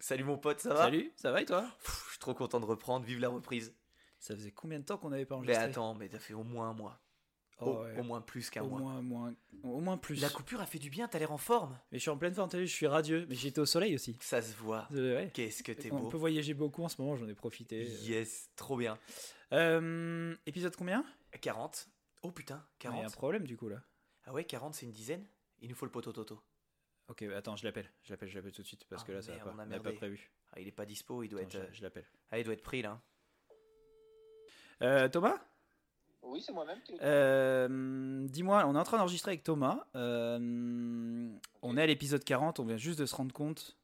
Salut 0.00 0.24
mon 0.24 0.38
pote, 0.38 0.60
ça 0.60 0.70
va 0.74 0.84
Salut, 0.84 1.12
ça 1.16 1.30
va 1.30 1.42
et 1.42 1.44
toi? 1.44 1.62
Pff, 1.84 2.04
Je 2.06 2.10
suis 2.12 2.18
trop 2.18 2.34
content 2.34 2.58
de 2.60 2.64
reprendre, 2.64 3.04
vive 3.04 3.20
la 3.20 3.28
reprise. 3.28 3.74
Ça 4.18 4.34
faisait 4.34 4.50
combien 4.50 4.78
de 4.78 4.84
temps 4.84 4.98
qu'on 4.98 5.10
n'avait 5.10 5.24
pas 5.26 5.34
Mais 5.36 5.40
enregistré? 5.42 5.64
attends, 5.64 5.94
mais 5.94 6.08
t'as 6.08 6.18
fait 6.18 6.34
au 6.34 6.42
moins 6.42 6.70
un 6.70 6.74
mois. 6.74 7.00
Oh, 7.62 7.66
au, 7.66 7.82
ouais. 7.84 7.98
au 7.98 8.02
moins 8.02 8.22
plus 8.22 8.48
qu'un 8.48 8.62
au 8.62 8.68
mois. 8.68 8.80
moins, 8.80 9.02
moins, 9.02 9.34
au 9.62 9.80
moins 9.80 9.98
plus. 9.98 10.20
La 10.22 10.30
coupure 10.30 10.62
a 10.62 10.66
fait 10.66 10.78
du 10.78 10.88
bien, 10.88 11.06
t'as 11.08 11.18
l'air 11.18 11.32
en 11.32 11.36
forme. 11.38 11.78
Mais 11.92 11.98
je 11.98 12.02
suis 12.02 12.10
en 12.10 12.16
pleine 12.16 12.32
forme, 12.32 12.48
t'as 12.48 12.56
vu, 12.58 12.66
je 12.66 12.72
suis 12.72 12.86
radieux. 12.86 13.26
Mais 13.28 13.34
j'étais 13.34 13.60
au 13.60 13.66
soleil 13.66 13.94
aussi. 13.94 14.16
Ça 14.20 14.40
se 14.40 14.54
voit. 14.56 14.88
Euh, 14.92 15.16
ouais. 15.16 15.30
Qu'est-ce 15.34 15.62
que 15.62 15.72
t'es 15.72 15.92
On 15.92 15.98
beau. 16.00 16.08
peut 16.08 16.16
voyager 16.16 16.54
beaucoup 16.54 16.82
en 16.82 16.88
ce 16.88 17.00
moment, 17.02 17.16
j'en 17.16 17.28
ai 17.28 17.34
profité. 17.34 17.84
Yes, 17.84 18.48
trop 18.56 18.78
bien. 18.78 18.98
Euh, 19.52 20.34
épisode 20.46 20.74
combien? 20.76 21.04
40. 21.42 21.88
Oh 22.22 22.30
putain, 22.30 22.64
Il 22.80 22.84
y 22.84 22.86
a 22.86 22.90
un 22.90 22.94
40. 22.96 23.12
problème 23.16 23.44
du 23.46 23.56
coup 23.58 23.68
là. 23.68 23.82
Ah 24.24 24.32
ouais, 24.32 24.44
40 24.44 24.74
c'est 24.74 24.86
une 24.86 24.92
dizaine? 24.92 25.26
Il 25.60 25.68
nous 25.68 25.74
faut 25.76 25.84
le 25.86 25.90
poteau 25.92 26.12
Toto. 26.12 26.42
Ok, 27.10 27.22
attends, 27.22 27.56
je 27.56 27.64
l'appelle. 27.64 27.90
Je 28.04 28.12
l'appelle, 28.12 28.28
je 28.30 28.36
l'appelle 28.36 28.52
tout 28.52 28.62
de 28.62 28.66
suite 28.66 28.84
parce 28.88 29.02
Ah, 29.02 29.06
que 29.06 29.12
là 29.12 29.20
ça 29.20 29.32
merde, 29.32 29.48
va 29.48 29.52
on 29.52 29.82
pas. 29.82 29.90
a 29.90 29.92
prévu. 29.92 30.30
Ah, 30.52 30.60
il 30.60 30.68
est 30.68 30.72
pas 30.72 30.86
dispo, 30.86 31.22
il 31.22 31.28
doit 31.28 31.40
Attends, 31.40 31.58
être. 31.58 31.68
je- 31.72 31.78
je 31.78 31.82
l'appelle. 31.82 32.06
Ah, 32.30 32.38
il 32.38 32.44
doit 32.44 32.54
être 32.54 32.62
pris 32.62 32.82
là. 32.82 33.00
Euh, 34.82 35.08
Thomas? 35.08 35.38
Oui, 36.22 36.40
c'est 36.40 36.52
moi-même 36.52 36.80
qui. 36.82 36.94
Euh, 37.02 38.26
Dis-moi, 38.28 38.64
on 38.66 38.74
est 38.74 38.78
en 38.78 38.84
train 38.84 38.98
d'enregistrer 38.98 39.32
avec 39.32 39.42
Thomas. 39.42 39.84
Euh, 39.96 41.30
on 41.62 41.76
est 41.76 41.82
à 41.82 41.86
l'épisode 41.86 42.22
40, 42.24 42.60
on 42.60 42.64
vient 42.64 42.76
juste 42.76 42.98
de 43.00 43.06
se 43.06 43.14
rendre 43.14 43.32
compte. 43.34 43.76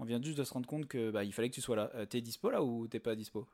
On 0.00 0.04
vient 0.04 0.20
juste 0.22 0.38
de 0.38 0.44
se 0.44 0.52
rendre 0.52 0.66
compte 0.68 0.86
que 0.86 1.10
bah, 1.10 1.24
il 1.24 1.32
fallait 1.32 1.50
que 1.50 1.54
tu 1.54 1.60
sois 1.60 1.76
là. 1.76 1.90
Euh, 1.94 2.06
t'es 2.06 2.20
dispo 2.20 2.50
là 2.50 2.62
ou 2.62 2.86
t'es 2.88 3.00
pas 3.00 3.14
dispo? 3.14 3.40
Euh, 3.40 3.44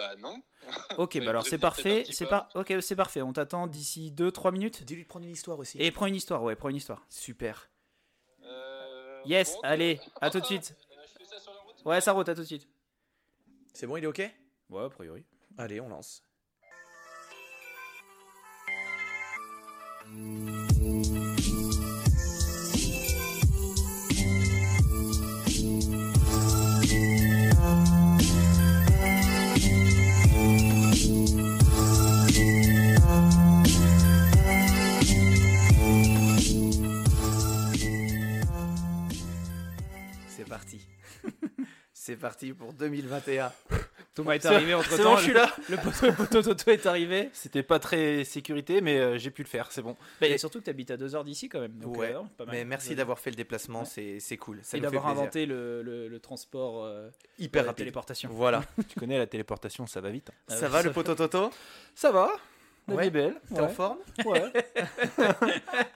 bah 0.00 0.16
non. 0.18 0.42
Ok, 0.98 1.18
bah 1.18 1.30
alors 1.30 1.46
c'est 1.46 1.58
parfait, 1.58 2.04
c'est 2.10 2.26
pas. 2.26 2.48
Ok, 2.54 2.72
c'est 2.80 2.96
parfait. 2.96 3.22
On 3.22 3.32
t'attend 3.32 3.66
d'ici 3.66 4.12
2-3 4.12 4.52
minutes. 4.52 4.82
Dis-lui 4.84 5.02
de 5.04 5.08
prendre 5.08 5.24
une 5.26 5.32
histoire 5.32 5.58
aussi. 5.58 5.78
Et 5.80 5.90
prends 5.90 6.06
une 6.06 6.14
histoire, 6.16 6.42
ouais, 6.42 6.56
prends 6.56 6.68
une 6.68 6.76
histoire. 6.76 7.04
Super. 7.08 7.70
Euh, 8.44 9.20
Yes, 9.26 9.52
bon, 9.54 9.60
allez, 9.62 10.00
à 10.20 10.30
tout 10.30 10.40
de 10.40 10.46
suite. 10.46 10.74
euh, 10.92 11.02
Je 11.06 11.18
fais 11.18 11.24
ça 11.24 11.38
sur 11.40 11.52
la 11.52 11.58
route. 11.60 11.76
Ouais, 11.84 12.00
ça 12.00 12.12
route, 12.12 12.28
à 12.28 12.34
tout 12.34 12.40
de 12.40 12.46
suite. 12.46 12.68
C'est 13.74 13.86
bon, 13.86 13.96
il 13.96 14.04
est 14.04 14.06
ok? 14.06 14.22
Ouais, 14.70 14.84
a 14.84 14.88
priori. 14.90 15.24
Allez, 15.58 15.80
on 15.80 15.88
lance. 15.88 16.22
C'est 41.92 42.16
parti 42.16 42.52
pour 42.52 42.72
2021. 42.72 43.52
Thomas 44.14 44.34
est 44.34 44.46
arrivé 44.46 44.74
entre 44.74 44.88
c'est 44.90 45.02
temps. 45.02 45.10
bon, 45.10 45.16
je 45.18 45.22
suis 45.24 45.32
là. 45.32 45.50
Le 45.68 45.76
poteau, 45.76 46.40
Toto 46.42 46.70
est 46.70 46.86
arrivé. 46.86 47.28
C'était 47.32 47.62
pas 47.64 47.78
très 47.78 48.24
sécurité, 48.24 48.80
mais 48.80 48.98
euh, 48.98 49.18
j'ai 49.18 49.30
pu 49.30 49.42
le 49.42 49.48
faire, 49.48 49.70
c'est 49.70 49.82
bon. 49.82 49.96
Et 50.20 50.38
surtout 50.38 50.60
que 50.60 50.64
t'habites 50.64 50.90
à 50.92 50.96
2 50.96 51.14
heures 51.14 51.24
d'ici 51.24 51.48
quand 51.48 51.60
même. 51.60 51.72
donc, 51.78 51.96
Ouais, 51.98 52.14
euh, 52.14 52.20
pas 52.38 52.46
mal. 52.46 52.54
Mais 52.54 52.64
merci 52.64 52.94
d'avoir 52.94 53.18
fait 53.18 53.30
le 53.30 53.36
déplacement, 53.36 53.84
c'est 53.84 54.18
c'est 54.20 54.36
cool. 54.36 54.60
Ça 54.62 54.78
Et 54.78 54.80
d'avoir 54.80 55.08
inventé 55.08 55.46
le, 55.46 55.82
le- 55.82 56.08
le 56.08 56.20
transport 56.20 56.84
euh, 56.84 57.10
hyper 57.38 57.62
la 57.64 57.68
rapide. 57.70 57.78
téléportation. 57.84 58.30
Voilà. 58.32 58.62
Tu 58.88 58.98
connais 58.98 59.18
la 59.18 59.26
téléportation, 59.26 59.86
ça 59.86 60.00
va 60.00 60.10
vite. 60.10 60.30
Ah 60.48 60.56
ça 60.56 60.68
va 60.68 60.78
ça 60.82 60.84
le 60.88 60.92
poteau 60.92 61.14
Toto 61.16 61.50
Ça 61.94 62.12
va, 62.12 62.30
la 62.88 62.94
Ouais. 62.94 63.10
belle. 63.10 63.34
T'es 63.52 63.60
en 63.60 63.68
forme 63.68 63.98
Ouais. 64.24 64.50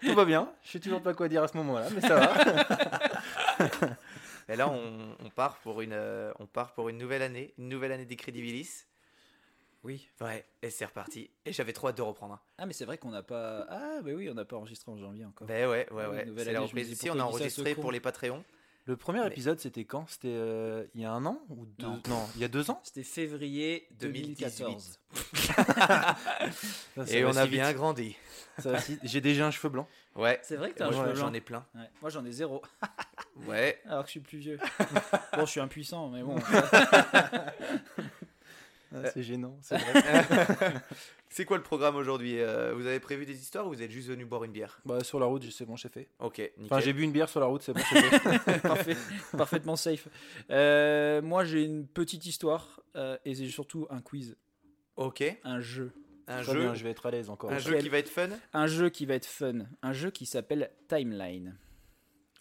Tout 0.03 0.15
va 0.15 0.25
bien. 0.25 0.51
Je 0.65 0.73
sais 0.73 0.81
toujours 0.81 1.03
pas 1.03 1.15
quoi 1.15 1.29
dire 1.29 1.43
à 1.45 1.49
ce 1.49 1.57
moment-là, 1.57 1.87
mais 1.95 2.01
ça 2.01 2.17
va. 2.17 2.35
Et 4.49 4.57
là, 4.57 4.69
on, 4.69 5.17
on 5.21 5.31
part 5.31 5.59
pour 5.59 5.81
une, 5.81 5.93
euh, 5.93 6.33
on 6.39 6.47
part 6.47 6.75
pour 6.75 6.89
une 6.89 6.99
nouvelle 6.99 7.23
année, 7.23 7.55
une 7.59 7.69
nouvelle 7.69 7.93
année 7.93 8.05
des 8.05 8.17
Crédibilis. 8.17 8.85
Oui. 9.83 10.09
Ouais, 10.21 10.45
et 10.63 10.71
c'est 10.71 10.87
reparti. 10.87 11.31
Et 11.45 11.53
j'avais 11.53 11.73
trop 11.75 11.89
hâte 11.89 11.97
de 11.97 12.03
reprendre. 12.03 12.35
hein. 12.35 12.41
Ah, 12.57 12.65
mais 12.67 12.73
c'est 12.73 12.87
vrai 12.87 12.97
qu'on 12.97 13.11
n'a 13.11 13.23
pas. 13.23 13.67
Ah, 13.69 14.01
bah 14.03 14.13
oui, 14.15 14.31
on 14.31 14.35
n'a 14.35 14.45
pas 14.47 14.57
enregistré 14.57 14.91
en 14.91 14.97
janvier 14.97 15.25
encore. 15.27 15.47
Ben 15.47 15.69
ouais, 15.69 15.87
ouais, 15.93 16.05
Ah 16.05 16.11
oui, 16.11 16.17
ouais. 16.17 16.45
C'est 16.45 16.53
la 16.53 16.61
reprise. 16.61 16.99
on 17.11 17.19
a 17.21 17.23
enregistré 17.25 17.75
pour 17.75 17.93
les 17.93 18.01
Patreons. 18.01 18.45
Le 18.87 18.97
premier 18.99 19.21
Mais- 19.21 19.29
épisode, 19.29 19.59
c'était 19.61 19.85
quand? 19.87 20.05
C'était 20.09 20.29
euh, 20.29 20.85
il 20.95 21.01
y 21.01 21.05
a 21.07 21.13
un 21.13 21.25
an 21.25 21.41
ou 21.49 21.65
deux? 21.65 21.87
Non. 21.87 22.03
Non, 22.09 22.27
il 22.35 22.43
y 22.43 22.45
a 22.45 22.49
deux 22.49 22.71
ans? 22.71 22.81
C'était 22.85 23.03
février 23.03 23.87
2018. 23.99 24.59
2014. 24.59 25.01
Ça, 25.35 26.17
ça 27.07 27.17
Et 27.17 27.23
va 27.23 27.31
on 27.31 27.37
a 27.37 27.45
vite. 27.45 27.53
bien 27.53 27.73
grandi. 27.73 28.17
J'ai 29.03 29.21
déjà 29.21 29.47
un 29.47 29.51
cheveu 29.51 29.69
blanc. 29.69 29.89
Ouais. 30.15 30.39
C'est 30.43 30.57
vrai 30.57 30.71
que 30.71 30.77
t'as 30.77 30.87
un 30.89 30.91
moi, 30.91 31.05
cheveu 31.05 31.15
j'en 31.15 31.27
blanc. 31.27 31.35
ai 31.35 31.41
plein. 31.41 31.67
Ouais. 31.75 31.91
Moi 32.03 32.11
j'en 32.11 32.25
ai 32.25 32.31
zéro. 32.33 32.63
Ouais. 33.47 33.81
Alors 33.89 34.03
que 34.03 34.09
je 34.09 34.13
suis 34.13 34.21
plus 34.21 34.39
vieux. 34.39 34.59
bon, 35.33 35.45
je 35.47 35.51
suis 35.51 35.61
impuissant, 35.61 36.09
mais 36.11 36.23
bon. 36.23 36.37
Ah, 38.95 39.11
c'est 39.11 39.23
gênant, 39.23 39.59
c'est 39.63 39.77
vrai. 39.77 40.03
c'est 41.29 41.45
quoi 41.45 41.57
le 41.57 41.63
programme 41.63 41.97
aujourd'hui 41.97 42.39
Euh, 42.41 42.73
Vous 42.75 42.87
avez 42.87 43.01
prévu 43.01 43.27
des 43.27 43.37
histoires 43.37 43.67
ou 43.67 43.71
vous 43.71 43.83
êtes 43.83 43.91
juste 43.91 44.09
venu 44.09 44.25
boire 44.25 44.45
une 44.45 44.53
bière? 44.53 44.79
Bah, 44.85 45.03
sur 45.03 45.19
la 45.19 45.27
route, 45.27 45.43
c'est 45.51 45.65
bon, 45.67 45.75
j'ai 45.77 45.89
fait. 45.89 46.09
Ok, 46.21 46.39
nickel. 46.39 46.65
Enfin, 46.67 46.81
j'ai 46.81 46.93
bu 46.93 47.03
une 47.03 47.13
bière 47.13 47.29
sur 47.29 47.41
la 47.41 47.47
route, 47.47 47.63
c'est 47.63 47.73
bon, 47.73 47.81
j'ai 47.93 48.19
fait. 48.19 48.59
Parfait, 48.63 48.97
parfaitement 49.37 49.77
safe. 49.77 50.07
Euh, 50.51 51.21
moi 51.23 51.45
j'ai 51.45 51.65
une 51.65 51.87
petite 51.87 52.25
histoire 52.27 52.81
euh, 52.97 53.17
et 53.25 53.35
c'est 53.35 53.49
surtout 53.49 53.87
un 53.91 54.01
quiz, 54.01 54.37
Ok. 54.97 55.25
un 55.45 55.61
jeu. 55.61 55.93
Un 56.27 56.43
Très 56.43 56.53
jeu, 56.55 56.61
bien, 56.61 56.75
je 56.75 56.85
vais 56.85 56.91
être 56.91 57.05
à 57.05 57.11
l'aise 57.11 57.29
encore. 57.29 57.53
un 57.53 57.59
jeu 57.59 57.77
qui 57.79 57.89
va 57.91 57.99
être 57.99 58.09
fun? 58.09 58.29
Un 58.55 58.67
jeu 58.67 58.89
qui 58.89 59.05
va 59.05 59.15
être 59.15 59.27
fun. 59.27 59.67
Un 59.83 59.93
jeu 59.93 60.11
qui 60.11 60.25
s'appelle 60.25 60.71
Timeline. 60.89 61.59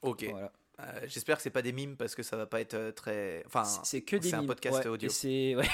Ok. 0.03 0.25
Voilà. 0.29 0.53
Euh, 0.83 0.99
J'espère 1.07 1.37
que 1.37 1.43
c'est 1.43 1.49
pas 1.49 1.61
des 1.61 1.71
mimes 1.71 1.95
parce 1.95 2.13
que 2.15 2.23
ça 2.23 2.35
va 2.37 2.45
pas 2.45 2.59
être 2.61 2.73
euh, 2.73 2.91
très. 2.91 3.43
Enfin, 3.45 3.63
C'est- 3.63 4.01
que 4.01 4.15
des 4.17 4.29
c'est 4.29 4.35
un 4.35 4.39
mimes. 4.39 4.47
podcast 4.47 4.79
Ouais, 4.79 4.87
audio. 4.87 5.09
C'est 5.09 5.55
ouais. 5.55 5.67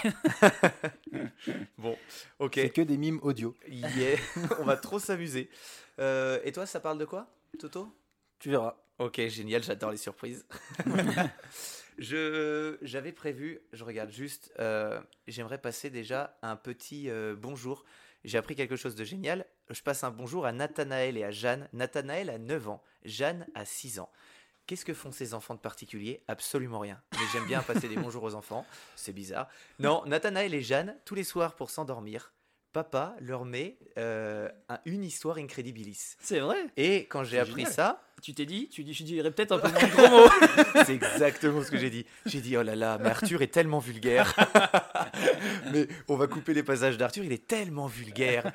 bon. 1.77 1.97
Ok. 2.39 2.53
C'est 2.55 2.69
que 2.69 2.81
des 2.81 2.97
mimes 2.97 3.19
audio. 3.21 3.55
Yeah. 3.67 4.17
on 4.59 4.63
va 4.63 4.77
trop 4.77 4.99
s'amuser. 4.99 5.49
Euh, 5.99 6.39
et 6.43 6.51
toi, 6.51 6.65
ça 6.65 6.79
parle 6.79 6.97
de 6.97 7.05
quoi, 7.05 7.27
Toto? 7.59 7.93
Tu 8.39 8.49
verras. 8.49 8.75
Ok, 8.99 9.19
génial, 9.27 9.63
j'adore 9.63 9.91
les 9.91 9.97
surprises. 9.97 10.45
je 11.97 12.77
j'avais 12.81 13.11
prévu, 13.11 13.59
je 13.73 13.83
regarde 13.83 14.11
juste, 14.11 14.51
euh, 14.59 14.99
j'aimerais 15.27 15.57
passer 15.57 15.89
déjà 15.89 16.37
un 16.41 16.55
petit 16.55 17.09
bonjour. 17.37 17.85
J'ai 18.25 18.37
appris 18.37 18.55
quelque 18.55 18.75
chose 18.75 18.95
de 18.95 19.05
génial. 19.05 19.45
Je 19.69 19.81
passe 19.81 20.03
un 20.03 20.11
bonjour 20.11 20.45
à 20.45 20.51
Nathanaël 20.51 21.15
et 21.17 21.23
à 21.23 21.31
Jeanne. 21.31 21.69
Nathanaël 21.71 22.29
a 22.29 22.37
9 22.37 22.67
ans, 22.67 22.83
Jeanne 23.05 23.47
a 23.55 23.63
6 23.63 23.99
ans. 23.99 24.09
Qu'est-ce 24.69 24.85
que 24.85 24.93
font 24.93 25.11
ces 25.11 25.33
enfants 25.33 25.55
de 25.55 25.59
particulier 25.59 26.21
Absolument 26.27 26.77
rien. 26.77 27.01
Mais 27.13 27.25
j'aime 27.33 27.47
bien 27.47 27.63
passer 27.63 27.87
des 27.87 27.95
bonjours 27.95 28.21
aux 28.21 28.35
enfants. 28.35 28.67
C'est 28.95 29.13
bizarre. 29.13 29.47
Non, 29.79 30.03
Nathanaël 30.05 30.53
et 30.53 30.61
Jeanne, 30.61 30.95
tous 31.05 31.15
les 31.15 31.23
soirs 31.23 31.55
pour 31.55 31.71
s'endormir, 31.71 32.31
papa 32.71 33.15
leur 33.19 33.45
met 33.45 33.79
euh, 33.97 34.47
un- 34.69 34.77
une 34.85 35.03
histoire 35.03 35.37
incredibilis. 35.37 36.17
C'est 36.21 36.39
vrai? 36.39 36.67
Et 36.77 37.07
quand 37.07 37.23
j'ai 37.23 37.39
appris 37.39 37.61
génial. 37.61 37.73
ça, 37.73 38.03
Tu 38.21 38.33
t'es 38.35 38.45
dit, 38.45 38.69
tu 38.69 38.83
dis, 38.83 38.93
je 38.93 39.03
dirais 39.05 39.31
peut-être 39.31 39.53
un 39.53 39.57
peu 39.59 39.69
moins 39.71 39.87
gros 39.87 40.09
mots. 40.25 40.29
C'est 40.85 40.93
exactement 40.93 41.63
ce 41.63 41.71
que 41.71 41.77
j'ai 41.79 41.89
dit. 41.89 42.05
J'ai 42.27 42.41
dit, 42.41 42.55
oh 42.57 42.61
là 42.61 42.75
là, 42.75 42.99
mais 42.99 43.09
Arthur 43.09 43.41
est 43.41 43.47
tellement 43.47 43.79
vulgaire. 43.79 44.35
mais 45.73 45.87
on 46.07 46.15
va 46.15 46.27
couper 46.27 46.53
les 46.53 46.63
passages 46.63 46.97
d'Arthur, 46.97 47.23
il 47.23 47.31
est 47.31 47.47
tellement 47.47 47.87
vulgaire. 47.87 48.51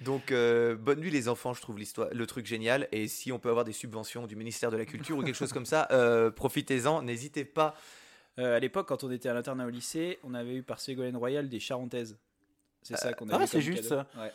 Donc, 0.00 0.32
euh, 0.32 0.76
bonne 0.76 1.00
nuit 1.00 1.10
les 1.10 1.28
enfants, 1.28 1.54
je 1.54 1.60
trouve 1.60 1.78
l'histoire, 1.78 2.08
le 2.12 2.26
truc 2.26 2.46
génial. 2.46 2.88
Et 2.92 3.08
si 3.08 3.32
on 3.32 3.38
peut 3.38 3.50
avoir 3.50 3.64
des 3.64 3.72
subventions 3.72 4.26
du 4.26 4.36
ministère 4.36 4.70
de 4.70 4.76
la 4.76 4.84
Culture 4.84 5.16
ou 5.16 5.22
quelque 5.22 5.36
chose 5.36 5.52
comme 5.52 5.66
ça, 5.66 5.88
euh, 5.90 6.30
profitez-en, 6.30 7.02
n'hésitez 7.02 7.44
pas. 7.44 7.74
Euh, 8.38 8.56
à 8.56 8.60
l'époque, 8.60 8.88
quand 8.88 9.04
on 9.04 9.10
était 9.10 9.28
à 9.28 9.34
l'internat 9.34 9.66
au 9.66 9.70
lycée, 9.70 10.18
on 10.22 10.34
avait 10.34 10.56
eu 10.56 10.62
par 10.62 10.80
Ségolène 10.80 11.16
Royal 11.16 11.48
des 11.48 11.60
charentaises. 11.60 12.18
C'est 12.82 12.96
ça 12.96 13.12
qu'on 13.12 13.28
ah, 13.30 13.36
avait. 13.36 13.46
c'est 13.46 13.58
comme 13.58 13.60
juste 13.62 13.88
cadeau. 13.88 14.02
Ouais. 14.16 14.32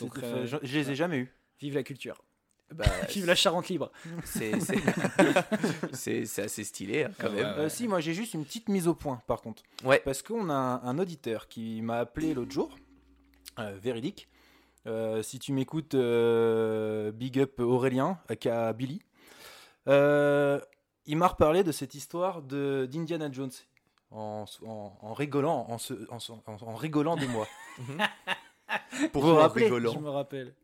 Donc, 0.00 0.18
je, 0.20 0.56
je 0.62 0.78
les 0.78 0.90
ai 0.90 0.94
jamais 0.94 1.18
eus. 1.18 1.32
Vive 1.60 1.74
la 1.74 1.82
culture. 1.82 2.22
Bah, 2.74 2.84
Vive 3.08 3.24
la 3.26 3.34
Charente 3.34 3.68
libre. 3.68 3.90
c'est, 4.24 4.60
c'est, 4.60 4.78
c'est- 5.92 6.24
c'est 6.26 6.42
assez 6.42 6.64
stylé 6.64 7.04
hein, 7.04 7.10
quand 7.18 7.28
Ouais, 7.28 7.36
même. 7.36 7.44
ouais. 7.56 7.58
Euh, 7.64 7.68
si, 7.68 7.88
moi 7.88 8.00
j'ai 8.00 8.12
juste 8.14 8.34
une 8.34 8.44
petite 8.44 8.68
mise 8.68 8.88
au 8.88 8.94
point 8.94 9.22
par 9.26 9.40
contre. 9.40 9.62
Ouais. 9.84 10.00
Parce 10.04 10.22
qu'on 10.22 10.50
a 10.50 10.54
un, 10.54 10.82
un 10.84 10.98
auditeur 10.98 11.48
qui 11.48 11.80
m'a 11.82 11.98
appelé 11.98 12.34
l'autre 12.34 12.52
jour, 12.52 12.76
euh, 13.58 13.76
véridique. 13.82 14.28
Euh, 14.86 15.22
si 15.22 15.38
tu 15.38 15.52
m'écoutes, 15.52 15.94
euh, 15.94 17.10
big 17.12 17.38
up 17.40 17.58
Aurélien, 17.60 18.18
aka 18.28 18.72
Billy. 18.72 19.02
Euh, 19.88 20.60
il 21.06 21.16
m'a 21.16 21.26
reparlé 21.28 21.64
de 21.64 21.72
cette 21.72 21.94
histoire 21.94 22.42
de 22.42 22.86
d'Indiana 22.90 23.30
Jones 23.32 23.50
en, 24.10 24.44
en- 24.66 24.92
en 25.00 25.12
rigolant, 25.14 25.66
en, 25.68 25.78
se- 25.78 26.10
en 26.10 26.18
se- 26.20 26.32
en- 26.32 26.42
en 26.46 26.74
rigolant 26.76 27.16
de 27.16 27.26
moi. 27.26 27.46
Pourquoi 29.12 29.30
vous 29.32 29.36
en 29.38 29.40
rappelez, 29.40 29.64
rigolant? 29.66 29.92
Je 29.92 29.98
me 29.98 30.10
rappelle. 30.10 30.54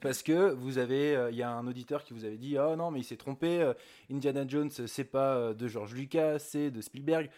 Parce 0.00 0.22
que 0.22 0.52
vous 0.52 0.78
avez, 0.78 1.14
euh, 1.16 1.30
il 1.30 1.36
y 1.36 1.42
a 1.42 1.50
un 1.50 1.66
auditeur 1.66 2.04
qui 2.04 2.12
vous 2.14 2.24
avait 2.24 2.36
dit, 2.36 2.58
ah 2.58 2.74
non 2.76 2.90
mais 2.90 3.00
il 3.00 3.04
s'est 3.04 3.16
trompé, 3.16 3.60
euh, 3.60 3.74
Indiana 4.10 4.44
Jones 4.46 4.70
c'est 4.70 5.04
pas 5.04 5.36
euh, 5.36 5.54
de 5.54 5.68
George 5.68 5.94
Lucas, 5.94 6.38
c'est 6.40 6.70
de 6.70 6.80
Spielberg. 6.80 7.30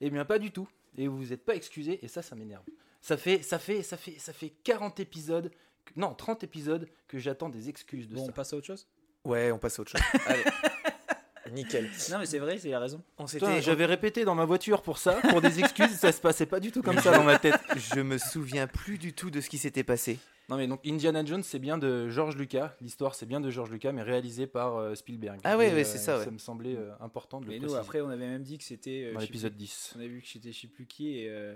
Eh 0.00 0.10
bien 0.10 0.24
pas 0.24 0.38
du 0.38 0.50
tout. 0.50 0.68
Et 0.96 1.08
vous 1.08 1.16
vous 1.18 1.32
êtes 1.32 1.44
pas 1.44 1.54
excusé 1.54 2.04
et 2.04 2.08
ça 2.08 2.22
ça 2.22 2.34
m'énerve. 2.36 2.64
Ça 3.00 3.16
fait, 3.16 3.42
ça 3.42 3.58
fait, 3.58 3.82
ça 3.82 3.96
fait, 3.98 4.18
ça 4.18 4.32
fait 4.32 4.50
40 4.64 4.98
épisodes, 4.98 5.50
que- 5.84 5.92
non 5.96 6.14
30 6.14 6.42
épisodes 6.42 6.88
que 7.06 7.18
j'attends 7.18 7.50
des 7.50 7.68
excuses 7.68 8.08
de 8.08 8.14
Bon, 8.14 8.26
on 8.28 8.32
passe 8.32 8.52
à 8.52 8.56
autre 8.56 8.66
chose? 8.66 8.86
Ouais, 9.24 9.52
on 9.52 9.58
passe 9.58 9.78
à 9.78 9.82
autre 9.82 9.90
chose. 9.90 10.00
Allez. 10.26 10.44
nickel. 11.52 11.90
Non, 12.10 12.18
mais 12.18 12.26
c'est 12.26 12.38
vrai, 12.38 12.58
c'est 12.58 12.70
la 12.70 12.80
raison. 12.80 13.02
On 13.18 13.26
s'était. 13.26 13.62
J'avais 13.62 13.84
répété 13.86 14.24
dans 14.24 14.34
ma 14.34 14.44
voiture 14.44 14.82
pour 14.82 14.98
ça, 14.98 15.20
pour 15.28 15.40
des 15.40 15.60
excuses, 15.60 15.90
ça 15.96 16.12
se 16.12 16.20
passait 16.20 16.46
pas 16.46 16.60
du 16.60 16.72
tout 16.72 16.82
comme 16.82 16.98
ça 16.98 17.12
dans 17.12 17.24
ma 17.24 17.38
tête. 17.38 17.60
Je 17.76 18.00
me 18.00 18.18
souviens 18.18 18.66
plus 18.66 18.98
du 18.98 19.12
tout 19.12 19.30
de 19.30 19.40
ce 19.40 19.48
qui 19.48 19.58
s'était 19.58 19.84
passé. 19.84 20.18
Non 20.50 20.56
mais 20.58 20.66
donc 20.66 20.80
Indiana 20.86 21.24
Jones 21.24 21.42
c'est 21.42 21.58
bien 21.58 21.78
de 21.78 22.08
George 22.10 22.36
Lucas, 22.36 22.74
l'histoire 22.82 23.14
c'est 23.14 23.24
bien 23.26 23.40
de 23.40 23.48
George 23.50 23.70
Lucas 23.70 23.92
mais 23.92 24.02
réalisé 24.02 24.46
par 24.46 24.76
euh, 24.76 24.94
Spielberg. 24.94 25.40
Ah 25.44 25.56
ouais, 25.56 25.70
Et, 25.70 25.74
ouais, 25.74 25.84
c'est 25.84 25.96
ça, 25.98 26.18
ouais. 26.18 26.24
Ça 26.24 26.30
me 26.30 26.36
semblait 26.38 26.76
euh, 26.76 26.92
important 27.00 27.40
de 27.40 27.46
le 27.46 27.52
Mais 27.52 27.56
nous, 27.58 27.62
préciser 27.62 27.80
après, 27.80 28.00
on 28.02 28.08
avait 28.10 28.26
même 28.28 28.42
dit 28.42 28.58
que 28.58 28.64
c'était. 28.64 29.04
euh, 29.06 29.14
dans 29.14 29.20
je 29.20 29.24
sais 29.24 29.30
l'épisode 29.32 29.52
plus- 29.52 29.58
10. 29.58 29.92
On 29.96 30.00
avait 30.00 30.08
vu 30.08 30.20
que 30.20 30.28
c'était 30.28 30.52
je 30.52 30.60
sais 30.60 30.66
plus 30.68 30.86
qui 30.86 31.16
et 31.18 31.30
euh, 31.30 31.54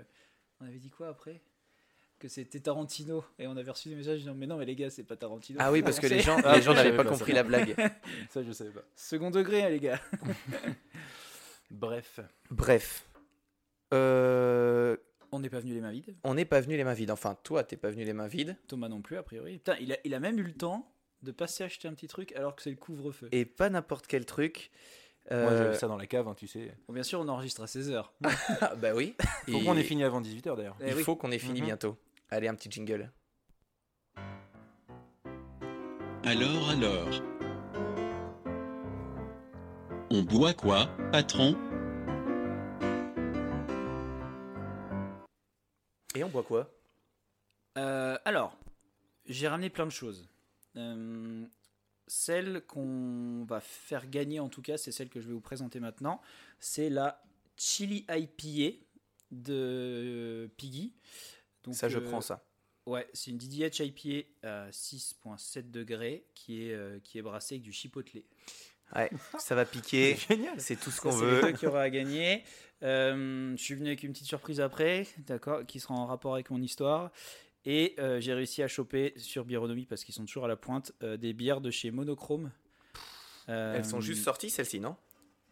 on 0.59 0.65
avait 0.65 0.79
dit 0.79 0.89
quoi 0.89 1.09
après? 1.09 1.39
Que 2.17 2.27
c'était 2.27 2.59
Tarantino 2.59 3.23
et 3.37 3.47
on 3.47 3.55
avait 3.55 3.71
reçu 3.71 3.87
des 3.89 3.95
messages 3.95 4.19
disant 4.19 4.33
mais 4.35 4.45
non 4.47 4.57
mais 4.57 4.65
les 4.65 4.75
gars 4.75 4.89
c'est 4.89 5.03
pas 5.03 5.15
Tarantino. 5.15 5.57
Ah 5.61 5.71
oui, 5.71 5.81
parce 5.83 5.99
que 5.99 6.07
les 6.07 6.19
gens, 6.19 6.37
les 6.55 6.61
gens 6.61 6.73
n'avaient 6.73 6.91
pas 6.95 7.03
pas 7.05 7.11
compris 7.11 7.31
ça. 7.31 7.35
la 7.37 7.43
blague. 7.43 7.75
Ça 8.31 8.43
je 8.43 8.51
savais 8.51 8.71
pas. 8.71 8.81
Second 8.95 9.29
degré 9.31 9.63
hein, 9.63 9.69
les 9.69 9.79
gars. 9.79 10.01
Bref. 11.71 12.19
Bref. 12.51 13.05
Euh, 13.93 14.97
On 15.31 15.39
n'est 15.39 15.49
pas 15.49 15.59
venu 15.59 15.73
les 15.73 15.81
mains 15.81 15.91
vides. 15.91 16.15
on 16.23 16.33
n'est 16.33 16.45
pas 16.45 16.59
venu 16.61 16.75
les 16.77 16.83
mains 16.83 16.93
vides. 16.93 17.11
Enfin, 17.11 17.37
toi, 17.43 17.63
t'es 17.63 17.77
pas 17.77 17.89
venu 17.91 18.03
les 18.03 18.13
mains 18.13 18.27
vides. 18.27 18.55
Thomas 18.67 18.89
non 18.89 19.01
plus 19.01 19.17
a 19.17 19.23
priori. 19.23 19.57
Putain, 19.57 19.75
il 19.79 19.93
a, 19.93 19.97
il 20.03 20.13
a 20.13 20.19
même 20.19 20.39
eu 20.39 20.43
le 20.43 20.53
temps 20.53 20.91
de 21.21 21.31
passer 21.31 21.63
acheter 21.63 21.87
un 21.87 21.93
petit 21.93 22.07
truc 22.07 22.31
alors 22.35 22.55
que 22.55 22.61
c'est 22.61 22.69
le 22.71 22.75
couvre-feu. 22.77 23.27
Et 23.31 23.45
pas 23.45 23.69
n'importe 23.69 24.07
quel 24.07 24.25
truc. 24.25 24.71
Moi 25.29 25.37
Euh, 25.39 25.57
j'avais 25.63 25.75
ça 25.77 25.87
dans 25.87 25.97
la 25.97 26.07
cave, 26.07 26.27
hein, 26.27 26.33
tu 26.35 26.47
sais. 26.47 26.73
Bon, 26.87 26.93
bien 26.93 27.03
sûr 27.03 27.19
on 27.19 27.27
enregistre 27.27 27.61
à 27.61 27.65
16h. 27.65 28.05
ah, 28.61 28.73
bah 28.75 28.95
oui. 28.95 29.15
Faut 29.47 29.57
Et 29.59 29.63
qu'on 29.63 29.77
ait 29.77 29.83
fini 29.83 30.03
avant 30.03 30.21
18h 30.21 30.55
d'ailleurs. 30.55 30.77
Eh 30.81 30.89
Il 30.89 30.95
oui. 30.95 31.03
faut 31.03 31.15
qu'on 31.15 31.31
ait 31.31 31.37
fini 31.37 31.59
Mhm. 31.59 31.65
bientôt. 31.67 31.97
Allez, 32.31 32.47
un 32.47 32.55
petit 32.55 32.71
jingle. 32.71 33.11
Alors, 36.23 36.69
alors. 36.69 37.09
On 40.11 40.23
boit 40.23 40.53
quoi, 40.53 40.87
patron? 41.11 41.55
Et 46.15 46.23
on 46.23 46.29
boit 46.29 46.43
quoi? 46.43 46.71
Euh, 47.77 48.17
alors, 48.25 48.57
j'ai 49.25 49.47
ramené 49.47 49.69
plein 49.69 49.85
de 49.85 49.91
choses. 49.91 50.27
Euh, 50.75 51.45
celle 52.07 52.65
qu'on 52.65 53.45
va 53.47 53.59
faire 53.59 54.09
gagner, 54.09 54.39
en 54.39 54.49
tout 54.49 54.61
cas, 54.61 54.77
c'est 54.77 54.91
celle 54.91 55.09
que 55.09 55.21
je 55.21 55.27
vais 55.27 55.33
vous 55.33 55.41
présenter 55.41 55.79
maintenant. 55.79 56.21
C'est 56.59 56.89
la 56.89 57.21
Chili 57.57 58.05
IPA 58.09 58.77
de 59.31 60.49
Piggy. 60.57 60.93
Donc, 61.63 61.75
Ça, 61.75 61.89
je 61.89 61.99
euh, 61.99 62.01
prends 62.01 62.21
ça. 62.21 62.43
Ouais, 62.87 63.07
c'est 63.13 63.29
une 63.29 63.37
DDH 63.37 63.81
IPA 63.81 64.27
à 64.41 64.69
6.7 64.71 65.69
degrés 65.69 66.25
qui 66.33 66.63
est, 66.63 67.03
qui 67.03 67.19
est 67.19 67.21
brassée 67.21 67.55
avec 67.55 67.61
du 67.61 67.71
chipotle. 67.71 68.23
Ouais, 68.95 69.09
ça 69.37 69.55
va 69.55 69.65
piquer. 69.65 70.15
Génial. 70.29 70.53
C'est 70.59 70.79
tout 70.79 70.89
ce 70.91 70.99
qu'on 71.01 71.11
c'est 71.11 71.23
veut. 71.25 71.41
truc 71.41 71.57
qu'il 71.57 71.67
y 71.67 71.69
aura 71.69 71.81
à 71.81 71.89
gagner. 71.89 72.43
Euh, 72.81 73.53
je 73.57 73.61
suis 73.61 73.75
venu 73.75 73.87
avec 73.87 74.03
une 74.03 74.11
petite 74.13 74.25
surprise 74.27 74.61
après, 74.61 75.05
d'accord, 75.27 75.65
qui 75.65 75.79
sera 75.79 75.93
en 75.95 76.05
rapport 76.05 76.33
avec 76.33 76.49
mon 76.49 76.61
histoire. 76.61 77.11
Et 77.65 77.93
euh, 77.99 78.19
j'ai 78.21 78.33
réussi 78.33 78.63
à 78.63 78.67
choper 78.67 79.13
sur 79.17 79.43
Bironomie, 79.45 79.85
parce 79.85 80.03
qu'ils 80.03 80.15
sont 80.15 80.25
toujours 80.25 80.45
à 80.45 80.47
la 80.47 80.55
pointe, 80.55 80.93
euh, 81.03 81.17
des 81.17 81.33
bières 81.33 81.61
de 81.61 81.71
chez 81.71 81.91
Monochrome. 81.91 82.51
Euh, 83.49 83.75
Elles 83.75 83.85
sont 83.85 83.99
juste 84.01 84.23
sorties, 84.23 84.49
celles-ci, 84.49 84.79
non? 84.79 84.95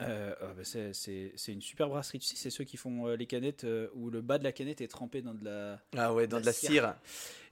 Euh, 0.03 0.33
ah 0.41 0.53
bah 0.55 0.63
c'est- 0.63 0.93
c'est 0.93 1.33
c'est 1.35 1.51
une 1.51 1.61
super 1.61 1.89
brasserie. 1.89 2.19
Tu 2.19 2.27
sais, 2.27 2.35
c'est 2.35 2.51
ceux 2.51 2.63
qui 2.63 2.77
font 2.77 3.07
euh, 3.07 3.15
les 3.15 3.25
canettes 3.25 3.63
euh, 3.63 3.87
où 3.95 4.11
le 4.11 4.21
bas 4.21 4.37
de 4.37 4.43
la 4.43 4.51
canette 4.51 4.79
est 4.79 4.87
trempé 4.87 5.23
dans 5.23 5.33
de 5.33 5.43
la. 5.43 5.81
Ah 5.97 6.13
ouais, 6.13 6.27
dans 6.27 6.37
La 6.37 6.41
de 6.41 6.45
la 6.45 6.53
cire. 6.53 6.69
cire. 6.69 6.95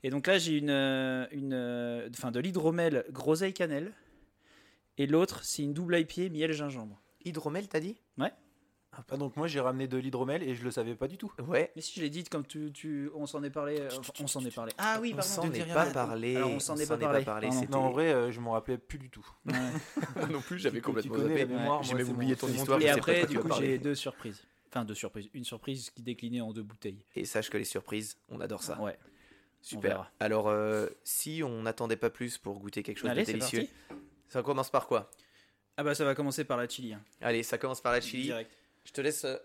Et 0.04 0.10
donc 0.10 0.28
là, 0.28 0.38
j'ai 0.38 0.52
une, 0.56 0.70
une, 0.70 1.52
euh, 1.52 2.08
enfin 2.16 2.30
de 2.30 2.38
l'hydromel 2.38 3.04
groseille 3.10 3.52
cannelle. 3.52 3.92
Et 4.98 5.06
l'autre, 5.06 5.44
c'est 5.44 5.62
une 5.62 5.74
double 5.74 5.98
IPA 5.98 6.30
miel 6.30 6.52
gingembre. 6.52 7.02
Hydromel, 7.24 7.68
t'as 7.68 7.80
dit? 7.80 7.96
Ah, 9.08 9.16
donc 9.16 9.36
moi 9.36 9.46
j'ai 9.46 9.60
ramené 9.60 9.86
de 9.88 9.98
l'hydromel 9.98 10.42
et 10.42 10.54
je 10.54 10.64
le 10.64 10.70
savais 10.70 10.94
pas 10.94 11.08
du 11.08 11.18
tout. 11.18 11.30
Ouais. 11.46 11.70
Mais 11.76 11.82
si 11.82 11.94
je 11.96 12.00
l'ai 12.00 12.10
dit, 12.10 12.24
comme 12.24 12.46
tu, 12.46 12.72
tu 12.72 13.10
on 13.14 13.26
s'en 13.26 13.42
est 13.42 13.50
parlé, 13.50 13.80
euh, 13.80 13.88
on 14.20 14.26
s'en 14.26 14.44
est 14.44 14.54
parlé. 14.54 14.72
Ah 14.78 14.98
oui, 15.00 15.10
on 15.12 15.16
pardon. 15.16 15.30
s'en 15.30 15.50
te 15.50 15.56
est 15.56 15.72
pas 15.74 15.86
parlé. 15.86 16.36
Alors 16.36 16.50
on 16.50 16.60
s'en 16.60 16.76
est 16.76 16.88
pas 16.88 16.96
parlé. 16.96 17.48
Non 17.70 17.78
en 17.78 17.90
vrai 17.90 18.12
euh, 18.12 18.30
je 18.30 18.40
m'en 18.40 18.52
rappelais 18.52 18.78
plus 18.78 18.98
du 18.98 19.10
tout. 19.10 19.26
Ouais. 19.44 19.54
non 20.30 20.40
plus, 20.40 20.62
connais 20.80 21.38
la 21.38 21.46
mémoire, 21.46 21.82
J'ai 21.82 21.94
même 21.94 22.08
oublié 22.08 22.36
ton 22.36 22.48
histoire. 22.48 22.80
Et 22.80 22.88
après, 22.88 23.26
du 23.26 23.38
coup, 23.38 23.50
j'ai 23.58 23.78
deux 23.78 23.94
surprises. 23.94 24.42
Enfin, 24.68 24.84
deux 24.84 24.94
surprises. 24.94 25.28
Une 25.32 25.44
surprise 25.44 25.90
qui 25.90 26.02
déclinait 26.02 26.40
en 26.40 26.52
deux 26.52 26.62
bouteilles. 26.62 27.04
Et 27.14 27.24
sache 27.24 27.50
que 27.50 27.56
les 27.56 27.64
surprises, 27.64 28.16
on 28.28 28.40
adore 28.40 28.62
ça. 28.62 28.80
Ouais. 28.80 28.98
Super. 29.62 30.12
Alors, 30.20 30.48
euh, 30.48 30.86
si 31.02 31.42
on 31.42 31.62
n'attendait 31.62 31.96
pas 31.96 32.10
plus 32.10 32.38
pour 32.38 32.60
goûter 32.60 32.82
quelque 32.82 32.98
chose 32.98 33.10
Allez, 33.10 33.22
de 33.22 33.26
c'est 33.26 33.32
délicieux, 33.32 33.68
parti. 33.88 34.02
Ça 34.28 34.42
commence 34.42 34.70
par 34.70 34.86
quoi? 34.86 35.10
Ah 35.76 35.82
bah 35.84 35.94
ça 35.94 36.04
va 36.04 36.14
commencer 36.14 36.44
par 36.44 36.56
la 36.56 36.68
chili. 36.68 36.94
hein. 36.94 37.02
Allez, 37.20 37.42
ça 37.42 37.58
commence 37.58 37.80
par 37.80 37.92
la 37.92 38.00
chili. 38.00 38.24
Direct. 38.24 38.50
Je 38.84 38.92
te 38.92 39.00
laisse. 39.00 39.24
euh, 39.24 39.36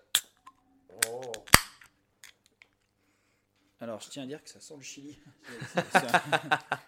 Alors, 3.79 3.99
je 3.99 4.09
tiens 4.09 4.23
à 4.23 4.25
dire 4.27 4.43
que 4.43 4.49
ça 4.49 4.59
sent 4.59 4.75
le 4.77 4.83
chili. 4.83 5.19
C'est- 5.73 5.83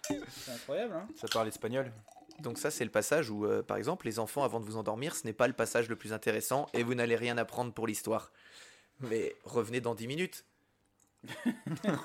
C'est 0.08 0.20
c'est 0.30 0.50
incroyable, 0.52 0.94
hein 0.94 1.08
Ça 1.16 1.26
parle 1.32 1.48
espagnol. 1.48 1.90
Donc 2.40 2.58
ça, 2.58 2.70
c'est 2.70 2.84
le 2.84 2.90
passage 2.90 3.30
où, 3.30 3.46
euh, 3.46 3.62
par 3.62 3.76
exemple, 3.76 4.06
les 4.06 4.18
enfants, 4.18 4.44
avant 4.44 4.60
de 4.60 4.64
vous 4.64 4.76
endormir, 4.76 5.14
ce 5.16 5.26
n'est 5.26 5.32
pas 5.32 5.46
le 5.48 5.52
passage 5.54 5.88
le 5.88 5.96
plus 5.96 6.12
intéressant 6.12 6.66
et 6.72 6.82
vous 6.82 6.94
n'allez 6.94 7.16
rien 7.16 7.36
apprendre 7.38 7.72
pour 7.72 7.86
l'histoire. 7.86 8.30
Mais 9.00 9.34
revenez 9.44 9.80
dans 9.80 9.94
10 9.94 10.06
minutes. 10.06 10.44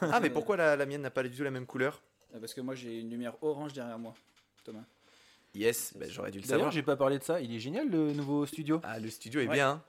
ah, 0.01 0.19
mais 0.21 0.29
pourquoi 0.29 0.55
la, 0.57 0.75
la 0.75 0.85
mienne 0.85 1.01
n'a 1.01 1.11
pas 1.11 1.23
du 1.23 1.31
tout 1.35 1.43
la 1.43 1.51
même 1.51 1.65
couleur? 1.65 2.01
Ah, 2.33 2.37
Parce 2.39 2.53
que 2.53 2.61
moi, 2.61 2.73
j'ai 2.75 2.99
une 2.99 3.09
lumière 3.09 3.35
orange 3.43 3.73
derrière 3.73 3.99
moi, 3.99 4.13
Thomas. 4.63 4.83
Yes, 5.55 5.93
ben, 5.97 6.09
j'aurais 6.09 6.31
dû 6.31 6.37
le 6.39 6.43
D'ailleurs 6.43 6.57
savoir. 6.59 6.71
j'ai 6.71 6.83
pas 6.83 6.95
parlé 6.95 7.17
de 7.19 7.23
ça, 7.23 7.41
il 7.41 7.53
est 7.53 7.59
génial 7.59 7.89
le 7.89 8.13
nouveau 8.13 8.45
studio. 8.45 8.79
Ah, 8.83 8.99
le 8.99 9.09
studio 9.09 9.41
est 9.41 9.47
Ouais. 9.47 9.55
bien. 9.55 9.69
hein. 9.71 9.83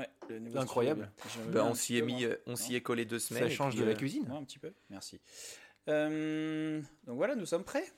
Ouais, 0.00 0.08
le 0.28 0.38
nouveau 0.38 0.58
Incroyable. 0.58 1.10
studio, 1.18 1.30
je 1.34 1.38
veux 1.46 1.52
Ben, 1.52 1.62
bien 1.62 1.70
on 1.70 1.74
s'y 1.74 1.96
est 1.96 2.02
mis, 2.02 2.24
euh, 2.24 2.36
on 2.46 2.56
s'y 2.56 2.74
est 2.76 2.82
collé 2.82 3.04
deux 3.06 3.18
semaines. 3.18 3.44
Ça 3.44 3.48
change 3.50 3.72
puis, 3.72 3.80
de 3.80 3.86
la 3.86 3.92
euh, 3.92 3.96
cuisine. 3.96 4.30
Ouais, 4.30 4.36
un 4.36 4.44
petit 4.44 4.58
peu, 4.58 4.72
merci. 4.90 5.18
Euh, 5.88 6.80
donc 7.06 7.16
voilà, 7.16 7.34
nous 7.34 7.46
sommes 7.46 7.64
prêts. 7.64 7.90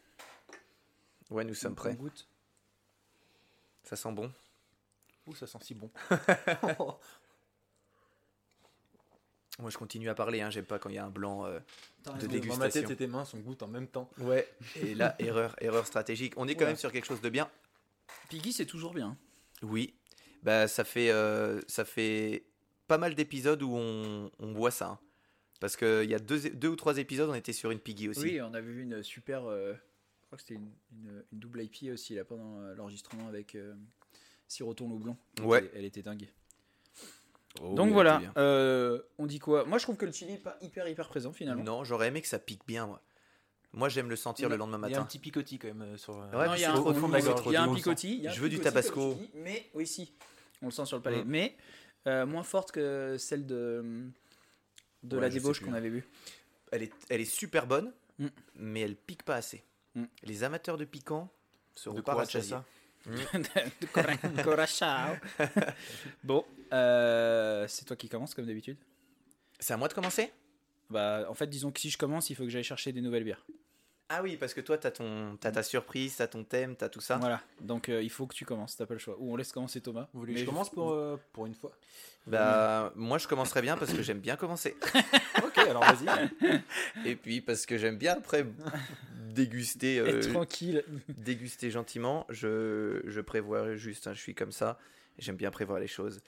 Ouais, 1.31 1.45
nous 1.45 1.55
sommes 1.55 1.73
On 1.73 1.75
prêts. 1.77 1.95
goûte. 1.97 2.29
Ça 3.83 3.97
sent 3.97 4.12
bon. 4.12 4.31
Ouh 5.27 5.35
ça 5.35 5.47
sent 5.47 5.59
si 5.62 5.75
bon. 5.75 5.91
Moi, 9.61 9.71
je 9.71 9.79
continue 9.79 10.09
à 10.09 10.15
parler. 10.15 10.41
Hein. 10.41 10.51
J'aime 10.51 10.65
pas 10.65 10.79
quand 10.79 10.89
il 10.89 10.95
y 10.95 10.99
a 10.99 11.05
un 11.05 11.11
blanc. 11.11 11.45
euh, 11.47 11.59
De 12.05 12.11
raison. 12.12 12.27
dégustation. 12.29 12.55
Dans 12.55 12.59
ma 12.59 12.71
tête 12.71 12.89
c'était 12.89 13.07
mince, 13.07 13.35
on 13.35 13.39
goûte 13.39 13.62
en 13.62 13.69
même 13.69 13.87
temps. 13.89 14.11
Ouais. 14.19 14.49
Et 14.83 14.95
là, 14.95 15.15
erreur, 15.19 15.55
erreur 15.61 15.87
stratégique. 15.87 16.35
On 16.37 16.49
est 16.49 16.55
quand 16.55 16.67
même 16.67 16.77
sur 16.77 16.93
quelque 16.93 17.07
chose 17.07 17.21
de 17.21 17.29
bien. 17.29 17.51
Piggy, 18.29 18.53
c'est 18.53 18.67
toujours 18.67 18.95
bien. 18.95 19.17
Oui. 19.62 19.95
Bah, 20.43 20.67
ça 20.69 20.85
fait, 20.85 21.11
euh, 21.11 21.61
ça 21.69 21.85
fait 21.85 22.45
pas 22.88 22.97
mal 22.99 23.14
d'épisodes 23.14 23.62
où 23.62 23.73
on, 23.75 24.31
on 24.38 24.52
boit 24.52 24.71
ça. 24.71 24.88
hein. 24.88 24.99
Parce 25.61 25.76
qu'il 25.76 26.09
y 26.09 26.14
a 26.14 26.19
deux, 26.19 26.49
deux 26.50 26.69
ou 26.69 26.76
trois 26.76 26.97
épisodes, 26.99 27.29
on 27.29 27.35
était 27.35 27.52
sur 27.52 27.71
une 27.71 27.79
piggy 27.81 28.09
aussi. 28.09 28.21
Oui, 28.23 28.40
on 28.40 28.55
avait 28.55 28.73
vu 28.73 28.83
une 28.83 29.02
super. 29.02 29.45
euh, 29.45 29.75
je 30.23 30.26
crois 30.26 30.37
que 30.38 30.43
c'était 30.43 30.55
une, 30.55 30.71
une- 30.93 31.23
une 31.33 31.38
double 31.38 31.62
IP 31.62 31.90
aussi 31.93 32.14
là 32.14 32.25
pendant 32.25 32.61
euh, 32.62 32.75
l'enregistrement 32.75 33.29
avec 33.29 33.55
euh, 33.57 33.75
Siroton 34.49 34.88
Loublon. 34.88 35.17
Ouais. 35.43 35.71
Elle 35.75 35.85
était 35.85 36.00
dingue. 36.02 36.29
Oh, 37.61 37.75
Donc 37.75 37.87
oui, 37.88 37.92
voilà, 37.92 38.21
euh, 38.37 39.00
on 39.19 39.26
dit 39.26 39.38
quoi? 39.40 39.64
Moi 39.64 39.78
je 39.78 39.83
trouve 39.85 39.97
que 39.97 40.07
le 40.07 40.12
chili 40.12 40.35
est 40.35 40.38
pas 40.38 40.57
hyper 40.61 40.87
hyper 40.88 41.09
présent 41.09 41.33
finalement. 41.33 41.64
Non, 41.64 41.85
j'aurais 41.85 42.09
aimé 42.09 42.23
que 42.23 42.28
ça 42.28 42.38
pique 42.38 42.66
bien, 42.66 42.87
moi. 42.87 43.02
Moi, 43.73 43.88
j'aime 43.88 44.11
le 44.11 44.16
sentir 44.16 44.49
le 44.49 44.57
lendemain 44.57 44.78
Il 44.88 44.90
y 44.90 44.95
a 44.95 44.97
un 44.97 45.00
matin. 45.00 45.07
petit 45.07 45.21
picotis 45.21 45.59
quand 45.61 45.69
même 45.69 45.83
euh, 45.83 45.97
sur. 45.97 46.21
euh, 46.21 46.26
Ouais, 46.33 46.47
Non, 46.49 46.54
il 46.54 46.61
y 46.61 46.64
a 46.64 46.73
un, 46.73 46.76
au- 46.80 46.90
au 46.90 46.95
fond 46.95 47.07
de 47.07 47.12
la 47.12 47.21
il 47.21 47.25
y 47.25 47.28
a 47.28 47.33
gorge, 47.35 47.54
un 47.54 47.69
on 47.69 47.73
le 47.73 47.76
sent. 47.78 47.83
picotis. 47.85 48.26
Je 48.28 48.40
veux 48.40 48.49
du 48.49 48.59
tabasco. 48.59 49.14
dis, 49.14 49.30
mais 49.35 49.71
oui, 49.75 49.87
si, 49.87 50.12
on 50.61 50.66
le 50.66 50.71
sent 50.73 50.87
sur 50.87 50.97
le 50.97 51.02
palais. 51.04 51.23
Mm. 51.23 51.28
Mais 51.28 51.57
euh, 52.09 52.26
moins 52.26 52.42
forte 52.42 52.73
que 52.73 53.14
celle 53.16 53.47
de, 53.47 53.85
de 55.04 55.16
Ouais, 55.16 55.23
la 55.23 55.28
débauche 55.28 55.61
qu'on 55.61 55.73
avait 55.73 55.88
vue. 55.88 56.04
Elle 56.73 56.83
est, 56.83 56.92
elle 57.11 57.21
est 57.21 57.25
super 57.33 57.66
bonne, 57.69 57.92
Mm. 58.19 58.26
mais 58.57 58.80
elle 58.80 58.97
pique 58.97 59.23
pas 59.23 59.37
assez. 59.37 59.62
Mm. 59.95 60.04
Les 60.25 60.42
amateurs 60.42 60.76
de 60.76 60.85
piquant 60.85 61.33
seront 61.76 61.95
De 61.95 62.00
pas 62.00 62.14
rassasiés. 62.14 62.57
Cora- 63.92 64.16
Corachao. 64.45 65.16
bon, 66.25 66.45
euh, 66.73 67.66
c'est 67.69 67.85
toi 67.85 67.97
qui 67.97 68.09
commence 68.09 68.35
comme 68.35 68.47
d'habitude. 68.47 68.76
C'est 69.59 69.73
à 69.73 69.76
moi 69.76 69.88
de 69.88 69.95
commencer? 69.95 70.33
Bah, 70.90 71.25
en 71.28 71.35
fait, 71.35 71.47
disons 71.47 71.71
que 71.71 71.80
si 71.80 71.90
je 71.90 71.99
commence, 71.99 72.30
il 72.30 72.35
faut 72.37 72.45
que 72.45 72.49
j'aille 72.50 72.64
chercher 72.64 72.92
des 72.92 73.00
nouvelles 73.00 73.25
bières. 73.25 73.45
Ah 74.12 74.23
oui, 74.25 74.37
parce 74.37 74.55
que 74.55 74.61
toi, 74.61 74.76
t'as 74.76 74.90
ton, 74.90 75.37
t'as 75.40 75.52
ta 75.52 75.62
surprise, 75.62 76.17
t'as 76.17 76.26
ton 76.26 76.43
thème, 76.43 76.75
t'as 76.75 76.88
tout 76.88 77.00
ça. 77.00 77.17
Voilà, 77.19 77.40
donc 77.61 77.88
euh, 77.88 78.02
il 78.02 78.11
faut 78.11 78.26
que 78.26 78.35
tu 78.35 78.45
commences, 78.45 78.76
t'as 78.76 78.85
pas 78.85 78.95
le 78.95 78.99
choix. 78.99 79.17
Ou 79.21 79.33
on 79.33 79.37
laisse 79.37 79.52
commencer 79.52 79.81
Thomas. 79.81 80.09
Vous 80.12 80.19
voulez 80.21 80.35
que 80.35 80.40
je 80.40 80.45
commence 80.47 80.69
pour, 80.69 80.90
euh, 80.90 81.17
pour 81.33 81.47
une 81.47 81.55
fois? 81.55 81.71
Bah, 82.26 82.93
moi, 82.97 83.19
je 83.19 83.29
commencerai 83.29 83.62
bien 83.62 83.76
parce 83.76 83.93
que 83.93 84.02
j'aime 84.02 84.19
bien 84.21 84.35
commencer. 84.37 84.76
Ok, 85.45 85.59
alors 85.59 85.83
vas-y. 85.85 86.59
Et 87.07 87.17
puis 87.17 87.40
parce 87.40 87.67
que 87.67 87.79
j'aime 87.79 87.97
bien 87.97 88.14
après 88.14 88.45
déguster, 89.31 89.99
euh, 90.00 90.19
Être 90.19 90.31
tranquille. 90.31 90.85
déguster 91.09 91.71
gentiment. 91.71 92.26
Je, 92.29 93.00
je 93.07 93.21
prévois 93.21 93.75
juste, 93.76 94.07
hein, 94.07 94.12
je 94.12 94.21
suis 94.21 94.35
comme 94.35 94.52
ça. 94.52 94.79
J'aime 95.19 95.37
bien 95.37 95.50
prévoir 95.50 95.79
les 95.81 95.87
choses. 95.88 96.21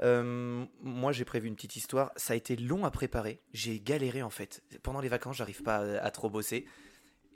Euh, 0.00 0.64
moi, 0.82 1.12
j'ai 1.12 1.24
prévu 1.24 1.48
une 1.48 1.56
petite 1.56 1.76
histoire. 1.76 2.12
Ça 2.16 2.32
a 2.34 2.36
été 2.36 2.56
long 2.56 2.84
à 2.84 2.90
préparer. 2.90 3.40
J'ai 3.52 3.80
galéré 3.80 4.22
en 4.22 4.30
fait. 4.30 4.62
Pendant 4.82 5.00
les 5.00 5.08
vacances, 5.08 5.36
j'arrive 5.36 5.62
pas 5.62 5.76
à, 5.76 6.04
à 6.04 6.10
trop 6.10 6.30
bosser. 6.30 6.66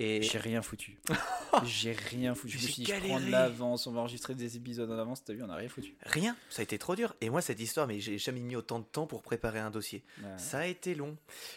Et 0.00 0.23
J'ai 0.23 0.38
rien 0.38 0.62
foutu. 0.62 0.97
J'ai 1.64 1.93
rien 1.93 2.35
foutu. 2.35 2.57
Je 2.57 2.62
me 2.62 2.69
suis 2.71 2.83
dit, 2.85 2.93
je 2.93 3.07
prends 3.07 3.21
de 3.21 3.31
l'avance, 3.31 3.87
on 3.88 3.93
va 3.93 4.00
enregistrer 4.00 4.35
des 4.35 4.57
épisodes 4.57 4.88
en 4.90 4.99
avance. 4.99 5.25
T'as 5.25 5.33
vu, 5.33 5.43
on 5.43 5.50
a 5.50 5.57
rien 5.57 5.69
foutu. 5.69 5.97
rien, 6.05 6.37
ça 6.50 6.61
a 6.61 6.62
été 6.62 6.78
trop 6.78 6.95
dur. 6.95 7.17
Et 7.21 7.31
moi, 7.31 7.43
cette 7.43 7.59
histoire, 7.59 7.88
mais 7.88 7.99
j'ai 7.99 8.17
jamais 8.17 8.40
mis 8.40 8.55
autant 8.55 8.78
de 8.78 8.85
temps 8.85 9.07
pour 9.07 9.23
préparer 9.23 9.59
un 9.59 9.71
dossier. 9.71 10.05
Ouais. 10.23 10.28
Ça 10.37 10.61
a 10.61 10.67
été 10.67 10.95
long. 10.95 11.17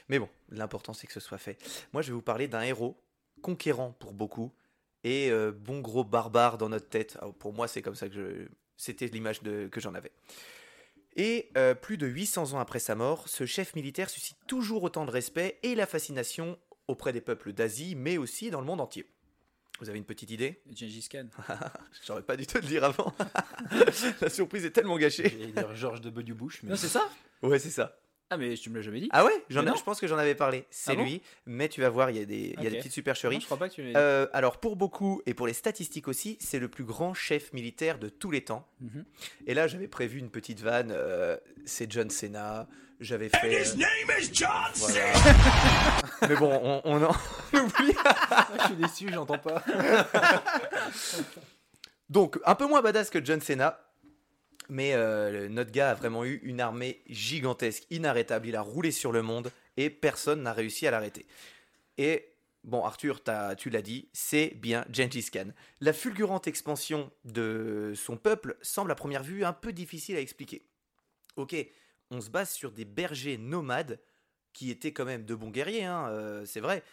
Mais 0.10 0.18
bon, 0.18 0.30
l'important 0.50 0.94
c'est 0.94 1.06
que 1.06 1.14
ce 1.14 1.20
soit 1.20 1.38
fait. 1.38 1.58
Moi, 1.94 2.02
je 2.02 2.08
vais 2.08 2.14
vous 2.14 2.22
parler 2.24 2.48
d'un 2.48 2.62
héros, 2.62 2.98
conquérant 3.44 3.92
pour 4.00 4.14
beaucoup, 4.14 4.52
et 5.04 5.30
euh, 5.30 5.52
bon 5.52 5.80
gros 5.80 6.04
barbare 6.04 6.58
dans 6.58 6.70
notre 6.70 6.90
tête. 6.90 7.18
Alors, 7.22 7.36
pour 7.36 7.54
moi, 7.54 7.68
c'est 7.68 7.82
comme 7.82 7.96
ça 7.96 8.10
que 8.10 8.16
je... 8.16 8.48
C'était 8.76 9.08
l'image 9.08 9.44
de... 9.44 9.68
que 9.72 9.80
j'en 9.80 9.94
avais. 9.94 10.12
Et 11.16 11.50
euh, 11.58 11.76
plus 11.76 11.98
de 11.98 12.08
800 12.08 12.54
ans 12.54 12.60
après 12.60 12.80
sa 12.80 12.96
mort, 12.96 13.28
ce 13.28 13.46
chef 13.46 13.76
militaire 13.76 14.10
suscite 14.10 14.38
toujours 14.48 14.82
autant 14.84 15.06
de 15.06 15.12
respect 15.12 15.60
et 15.62 15.76
la 15.76 15.86
fascination 15.86 16.58
auprès 16.92 17.14
des 17.14 17.22
peuples 17.22 17.54
d'Asie, 17.54 17.96
mais 17.96 18.18
aussi 18.18 18.52
dans 18.52 18.60
le 18.62 18.68
monde 18.68 18.82
entier. 18.82 19.06
Vous 19.80 19.90
avez 19.90 19.98
une 19.98 20.06
petite 20.06 20.30
idée? 20.30 20.62
Gengis 20.76 21.08
Khan. 21.12 21.26
J'aurais 22.06 22.22
pas 22.22 22.38
dû 22.38 22.46
te 22.46 22.58
le 22.60 22.66
dire 22.68 22.84
avant. 22.84 23.14
la 24.22 24.30
surprise 24.30 24.66
est 24.66 24.72
tellement 24.72 24.98
gâchée. 24.98 25.28
J'allais 25.30 25.52
dire 25.52 25.76
George 25.76 26.02
W. 26.02 26.34
Bush, 26.34 26.62
mais 26.64 26.70
Non, 26.72 26.76
c'est 26.76 26.88
ça? 26.88 27.10
Ouais, 27.42 27.58
c'est 27.58 27.70
ça. 27.72 27.98
Ah, 28.30 28.38
mais 28.38 28.54
tu 28.56 28.70
me 28.70 28.76
l'as 28.76 28.82
jamais 28.82 29.02
dit. 29.02 29.10
Ah 29.12 29.26
ouais? 29.26 29.44
J'en 29.50 29.66
ai-. 29.66 29.78
Je 29.78 29.84
pense 29.84 30.00
que 30.00 30.08
j'en 30.08 30.18
avais 30.18 30.36
parlé. 30.36 30.66
C'est 30.70 30.92
Ah 30.92 30.96
bon? 30.96 31.04
lui, 31.04 31.22
mais 31.46 31.68
tu 31.68 31.82
vas 31.82 31.90
voir, 31.90 32.12
il 32.12 32.18
y 32.18 32.22
a 32.22 32.26
des, 32.26 32.54
il 32.58 32.64
y 32.64 32.68
a 32.68 32.70
des 32.70 32.78
Ok. 32.78 32.84
petites 32.84 32.86
Non, 32.86 32.94
supercheries. 32.94 33.40
je 33.42 33.46
crois 33.46 33.58
pas 33.58 33.68
que 33.68 33.74
tu 33.74 33.82
l'as 33.82 33.90
dit. 33.90 33.94
Euh, 33.98 34.28
alors 34.32 34.60
pour 34.60 34.78
beaucoup 34.78 35.22
et 35.26 35.34
pour 35.34 35.48
les 35.48 35.54
statistiques 35.54 36.08
aussi, 36.08 36.38
c'est 36.40 36.60
le 36.60 36.70
plus 36.70 36.86
grand 36.86 37.14
chef 37.14 37.52
militaire 37.52 38.00
de 38.00 38.08
tous 38.08 38.32
les 38.32 38.42
temps. 38.42 38.66
Mhm. 38.80 39.04
Et 39.48 39.54
là 39.54 39.68
j'avais 39.68 39.88
prévu 39.90 40.20
une 40.20 40.30
petite 40.30 40.62
vanne, 40.62 40.92
euh, 40.96 41.36
c'est 41.66 41.92
John 41.92 42.10
Cena, 42.10 42.70
j'avais 43.02 43.30
fait... 43.30 43.62
euh, 43.62 43.66
voilà. 44.78 45.14
Mais 46.30 46.36
bon, 46.36 46.52
on, 46.64 46.82
on 46.86 47.04
en 47.04 47.10
oublie. 47.54 47.94
Ah, 48.06 48.48
je 48.60 48.66
suis 48.66 48.76
déçu, 48.76 49.10
j'entends 49.12 49.40
pas. 49.40 49.64
Donc 52.10 52.40
un 52.46 52.56
peu 52.56 52.68
moins 52.68 52.82
badass 52.82 53.10
que 53.10 53.24
John 53.24 53.42
Cena. 53.42 53.80
Mais 54.70 54.94
euh, 54.94 55.50
notre 55.50 55.72
gars 55.72 55.92
a 55.92 55.94
vraiment 55.96 56.24
eu 56.24 56.40
une 56.44 56.62
armée 56.62 57.02
gigantesque, 57.08 57.84
inarrêtable. 57.90 58.48
Il 58.48 58.56
a 58.56 58.62
roulé 58.62 58.92
sur 58.92 59.12
le 59.12 59.22
monde 59.22 59.52
et 59.76 59.90
personne 59.90 60.44
n'a 60.44 60.54
réussi 60.54 60.88
à 60.88 60.92
l'arrêter. 60.92 61.26
Et 61.98 62.30
bon, 62.64 62.86
Arthur, 62.86 63.22
tu 63.58 63.70
l'as 63.70 63.82
dit, 63.82 64.08
c'est 64.14 64.54
bien 64.56 64.86
Gengis 64.90 65.30
Khan. 65.32 65.50
La 65.82 65.92
fulgurante 65.92 66.48
expansion 66.48 67.12
de 67.26 67.92
son 67.96 68.16
peuple 68.16 68.56
semble 68.62 68.92
à 68.92 68.96
première 68.96 69.24
vue 69.24 69.44
un 69.44 69.54
peu 69.54 69.74
difficile 69.74 70.16
à 70.16 70.22
expliquer. 70.22 70.66
Ok, 71.36 71.56
on 72.12 72.22
se 72.22 72.30
base 72.30 72.52
sur 72.52 72.72
des 72.72 72.86
bergers 72.86 73.38
nomades 73.38 74.00
qui 74.54 74.70
étaient 74.70 74.92
quand 74.92 75.06
même 75.06 75.26
de 75.26 75.34
bons 75.34 75.50
guerriers, 75.50 75.86
hein, 75.86 76.10
euh, 76.10 76.46
c'est 76.46 76.60
vrai. 76.60 76.84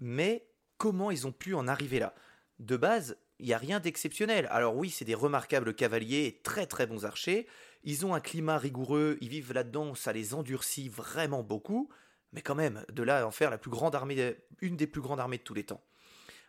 Mais 0.00 0.46
comment 0.78 1.10
ils 1.10 1.26
ont 1.26 1.32
pu 1.32 1.54
en 1.54 1.68
arriver 1.68 1.98
là? 1.98 2.14
De 2.60 2.76
base, 2.76 3.18
il 3.40 3.46
n'y 3.46 3.52
a 3.52 3.58
rien 3.58 3.80
d'exceptionnel. 3.80 4.46
Alors 4.50 4.76
oui, 4.76 4.90
c'est 4.90 5.04
des 5.04 5.14
remarquables 5.14 5.74
cavaliers 5.74 6.40
très 6.44 6.66
très 6.66 6.86
bons 6.86 7.04
archers. 7.04 7.48
Ils 7.82 8.06
ont 8.06 8.14
un 8.14 8.20
climat 8.20 8.58
rigoureux, 8.58 9.18
ils 9.20 9.28
vivent 9.28 9.52
là-dedans, 9.52 9.94
ça 9.94 10.12
les 10.12 10.34
endurcit 10.34 10.88
vraiment 10.88 11.42
beaucoup. 11.42 11.90
Mais 12.32 12.42
quand 12.42 12.54
même, 12.54 12.84
de 12.92 13.02
là 13.02 13.18
à 13.18 13.26
en 13.26 13.30
faire 13.30 13.50
la 13.50 13.58
plus 13.58 13.70
grande 13.70 13.94
armée, 13.94 14.36
une 14.60 14.76
des 14.76 14.86
plus 14.86 15.00
grandes 15.00 15.20
armées 15.20 15.38
de 15.38 15.42
tous 15.42 15.54
les 15.54 15.64
temps. 15.64 15.82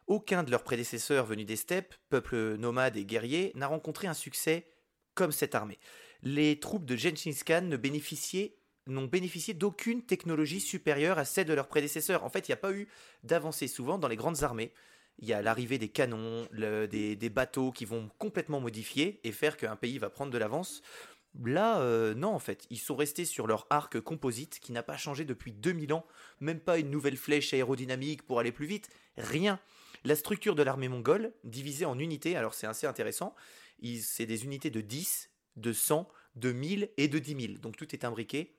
Aucun 0.07 0.43
de 0.43 0.51
leurs 0.51 0.63
prédécesseurs 0.63 1.25
venus 1.25 1.47
des 1.47 1.55
steppes, 1.55 1.95
peuples 2.09 2.55
nomades 2.57 2.97
et 2.97 3.05
guerriers, 3.05 3.51
n'a 3.55 3.67
rencontré 3.67 4.07
un 4.07 4.13
succès 4.13 4.67
comme 5.15 5.31
cette 5.31 5.55
armée. 5.55 5.79
Les 6.25 6.59
troupes 6.59 6.85
de 6.85 6.95
Gengis 6.95 7.43
Khan 7.45 7.61
n'ont 7.61 9.05
bénéficié 9.05 9.53
d'aucune 9.53 10.01
technologie 10.01 10.59
supérieure 10.59 11.19
à 11.19 11.25
celle 11.25 11.45
de 11.45 11.53
leurs 11.53 11.67
prédécesseurs. 11.67 12.23
En 12.23 12.29
fait, 12.29 12.47
il 12.47 12.51
n'y 12.51 12.55
a 12.55 12.57
pas 12.57 12.73
eu 12.73 12.87
d'avancée 13.23 13.67
souvent 13.67 13.99
dans 13.99 14.07
les 14.07 14.15
grandes 14.15 14.41
armées. 14.41 14.73
Il 15.19 15.27
y 15.27 15.33
a 15.33 15.43
l'arrivée 15.43 15.77
des 15.77 15.87
canons, 15.87 16.47
des, 16.51 17.29
bateaux 17.29 17.71
qui 17.71 17.85
vont 17.85 18.09
complètement 18.17 18.59
modifier 18.59 19.19
et 19.23 19.31
faire 19.31 19.55
qu'un 19.55 19.75
pays 19.75 19.99
va 19.99 20.09
prendre 20.09 20.31
de 20.31 20.37
l'avance. 20.39 20.81
Là, 21.43 21.79
euh, 21.81 22.15
non, 22.15 22.33
en 22.33 22.39
fait. 22.39 22.65
Ils 22.71 22.79
sont 22.79 22.95
restés 22.95 23.25
sur 23.25 23.45
leur 23.45 23.67
arc 23.69 23.99
composite 23.99 24.59
qui 24.59 24.71
n'a 24.71 24.81
pas 24.81 24.97
changé 24.97 25.25
depuis 25.25 25.51
2000 25.51 25.93
ans. 25.93 26.07
Même 26.39 26.59
pas 26.59 26.79
une 26.79 26.89
nouvelle 26.89 27.17
flèche 27.17 27.53
aérodynamique 27.53 28.23
pour 28.23 28.39
aller 28.39 28.51
plus 28.51 28.65
vite. 28.65 28.89
Rien. 29.15 29.59
La 30.03 30.15
structure 30.15 30.55
de 30.55 30.63
l'armée 30.63 30.87
mongole, 30.87 31.33
divisée 31.43 31.85
en 31.85 31.99
unités, 31.99 32.35
alors 32.35 32.55
c'est 32.55 32.67
assez 32.67 32.87
intéressant. 32.87 33.35
C'est 34.01 34.25
des 34.25 34.43
unités 34.43 34.71
de 34.71 34.81
10, 34.81 35.29
de 35.55 35.73
100, 35.73 36.07
de 36.35 36.51
1000 36.51 36.89
et 36.97 37.07
de 37.07 37.19
10 37.19 37.47
000. 37.47 37.53
Donc 37.59 37.77
tout 37.77 37.93
est 37.93 38.03
imbriqué. 38.05 38.55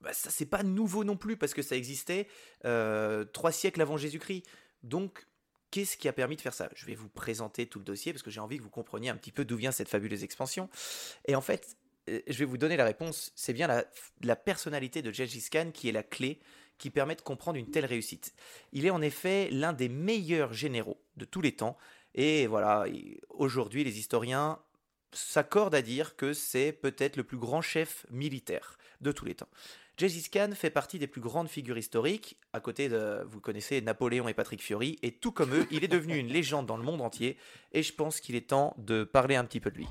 Bah, 0.00 0.12
ça, 0.12 0.30
c'est 0.30 0.46
pas 0.46 0.62
nouveau 0.62 1.02
non 1.04 1.16
plus 1.16 1.36
parce 1.36 1.54
que 1.54 1.62
ça 1.62 1.76
existait 1.76 2.28
euh, 2.64 3.24
trois 3.24 3.52
siècles 3.52 3.80
avant 3.80 3.96
Jésus-Christ. 3.96 4.44
Donc, 4.82 5.26
qu'est-ce 5.70 5.96
qui 5.96 6.08
a 6.08 6.12
permis 6.12 6.36
de 6.36 6.40
faire 6.42 6.52
ça? 6.54 6.68
Je 6.74 6.84
vais 6.84 6.94
vous 6.94 7.08
présenter 7.08 7.66
tout 7.66 7.78
le 7.78 7.84
dossier 7.86 8.12
parce 8.12 8.22
que 8.22 8.30
j'ai 8.30 8.40
envie 8.40 8.58
que 8.58 8.62
vous 8.62 8.70
compreniez 8.70 9.08
un 9.08 9.16
petit 9.16 9.32
peu 9.32 9.44
d'où 9.44 9.56
vient 9.56 9.72
cette 9.72 9.88
fabuleuse 9.88 10.22
expansion. 10.22 10.68
Et 11.26 11.34
en 11.34 11.40
fait, 11.40 11.76
euh, 12.10 12.20
je 12.26 12.38
vais 12.38 12.44
vous 12.44 12.58
donner 12.58 12.76
la 12.76 12.84
réponse. 12.84 13.32
C'est 13.34 13.54
bien 13.54 13.66
la, 13.66 13.84
la 14.22 14.36
personnalité 14.36 15.00
de 15.00 15.10
Gengis 15.10 15.48
Khan 15.50 15.70
qui 15.72 15.88
est 15.88 15.92
la 15.92 16.02
clé 16.02 16.38
qui 16.76 16.90
permet 16.90 17.14
de 17.14 17.22
comprendre 17.22 17.56
une 17.58 17.70
telle 17.70 17.86
réussite. 17.86 18.34
Il 18.72 18.84
est 18.84 18.90
en 18.90 19.00
effet 19.00 19.48
l'un 19.52 19.72
des 19.72 19.88
meilleurs 19.88 20.52
généraux 20.52 21.00
de 21.16 21.24
tous 21.24 21.40
les 21.40 21.52
temps. 21.52 21.78
Et 22.14 22.46
voilà, 22.46 22.84
il- 22.88 23.20
aujourd'hui, 23.30 23.84
les 23.84 23.98
historiens 23.98 24.58
s'accordent 25.14 25.74
à 25.74 25.82
dire 25.82 26.16
que 26.16 26.32
c'est 26.32 26.72
peut-être 26.72 27.16
le 27.16 27.24
plus 27.24 27.38
grand 27.38 27.62
chef 27.62 28.06
militaire 28.10 28.76
de 29.00 29.12
tous 29.12 29.24
les 29.24 29.34
temps. 29.34 29.48
Gengis 29.96 30.28
Khan 30.28 30.50
fait 30.54 30.70
partie 30.70 30.98
des 30.98 31.06
plus 31.06 31.20
grandes 31.20 31.48
figures 31.48 31.78
historiques, 31.78 32.36
à 32.52 32.58
côté 32.58 32.88
de, 32.88 33.24
vous 33.28 33.38
connaissez, 33.40 33.80
Napoléon 33.80 34.26
et 34.26 34.34
Patrick 34.34 34.60
Fiori, 34.60 34.98
et 35.02 35.12
tout 35.12 35.30
comme 35.30 35.54
eux, 35.54 35.68
il 35.70 35.84
est 35.84 35.88
devenu 35.88 36.16
une 36.16 36.26
légende 36.26 36.66
dans 36.66 36.76
le 36.76 36.82
monde 36.82 37.00
entier, 37.00 37.36
et 37.72 37.84
je 37.84 37.94
pense 37.94 38.18
qu'il 38.18 38.34
est 38.34 38.48
temps 38.48 38.74
de 38.76 39.04
parler 39.04 39.36
un 39.36 39.44
petit 39.44 39.60
peu 39.60 39.70
de 39.70 39.76
lui. 39.76 39.86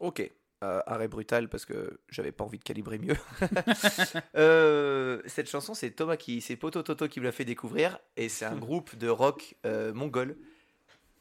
Ok, 0.00 0.30
euh, 0.62 0.80
arrêt 0.86 1.08
brutal 1.08 1.48
parce 1.48 1.64
que 1.64 1.98
j'avais 2.10 2.32
pas 2.32 2.44
envie 2.44 2.58
de 2.58 2.64
calibrer 2.64 2.98
mieux. 2.98 3.16
Euh, 4.36 5.22
cette 5.26 5.48
chanson, 5.48 5.74
c'est 5.74 5.92
Thomas 5.92 6.16
qui, 6.16 6.40
c'est 6.40 6.56
Poto 6.56 6.82
Toto 6.82 7.06
qui 7.08 7.20
me 7.20 7.24
l'a 7.24 7.32
fait 7.32 7.44
découvrir, 7.44 7.98
et 8.16 8.28
c'est 8.28 8.44
un 8.44 8.56
groupe 8.56 8.96
de 8.96 9.08
rock 9.08 9.54
euh, 9.64 9.94
mongol 9.94 10.36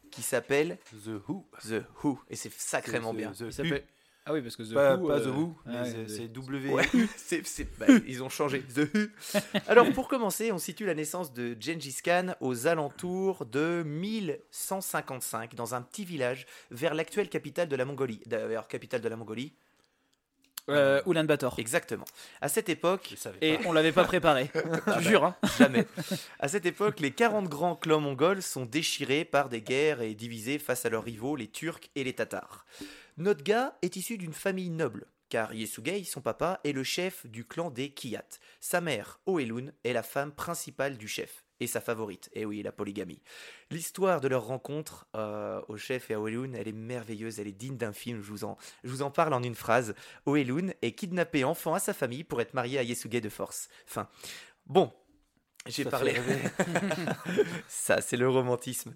qui 0.10 0.24
s'appelle 0.24 0.80
The 1.06 1.10
Who. 1.28 1.48
The 1.62 1.84
Who, 2.04 2.20
et 2.30 2.36
c'est 2.36 2.52
sacrément 2.52 3.14
The- 3.14 3.18
bien. 3.18 3.32
The 3.32 3.60
Il 3.60 3.74
Who. 3.74 3.78
Ah 4.26 4.32
oui, 4.32 4.42
parce 4.42 4.56
que 4.56 4.64
The 4.64 4.74
Pas, 4.74 4.96
Who, 4.96 5.08
pas 5.08 5.20
euh, 5.20 5.26
The 5.26 5.36
Who, 5.36 5.56
mais 5.66 6.08
c'est- 6.08 6.28
W. 6.30 6.72
Bah, 7.80 7.88
ils 8.08 8.24
ont 8.24 8.30
changé. 8.30 8.62
The 8.62 8.90
Who. 8.94 9.40
Alors 9.68 9.92
pour 9.92 10.08
commencer, 10.08 10.52
on 10.54 10.58
situe 10.58 10.86
la 10.86 10.96
naissance 10.96 11.34
de 11.34 11.58
Gengis 11.60 11.98
Khan 12.04 12.36
aux 12.40 12.68
alentours 12.68 13.46
de 13.46 13.84
1155 13.86 15.56
dans 15.56 15.76
un 15.76 15.82
petit 15.82 16.06
village 16.06 16.46
vers 16.72 16.94
l'actuelle 16.94 17.28
capitale 17.28 17.68
de 17.68 17.76
la 17.76 17.84
Mongolie. 17.84 18.22
D'ailleurs, 18.26 18.68
capitale 18.70 19.02
de 19.02 19.10
la 19.10 19.18
Mongolie. 19.18 19.54
Euh, 20.70 21.02
Ulaanbaatar. 21.06 21.60
Exactement. 21.60 22.06
À 22.40 22.48
cette 22.48 22.70
époque, 22.70 23.16
Et 23.42 23.58
on 23.66 23.74
l'avait 23.74 23.92
pas 23.92 24.06
préparé. 24.06 24.50
bah. 24.86 25.00
Je 25.00 25.10
jure. 25.10 25.26
Hein. 25.26 25.36
Jamais. 25.58 25.86
À 26.40 26.48
cette 26.48 26.66
époque, 26.66 27.02
les 27.02 27.12
40 27.12 27.50
grands 27.50 27.76
clans 27.76 28.00
mongols 28.00 28.42
sont 28.42 28.66
déchirés 28.66 29.26
par 29.26 29.50
des 29.50 29.62
guerres 29.62 30.02
et 30.02 30.14
divisés 30.14 30.60
face 30.60 30.86
à 30.86 30.90
leurs 30.90 31.04
rivaux, 31.04 31.36
les 31.36 31.48
Turcs 31.48 31.90
et 31.96 32.06
les 32.06 32.14
Tatars. 32.14 32.66
Notre 33.18 33.44
gars 33.44 33.78
est 33.82 33.96
issu 33.96 34.18
d'une 34.18 34.34
famille 34.34 34.72
noble, 34.72 35.06
car 35.30 35.54
Yesugei, 35.54 36.04
son 36.04 36.22
papa, 36.22 36.60
est 36.64 36.72
le 36.72 36.84
chef 36.84 37.28
du 37.28 37.46
clan 37.46 37.70
des 37.70 37.92
Kiyat. 37.92 38.26
Sa 38.60 38.82
mère, 38.82 39.20
Oelun, 39.28 39.72
est 39.84 39.94
la 39.94 40.04
femme 40.04 40.32
principale 40.32 40.98
du 40.98 41.08
chef, 41.08 41.46
et 41.60 41.68
sa 41.68 41.80
favorite. 41.80 42.30
Et 42.34 42.46
oui, 42.46 42.64
la 42.64 42.72
polygamie. 42.72 43.22
L'histoire 43.70 44.20
de 44.20 44.28
leur 44.28 44.46
rencontre 44.46 45.08
euh, 45.16 45.62
au 45.68 45.78
chef 45.78 46.10
et 46.10 46.16
à 46.16 46.20
Oelun, 46.20 46.54
elle 46.54 46.68
est 46.68 46.72
merveilleuse, 46.72 47.40
elle 47.40 47.48
est 47.48 47.52
digne 47.52 47.78
d'un 47.78 47.94
film, 47.94 48.22
je 48.22 48.32
vous, 48.32 48.46
en, 48.46 48.58
je 48.84 48.90
vous 48.90 49.04
en 49.04 49.12
parle 49.12 49.34
en 49.34 49.44
une 49.44 49.56
phrase. 49.56 49.94
Oelun 50.26 50.72
est 50.82 50.94
kidnappé 50.94 51.44
enfant 51.44 51.76
à 51.76 51.80
sa 51.80 51.94
famille 51.94 52.24
pour 52.24 52.42
être 52.42 52.56
marié 52.56 52.80
à 52.80 52.84
Yesugei 52.84 53.22
de 53.22 53.30
force. 53.30 53.70
Enfin, 53.88 54.10
bon, 54.66 54.92
j'ai 55.68 55.86
parlé. 55.86 56.16
Ça, 57.68 58.02
c'est 58.02 58.18
le 58.18 58.30
romantisme. 58.30 58.94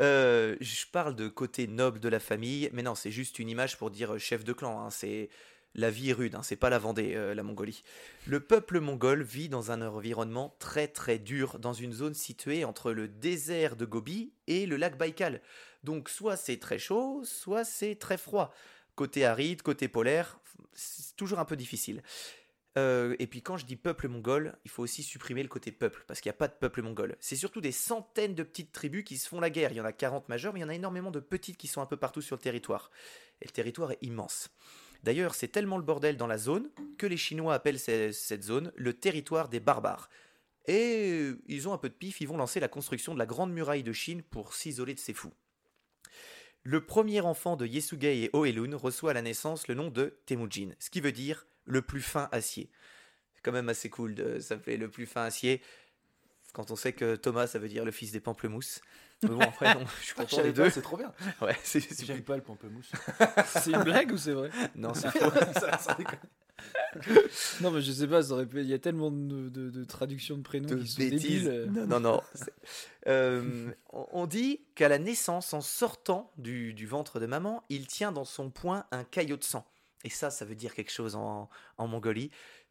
Euh, 0.00 0.56
je 0.60 0.86
parle 0.90 1.14
de 1.14 1.28
côté 1.28 1.66
noble 1.66 2.00
de 2.00 2.08
la 2.08 2.20
famille, 2.20 2.70
mais 2.72 2.82
non, 2.82 2.94
c'est 2.94 3.10
juste 3.10 3.38
une 3.38 3.48
image 3.48 3.78
pour 3.78 3.90
dire 3.90 4.14
euh, 4.14 4.18
chef 4.18 4.44
de 4.44 4.52
clan. 4.52 4.80
hein. 4.80 4.90
C'est 4.90 5.28
La 5.74 5.90
vie 5.90 6.10
est 6.10 6.14
rude, 6.14 6.34
hein, 6.34 6.42
c'est 6.42 6.56
pas 6.56 6.70
la 6.70 6.78
Vendée, 6.78 7.14
euh, 7.14 7.34
la 7.34 7.42
Mongolie. 7.42 7.84
Le 8.26 8.40
peuple 8.40 8.80
mongol 8.80 9.22
vit 9.22 9.48
dans 9.48 9.70
un 9.70 9.80
environnement 9.82 10.56
très 10.58 10.88
très 10.88 11.18
dur, 11.18 11.58
dans 11.60 11.72
une 11.74 11.92
zone 11.92 12.14
située 12.14 12.64
entre 12.64 12.92
le 12.92 13.06
désert 13.06 13.76
de 13.76 13.84
Gobi 13.84 14.32
et 14.48 14.66
le 14.66 14.76
lac 14.76 14.98
Baïkal. 14.98 15.40
Donc 15.84 16.08
soit 16.08 16.36
c'est 16.36 16.56
très 16.58 16.78
chaud, 16.78 17.22
soit 17.24 17.64
c'est 17.64 17.94
très 17.94 18.18
froid. 18.18 18.52
Côté 18.96 19.24
aride, 19.24 19.62
côté 19.62 19.86
polaire, 19.86 20.40
c'est 20.72 21.14
toujours 21.16 21.38
un 21.38 21.44
peu 21.44 21.54
difficile. 21.54 22.02
Euh, 22.78 23.16
et 23.18 23.26
puis 23.26 23.42
quand 23.42 23.56
je 23.56 23.66
dis 23.66 23.76
peuple 23.76 24.08
mongol, 24.08 24.56
il 24.64 24.70
faut 24.70 24.82
aussi 24.82 25.02
supprimer 25.02 25.42
le 25.42 25.48
côté 25.48 25.72
peuple, 25.72 26.04
parce 26.06 26.20
qu'il 26.20 26.28
n'y 26.30 26.34
a 26.34 26.38
pas 26.38 26.48
de 26.48 26.52
peuple 26.54 26.82
mongol. 26.82 27.16
C'est 27.18 27.36
surtout 27.36 27.60
des 27.60 27.72
centaines 27.72 28.34
de 28.34 28.42
petites 28.42 28.72
tribus 28.72 29.04
qui 29.04 29.18
se 29.18 29.28
font 29.28 29.40
la 29.40 29.50
guerre. 29.50 29.72
Il 29.72 29.76
y 29.76 29.80
en 29.80 29.84
a 29.84 29.92
40 29.92 30.28
majeures, 30.28 30.52
mais 30.52 30.60
il 30.60 30.62
y 30.62 30.66
en 30.66 30.68
a 30.68 30.74
énormément 30.74 31.10
de 31.10 31.20
petites 31.20 31.56
qui 31.56 31.66
sont 31.66 31.80
un 31.80 31.86
peu 31.86 31.96
partout 31.96 32.22
sur 32.22 32.36
le 32.36 32.40
territoire. 32.42 32.90
Et 33.42 33.46
le 33.46 33.50
territoire 33.50 33.90
est 33.92 33.98
immense. 34.02 34.50
D'ailleurs, 35.02 35.34
c'est 35.34 35.48
tellement 35.48 35.76
le 35.76 35.82
bordel 35.84 36.16
dans 36.16 36.26
la 36.26 36.38
zone 36.38 36.70
que 36.98 37.06
les 37.06 37.16
Chinois 37.16 37.54
appellent 37.54 37.78
ce- 37.80 38.12
cette 38.12 38.42
zone 38.44 38.72
le 38.76 38.92
territoire 38.92 39.48
des 39.48 39.60
barbares. 39.60 40.08
Et 40.66 41.10
euh, 41.12 41.40
ils 41.46 41.66
ont 41.68 41.72
un 41.72 41.78
peu 41.78 41.88
de 41.88 41.94
pif, 41.94 42.20
ils 42.20 42.28
vont 42.28 42.36
lancer 42.36 42.60
la 42.60 42.68
construction 42.68 43.14
de 43.14 43.18
la 43.18 43.26
grande 43.26 43.52
muraille 43.52 43.82
de 43.84 43.92
Chine 43.92 44.22
pour 44.22 44.54
s'isoler 44.54 44.94
de 44.94 44.98
ces 45.00 45.14
fous. 45.14 45.32
Le 46.64 46.84
premier 46.84 47.20
enfant 47.20 47.56
de 47.56 47.64
Yesugei 47.66 48.24
et 48.24 48.30
Oelun 48.34 48.76
reçoit 48.76 49.12
à 49.12 49.14
la 49.14 49.22
naissance 49.22 49.68
le 49.68 49.74
nom 49.74 49.88
de 49.90 50.18
Temujin, 50.26 50.72
ce 50.78 50.90
qui 50.90 51.00
veut 51.00 51.12
dire 51.12 51.46
le 51.68 51.82
plus 51.82 52.02
fin 52.02 52.28
acier. 52.32 52.70
C'est 53.34 53.42
quand 53.42 53.52
même 53.52 53.68
assez 53.68 53.88
cool 53.90 54.14
de 54.14 54.40
s'appeler 54.40 54.76
le 54.76 54.88
plus 54.90 55.06
fin 55.06 55.22
acier 55.24 55.62
quand 56.54 56.70
on 56.70 56.76
sait 56.76 56.92
que 56.92 57.14
Thomas 57.14 57.46
ça 57.46 57.58
veut 57.58 57.68
dire 57.68 57.84
le 57.84 57.90
fils 57.92 58.10
des 58.12 58.20
pamplemousses. 58.20 58.80
Mais 59.22 59.30
bon, 59.30 59.40
après, 59.40 59.74
non, 59.74 59.84
je 60.00 60.04
suis 60.06 60.14
content 60.16 60.42
des 60.42 60.52
deux. 60.52 60.70
c'est 60.70 60.80
trop 60.82 60.96
bien. 60.96 61.12
Ouais, 61.42 61.56
c'est 61.62 61.80
c'est 61.80 62.04
J'aime 62.06 62.16
plus- 62.18 62.24
pas 62.24 62.36
le 62.36 62.42
pamplemousse. 62.42 62.90
C'est 63.46 63.70
une 63.72 63.82
blague 63.82 64.12
ou 64.12 64.16
c'est 64.16 64.32
vrai? 64.32 64.50
Non, 64.76 64.94
c'est 64.94 65.10
faux. 65.10 65.30
Ça- 65.54 65.76
ça 65.78 65.94
déconne. 65.94 66.18
Non, 67.60 67.70
mais 67.70 67.80
je 67.80 67.92
sais 67.92 68.06
pas, 68.08 68.22
ça 68.22 68.32
aurait 68.34 68.46
pu- 68.46 68.60
il 68.60 68.66
y 68.68 68.74
a 68.74 68.78
tellement 68.78 69.10
de, 69.10 69.48
de- 69.48 69.70
de 69.70 69.84
traductions 69.84 70.36
de 70.36 70.42
prénoms 70.42 70.68
de 70.68 70.76
qui 70.76 70.88
sont 70.88 70.98
bêtises. 71.00 71.20
débiles. 71.44 71.48
euh. 71.48 71.66
Non, 71.66 71.86
non, 71.86 72.00
non. 72.00 72.22
Euh, 73.06 73.70
on 73.92 74.06
on 74.12 74.26
dit 74.26 74.60
qu'à 74.74 74.88
la 74.88 74.98
naissance, 74.98 75.52
en 75.52 75.60
sortant 75.60 76.32
du, 76.36 76.72
du 76.74 76.86
ventre 76.86 77.20
de 77.20 77.26
maman, 77.26 77.64
il 77.68 77.86
tient 77.86 78.12
dans 78.12 78.24
son 78.24 78.50
poing 78.50 78.86
un 78.90 79.04
caillot 79.04 79.36
de 79.36 79.44
sang. 79.44 79.66
Et 80.04 80.10
ça, 80.10 80.30
ça 80.30 80.44
veut 80.44 80.54
dire 80.54 80.74
quelque 80.74 80.92
chose 80.92 81.14
en, 81.16 81.48
en 81.76 81.86
Mongolie. 81.88 82.30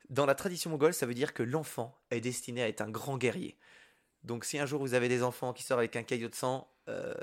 Dans 0.10 0.26
la 0.26 0.36
tradition 0.36 0.70
mongole, 0.70 0.94
ça 0.94 1.06
veut 1.06 1.14
dire 1.14 1.34
que 1.34 1.44
l'enfant 1.44 2.00
est 2.12 2.22
destiné 2.22 2.64
à 2.64 2.68
être 2.70 2.82
un 2.82 2.90
grand 2.90 3.18
guerrier. 3.18 3.58
Donc 4.24 4.46
si 4.46 4.58
un 4.58 4.66
jour 4.66 4.80
vous 4.82 4.94
avez 4.94 5.10
des 5.10 5.24
enfants 5.24 5.52
qui 5.54 5.64
sortent 5.64 5.80
avec 5.80 5.96
un 5.96 6.04
caillot 6.04 6.30
de 6.30 6.36
sang, 6.36 6.70
euh, 6.88 7.14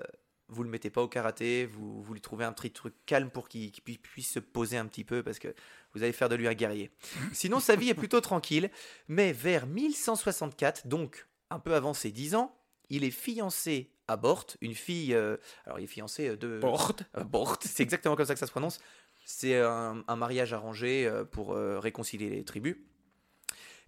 vous 0.49 0.63
le 0.63 0.69
mettez 0.69 0.91
pas 0.91 1.01
au 1.03 1.09
karaté, 1.09 1.65
vous, 1.65 2.03
vous 2.03 2.13
lui 2.15 2.21
trouvez 2.21 2.45
un 2.45 2.53
petit 2.53 2.71
truc 2.71 2.95
calme 3.07 3.31
pour 3.31 3.49
qu'il 3.49 3.73
qu'il 3.73 3.83
pu- 3.83 3.99
puisse 3.99 4.31
se 4.31 4.39
poser 4.39 4.77
un 4.77 4.85
petit 4.87 5.05
peu 5.05 5.23
parce 5.23 5.39
que 5.39 5.55
vous 5.95 6.03
allez 6.03 6.13
faire 6.13 6.29
de 6.29 6.35
lui 6.35 6.47
un 6.47 6.53
guerrier. 6.55 6.91
Sinon, 7.33 7.61
sa 7.61 7.75
vie 7.77 7.89
est 7.89 7.95
plutôt 7.95 8.21
tranquille, 8.21 8.71
mais 9.09 9.33
vers 9.33 9.67
1164, 9.67 10.87
donc 10.87 11.27
un 11.51 11.59
peu 11.59 11.75
avant 11.75 11.95
ses 11.95 12.11
10 12.11 12.35
ans, 12.35 12.55
il 12.91 13.05
est 13.05 13.11
fiancé 13.11 13.91
à 14.07 14.17
Bort, 14.19 14.47
une 14.61 14.75
fille. 14.75 15.15
euh, 15.15 15.39
alors, 15.65 15.81
il 15.81 15.85
est 15.85 15.89
fiancé 15.89 16.29
euh, 16.29 16.37
de. 16.37 16.59
Bort. 16.59 16.93
Euh, 17.17 17.25
Bort, 17.25 17.59
c'est 17.63 17.83
exactement 17.83 18.17
comme 18.17 18.27
ça 18.27 18.35
que 18.35 18.41
ça 18.41 18.47
se 18.47 18.51
prononce. 18.51 18.79
C'est 19.25 19.59
un, 19.59 20.05
un 20.07 20.17
mariage 20.17 20.53
arrangé 20.53 21.07
euh, 21.07 21.25
pour 21.25 21.55
euh, 21.55 21.79
réconcilier 21.79 22.29
les 22.31 22.45
tribus. 22.45 22.77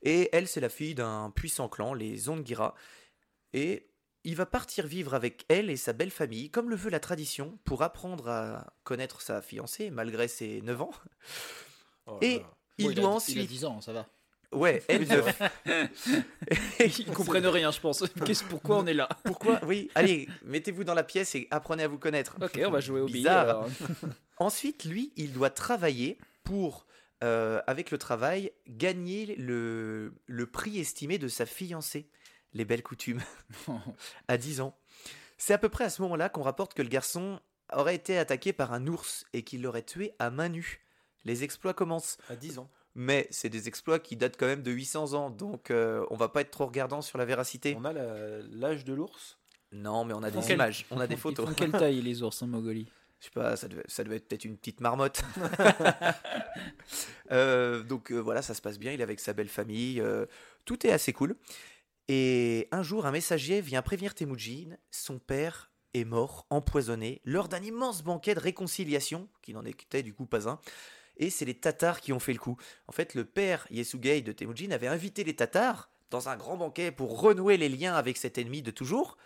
Et 0.02 0.28
elle, 0.32 0.46
c'est 0.48 0.60
la 0.60 0.68
fille 0.68 0.94
d'un 0.94 1.30
puissant 1.30 1.68
clan, 1.68 1.94
les 1.94 2.16
Zongira. 2.16 2.74
Et 3.52 3.88
il 4.24 4.34
va 4.36 4.46
partir 4.46 4.86
vivre 4.86 5.14
avec 5.14 5.44
elle 5.48 5.70
et 5.70 5.76
sa 5.76 5.92
belle 5.92 6.10
famille, 6.10 6.50
comme 6.50 6.70
le 6.70 6.76
veut 6.76 6.90
la 6.90 7.00
tradition, 7.00 7.58
pour 7.64 7.82
apprendre 7.82 8.28
à 8.28 8.72
connaître 8.84 9.20
sa 9.22 9.40
fiancée, 9.42 9.90
malgré 9.90 10.28
ses 10.28 10.60
9 10.62 10.82
ans. 10.82 10.90
Oh 12.06 12.18
Et 12.22 12.38
là 12.38 12.44
il 12.78 12.88
Bon, 12.88 12.94
doit 12.94 13.10
a, 13.10 13.12
ensuite. 13.14 13.36
Il 13.36 13.42
a 13.42 13.46
10 13.46 13.64
ans, 13.64 13.80
ça 13.80 13.92
va. 13.92 14.06
Ouais, 14.56 14.82
elle 14.88 15.06
9. 15.08 15.42
Ils 16.98 17.06
comprennent 17.12 17.46
rien, 17.46 17.70
je 17.70 17.80
pense. 17.80 18.02
Qu'est-ce, 18.24 18.44
pourquoi 18.44 18.78
on 18.78 18.86
est 18.86 18.94
là? 18.94 19.08
Pourquoi? 19.24 19.60
Oui, 19.64 19.90
allez, 19.94 20.28
mettez-vous 20.44 20.84
dans 20.84 20.94
la 20.94 21.04
pièce 21.04 21.34
et 21.34 21.46
apprenez 21.50 21.84
à 21.84 21.88
vous 21.88 21.98
connaître. 21.98 22.36
Ok, 22.40 22.60
on 22.64 22.70
va 22.70 22.80
jouer 22.80 23.00
au. 23.00 23.06
Bizarre. 23.06 23.66
Ensuite, 24.38 24.84
lui, 24.84 25.12
il 25.16 25.32
doit 25.32 25.50
travailler 25.50 26.18
pour, 26.44 26.86
euh, 27.22 27.60
avec 27.66 27.90
le 27.90 27.98
travail, 27.98 28.52
gagner 28.66 29.34
le, 29.36 30.14
le 30.26 30.46
prix 30.46 30.78
estimé 30.78 31.18
de 31.18 31.28
sa 31.28 31.46
fiancée. 31.46 32.08
Les 32.52 32.64
belles 32.64 32.82
coutumes. 32.82 33.20
à 34.28 34.38
10 34.38 34.62
ans. 34.62 34.78
C'est 35.36 35.52
à 35.52 35.58
peu 35.58 35.68
près 35.68 35.84
à 35.84 35.90
ce 35.90 36.00
moment-là 36.02 36.30
qu'on 36.30 36.42
rapporte 36.42 36.72
que 36.72 36.80
le 36.80 36.88
garçon 36.88 37.38
aurait 37.72 37.96
été 37.96 38.16
attaqué 38.16 38.54
par 38.54 38.72
un 38.72 38.86
ours 38.86 39.26
et 39.34 39.42
qu'il 39.42 39.60
l'aurait 39.62 39.82
tué 39.82 40.12
à 40.18 40.30
main 40.30 40.48
nue. 40.48 40.80
Les 41.24 41.44
exploits 41.44 41.74
commencent. 41.74 42.16
À 42.30 42.36
10 42.36 42.58
ans. 42.58 42.70
Mais 42.98 43.28
c'est 43.30 43.50
des 43.50 43.68
exploits 43.68 43.98
qui 43.98 44.16
datent 44.16 44.38
quand 44.38 44.46
même 44.46 44.62
de 44.62 44.70
800 44.70 45.12
ans, 45.12 45.28
donc 45.28 45.70
euh, 45.70 46.04
on 46.10 46.16
va 46.16 46.28
pas 46.30 46.40
être 46.40 46.50
trop 46.50 46.64
regardant 46.64 47.02
sur 47.02 47.18
la 47.18 47.26
véracité. 47.26 47.76
On 47.78 47.84
a 47.84 47.92
l'âge 47.92 48.84
de 48.86 48.94
l'ours? 48.94 49.38
Non, 49.70 50.04
mais 50.06 50.14
on 50.14 50.22
a 50.22 50.30
des 50.30 50.40
Quel- 50.40 50.54
images, 50.54 50.86
on 50.90 50.98
a 50.98 51.06
des 51.06 51.14
Ils 51.14 51.20
photos. 51.20 51.46
font 51.46 51.54
quelle 51.54 51.72
taille 51.72 52.00
les 52.00 52.22
ours 52.22 52.40
en 52.40 52.46
Mongolie? 52.46 52.88
Je 53.20 53.26
sais 53.26 53.30
pas, 53.32 53.54
ça 53.56 53.68
devait, 53.68 53.82
ça 53.86 54.02
devait 54.02 54.16
être 54.16 54.28
peut-être 54.28 54.44
une 54.46 54.56
petite 54.56 54.80
marmotte. 54.80 55.22
Euh, 57.32 57.82
donc 57.82 58.12
euh, 58.12 58.18
voilà, 58.18 58.40
ça 58.40 58.54
se 58.54 58.62
passe 58.62 58.78
bien, 58.78 58.92
il 58.92 59.00
est 59.00 59.02
avec 59.02 59.18
sa 59.18 59.32
belle 59.32 59.48
famille, 59.48 60.00
euh, 60.00 60.26
tout 60.64 60.86
est 60.86 60.92
assez 60.92 61.12
cool. 61.12 61.34
Et 62.08 62.68
un 62.70 62.82
jour, 62.84 63.04
un 63.04 63.10
messager 63.10 63.60
vient 63.60 63.82
prévenir 63.82 64.14
Temujin, 64.14 64.76
son 64.92 65.18
père 65.18 65.72
est 65.92 66.04
mort, 66.04 66.46
empoisonné, 66.50 67.20
lors 67.24 67.48
d'un 67.48 67.62
immense 67.62 68.02
banquet 68.04 68.34
de 68.36 68.40
réconciliation, 68.40 69.28
qui 69.42 69.54
n'en 69.54 69.64
était 69.64 70.04
du 70.04 70.14
coup 70.14 70.26
pas 70.26 70.48
un. 70.48 70.60
Et 71.16 71.30
c'est 71.30 71.44
les 71.44 71.54
Tatars 71.54 72.00
qui 72.00 72.12
ont 72.12 72.18
fait 72.18 72.32
le 72.32 72.38
coup. 72.38 72.56
En 72.88 72.92
fait, 72.92 73.14
le 73.14 73.24
père 73.24 73.66
Yesugei 73.70 74.22
de 74.22 74.32
Temujin 74.32 74.70
avait 74.70 74.86
invité 74.86 75.24
les 75.24 75.34
Tatars 75.34 75.90
dans 76.10 76.28
un 76.28 76.36
grand 76.36 76.56
banquet 76.56 76.90
pour 76.92 77.20
renouer 77.20 77.56
les 77.56 77.68
liens 77.68 77.94
avec 77.94 78.16
cet 78.16 78.38
ennemi 78.38 78.62
de 78.62 78.70
toujours. 78.70 79.16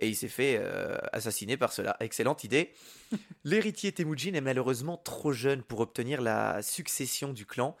Et 0.00 0.08
il 0.08 0.16
s'est 0.16 0.28
fait 0.28 0.56
euh, 0.58 0.96
assassiner 1.12 1.56
par 1.56 1.72
cela. 1.72 1.96
Excellente 2.00 2.44
idée. 2.44 2.72
L'héritier 3.44 3.92
Temujin 3.92 4.34
est 4.34 4.40
malheureusement 4.40 4.96
trop 4.96 5.32
jeune 5.32 5.62
pour 5.62 5.80
obtenir 5.80 6.20
la 6.20 6.62
succession 6.62 7.32
du 7.32 7.46
clan. 7.46 7.76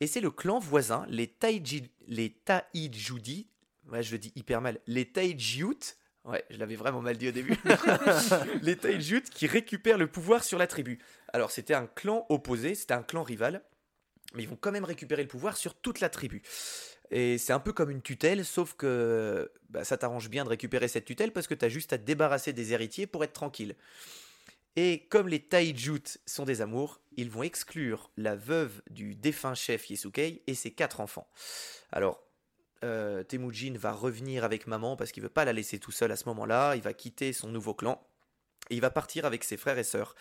Et 0.00 0.06
c'est 0.06 0.20
le 0.20 0.30
clan 0.30 0.58
voisin, 0.58 1.04
les 1.08 1.26
Taiji, 1.26 1.90
les 2.06 2.30
Taijudi, 2.30 3.48
ouais, 3.90 4.02
je 4.02 4.12
le 4.12 4.18
dis 4.18 4.32
hyper 4.36 4.60
mal, 4.60 4.80
les 4.86 5.10
Taijiut, 5.10 5.96
ouais, 6.28 6.44
je 6.50 6.58
l'avais 6.58 6.76
vraiment 6.76 7.00
mal 7.00 7.16
dit 7.16 7.28
au 7.28 7.32
début, 7.32 7.56
les 8.62 8.76
Taijiut 8.76 9.22
qui 9.22 9.46
récupèrent 9.46 9.98
le 9.98 10.06
pouvoir 10.06 10.44
sur 10.44 10.58
la 10.58 10.66
tribu. 10.66 10.98
Alors 11.32 11.50
c'était 11.50 11.74
un 11.74 11.86
clan 11.86 12.26
opposé, 12.28 12.74
c'était 12.74 12.94
un 12.94 13.02
clan 13.02 13.22
rival, 13.22 13.62
mais 14.34 14.42
ils 14.42 14.48
vont 14.48 14.58
quand 14.60 14.72
même 14.72 14.84
récupérer 14.84 15.22
le 15.22 15.28
pouvoir 15.28 15.56
sur 15.56 15.74
toute 15.74 16.00
la 16.00 16.08
tribu. 16.08 16.42
Et 17.10 17.38
c'est 17.38 17.52
un 17.52 17.60
peu 17.60 17.72
comme 17.72 17.90
une 17.90 18.02
tutelle, 18.02 18.44
sauf 18.44 18.74
que 18.74 19.50
bah, 19.70 19.84
ça 19.84 19.96
t'arrange 19.96 20.28
bien 20.28 20.44
de 20.44 20.50
récupérer 20.50 20.88
cette 20.88 21.06
tutelle 21.06 21.32
parce 21.32 21.46
que 21.46 21.54
t'as 21.54 21.68
juste 21.68 21.92
à 21.92 21.98
te 21.98 22.04
débarrasser 22.04 22.52
des 22.52 22.72
héritiers 22.72 23.06
pour 23.06 23.24
être 23.24 23.32
tranquille. 23.32 23.74
Et 24.76 25.06
comme 25.08 25.28
les 25.28 25.40
Taijut 25.40 26.18
sont 26.26 26.44
des 26.44 26.60
amours, 26.60 27.00
ils 27.16 27.30
vont 27.30 27.42
exclure 27.42 28.12
la 28.16 28.36
veuve 28.36 28.82
du 28.90 29.14
défunt 29.14 29.54
chef 29.54 29.90
Yesukei 29.90 30.42
et 30.46 30.54
ses 30.54 30.70
quatre 30.70 31.00
enfants. 31.00 31.28
Alors, 31.90 32.22
euh, 32.84 33.22
Temujin 33.24 33.74
va 33.76 33.92
revenir 33.92 34.44
avec 34.44 34.66
maman 34.66 34.96
parce 34.96 35.12
qu'il 35.12 35.22
veut 35.22 35.28
pas 35.28 35.44
la 35.44 35.52
laisser 35.52 35.78
tout 35.78 35.92
seul 35.92 36.12
à 36.12 36.16
ce 36.16 36.24
moment-là. 36.28 36.76
Il 36.76 36.82
va 36.82 36.94
quitter 36.94 37.32
son 37.32 37.48
nouveau 37.48 37.74
clan 37.74 38.02
et 38.70 38.74
il 38.74 38.80
va 38.80 38.90
partir 38.90 39.24
avec 39.24 39.44
ses 39.44 39.56
frères 39.56 39.78
et 39.78 39.84
sœurs 39.84 40.14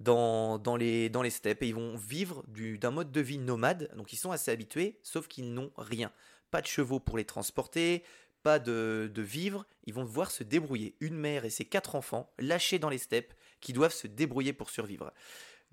dans, 0.00 0.58
dans, 0.58 0.76
les, 0.76 1.08
dans 1.08 1.22
les 1.22 1.30
steppes 1.30 1.62
et 1.62 1.68
ils 1.68 1.74
vont 1.74 1.96
vivre 1.96 2.42
du- 2.48 2.78
d'un 2.78 2.90
mode 2.90 3.12
de 3.12 3.20
vie 3.20 3.38
nomade. 3.38 3.90
Donc 3.96 4.12
ils 4.12 4.16
sont 4.16 4.32
assez 4.32 4.50
habitués, 4.50 4.98
sauf 5.02 5.28
qu'ils 5.28 5.52
n'ont 5.54 5.72
rien. 5.76 6.12
Pas 6.50 6.60
de 6.60 6.66
chevaux 6.66 7.00
pour 7.00 7.16
les 7.16 7.24
transporter, 7.24 8.04
pas 8.42 8.58
de, 8.58 9.10
de 9.12 9.22
vivres. 9.22 9.66
Ils 9.86 9.94
vont 9.94 10.04
devoir 10.04 10.30
se 10.30 10.42
débrouiller. 10.44 10.96
Une 11.00 11.16
mère 11.16 11.44
et 11.44 11.50
ses 11.50 11.64
quatre 11.64 11.94
enfants 11.94 12.32
lâchés 12.38 12.78
dans 12.78 12.90
les 12.90 12.98
steppes 12.98 13.34
qui 13.60 13.72
doivent 13.72 13.94
se 13.94 14.06
débrouiller 14.06 14.52
pour 14.52 14.70
survivre. 14.70 15.12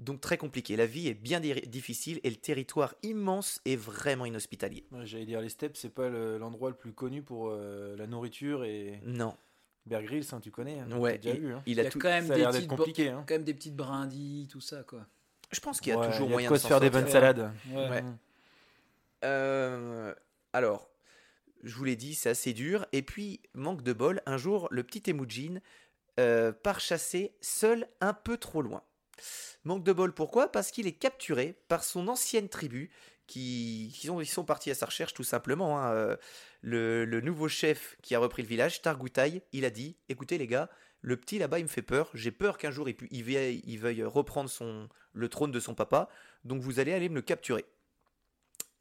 Donc 0.01 0.19
très 0.19 0.37
compliqué. 0.37 0.75
La 0.75 0.85
vie 0.87 1.07
est 1.07 1.13
bien 1.13 1.39
di- 1.39 1.53
difficile 1.67 2.19
et 2.23 2.29
le 2.29 2.35
territoire 2.35 2.95
immense 3.03 3.61
est 3.65 3.75
vraiment 3.75 4.25
inhospitalier. 4.25 4.83
Ouais, 4.91 5.05
J'allais 5.05 5.25
dire 5.25 5.39
les 5.41 5.49
steppes, 5.49 5.77
c'est 5.77 5.89
pas 5.93 6.09
le- 6.09 6.37
l'endroit 6.39 6.69
le 6.71 6.75
plus 6.75 6.91
connu 6.91 7.21
pour 7.21 7.49
euh, 7.51 7.95
la 7.95 8.07
nourriture 8.07 8.63
et 8.65 8.99
Non. 9.05 9.35
Bear 9.85 10.01
Grylls, 10.03 10.25
hein, 10.31 10.39
tu 10.41 10.49
connais. 10.51 10.79
hein, 10.79 10.91
Ouais, 10.97 11.13
t'as 11.19 11.31
déjà 11.31 11.35
vu. 11.39 11.53
hein. 11.53 11.63
Il 11.67 11.71
Il 11.73 11.77
y 11.77 11.81
a 11.81 11.87
a 11.87 11.89
tout. 11.91 11.99
quand 11.99 12.09
même 12.09 12.25
Ça 12.27 12.33
a 12.33 12.37
des 12.37 12.43
petites, 12.45 12.67
compliqué. 12.67 13.09
Hein. 13.09 13.23
quand 13.27 13.35
même 13.35 13.43
des 13.43 13.53
petites 13.53 13.75
brindilles, 13.75 14.47
tout 14.47 14.59
ça 14.61 14.83
quoi. 14.83 15.05
Je 15.51 15.59
pense 15.59 15.79
qu'il 15.81 15.91
y 15.91 15.95
a 15.95 15.99
Ouais, 15.99 16.07
toujours 16.11 16.27
il 16.27 16.29
y 16.29 16.33
a 16.33 16.33
moyen 16.33 16.47
de 16.47 16.49
quoi 16.49 16.57
de 16.57 16.61
se 16.63 16.67
faire 16.67 16.79
des 16.79 16.89
bonnes 16.89 17.07
salades. 17.07 17.51
Ouais. 17.71 18.03
Euh, 19.23 20.13
alors, 20.53 20.89
je 21.63 21.75
vous 21.75 21.83
l'ai 21.83 21.95
dit, 21.95 22.15
c'est 22.15 22.29
assez 22.29 22.53
dur. 22.53 22.85
Et 22.91 23.01
puis, 23.01 23.39
manque 23.53 23.83
de 23.83 23.93
bol, 23.93 24.21
un 24.25 24.37
jour, 24.37 24.67
le 24.71 24.83
petit 24.83 25.01
Temujin 25.01 25.59
euh, 26.19 26.51
part 26.51 26.79
chasser 26.79 27.33
seul 27.41 27.87
un 28.01 28.13
peu 28.13 28.37
trop 28.37 28.61
loin. 28.61 28.81
Manque 29.63 29.83
de 29.83 29.93
bol, 29.93 30.13
pourquoi? 30.13 30.51
Parce 30.51 30.71
qu'il 30.71 30.87
est 30.87 30.93
capturé 30.93 31.55
par 31.67 31.83
son 31.83 32.07
ancienne 32.07 32.49
tribu, 32.49 32.91
qui, 33.27 33.93
qui 33.95 34.07
sont, 34.07 34.19
ils 34.19 34.25
sont 34.25 34.43
partis 34.43 34.71
à 34.71 34.75
sa 34.75 34.87
recherche 34.87 35.13
tout 35.13 35.23
simplement. 35.23 35.79
hein. 35.79 35.91
Euh, 35.93 36.17
Le, 36.61 37.21
nouveau 37.21 37.47
chef 37.47 37.97
qui 38.01 38.13
a 38.13 38.19
repris 38.19 38.41
le 38.43 38.47
village, 38.47 38.81
Targutai, 38.81 39.41
il 39.51 39.65
a 39.65 39.69
dit, 39.69 39.97
écoutez 40.09 40.37
les 40.37 40.47
gars, 40.47 40.69
le 41.01 41.17
petit 41.17 41.39
là-bas, 41.39 41.59
il 41.59 41.63
me 41.63 41.69
fait 41.69 41.81
peur. 41.81 42.09
J'ai 42.13 42.31
peur 42.31 42.57
qu'un 42.57 42.71
jour 42.71 42.87
il, 42.89 42.95
il 43.09 43.23
veuille, 43.23 43.61
il 43.65 44.05
reprendre 44.05 44.49
son, 44.49 44.87
le 45.13 45.29
trône 45.29 45.51
de 45.51 45.59
son 45.59 45.73
papa. 45.73 46.09
Donc 46.43 46.61
vous 46.61 46.79
allez 46.79 46.93
aller 46.93 47.09
me 47.09 47.15
le 47.15 47.21
capturer. 47.21 47.65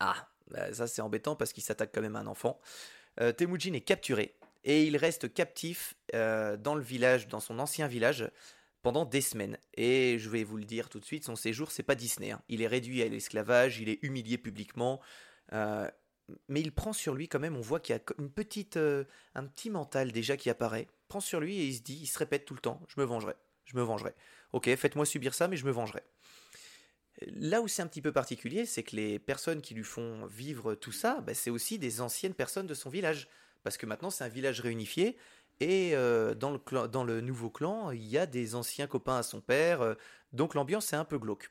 Ah, 0.00 0.29
bah, 0.50 0.72
ça 0.72 0.87
c'est 0.87 1.00
embêtant 1.03 1.37
parce 1.37 1.53
qu'il 1.53 1.62
s'attaque 1.62 1.90
quand 1.94 2.03
même 2.03 2.16
à 2.16 2.20
un 2.20 2.26
enfant. 2.26 2.61
Euh, 3.20 3.33
Temujin 3.33 3.72
est 3.72 3.81
capturé 3.81 4.37
et 4.64 4.85
il 4.85 4.96
reste 4.96 5.33
captif 5.33 5.94
euh, 6.14 6.57
dans 6.57 6.74
le 6.74 6.83
village, 6.83 7.29
dans 7.29 7.40
son 7.40 7.59
ancien 7.59 7.87
village, 7.87 8.31
pendant 8.82 9.04
des 9.04 9.20
semaines. 9.20 9.58
Et 9.74 10.18
je 10.18 10.28
vais 10.30 10.44
vous 10.44 10.56
le 10.56 10.64
dire 10.64 10.88
tout 10.88 11.00
de 11.00 11.04
suite, 11.04 11.24
son 11.24 11.36
séjour 11.36 11.70
c'est 11.70 11.82
pas 11.82 11.94
Disney. 11.94 12.30
hein. 12.30 12.42
Il 12.48 12.62
est 12.62 12.66
réduit 12.66 13.02
à 13.02 13.08
l'esclavage, 13.08 13.78
il 13.80 13.88
est 13.88 13.98
humilié 14.02 14.38
publiquement. 14.38 15.00
euh, 15.52 15.88
mais 16.48 16.60
il 16.60 16.72
prend 16.72 16.92
sur 16.92 17.14
lui 17.14 17.28
quand 17.28 17.40
même, 17.40 17.56
on 17.56 17.60
voit 17.60 17.80
qu'il 17.80 17.94
y 17.94 17.98
a 17.98 18.02
une 18.18 18.30
petite, 18.30 18.76
euh, 18.76 19.04
un 19.34 19.44
petit 19.46 19.68
mental 19.68 20.12
déjà 20.12 20.36
qui 20.36 20.48
apparaît, 20.48 20.86
prend 21.08 21.20
sur 21.20 21.40
lui 21.40 21.58
et 21.58 21.64
il 21.66 21.74
se 21.74 21.82
dit, 21.82 21.98
il 22.02 22.06
se 22.06 22.18
répète 22.18 22.44
tout 22.44 22.54
le 22.54 22.60
temps, 22.60 22.80
je 22.88 23.00
me 23.00 23.04
vengerai, 23.04 23.34
je 23.64 23.76
me 23.76 23.82
vengerai. 23.82 24.14
Ok, 24.52 24.72
faites-moi 24.76 25.04
subir 25.06 25.34
ça, 25.34 25.48
mais 25.48 25.56
je 25.56 25.66
me 25.66 25.72
vengerai. 25.72 26.02
Là 27.26 27.60
où 27.60 27.68
c'est 27.68 27.82
un 27.82 27.86
petit 27.86 28.00
peu 28.00 28.12
particulier, 28.12 28.64
c'est 28.64 28.82
que 28.82 28.96
les 28.96 29.18
personnes 29.18 29.60
qui 29.60 29.74
lui 29.74 29.84
font 29.84 30.24
vivre 30.26 30.74
tout 30.74 30.92
ça, 30.92 31.20
bah, 31.20 31.34
c'est 31.34 31.50
aussi 31.50 31.78
des 31.78 32.00
anciennes 32.00 32.34
personnes 32.34 32.66
de 32.66 32.74
son 32.74 32.90
village. 32.90 33.28
Parce 33.62 33.76
que 33.76 33.84
maintenant 33.84 34.10
c'est 34.10 34.24
un 34.24 34.28
village 34.28 34.60
réunifié, 34.60 35.16
et 35.61 35.90
euh, 35.94 36.35
dans, 36.35 36.51
le 36.51 36.59
clan- 36.59 36.88
dans 36.88 37.05
le 37.05 37.20
nouveau 37.20 37.51
clan, 37.51 37.90
il 37.90 38.05
y 38.07 38.18
a 38.18 38.27
des 38.27 38.55
anciens 38.55 38.87
copains 38.87 39.16
à 39.18 39.23
son 39.23 39.40
père, 39.40 39.83
euh, 39.83 39.94
donc 40.33 40.55
l'ambiance 40.55 40.92
est 40.92 40.96
un 40.96 41.05
peu 41.05 41.18
glauque. 41.18 41.51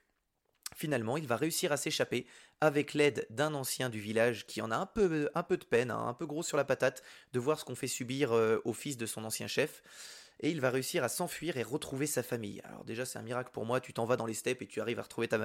Finalement, 0.76 1.18
il 1.18 1.28
va 1.28 1.36
réussir 1.36 1.72
à 1.72 1.78
s'échapper 1.78 2.28
avec 2.62 2.94
l'aide 2.94 3.26
d'un 3.32 3.54
ancien 3.56 3.90
du 3.90 4.00
village 4.00 4.46
qui 4.46 4.62
en 4.62 4.70
a 4.70 4.78
un 4.78 4.86
peu, 4.86 5.30
un 5.34 5.44
peu 5.44 5.58
de 5.58 5.66
peine, 5.66 5.90
hein, 5.92 6.06
un 6.08 6.14
peu 6.14 6.28
gros 6.28 6.44
sur 6.44 6.58
la 6.58 6.64
patate, 6.64 7.02
de 7.34 7.40
voir 7.40 7.60
ce 7.60 7.66
qu'on 7.66 7.76
fait 7.76 7.88
subir 7.88 8.32
euh, 8.34 8.62
au 8.66 8.74
fils 8.74 8.96
de 8.98 9.06
son 9.08 9.24
ancien 9.26 9.48
chef. 9.48 9.82
Et 10.42 10.52
il 10.52 10.62
va 10.62 10.70
réussir 10.70 11.04
à 11.04 11.10
s'enfuir 11.10 11.58
et 11.58 11.64
retrouver 11.64 12.06
sa 12.06 12.24
famille. 12.24 12.62
Alors 12.64 12.86
déjà, 12.86 13.04
c'est 13.06 13.20
un 13.20 13.24
miracle 13.24 13.50
pour 13.52 13.66
moi, 13.66 13.82
tu 13.82 13.94
t'en 13.94 14.06
vas 14.06 14.16
dans 14.16 14.26
les 14.28 14.34
steppes 14.36 14.62
et 14.62 14.68
tu 14.68 14.80
arrives 14.80 15.00
à 15.00 15.02
retrouver 15.02 15.28
ta, 15.28 15.38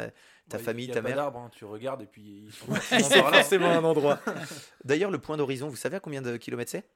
ta 0.49 0.59
Ouais, 0.59 0.63
famille, 0.63 0.87
y 0.87 0.91
a 0.93 0.95
ta 0.95 1.03
pas 1.03 1.09
mère. 1.09 1.19
hein, 1.37 1.51
tu 1.53 1.65
regardes 1.65 2.03
et 2.03 2.07
puis 2.07 2.45
ils 2.47 2.53
sont 2.53 2.67
C'est 3.03 3.23
forcément 3.23 3.71
un 3.73 3.83
endroit. 3.83 4.21
D'ailleurs, 4.85 5.11
le 5.11 5.19
point 5.19 5.37
d'horizon, 5.37 5.69
vous 5.69 5.75
savez 5.77 5.97
à 5.97 6.01
combien 6.01 6.23
de 6.23 6.37
kilomètres 6.37 6.71
c'est? 6.71 6.89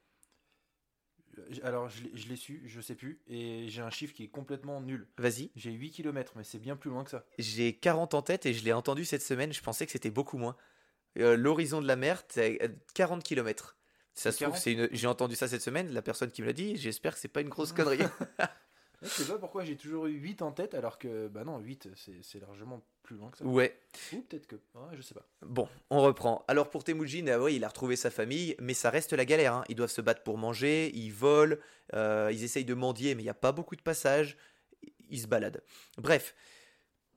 Alors 1.63 1.89
je 1.89 2.03
l'ai- 2.05 2.11
je 2.15 2.29
l'ai 2.29 2.37
su, 2.37 2.63
je 2.67 2.81
sais 2.81 2.95
plus, 2.95 3.21
et 3.29 3.69
j'ai 3.69 3.83
un 3.83 3.91
chiffre 3.91 4.15
qui 4.15 4.25
est 4.25 4.29
complètement 4.29 4.81
nul. 4.81 5.07
Vas-y. 5.19 5.51
J'ai 5.57 5.73
8 5.73 5.91
km, 5.91 6.33
mais 6.37 6.45
c'est 6.45 6.59
bien 6.59 6.77
plus 6.77 6.91
loin 6.91 7.05
que 7.05 7.11
ça. 7.11 7.25
J'ai 7.39 7.75
40 7.75 8.15
en 8.15 8.23
tête 8.23 8.47
et 8.47 8.55
je 8.55 8.65
l'ai 8.65 8.73
entendu 8.73 9.05
cette 9.05 9.23
semaine, 9.23 9.53
je 9.53 9.63
pensais 9.63 9.87
que 9.87 9.93
c'était 9.93 10.11
beaucoup 10.11 10.39
moins. 10.39 10.57
Euh, 11.19 11.37
L'horizon 11.37 11.81
de 11.81 11.87
la 11.87 11.97
mer, 11.97 12.23
c'est 12.29 12.63
euh, 12.63 12.69
40 12.95 13.23
km. 13.25 13.77
Ça 14.15 14.33
se 14.33 14.37
trouve, 14.37 14.49
40? 14.49 14.63
c'est 14.63 14.73
une... 14.73 14.89
j'ai 14.93 15.07
entendu 15.07 15.37
ça 15.37 15.47
cette 15.49 15.63
semaine, 15.63 15.93
la 15.93 16.03
personne 16.03 16.31
qui 16.31 16.43
me 16.43 16.47
l'a 16.47 16.53
dit, 16.53 16.77
j'espère 16.77 17.15
que 17.15 17.21
c'est 17.21 17.29
pas 17.29 17.41
une 17.41 17.49
grosse 17.49 17.73
connerie. 17.73 17.99
Je 19.03 19.09
sais 19.09 19.25
pas 19.27 19.39
pourquoi 19.39 19.65
j'ai 19.65 19.77
toujours 19.77 20.07
eu 20.07 20.13
8 20.15 20.43
en 20.43 20.51
tête, 20.53 20.75
alors 20.75 20.99
que, 20.99 21.29
bah 21.29 21.45
non, 21.45 21.59
8, 21.59 21.89
c'est 22.23 22.41
largement 22.41 22.83
plus 23.05 23.17
loin 23.17 23.31
que 23.31 23.39
ça. 23.39 23.45
ouais. 23.45 23.79
Ou 24.13 24.21
peut-être 24.23 24.47
que. 24.47 24.57
Ouais, 24.75 24.97
je 24.97 25.03
sais 25.03 25.15
pas. 25.15 25.27
Bon, 25.43 25.69
on 25.91 26.01
reprend. 26.03 26.45
Alors 26.49 26.69
pour 26.69 26.83
Temujin, 26.85 27.27
ah 27.29 27.41
ouais, 27.41 27.55
il 27.55 27.65
a 27.65 27.69
retrouvé 27.69 27.95
sa 27.97 28.11
famille, 28.11 28.57
mais 28.61 28.75
ça 28.75 28.91
reste 28.91 29.13
la 29.13 29.25
galère. 29.25 29.55
hein. 29.55 29.65
Ils 29.69 29.77
doivent 29.77 29.91
se 29.91 30.01
battre 30.01 30.23
pour 30.25 30.37
manger, 30.37 30.91
ils 30.95 31.11
volent, 31.13 31.57
euh, 31.95 32.29
ils 32.33 32.43
essayent 32.45 32.65
de 32.65 32.75
mendier, 32.75 33.15
mais 33.15 33.23
il 33.23 33.27
n'y 33.27 33.31
a 33.31 33.35
pas 33.35 33.53
beaucoup 33.53 33.77
de 33.77 33.83
passages. 33.83 34.37
Ils 35.11 35.21
se 35.21 35.27
baladent. 35.27 35.63
Bref, 35.97 36.35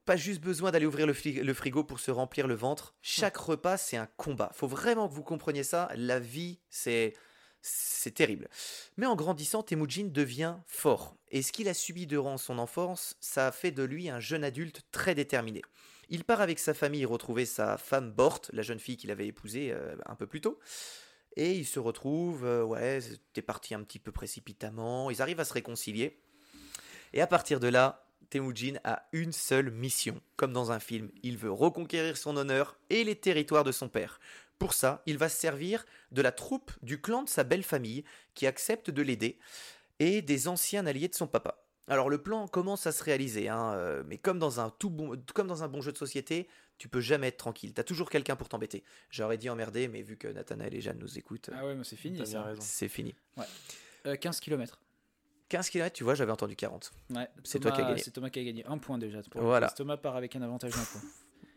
pas 0.06 0.15
juste 0.15 0.39
besoin 0.41 0.72
d'aller 0.72 0.86
ouvrir 0.86 1.08
le, 1.08 1.13
le 1.44 1.54
frigo 1.54 1.84
pour 1.84 2.00
se 2.00 2.10
remplir 2.12 2.48
le 2.48 2.56
ventre. 2.56 2.96
Chaque 3.02 3.38
repas, 3.38 3.78
c'est 3.78 3.98
un 3.98 4.08
combat. 4.17 4.52
Faut 4.54 4.67
vraiment 4.67 5.10
que 5.10 5.13
vous 5.13 5.24
compreniez 5.24 5.63
ça. 5.63 5.89
La 5.96 6.20
vie, 6.20 6.60
c'est 6.70 7.13
c'est 7.62 8.13
terrible. 8.13 8.50
Mais 8.97 9.06
en 9.06 9.15
grandissant, 9.15 9.63
Temujin 9.63 10.06
devient 10.06 10.56
fort. 10.67 11.15
Et 11.30 11.41
ce 11.41 11.52
qu'il 11.52 11.69
a 11.69 11.74
subi 11.74 12.08
durant 12.08 12.38
son 12.38 12.58
enfance, 12.58 13.15
ça 13.19 13.47
a 13.47 13.52
fait 13.52 13.71
de 13.71 13.84
lui 13.84 14.10
un 14.10 14.19
jeune 14.19 14.43
adulte 14.43 14.82
très 14.91 15.15
déterminé. 15.15 15.62
Il 16.10 16.24
part 16.24 16.41
avec 16.41 16.60
sa 16.60 16.74
famille 16.74 17.06
retrouver 17.06 17.45
sa 17.45 17.78
femme 17.78 18.12
Bort, 18.12 18.41
la 18.52 18.63
jeune 18.63 18.80
fille 18.80 18.97
qu'il 18.97 19.12
avait 19.12 19.28
épousée 19.28 19.71
euh, 19.71 19.95
un 20.06 20.15
peu 20.15 20.28
plus 20.28 20.41
tôt. 20.41 20.60
Et 21.38 21.54
ils 21.54 21.65
se 21.65 21.80
retrouvent, 21.80 22.45
euh, 22.45 22.63
ouais, 22.63 23.00
c'était 23.00 23.41
parti 23.41 23.74
un 23.74 23.84
petit 23.84 24.00
peu 24.00 24.12
précipitamment. 24.12 25.10
Ils 25.10 25.21
arrivent 25.21 25.39
à 25.39 25.45
se 25.45 25.54
réconcilier. 25.54 26.19
Et 27.13 27.21
à 27.21 27.28
partir 27.28 27.60
de 27.60 27.67
là, 27.67 28.06
Temujin 28.30 28.76
a 28.84 29.08
une 29.12 29.32
seule 29.32 29.71
mission. 29.71 30.19
Comme 30.38 30.54
dans 30.54 30.71
un 30.71 30.80
film, 30.80 31.12
il 31.21 31.38
veut 31.38 31.52
reconquérir 31.52 32.17
son 32.17 32.36
honneur 32.38 32.78
et 32.89 33.04
les 33.04 33.15
territoires 33.15 33.63
de 33.63 33.71
son 33.71 33.89
père. 33.89 34.19
Pour 34.62 34.74
ça, 34.76 35.02
il 35.08 35.17
va 35.17 35.28
se 35.28 35.38
servir 35.38 35.84
de 36.12 36.21
la 36.21 36.32
troupe 36.32 36.71
du 36.84 37.02
clan 37.02 37.24
de 37.24 37.30
sa 37.30 37.43
belle 37.43 37.63
famille 37.63 38.04
qui 38.36 38.45
accepte 38.45 38.91
de 38.91 39.02
l'aider 39.02 39.39
et 39.97 40.21
des 40.21 40.47
anciens 40.47 40.86
alliés 40.86 41.08
de 41.08 41.15
son 41.15 41.26
papa. 41.26 41.63
Alors 41.88 42.12
le 42.12 42.21
plan 42.21 42.47
commence 42.47 42.86
à 42.86 42.91
se 42.91 43.04
réaliser, 43.04 43.50
hein, 43.50 43.74
euh, 43.74 44.04
mais 44.06 44.19
comme 44.19 44.38
dans, 44.38 44.60
un 44.60 44.69
tout 44.69 44.91
bon, 44.91 45.19
comme 45.34 45.47
dans 45.47 45.63
un 45.63 45.67
bon 45.67 45.82
jeu 45.82 45.91
de 45.91 45.97
société, 45.97 46.47
tu 46.78 46.88
peux 46.89 47.02
jamais 47.02 47.30
être 47.30 47.38
tranquille. 47.38 47.74
T'as 47.74 47.84
toujours 47.84 48.12
quelqu'un 48.12 48.36
pour 48.36 48.50
t'embêter. 48.50 48.84
J'aurais 49.10 49.39
dit 49.39 49.50
emmerder, 49.50 49.88
mais 49.88 50.04
vu 50.04 50.15
que 50.15 50.28
Nathanaël 50.28 50.76
et 50.76 50.80
Jeanne 50.80 51.00
nous 51.00 51.17
écoutent, 51.17 51.50
Ah 51.56 51.65
ouais, 51.65 51.74
mais 51.74 51.84
c'est 51.84 51.95
fini 51.95 52.19
T'as 52.19 52.26
bien 52.26 52.34
ça. 52.34 52.43
raison. 52.43 52.62
c'est 52.63 52.88
fini. 52.88 53.15
Euh, 54.06 54.15
15 54.15 54.39
km. 54.41 54.80
15 55.50 55.69
km, 55.71 55.91
tu 55.91 56.04
vois, 56.04 56.13
j'avais 56.13 56.32
entendu 56.32 56.56
40. 56.56 56.93
Ouais, 57.10 57.28
C'est 57.43 57.60
toi 57.60 57.71
qui 57.71 57.78
as 57.78 57.80
Thomas- 57.80 57.89
gagné. 57.93 58.04
C'est 58.04 58.12
Thomas 58.12 58.30
qui 58.30 58.39
a 58.39 58.43
gagné. 58.43 58.63
Un 58.67 58.78
point 58.78 59.00
déjà. 59.00 59.24
Pour 59.24 59.41
Voilà. 59.41 59.69
Thomas 59.71 59.97
part 59.97 60.15
avec 60.17 60.36
un 60.36 60.43
avantage 60.43 60.71
d'un 60.71 60.84
point. 60.84 61.02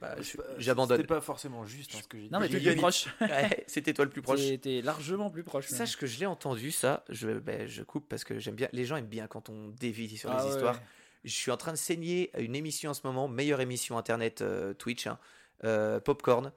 Bah, 0.05 0.17
pas- 0.17 0.43
J'abandonne. 0.59 0.97
C'était 0.99 1.07
pas 1.07 1.21
forcément 1.21 1.65
juste 1.67 1.95
hein, 1.95 1.99
ce 2.03 2.09
que 2.09 2.17
j'ai 2.19 2.25
dit. 2.25 2.31
Non, 2.31 2.41
mais 2.41 2.49
t'es 2.49 2.61
plus 2.61 2.77
proche. 2.77 3.07
Ouais, 3.21 3.65
C'était 3.67 3.93
toi 3.95 4.05
le 4.05 4.11
plus 4.11 4.23
proche. 4.23 4.41
T'es 4.61 4.83
largement 4.83 5.31
plus 5.31 5.45
proche. 5.45 5.71
même. 5.71 5.79
Sache 5.79 5.97
que 5.97 6.07
je 6.07 6.19
l'ai 6.21 6.27
entendu, 6.27 6.71
ça. 6.71 7.05
Je, 7.09 7.31
ben, 7.39 7.67
je 7.67 7.83
coupe 7.83 8.09
parce 8.09 8.25
que 8.25 8.39
j'aime 8.39 8.55
bien. 8.55 8.69
Les 8.73 8.85
gens 8.85 8.97
aiment 8.97 9.07
bien 9.07 9.27
quand 9.27 9.49
on 9.49 9.69
dévie 9.69 10.17
sur 10.17 10.31
Ah 10.31 10.39
les 10.39 10.45
ouais, 10.45 10.51
histoires. 10.51 10.81
Je 11.25 11.33
suis 11.33 11.51
en 11.51 11.57
train 11.57 11.73
de 11.73 11.79
saigner 11.79 12.31
une 12.39 12.55
émission 12.55 12.91
en 12.91 12.95
ce 12.95 13.01
moment, 13.05 13.29
meilleure 13.29 13.61
émission 13.61 13.97
internet 13.97 14.43
euh, 14.43 14.75
Twitch, 14.75 15.07
hein, 15.07 15.19
euh, 15.65 15.99
Popcorn. 16.01 16.53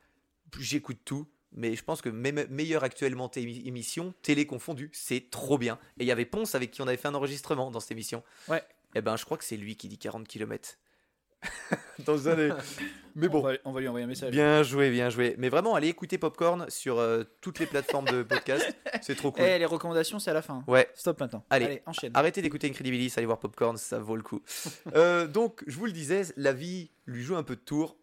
J'écoute 0.60 1.00
tout, 1.06 1.28
mais 1.54 1.76
je 1.76 1.84
pense 1.84 2.02
que 2.02 2.10
même 2.10 2.46
meilleure 2.50 2.84
actuellement 2.84 3.30
émission, 3.36 4.14
télé 4.24 4.46
confondue, 4.46 4.90
c'est 4.94 5.30
trop 5.30 5.58
bien. 5.58 5.80
Et 6.00 6.04
il 6.04 6.08
y 6.08 6.12
avait 6.12 6.26
Ponce 6.26 6.54
avec 6.56 6.72
qui 6.72 6.82
on 6.82 6.88
avait 6.88 6.98
fait 6.98 7.08
un 7.08 7.16
enregistrement 7.16 7.72
dans 7.72 7.80
cette 7.80 7.92
émission. 7.92 8.24
Ouais. 8.50 8.62
Et 8.96 9.02
ben, 9.02 9.16
je 9.18 9.26
crois 9.26 9.38
que 9.38 9.44
c'est 9.46 9.58
lui 9.58 9.76
qui 9.78 9.88
dit 9.88 9.98
40 9.98 10.28
km. 10.28 10.78
dans 12.06 12.30
un. 12.30 12.58
Mais 13.16 13.28
bon. 13.28 13.40
On 13.40 13.42
va, 13.42 13.54
on 13.66 13.72
va 13.72 13.80
lui 13.80 13.88
envoyer 13.88 14.04
un 14.06 14.08
message. 14.08 14.32
Bien 14.32 14.62
joué, 14.62 14.92
bien 14.92 15.10
joué. 15.10 15.36
Mais 15.40 15.50
vraiment, 15.50 15.74
allez 15.74 15.88
écouter 15.88 16.20
Popcorn 16.20 16.70
sur 16.70 17.00
euh, 17.00 17.24
toutes 17.42 17.58
les 17.58 17.66
plateformes 17.66 18.06
de 18.06 18.22
podcast. 18.22 18.78
C'est 19.02 19.16
trop 19.16 19.32
cool. 19.32 19.44
Eh, 19.44 19.58
les 19.58 19.66
recommandations, 19.66 20.20
c'est 20.20 20.30
à 20.30 20.34
la 20.36 20.44
fin. 20.44 20.64
Ouais, 20.68 20.88
Stop 20.94 21.20
maintenant. 21.20 21.44
Allez. 21.50 21.82
enchaîne. 21.88 22.12
Arrêtez 22.14 22.42
d'écouter 22.42 22.68
Incredibilis, 22.68 23.14
allez 23.18 23.26
voir 23.26 23.40
Popcorn, 23.40 23.78
ça 23.78 24.00
vaut 24.00 24.16
le 24.16 24.24
coup. 24.24 24.42
Euh, 24.96 25.28
donc, 25.28 25.64
je 25.68 25.78
vous 25.78 25.86
le 25.86 25.92
disais, 25.92 26.22
la 26.38 26.54
vie 26.54 26.90
lui 27.06 27.22
joue 27.24 27.36
un 27.36 27.44
peu 27.44 27.56
de 27.56 27.62
tour. 27.62 27.98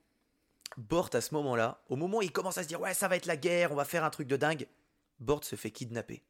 Bort, 0.77 1.11
à 1.13 1.21
ce 1.21 1.35
moment-là, 1.35 1.81
au 1.89 1.97
moment 1.97 2.19
où 2.19 2.23
il 2.23 2.31
commence 2.31 2.59
à 2.59 2.63
se 2.63 2.69
dire 2.69 2.81
Ouais, 2.81 2.95
ça 2.95 3.09
va 3.09 3.17
être 3.17 3.27
la 3.27 3.37
guerre, 3.37 3.73
on 3.73 3.75
va 3.75 3.85
faire 3.85 4.05
un 4.05 4.11
truc 4.11 4.29
de 4.29 4.37
dingue, 4.37 4.67
Bort 5.19 5.45
se 5.45 5.57
fait 5.57 5.71
kidnapper. 5.71 6.23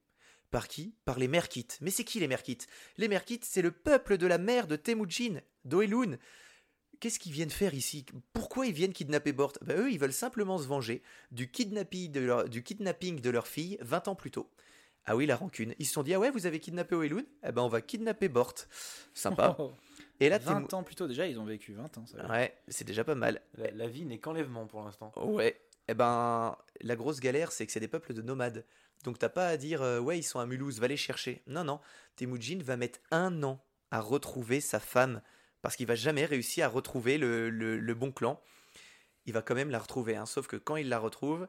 Par 0.50 0.68
qui? 0.68 0.94
Par 1.04 1.18
les 1.18 1.28
Merkites. 1.28 1.78
Mais 1.80 1.90
c'est 1.90 2.04
qui 2.04 2.20
les 2.20 2.28
Merkites? 2.28 2.66
Les 2.96 3.08
Merkites, 3.08 3.44
c'est 3.44 3.62
le 3.62 3.72
peuple 3.72 4.16
de 4.16 4.26
la 4.26 4.38
mère 4.38 4.66
de 4.66 4.76
Temujin, 4.76 5.40
d'Oelun. 5.64 6.16
Qu'est-ce 7.00 7.18
qu'ils 7.18 7.32
viennent 7.32 7.50
faire 7.50 7.74
ici? 7.74 8.04
Pourquoi 8.32 8.66
ils 8.66 8.72
viennent 8.72 8.92
kidnapper 8.92 9.32
Bort? 9.32 9.52
Ben, 9.62 9.78
Eux, 9.78 9.90
ils 9.90 9.98
veulent 9.98 10.12
simplement 10.12 10.58
se 10.58 10.66
venger 10.66 11.02
du 11.30 11.50
kidnapping 11.50 12.12
de 12.12 12.20
leur, 12.20 12.48
du 12.48 12.62
kidnapping 12.62 13.20
de 13.20 13.30
leur 13.30 13.46
fille 13.46 13.78
20 13.80 14.08
ans 14.08 14.14
plus 14.14 14.30
tôt. 14.30 14.50
Ah 15.06 15.16
oui, 15.16 15.26
la 15.26 15.36
rancune. 15.36 15.74
Ils 15.78 15.86
se 15.86 15.92
sont 15.92 16.02
dit, 16.02 16.14
ah 16.14 16.18
ouais, 16.18 16.30
vous 16.30 16.46
avez 16.46 16.60
kidnappé 16.60 16.94
Oelun 16.94 17.24
Eh 17.46 17.52
ben, 17.52 17.62
on 17.62 17.68
va 17.68 17.82
kidnapper 17.82 18.28
Bort. 18.28 18.54
Sympa. 19.12 19.54
Oh, 19.58 19.72
Et 20.20 20.28
là, 20.28 20.38
20 20.38 20.72
ans 20.72 20.82
plus 20.82 20.94
tôt, 20.94 21.06
déjà, 21.06 21.26
ils 21.26 21.38
ont 21.38 21.44
vécu 21.44 21.74
20 21.74 21.98
ans. 21.98 22.06
Ça. 22.06 22.26
Ouais, 22.28 22.56
c'est 22.68 22.84
déjà 22.84 23.04
pas 23.04 23.14
mal. 23.14 23.42
La, 23.58 23.70
la 23.72 23.86
vie 23.86 24.04
n'est 24.04 24.18
qu'enlèvement 24.18 24.66
pour 24.66 24.82
l'instant. 24.82 25.12
Ouais. 25.16 25.60
Eh 25.88 25.94
ben, 25.94 26.56
la 26.80 26.96
grosse 26.96 27.20
galère, 27.20 27.52
c'est 27.52 27.66
que 27.66 27.72
c'est 27.72 27.80
des 27.80 27.88
peuples 27.88 28.14
de 28.14 28.22
nomades. 28.22 28.64
Donc 29.02 29.18
t'as 29.18 29.28
pas 29.28 29.48
à 29.48 29.56
dire, 29.58 29.82
euh, 29.82 30.00
ouais, 30.00 30.18
ils 30.18 30.22
sont 30.22 30.38
à 30.38 30.46
Mulhouse, 30.46 30.80
va 30.80 30.88
les 30.88 30.96
chercher. 30.96 31.42
Non, 31.46 31.64
non. 31.64 31.80
Temujin 32.16 32.58
va 32.62 32.76
mettre 32.78 33.00
un 33.10 33.42
an 33.42 33.60
à 33.90 34.00
retrouver 34.00 34.60
sa 34.60 34.80
femme. 34.80 35.20
Parce 35.64 35.76
qu'il 35.76 35.86
va 35.86 35.94
jamais 35.94 36.26
réussir 36.26 36.66
à 36.66 36.68
retrouver 36.68 37.16
le, 37.16 37.48
le- 37.48 37.78
le 37.78 37.94
bon 37.94 38.12
clan. 38.12 38.38
Il 39.24 39.32
va 39.32 39.40
quand 39.40 39.54
même 39.54 39.70
la 39.70 39.78
retrouver. 39.78 40.14
hein. 40.14 40.26
Sauf 40.26 40.46
que 40.46 40.56
quand 40.56 40.76
il 40.76 40.90
la 40.90 40.98
retrouve, 40.98 41.48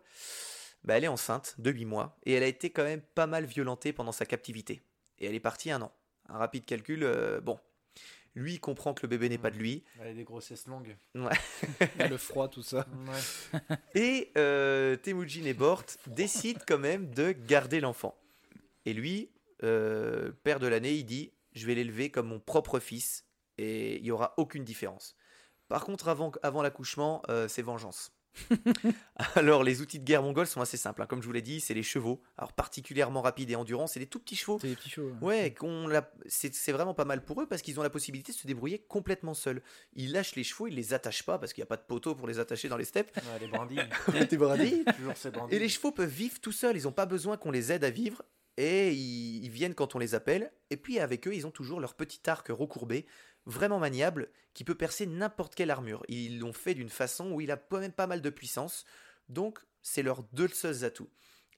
bah, 0.86 0.96
elle 0.98 1.04
est 1.04 1.10
enceinte 1.10 1.56
de 1.58 1.70
8 1.70 1.84
mois. 1.84 2.18
Et 2.26 2.32
elle 2.32 2.44
a 2.44 2.48
été 2.48 2.70
quand 2.70 2.86
même 2.86 3.02
pas 3.02 3.28
mal 3.28 3.44
violentée 3.46 3.92
pendant 3.92 4.14
sa 4.14 4.26
captivité. 4.26 4.82
Et 5.20 5.26
elle 5.26 5.36
est 5.36 5.42
partie 5.42 5.70
un 5.70 5.82
an. 5.82 5.92
Un 6.30 6.38
rapide 6.38 6.64
calcul, 6.66 7.04
euh, 7.04 7.42
bon. 7.42 7.60
Lui, 8.36 8.54
il 8.54 8.60
comprend 8.62 8.94
que 8.94 9.02
le 9.02 9.10
bébé 9.10 9.28
n'est 9.28 9.38
pas 9.38 9.52
de 9.52 9.58
lui. 9.58 9.84
Elle 10.00 10.08
a 10.08 10.14
des 10.14 10.24
grossesses 10.24 10.66
longues. 10.68 10.96
Le 11.14 12.18
froid, 12.18 12.48
tout 12.48 12.64
ça. 12.64 12.88
Ouais. 13.08 13.60
Et 13.96 14.32
euh, 14.38 14.96
Temujin 14.96 15.44
et 15.44 15.54
Bort 15.54 15.84
décident 16.08 16.60
quand 16.66 16.80
même 16.80 17.10
de 17.14 17.34
garder 17.34 17.80
l'enfant. 17.82 18.18
Et 18.86 18.94
lui, 18.94 19.30
euh, 19.64 20.32
père 20.44 20.60
de 20.60 20.68
l'année, 20.68 20.94
il 20.94 21.04
dit 21.06 21.32
Je 21.54 21.66
vais 21.66 21.76
l'élever 21.76 22.10
comme 22.12 22.28
mon 22.28 22.40
propre 22.40 22.80
fils 22.80 23.26
et 23.58 23.98
il 23.98 24.04
n'y 24.04 24.12
aura 24.12 24.34
aucune 24.38 24.64
différence. 24.64 25.16
Par 25.68 25.84
contre, 25.86 26.08
avant, 26.10 26.32
avant 26.44 26.62
l'accouchement, 26.62 27.22
euh, 27.30 27.48
c'est 27.48 27.62
vengeance. 27.64 28.12
Alors, 29.36 29.64
les 29.64 29.82
outils 29.82 30.00
de 30.00 30.04
guerre 30.04 30.22
mongols 30.22 30.48
sont 30.48 30.62
assez 30.62 30.78
simples. 30.78 31.02
hein. 31.02 31.06
Comme 31.06 31.22
je 31.22 31.28
vous 31.28 31.32
l'ai 31.34 31.42
dit, 31.42 31.60
c'est 31.62 31.74
les 31.74 31.84
chevaux. 31.84 32.22
Alors, 32.38 32.54
particulièrement 32.54 33.22
rapides 33.22 33.50
et 33.50 33.56
endurants, 33.56 33.88
c'est 33.88 34.00
des 34.00 34.08
tout 34.08 34.20
petits 34.20 34.36
chevaux. 34.36 34.58
C'est 34.62 34.68
des 34.68 34.76
petits 34.76 34.90
chevaux. 34.90 35.12
hein. 35.14 35.18
Ouais, 35.26 35.54
qu'on 35.54 35.88
la- 35.88 36.12
c'est 36.28 36.54
c'est 36.54 36.72
vraiment 36.72 36.94
pas 36.94 37.06
mal 37.06 37.24
pour 37.24 37.42
eux 37.42 37.48
parce 37.48 37.62
qu'ils 37.62 37.80
ont 37.80 37.84
la 37.84 37.90
possibilité 37.90 38.32
de 38.34 38.38
se 38.38 38.46
débrouiller 38.48 38.80
complètement 38.80 39.34
seuls. 39.34 39.62
Ils 39.94 40.12
lâchent 40.12 40.36
les 40.36 40.44
chevaux, 40.44 40.68
ils 40.68 40.76
les 40.76 40.94
attachent 40.94 41.24
pas 41.24 41.40
parce 41.40 41.54
qu'il 41.54 41.62
n'y 41.62 41.66
a 41.68 41.68
pas 41.68 41.78
de 41.78 41.84
poteau 41.84 42.14
pour 42.16 42.28
les 42.28 42.40
attacher 42.40 42.68
dans 42.68 42.78
les 42.78 42.86
steppes. 42.86 43.16
Ouais, 43.16 43.40
les 43.40 43.48
brindilles. 43.48 43.88
T'es 44.30 44.38
brindilles. 44.38 44.84
Toujours 44.98 45.16
ces 45.18 45.32
brindilles. 45.32 45.56
Et 45.56 45.60
les 45.60 45.70
chevaux 45.70 45.92
peuvent 45.92 46.10
vivre 46.10 46.40
tout 46.42 46.52
seuls, 46.52 46.76
ils 46.78 46.84
n'ont 46.84 46.92
pas 46.92 47.06
besoin 47.06 47.38
qu'on 47.38 47.52
les 47.52 47.72
aide 47.72 47.84
à 47.84 47.90
vivre. 47.90 48.22
Et 48.58 48.92
ils, 48.92 49.44
ils 49.44 49.50
viennent 49.52 49.76
quand 49.76 49.96
on 49.96 50.00
les 50.00 50.16
appelle. 50.16 50.52
Et 50.70 50.78
puis 50.78 51.00
avec 51.00 51.28
eux, 51.28 51.34
ils 51.36 51.46
ont 51.46 51.52
toujours 51.52 51.80
leur 51.82 51.94
petit 51.94 52.22
arc 52.30 52.48
recourbé, 52.50 53.06
vraiment 53.46 53.80
maniable, 53.80 54.30
qui 54.54 54.64
peut 54.64 54.76
percer 54.76 55.06
n'importe 55.06 55.56
quelle 55.56 55.72
armure. 55.72 56.04
Ils 56.08 56.40
l'ont 56.40 56.54
fait 56.54 56.74
d'une 56.74 56.90
façon 56.90 57.32
où 57.32 57.42
il 57.42 57.52
a 57.52 57.58
quand 57.58 57.80
même 57.80 57.92
pas 57.92 58.08
mal 58.08 58.22
de 58.22 58.30
puissance. 58.30 58.86
Donc 59.30 59.60
c'est 59.82 60.04
leurs 60.04 60.24
deux 60.34 60.48
seuls 60.48 60.84
atouts. 60.84 61.10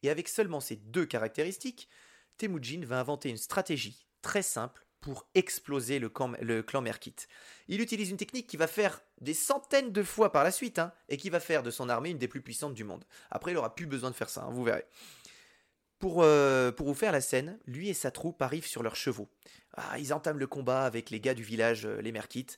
Et 0.04 0.10
avec 0.10 0.28
seulement 0.28 0.60
ces 0.60 0.76
deux 0.76 1.06
caractéristiques, 1.06 1.90
Temujin 2.38 2.82
va 2.86 3.00
inventer 3.00 3.30
une 3.30 3.38
stratégie 3.38 4.06
très 4.22 4.42
simple 4.42 4.86
pour 5.00 5.28
exploser 5.36 6.00
le, 6.00 6.10
clan 6.10 6.82
Merkite. 6.82 7.28
Il 7.68 7.82
utilise 7.82 8.10
une 8.10 8.18
technique 8.18 8.48
qui 8.48 8.58
va 8.58 8.68
faire 8.68 9.02
des 9.22 9.34
centaines 9.34 9.92
de 9.92 10.04
fois 10.04 10.32
par 10.32 10.44
la 10.44 10.52
suite, 10.52 10.80
hein, 10.80 10.92
et 11.08 11.18
qui 11.18 11.30
va 11.30 11.40
faire 11.40 11.64
de 11.64 11.72
son 11.72 11.88
armée 11.88 12.10
une 12.10 12.18
des 12.18 12.28
plus 12.28 12.42
puissantes 12.42 12.74
du 12.74 12.84
monde. 12.84 13.06
Après, 13.32 13.52
il 13.52 13.58
aura 13.58 13.76
plus 13.76 13.86
besoin 13.86 14.10
de 14.10 14.16
faire 14.16 14.30
ça, 14.30 14.44
hein, 14.44 14.50
vous 14.52 14.64
verrez. 14.64 14.86
Euh, 16.04 16.72
pour 16.72 16.88
vous 16.88 16.94
faire 16.94 17.12
la 17.12 17.22
scène, 17.22 17.60
lui 17.66 17.90
et 17.90 17.94
sa 17.94 18.12
troupe 18.12 18.42
arrivent 18.42 18.68
sur 18.68 18.84
leurs 18.84 18.96
chevaux. 18.96 19.30
Ah, 19.78 20.00
ils 20.00 20.14
entament 20.14 20.40
le 20.40 20.48
combat 20.48 20.86
avec 20.86 21.10
les 21.12 21.20
gars 21.20 21.34
du 21.36 21.44
village, 21.44 21.86
euh, 21.86 22.02
les 22.02 22.12
Merkites. 22.12 22.58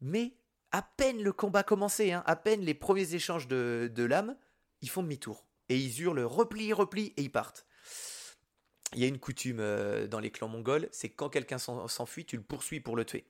Mais 0.00 0.34
à 0.72 0.82
peine 0.82 1.22
le 1.22 1.32
combat 1.32 1.62
commencé, 1.62 2.12
hein, 2.12 2.22
à 2.26 2.36
peine 2.36 2.60
les 2.60 2.74
premiers 2.74 3.14
échanges 3.14 3.46
de, 3.46 3.90
de 3.94 4.04
lames, 4.04 4.36
ils 4.82 4.90
font 4.90 5.02
demi-tour. 5.02 5.46
Et 5.68 5.76
ils 5.76 6.02
hurlent 6.02 6.20
repli, 6.20 6.72
repli, 6.72 7.14
et 7.16 7.22
ils 7.22 7.30
partent. 7.30 7.66
Il 8.94 9.00
y 9.00 9.04
a 9.04 9.08
une 9.08 9.18
coutume 9.18 9.58
euh, 9.60 10.06
dans 10.06 10.20
les 10.20 10.30
clans 10.30 10.48
mongols, 10.48 10.88
c'est 10.92 11.08
quand 11.08 11.28
quelqu'un 11.28 11.58
s'en- 11.58 11.88
s'enfuit, 11.88 12.24
tu 12.24 12.36
le 12.36 12.42
poursuis 12.42 12.80
pour 12.80 12.96
le 12.96 13.04
tuer. 13.04 13.26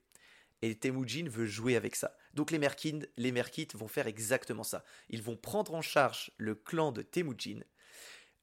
Et 0.63 0.75
Temujin 0.75 1.29
veut 1.29 1.47
jouer 1.47 1.77
avec 1.77 1.95
ça. 1.97 2.17
Donc 2.33 2.51
les 2.51 2.59
Merkites, 2.59 3.11
les 3.17 3.33
Merkites 3.33 3.77
vont 3.77 3.89
faire 3.89 4.07
exactement 4.07 4.65
ça. 4.65 4.85
Ils 5.11 5.23
vont 5.23 5.37
prendre 5.37 5.75
en 5.75 5.83
charge 5.83 6.31
le 6.39 6.55
clan 6.55 6.93
de 6.93 7.03
Temujin. 7.03 7.61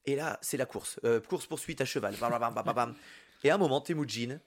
Et 0.06 0.16
là, 0.16 0.38
c'est 0.42 0.58
la 0.58 0.66
course. 0.66 1.00
Euh, 1.04 1.20
course-poursuite 1.22 1.82
à 1.82 1.86
cheval. 1.86 2.16
Bam, 2.18 2.32
bam, 2.40 2.54
bam. 2.74 2.96
Et 3.44 3.50
à 3.50 3.56
un 3.56 3.58
moment, 3.58 3.82
Temujin, 3.82 4.40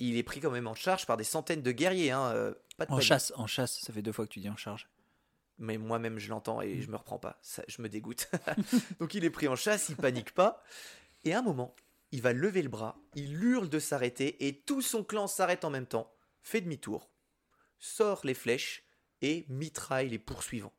il 0.00 0.16
est 0.16 0.22
pris 0.22 0.40
quand 0.40 0.50
même 0.50 0.66
en 0.66 0.74
charge 0.74 1.06
par 1.06 1.16
des 1.16 1.24
centaines 1.24 1.62
de 1.62 1.72
guerriers. 1.72 2.10
hein, 2.10 2.32
euh, 2.34 2.54
pas 2.76 2.86
de 2.86 2.90
En 2.92 2.96
panique. 2.96 3.08
chasse, 3.08 3.32
en 3.36 3.46
chasse, 3.46 3.80
ça 3.80 3.92
fait 3.92 4.02
deux 4.02 4.12
fois 4.12 4.26
que 4.26 4.32
tu 4.32 4.40
dis 4.40 4.48
en 4.48 4.56
charge. 4.56 4.88
Mais 5.58 5.76
moi-même, 5.76 6.18
je 6.18 6.30
l'entends 6.30 6.62
et 6.62 6.80
je 6.80 6.90
me 6.90 6.96
reprends 6.96 7.18
pas. 7.18 7.38
Ça, 7.42 7.62
je 7.68 7.82
me 7.82 7.88
dégoûte. 7.88 8.30
Donc 9.00 9.14
il 9.14 9.24
est 9.24 9.30
pris 9.30 9.46
en 9.46 9.56
chasse, 9.56 9.90
il 9.90 9.96
panique 9.96 10.32
pas. 10.32 10.62
Et 11.24 11.34
à 11.34 11.40
un 11.40 11.42
moment, 11.42 11.74
il 12.12 12.22
va 12.22 12.32
lever 12.32 12.62
le 12.62 12.70
bras, 12.70 12.98
il 13.14 13.42
hurle 13.44 13.68
de 13.68 13.78
s'arrêter 13.78 14.46
et 14.46 14.60
tout 14.60 14.80
son 14.80 15.04
clan 15.04 15.26
s'arrête 15.26 15.64
en 15.64 15.70
même 15.70 15.86
temps, 15.86 16.10
fait 16.42 16.62
demi-tour, 16.62 17.10
sort 17.78 18.22
les 18.24 18.34
flèches 18.34 18.84
et 19.20 19.44
mitraille 19.48 20.08
les 20.08 20.18
poursuivants. 20.18 20.72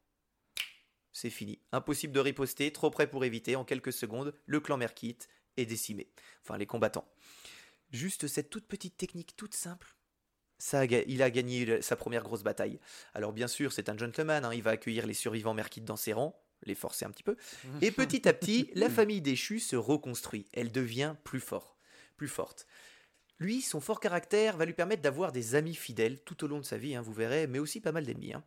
C'est 1.12 1.30
fini. 1.30 1.60
Impossible 1.72 2.14
de 2.14 2.20
riposter, 2.20 2.72
trop 2.74 2.90
près 2.90 3.06
pour 3.08 3.24
éviter. 3.26 3.56
En 3.56 3.66
quelques 3.66 3.94
secondes, 3.94 4.34
le 4.46 4.60
clan 4.62 4.78
Merkite 4.78 5.28
est 5.58 5.66
décimé. 5.66 6.10
Enfin, 6.42 6.58
les 6.58 6.66
combattants. 6.66 7.08
Juste 7.92 8.28
cette 8.28 8.50
toute 8.50 8.68
petite 8.68 8.98
technique 8.98 9.36
toute 9.36 9.54
simple. 9.54 9.96
Ça 10.58 10.86
il 10.86 11.24
a 11.24 11.32
gagné 11.32 11.82
sa 11.82 11.96
première 11.96 12.24
grosse 12.24 12.44
bataille. 12.44 12.80
Alors 13.14 13.34
bien 13.34 13.48
sûr, 13.48 13.74
c'est 13.74 13.90
un 13.90 13.98
gentleman, 13.98 14.46
hein, 14.46 14.54
il 14.54 14.62
va 14.62 14.72
accueillir 14.72 15.08
les 15.08 15.16
survivants 15.16 15.56
Merkites 15.56 15.86
dans 15.86 15.98
ses 15.98 16.14
rangs, 16.14 16.40
les 16.64 16.76
forcer 16.76 17.06
un 17.06 17.10
petit 17.10 17.24
peu. 17.24 17.36
Et 17.82 17.92
petit 17.92 18.28
à 18.28 18.34
petit, 18.34 18.70
la 18.76 18.90
famille 18.90 19.22
déchue 19.22 19.60
se 19.60 19.76
reconstruit. 19.76 20.46
Elle 20.54 20.72
devient 20.72 21.16
plus 21.24 21.40
fort, 21.40 21.78
plus 22.16 22.28
forte. 22.28 22.68
Lui, 23.40 23.62
son 23.64 23.82
fort 23.82 24.00
caractère 24.00 24.56
va 24.56 24.66
lui 24.66 24.74
permettre 24.74 25.02
d'avoir 25.02 25.32
des 25.32 25.56
amis 25.56 25.74
fidèles 25.74 26.22
tout 26.22 26.44
au 26.44 26.48
long 26.48 26.60
de 26.60 26.66
sa 26.66 26.78
vie, 26.78 26.96
hein, 26.96 27.02
vous 27.02 27.12
verrez, 27.12 27.48
mais 27.48 27.58
aussi 27.58 27.82
pas 27.82 27.92
mal 27.92 28.06
d'ennemis. 28.06 28.34
hein. 28.34 28.44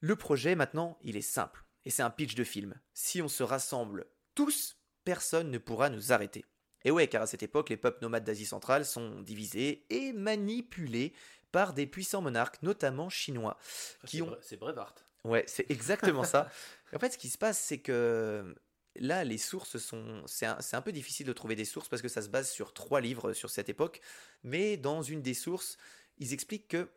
Le 0.00 0.16
projet, 0.16 0.56
maintenant, 0.56 0.98
il 1.02 1.16
est 1.16 1.20
simple. 1.22 1.64
Et 1.84 1.90
c'est 1.90 2.02
un 2.02 2.10
pitch 2.10 2.34
de 2.34 2.42
film. 2.42 2.74
Si 2.92 3.22
on 3.22 3.28
se 3.28 3.44
rassemble 3.44 4.06
tous, 4.34 4.76
personne 5.04 5.52
ne 5.52 5.58
pourra 5.58 5.90
nous 5.90 6.12
arrêter. 6.12 6.44
Et 6.86 6.92
ouais, 6.92 7.08
car 7.08 7.22
à 7.22 7.26
cette 7.26 7.42
époque, 7.42 7.68
les 7.68 7.76
peuples 7.76 7.98
nomades 8.00 8.22
d'Asie 8.22 8.46
centrale 8.46 8.84
sont 8.84 9.20
divisés 9.20 9.84
et 9.90 10.12
manipulés 10.12 11.12
par 11.50 11.72
des 11.72 11.84
puissants 11.86 12.22
monarques, 12.22 12.62
notamment 12.62 13.08
chinois. 13.10 13.58
qui 14.06 14.22
ont- 14.22 14.36
C'est 14.40 14.56
Brevard. 14.56 14.94
Ouais, 15.24 15.42
c'est 15.48 15.68
exactement 15.70 16.22
ça. 16.22 16.48
En 16.94 17.00
fait, 17.00 17.12
ce 17.12 17.18
qui 17.18 17.28
se 17.28 17.36
passe, 17.38 17.58
c'est 17.58 17.78
que 17.78 18.54
là, 18.94 19.24
les 19.24 19.38
sources 19.38 19.78
sont. 19.78 20.22
C'est 20.26 20.46
un, 20.46 20.60
c'est 20.60 20.76
un 20.76 20.80
peu 20.80 20.92
difficile 20.92 21.26
de 21.26 21.32
trouver 21.32 21.56
des 21.56 21.64
sources 21.64 21.88
parce 21.88 22.00
que 22.02 22.08
ça 22.08 22.22
se 22.22 22.28
base 22.28 22.48
sur 22.48 22.72
trois 22.72 23.00
livres 23.00 23.32
sur 23.32 23.50
cette 23.50 23.68
époque. 23.68 24.00
Mais 24.44 24.76
dans 24.76 25.02
une 25.02 25.22
des 25.22 25.34
sources, 25.34 25.78
ils 26.18 26.32
expliquent 26.32 26.68
que 26.68 26.88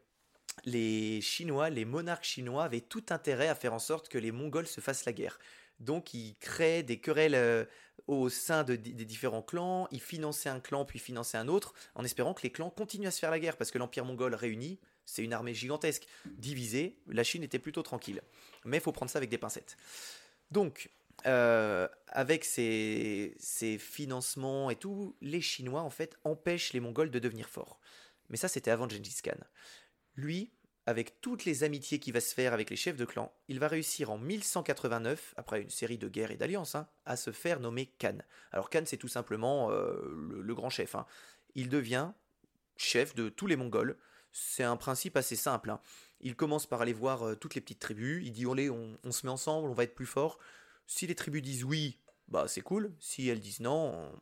les 0.65 1.19
Chinois, 1.21 1.71
les 1.71 1.85
monarques 1.85 2.23
chinois 2.25 2.65
avaient 2.65 2.81
tout 2.81 3.03
intérêt 3.09 3.47
à 3.47 3.55
faire 3.55 3.73
en 3.73 3.79
sorte 3.79 4.09
que 4.09 4.19
les 4.19 4.31
Mongols 4.31 4.67
se 4.67 4.81
fassent 4.81 5.05
la 5.05 5.13
guerre. 5.13 5.39
Donc, 5.79 6.13
ils 6.13 6.35
créaient 6.39 6.83
des 6.83 6.99
querelles 6.99 7.33
euh, 7.35 7.65
au 8.09 8.27
sein 8.29 8.63
de- 8.63 8.75
des 8.75 9.05
différents 9.05 9.43
clans, 9.43 9.87
ils 9.91 10.01
finançaient 10.01 10.49
un 10.49 10.59
clan 10.59 10.83
puis 10.83 10.97
finançaient 10.97 11.37
un 11.37 11.47
autre, 11.47 11.73
en 11.93 12.03
espérant 12.03 12.33
que 12.33 12.41
les 12.41 12.51
clans 12.51 12.71
continuent 12.71 13.07
à 13.07 13.11
se 13.11 13.19
faire 13.19 13.29
la 13.29 13.39
guerre, 13.39 13.55
parce 13.55 13.69
que 13.69 13.77
l'Empire 13.77 14.03
mongol 14.03 14.33
réuni, 14.33 14.79
c'est 15.05 15.23
une 15.23 15.31
armée 15.33 15.53
gigantesque. 15.53 16.07
Divisée, 16.25 16.97
la 17.07 17.23
Chine 17.23 17.43
était 17.43 17.59
plutôt 17.59 17.83
tranquille. 17.83 18.21
Mais 18.65 18.77
il 18.77 18.81
faut 18.81 18.91
prendre 18.91 19.11
ça 19.11 19.17
avec 19.17 19.29
des 19.29 19.37
pincettes. 19.37 19.77
Donc, 20.49 20.89
euh, 21.27 21.87
avec 22.07 22.45
ces, 22.45 23.35
ces 23.39 23.77
financements 23.77 24.71
et 24.71 24.75
tout, 24.75 25.15
les 25.21 25.41
Chinois, 25.41 25.81
en 25.81 25.89
fait, 25.91 26.17
empêchent 26.23 26.73
les 26.73 26.79
Mongols 26.79 27.11
de 27.11 27.19
devenir 27.19 27.47
forts. 27.47 27.79
Mais 28.29 28.37
ça, 28.37 28.47
c'était 28.47 28.71
avant 28.71 28.89
Gengis 28.89 29.21
Khan. 29.23 29.37
Lui, 30.15 30.51
avec 30.89 31.21
toutes 31.21 31.45
les 31.45 31.63
amitiés 31.63 31.99
qu'il 31.99 32.13
va 32.13 32.21
se 32.21 32.33
faire 32.33 32.53
avec 32.53 32.69
les 32.69 32.75
chefs 32.75 32.95
de 32.97 33.05
clan, 33.05 33.31
il 33.47 33.59
va 33.59 33.67
réussir 33.67 34.09
en 34.11 34.17
1189, 34.17 35.33
après 35.37 35.61
une 35.61 35.69
série 35.69 35.97
de 35.97 36.07
guerres 36.09 36.31
et 36.31 36.37
d'alliances, 36.37 36.75
hein, 36.75 36.87
à 37.05 37.15
se 37.15 37.31
faire 37.31 37.59
nommer 37.59 37.87
Khan. 37.99 38.17
Alors 38.51 38.69
Khan, 38.69 38.83
c'est 38.85 38.97
tout 38.97 39.07
simplement 39.07 39.71
euh, 39.71 39.93
le, 40.29 40.41
le 40.41 40.55
grand 40.55 40.69
chef. 40.69 40.95
hein. 40.95 41.05
Il 41.55 41.69
devient 41.69 42.11
chef 42.77 43.15
de 43.15 43.29
tous 43.29 43.47
les 43.47 43.55
Mongols. 43.55 43.97
C'est 44.31 44.63
un 44.63 44.77
principe 44.77 45.17
assez 45.17 45.35
simple. 45.35 45.69
hein. 45.69 45.79
Il 46.21 46.35
commence 46.35 46.65
par 46.67 46.81
aller 46.81 46.93
voir 46.93 47.23
euh, 47.23 47.35
toutes 47.35 47.55
les 47.55 47.61
petites 47.61 47.79
tribus. 47.79 48.23
Il 48.25 48.31
dit 48.31 48.45
Allez, 48.49 48.69
on, 48.69 48.97
on 49.03 49.11
se 49.11 49.25
met 49.25 49.31
ensemble, 49.31 49.69
on 49.69 49.73
va 49.73 49.83
être 49.83 49.95
plus 49.95 50.05
fort. 50.05 50.37
Si 50.87 51.07
les 51.07 51.15
tribus 51.15 51.41
disent 51.41 51.63
oui, 51.63 51.97
bah 52.27 52.45
c'est 52.47 52.61
cool. 52.61 52.91
Si 52.99 53.27
elles 53.29 53.39
disent 53.39 53.59
non, 53.61 53.93
on- 53.95 54.19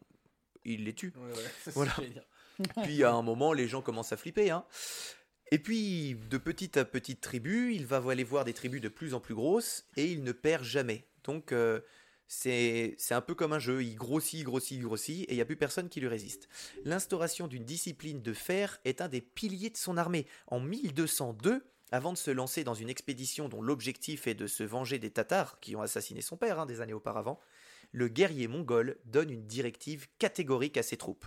il 0.66 0.84
les 0.86 0.94
tue. 0.94 1.14
Voilà. 1.76 1.96
Puis 2.84 3.04
à 3.04 3.12
un 3.14 3.22
moment, 3.22 3.54
les 3.54 3.68
gens 3.68 3.82
commencent 3.82 4.12
à 4.14 4.18
flipper. 4.18 4.50
hein. 4.52 4.66
Et 5.52 5.60
puis, 5.60 6.16
de 6.30 6.38
petite 6.38 6.76
à 6.78 6.84
petite 6.84 7.22
tribu, 7.22 7.74
il 7.74 7.86
va 7.86 8.02
aller 8.10 8.26
voir 8.26 8.44
des 8.44 8.54
tribus 8.54 8.82
de 8.82 8.90
plus 8.90 9.14
en 9.14 9.22
plus 9.22 9.36
grosses 9.36 9.86
et 9.96 10.12
il 10.12 10.24
ne 10.24 10.34
perd 10.34 10.64
jamais. 10.64 11.08
Donc, 11.24 11.52
euh, 11.52 11.80
c'est 12.28 12.98
un 13.12 13.22
peu 13.22 13.34
comme 13.34 13.54
un 13.54 13.60
jeu. 13.60 13.82
Il 13.84 13.96
grossit, 13.96 14.44
grossit, 14.44 14.82
grossit 14.82 15.24
et 15.24 15.32
il 15.32 15.36
n'y 15.36 15.42
a 15.42 15.46
plus 15.46 15.56
personne 15.56 15.88
qui 15.88 16.02
lui 16.02 16.10
résiste. 16.10 16.50
L'instauration 16.84 17.48
d'une 17.48 17.64
discipline 17.64 18.22
de 18.22 18.34
fer 18.34 18.80
est 18.84 19.00
un 19.00 19.08
des 19.08 19.22
piliers 19.22 19.70
de 19.70 19.78
son 19.78 19.96
armée. 19.96 20.28
En 20.48 20.60
1202, 20.60 21.64
avant 21.92 22.12
de 22.12 22.18
se 22.18 22.32
lancer 22.32 22.66
dans 22.66 22.74
une 22.74 22.90
expédition 22.90 23.48
dont 23.48 23.62
l'objectif 23.62 24.28
est 24.28 24.36
de 24.36 24.48
se 24.48 24.64
venger 24.64 25.00
des 25.00 25.12
Tatars 25.12 25.62
qui 25.62 25.78
ont 25.78 25.82
assassiné 25.82 26.22
son 26.22 26.36
père 26.36 26.60
hein, 26.60 26.66
des 26.66 26.82
années 26.82 26.94
auparavant, 26.94 27.40
le 27.94 28.10
guerrier 28.10 28.50
mongol 28.50 28.98
donne 29.06 29.30
une 29.30 29.48
directive 29.48 30.08
catégorique 30.20 30.76
à 30.76 30.84
ses 30.84 30.98
troupes. 30.98 31.26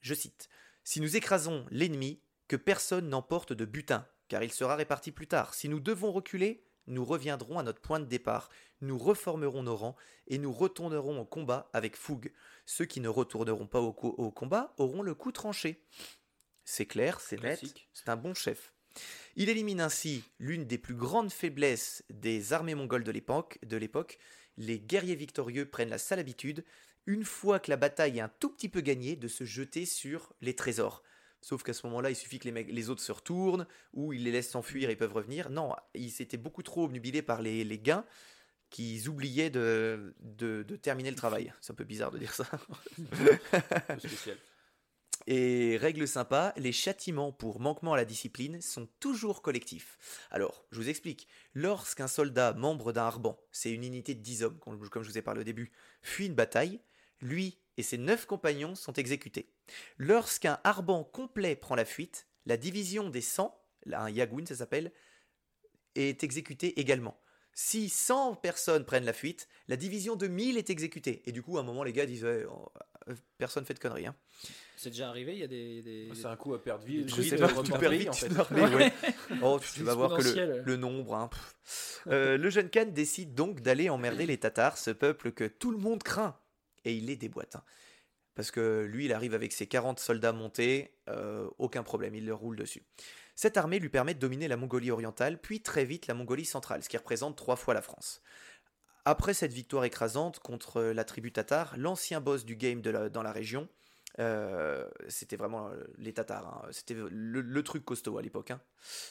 Je 0.00 0.14
cite 0.14 0.48
Si 0.82 1.00
nous 1.00 1.16
écrasons 1.16 1.64
l'ennemi, 1.70 2.20
que 2.48 2.56
personne 2.56 3.08
n'emporte 3.08 3.52
de 3.52 3.64
butin, 3.64 4.06
car 4.28 4.42
il 4.42 4.52
sera 4.52 4.76
réparti 4.76 5.12
plus 5.12 5.26
tard. 5.26 5.54
Si 5.54 5.68
nous 5.68 5.80
devons 5.80 6.12
reculer, 6.12 6.64
nous 6.86 7.04
reviendrons 7.04 7.58
à 7.58 7.62
notre 7.62 7.80
point 7.80 7.98
de 8.00 8.04
départ, 8.04 8.48
nous 8.80 8.98
reformerons 8.98 9.62
nos 9.64 9.76
rangs 9.76 9.96
et 10.28 10.38
nous 10.38 10.52
retournerons 10.52 11.18
au 11.20 11.24
combat 11.24 11.68
avec 11.72 11.96
fougue. 11.96 12.32
Ceux 12.64 12.84
qui 12.84 13.00
ne 13.00 13.08
retourneront 13.08 13.66
pas 13.66 13.80
au, 13.80 13.92
co- 13.92 14.14
au 14.18 14.30
combat 14.30 14.74
auront 14.78 15.02
le 15.02 15.14
coup 15.14 15.32
tranché. 15.32 15.82
C'est 16.64 16.86
clair, 16.86 17.20
c'est 17.20 17.40
net, 17.42 17.60
c'est 17.92 18.08
un 18.08 18.16
bon 18.16 18.34
chef. 18.34 18.72
Il 19.34 19.48
élimine 19.48 19.80
ainsi 19.80 20.24
l'une 20.38 20.64
des 20.64 20.78
plus 20.78 20.94
grandes 20.94 21.32
faiblesses 21.32 22.04
des 22.10 22.52
armées 22.52 22.74
mongoles 22.74 23.04
de 23.04 23.10
l'époque. 23.12 23.58
de 23.64 23.76
l'époque. 23.76 24.18
Les 24.56 24.78
guerriers 24.80 25.16
victorieux 25.16 25.68
prennent 25.68 25.90
la 25.90 25.98
sale 25.98 26.18
habitude, 26.18 26.64
une 27.04 27.24
fois 27.24 27.60
que 27.60 27.70
la 27.70 27.76
bataille 27.76 28.18
est 28.18 28.22
un 28.22 28.30
tout 28.40 28.48
petit 28.48 28.68
peu 28.68 28.80
gagnée, 28.80 29.14
de 29.16 29.28
se 29.28 29.44
jeter 29.44 29.84
sur 29.84 30.32
les 30.40 30.56
trésors. 30.56 31.02
Sauf 31.46 31.62
qu'à 31.62 31.72
ce 31.72 31.86
moment-là, 31.86 32.10
il 32.10 32.16
suffit 32.16 32.40
que 32.40 32.44
les, 32.46 32.50
mecs- 32.50 32.72
les 32.72 32.90
autres 32.90 33.00
se 33.02 33.12
retournent, 33.12 33.68
ou 33.92 34.12
ils 34.12 34.24
les 34.24 34.32
laissent 34.32 34.50
s'enfuir 34.50 34.90
et 34.90 34.96
peuvent 34.96 35.12
revenir. 35.12 35.48
Non, 35.48 35.76
ils 35.94 36.10
s'étaient 36.10 36.36
beaucoup 36.38 36.64
trop 36.64 36.86
obnubilés 36.86 37.22
par 37.22 37.40
les, 37.40 37.62
les 37.62 37.78
gains 37.78 38.04
qu'ils 38.68 39.08
oubliaient 39.08 39.48
de, 39.48 40.16
de, 40.18 40.64
de 40.64 40.74
terminer 40.74 41.08
le 41.10 41.14
travail. 41.16 41.52
C'est 41.60 41.70
un 41.70 41.76
peu 41.76 41.84
bizarre 41.84 42.10
de 42.10 42.18
dire 42.18 42.34
ça. 42.34 42.46
Spécial. 43.98 44.36
Et 45.28 45.76
règle 45.76 46.08
sympa, 46.08 46.52
les 46.56 46.72
châtiments 46.72 47.30
pour 47.30 47.60
manquement 47.60 47.94
à 47.94 47.96
la 47.96 48.04
discipline 48.04 48.60
sont 48.60 48.88
toujours 48.98 49.40
collectifs. 49.40 49.98
Alors, 50.32 50.64
je 50.72 50.80
vous 50.80 50.88
explique. 50.88 51.28
Lorsqu'un 51.54 52.08
soldat, 52.08 52.54
membre 52.54 52.92
d'un 52.92 53.02
harban, 53.04 53.38
c'est 53.52 53.70
une 53.70 53.84
unité 53.84 54.16
de 54.16 54.20
10 54.20 54.42
hommes, 54.42 54.58
comme 54.58 54.88
comme 54.88 55.04
je 55.04 55.10
vous 55.10 55.18
ai 55.18 55.22
parlé 55.22 55.42
au 55.42 55.44
début, 55.44 55.70
fuit 56.02 56.26
une 56.26 56.34
bataille, 56.34 56.80
lui 57.20 57.58
et 57.76 57.84
ses 57.84 57.98
9 57.98 58.26
compagnons 58.26 58.74
sont 58.74 58.92
exécutés. 58.94 59.52
Lorsqu'un 59.98 60.58
harban 60.64 61.04
complet 61.04 61.56
prend 61.56 61.74
la 61.74 61.84
fuite, 61.84 62.26
la 62.46 62.56
division 62.56 63.08
des 63.10 63.20
100, 63.20 63.56
là, 63.86 64.02
un 64.02 64.10
yagoun 64.10 64.46
ça 64.46 64.54
s'appelle, 64.56 64.92
est 65.94 66.22
exécutée 66.24 66.78
également. 66.80 67.18
Si 67.58 67.88
100 67.88 68.34
personnes 68.34 68.84
prennent 68.84 69.06
la 69.06 69.14
fuite, 69.14 69.48
la 69.66 69.76
division 69.76 70.14
de 70.14 70.26
1000 70.28 70.58
est 70.58 70.68
exécutée. 70.68 71.22
Et 71.24 71.32
du 71.32 71.42
coup, 71.42 71.56
à 71.56 71.60
un 71.62 71.64
moment, 71.64 71.84
les 71.84 71.92
gars 71.94 72.04
disent 72.04 72.26
oh, 72.26 72.68
euh, 73.08 73.14
personne 73.38 73.64
fait 73.64 73.72
de 73.72 73.78
conneries. 73.78 74.06
hein. 74.06 74.14
C'est 74.76 74.90
déjà 74.90 75.08
arrivé, 75.08 75.32
il 75.32 75.38
y 75.38 75.42
a 75.42 75.46
des. 75.46 75.80
des- 75.80 76.10
C'est 76.14 76.26
un 76.26 76.36
coup 76.36 76.52
à 76.52 76.62
perdre 76.62 76.84
vie. 76.84 77.08
Je 77.08 77.22
sais 77.22 77.38
pas, 77.38 77.46
reprendre 77.46 77.66
tu 77.72 77.78
perds 77.78 77.90
vite, 77.92 78.08
en 78.10 78.12
tu 78.12 78.26
fait. 78.28 78.74
ouais. 78.74 78.92
Oh, 79.42 79.58
tu 79.74 79.82
vas 79.84 79.94
voir 79.94 80.10
que 80.18 80.22
le, 80.66 80.76
nombre. 80.76 81.14
hein. 81.14 81.30
Euh, 82.08 82.36
le 82.36 82.50
jeune 82.50 82.68
Khan 82.68 82.84
décide 82.92 83.34
donc 83.34 83.62
d'aller 83.62 83.88
emmerder 83.88 84.26
les 84.26 84.36
Tatars, 84.38 84.76
ce 84.76 84.90
peuple 84.90 85.32
que 85.32 85.44
tout 85.44 85.70
le 85.70 85.78
monde 85.78 86.02
craint. 86.02 86.38
Et 86.84 86.94
il 86.94 87.06
les 87.06 87.16
déboîte. 87.16 87.56
hein. 87.56 87.64
Parce 88.36 88.50
que 88.50 88.84
lui, 88.84 89.06
il 89.06 89.12
arrive 89.12 89.34
avec 89.34 89.52
ses 89.52 89.66
40 89.66 89.98
soldats 89.98 90.32
montés, 90.32 90.94
euh, 91.08 91.48
aucun 91.58 91.82
problème, 91.82 92.14
il 92.14 92.26
leur 92.26 92.38
roule 92.38 92.56
dessus. 92.56 92.82
Cette 93.34 93.56
armée 93.56 93.78
lui 93.78 93.88
permet 93.88 94.14
de 94.14 94.18
dominer 94.18 94.46
la 94.46 94.56
Mongolie 94.56 94.90
orientale, 94.90 95.40
puis 95.40 95.62
très 95.62 95.84
vite 95.84 96.06
la 96.06 96.14
Mongolie 96.14 96.44
centrale, 96.44 96.82
ce 96.82 96.88
qui 96.88 96.96
représente 96.96 97.36
trois 97.36 97.56
fois 97.56 97.74
la 97.74 97.82
France. 97.82 98.22
Après 99.06 99.34
cette 99.34 99.52
victoire 99.52 99.84
écrasante 99.84 100.38
contre 100.40 100.82
la 100.82 101.04
tribu 101.04 101.32
tatar, 101.32 101.74
l'ancien 101.78 102.20
boss 102.20 102.44
du 102.44 102.56
game 102.56 102.82
dans 102.82 103.22
la 103.22 103.32
région, 103.32 103.68
euh, 104.18 104.86
c'était 105.08 105.36
vraiment 105.36 105.68
euh, 105.68 105.84
les 105.98 106.12
Tatars, 106.12 106.46
hein, 106.46 106.68
c'était 106.72 106.94
le, 106.94 107.08
le 107.08 107.62
truc 107.62 107.84
costaud 107.84 108.18
à 108.18 108.22
l'époque. 108.22 108.50
hein. 108.50 108.60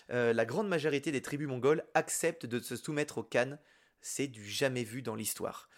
La 0.09 0.45
grande 0.45 0.67
majorité 0.67 1.11
des 1.11 1.21
tribus 1.21 1.47
mongoles 1.47 1.83
acceptent 1.93 2.45
de 2.45 2.59
se 2.59 2.75
soumettre 2.75 3.19
au 3.19 3.23
Khan, 3.23 3.57
c'est 4.01 4.27
du 4.27 4.47
jamais 4.47 4.83
vu 4.83 5.01
dans 5.01 5.15
l'histoire. 5.15 5.69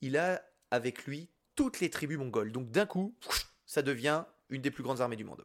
Il 0.00 0.16
a 0.16 0.42
avec 0.70 1.04
lui 1.04 1.28
toutes 1.56 1.80
les 1.80 1.90
tribus 1.90 2.18
mongoles, 2.18 2.52
donc 2.52 2.70
d'un 2.70 2.86
coup, 2.86 3.14
ça 3.66 3.82
devient 3.82 4.24
une 4.48 4.62
des 4.62 4.70
plus 4.70 4.82
grandes 4.82 5.00
armées 5.00 5.16
du 5.16 5.24
monde. 5.24 5.44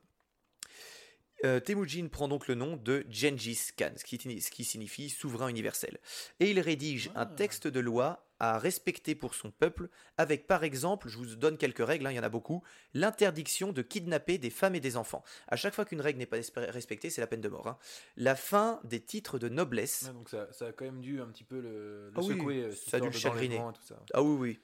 Euh, 1.44 1.60
Temujin 1.60 2.08
prend 2.08 2.28
donc 2.30 2.48
le 2.48 2.56
nom 2.56 2.78
de 2.78 3.06
Gengis 3.10 3.70
Khan, 3.78 3.92
ce 3.98 4.06
qui, 4.06 4.18
ce 4.42 4.50
qui 4.50 4.64
signifie 4.64 5.10
souverain 5.10 5.50
universel. 5.50 6.00
Et 6.40 6.50
il 6.50 6.60
rédige 6.62 7.10
un 7.14 7.22
Ah. 7.22 7.26
texte 7.26 7.68
de 7.68 7.80
loi 7.82 8.26
à 8.40 8.58
respecter 8.58 9.16
pour 9.16 9.36
son 9.36 9.52
peuple, 9.52 9.90
avec 10.18 10.48
par 10.48 10.64
exemple, 10.64 11.08
je 11.10 11.18
vous 11.18 11.36
donne 11.36 11.58
quelques 11.58 11.86
règles, 11.86 12.08
hein, 12.08 12.12
il 12.12 12.16
y 12.16 12.20
en 12.20 12.24
a 12.24 12.30
beaucoup, 12.30 12.64
l'interdiction 12.94 13.74
de 13.74 13.82
kidnapper 13.82 14.38
des 14.38 14.50
femmes 14.50 14.76
et 14.76 14.80
des 14.80 14.98
enfants. 14.98 15.24
À 15.48 15.56
chaque 15.58 15.74
fois 15.76 15.86
qu'une 15.86 16.02
règle 16.02 16.20
n'est 16.20 16.26
pas 16.26 16.38
respectée, 16.72 17.10
c'est 17.10 17.22
la 17.22 17.28
peine 17.28 17.42
de 17.42 17.50
mort. 17.50 17.68
hein. 17.68 17.78
La 18.18 18.36
fin 18.36 18.80
des 18.86 19.02
titres 19.02 19.38
de 19.38 19.50
noblesse. 19.50 20.06
Donc 20.14 20.30
ça, 20.30 20.52
ça 20.54 20.68
a 20.68 20.72
quand 20.72 20.86
même 20.86 21.02
dû 21.02 21.22
un 21.22 21.28
petit 21.28 21.44
peu 21.44 21.60
le, 21.60 22.10
le 22.10 22.14
Ah 22.16 22.22
secouer. 22.22 22.64
euh, 22.64 22.72
ça 22.74 22.98
a 22.98 23.00
dû 23.02 23.08
le 23.10 23.14
chagriner. 23.14 23.58
tout 23.74 23.86
ça. 23.86 24.02
Ah 24.14 24.24
oui, 24.24 24.36
oui. 24.40 24.60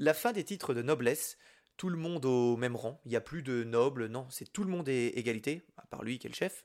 La 0.00 0.14
fin 0.14 0.32
des 0.32 0.44
titres 0.44 0.72
de 0.72 0.80
noblesse, 0.80 1.36
tout 1.76 1.90
le 1.90 1.98
monde 1.98 2.24
au 2.24 2.56
même 2.56 2.74
rang, 2.74 3.00
il 3.04 3.10
n'y 3.10 3.16
a 3.16 3.20
plus 3.20 3.42
de 3.42 3.64
nobles, 3.64 4.06
non, 4.06 4.26
c'est 4.30 4.50
tout 4.50 4.64
le 4.64 4.70
monde 4.70 4.88
est 4.88 5.08
égalité, 5.08 5.62
à 5.76 5.86
part 5.86 6.02
lui 6.02 6.18
qui 6.18 6.26
est 6.26 6.30
le 6.30 6.34
chef. 6.34 6.64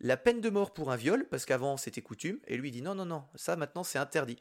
La 0.00 0.16
peine 0.16 0.40
de 0.40 0.48
mort 0.48 0.72
pour 0.72 0.90
un 0.90 0.96
viol, 0.96 1.26
parce 1.30 1.44
qu'avant 1.44 1.76
c'était 1.76 2.00
coutume, 2.00 2.38
et 2.46 2.56
lui 2.56 2.70
il 2.70 2.72
dit 2.72 2.80
non, 2.82 2.94
non, 2.94 3.04
non, 3.04 3.24
ça 3.34 3.54
maintenant 3.56 3.84
c'est 3.84 3.98
interdit. 3.98 4.38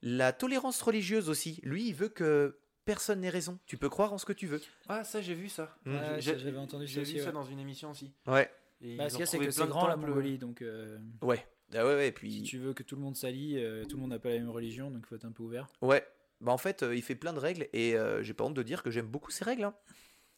La 0.00 0.32
tolérance 0.32 0.80
religieuse 0.80 1.28
aussi, 1.28 1.60
lui 1.64 1.86
il 1.88 1.94
veut 1.94 2.08
que 2.08 2.58
personne 2.86 3.20
n'ait 3.20 3.28
raison, 3.28 3.58
tu 3.66 3.76
peux 3.76 3.90
croire 3.90 4.14
en 4.14 4.18
ce 4.18 4.24
que 4.24 4.32
tu 4.32 4.46
veux. 4.46 4.62
Ah, 4.88 5.04
ça, 5.04 5.20
j'ai 5.20 5.34
vu 5.34 5.50
ça. 5.50 5.76
Mm. 5.84 5.96
Ça, 5.98 6.20
j'avais 6.38 6.56
entendu 6.56 6.88
ça 6.88 6.94
J'ai 6.94 7.00
aussi, 7.02 7.12
vu 7.14 7.18
ça 7.20 7.26
ouais. 7.26 7.32
dans 7.32 7.44
une 7.44 7.58
émission 7.58 7.90
aussi. 7.90 8.10
Ouais, 8.26 8.50
Et 8.80 8.96
Bah, 8.96 9.10
ce 9.10 9.14
ont 9.14 9.18
qu'il 9.18 9.20
y 9.20 9.22
a, 9.22 9.26
c'est 9.26 9.38
que 9.38 9.42
plein 9.44 9.52
c'est 9.52 9.64
de 9.64 9.68
grand 9.68 9.86
la. 9.86 9.96
Mongolie, 9.96 10.38
donc 10.38 10.62
euh, 10.62 10.98
ouais. 11.20 11.46
Ah 11.74 11.86
ouais, 11.86 11.94
ouais, 11.94 12.04
et 12.08 12.10
si 12.10 12.12
puis... 12.12 12.42
tu 12.42 12.58
veux 12.58 12.74
que 12.74 12.82
tout 12.82 12.96
le 12.96 13.02
monde 13.02 13.16
s'allie, 13.16 13.58
euh, 13.58 13.84
tout 13.84 13.96
le 13.96 14.02
monde 14.02 14.10
n'a 14.10 14.18
pas 14.18 14.28
la 14.30 14.38
même 14.38 14.50
religion, 14.50 14.90
donc 14.90 15.02
il 15.04 15.06
faut 15.06 15.14
être 15.14 15.24
un 15.24 15.32
peu 15.32 15.42
ouvert. 15.42 15.68
Ouais, 15.80 16.06
bah 16.42 16.52
en 16.52 16.58
fait 16.58 16.82
euh, 16.82 16.94
il 16.94 17.02
fait 17.02 17.14
plein 17.14 17.32
de 17.32 17.38
règles, 17.38 17.68
et 17.72 17.96
euh, 17.96 18.22
j'ai 18.22 18.34
pas 18.34 18.44
honte 18.44 18.54
de 18.54 18.62
dire 18.62 18.82
que 18.82 18.90
j'aime 18.90 19.06
beaucoup 19.06 19.30
ces 19.30 19.44
règles. 19.44 19.64
hein. 19.64 19.74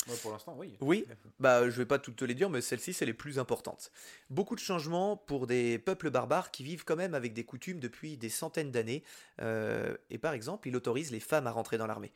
Ouais, 0.07 0.17
pour 0.21 0.33
l'instant, 0.33 0.55
oui. 0.59 0.77
Oui, 0.81 1.07
bah 1.39 1.71
je 1.71 1.77
vais 1.79 1.87
pas 1.87 1.99
toutes 1.99 2.17
te 2.17 2.27
les 2.27 2.35
dire, 2.35 2.51
mais 2.51 2.61
celles-ci 2.61 2.93
c'est 2.93 3.07
les 3.07 3.15
plus 3.15 3.39
importantes. 3.39 3.91
Beaucoup 4.29 4.55
de 4.55 4.61
changements 4.61 5.17
pour 5.17 5.47
des 5.47 5.79
peuples 5.79 6.11
barbares 6.11 6.51
qui 6.51 6.63
vivent 6.63 6.85
quand 6.85 6.97
même 6.97 7.15
avec 7.15 7.33
des 7.33 7.45
coutumes 7.45 7.81
depuis 7.81 8.19
des 8.19 8.29
centaines 8.29 8.71
d'années. 8.71 9.03
Euh, 9.41 9.97
et 10.11 10.19
par 10.19 10.35
exemple, 10.35 10.69
il 10.69 10.77
autorise 10.77 11.11
les 11.11 11.21
femmes 11.21 11.47
à 11.47 11.53
rentrer 11.53 11.79
dans 11.79 11.87
l'armée. 11.87 12.13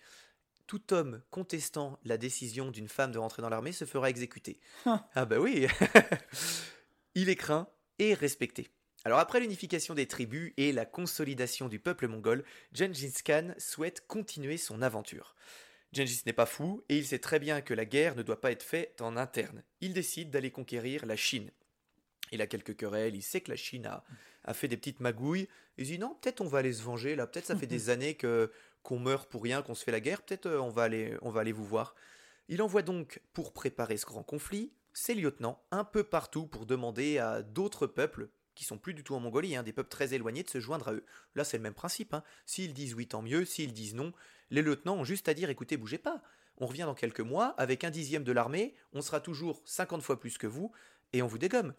Tout 0.66 0.92
homme 0.92 1.22
contestant 1.30 1.98
la 2.04 2.18
décision 2.18 2.70
d'une 2.70 2.88
femme 2.88 3.10
de 3.10 3.18
rentrer 3.18 3.40
dans 3.40 3.48
l'armée 3.48 3.72
se 3.72 3.86
fera 3.86 4.10
exécuter. 4.10 4.60
ah 4.84 5.24
bah 5.24 5.38
oui 5.38 5.66
Il 7.14 7.30
est 7.30 7.36
craint 7.36 7.68
et 7.98 8.12
respecté. 8.12 8.68
Alors 9.04 9.18
après 9.20 9.40
l'unification 9.40 9.94
des 9.94 10.06
tribus 10.06 10.52
et 10.56 10.72
la 10.72 10.84
consolidation 10.84 11.68
du 11.68 11.78
peuple 11.78 12.08
mongol, 12.08 12.44
Gengis 12.72 13.14
Khan 13.24 13.54
souhaite 13.58 14.06
continuer 14.06 14.56
son 14.56 14.82
aventure. 14.82 15.34
Gengis 15.92 16.22
n'est 16.26 16.32
pas 16.32 16.46
fou 16.46 16.82
et 16.88 16.98
il 16.98 17.06
sait 17.06 17.18
très 17.18 17.38
bien 17.38 17.60
que 17.60 17.74
la 17.74 17.84
guerre 17.84 18.16
ne 18.16 18.22
doit 18.22 18.40
pas 18.40 18.50
être 18.50 18.62
faite 18.62 19.00
en 19.00 19.16
interne. 19.16 19.62
Il 19.80 19.94
décide 19.94 20.30
d'aller 20.30 20.50
conquérir 20.50 21.06
la 21.06 21.16
Chine. 21.16 21.50
Il 22.32 22.42
a 22.42 22.46
quelques 22.46 22.76
querelles, 22.76 23.16
il 23.16 23.22
sait 23.22 23.40
que 23.40 23.50
la 23.50 23.56
Chine 23.56 23.86
a, 23.86 24.04
a 24.44 24.52
fait 24.52 24.68
des 24.68 24.76
petites 24.76 25.00
magouilles. 25.00 25.48
Il 25.78 25.86
se 25.86 25.92
dit 25.92 25.98
non, 25.98 26.16
peut-être 26.20 26.40
on 26.40 26.48
va 26.48 26.58
aller 26.58 26.72
se 26.72 26.82
venger 26.82 27.16
là, 27.16 27.26
peut-être 27.26 27.46
ça 27.46 27.56
fait 27.56 27.66
des 27.66 27.90
années 27.90 28.14
que 28.14 28.50
qu'on 28.82 28.98
meurt 28.98 29.30
pour 29.30 29.42
rien, 29.42 29.62
qu'on 29.62 29.74
se 29.74 29.84
fait 29.84 29.92
la 29.92 30.00
guerre, 30.00 30.22
peut-être 30.22 30.46
euh, 30.46 30.60
on 30.60 30.70
va 30.70 30.82
aller 30.82 31.16
on 31.22 31.30
va 31.30 31.40
aller 31.40 31.52
vous 31.52 31.64
voir. 31.64 31.94
Il 32.48 32.62
envoie 32.62 32.82
donc 32.82 33.20
pour 33.32 33.52
préparer 33.52 33.96
ce 33.96 34.06
grand 34.06 34.22
conflit 34.22 34.72
ses 34.98 35.14
lieutenants 35.14 35.62
un 35.70 35.84
peu 35.84 36.02
partout 36.02 36.46
pour 36.46 36.66
demander 36.66 37.18
à 37.18 37.42
d'autres 37.42 37.86
peuples 37.86 38.28
qui 38.58 38.64
sont 38.64 38.76
plus 38.76 38.92
du 38.92 39.04
tout 39.04 39.14
en 39.14 39.20
Mongolie, 39.20 39.54
hein, 39.54 39.62
des 39.62 39.72
peuples 39.72 39.88
très 39.88 40.14
éloignés, 40.14 40.42
de 40.42 40.50
se 40.50 40.58
joindre 40.58 40.88
à 40.88 40.92
eux. 40.92 41.04
Là, 41.36 41.44
c'est 41.44 41.56
le 41.58 41.62
même 41.62 41.74
principe. 41.74 42.12
hein. 42.12 42.24
S'ils 42.44 42.74
disent 42.74 42.92
oui, 42.94 43.06
tant 43.06 43.22
mieux. 43.22 43.44
S'ils 43.44 43.72
disent 43.72 43.94
non, 43.94 44.12
les 44.50 44.62
lieutenants 44.62 44.96
ont 44.96 45.04
juste 45.04 45.28
à 45.28 45.34
dire 45.34 45.48
écoutez, 45.48 45.76
bougez 45.76 45.96
pas. 45.98 46.20
On 46.56 46.66
revient 46.66 46.82
dans 46.82 46.96
quelques 46.96 47.20
mois 47.20 47.54
avec 47.56 47.84
un 47.84 47.90
dixième 47.90 48.24
de 48.24 48.32
l'armée, 48.32 48.74
on 48.92 49.00
sera 49.00 49.20
toujours 49.20 49.62
50 49.64 50.02
fois 50.02 50.18
plus 50.18 50.38
que 50.38 50.48
vous, 50.48 50.72
et 51.12 51.22
on 51.22 51.28
vous 51.28 51.38
dégomme. 51.38 51.72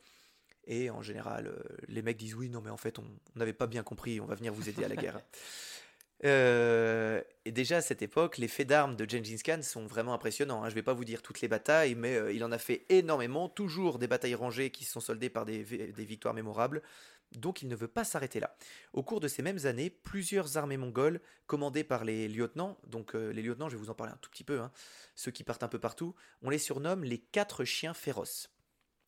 Et 0.67 0.89
en 0.89 1.01
général, 1.01 1.47
euh, 1.47 1.61
les 1.89 2.01
mecs 2.01 2.15
disent 2.15 2.35
oui, 2.35 2.47
non, 2.47 2.61
mais 2.61 2.69
en 2.69 2.77
fait, 2.77 2.97
on 2.97 3.03
on 3.35 3.39
n'avait 3.39 3.51
pas 3.51 3.67
bien 3.67 3.83
compris, 3.83 4.21
on 4.21 4.25
va 4.25 4.35
venir 4.35 4.53
vous 4.53 4.69
aider 4.69 4.85
à 4.85 4.87
la 4.87 4.95
guerre. 4.95 5.19
Euh, 6.25 7.21
et 7.45 7.51
déjà 7.51 7.77
à 7.77 7.81
cette 7.81 8.01
époque, 8.01 8.37
les 8.37 8.47
faits 8.49 8.67
d'armes 8.67 8.95
de 8.95 9.09
Gengis 9.09 9.41
Khan 9.41 9.61
sont 9.61 9.85
vraiment 9.85 10.13
impressionnants. 10.13 10.63
hein. 10.63 10.65
Je 10.65 10.71
ne 10.71 10.75
vais 10.75 10.83
pas 10.83 10.93
vous 10.93 11.05
dire 11.05 11.21
toutes 11.21 11.41
les 11.41 11.47
batailles, 11.47 11.95
mais 11.95 12.15
euh, 12.15 12.33
il 12.33 12.43
en 12.43 12.51
a 12.51 12.57
fait 12.57 12.85
énormément, 12.89 13.47
toujours 13.47 13.99
des 13.99 14.07
batailles 14.07 14.35
rangées 14.35 14.69
qui 14.69 14.83
se 14.83 14.91
sont 14.91 14.99
soldées 14.99 15.29
par 15.29 15.45
des, 15.45 15.63
vi- 15.63 15.93
des 15.93 16.05
victoires 16.05 16.33
mémorables. 16.33 16.81
Donc 17.31 17.61
il 17.61 17.67
ne 17.67 17.75
veut 17.75 17.87
pas 17.87 18.03
s'arrêter 18.03 18.39
là. 18.39 18.55
Au 18.91 19.03
cours 19.03 19.19
de 19.19 19.27
ces 19.27 19.43
mêmes 19.43 19.65
années, 19.65 19.89
plusieurs 19.91 20.57
armées 20.57 20.77
mongoles, 20.77 21.21
commandées 21.45 21.83
par 21.83 22.03
les 22.03 22.27
lieutenants, 22.27 22.77
donc 22.87 23.15
euh, 23.15 23.31
les 23.31 23.43
lieutenants, 23.43 23.69
je 23.69 23.75
vais 23.77 23.81
vous 23.83 23.91
en 23.91 23.95
parler 23.95 24.11
un 24.13 24.17
tout 24.17 24.31
petit 24.31 24.43
peu, 24.43 24.59
hein, 24.59 24.71
ceux 25.15 25.31
qui 25.31 25.43
partent 25.43 25.63
un 25.63 25.67
peu 25.67 25.79
partout, 25.79 26.15
on 26.41 26.49
les 26.49 26.57
surnomme 26.57 27.03
les 27.03 27.19
quatre 27.19 27.65
chiens 27.65 27.93
féroces. 27.93 28.49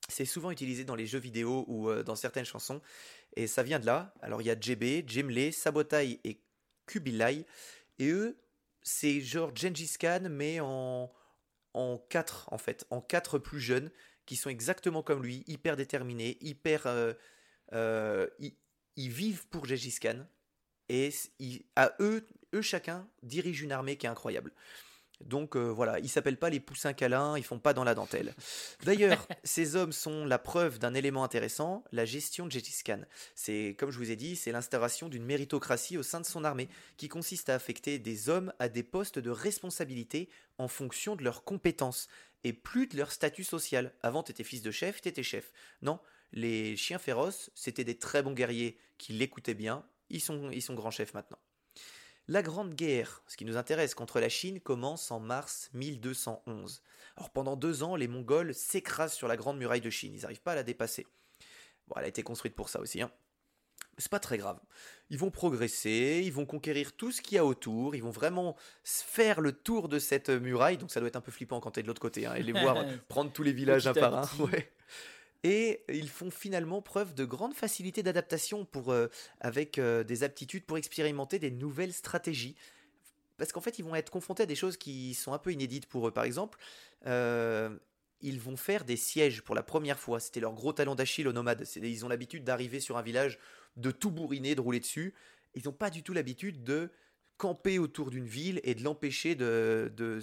C'est 0.08 0.26
souvent 0.26 0.52
utilisé 0.52 0.84
dans 0.84 0.95
les 0.95 1.08
jeux 1.08 1.19
vidéo 1.19 1.65
ou 1.67 1.91
dans 2.04 2.15
certaines 2.15 2.45
chansons, 2.45 2.82
et 3.36 3.47
ça 3.47 3.63
vient 3.63 3.80
de 3.80 3.86
là. 3.86 4.13
Alors 4.21 4.41
il 4.41 4.45
y 4.45 4.52
a 4.52 4.60
JB, 4.60 5.08
Jemle, 5.10 5.52
Sabotai 5.52 6.19
et 6.24 6.41
Kubilai, 6.91 7.45
et 7.99 8.10
eux, 8.10 8.38
c'est 8.82 9.21
genre 9.21 9.56
Gengis 9.56 9.93
Khan, 9.97 10.27
mais 10.30 10.60
en, 10.60 11.12
en 11.73 11.97
quatre, 12.10 12.51
en 12.51 12.58
fait, 12.58 12.86
en 12.89 12.99
quatre 12.99 13.39
plus 13.39 13.62
jeunes, 13.62 13.91
qui 14.25 14.36
sont 14.36 14.49
exactement 14.49 15.04
comme 15.04 15.23
lui, 15.23 15.43
hyper 15.47 15.75
déterminés, 15.77 16.38
hyper... 16.41 16.88
euh, 16.88 17.13
euh, 17.73 18.27
ils, 18.39 19.10
vivent 19.10 19.47
pour 19.47 19.65
Gengis 19.65 19.97
Khan, 20.01 20.27
et 20.89 21.12
à 21.77 21.93
eux, 22.01 22.27
eux 22.54 22.62
chacun 22.62 23.08
dirigent 23.23 23.63
une 23.63 23.71
armée 23.71 23.95
qui 23.95 24.06
est 24.06 24.10
incroyable. 24.10 24.51
Donc 25.26 25.56
euh, 25.56 25.70
voilà, 25.70 26.00
ils 26.00 26.10
s'appellent 26.10 26.38
pas 26.38 26.50
les 26.50 26.60
poussins 26.60 26.94
câlins, 26.94 27.38
ils 27.38 27.44
font 27.44 27.60
pas 27.60 27.74
dans 27.74 27.84
la 27.84 27.96
dentelle. 27.96 28.34
D'ailleurs, 28.84 29.28
ces 29.44 29.76
hommes 29.76 29.92
sont 29.92 30.26
la 30.26 30.40
preuve 30.40 30.80
d'un 30.80 30.94
élément 30.94 31.24
intéressant, 31.24 31.84
la 31.92 32.06
gestion 32.06 32.46
de 32.46 32.52
Gengis 32.52 32.84
Khan. 32.84 33.02
C'est, 33.36 33.76
comme 33.78 33.92
je 33.92 33.98
vous 33.98 34.12
ai 34.12 34.16
dit, 34.16 34.36
c'est 34.36 34.52
l'instauration 34.52 35.10
d'une 35.10 35.26
méritocratie 35.26 35.98
au 35.98 36.04
sein 36.04 36.20
de 36.20 36.26
son 36.26 36.44
armée, 36.44 36.70
qui 36.98 37.10
consiste 37.10 37.50
à 37.50 37.56
affecter 37.56 38.00
des 38.00 38.30
hommes 38.30 38.54
à 38.60 38.70
des 38.70 38.84
postes 38.84 39.20
de 39.20 39.30
responsabilité 39.30 40.30
en 40.58 40.68
fonction 40.68 41.16
de 41.16 41.24
leurs 41.24 41.44
compétences, 41.44 42.08
et 42.44 42.54
plus 42.54 42.88
de 42.88 42.98
leur 42.98 43.12
statut 43.12 43.44
social. 43.44 43.94
Avant, 44.02 44.24
t'étais 44.24 44.44
fils 44.44 44.62
de 44.62 44.72
chef, 44.72 45.02
t'étais 45.02 45.24
chef. 45.24 45.52
Non, 45.82 46.00
les 46.34 46.76
chiens 46.76 47.00
féroces, 47.00 47.52
c'était 47.56 47.84
des 47.84 47.98
très 47.98 48.24
bons 48.24 48.34
guerriers 48.34 48.78
qui 48.98 49.14
l'écoutaient 49.14 49.54
bien, 49.54 49.86
ils 50.10 50.22
sont, 50.22 50.50
ils 50.52 50.62
sont 50.62 50.74
grands 50.74 50.92
chefs 50.92 51.14
maintenant. 51.14 51.40
La 52.32 52.41
Grande 52.41 52.76
Guerre, 52.76 53.24
ce 53.28 53.36
qui 53.36 53.44
nous 53.44 53.58
intéresse 53.58 53.94
contre 53.94 54.22
la 54.22 54.30
Chine, 54.30 54.62
commence 54.62 55.12
en 55.12 55.20
mars 55.20 55.70
1211. 55.74 56.82
Alors 57.17 57.30
pendant 57.30 57.58
deux 57.58 57.84
ans, 57.84 57.98
les 57.98 58.08
Mongols 58.08 58.54
s'écrasent 58.54 59.12
sur 59.12 59.28
la 59.28 59.36
Grande 59.36 59.58
Muraille 59.58 59.82
de 59.82 59.90
Chine, 59.90 60.13
ils 60.15 60.21
n'arrivent 60.21 60.42
pas 60.42 60.54
à 60.54 60.56
la 60.56 60.63
dépasser. 60.63 61.06
Bon, 61.90 61.96
elle 61.98 62.06
a 62.06 62.08
été 62.08 62.23
construite 62.23 62.56
pour 62.56 62.69
ça 62.69 62.79
aussi. 62.79 63.02
hein. 63.02 63.12
c'est 63.98 64.10
pas 64.10 64.21
très 64.21 64.38
grave. 64.38 64.62
Ils 65.10 65.17
vont 65.17 65.29
progresser, 65.29 66.21
ils 66.23 66.32
vont 66.32 66.46
conquérir 66.46 66.94
tout 66.94 67.12
ce 67.12 67.21
qu'il 67.21 67.36
y 67.36 67.38
a 67.38 67.44
autour, 67.44 67.98
ils 67.98 68.04
vont 68.04 68.12
vraiment 68.12 68.56
faire 68.86 69.42
le 69.42 69.52
tour 69.52 69.90
de 69.90 70.00
cette 70.00 70.29
muraille, 70.29 70.77
donc 70.77 70.90
ça 70.90 71.02
doit 71.02 71.10
être 71.10 71.17
un 71.17 71.21
peu 71.21 71.34
flippant 71.34 71.60
quand 71.60 71.71
t'es 71.71 71.82
de 71.84 71.88
l'autre 71.88 72.02
côté, 72.02 72.27
hein, 72.27 72.36
et 72.36 72.44
les 72.44 72.54
voir 72.54 72.77
prendre 73.10 73.34
tous 73.34 73.44
les 73.44 73.52
villages 73.52 73.88
un 73.88 73.94
par 73.94 74.17
un. 74.17 74.40
ouais. 74.46 74.71
Et 75.44 75.83
ils 75.89 76.10
font 76.10 76.29
finalement 76.29 76.81
preuve 76.81 77.15
de 77.15 77.25
grande 77.25 77.56
facilité 77.56 78.04
d'adaptation 78.04 78.65
pour, 78.65 78.92
euh, 78.92 79.08
avec 79.39 79.79
euh, 79.79 80.04
des 80.04 80.23
aptitudes 80.23 80.65
pour 80.65 80.77
expérimenter 80.77 81.39
des 81.39 81.50
nouvelles 81.50 81.94
stratégies. 81.94 82.56
Parce 83.37 83.52
qu'en 83.52 83.62
fait, 83.62 83.79
ils 83.79 83.85
vont 83.85 83.96
être 83.96 84.12
confrontés 84.12 84.44
à 84.44 84.46
des 84.46 84.56
choses 84.56 84.77
qui 84.77 85.15
sont 85.15 85.33
un 85.33 85.39
peu 85.39 85.52
inédites 85.52 85.87
pour 85.87 86.08
eux. 86.08 86.12
Par 86.12 86.25
exemple, 86.25 86.60
euh, 87.08 87.75
ils 88.21 88.39
vont 88.39 88.56
faire 88.56 88.85
des 88.85 88.98
sièges 88.98 89.42
pour 89.42 89.56
la 89.56 89.63
première 89.63 89.98
fois. 89.98 90.19
C'était 90.19 90.42
leur 90.42 90.54
gros 90.54 90.73
talent 90.73 90.94
d'Achille 90.94 91.27
aux 91.27 91.33
nomades. 91.33 91.65
Ils 91.77 92.06
ont 92.06 92.10
l'habitude 92.10 92.44
d'arriver 92.44 92.79
sur 92.79 92.98
un 92.98 93.02
village, 93.02 93.39
de 93.77 93.89
tout 93.89 94.12
bourriner, 94.12 94.54
de 94.54 94.62
rouler 94.62 94.79
dessus. 94.79 95.15
Ils 95.56 95.63
n'ont 95.65 95.73
pas 95.73 95.89
du 95.89 96.04
tout 96.04 96.13
l'habitude 96.13 96.63
de 96.63 96.92
camper 97.37 97.79
autour 97.79 98.12
d'une 98.12 98.27
ville 98.27 98.62
et 98.63 98.75
de 98.75 98.83
l'empêcher 98.83 99.33
de, 99.33 99.92
de 99.98 100.21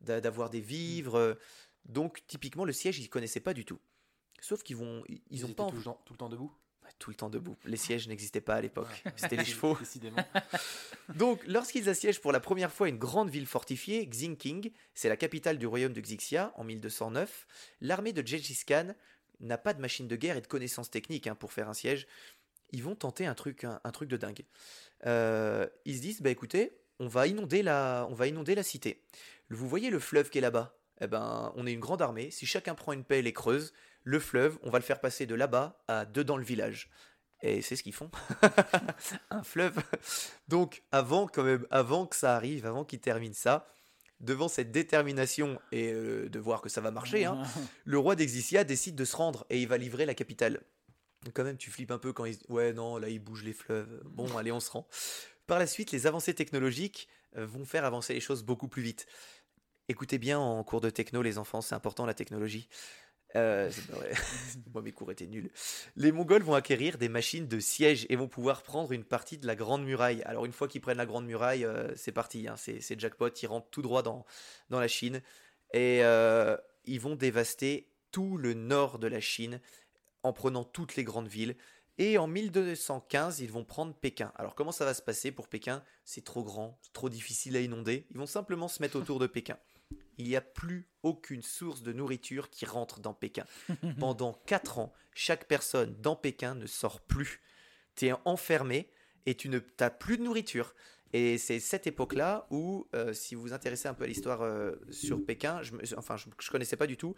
d'avoir 0.00 0.50
des 0.50 0.60
vivres. 0.60 1.38
Donc, 1.84 2.24
typiquement, 2.26 2.64
le 2.64 2.72
siège, 2.72 2.98
ils 2.98 3.04
ne 3.04 3.08
connaissaient 3.08 3.38
pas 3.38 3.54
du 3.54 3.64
tout. 3.64 3.78
Sauf 4.40 4.62
qu'ils 4.62 4.76
vont, 4.76 5.02
ils 5.30 5.44
ont 5.44 5.48
étaient 5.48 5.54
pas 5.54 5.70
tout, 5.70 5.76
le 5.76 5.82
temps, 5.82 6.00
tout 6.04 6.12
le 6.12 6.18
temps 6.18 6.28
debout. 6.28 6.52
Ouais, 6.84 6.90
tout 6.98 7.10
le 7.10 7.16
temps 7.16 7.30
debout. 7.30 7.56
Les 7.64 7.76
sièges 7.76 8.08
n'existaient 8.08 8.40
pas 8.40 8.56
à 8.56 8.60
l'époque. 8.60 8.88
Ouais. 9.04 9.12
C'était 9.16 9.36
les 9.36 9.44
chevaux. 9.46 9.76
Décidément. 9.78 10.24
Donc, 11.14 11.40
lorsqu'ils 11.46 11.88
assiègent 11.88 12.20
pour 12.20 12.32
la 12.32 12.40
première 12.40 12.72
fois 12.72 12.88
une 12.88 12.98
grande 12.98 13.30
ville 13.30 13.46
fortifiée, 13.46 14.06
Xingqing, 14.06 14.70
c'est 14.94 15.08
la 15.08 15.16
capitale 15.16 15.58
du 15.58 15.66
royaume 15.66 15.92
de 15.92 16.00
Xixia 16.00 16.52
en 16.56 16.64
1209, 16.64 17.46
l'armée 17.80 18.12
de 18.12 18.26
Gengis 18.26 18.64
Khan 18.66 18.94
n'a 19.40 19.58
pas 19.58 19.74
de 19.74 19.80
machine 19.80 20.08
de 20.08 20.16
guerre 20.16 20.36
et 20.36 20.40
de 20.40 20.46
connaissances 20.46 20.90
techniques 20.90 21.26
hein, 21.26 21.34
pour 21.34 21.52
faire 21.52 21.68
un 21.68 21.74
siège. 21.74 22.06
Ils 22.70 22.82
vont 22.82 22.94
tenter 22.94 23.26
un 23.26 23.34
truc, 23.34 23.64
un, 23.64 23.80
un 23.82 23.90
truc 23.92 24.08
de 24.08 24.16
dingue. 24.16 24.44
Euh, 25.06 25.66
ils 25.84 25.96
se 25.96 26.00
disent, 26.00 26.22
bah 26.22 26.30
écoutez, 26.30 26.78
on 26.98 27.08
va 27.08 27.26
inonder 27.26 27.62
la, 27.62 28.06
on 28.10 28.14
va 28.14 28.26
inonder 28.26 28.54
la 28.54 28.62
cité. 28.62 29.02
Vous 29.50 29.68
voyez 29.68 29.90
le 29.90 29.98
fleuve 29.98 30.30
qui 30.30 30.38
est 30.38 30.40
là-bas? 30.40 30.76
Eh 31.00 31.06
ben, 31.06 31.52
on 31.56 31.66
est 31.66 31.72
une 31.72 31.80
grande 31.80 32.02
armée. 32.02 32.30
Si 32.30 32.46
chacun 32.46 32.74
prend 32.74 32.92
une 32.92 33.04
pelle 33.04 33.26
et 33.26 33.32
creuse, 33.32 33.72
le 34.04 34.18
fleuve, 34.20 34.58
on 34.62 34.70
va 34.70 34.78
le 34.78 34.84
faire 34.84 35.00
passer 35.00 35.26
de 35.26 35.34
là-bas 35.34 35.82
à 35.88 36.04
dedans 36.04 36.36
le 36.36 36.44
village. 36.44 36.90
Et 37.42 37.62
c'est 37.62 37.76
ce 37.76 37.82
qu'ils 37.82 37.94
font. 37.94 38.10
un 39.30 39.42
fleuve. 39.42 39.82
Donc, 40.48 40.82
avant, 40.92 41.26
quand 41.26 41.42
même, 41.42 41.66
avant 41.70 42.06
que 42.06 42.16
ça 42.16 42.36
arrive, 42.36 42.64
avant 42.64 42.84
qu'ils 42.84 43.00
terminent 43.00 43.34
ça, 43.34 43.66
devant 44.20 44.48
cette 44.48 44.70
détermination 44.70 45.60
et 45.72 45.92
euh, 45.92 46.28
de 46.28 46.38
voir 46.38 46.62
que 46.62 46.68
ça 46.68 46.80
va 46.80 46.90
marcher, 46.90 47.24
hein, 47.24 47.42
le 47.84 47.98
roi 47.98 48.14
d'Exisia 48.14 48.64
décide 48.64 48.94
de 48.94 49.04
se 49.04 49.16
rendre 49.16 49.44
et 49.50 49.60
il 49.60 49.68
va 49.68 49.76
livrer 49.76 50.06
la 50.06 50.14
capitale. 50.14 50.60
Quand 51.32 51.44
même, 51.44 51.56
tu 51.56 51.70
flippes 51.70 51.90
un 51.90 51.98
peu 51.98 52.12
quand 52.12 52.26
il... 52.26 52.38
Ouais, 52.48 52.72
non, 52.72 52.98
là, 52.98 53.08
il 53.08 53.18
bouge 53.18 53.44
les 53.44 53.54
fleuves. 53.54 54.02
Bon, 54.04 54.36
allez, 54.36 54.52
on 54.52 54.60
se 54.60 54.70
rend. 54.70 54.86
Par 55.46 55.58
la 55.58 55.66
suite, 55.66 55.90
les 55.90 56.06
avancées 56.06 56.34
technologiques 56.34 57.08
euh, 57.36 57.46
vont 57.46 57.64
faire 57.64 57.84
avancer 57.84 58.14
les 58.14 58.20
choses 58.20 58.42
beaucoup 58.42 58.68
plus 58.68 58.82
vite. 58.82 59.06
Écoutez 59.88 60.16
bien 60.16 60.38
en 60.38 60.64
cours 60.64 60.80
de 60.80 60.88
techno, 60.88 61.20
les 61.20 61.36
enfants, 61.36 61.60
c'est 61.60 61.74
important 61.74 62.06
la 62.06 62.14
technologie. 62.14 62.68
Euh. 63.36 63.70
Moi, 64.72 64.82
mes 64.82 64.92
cours 64.92 65.10
étaient 65.10 65.26
nuls. 65.26 65.50
Les 65.96 66.12
Mongols 66.12 66.42
vont 66.42 66.54
acquérir 66.54 66.98
des 66.98 67.08
machines 67.08 67.48
de 67.48 67.58
siège 67.60 68.06
et 68.08 68.16
vont 68.16 68.28
pouvoir 68.28 68.62
prendre 68.62 68.92
une 68.92 69.04
partie 69.04 69.38
de 69.38 69.46
la 69.46 69.56
Grande 69.56 69.84
Muraille. 69.84 70.22
Alors, 70.22 70.44
une 70.44 70.52
fois 70.52 70.68
qu'ils 70.68 70.80
prennent 70.80 70.98
la 70.98 71.06
Grande 71.06 71.26
Muraille, 71.26 71.64
euh, 71.64 71.92
c'est 71.96 72.12
parti. 72.12 72.46
hein, 72.48 72.56
c'est 72.56 72.98
jackpot. 72.98 73.28
Ils 73.42 73.46
rentrent 73.46 73.70
tout 73.70 73.82
droit 73.82 74.02
dans, 74.02 74.24
dans 74.70 74.80
la 74.80 74.88
Chine. 74.88 75.20
Et 75.72 76.04
euh, 76.04 76.56
ils 76.84 77.00
vont 77.00 77.16
dévaster 77.16 77.88
tout 78.12 78.36
le 78.36 78.54
nord 78.54 78.98
de 78.98 79.08
la 79.08 79.20
Chine 79.20 79.60
en 80.22 80.32
prenant 80.32 80.64
toutes 80.64 80.96
les 80.96 81.04
grandes 81.04 81.28
villes. 81.28 81.56
Et 81.98 82.18
en 82.18 82.26
1215, 82.26 83.40
ils 83.40 83.50
vont 83.50 83.64
prendre 83.64 83.94
Pékin. 83.94 84.32
Alors 84.36 84.54
comment 84.54 84.72
ça 84.72 84.84
va 84.84 84.94
se 84.94 85.02
passer 85.02 85.30
pour 85.30 85.48
Pékin? 85.48 85.82
C'est 86.04 86.24
trop 86.24 86.42
grand, 86.42 86.78
trop 86.92 87.08
difficile 87.08 87.56
à 87.56 87.60
inonder. 87.60 88.06
Ils 88.10 88.18
vont 88.18 88.26
simplement 88.26 88.68
se 88.68 88.82
mettre 88.82 88.96
autour 88.96 89.18
de 89.18 89.26
Pékin. 89.26 89.58
Il 90.18 90.26
n'y 90.26 90.36
a 90.36 90.40
plus 90.40 90.88
aucune 91.02 91.42
source 91.42 91.82
de 91.82 91.92
nourriture 91.92 92.50
qui 92.50 92.66
rentre 92.66 93.00
dans 93.00 93.14
Pékin. 93.14 93.44
Pendant 93.98 94.32
4 94.46 94.78
ans, 94.78 94.92
chaque 95.14 95.46
personne 95.46 95.94
dans 96.00 96.16
Pékin 96.16 96.54
ne 96.54 96.66
sort 96.66 97.00
plus. 97.00 97.40
Tu 97.96 98.06
es 98.06 98.14
enfermé 98.24 98.88
et 99.26 99.34
tu 99.34 99.48
ne 99.48 99.60
as 99.80 99.90
plus 99.90 100.18
de 100.18 100.22
nourriture. 100.22 100.74
Et 101.12 101.38
c'est 101.38 101.60
cette 101.60 101.86
époque-là 101.86 102.46
où, 102.50 102.88
euh, 102.94 103.12
si 103.12 103.36
vous 103.36 103.42
vous 103.42 103.52
intéressez 103.52 103.86
un 103.86 103.94
peu 103.94 104.02
à 104.02 104.06
l'histoire 104.08 104.42
euh, 104.42 104.72
sur 104.90 105.24
Pékin, 105.24 105.62
je, 105.62 105.72
enfin, 105.96 106.16
je 106.16 106.28
ne 106.28 106.50
connaissais 106.50 106.76
pas 106.76 106.88
du 106.88 106.96
tout, 106.96 107.14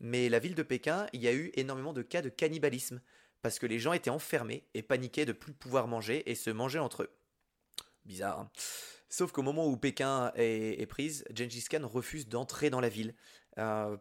mais 0.00 0.28
la 0.28 0.38
ville 0.38 0.54
de 0.54 0.62
Pékin, 0.62 1.06
il 1.14 1.22
y 1.22 1.28
a 1.28 1.32
eu 1.32 1.50
énormément 1.54 1.94
de 1.94 2.02
cas 2.02 2.20
de 2.20 2.28
cannibalisme, 2.28 3.00
parce 3.40 3.58
que 3.58 3.64
les 3.64 3.78
gens 3.78 3.94
étaient 3.94 4.10
enfermés 4.10 4.64
et 4.74 4.82
paniquaient 4.82 5.24
de 5.24 5.32
plus 5.32 5.54
pouvoir 5.54 5.88
manger 5.88 6.30
et 6.30 6.34
se 6.34 6.50
manger 6.50 6.78
entre 6.78 7.04
eux. 7.04 7.10
Bizarre. 8.04 8.40
hein 8.40 8.50
Sauf 9.08 9.32
qu'au 9.32 9.42
moment 9.42 9.66
où 9.66 9.76
Pékin 9.76 10.32
est, 10.34 10.80
est 10.80 10.86
prise, 10.86 11.24
Gengis 11.34 11.64
Khan 11.70 11.86
refuse 11.86 12.28
d'entrer 12.28 12.70
dans 12.70 12.80
la 12.80 12.88
ville. 12.88 13.14
euh, 13.58 13.96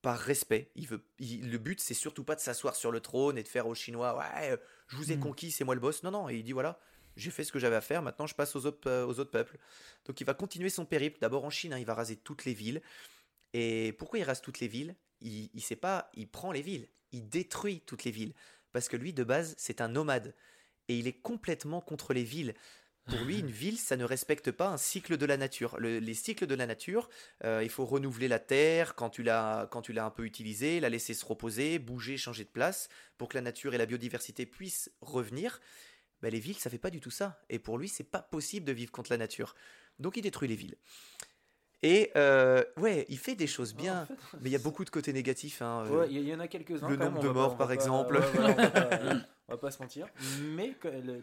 par 0.00 0.18
respect, 0.18 0.72
il 0.74 0.88
veut, 0.88 1.04
il- 1.20 1.48
le 1.50 1.58
but 1.58 1.78
c'est 1.80 1.94
surtout 1.94 2.24
pas 2.24 2.34
de 2.34 2.40
s'asseoir 2.40 2.74
sur 2.74 2.90
le 2.90 2.98
trône 3.00 3.38
et 3.38 3.42
de 3.44 3.48
faire 3.48 3.68
aux 3.68 3.74
Chinois 3.74 4.16
ouais, 4.18 4.58
je 4.88 4.96
vous 4.96 5.12
ai 5.12 5.16
Mhm. 5.16 5.22
conquis, 5.22 5.50
c'est 5.52 5.62
moi 5.62 5.76
le 5.76 5.80
boss. 5.80 6.02
Non, 6.02 6.10
non, 6.10 6.28
il 6.28 6.42
dit 6.42 6.50
voilà, 6.50 6.80
j'ai 7.14 7.30
fait 7.30 7.44
ce 7.44 7.52
que 7.52 7.60
j'avais 7.60 7.76
à 7.76 7.80
faire, 7.80 8.02
maintenant 8.02 8.26
je 8.26 8.34
passe 8.34 8.56
aux 8.56 8.66
autres, 8.66 8.88
euh, 8.90 9.06
aux 9.06 9.20
autres 9.20 9.30
peuples. 9.30 9.58
Donc 10.06 10.20
il 10.20 10.24
va 10.24 10.34
continuer 10.34 10.70
son 10.70 10.84
périple, 10.86 11.18
d'abord 11.20 11.44
en 11.44 11.50
Chine, 11.50 11.72
hein, 11.72 11.78
il 11.78 11.84
va 11.86 11.94
raser 11.94 12.16
toutes 12.16 12.44
les 12.46 12.54
villes. 12.54 12.82
Et 13.52 13.92
pourquoi 13.98 14.18
il 14.18 14.24
rase 14.24 14.40
toutes 14.40 14.58
les 14.60 14.66
villes? 14.66 14.96
Il, 15.20 15.50
il 15.54 15.60
sait 15.60 15.76
pas, 15.76 16.10
il 16.14 16.26
prend 16.28 16.50
les 16.52 16.62
villes, 16.62 16.88
il 17.12 17.28
détruit 17.28 17.82
toutes 17.86 18.02
les 18.04 18.10
villes. 18.10 18.34
Parce 18.72 18.88
que 18.88 18.96
lui, 18.96 19.12
de 19.12 19.22
base, 19.24 19.54
c'est 19.58 19.80
un 19.80 19.88
nomade. 19.88 20.34
Et 20.88 20.98
il 20.98 21.06
est 21.06 21.20
complètement 21.20 21.80
contre 21.80 22.12
les 22.12 22.24
villes. 22.24 22.54
Pour 23.06 23.24
lui, 23.24 23.40
une 23.40 23.50
ville, 23.50 23.78
ça 23.78 23.96
ne 23.96 24.04
respecte 24.04 24.52
pas 24.52 24.68
un 24.68 24.76
cycle 24.76 25.16
de 25.16 25.26
la 25.26 25.36
nature. 25.36 25.76
Le- 25.78 25.98
les 25.98 26.14
cycles 26.14 26.46
de 26.46 26.54
la 26.54 26.66
nature, 26.66 27.08
euh, 27.44 27.60
il 27.62 27.68
faut 27.68 27.84
renouveler 27.84 28.28
la 28.28 28.38
terre 28.38 28.94
quand 28.94 29.10
tu 29.10 29.22
l'as 29.24 29.68
quand 29.72 29.82
tu 29.82 29.92
l'as 29.92 30.04
un 30.04 30.10
peu 30.10 30.24
utilisée, 30.24 30.78
la 30.78 30.88
laisser 30.88 31.12
se 31.12 31.24
reposer, 31.24 31.80
bouger, 31.80 32.16
changer 32.16 32.44
de 32.44 32.50
place, 32.50 32.88
pour 33.18 33.28
que 33.28 33.36
la 33.36 33.42
nature 33.42 33.74
et 33.74 33.78
la 33.78 33.86
biodiversité 33.86 34.46
puissent 34.46 34.90
revenir. 35.00 35.60
Ben, 36.22 36.30
les 36.30 36.38
villes, 36.38 36.58
ça 36.58 36.70
fait 36.70 36.78
pas 36.78 36.90
du 36.90 37.00
tout 37.00 37.10
ça. 37.10 37.42
Et 37.48 37.58
pour 37.58 37.76
lui, 37.76 37.88
c'est 37.88 38.04
pas 38.04 38.22
possible 38.22 38.64
de 38.64 38.72
vivre 38.72 38.92
contre 38.92 39.10
la 39.10 39.18
nature. 39.18 39.56
Donc 39.98 40.16
il 40.16 40.22
détruit 40.22 40.48
les 40.48 40.54
villes. 40.54 40.76
Et 41.82 42.10
euh, 42.16 42.62
ouais, 42.76 43.06
il 43.08 43.18
fait 43.18 43.34
des 43.34 43.48
choses 43.48 43.74
bien, 43.74 44.02
En 44.02 44.06
fait, 44.06 44.14
mais 44.40 44.50
il 44.50 44.52
y 44.52 44.56
a 44.56 44.60
beaucoup 44.60 44.84
de 44.84 44.90
côtés 44.90 45.12
négatifs. 45.12 45.62
hein, 45.62 45.84
euh, 45.86 46.00
Ouais, 46.00 46.06
il 46.10 46.28
y, 46.28 46.34
en 46.34 46.38
a 46.38 46.46
quelques-uns. 46.46 46.88
le 46.88 46.96
même, 46.96 47.14
nombre 47.14 47.22
de 47.22 47.28
morts, 47.28 47.56
par 47.56 47.72
exemple. 47.72 48.20
voilà, 48.34 48.50
on, 48.50 48.54
va 48.54 48.70
pas, 48.70 48.90
on 49.48 49.52
va 49.52 49.58
pas 49.58 49.70
se 49.72 49.82
mentir. 49.82 50.06
Mais 50.54 50.76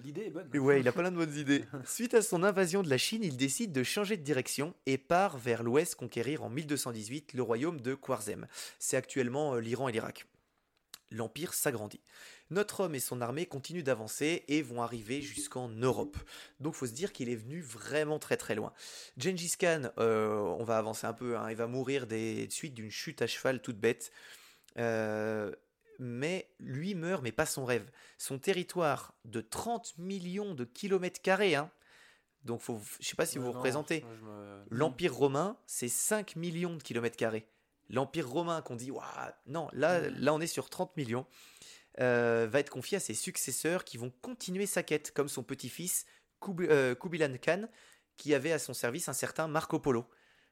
l'idée 0.03 0.25
est 0.25 0.29
bonne. 0.29 0.49
Ouais, 0.57 0.81
il 0.81 0.87
a 0.87 0.91
plein 0.91 1.11
de 1.11 1.15
bonnes 1.15 1.35
idées. 1.35 1.63
Suite 1.85 2.13
à 2.13 2.21
son 2.21 2.43
invasion 2.43 2.83
de 2.83 2.89
la 2.89 2.97
Chine, 2.97 3.23
il 3.23 3.37
décide 3.37 3.71
de 3.71 3.83
changer 3.83 4.17
de 4.17 4.23
direction 4.23 4.73
et 4.85 4.97
part 4.97 5.37
vers 5.37 5.63
l'ouest 5.63 5.95
conquérir 5.95 6.43
en 6.43 6.49
1218 6.49 7.33
le 7.33 7.41
royaume 7.41 7.79
de 7.79 7.95
Khwarizm. 7.95 8.45
C'est 8.79 8.97
actuellement 8.97 9.55
euh, 9.55 9.59
l'Iran 9.61 9.87
et 9.87 9.93
l'Irak. 9.93 10.25
L'empire 11.11 11.53
s'agrandit. 11.53 12.01
Notre 12.51 12.81
homme 12.81 12.93
et 12.95 12.99
son 12.99 13.19
armée 13.21 13.45
continuent 13.47 13.83
d'avancer 13.83 14.43
et 14.47 14.61
vont 14.61 14.81
arriver 14.83 15.21
jusqu'en 15.21 15.67
Europe. 15.69 16.17
Donc 16.59 16.75
faut 16.75 16.85
se 16.87 16.91
dire 16.93 17.11
qu'il 17.13 17.29
est 17.29 17.35
venu 17.35 17.61
vraiment 17.61 18.19
très 18.19 18.37
très 18.37 18.53
loin. 18.55 18.73
Gengis 19.17 19.53
Khan, 19.59 19.89
euh, 19.97 20.37
on 20.37 20.63
va 20.63 20.77
avancer 20.77 21.07
un 21.07 21.13
peu, 21.13 21.37
hein, 21.37 21.49
il 21.49 21.55
va 21.55 21.67
mourir 21.67 22.05
des 22.07 22.47
suite 22.51 22.73
d'une 22.75 22.91
chute 22.91 23.21
à 23.21 23.27
cheval 23.27 23.61
toute 23.61 23.77
bête. 23.79 24.11
Euh, 24.77 25.51
mais 25.97 26.49
lui 26.59 26.95
meurt, 26.95 27.21
mais 27.23 27.31
pas 27.31 27.45
son 27.45 27.65
rêve. 27.65 27.89
Son 28.17 28.39
territoire 28.39 29.13
de 29.25 29.41
30 29.41 29.97
millions 29.97 30.53
de 30.53 30.63
kilomètres 30.63 31.21
carrés, 31.21 31.55
hein, 31.55 31.69
donc 32.45 32.61
faut, 32.61 32.79
je 33.01 33.07
sais 33.07 33.15
pas 33.15 33.25
si 33.25 33.37
vous 33.37 33.45
vous 33.45 33.51
représentez, 33.57 34.05
me- 34.23 34.63
l'Empire 34.69 35.13
romain, 35.13 35.57
c'est 35.65 35.89
5 35.89 36.35
millions 36.37 36.75
de 36.77 36.81
kilomètres 36.83 37.17
carrés. 37.17 37.47
L'Empire 37.89 38.29
romain 38.29 38.61
qu'on 38.61 38.75
dit, 38.75 38.91
Waouh, 38.91 39.03
non, 39.47 39.67
là, 39.73 40.09
là 40.09 40.33
on 40.33 40.39
est 40.39 40.47
sur 40.47 40.69
30 40.69 40.95
millions, 40.97 41.25
euh, 41.99 42.47
va 42.49 42.59
être 42.59 42.69
confié 42.69 42.97
à 42.97 42.99
ses 42.99 43.13
successeurs 43.13 43.83
qui 43.83 43.97
vont 43.97 44.11
continuer 44.21 44.65
sa 44.65 44.83
quête, 44.83 45.11
comme 45.11 45.27
son 45.27 45.43
petit-fils 45.43 46.05
euh, 46.47 46.95
Kubilan 46.95 47.35
Khan, 47.41 47.67
qui 48.17 48.33
avait 48.33 48.51
à 48.51 48.59
son 48.59 48.73
service 48.73 49.09
un 49.09 49.13
certain 49.13 49.47
Marco 49.47 49.79
Polo. 49.79 50.05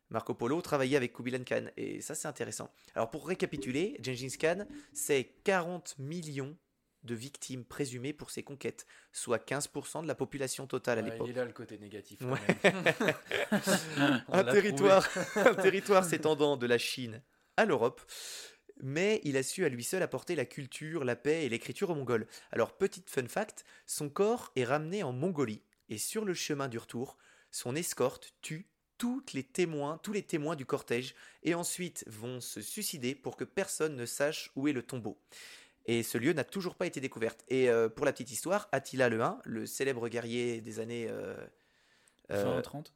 Marco 0.09 0.33
Polo 0.33 0.61
travaillait 0.61 0.97
avec 0.97 1.13
Kubilan 1.13 1.43
Khan, 1.43 1.65
et 1.75 2.01
ça 2.01 2.15
c'est 2.15 2.27
intéressant. 2.27 2.69
Alors 2.95 3.09
pour 3.09 3.27
récapituler, 3.27 3.97
Gengis 4.01 4.37
Khan, 4.37 4.65
c'est 4.93 5.35
40 5.43 5.95
millions 5.99 6.57
de 7.03 7.15
victimes 7.15 7.63
présumées 7.63 8.13
pour 8.13 8.29
ses 8.31 8.43
conquêtes, 8.43 8.85
soit 9.11 9.37
15% 9.39 10.01
de 10.03 10.07
la 10.07 10.15
population 10.15 10.67
totale 10.67 10.99
à 10.99 11.01
Ouais, 11.01 11.11
l'époque. 11.11 11.27
il 11.27 11.31
est 11.31 11.35
là 11.35 11.45
le 11.45 11.53
côté 11.53 11.77
négatif. 11.77 12.19
quand 12.19 12.31
Ouais. 12.31 12.39
même. 12.63 12.83
On 14.29 14.33
un 14.39 14.43
l'a 14.43 14.51
territoire, 14.51 15.07
un 15.35 15.53
territoire 15.55 16.03
s'étendant 16.05 16.57
de 16.57 16.65
la 16.67 16.77
Chine 16.77 17.21
à 17.55 17.65
l'Europe, 17.65 18.01
mais 18.81 19.21
il 19.23 19.37
a 19.37 19.43
su 19.43 19.65
à 19.65 19.69
lui 19.69 19.83
seul 19.83 20.03
apporter 20.03 20.35
la 20.35 20.45
culture, 20.45 21.03
la 21.03 21.15
paix 21.15 21.45
et 21.45 21.49
l'écriture 21.49 21.89
aux 21.89 21.95
Mongols. 21.95 22.27
Alors, 22.51 22.77
petite 22.77 23.09
fun 23.09 23.27
fact, 23.27 23.65
son 23.85 24.09
corps 24.09 24.51
est 24.55 24.65
ramené 24.65 25.01
en 25.03 25.13
Mongolie, 25.13 25.63
et 25.89 25.97
sur 25.97 26.25
le 26.25 26.33
chemin 26.33 26.67
du 26.67 26.77
retour, 26.77 27.17
son 27.51 27.75
escorte 27.75 28.33
tue 28.41 28.67
toutes 28.97 29.33
les 29.33 29.43
témoins, 29.43 29.99
tous 30.03 30.11
les 30.11 30.23
témoins 30.23 30.55
du 30.55 30.65
cortège, 30.65 31.15
et 31.43 31.53
ensuite 31.53 32.03
vont 32.07 32.41
se 32.41 32.61
suicider 32.61 33.15
pour 33.15 33.37
que 33.37 33.43
personne 33.43 33.95
ne 33.95 34.05
sache 34.05 34.51
où 34.55 34.67
est 34.67 34.73
le 34.73 34.81
tombeau. 34.83 35.19
Et 35.87 36.03
ce 36.03 36.17
lieu 36.17 36.33
n'a 36.33 36.43
toujours 36.43 36.75
pas 36.75 36.85
été 36.85 36.99
découvert. 36.99 37.33
Et 37.47 37.69
euh, 37.69 37.87
pour 37.89 38.05
la 38.05 38.11
petite 38.11 38.31
histoire, 38.31 38.67
Attila 38.71 39.07
le 39.09 39.21
1, 39.21 39.39
le 39.45 39.65
célèbre 39.65 40.07
guerrier 40.09 40.59
des 40.61 40.79
années 40.79 41.07
euh, 41.09 41.35
euh, 42.31 42.55
Fin 42.55 42.61
30 42.61 42.93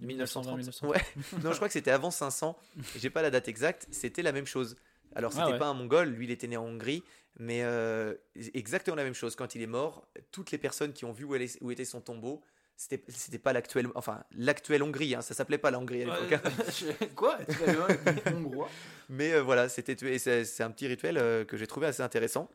1930. 0.00 0.56
1920. 0.58 0.88
Ouais. 0.88 1.00
non, 1.44 1.50
je 1.52 1.56
crois 1.56 1.68
que 1.68 1.72
c'était 1.72 1.92
avant 1.92 2.10
500. 2.10 2.58
J'ai 2.96 3.10
pas 3.10 3.22
la 3.22 3.30
date 3.30 3.46
exacte. 3.48 3.86
C'était 3.92 4.22
la 4.22 4.32
même 4.32 4.46
chose. 4.46 4.76
Alors, 5.14 5.30
Ah 5.36 5.40
c'était 5.40 5.52
ouais. 5.52 5.58
pas 5.58 5.66
un 5.68 5.74
Mongol. 5.74 6.08
Lui, 6.08 6.24
il 6.26 6.30
était 6.32 6.48
né 6.48 6.56
en 6.56 6.64
Hongrie. 6.64 7.04
Mais 7.38 7.62
euh, 7.62 8.14
exactement 8.54 8.96
la 8.96 9.04
même 9.04 9.14
chose. 9.14 9.36
Quand 9.36 9.54
il 9.54 9.62
est 9.62 9.66
mort, 9.68 10.06
toutes 10.32 10.50
les 10.50 10.58
personnes 10.58 10.92
qui 10.92 11.04
ont 11.04 11.12
vu 11.12 11.24
où, 11.24 11.34
elle 11.36 11.42
est- 11.42 11.62
où 11.62 11.70
était 11.70 11.84
son 11.84 12.00
tombeau, 12.00 12.42
c'était 12.76 13.02
c'était 13.08 13.38
pas 13.38 13.52
l'actuel. 13.52 13.88
Enfin, 13.94 14.22
l'actuelle 14.36 14.82
Hongrie. 14.82 15.14
hein, 15.14 15.22
ça 15.22 15.34
s'appelait 15.34 15.58
pas 15.58 15.70
la 15.70 15.78
Hongrie 15.78 16.02
à 16.02 16.06
l'époque. 16.06 16.40
hein. 16.44 17.06
Quoi 17.16 17.38
hongrois 18.34 18.68
Mais 19.08 19.32
euh, 19.32 19.42
voilà, 19.42 19.68
c'était 19.68 19.96
c'est 20.18 20.62
un 20.62 20.70
petit 20.70 20.86
rituel 20.86 21.18
euh, 21.18 21.44
que 21.44 21.56
j'ai 21.56 21.66
trouvé 21.66 21.86
assez 21.86 22.02
intéressant. 22.02 22.50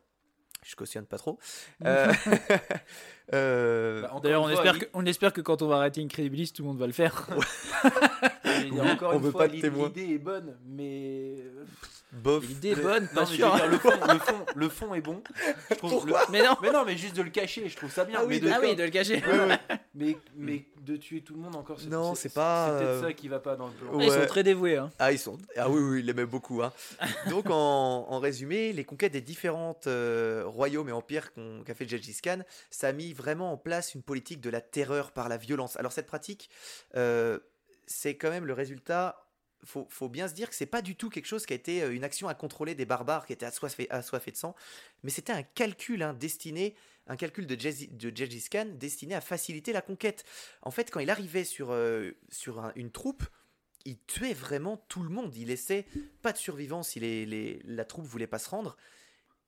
Je 0.62 0.76
cautionne 0.76 1.06
pas 1.06 1.16
trop. 1.18 1.38
Euh, 1.86 2.12
euh, 3.32 4.02
Bah, 4.02 4.20
D'ailleurs, 4.22 4.42
on, 4.42 4.48
une 4.50 4.56
fois, 4.56 4.64
espère 4.66 4.78
que, 4.78 4.90
on 4.92 5.06
espère 5.06 5.32
que 5.32 5.40
quand 5.40 5.62
on 5.62 5.68
va 5.68 5.76
arrêter 5.76 6.02
Incredibilis, 6.02 6.52
tout 6.52 6.62
le 6.62 6.68
monde 6.68 6.78
va 6.78 6.86
le 6.86 6.92
faire. 6.92 7.26
encore 8.82 9.12
on 9.12 9.16
une 9.16 9.22
veut 9.22 9.30
fois, 9.30 9.46
l'idée 9.46 9.68
est 10.14 10.18
bonne, 10.18 10.58
mais 10.66 11.36
bof. 12.12 12.44
L'idée 12.46 12.70
est 12.70 12.74
bonne, 12.76 13.04
non, 13.04 13.08
pas 13.14 13.24
je 13.24 13.34
sûr. 13.34 13.50
veux 13.52 13.56
dire, 13.58 13.68
le, 13.68 13.78
fond, 13.78 13.90
le, 14.12 14.18
fond, 14.18 14.46
le 14.56 14.68
fond 14.68 14.94
est 14.94 15.00
bon. 15.00 15.22
Je 15.70 15.74
trouve 15.76 15.90
Pourquoi 15.90 16.20
le- 16.26 16.32
Mais 16.32 16.42
non 16.42 16.56
Mais 16.62 16.70
non, 16.72 16.84
mais 16.84 16.96
juste 16.96 17.16
de 17.16 17.22
le 17.22 17.30
cacher, 17.30 17.68
je 17.68 17.76
trouve 17.76 17.90
ça 17.92 18.04
bien. 18.04 18.18
Ah 18.20 18.24
oui, 18.24 18.40
mais, 18.42 18.48
de, 18.48 18.52
Ah 18.54 18.58
oui, 18.60 18.74
de 18.76 18.82
le 18.84 18.90
cacher. 18.90 19.22
mais, 19.94 20.16
mais 20.36 20.64
de 20.82 20.96
tuer 20.96 21.22
tout 21.22 21.34
le 21.34 21.40
monde 21.40 21.56
encore, 21.56 21.78
Non, 21.88 22.14
c'est 22.14 22.32
pas, 22.32 22.66
C'est 22.68 22.72
peut-être 22.84 22.88
euh, 22.88 23.02
ça 23.02 23.12
qui 23.12 23.28
va 23.28 23.38
pas 23.38 23.56
dans 23.56 23.66
le 23.68 23.72
plan. 23.74 23.94
Ouais. 23.94 24.06
Ils 24.06 24.12
sont 24.12 24.26
très 24.26 24.42
dévoués. 24.42 24.76
Hein. 24.76 24.90
Ah, 24.98 25.12
ils 25.12 25.18
sont. 25.18 25.38
Ah 25.56 25.68
oui, 25.68 25.80
oui, 25.80 26.00
il 26.00 26.08
aimait 26.10 26.26
beaucoup. 26.26 26.62
hein. 26.62 26.72
Donc, 27.30 27.46
en, 27.50 28.06
en 28.08 28.18
résumé, 28.18 28.72
les 28.72 28.84
conquêtes 28.84 29.12
des 29.12 29.20
différentes 29.20 29.86
euh, 29.86 30.42
royaumes 30.46 30.88
et 30.88 30.92
empires 30.92 31.30
qu'a 31.64 31.74
fait 31.74 31.88
Gengis 31.88 32.18
Khan, 32.22 32.40
ça 32.70 32.88
a 32.88 32.92
mis 32.92 33.12
vraiment 33.12 33.52
en 33.52 33.56
place 33.56 33.94
une 33.94 34.02
politique 34.02 34.40
de 34.40 34.50
la 34.50 34.60
terreur 34.60 35.12
par 35.12 35.28
la 35.28 35.36
violence. 35.36 35.76
Alors, 35.76 35.92
cette 35.92 36.06
pratique, 36.06 36.50
euh, 36.96 37.38
c'est 37.86 38.16
quand 38.16 38.30
même 38.30 38.46
le 38.46 38.52
résultat. 38.52 39.26
Faut, 39.64 39.86
faut 39.90 40.08
bien 40.08 40.26
se 40.26 40.34
dire 40.34 40.48
que 40.48 40.54
c'est 40.54 40.64
pas 40.66 40.80
du 40.80 40.96
tout 40.96 41.10
quelque 41.10 41.26
chose 41.26 41.44
qui 41.44 41.52
a 41.52 41.56
été 41.56 41.82
euh, 41.82 41.94
une 41.94 42.02
action 42.04 42.28
à 42.28 42.34
contrôler 42.34 42.74
des 42.74 42.86
barbares 42.86 43.26
qui 43.26 43.34
étaient 43.34 43.44
assoiffés, 43.44 43.86
de 43.86 44.36
sang, 44.36 44.54
mais 45.02 45.10
c'était 45.10 45.32
un 45.32 45.42
calcul 45.42 46.02
hein, 46.02 46.14
destiné, 46.14 46.74
un 47.06 47.16
calcul 47.16 47.46
de, 47.46 47.54
Gengis- 47.56 47.94
de 47.94 48.14
Gengis 48.14 48.48
Khan 48.50 48.66
destiné 48.72 49.14
à 49.14 49.20
faciliter 49.20 49.72
la 49.72 49.82
conquête. 49.82 50.24
En 50.62 50.70
fait, 50.70 50.90
quand 50.90 51.00
il 51.00 51.10
arrivait 51.10 51.44
sur, 51.44 51.72
euh, 51.72 52.12
une 52.74 52.90
troupe, 52.90 53.24
il 53.84 53.98
tuait 54.06 54.34
vraiment 54.34 54.76
tout 54.88 55.02
le 55.02 55.08
monde. 55.08 55.34
Il 55.36 55.48
laissait 55.48 55.86
pas 56.22 56.32
de 56.32 56.38
survivants 56.38 56.82
si 56.82 57.00
la 57.64 57.84
troupe 57.84 58.04
voulait 58.06 58.26
pas 58.26 58.38
se 58.38 58.48
rendre. 58.48 58.76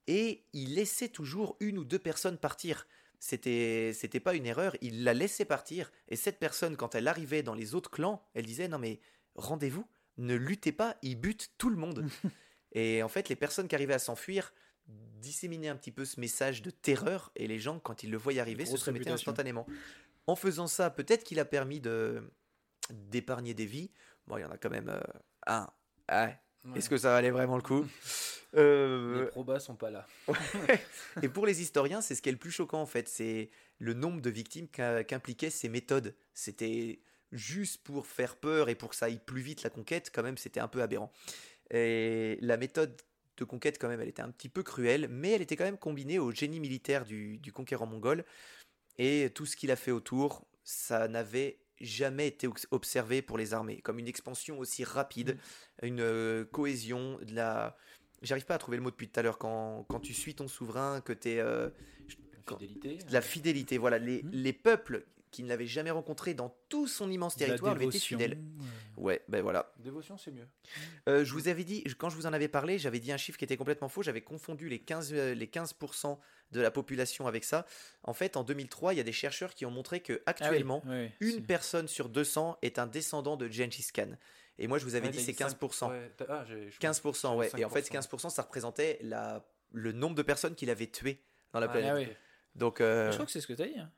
Et 0.07 0.43
il 0.53 0.75
laissait 0.75 1.09
toujours 1.09 1.55
une 1.59 1.77
ou 1.77 1.85
deux 1.85 1.99
personnes 1.99 2.37
partir. 2.37 2.87
C'était, 3.19 3.93
c'était 3.93 4.19
pas 4.19 4.35
une 4.35 4.45
erreur, 4.45 4.75
il 4.81 5.03
la 5.05 5.13
laissait 5.13 5.45
partir. 5.45 5.91
Et 6.09 6.17
cette 6.17 6.39
personne, 6.39 6.75
quand 6.75 6.93
elle 6.93 7.07
arrivait 7.07 7.41
dans 7.41 7.53
les 7.53 7.73
autres 7.73 7.89
clans, 7.89 8.21
elle 8.33 8.45
disait 8.45 8.67
Non, 8.67 8.79
mais 8.79 8.99
rendez-vous, 9.35 9.87
ne 10.17 10.35
luttez 10.35 10.71
pas, 10.71 10.97
il 11.01 11.15
bute 11.19 11.51
tout 11.57 11.69
le 11.69 11.75
monde. 11.77 12.05
et 12.73 13.01
en 13.03 13.07
fait, 13.09 13.29
les 13.29 13.35
personnes 13.35 13.67
qui 13.67 13.75
arrivaient 13.75 13.93
à 13.93 13.99
s'enfuir 13.99 14.53
disséminaient 14.87 15.69
un 15.69 15.75
petit 15.77 15.91
peu 15.91 16.05
ce 16.05 16.19
message 16.19 16.61
de 16.61 16.69
terreur. 16.69 17.31
Et 17.35 17.47
les 17.47 17.59
gens, 17.59 17.79
quand 17.79 18.03
ils 18.03 18.11
le 18.11 18.17
voyaient 18.17 18.41
arriver, 18.41 18.65
se 18.65 18.71
réputation. 18.83 19.13
instantanément. 19.13 19.65
En 20.27 20.35
faisant 20.35 20.67
ça, 20.67 20.89
peut-être 20.89 21.23
qu'il 21.23 21.39
a 21.39 21.45
permis 21.45 21.79
de 21.79 22.29
d'épargner 22.89 23.53
des 23.53 23.65
vies. 23.65 23.91
Bon, 24.27 24.37
il 24.37 24.41
y 24.41 24.45
en 24.45 24.51
a 24.51 24.57
quand 24.57 24.69
même 24.69 24.89
euh, 24.89 24.99
un. 25.47 25.69
Ouais. 26.11 26.37
Ouais. 26.65 26.77
Est-ce 26.77 26.89
que 26.89 26.97
ça 26.97 27.11
valait 27.11 27.31
vraiment 27.31 27.55
le 27.55 27.61
coup 27.61 27.85
Euh, 28.55 29.21
Les 29.23 29.31
probas 29.31 29.59
sont 29.59 29.75
pas 29.75 29.89
là. 29.89 30.05
Et 31.23 31.27
pour 31.27 31.47
les 31.47 31.63
historiens, 31.63 32.01
c'est 32.01 32.13
ce 32.13 32.21
qui 32.21 32.29
est 32.29 32.33
le 32.33 32.37
plus 32.37 32.51
choquant 32.51 32.81
en 32.81 32.85
fait, 32.85 33.07
c'est 33.09 33.49
le 33.79 33.95
nombre 33.95 34.21
de 34.21 34.29
victimes 34.29 34.67
qu'a- 34.67 35.03
qu'impliquaient 35.03 35.49
ces 35.49 35.69
méthodes. 35.69 36.13
C'était 36.35 36.99
juste 37.33 37.83
pour 37.83 38.05
faire 38.07 38.35
peur 38.37 38.69
et 38.69 38.75
pour 38.75 38.89
que 38.89 38.95
ça 38.95 39.07
aille 39.07 39.19
plus 39.19 39.41
vite 39.41 39.63
la 39.63 39.69
conquête, 39.69 40.11
quand 40.13 40.23
même, 40.23 40.37
c'était 40.37 40.59
un 40.59 40.67
peu 40.67 40.81
aberrant. 40.81 41.11
Et 41.71 42.37
la 42.41 42.57
méthode 42.57 43.01
de 43.37 43.43
conquête, 43.43 43.79
quand 43.79 43.87
même, 43.89 43.99
elle 43.99 44.07
était 44.07 44.21
un 44.21 44.31
petit 44.31 44.49
peu 44.49 44.63
cruelle, 44.63 45.07
mais 45.09 45.31
elle 45.31 45.41
était 45.41 45.55
quand 45.55 45.63
même 45.63 45.77
combinée 45.77 46.19
au 46.19 46.31
génie 46.31 46.59
militaire 46.59 47.03
du, 47.05 47.37
du 47.39 47.51
conquérant 47.51 47.87
mongol. 47.87 48.23
Et 48.99 49.31
tout 49.33 49.45
ce 49.45 49.55
qu'il 49.55 49.71
a 49.71 49.75
fait 49.75 49.91
autour, 49.91 50.45
ça 50.63 51.07
n'avait 51.07 51.59
jamais 51.81 52.27
été 52.27 52.47
observé 52.71 53.21
pour 53.21 53.37
les 53.37 53.53
armées, 53.53 53.81
comme 53.81 53.99
une 53.99 54.07
expansion 54.07 54.59
aussi 54.59 54.83
rapide, 54.83 55.37
une 55.81 55.99
euh, 55.99 56.45
cohésion, 56.45 57.17
de 57.23 57.33
la... 57.33 57.75
J'arrive 58.21 58.45
pas 58.45 58.55
à 58.55 58.57
trouver 58.59 58.77
le 58.77 58.83
mot 58.83 58.91
depuis 58.91 59.09
tout 59.09 59.19
à 59.19 59.23
l'heure, 59.23 59.37
quand, 59.39 59.83
quand 59.89 59.99
tu 59.99 60.13
suis 60.13 60.35
ton 60.35 60.47
souverain, 60.47 61.01
que 61.01 61.11
tu 61.11 61.29
es... 61.29 61.37
La 61.37 62.57
fidélité. 62.57 62.97
la 63.09 63.21
fidélité, 63.21 63.77
voilà, 63.77 63.97
les, 63.97 64.21
Mhm. 64.23 64.31
les 64.31 64.53
peuples 64.53 65.05
qui 65.33 65.43
ne 65.43 65.49
l'avaient 65.49 65.65
jamais 65.67 65.91
rencontré 65.91 66.33
dans 66.33 66.55
tout 66.69 66.87
son 66.87 67.11
immense 67.11 67.35
territoire 67.35 67.75
lui 67.75 67.85
étaient 67.87 67.99
fidèles. 67.99 68.39
Ouais, 68.95 69.21
ben 69.27 69.41
voilà. 69.41 69.73
Dévotion, 69.79 70.17
c'est 70.17 70.31
mieux. 70.31 70.47
Euh, 71.09 71.25
je 71.25 71.33
vous 71.33 71.47
avais 71.49 71.63
dit, 71.63 71.83
quand 71.97 72.09
je 72.09 72.15
vous 72.15 72.25
en 72.25 72.31
avais 72.33 72.47
parlé, 72.47 72.77
j'avais 72.79 72.99
dit 72.99 73.11
un 73.11 73.17
chiffre 73.17 73.37
qui 73.37 73.43
était 73.43 73.57
complètement 73.57 73.89
faux. 73.89 74.03
J'avais 74.03 74.21
confondu 74.21 74.69
les 74.69 74.79
15, 74.79 75.11
euh, 75.13 75.33
les 75.33 75.47
15% 75.47 76.17
de 76.51 76.61
la 76.61 76.71
population 76.71 77.27
avec 77.27 77.43
ça. 77.43 77.65
En 78.03 78.13
fait, 78.13 78.37
en 78.37 78.43
2003, 78.43 78.93
il 78.93 78.97
y 78.97 78.99
a 78.99 79.03
des 79.03 79.11
chercheurs 79.11 79.53
qui 79.55 79.65
ont 79.65 79.71
montré 79.71 79.99
que 79.99 80.21
Ah 80.25 80.29
actuellement, 80.29 80.83
une 81.19 81.43
personne 81.45 81.87
sur 81.87 82.07
200 82.09 82.57
est 82.61 82.79
un 82.79 82.87
descendant 82.87 83.35
de 83.35 83.49
Gengis 83.49 83.87
Khan. 83.93 84.11
Et 84.59 84.67
moi, 84.67 84.77
je 84.77 84.85
vous 84.85 84.93
avais 84.93 85.07
Ouais, 85.07 85.11
dit 85.13 85.19
c'est 85.19 85.31
dit 85.31 85.37
cinq- 85.39 85.57
15%. 85.59 85.89
ouais, 85.89 86.11
t'as- 86.15 86.25
ah, 86.29 86.45
j'ai- 86.47 86.69
je- 86.69 86.77
15%, 86.79 87.35
ouais. 87.37 87.49
Et 87.57 87.65
en 87.65 87.69
fait, 87.69 87.81
5%. 87.81 87.91
15%, 87.91 88.29
ça 88.29 88.43
représentait 88.43 88.99
la, 89.01 89.43
le 89.71 89.91
nombre 89.91 90.15
de 90.15 90.21
personnes 90.21 90.53
qu'il 90.53 90.69
avait 90.69 90.85
tuées 90.85 91.19
dans 91.53 91.59
la 91.59 91.65
Ah, 91.65 91.69
planète. 91.69 91.91
Ah 91.91 91.95
oui. 91.95 92.07
Donc, 92.55 92.79
euh, 92.79 93.09
Je 93.09 93.15
crois 93.15 93.25
que 93.25 93.31
c'est 93.31 93.41
ce 93.41 93.47
que 93.47 93.53
tu 93.53 93.63
as 93.63 93.67
dit. 93.67 93.79
hein. 93.79 93.91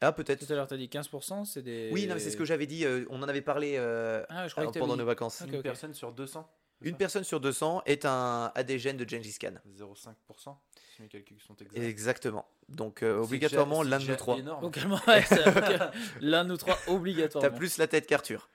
Ah, 0.00 0.12
peut-être. 0.12 0.46
Tout 0.46 0.52
à 0.52 0.56
l'heure, 0.56 0.66
tu 0.66 0.74
as 0.74 0.76
dit 0.76 0.88
15%, 0.88 1.44
c'est 1.44 1.62
des. 1.62 1.90
Oui, 1.92 2.06
non, 2.06 2.14
mais 2.14 2.20
c'est 2.20 2.30
ce 2.30 2.36
que 2.36 2.44
j'avais 2.44 2.66
dit. 2.66 2.84
euh, 2.84 3.04
on 3.10 3.22
en 3.22 3.28
avait 3.28 3.40
parlé 3.42 3.74
euh, 3.78 4.24
Ah, 4.28 4.46
je 4.48 4.52
croyais 4.52 4.70
que 4.70 4.78
pendant 4.78 4.96
nos 4.96 5.04
vacances. 5.06 5.42
Ok, 5.42 5.48
Une 5.48 5.56
ok. 5.56 5.62
personne 5.62 5.94
sur 5.94 6.12
200 6.12 6.48
c'est 6.82 6.88
Une 6.90 6.96
personne 6.96 7.24
sur 7.24 7.40
200 7.40 7.82
est 7.86 8.04
un 8.04 8.50
a 8.54 8.62
des 8.64 8.78
gènes 8.78 8.96
de 8.96 9.08
Gengis 9.08 9.38
Khan. 9.40 9.54
0,5% 9.78 10.56
si 10.96 11.02
mes 11.02 11.08
calculs 11.08 11.40
sont 11.40 11.54
exacts. 11.54 11.78
Exactement. 11.78 12.46
Donc 12.68 13.02
euh, 13.02 13.14
C'est 13.20 13.24
obligatoirement 13.26 13.84
déjà- 13.84 13.90
l'un 13.90 13.98
c'est 14.00 14.04
de 14.04 14.10
nous 14.10 14.14
déjà 14.14 14.16
trois. 14.18 14.36
énorme. 14.38 14.60
Donc, 14.62 14.76
vraiment, 14.78 15.00
ouais, 15.06 15.22
c'est- 15.22 15.48
ok. 15.48 15.80
L'un 16.20 16.44
de 16.44 16.48
nous 16.50 16.56
trois, 16.56 16.76
T'as 16.84 16.92
obligatoirement. 16.92 17.56
plus 17.56 17.78
la 17.78 17.86
tête 17.86 18.06
qu'Arthur. 18.06 18.50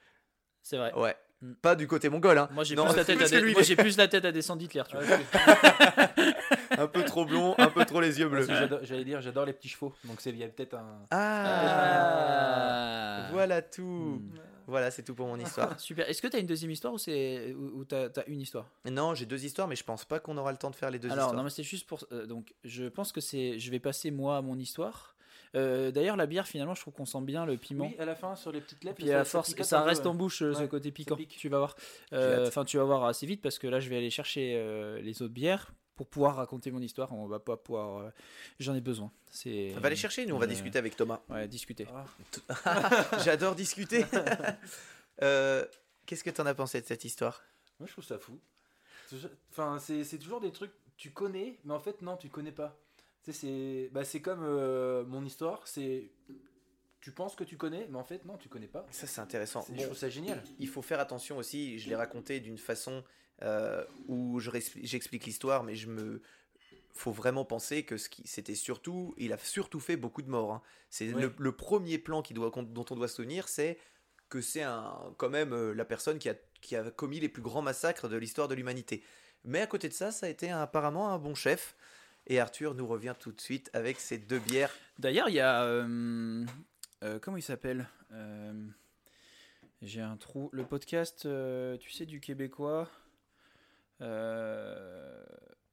C'est 0.62 0.76
vrai. 0.76 0.92
Ouais. 0.94 1.16
Mm. 1.40 1.54
Pas 1.54 1.74
du 1.74 1.86
côté 1.88 2.08
mongol, 2.10 2.36
hein. 2.38 2.48
Moi, 2.52 2.62
j'ai 2.64 2.76
Non, 2.76 2.84
plus, 2.86 2.96
la 2.96 3.04
tête 3.04 3.16
à 3.16 3.18
parce 3.20 3.30
que 3.30 3.36
des- 3.36 3.42
lui, 3.42 3.52
moi, 3.52 3.62
il 3.62 3.64
est 3.64 3.66
j'ai 3.66 3.76
plus 3.76 3.96
la 3.96 4.06
tête 4.08 4.24
à 4.26 4.32
descendre 4.32 4.60
d'Hitler, 4.60 4.82
tu 4.88 4.96
vois. 4.96 5.04
Ouais, 5.06 6.34
un 6.78 6.86
peu 6.86 7.04
trop 7.04 7.24
blond, 7.24 7.54
un 7.58 7.68
peu 7.68 7.84
trop 7.84 8.00
les 8.00 8.18
yeux 8.20 8.28
bleus. 8.28 8.46
J'allais 8.82 9.04
dire, 9.04 9.20
j'adore 9.20 9.46
les 9.46 9.52
petits 9.52 9.68
chevaux. 9.68 9.92
Donc 10.04 10.24
il 10.26 10.36
y 10.36 10.44
a 10.44 10.48
peut-être 10.48 10.74
un. 10.74 11.06
Ah, 11.10 11.16
Ah. 13.26 13.28
Voilà 13.32 13.62
tout. 13.62 13.82
Hmm. 13.82 14.30
Voilà, 14.66 14.90
c'est 14.92 15.02
tout 15.02 15.14
pour 15.14 15.26
mon 15.26 15.36
histoire. 15.38 15.78
Super. 15.80 16.08
Est-ce 16.08 16.22
que 16.22 16.28
tu 16.28 16.36
as 16.36 16.38
une 16.38 16.46
deuxième 16.46 16.70
histoire 16.70 16.94
ou, 16.94 16.98
c'est... 16.98 17.54
ou, 17.54 17.84
t'as, 17.84 18.08
t'as 18.08 18.22
une 18.28 18.40
histoire? 18.40 18.66
Non, 18.88 19.14
j'ai 19.16 19.26
deux 19.26 19.44
histoires, 19.44 19.66
mais 19.66 19.74
je 19.74 19.82
pense 19.82 20.04
pas 20.04 20.20
qu'on 20.20 20.36
aura 20.36 20.52
le 20.52 20.58
temps 20.58 20.70
de 20.70 20.76
faire 20.76 20.90
les 20.90 21.00
deux 21.00 21.08
Alors, 21.10 21.24
histoires. 21.24 21.36
non, 21.36 21.42
mais 21.42 21.50
c'est 21.50 21.64
juste 21.64 21.88
pour. 21.88 22.04
euh, 22.12 22.26
donc, 22.26 22.54
je 22.64 22.84
pense 22.84 23.10
que 23.10 23.20
c'est. 23.20 23.58
Je 23.58 23.70
vais 23.72 23.80
passer 23.80 24.12
moi 24.12 24.36
à 24.36 24.42
mon 24.42 24.56
histoire. 24.58 25.16
Euh, 25.56 25.90
D'ailleurs, 25.90 26.16
la 26.16 26.26
bière, 26.26 26.46
finalement, 26.46 26.74
je 26.76 26.82
trouve 26.82 26.94
qu'on 26.94 27.06
sent 27.06 27.22
bien 27.22 27.44
le 27.46 27.56
piment. 27.56 27.86
Oui, 27.88 27.96
à 27.98 28.04
la 28.04 28.14
fin, 28.14 28.36
sur 28.36 28.52
les 28.52 28.60
petites 28.60 28.84
lèvres. 28.84 28.96
Puis 28.96 29.08
ça- 29.08 29.20
à 29.20 29.24
ça 29.24 29.30
force, 29.30 29.56
ça 29.62 29.80
peu, 29.80 29.88
reste 29.88 30.06
en 30.06 30.14
bouche 30.14 30.42
euh, 30.42 30.54
ce 30.54 30.60
Ouais, 30.60 30.68
côté 30.68 30.90
ça 30.90 30.94
piquant. 30.94 31.16
pique. 31.16 31.36
Tu 31.36 31.48
vas 31.48 31.58
voir. 31.58 31.74
Euh. 32.12 32.46
Enfin, 32.46 32.64
tu 32.64 32.76
vas 32.76 32.84
voir 32.84 33.04
assez 33.06 33.26
vite 33.26 33.42
parce 33.42 33.58
que 33.58 33.66
là, 33.66 33.80
je 33.80 33.88
vais 33.88 33.96
aller 33.96 34.10
chercher 34.10 34.54
euh, 34.56 35.00
les 35.00 35.20
autres 35.22 35.34
bières 35.34 35.72
pour 36.00 36.08
pouvoir 36.08 36.36
raconter 36.36 36.70
mon 36.70 36.80
histoire. 36.80 37.12
On 37.12 37.26
va 37.26 37.38
pas 37.40 37.58
pouvoir. 37.58 37.98
euh, 37.98 38.10
J'en 38.58 38.74
ai 38.74 38.80
besoin. 38.80 39.12
C'est. 39.30 39.74
Va 39.76 39.90
les 39.90 39.96
chercher, 39.96 40.24
nous 40.24 40.34
on 40.34 40.38
va 40.38 40.46
Euh, 40.46 40.48
discuter 40.48 40.78
avec 40.78 40.96
Thomas. 40.96 41.20
Ouais, 41.28 41.46
discuter. 41.46 41.86
Ah, 42.64 43.18
J'adore 43.22 43.54
discuter. 43.54 44.06
Euh, 45.22 45.66
Qu'est-ce 46.06 46.24
que 46.24 46.30
t'en 46.30 46.46
as 46.46 46.54
pensé 46.54 46.80
de 46.80 46.86
cette 46.86 47.04
histoire? 47.04 47.42
Moi, 47.78 47.86
je 47.86 47.92
trouve 47.92 48.04
ça 48.04 48.18
fou. 48.18 48.40
C'est 49.08 49.16
toujours- 49.16 49.30
Enfin, 49.50 49.78
c'est 49.78 50.02
c'est 50.04 50.16
toujours 50.18 50.40
des 50.40 50.50
trucs 50.52 50.72
tu 50.96 51.10
connais, 51.10 51.58
mais 51.64 51.74
en 51.74 51.78
fait, 51.80 52.00
non, 52.00 52.16
tu 52.16 52.30
connais 52.30 52.52
pas. 52.52 52.78
Tu 53.22 53.32
sais, 53.32 53.38
c'est 53.40 53.90
bah, 53.92 54.02
c'est 54.04 54.22
comme 54.22 54.40
euh, 54.42 55.04
mon 55.04 55.22
histoire. 55.26 55.68
C'est 55.68 56.10
tu 57.02 57.12
penses 57.12 57.34
que 57.36 57.44
tu 57.44 57.58
connais, 57.58 57.86
mais 57.90 57.98
en 57.98 58.04
fait, 58.04 58.24
non, 58.24 58.38
tu 58.38 58.48
connais 58.48 58.66
pas. 58.68 58.86
Ça, 58.90 59.06
c'est 59.06 59.20
intéressant. 59.20 59.60
C'est- 59.60 59.72
Bon, 59.72 59.78
Je 59.80 59.84
trouve 59.84 59.98
ça 59.98 60.08
génial. 60.08 60.42
il 60.58 60.68
faut 60.68 60.80
faire 60.82 61.00
attention 61.00 61.36
aussi. 61.36 61.78
Je 61.78 61.90
l'ai 61.90 61.96
raconté 61.96 62.40
d'une 62.40 62.58
façon 62.58 63.04
euh, 63.42 63.84
où 64.08 64.40
j'explique 64.40 65.24
l'histoire, 65.26 65.62
mais 65.64 65.74
je 65.76 65.88
me 65.88 66.20
faut 66.92 67.12
vraiment 67.12 67.44
penser 67.44 67.84
que 67.84 67.96
c'était 67.96 68.54
surtout, 68.54 69.14
il 69.16 69.32
a 69.32 69.38
surtout 69.38 69.80
fait 69.80 69.96
beaucoup 69.96 70.22
de 70.22 70.28
morts. 70.28 70.52
hein. 70.52 70.62
C'est 70.90 71.06
le, 71.06 71.32
le 71.38 71.52
premier 71.52 71.98
plan 71.98 72.20
qui 72.20 72.34
doit, 72.34 72.50
dont 72.50 72.84
on 72.90 72.94
doit 72.96 73.08
se 73.08 73.14
souvenir, 73.16 73.48
c'est 73.48 73.78
que 74.28 74.40
c'est 74.40 74.62
un 74.62 75.14
quand 75.16 75.30
même 75.30 75.52
euh, 75.52 75.72
la 75.72 75.84
personne 75.84 76.18
qui 76.18 76.28
a, 76.28 76.34
qui 76.60 76.76
a 76.76 76.90
commis 76.90 77.18
les 77.20 77.28
plus 77.28 77.42
grands 77.42 77.62
massacres 77.62 78.08
de 78.08 78.16
l'histoire 78.16 78.48
de 78.48 78.54
l'humanité. 78.54 79.02
Mais 79.44 79.60
à 79.60 79.66
côté 79.66 79.88
de 79.88 79.94
ça, 79.94 80.12
ça 80.12 80.26
a 80.26 80.28
été 80.28 80.50
apparemment 80.50 81.10
un 81.12 81.18
bon 81.18 81.34
chef. 81.34 81.74
Et 82.26 82.38
Arthur 82.38 82.74
nous 82.74 82.86
revient 82.86 83.14
tout 83.18 83.32
de 83.32 83.40
suite 83.40 83.70
avec 83.72 83.98
ses 83.98 84.18
deux 84.18 84.38
bières. 84.38 84.72
D'ailleurs, 84.98 85.28
il 85.30 85.36
y 85.36 85.40
a. 85.40 85.64
euh, 85.64 86.44
euh, 87.02 87.18
comment 87.18 87.38
il 87.38 87.42
s'appelle 87.42 87.88
Euh, 88.12 88.52
J'ai 89.80 90.02
un 90.02 90.16
trou. 90.16 90.50
Le 90.52 90.64
podcast, 90.64 91.26
tu 91.80 91.90
sais, 91.90 92.04
du 92.04 92.20
Québécois. 92.20 92.88
Euh, 94.02 95.24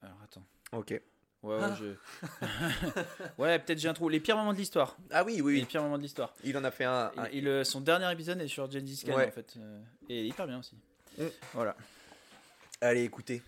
Alors 0.02 0.18
attends. 0.24 0.44
Ok. 0.74 1.02
Ouais, 1.44 1.56
ouais, 1.56 1.62
Ah. 1.62 1.76
je- 1.80 1.96
ouais 3.38 3.60
peut-être 3.60 3.80
j'ai 3.80 3.88
un 3.88 3.94
trou. 3.94 4.10
Les 4.10 4.20
pires 4.20 4.36
moments 4.38 4.54
de 4.54 4.58
l'histoire. 4.58 4.98
Ah 5.12 5.24
oui, 5.24 5.40
oui, 5.42 5.60
Les 5.60 5.66
pires 5.66 5.84
moments 5.84 5.98
de 5.98 6.04
l'histoire. 6.04 6.34
Il 6.44 6.58
en 6.58 6.64
a 6.64 6.72
fait 6.72 6.84
un. 6.86 7.12
et 7.32 7.42
le- 7.42 7.64
son 7.64 7.82
dernier 7.82 8.12
épisode 8.12 8.42
est 8.42 8.48
sur 8.48 8.70
Gengis 8.70 9.04
Khan 9.06 9.16
Ouais. 9.16 9.28
en 9.28 9.32
fait. 9.32 9.54
euh, 9.58 9.82
et 10.10 10.22
il 10.22 10.28
hyper 10.28 10.48
bien 10.48 10.60
aussi. 10.60 10.76
Mm. 11.18 11.26
Voilà. 11.54 11.76
Allez, 12.82 13.04
écoutez. 13.04 13.42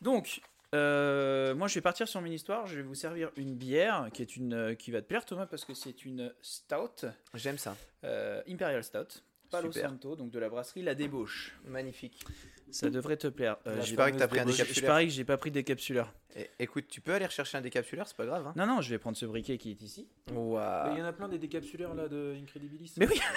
Donc, 0.00 0.40
euh, 0.74 1.54
moi 1.54 1.66
je 1.68 1.74
vais 1.74 1.80
partir 1.80 2.06
sur 2.06 2.20
mon 2.20 2.26
histoire. 2.30 2.66
Je 2.66 2.76
vais 2.76 2.82
vous 2.82 2.94
servir 2.94 3.30
une 3.36 3.54
bière 3.54 4.08
qui 4.12 4.22
est 4.22 4.36
une 4.36 4.52
euh, 4.54 4.74
qui 4.74 4.90
va 4.90 5.00
te 5.00 5.06
plaire 5.06 5.24
Thomas 5.24 5.46
parce 5.46 5.64
que 5.64 5.72
c'est 5.74 6.04
une 6.04 6.32
stout, 6.42 7.06
J'aime 7.32 7.58
ça. 7.58 7.76
euh, 8.04 8.42
Imperial 8.48 8.84
Stout, 8.84 9.22
Palo 9.56 9.72
Super. 9.72 9.90
Santo, 9.90 10.16
donc 10.16 10.30
de 10.30 10.38
la 10.38 10.48
brasserie 10.48 10.82
La 10.82 10.94
Débauche. 10.94 11.56
Magnifique. 11.66 12.24
Ça 12.70 12.90
devrait 12.90 13.16
te 13.16 13.28
plaire. 13.28 13.56
Euh, 13.66 13.80
Je 13.82 13.94
parie 13.94 14.12
que 14.12 14.18
t'as 14.18 14.26
pris 14.28 14.40
un 14.40 14.46
je- 14.46 14.52
je 14.52 14.56
décapsuleur. 14.62 14.90
parie 14.90 15.06
que 15.06 15.12
j'ai 15.12 15.24
pas 15.24 15.36
pris 15.36 15.50
de 15.50 15.54
décapsuleur. 15.54 16.12
Eh, 16.36 16.50
écoute, 16.58 16.86
tu 16.88 17.00
peux 17.00 17.12
aller 17.14 17.26
rechercher 17.26 17.56
un 17.58 17.60
décapsuleur, 17.60 18.08
c'est 18.08 18.16
pas 18.16 18.26
grave. 18.26 18.46
Hein 18.48 18.52
Non 18.56 18.66
non, 18.66 18.80
je 18.80 18.90
vais 18.90 18.98
prendre 18.98 19.16
ce 19.16 19.26
briquet 19.26 19.56
qui 19.58 19.70
est 19.70 19.80
ici. 19.82 20.08
Il 20.28 20.34
y 20.34 21.02
en 21.02 21.04
a 21.04 21.12
plein 21.12 21.28
des 21.28 21.38
décapsuleurs 21.38 21.94
là 21.94 22.08
de 22.08 22.34
Incredibilis. 22.42 22.94
Mais 22.96 23.06
oui. 23.08 23.20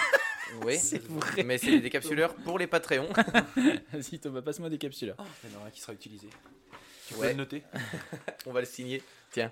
Oui, 0.63 0.77
C'est 0.77 1.03
vrai. 1.03 1.43
mais 1.43 1.57
c'est 1.57 1.71
des 1.71 1.81
décapsuleurs 1.81 2.33
pour 2.33 2.57
les 2.57 2.67
Patreons. 2.67 3.09
Vas-y 3.91 4.17
Thomas, 4.17 4.41
passe-moi 4.41 4.67
un 4.67 4.71
décapsuleur. 4.71 5.17
Il 5.43 5.51
y 5.51 5.53
en 5.53 5.57
aura 5.59 5.67
un 5.67 5.71
qui 5.71 5.81
sera 5.81 5.91
utilisé. 5.91 6.29
Tu 7.07 7.13
peux 7.15 7.19
Ouais. 7.19 7.31
le 7.31 7.33
noter. 7.37 7.63
On 8.45 8.53
va 8.53 8.61
le 8.61 8.65
signer. 8.65 9.03
Tiens. 9.29 9.51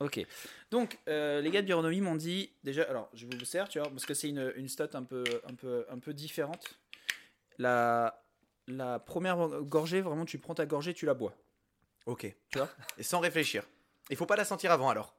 Ok. 0.00 0.24
Donc, 0.70 0.98
euh, 1.08 1.40
les 1.40 1.50
gars 1.50 1.60
de 1.60 1.66
Bironomie 1.66 2.00
m'ont 2.00 2.14
dit 2.14 2.50
déjà. 2.62 2.84
Alors, 2.84 3.08
je 3.14 3.26
vous 3.26 3.44
sers, 3.44 3.68
tu 3.68 3.78
vois, 3.80 3.88
parce 3.90 4.06
que 4.06 4.14
c'est 4.14 4.28
une, 4.28 4.52
une 4.56 4.68
stat 4.68 4.90
un 4.94 5.02
peu, 5.02 5.24
un 5.48 5.54
peu, 5.54 5.84
un 5.88 5.98
peu 5.98 6.14
différente. 6.14 6.78
La, 7.58 8.24
la 8.68 8.98
première 9.00 9.36
gorgée, 9.62 10.00
vraiment, 10.00 10.24
tu 10.24 10.38
prends 10.38 10.54
ta 10.54 10.66
gorgée, 10.66 10.94
tu 10.94 11.06
la 11.06 11.14
bois. 11.14 11.34
Ok. 12.06 12.32
Tu 12.50 12.58
vois 12.58 12.70
Et 12.96 13.02
sans 13.02 13.18
réfléchir. 13.18 13.64
Il 14.10 14.16
faut 14.16 14.26
pas 14.26 14.36
la 14.36 14.44
sentir 14.44 14.70
avant 14.70 14.88
alors. 14.88 15.14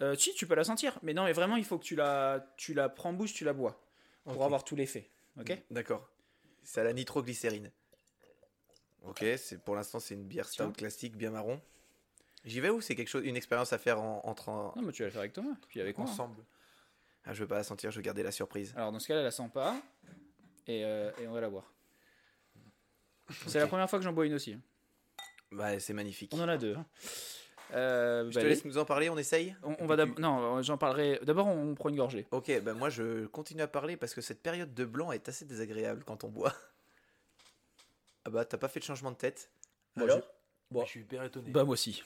Euh, 0.00 0.14
si, 0.16 0.34
tu 0.34 0.46
peux 0.46 0.54
la 0.54 0.64
sentir, 0.64 0.98
mais 1.02 1.12
non, 1.14 1.24
mais 1.24 1.32
vraiment, 1.32 1.56
il 1.56 1.64
faut 1.64 1.78
que 1.78 1.84
tu 1.84 1.96
la, 1.96 2.52
tu 2.56 2.74
la 2.74 2.88
prends 2.88 3.10
en 3.10 3.12
bouche, 3.12 3.32
tu 3.34 3.44
la 3.44 3.52
bois 3.52 3.80
pour 4.24 4.36
Ok. 4.36 4.42
avoir 4.42 4.64
tout 4.64 4.76
l'effet. 4.76 5.10
Ok? 5.38 5.56
D'accord. 5.70 6.08
C'est 6.62 6.80
à 6.80 6.84
la 6.84 6.92
nitroglycérine. 6.92 7.70
Ok, 9.02 9.22
c'est 9.36 9.62
pour 9.62 9.74
l'instant 9.74 10.00
c'est 10.00 10.14
une 10.14 10.24
bière 10.24 10.48
stout 10.48 10.72
classique 10.72 11.14
bien 11.16 11.30
marron. 11.30 11.60
J'y 12.44 12.60
vais 12.60 12.70
ou 12.70 12.80
c'est 12.80 12.94
quelque 12.94 13.08
chose, 13.08 13.24
une 13.24 13.36
expérience 13.36 13.72
à 13.72 13.78
faire 13.78 14.00
en, 14.00 14.20
entre 14.24 14.48
en- 14.50 14.72
Non, 14.76 14.82
mais 14.82 14.92
tu 14.92 15.02
vas 15.02 15.06
le 15.06 15.12
faire 15.12 15.20
avec 15.20 15.32
Thomas, 15.32 15.54
puis 15.68 15.80
avec 15.80 15.96
moi. 15.98 16.06
Ensemble. 16.08 16.42
Ah, 17.24 17.32
je 17.32 17.40
veux 17.40 17.48
pas 17.48 17.54
la 17.56 17.64
sentir, 17.64 17.90
je 17.90 17.96
veux 17.96 18.02
garder 18.02 18.22
la 18.22 18.30
surprise. 18.32 18.74
Alors, 18.76 18.92
dans 18.92 18.98
ce 18.98 19.08
cas-là, 19.08 19.22
la 19.22 19.30
sent 19.30 19.48
pas, 19.52 19.74
et, 20.66 20.84
euh, 20.84 21.10
et 21.18 21.26
on 21.26 21.32
va 21.32 21.40
la 21.40 21.48
boire. 21.48 21.72
C'est 23.46 23.58
la 23.58 23.66
première 23.66 23.88
fois 23.88 23.98
que 23.98 24.04
j'en 24.04 24.12
bois 24.12 24.26
une 24.26 24.34
aussi. 24.34 24.58
Bah, 25.50 25.78
c'est 25.80 25.94
magnifique. 25.94 26.32
On 26.34 26.40
en 26.42 26.48
a 26.48 26.58
deux. 26.58 26.74
hein. 26.74 26.84
Euh, 27.72 28.28
Je 28.30 28.34
bah, 28.34 28.42
te 28.42 28.46
laisse 28.46 28.64
nous 28.66 28.76
en 28.76 28.84
parler, 28.84 29.08
on 29.08 29.16
essaye? 29.16 29.56
On, 29.62 29.74
on 29.78 29.86
va 29.86 29.96
d'ab- 29.96 30.18
non, 30.18 30.60
j'en 30.62 30.76
parlerai. 30.76 31.18
D'abord, 31.22 31.46
on 31.46 31.74
prend 31.74 31.88
une 31.88 31.96
gorgée. 31.96 32.26
Ok, 32.30 32.52
bah 32.62 32.74
moi 32.74 32.90
je 32.90 33.24
continue 33.26 33.62
à 33.62 33.66
parler 33.66 33.96
parce 33.96 34.12
que 34.14 34.20
cette 34.20 34.42
période 34.42 34.74
de 34.74 34.84
blanc 34.84 35.12
est 35.12 35.28
assez 35.30 35.46
désagréable 35.46 36.04
quand 36.04 36.24
on 36.24 36.28
boit. 36.28 36.52
Ah 38.26 38.30
bah, 38.30 38.44
t'as 38.44 38.58
pas 38.58 38.68
fait 38.68 38.80
de 38.80 38.84
changement 38.84 39.10
de 39.10 39.16
tête? 39.16 39.50
Moi, 39.96 40.04
Alors? 40.10 40.22
Moi, 40.70 40.84
Je 40.84 40.90
suis 40.90 41.00
hyper 41.00 41.22
étonné. 41.24 41.50
Bah, 41.50 41.64
moi 41.64 41.72
aussi. 41.72 42.02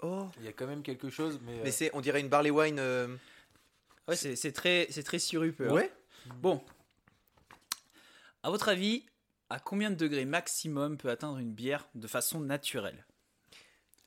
Oh 0.00 0.28
Il 0.38 0.44
y 0.44 0.48
a 0.48 0.52
quand 0.52 0.66
même 0.66 0.82
quelque 0.82 1.10
chose, 1.10 1.40
mais. 1.44 1.60
Mais 1.62 1.68
euh, 1.68 1.72
c'est, 1.72 1.90
on 1.94 2.00
dirait 2.00 2.20
une 2.20 2.28
barley 2.28 2.50
wine. 2.50 2.78
euh, 2.78 3.08
Ouais, 4.06 4.16
c'est 4.16 4.36
c'est 4.36 4.52
très, 4.52 4.86
c'est 4.90 5.02
très 5.02 5.18
sirupeux. 5.18 5.68
hein. 5.68 5.72
Ouais 5.74 5.92
Bon. 6.36 6.62
À 8.42 8.50
votre 8.50 8.68
avis, 8.68 9.04
à 9.50 9.58
combien 9.58 9.90
de 9.90 9.96
degrés 9.96 10.24
maximum 10.24 10.96
peut 10.96 11.10
atteindre 11.10 11.38
une 11.38 11.52
bière 11.52 11.88
de 11.94 12.06
façon 12.06 12.40
naturelle? 12.40 13.04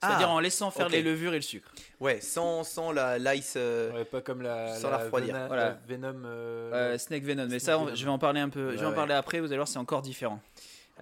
C'est-à-dire 0.04 0.30
Ah, 0.30 0.34
en 0.34 0.40
laissant 0.40 0.72
faire 0.72 0.88
ok. 0.88 0.94
les 0.94 1.04
levures 1.04 1.34
et 1.34 1.38
le 1.38 1.42
sucre. 1.44 1.72
Ouais, 2.00 2.22
sans, 2.22 2.64
sans 2.64 2.92
la, 2.92 3.20
l'ice. 3.20 3.54
euh, 3.56 3.92
ouais, 3.92 4.06
pas 4.06 4.22
comme 4.22 4.42
la. 4.42 4.76
Sans 4.80 4.90
la 4.90 4.98
refroidir. 4.98 5.36
Vena- 5.36 5.48
Voilà. 5.48 5.64
la 5.66 5.74
Venom. 5.88 6.22
euh, 6.26 6.72
Euh, 6.94 6.98
Snake 6.98 7.24
Venom. 7.24 7.44
Mais 7.44 7.60
Snake 7.60 7.62
ça, 7.62 7.78
on- 7.78 7.86
Venom. 7.86 7.96
je 7.96 8.04
vais 8.06 8.10
en 8.12 8.18
parler 8.18 8.40
un 8.40 8.50
peu. 8.50 8.72
je 8.72 8.76
vais 8.78 8.80
Ouais, 8.80 8.86
en 8.86 8.90
ouais. 8.90 8.96
parler 8.96 9.14
après. 9.14 9.40
Vous 9.40 9.48
allez 9.48 9.58
voir, 9.58 9.68
c'est 9.68 9.78
encore 9.78 10.02
différent. 10.02 10.42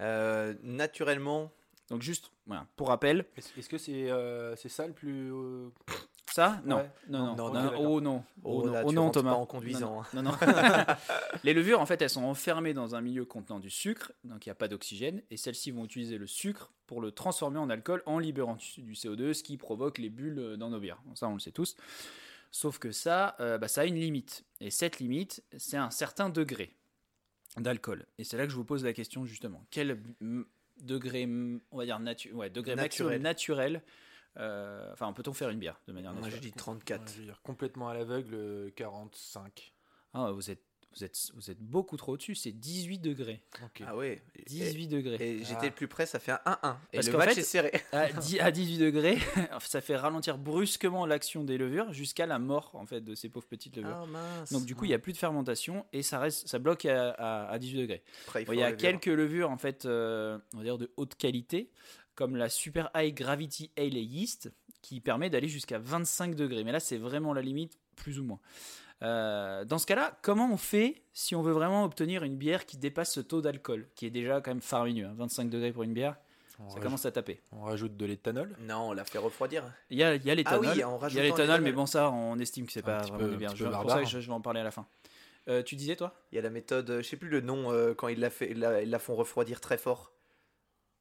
euh, 0.00 0.54
naturellement. 0.62 1.50
Donc 1.90 2.02
juste, 2.02 2.30
voilà, 2.50 2.66
pour 2.74 2.88
rappel, 2.88 3.26
Est-ce 3.36 3.68
que 3.68 3.78
c'est 3.78 4.10
euh, 4.10 4.56
c'est 4.56 4.68
ça 4.68 4.84
le 4.88 4.92
plus. 4.92 5.32
euh, 5.32 5.68
ça, 6.32 6.60
non, 6.64 6.78
Ouais. 6.78 6.90
non, 7.08 7.18
non, 7.18 7.36
Non, 7.36 7.36
non, 7.36 7.36
non, 7.36 7.52
non, 7.52 7.70
d'accord. 7.70 7.80
oh 7.92 8.00
non, 8.00 8.24
Oh, 8.42 8.60
oh, 8.62 8.66
non, 8.66 8.72
là, 8.72 8.82
oh 8.84 8.88
tu 8.88 8.94
non, 8.96 9.02
rentres 9.02 9.18
Thomas, 9.20 9.30
pas 9.30 9.36
en 9.36 9.46
conduisant, 9.46 10.02
hein. 10.02 10.06
Non, 10.14 10.22
non. 10.22 10.30
non. 10.32 10.36
les 11.44 11.54
levures, 11.54 11.80
en 11.80 11.86
fait, 11.86 12.02
elles 12.02 12.10
sont 12.10 12.24
enfermées 12.24 12.74
dans 12.74 12.96
un 12.96 13.00
milieu 13.00 13.24
contenant 13.24 13.60
du 13.60 13.70
sucre, 13.70 14.10
donc 14.24 14.46
il 14.46 14.48
n'y 14.48 14.52
a 14.52 14.56
pas 14.56 14.66
d'oxygène, 14.66 15.22
et 15.30 15.36
celles-ci 15.36 15.70
vont 15.70 15.84
utiliser 15.84 16.18
le 16.18 16.26
sucre 16.26 16.72
pour 16.88 17.00
le 17.00 17.12
transformer 17.12 17.58
en 17.60 17.70
alcool 17.70 18.02
en 18.04 18.18
libérant 18.18 18.56
du 18.56 18.82
du 18.82 18.94
CO2, 18.94 19.32
ce 19.32 19.44
qui 19.44 19.56
provoque 19.56 19.98
les 19.98 20.10
bulles 20.10 20.56
dans 20.56 20.70
nos 20.70 20.80
bières. 20.80 21.00
Bon, 21.04 21.14
ça, 21.14 21.28
on 21.28 21.34
le 21.34 21.40
sait 21.40 21.52
tous. 21.52 21.76
Sauf 22.50 22.78
que 22.80 22.90
ça, 22.90 23.36
euh, 23.38 23.58
bah, 23.58 23.68
ça 23.68 23.82
a 23.82 23.84
une 23.84 23.94
limite, 23.94 24.44
et 24.60 24.72
cette 24.72 24.98
limite, 24.98 25.44
c'est 25.56 25.76
un 25.76 25.90
certain 25.90 26.30
degré 26.30 26.74
d'alcool. 27.56 28.06
Et 28.18 28.24
c'est 28.24 28.36
là 28.36 28.44
que 28.44 28.50
je 28.50 28.56
vous 28.56 28.64
pose 28.64 28.84
la 28.84 28.92
question 28.92 29.24
justement. 29.24 29.64
Quel 29.70 30.00
mm, 30.20 30.42
degré, 30.84 31.26
on 31.70 31.76
va 31.78 31.84
dire 31.84 31.98
natu 32.00 32.32
ouais, 32.32 32.50
degré 32.50 32.74
Naturel. 32.76 33.20
naturel, 33.20 33.72
naturel 33.72 33.82
euh, 34.38 34.92
enfin, 34.92 35.12
peut-on 35.12 35.32
faire 35.32 35.50
une 35.50 35.58
bière 35.58 35.80
de 35.88 35.92
manière 35.92 36.12
Moi 36.12 36.20
naturelle? 36.22 36.42
j'ai 36.42 36.50
dit 36.50 36.56
34. 36.56 37.00
ouais, 37.00 37.06
je 37.12 37.18
veux 37.18 37.24
dire, 37.24 37.42
complètement 37.42 37.88
à 37.88 37.94
l'aveugle, 37.94 38.34
euh, 38.34 38.70
45. 38.76 39.72
Ah, 40.14 40.30
vous 40.30 40.50
êtes, 40.50 40.62
vous 40.96 41.04
êtes, 41.04 41.30
vous 41.34 41.50
êtes 41.50 41.60
beaucoup 41.60 41.96
trop 41.96 42.12
au-dessus. 42.14 42.34
C'est 42.34 42.50
18 42.52 42.98
degrés. 42.98 43.40
Ah 43.86 43.96
ouais. 43.96 44.20
18 44.46 44.88
degrés. 44.88 45.16
Et, 45.20 45.30
et 45.36 45.44
j'étais 45.44 45.56
Ah. 45.62 45.64
le 45.66 45.70
plus 45.70 45.86
près, 45.88 46.04
ça 46.06 46.18
fait 46.18 46.32
un 46.32 46.40
1-1. 46.44 46.76
Et 46.92 46.96
Parce 46.96 47.06
le 47.08 47.16
match 47.18 47.34
fait- 47.34 47.40
est 47.40 47.44
serré. 47.44 47.72
À, 47.92 48.08
dix- 48.12 48.40
à 48.40 48.50
18 48.50 48.78
degrés, 48.78 49.18
ça 49.60 49.80
fait 49.80 49.96
ralentir 49.96 50.36
brusquement 50.38 51.06
l'action 51.06 51.44
des 51.44 51.58
levures 51.58 51.92
jusqu'à 51.92 52.26
la 52.26 52.38
mort 52.38 52.70
en 52.74 52.86
fait 52.86 53.00
de 53.02 53.14
ces 53.14 53.28
pauvres 53.28 53.46
petites 53.46 53.76
levures. 53.76 54.00
Ah 54.02 54.06
mince. 54.06 54.52
Donc 54.52 54.64
du 54.64 54.74
coup, 54.74 54.84
il 54.84 54.88
n'y 54.88 54.94
a 54.94 54.98
plus 54.98 55.12
de 55.12 55.18
fermentation 55.18 55.86
et 55.92 56.02
ça 56.02 56.18
reste, 56.18 56.48
ça 56.48 56.58
bloque 56.58 56.84
à, 56.86 57.10
à- 57.10 57.50
à 57.50 57.58
18 57.58 57.78
degrés. 57.82 58.02
Après, 58.26 58.44
Bon, 58.44 58.52
Il 58.52 58.58
y 58.58 58.62
a 58.64 58.72
quelques 58.72 59.06
levures 59.06 59.50
en 59.50 59.58
fait, 59.58 59.84
euh, 59.84 60.38
on 60.54 60.58
va 60.58 60.64
dire 60.64 60.78
de 60.78 60.90
haute 60.96 61.14
qualité, 61.14 61.70
comme 62.16 62.36
la 62.36 62.48
Super 62.48 62.90
High 62.96 63.14
Gravity 63.14 63.70
Ale 63.78 63.94
Yeast, 63.96 64.50
qui 64.82 65.00
permet 65.00 65.30
d'aller 65.30 65.48
jusqu'à 65.48 65.78
25 65.78 66.34
degrés. 66.34 66.64
Mais 66.64 66.72
là, 66.72 66.80
c'est 66.80 66.96
vraiment 66.98 67.32
la 67.32 67.42
limite, 67.42 67.78
plus 67.96 68.18
ou 68.18 68.24
moins. 68.24 68.40
Euh, 69.02 69.64
dans 69.64 69.78
ce 69.78 69.86
cas-là, 69.86 70.18
comment 70.22 70.50
on 70.52 70.56
fait 70.56 71.02
si 71.12 71.34
on 71.34 71.42
veut 71.42 71.52
vraiment 71.52 71.84
obtenir 71.84 72.22
une 72.22 72.36
bière 72.36 72.66
qui 72.66 72.76
dépasse 72.76 73.12
ce 73.12 73.20
taux 73.20 73.40
d'alcool, 73.40 73.88
qui 73.94 74.06
est 74.06 74.10
déjà 74.10 74.40
quand 74.40 74.50
même 74.50 74.60
faramineux, 74.60 75.06
hein, 75.06 75.14
25 75.16 75.48
degrés 75.48 75.72
pour 75.72 75.82
une 75.84 75.94
bière, 75.94 76.16
On, 76.58 76.64
ça 76.64 76.74
rajoute, 76.74 76.82
commence 76.82 77.06
à 77.06 77.10
taper. 77.12 77.40
on 77.52 77.62
rajoute 77.62 77.96
de 77.96 78.04
l'éthanol. 78.06 78.54
Non, 78.60 78.90
on 78.90 78.92
l'a 78.92 79.04
fait 79.06 79.16
refroidir. 79.18 79.64
Il 79.88 79.96
y 79.98 80.04
a, 80.04 80.14
il 80.16 80.24
y 80.24 80.30
a 80.30 80.34
l'éthanol, 80.34 80.66
Ah 80.68 80.72
oui, 80.76 80.84
en 80.84 80.98
il 81.08 81.14
y 81.14 81.18
a 81.20 81.22
l'éthanol, 81.22 81.60
mais 81.62 81.72
bon 81.72 81.86
ça, 81.86 82.10
on 82.10 82.38
estime 82.38 82.66
que 82.66 82.72
c'est 82.72 82.82
pas 82.82 82.98
vraiment 83.02 83.18
peu- 83.18 83.30
des 83.30 83.36
bières. 83.36 83.50
un 83.50 83.54
petit 83.54 83.60
Je- 83.60 83.64
peu 83.68 83.70
pour 83.72 83.80
ça, 83.82 83.86
barbare. 83.86 84.04
je, 84.06 84.20
je 84.20 84.26
vais 84.26 84.32
en 84.34 84.40
parler 84.42 84.60
à 84.60 84.64
la 84.64 84.70
fin. 84.70 84.86
Euh, 85.48 85.62
tu 85.62 85.74
disais 85.76 85.96
toi? 85.96 86.14
Il 86.32 86.36
y 86.36 86.38
a 86.38 86.42
la 86.42 86.50
méthode, 86.50 86.90
euh, 86.90 87.02
je 87.02 87.08
sais 87.08 87.16
plus 87.16 87.30
le 87.30 87.40
nom, 87.40 87.72
euh, 87.72 87.94
quand 87.94 88.08
ils 88.08 88.20
la, 88.20 88.28
fait, 88.28 88.52
la, 88.52 88.82
ils 88.82 88.90
la 88.90 88.98
font 88.98 89.16
refroidir 89.16 89.60
très 89.60 89.78
fort. 89.78 90.12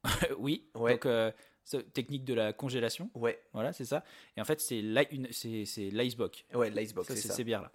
Oui. 0.39 0.69
Ouais. 0.75 0.93
Donc 0.93 1.05
euh, 1.05 1.31
technique 1.77 2.25
de 2.25 2.33
la 2.33 2.53
congélation. 2.53 3.09
Ouais, 3.15 3.41
Voilà, 3.53 3.73
c'est 3.73 3.85
ça. 3.85 4.03
Et 4.37 4.41
en 4.41 4.45
fait, 4.45 4.59
c'est 4.61 4.81
l'icebox. 4.81 6.43
ouais, 6.53 6.69
l'icebox, 6.69 7.07
c'est 7.07 7.15
ça. 7.15 7.33
ces 7.33 7.43
bières-là. 7.43 7.71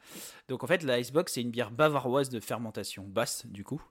Donc 0.49 0.65
en 0.65 0.67
fait, 0.67 0.83
l'icebox, 0.83 1.33
c'est 1.33 1.41
une 1.43 1.51
bière 1.51 1.71
bavaroise 1.71 2.29
de 2.31 2.41
fermentation 2.41 3.05
basse, 3.05 3.47
du 3.47 3.65
coup. 3.65 3.83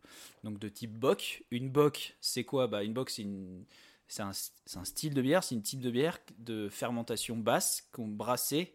Donc 0.43 0.59
de 0.59 0.69
type 0.69 0.93
bock. 0.97 1.43
Une 1.51 1.69
bock, 1.69 2.15
c'est 2.21 2.43
quoi? 2.43 2.67
Bah, 2.67 2.83
Une 2.83 2.93
bock, 2.93 3.09
c'est 3.09 3.23
une... 3.23 3.65
C'est 4.05 4.21
un, 4.21 4.31
un 4.75 4.83
style 4.85 5.13
de 5.13 5.21
bière, 5.21 5.43
c'est 5.43 5.55
une 5.55 5.63
type 5.63 5.79
de 5.79 5.89
bière 5.89 6.19
de 6.37 6.69
fermentation 6.69 7.35
basse 7.37 7.87
qu'on 7.93 8.07
brassait, 8.09 8.73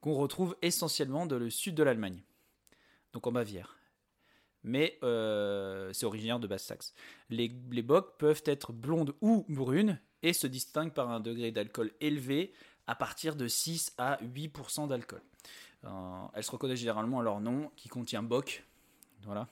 qu'on 0.00 0.14
retrouve 0.14 0.56
essentiellement 0.60 1.24
dans 1.26 1.38
le 1.38 1.48
sud 1.48 1.74
de 1.74 1.82
l'Allemagne, 1.82 2.20
donc 3.12 3.26
en 3.26 3.32
Bavière. 3.32 3.78
Mais 4.62 4.98
euh, 5.02 5.90
c'est 5.92 6.04
originaire 6.04 6.40
de 6.40 6.46
Basse-Saxe. 6.46 6.92
Les, 7.30 7.50
les 7.70 7.82
peuvent 7.82 8.42
être 8.46 8.72
blondes 8.72 9.14
ou 9.22 9.46
brunes 9.48 9.98
et 10.24 10.32
se 10.32 10.48
distinguent 10.48 10.92
par 10.92 11.10
un 11.10 11.20
degré 11.20 11.52
d'alcool 11.52 11.92
élevé 12.00 12.52
à 12.88 12.94
partir 12.96 13.36
de 13.36 13.46
6 13.46 13.92
à 13.98 14.18
8% 14.22 14.88
d'alcool. 14.88 15.22
Euh, 15.84 15.88
elles 16.34 16.42
se 16.42 16.50
reconnaissent 16.50 16.80
généralement 16.80 17.20
à 17.20 17.22
leur 17.22 17.40
nom 17.40 17.70
qui 17.76 17.88
contient 17.88 18.22
Bock. 18.22 18.64
Voilà. 19.22 19.46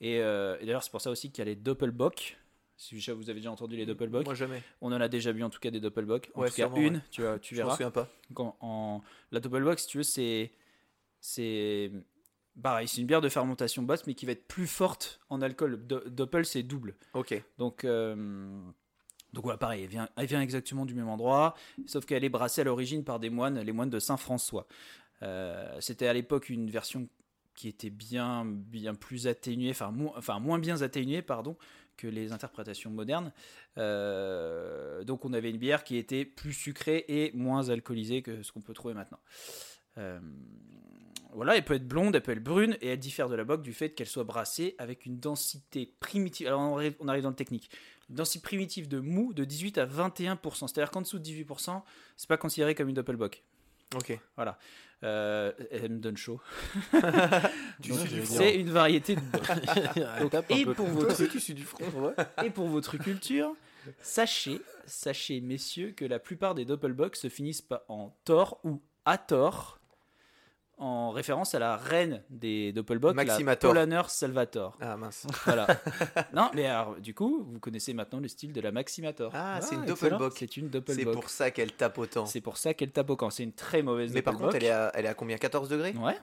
Et, 0.00 0.20
euh, 0.20 0.56
et 0.60 0.66
d'ailleurs, 0.66 0.82
c'est 0.82 0.90
pour 0.90 1.00
ça 1.00 1.10
aussi 1.10 1.30
qu'il 1.30 1.38
y 1.38 1.42
a 1.42 1.44
les 1.46 1.56
Doppelbock. 1.56 2.38
Si 2.78 2.94
vous 2.94 3.30
avez 3.30 3.40
déjà 3.40 3.50
entendu 3.50 3.74
les 3.76 3.86
Doppelbock, 3.86 4.24
Moi 4.26 4.34
jamais. 4.34 4.62
on 4.82 4.92
en 4.92 5.00
a 5.00 5.08
déjà 5.08 5.32
vu 5.32 5.42
en 5.42 5.48
tout 5.50 5.58
cas 5.60 5.70
des 5.70 5.80
Doppelbock. 5.80 6.30
En 6.34 6.40
Ouais, 6.42 6.48
tout 6.48 6.54
cas, 6.56 6.68
sûrement, 6.68 6.76
une, 6.76 6.96
ouais. 6.96 7.00
tu, 7.10 7.22
tu 7.40 7.54
Je 7.54 7.60
verras. 7.62 7.72
souviens 7.72 7.90
pas. 7.90 8.08
En- 8.36 8.54
en- 8.60 9.02
la 9.32 9.40
Doppelbock, 9.40 9.78
si 9.78 9.86
tu 9.86 9.96
veux, 9.98 10.02
c'est. 10.02 10.52
C'est. 11.20 11.90
Pareil, 12.62 12.88
c'est 12.88 13.00
une 13.00 13.06
bière 13.06 13.20
de 13.20 13.28
fermentation 13.28 13.82
basse, 13.82 14.06
mais 14.06 14.14
qui 14.14 14.24
va 14.26 14.32
être 14.32 14.46
plus 14.46 14.66
forte 14.66 15.20
en 15.30 15.42
alcool. 15.42 15.86
Do- 15.86 16.08
Doppel, 16.08 16.46
c'est 16.46 16.62
double. 16.62 16.94
Ok. 17.14 17.42
Donc, 17.58 17.84
euh, 17.84 18.60
donc 19.32 19.44
voilà, 19.44 19.58
pareil, 19.58 19.82
elle 20.16 20.26
vient, 20.26 20.40
exactement 20.40 20.86
du 20.86 20.94
même 20.94 21.08
endroit, 21.08 21.54
sauf 21.86 22.06
qu'elle 22.06 22.24
est 22.24 22.30
brassée 22.30 22.62
à 22.62 22.64
l'origine 22.64 23.04
par 23.04 23.20
des 23.20 23.30
moines, 23.30 23.60
les 23.60 23.72
moines 23.72 23.90
de 23.90 23.98
Saint-François. 23.98 24.66
Euh, 25.22 25.76
C'était 25.80 26.06
à 26.06 26.12
l'époque 26.12 26.48
une 26.48 26.70
version 26.70 27.08
qui 27.54 27.68
était 27.68 27.90
bien, 27.90 28.44
bien 28.44 28.94
plus 28.94 29.26
atténuée, 29.26 29.70
enfin, 29.70 29.90
mo- 29.90 30.12
enfin 30.16 30.38
moins 30.38 30.58
bien 30.58 30.82
atténuée, 30.82 31.22
pardon, 31.22 31.56
que 31.96 32.06
les 32.06 32.32
interprétations 32.32 32.90
modernes. 32.90 33.32
Euh, 33.78 35.04
donc 35.04 35.24
on 35.24 35.32
avait 35.32 35.50
une 35.50 35.56
bière 35.56 35.82
qui 35.82 35.96
était 35.96 36.26
plus 36.26 36.52
sucrée 36.52 37.04
et 37.08 37.32
moins 37.32 37.70
alcoolisée 37.70 38.20
que 38.20 38.42
ce 38.42 38.52
qu'on 38.52 38.60
peut 38.60 38.74
trouver 38.74 38.92
maintenant. 38.94 39.20
Euh, 39.96 40.20
voilà, 41.32 41.56
elle 41.56 41.64
peut 41.64 41.74
être 41.74 41.88
blonde, 41.88 42.14
elle 42.14 42.22
peut 42.22 42.32
être 42.32 42.42
brune, 42.42 42.76
et 42.80 42.88
elle 42.88 42.98
diffère 42.98 43.28
de 43.28 43.34
la 43.34 43.44
bock 43.44 43.62
du 43.62 43.72
fait 43.72 43.90
qu'elle 43.90 44.06
soit 44.06 44.24
brassée 44.24 44.74
avec 44.78 45.06
une 45.06 45.18
densité 45.18 45.94
primitive. 46.00 46.46
Alors 46.46 46.60
on 46.60 46.76
arrive, 46.76 46.94
on 47.00 47.08
arrive 47.08 47.22
dans 47.22 47.30
le 47.30 47.36
technique. 47.36 47.70
Densité 48.08 48.42
primitive 48.42 48.88
de 48.88 49.00
mou 49.00 49.32
de 49.32 49.44
18 49.44 49.78
à 49.78 49.86
21%. 49.86 50.68
C'est-à-dire 50.68 50.90
qu'en 50.90 51.00
dessous 51.00 51.18
de 51.18 51.24
18%, 51.24 51.82
c'est 52.16 52.28
pas 52.28 52.36
considéré 52.36 52.74
comme 52.74 52.88
une 52.88 52.94
doppelbock. 52.94 53.42
Ok. 53.94 54.18
Voilà. 54.36 54.58
Euh, 55.04 55.52
elle 55.70 55.92
me 55.92 55.98
donne 55.98 56.16
chaud. 56.16 56.40
C'est 58.24 58.56
une 58.56 58.70
variété 58.70 59.14
de 59.14 59.20
et 60.50 60.64
pour 60.64 60.86
votre-. 60.86 61.22
Et 62.42 62.50
pour 62.50 62.80
culture, 63.02 63.54
sachez, 64.00 64.60
sachez 64.86 65.40
messieurs, 65.40 65.92
que 65.92 66.04
la 66.04 66.18
plupart 66.18 66.54
des 66.54 66.64
doppelbock 66.64 67.14
se 67.16 67.28
finissent 67.28 67.62
pas 67.62 67.84
en 67.88 68.16
tort 68.24 68.58
ou 68.64 68.80
à 69.04 69.18
tort, 69.18 69.78
en 70.78 71.10
référence 71.10 71.54
à 71.54 71.58
la 71.58 71.76
reine 71.76 72.22
des 72.28 72.72
doppelbock, 72.72 73.16
la 73.16 73.24
Maximator. 73.24 73.70
Polaner 73.70 74.02
Salvator. 74.08 74.76
Ah 74.80 74.96
mince. 74.96 75.26
Voilà. 75.46 75.66
non, 76.34 76.50
mais 76.54 76.66
alors, 76.66 76.96
du 76.96 77.14
coup, 77.14 77.46
vous 77.50 77.58
connaissez 77.60 77.94
maintenant 77.94 78.20
le 78.20 78.28
style 78.28 78.52
de 78.52 78.60
la 78.60 78.72
Maximator. 78.72 79.30
Ah, 79.34 79.60
c'est 79.62 79.74
une 79.76 79.86
doppelbock. 79.86 80.34
C'est 80.36 80.56
une 80.58 80.64
C'est 80.66 80.70
doppelbock. 80.70 81.14
pour 81.14 81.30
ça 81.30 81.50
qu'elle 81.50 81.72
tape 81.72 81.96
autant. 81.98 82.26
C'est 82.26 82.40
pour 82.42 82.58
ça 82.58 82.74
qu'elle 82.74 82.90
tape 82.92 83.08
au 83.08 83.16
camp. 83.16 83.30
C'est 83.30 83.42
une 83.44 83.52
très 83.54 83.82
mauvaise 83.82 84.12
Mais 84.12 84.20
par 84.22 84.34
doppelbock. 84.34 84.52
contre, 84.52 84.62
elle 84.64 84.68
est, 84.68 84.72
à, 84.74 84.90
elle 84.94 85.04
est 85.06 85.08
à 85.08 85.14
combien? 85.14 85.38
14 85.38 85.68
degrés? 85.70 85.94
Ouais. 85.98 86.16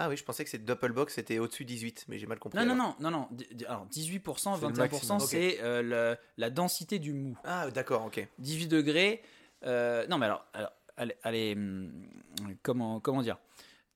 Ah 0.00 0.08
oui, 0.08 0.16
je 0.16 0.22
pensais 0.24 0.44
que 0.44 0.50
cette 0.50 0.64
doppelbock 0.64 1.10
c'était 1.10 1.38
au-dessus 1.40 1.64
de 1.64 1.68
18, 1.70 2.04
mais 2.08 2.18
j'ai 2.18 2.26
mal 2.26 2.38
compris. 2.38 2.58
Non, 2.58 2.64
non, 2.64 2.72
alors. 2.84 2.96
non, 3.00 3.10
non, 3.10 3.28
non. 3.32 3.66
Alors, 3.68 3.86
18%, 3.88 4.54
C'est 4.58 4.66
le 4.66 4.72
21%, 4.72 4.78
maximum. 4.78 5.20
c'est 5.20 5.58
euh, 5.60 6.14
la 6.36 6.50
densité 6.50 6.98
du 7.00 7.12
mou. 7.12 7.36
Ah 7.44 7.68
d'accord, 7.72 8.04
ok. 8.06 8.26
18 8.38 8.68
degrés. 8.68 9.22
euh, 9.66 10.06
non, 10.06 10.16
mais 10.18 10.26
alors, 10.26 10.44
alors 10.54 10.70
allez, 10.96 11.16
allez, 11.24 11.54
hum, 11.56 11.90
comment, 12.62 13.00
comment 13.00 13.22
dire? 13.22 13.38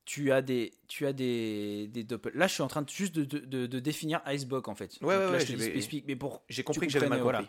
Tu 0.05 0.31
as 0.31 0.41
des, 0.41 0.73
tu 0.87 1.05
as 1.05 1.13
des, 1.13 1.87
des 1.87 2.03
doppel. 2.03 2.33
Là, 2.35 2.47
je 2.47 2.53
suis 2.53 2.63
en 2.63 2.67
train 2.67 2.81
de, 2.81 2.89
juste 2.89 3.13
de, 3.15 3.23
de, 3.65 3.79
définir 3.79 4.21
Icebox 4.27 4.67
en 4.69 4.75
fait. 4.75 4.97
Ouais, 5.01 5.01
Donc 5.01 5.07
ouais, 5.07 5.17
là, 5.17 5.31
ouais, 5.31 5.39
je 5.39 5.57
spécifique, 5.57 6.05
mais 6.07 6.15
pour 6.15 6.43
J'ai 6.49 6.63
compris 6.63 6.87
que 6.87 6.93
j'avais 6.93 7.07
mal 7.09 7.21
compris. 7.21 7.33
voilà. 7.33 7.47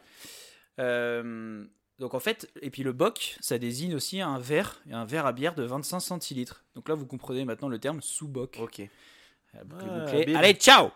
Euh, 0.81 1.65
donc 1.99 2.15
en 2.15 2.21
fait, 2.21 2.51
et 2.61 2.71
puis 2.71 2.83
le 2.83 2.93
boc, 2.93 3.37
ça 3.41 3.59
désigne 3.59 3.95
aussi 3.95 4.21
un 4.21 4.39
verre, 4.39 4.81
un 4.91 5.05
verre 5.05 5.27
à 5.27 5.33
bière 5.33 5.55
de 5.55 5.63
25 5.63 6.01
centilitres. 6.01 6.65
Donc 6.75 6.89
là, 6.89 6.95
vous 6.95 7.07
comprenez 7.07 7.45
maintenant 7.45 7.69
le 7.69 7.79
terme 7.79 8.01
sous-boc. 8.03 8.59
Ok, 8.61 8.81
Euh, 9.55 10.07
Ah. 10.35 10.39
Allez, 10.39 10.55
ciao 10.55 10.91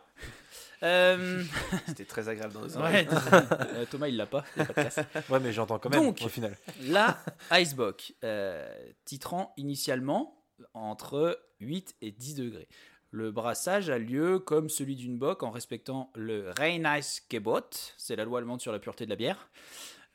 Euh, 0.82 1.42
c'était 1.86 2.04
très 2.04 2.28
agréable 2.28 2.54
dans 2.54 2.60
nos 2.60 2.76
ouais, 2.82 3.06
euh, 3.74 3.84
Thomas, 3.90 4.08
il 4.08 4.16
l'a 4.16 4.26
pas. 4.26 4.44
il 4.56 4.62
a 4.62 4.64
pas 4.64 4.84
de 4.84 4.88
casse. 4.88 5.00
Ouais, 5.28 5.40
mais 5.40 5.52
j'entends 5.52 5.78
quand 5.78 5.90
même 5.90 6.02
Donc. 6.04 6.20
au 6.24 6.28
final. 6.28 6.56
La 6.82 7.18
Icebox, 7.52 8.14
euh, 8.24 8.68
titrant 9.04 9.52
initialement 9.56 10.37
entre 10.74 11.40
8 11.60 11.96
et 12.02 12.10
10 12.10 12.34
degrés. 12.34 12.68
Le 13.10 13.30
brassage 13.30 13.88
a 13.88 13.98
lieu 13.98 14.38
comme 14.38 14.68
celui 14.68 14.94
d'une 14.94 15.16
bock 15.16 15.42
en 15.42 15.50
respectant 15.50 16.12
le 16.14 16.50
Reinheitsgebot, 16.58 17.70
c'est 17.96 18.16
la 18.16 18.24
loi 18.24 18.38
allemande 18.38 18.60
sur 18.60 18.70
la 18.70 18.78
pureté 18.78 19.06
de 19.06 19.10
la 19.10 19.16
bière. 19.16 19.48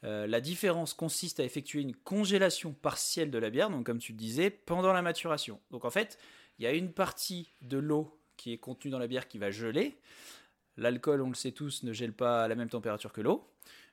Euh, 0.04 0.28
la 0.28 0.42
différence 0.42 0.94
consiste 0.94 1.40
à 1.40 1.44
effectuer 1.44 1.82
une 1.82 1.96
congélation 1.96 2.74
partielle 2.74 3.32
de 3.32 3.38
la 3.38 3.50
bière, 3.50 3.70
donc 3.70 3.86
comme 3.86 4.00
tu 4.00 4.12
le 4.12 4.18
disais, 4.18 4.50
pendant 4.50 4.94
la 4.94 5.02
maturation. 5.02 5.60
Donc 5.72 5.86
en 5.86 5.90
fait, 5.90 6.20
il 6.60 6.66
y 6.66 6.68
a 6.68 6.74
une 6.74 6.92
partie 6.92 7.50
de 7.62 7.78
l'eau 7.78 8.20
qui 8.38 8.54
est 8.54 8.58
contenue 8.58 8.92
dans 8.92 9.00
la 9.00 9.08
bière 9.08 9.28
qui 9.28 9.38
va 9.38 9.50
geler. 9.50 9.98
L'alcool, 10.78 11.22
on 11.22 11.30
le 11.30 11.36
sait 11.36 11.52
tous, 11.52 11.84
ne 11.84 11.94
gèle 11.94 12.14
pas 12.14 12.44
à 12.44 12.48
la 12.48 12.56
même 12.56 12.70
température 12.70 13.14
que 13.14 13.22
l'eau. 13.22 13.50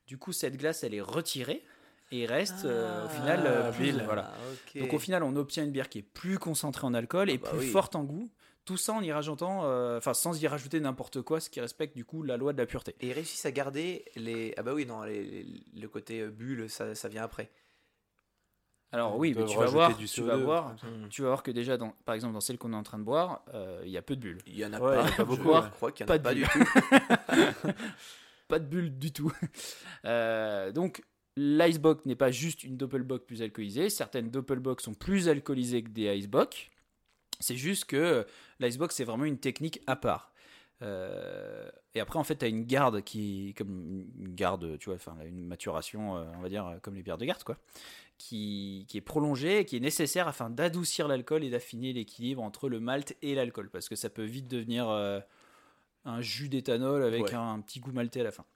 Du 0.06 0.18
coup, 0.18 0.32
cette 0.32 0.56
glace, 0.56 0.82
elle 0.82 0.94
est 0.94 1.00
retirée 1.00 1.62
et 2.10 2.22
il 2.22 2.26
reste 2.26 2.64
euh, 2.64 3.06
au 3.06 3.08
final 3.08 3.42
euh, 3.46 3.68
Ah, 3.68 3.72
plus- 3.72 3.92
voilà. 4.02 4.32
Ah. 4.34 4.78
Donc 4.78 4.92
au 4.92 4.98
final, 4.98 5.22
on 5.22 5.34
obtient 5.36 5.64
une 5.64 5.70
bière 5.72 5.88
qui 5.88 5.98
est 5.98 6.02
plus 6.02 6.38
concentrée 6.38 6.86
en 6.86 6.94
alcool 6.94 7.30
et 7.30 7.38
bah 7.38 7.50
plus 7.50 7.58
oui. 7.60 7.66
forte 7.70 7.94
en 7.96 8.04
goût. 8.04 8.30
Tout 8.66 8.76
ça 8.76 8.92
en 8.92 9.02
y 9.02 9.10
rajoutant, 9.10 9.62
euh, 9.64 9.96
enfin 9.98 10.12
sans 10.14 10.40
y 10.40 10.46
rajouter 10.46 10.78
n'importe 10.80 11.22
quoi, 11.22 11.40
ce 11.40 11.48
qui 11.50 11.60
respecte 11.60 11.96
du 11.96 12.04
coup 12.04 12.22
la 12.22 12.36
loi 12.36 12.52
de 12.52 12.58
la 12.58 12.66
pureté. 12.66 12.94
Et 13.00 13.08
ils 13.08 13.12
réussissent 13.12 13.46
à 13.46 13.50
garder 13.50 14.04
les. 14.16 14.54
Ah 14.56 14.62
bah 14.62 14.74
oui, 14.74 14.86
non, 14.86 15.02
les- 15.02 15.24
les- 15.24 15.46
le 15.80 15.88
côté 15.88 16.20
euh, 16.20 16.30
bulle, 16.30 16.68
ça, 16.68 16.94
ça 16.94 17.08
vient 17.08 17.22
après. 17.24 17.50
Alors 18.92 19.16
oui, 19.16 19.34
mais 19.36 19.44
tu 19.44 19.56
vas 19.56 19.66
voir, 19.66 19.96
du 19.96 20.06
tu 20.06 20.20
CO2, 20.20 20.24
vas 20.24 20.36
voir, 20.36 20.66
comme 20.66 20.78
ça. 20.78 20.86
Tu 21.10 21.22
vas 21.22 21.28
voir 21.28 21.42
que 21.44 21.52
déjà, 21.52 21.76
dans, 21.76 21.94
par 22.04 22.14
exemple 22.16 22.34
dans 22.34 22.40
celle 22.40 22.58
qu'on 22.58 22.72
est 22.72 22.76
en 22.76 22.82
train 22.82 22.98
de 22.98 23.04
boire, 23.04 23.44
euh, 23.54 23.80
il 23.84 23.90
y 23.90 23.96
a 23.96 24.02
peu 24.02 24.16
de 24.16 24.20
bulles. 24.20 24.38
Il 24.46 24.56
y 24.58 24.66
en 24.66 24.72
a 24.72 24.80
Ouais, 24.80 24.96
pas, 24.96 25.10
pas 25.12 25.24
beaucoup, 25.24 25.52
Je 25.54 25.70
crois 25.70 25.92
qu'il 25.92 26.00
y 26.00 26.04
en 26.04 26.06
Pas 26.08 26.14
a 26.14 26.18
de 26.18 26.22
pas 26.24 26.34
du 26.34 26.40
bulles. 26.42 26.66
tout. 27.62 27.72
Pas 28.48 28.58
de 28.58 28.64
bulles 28.66 28.98
du 28.98 29.12
tout. 29.12 29.32
Euh, 30.04 30.72
donc 30.72 31.02
l'icebox 31.40 32.04
n'est 32.04 32.16
pas 32.16 32.30
juste 32.30 32.64
une 32.64 32.76
doppelbock 32.76 33.24
plus 33.24 33.40
alcoolisée. 33.42 33.88
Certaines 33.88 34.30
doppelbock 34.30 34.80
sont 34.80 34.94
plus 34.94 35.28
alcoolisées 35.28 35.82
que 35.82 35.88
des 35.88 36.14
icebox. 36.16 36.68
C'est 37.38 37.56
juste 37.56 37.86
que 37.86 38.26
l'icebox 38.58 38.94
c'est 38.94 39.04
vraiment 39.04 39.24
une 39.24 39.38
technique 39.38 39.80
à 39.86 39.96
part. 39.96 40.32
Euh, 40.82 41.68
et 41.94 42.00
après 42.00 42.18
en 42.18 42.24
fait 42.24 42.36
tu 42.36 42.44
as 42.44 42.48
une 42.48 42.64
garde 42.64 43.02
qui 43.02 43.54
comme 43.56 44.06
une 44.18 44.34
garde 44.34 44.78
tu 44.78 44.86
vois 44.86 44.94
enfin 44.94 45.14
une 45.26 45.44
maturation 45.46 46.16
euh, 46.16 46.24
on 46.38 46.40
va 46.40 46.48
dire 46.48 46.78
comme 46.80 46.94
les 46.94 47.02
bières 47.02 47.18
de 47.18 47.26
garde 47.26 47.42
quoi 47.44 47.58
qui, 48.16 48.86
qui 48.88 48.96
est 48.96 49.02
prolongée 49.02 49.58
et 49.58 49.64
qui 49.66 49.76
est 49.76 49.80
nécessaire 49.80 50.26
afin 50.26 50.48
d'adoucir 50.48 51.06
l'alcool 51.06 51.44
et 51.44 51.50
d'affiner 51.50 51.92
l'équilibre 51.92 52.42
entre 52.42 52.70
le 52.70 52.80
malt 52.80 53.14
et 53.20 53.34
l'alcool 53.34 53.68
parce 53.68 53.90
que 53.90 53.94
ça 53.96 54.08
peut 54.08 54.24
vite 54.24 54.48
devenir 54.48 54.88
euh, 54.88 55.20
un 56.06 56.22
jus 56.22 56.48
d'éthanol 56.48 57.02
avec 57.02 57.24
Ouais. 57.24 57.34
un, 57.34 57.60
petit 57.60 57.80
goût 57.80 57.92
maltais 57.92 58.20
à 58.20 58.24
la 58.24 58.32
fin. 58.32 58.46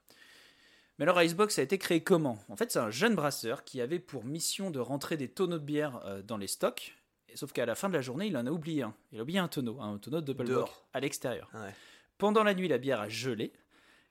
Mais 0.97 1.03
alors 1.03 1.21
Icebox 1.21 1.59
a 1.59 1.61
été 1.61 1.77
créé 1.77 2.01
comment? 2.01 2.37
En 2.49 2.55
fait, 2.55 2.71
c'est 2.71 2.79
un 2.79 2.89
jeune 2.89 3.15
brasseur 3.15 3.63
qui 3.63 3.81
avait 3.81 3.99
pour 3.99 4.23
mission 4.23 4.71
de 4.71 4.79
rentrer 4.79 5.17
des 5.17 5.27
tonneaux 5.27 5.59
de 5.59 5.63
bière 5.63 6.01
euh, 6.05 6.21
dans 6.21 6.37
les 6.37 6.47
stocks. 6.47 6.95
Sauf 7.33 7.51
qu'à 7.51 7.65
la 7.65 7.75
fin 7.75 7.89
de 7.89 7.93
la 7.93 8.01
journée, 8.01 8.27
il 8.27 8.37
en 8.37 8.47
a 8.47 8.51
oublié 8.51 8.83
un. 8.83 8.95
Il 9.11 9.19
a 9.19 9.23
oublié 9.23 9.39
un 9.39 9.49
tonneau, 9.49 9.81
un 9.81 9.97
tonneau 9.97 10.21
de 10.21 10.31
Dehors. 10.31 10.85
à 10.93 11.01
l'extérieur. 11.01 11.49
Ouais. 11.53 11.73
Pendant 12.17 12.43
la 12.43 12.53
nuit, 12.53 12.69
la 12.69 12.77
bière 12.77 13.01
a 13.01 13.09
gelé. 13.09 13.51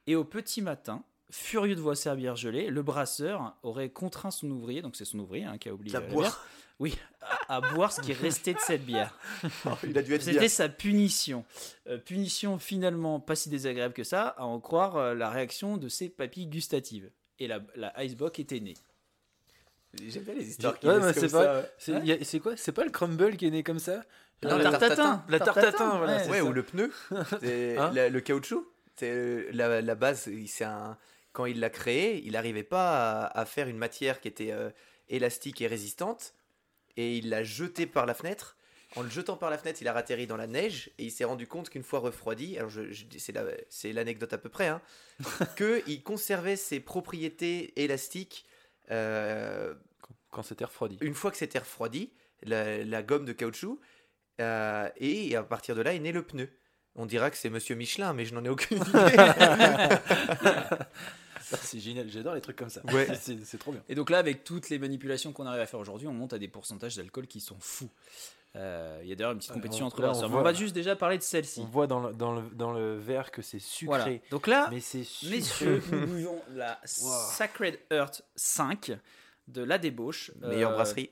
Et 0.07 0.15
au 0.15 0.25
petit 0.25 0.61
matin, 0.61 1.03
furieux 1.37 1.75
de 1.75 1.81
voir 1.81 1.97
sa 1.97 2.15
bière 2.15 2.37
gelée, 2.37 2.69
le 2.71 2.83
brasseur 2.83 3.57
aurait 3.63 3.91
contraint 3.91 4.31
son 4.31 4.51
ouvrier, 4.51 4.83
donc 4.83 4.97
c'est 4.97 5.05
son 5.05 5.19
ouvrier 5.19 5.45
hein, 5.45 5.59
qui 5.59 5.69
a 5.69 5.75
oublié 5.75 5.93
La 5.93 6.01
la 6.01 6.07
boire. 6.07 6.23
bière, 6.31 6.47
oui, 6.81 6.99
à, 7.49 7.57
à 7.57 7.61
boire 7.61 7.93
ce 7.93 8.01
qui 8.01 8.13
restait 8.13 8.55
de 8.55 8.59
cette 8.61 8.85
bière. 8.85 9.17
Il 9.85 9.97
a 9.99 10.03
dû 10.03 10.15
être. 10.15 10.23
C'était 10.23 10.49
sa 10.49 10.69
punition. 10.69 11.45
Euh, 11.89 11.99
punition 11.99 12.59
finalement 12.59 13.21
pas 13.21 13.37
si 13.37 13.49
désagréable 13.49 13.95
que 13.95 14.05
ça, 14.05 14.29
à 14.37 14.45
en 14.45 14.59
croire 14.61 14.97
euh, 14.97 15.15
la 15.15 15.31
réaction 15.31 15.77
de 15.77 15.89
ses 15.89 16.09
papilles 16.09 16.47
gustatives. 16.47 17.11
Et 17.39 17.47
la, 17.49 17.61
la 17.77 17.93
Icebox 18.05 18.39
était 18.39 18.61
née. 18.61 18.75
J'aime 20.07 20.25
bien 20.25 20.35
les 20.35 20.49
histoires 20.49 20.79
qui 20.79 20.87
Ouais, 20.87 20.95
naissent 20.95 21.05
mais 21.07 21.13
comme 21.15 21.23
c'est 21.23 21.29
ça, 21.29 21.45
pas- 21.45 21.55
ouais. 21.61 21.71
C'est 21.79 21.93
Ouais. 21.93 22.01
il 22.03 22.07
y 22.09 22.13
a- 22.13 22.25
c'est 22.25 22.41
quoi? 22.41 22.57
C'est 22.57 22.73
pas 22.73 22.85
le 22.85 22.91
crumble 22.91 23.37
qui 23.37 23.47
est 23.47 23.51
né 23.51 23.63
comme 23.63 23.79
ça? 23.79 24.03
Non, 24.43 24.59
Le 24.59 24.65
la 24.65 24.71
tartatin. 24.73 25.25
La 25.29 25.39
tartatin, 25.39 25.99
voilà, 25.99 26.27
ouais. 26.27 26.41
ou 26.41 26.53
le 26.53 26.63
pneu. 26.65 26.93
C'est 27.41 27.79
Hein 27.79 27.93
la- 27.95 28.09
le 28.09 28.21
caoutchouc. 28.21 28.67
C'est 28.97 29.51
la, 29.53 29.81
la 29.81 29.95
base. 29.95 30.29
C'est 30.47 30.65
un. 30.65 30.97
Quand 31.35 31.45
il 31.45 31.61
l'a 31.61 31.69
créé, 31.69 32.23
il 32.25 32.33
n'arrivait 32.33 32.63
pas 32.63 33.23
à, 33.27 33.41
à 33.41 33.45
faire 33.45 33.69
une 33.69 33.77
matière 33.77 34.21
qui 34.23 34.29
était 34.29 34.53
euh, 34.53 34.71
élastique 35.09 35.61
et 35.61 35.67
résistante, 35.67 36.33
et 36.97 37.17
il 37.19 37.29
l'a 37.29 37.43
jeté 37.45 37.85
par 37.87 38.07
la 38.07 38.15
fenêtre. 38.15 38.57
En 38.97 39.03
le 39.03 39.11
jetant 39.11 39.37
par 39.37 39.51
la 39.51 39.59
fenêtre, 39.59 39.83
il 39.83 39.89
a 39.89 39.95
atterri 39.97 40.27
dans 40.29 40.37
la 40.37 40.47
neige 40.47 40.91
et 40.99 41.05
il 41.05 41.11
s'est 41.11 41.25
rendu 41.25 41.47
compte 41.49 41.69
qu'une 41.69 41.83
fois 41.83 41.99
refroidi, 41.99 42.57
alors 42.57 42.71
je, 42.71 42.93
je- 42.93 43.05
c'est 43.19 43.33
la- 43.33 43.45
c'est 43.69 43.93
l'anecdote 43.93 44.33
à 44.33 44.39
peu 44.39 44.49
près, 44.49 44.69
hein, 44.69 44.81
qu'il 45.59 46.03
conservait 46.05 46.55
ses 46.57 46.79
propriétés 46.79 47.73
élastiques 47.83 48.47
euh, 48.93 49.75
Quand 50.31 50.45
c'était 50.45 50.65
refroidi. 50.65 50.97
une 51.01 51.15
fois 51.15 51.33
que 51.33 51.37
c'était 51.37 51.59
refroidi, 51.59 52.13
la, 52.45 52.85
la 52.85 53.03
gomme 53.03 53.25
de 53.25 53.33
caoutchouc, 53.33 53.81
euh, 54.41 54.89
et 54.99 55.35
à 55.35 55.43
partir 55.43 55.75
de 55.75 55.83
là 55.83 55.93
est 55.95 55.99
né 55.99 56.13
le 56.13 56.23
pneu. 56.23 56.49
On 56.95 57.07
dira 57.07 57.29
que 57.33 57.37
c'est 57.37 57.51
Monsieur 57.51 57.75
Michelin, 57.75 58.13
mais 58.13 58.25
je 58.25 58.35
n'en 58.35 58.45
ai 58.45 58.49
aucune 58.49 58.77
idée. 58.79 58.87
Ça, 61.45 61.57
C'est 61.59 61.79
génial, 61.81 62.09
j'adore 62.11 62.35
les 62.35 62.41
trucs 62.41 62.57
comme 62.57 62.71
ça. 62.71 62.81
Ouais. 62.87 63.07
C'est 63.21 63.45
c'est 63.45 63.59
trop 63.59 63.73
bien. 63.73 63.83
Et 63.89 63.95
donc 63.95 64.11
là, 64.11 64.19
avec 64.19 64.45
toutes 64.45 64.69
les 64.71 64.79
manipulations 64.79 65.33
qu'on 65.33 65.47
arrive 65.47 65.61
à 65.61 65.67
faire 65.67 65.81
aujourd'hui, 65.81 66.07
on 66.09 66.13
monte 66.15 66.33
à 66.33 66.39
des 66.39 66.49
pourcentages 66.49 66.97
d'alcool 66.97 67.27
qui 67.27 67.41
sont 67.41 67.57
fous. 67.61 67.91
Euh, 68.57 69.01
Il 69.03 69.09
y 69.09 69.13
a 69.13 69.17
d'ailleurs 69.17 69.33
une 69.33 69.39
petite 69.39 69.53
compétition 69.53 69.85
on- 69.87 69.89
entre 69.89 70.01
là, 70.01 70.09
brasseurs. 70.09 70.31
on 70.31 70.39
on 70.39 70.43
va 70.43 70.53
juste 70.55 70.75
déjà 70.75 70.95
parler 70.97 71.19
de 71.19 71.23
celle-ci. 71.25 71.61
On 71.61 71.65
voit 71.67 71.87
dans 71.89 72.01
le, 72.09 72.13
dans 72.15 72.33
le, 72.33 72.43
dans 72.51 72.73
le 72.73 72.97
verre 72.99 73.31
que 73.33 73.43
c'est 73.43 73.59
sucré. 73.59 73.87
Voilà. 73.99 74.19
Donc 74.31 74.47
là, 74.47 74.69
Mais 74.71 74.81
c'est 74.81 75.03
sucré. 75.05 75.37
messieurs, 75.37 75.83
nous 75.93 76.07
buvons 76.07 76.41
la 76.55 76.81
Sacred 76.85 77.79
Earth 77.91 78.23
5 78.37 78.93
de 79.49 79.63
la 79.63 79.79
débauche. 79.79 80.31
Meilleure 80.41 80.71
Euh, 80.71 80.75
brasserie. 80.75 81.11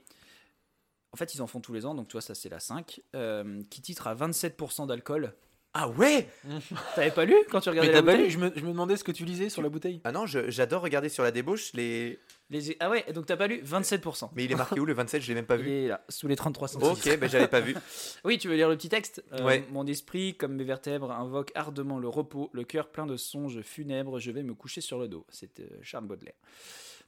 En 1.13 1.17
fait, 1.17 1.35
ils 1.35 1.43
en 1.43 1.47
font 1.47 1.61
tous 1.61 1.73
les 1.75 1.85
ans, 1.85 1.95
donc 1.95 2.09
tu 2.09 2.13
vois, 2.13 2.23
ça 2.23 2.35
c'est 2.35 2.49
la 2.49 2.61
5, 2.61 3.01
euh, 3.15 3.63
qui 3.71 3.83
titre 3.83 4.07
à 4.07 4.15
27% 4.15 4.87
d'alcool. 4.87 5.35
Ah 5.75 5.89
ouais 5.89 6.29
T'avais 6.95 7.11
pas 7.11 7.25
lu 7.25 7.35
quand 7.51 7.61
tu 7.61 7.71
Mais 7.71 7.81
regardais 7.81 7.93
t'as 7.93 8.01
la 8.01 8.03
pas 8.03 8.13
bouteille 8.13 8.27
lu 8.27 8.31
je 8.31 8.39
me, 8.39 8.53
je 8.55 8.61
me 8.63 8.69
demandais 8.73 8.97
ce 8.97 9.05
que 9.05 9.13
tu 9.13 9.25
lisais 9.25 9.49
sur 9.49 9.63
la 9.63 9.71
bouteille. 9.71 10.01
Ah 10.05 10.13
non, 10.13 10.27
je- 10.27 10.51
j'adore 10.51 10.83
regarder 10.83 11.09
sur 11.09 11.23
la 11.23 11.31
débauche 11.31 11.73
les. 11.73 12.19
Les- 12.51 12.77
Ah 12.81 12.91
ouais, 12.91 13.05
donc 13.15 13.25
t'as 13.25 13.37
pas 13.39 13.47
lu 13.47 13.63
27%. 13.65 14.31
Mais 14.37 14.45
il 14.45 14.53
est 14.53 14.57
marqué 14.57 14.79
où 14.81 14.85
le 14.85 14.93
27 14.93 15.23
Je 15.23 15.29
l'ai 15.29 15.35
même 15.35 15.47
pas 15.47 15.57
Il 15.57 15.63
vu. 15.63 15.71
est 15.71 15.89
là, 15.89 16.05
sous 16.11 16.29
les 16.29 16.37
33 16.37 16.69
centilitres. 16.69 17.09
Ok, 17.13 17.19
ben 17.19 17.31
j'avais 17.31 17.49
pas 17.49 17.61
vu. 17.61 17.75
Oui, 18.25 18.37
tu 18.37 18.49
veux 18.49 18.55
lire 18.57 18.69
le 18.69 18.77
petit 18.77 18.91
texte 18.91 19.25
Euh, 19.33 19.43
Ouais. 19.45 19.65
Mon 19.71 19.87
esprit, 19.87 20.35
comme 20.37 20.55
mes 20.57 20.65
vertèbres, 20.65 21.11
invoque 21.11 21.53
ardemment 21.55 21.99
le 21.99 22.09
repos, 22.09 22.51
le 22.53 22.65
cœur 22.65 22.89
plein 22.89 23.07
de 23.07 23.17
songes 23.17 23.63
funèbres, 23.63 24.19
je 24.19 24.31
vais 24.31 24.43
me 24.43 24.53
coucher 24.53 24.83
sur 24.83 24.99
le 24.99 25.09
dos. 25.09 25.25
C'est 25.31 25.61
euh, 25.61 25.65
Charles 25.81 26.05
Baudelaire. 26.05 26.35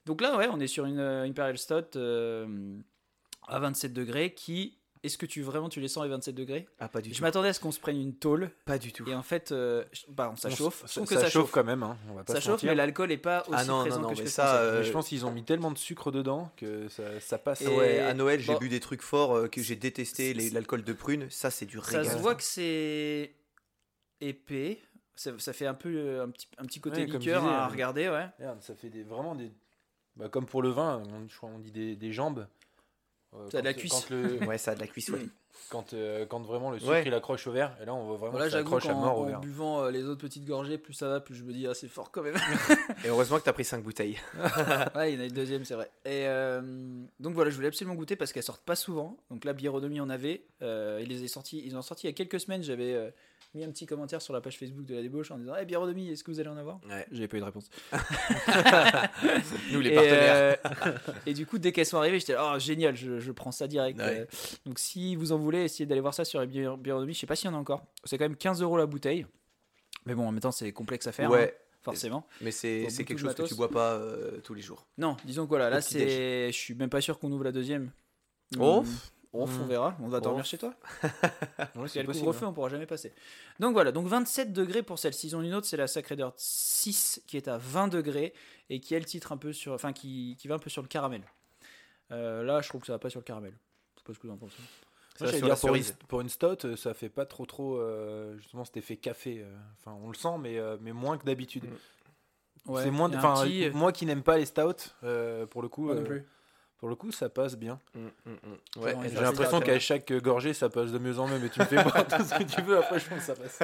Donc 0.07 0.23
là, 0.23 0.39
ouais, 0.39 0.49
on 0.51 0.59
est 0.61 0.67
sur 0.69 0.87
une 0.87 0.99
euh, 1.01 1.25
Imperial 1.25 1.59
Stout 1.59 1.97
euh, 1.97 2.79
à 3.47 3.59
27 3.59 3.93
degrés 3.93 4.33
qui... 4.33 4.79
Est-ce 5.05 5.19
que 5.19 5.27
tu 5.27 5.43
vraiment 5.43 5.69
tu 5.69 5.81
les 5.81 5.89
sens 5.89 6.03
les 6.05 6.09
27 6.11 6.35
degrés? 6.35 6.67
Ah 6.81 6.89
pas 6.89 7.01
du 7.03 7.11
Je 7.11 7.17
tout. 7.17 7.23
m'attendais 7.23 7.49
à 7.49 7.53
ce 7.53 7.61
qu'on 7.61 7.71
se 7.73 7.79
prenne 7.79 8.01
une 8.01 8.15
tôle 8.15 8.51
Pas 8.65 8.79
du 8.79 8.91
tout. 8.93 9.07
et 9.09 9.15
en 9.15 9.23
fait, 9.23 9.53
euh, 9.53 9.85
je- 9.93 10.03
bah, 10.09 10.33
ça 10.37 10.49
Non, 10.49 10.57
chauffe. 10.57 10.81
ça, 10.87 11.03
Je 11.03 11.07
ça 11.07 11.21
ça, 11.21 11.31
chauffe. 11.31 11.51
quand 11.51 11.63
même. 11.63 11.83
Hein. 11.83 11.97
On 12.11 12.15
va 12.15 12.25
pas 12.25 12.33
Ça 12.33 12.41
se 12.41 12.45
chauffe, 12.47 12.53
mentir. 12.55 12.71
mais 12.71 12.75
l'alcool 12.75 13.13
est 13.13 13.19
pas 13.19 13.43
aussi 13.43 13.51
Ah 13.53 13.65
non, 13.65 13.77
non, 13.77 13.81
présent 13.83 14.01
non, 14.01 14.09
que 14.09 14.15
je 14.17 14.23
mais 14.23 14.29
ça, 14.29 14.57
euh, 14.57 14.79
Mais 14.81 14.85
je 14.87 14.93
pense 14.93 15.09
qu'ils 15.09 15.27
ont 15.27 15.31
mis 15.31 15.45
tellement 15.45 15.71
de 15.71 15.79
sucre 15.79 16.11
dedans 16.11 16.51
que 16.57 16.89
ça, 16.89 17.21
ça 17.21 17.37
passe. 17.39 17.61
Et- 17.61 17.67
Ah 17.69 17.77
Ouais, 17.77 17.99
à 18.01 18.15
Noël, 18.15 18.41
j'ai 18.41 18.53
bon. 18.55 18.59
bu 18.59 18.69
des 18.71 18.81
trucs 18.81 19.03
forts 19.03 19.37
euh, 19.37 19.47
que 19.49 19.61
j'ai 19.63 19.77
détesté, 19.77 20.33
l'alcool 20.51 20.83
de 20.85 20.93
prune, 20.95 21.29
ça 21.31 21.51
c'est 21.51 21.67
du 21.67 21.77
Ça 21.79 21.99
régal. 21.99 22.07
se 22.07 22.17
voit 22.17 22.35
que 22.35 22.43
c'est 22.43 23.35
épais. 24.21 24.81
Ça, 25.17 25.31
ça 25.39 25.53
fait 25.53 25.67
un 25.67 25.75
peu 25.75 25.91
euh, 25.95 26.25
un 26.25 26.31
petit, 26.31 26.49
un 26.59 26.65
petit 26.65 26.81
côté 26.81 27.03
Ouais, 27.03 27.09
je 27.09 27.17
liqueur 27.19 27.43
disais, 27.43 27.53
à 27.55 27.69
regarder, 27.69 28.09
ouais. 28.09 28.27
Ça 28.61 28.75
fait 28.75 28.89
des, 28.91 29.03
vraiment 29.05 29.35
des. 29.37 29.53
bah, 30.17 30.29
comme 30.29 30.47
pour 30.47 30.61
le 30.63 30.71
vin, 30.71 31.03
on, 31.09 31.29
je 31.29 31.37
crois 31.37 31.51
on 31.55 31.59
dit 31.59 31.71
des, 31.71 31.95
des 31.95 32.13
jambes. 32.13 32.47
Euh, 33.37 33.51
Ça 33.51 33.59
a 33.59 33.61
de 33.61 33.67
la 33.67 33.75
cuisse. 33.75 33.93
Quand, 33.93 34.11
le- 34.11 34.39
Ouais, 34.47 34.59
ça 34.59 34.73
a 34.73 34.75
de 34.75 34.81
la 34.81 34.87
cuisse, 34.87 35.09
ouais. 35.09 35.27
quand, 35.71 35.93
euh, 35.95 36.27
quand 36.27 36.41
vraiment 36.43 36.71
le 36.71 36.79
sucre 36.79 36.91
Ouais. 36.91 37.03
il 37.07 37.15
accroche 37.15 37.47
au 37.47 37.53
verre, 37.53 37.77
et 37.83 37.85
là 37.85 37.95
on 37.95 38.05
voit 38.07 38.17
vraiment 38.17 38.31
Voilà, 38.33 38.47
que 38.47 38.53
ça 38.53 38.59
accroche 38.59 38.87
à 38.87 38.95
mort 38.95 39.19
au 39.19 39.23
en 39.23 39.27
verre. 39.27 39.41
buvant 39.41 39.83
euh, 39.85 39.91
les 39.91 40.05
autres 40.05 40.21
petites 40.21 40.45
gorgées, 40.45 40.79
plus 40.79 40.93
ça 40.95 41.09
va, 41.09 41.21
plus 41.21 41.35
je 41.35 41.43
me 41.45 41.53
dis, 41.53 41.67
ah, 41.67 41.75
c'est 41.75 41.89
fort 41.89 42.11
quand 42.11 42.23
même. 42.23 42.37
Et 43.05 43.09
heureusement 43.09 43.39
que 43.39 43.45
t'as 43.45 43.53
pris 43.53 43.65
5 43.65 43.83
bouteilles. 43.83 44.19
ouais, 44.95 45.13
il 45.13 45.17
y 45.17 45.19
en 45.19 45.23
a 45.23 45.27
une 45.27 45.33
deuxième, 45.33 45.65
c'est 45.65 45.75
vrai. 45.75 45.91
Et 46.05 46.27
euh, 46.29 46.61
donc 47.21 47.35
voilà, 47.35 47.51
je 47.51 47.57
voulais 47.57 47.69
absolument 47.69 47.95
goûter 47.97 48.17
parce 48.17 48.33
qu'elles 48.33 48.43
sortent 48.43 48.65
pas 48.65 48.77
souvent. 48.77 49.17
Donc 49.31 49.45
la 49.45 49.53
biéronomie 49.53 50.01
en 50.01 50.11
avait. 50.11 50.45
Euh, 50.63 51.01
ils 51.03 51.09
les 51.09 51.25
ont 51.25 51.29
sortis, 51.29 51.63
ils 51.65 51.77
ont 51.77 51.83
sorti 51.83 52.07
il 52.07 52.11
y 52.11 52.13
a 52.13 52.15
quelques 52.15 52.41
semaines. 52.41 52.63
J'avais 52.63 52.93
euh, 52.95 53.11
mis 53.55 53.65
un 53.65 53.71
petit 53.71 53.87
commentaire 53.87 54.21
sur 54.21 54.33
la 54.35 54.41
page 54.41 54.59
Facebook 54.59 54.85
de 54.85 54.95
la 54.95 55.03
débauche 55.03 55.31
en 55.31 55.39
disant, 55.39 55.55
hey, 55.57 55.65
biéronomie, 55.67 56.09
est-ce 56.11 56.25
que 56.25 56.31
vous 56.31 56.41
allez 56.41 56.49
en 56.49 56.57
avoir? 56.57 56.81
Ouais. 56.89 57.07
J'avais 57.13 57.29
pas 57.29 57.37
eu 57.37 57.41
de 57.41 57.45
réponse. 57.45 57.71
Nous 59.73 59.81
les 59.81 59.91
et, 59.91 59.95
partenaires. 59.95 60.35
euh, 60.35 60.93
et 61.27 61.35
du 61.35 61.47
coup, 61.47 61.59
dès 61.59 61.73
qu'elles 61.73 61.87
sont 61.87 61.99
arrivées, 61.99 62.19
j'étais 62.19 62.37
oh 62.39 62.59
génial, 62.59 62.97
je, 62.97 63.19
je 63.21 63.33
prends 63.33 63.53
ça 63.53 63.67
direct. 63.69 63.99
Ouais. 63.99 64.21
Euh, 64.21 64.27
donc 64.67 64.79
si 64.79 65.17
vous 65.17 65.33
en 65.33 65.39
voulez, 65.39 65.65
essayez 65.65 65.87
d'aller 65.87 66.01
voir 66.01 66.15
ça 66.15 66.25
sur 66.25 66.41
bié- 66.47 66.77
biéronomie. 66.79 67.15
Je 67.15 67.21
sais 67.21 67.27
pas 67.27 67.37
s'il 67.37 67.51
y 67.51 67.53
en 67.53 67.57
a 67.57 67.61
encore. 67.61 67.85
C'est 68.05 68.19
quand 68.19 68.25
même 68.25 68.37
15 68.37 68.63
euros 68.63 68.77
la 68.77 68.87
bouteille. 68.87 69.27
Mais 70.07 70.15
bon, 70.15 70.27
en 70.29 70.33
même 70.33 70.41
temps, 70.41 70.53
c'est 70.53 70.71
complexe 70.73 71.07
à 71.07 71.13
faire, 71.13 71.31
hein, 71.31 71.33
ouais, 71.35 71.57
forcément. 71.83 72.27
mais 72.43 72.51
c'est 72.51 72.87
quelque 73.07 73.19
chose 73.19 73.35
que 73.35 73.43
tu 73.43 73.55
bois 73.55 73.71
pas 73.71 73.95
euh, 73.95 74.41
tous 74.43 74.53
les 74.55 74.61
jours. 74.63 74.87
Non, 74.99 75.17
disons 75.25 75.45
que 75.45 75.49
voilà, 75.49 75.71
là, 75.71 75.81
c'est. 75.81 76.53
Je 76.53 76.57
suis 76.59 76.75
même 76.75 76.91
pas 76.91 77.01
sûr 77.01 77.19
qu'on 77.19 77.33
ouvre 77.33 77.45
la 77.45 77.53
deuxième. 77.53 77.91
Oh. 78.59 78.79
Hum, 78.81 78.87
on 79.43 79.47
Hmm. 79.47 79.67
verra. 79.69 79.97
On 80.01 80.09
va 80.09 80.21
dormir 80.21 80.45
chez 80.45 80.59
toi. 80.59 80.75
Ouais, 81.77 81.87
qu'il 81.89 81.97
y 81.97 81.99
a 81.99 82.03
le 82.03 82.07
possible, 82.07 82.27
couvre-feu, 82.27 82.47
on 82.47 82.53
pourra 82.53 82.69
jamais 82.69 82.87
passer. 82.87 83.13
Donc 83.61 83.73
voilà, 83.73 83.91
donc 83.93 84.07
27 84.07 84.53
degrés 84.53 84.83
pour 84.83 84.99
celle-ci. 84.99 85.29
Ils 85.29 85.37
ont 85.37 85.43
une 85.43 85.55
autre, 85.55 85.67
c'est 85.67 85.77
la 85.77 85.87
Sacré 85.87 86.17
Dirt 86.17 86.35
6 86.37 87.23
qui 87.27 87.37
est 87.37 87.49
à 87.49 87.59
20 87.59 87.89
degrés 87.89 88.33
et 88.71 88.81
qui 88.81 88.95
elle 88.95 89.05
titre 89.05 89.33
un 89.33 89.37
peu 89.37 89.53
sur, 89.53 89.73
enfin 89.73 89.93
qui, 89.93 90.37
qui 90.39 90.49
va 90.49 90.55
un 90.57 90.59
peu 90.59 90.71
sur 90.71 90.83
le 90.83 90.89
caramel. 90.89 91.23
Euh, 92.13 92.43
là, 92.43 92.61
je 92.61 92.69
trouve 92.69 92.81
que 92.83 92.87
ça 92.87 92.93
va 92.95 92.99
pas 92.99 93.11
sur 93.11 93.21
le 93.21 93.25
caramel. 93.25 93.53
Je 93.97 94.01
sais 94.01 94.05
pas 94.05 94.15
ce 94.15 94.19
que 94.19 94.27
vous 94.27 94.33
en 94.33 94.37
pensez. 94.37 94.57
Ça, 95.17 95.27
Moi, 95.27 95.33
dire, 95.33 95.41
pour, 95.41 95.51
une, 95.77 95.83
cerise. 95.83 95.97
pour 96.09 96.21
une 96.23 96.29
stout, 96.29 96.65
euh, 96.67 96.77
ça 96.77 96.93
fait 96.93 97.09
pas 97.09 97.25
trop 97.25 97.47
trop 97.47 97.77
euh, 97.79 98.37
justement 98.39 98.65
cet 98.65 98.77
effet 98.77 98.97
café. 98.97 99.45
Enfin, 99.81 99.97
on 100.03 100.09
le 100.09 100.15
sent, 100.15 100.37
mais, 100.41 100.59
euh, 100.59 100.77
mais 100.81 100.93
moins 100.93 101.17
que 101.19 101.25
d'habitude. 101.25 101.65
Ouais, 102.67 102.83
c'est 102.83 102.91
moins. 102.91 103.09
petit- 103.11 103.71
moi 103.75 103.93
qui 103.93 104.07
n'aime 104.07 104.23
pas 104.23 104.39
les 104.39 104.47
stouts, 104.47 104.91
euh, 105.05 105.47
pour 105.47 105.63
le 105.63 105.69
coup, 105.69 105.85
Moi 105.87 105.95
non 105.97 106.03
plus. 106.05 106.25
Pour 106.85 106.91
le 106.91 106.97
coup, 106.97 107.13
ça 107.13 107.31
passe 107.31 107.57
bien. 107.57 107.81
Mm, 107.95 108.01
mm, 108.27 108.31
mm. 108.31 108.83
Ouais, 108.83 108.95
J'ai 109.09 109.19
l'impression 109.19 109.59
qu'à 109.61 109.79
chaque 109.79 110.13
gorgée, 110.13 110.53
ça 110.53 110.69
passe 110.69 110.93
de 110.93 110.99
mieux 110.99 111.19
en 111.19 111.27
mieux, 111.27 111.39
mais 111.39 111.49
tu 111.49 111.59
me 111.59 111.65
fais 111.65 111.83
boire 111.83 112.07
tout 112.07 112.23
ce 112.23 112.35
que 112.35 112.43
tu 112.43 112.61
veux. 112.61 112.77
Après, 112.77 112.99
je 112.99 113.09
pense 113.09 113.21
que 113.21 113.25
ça 113.25 113.35
passe. 113.35 113.59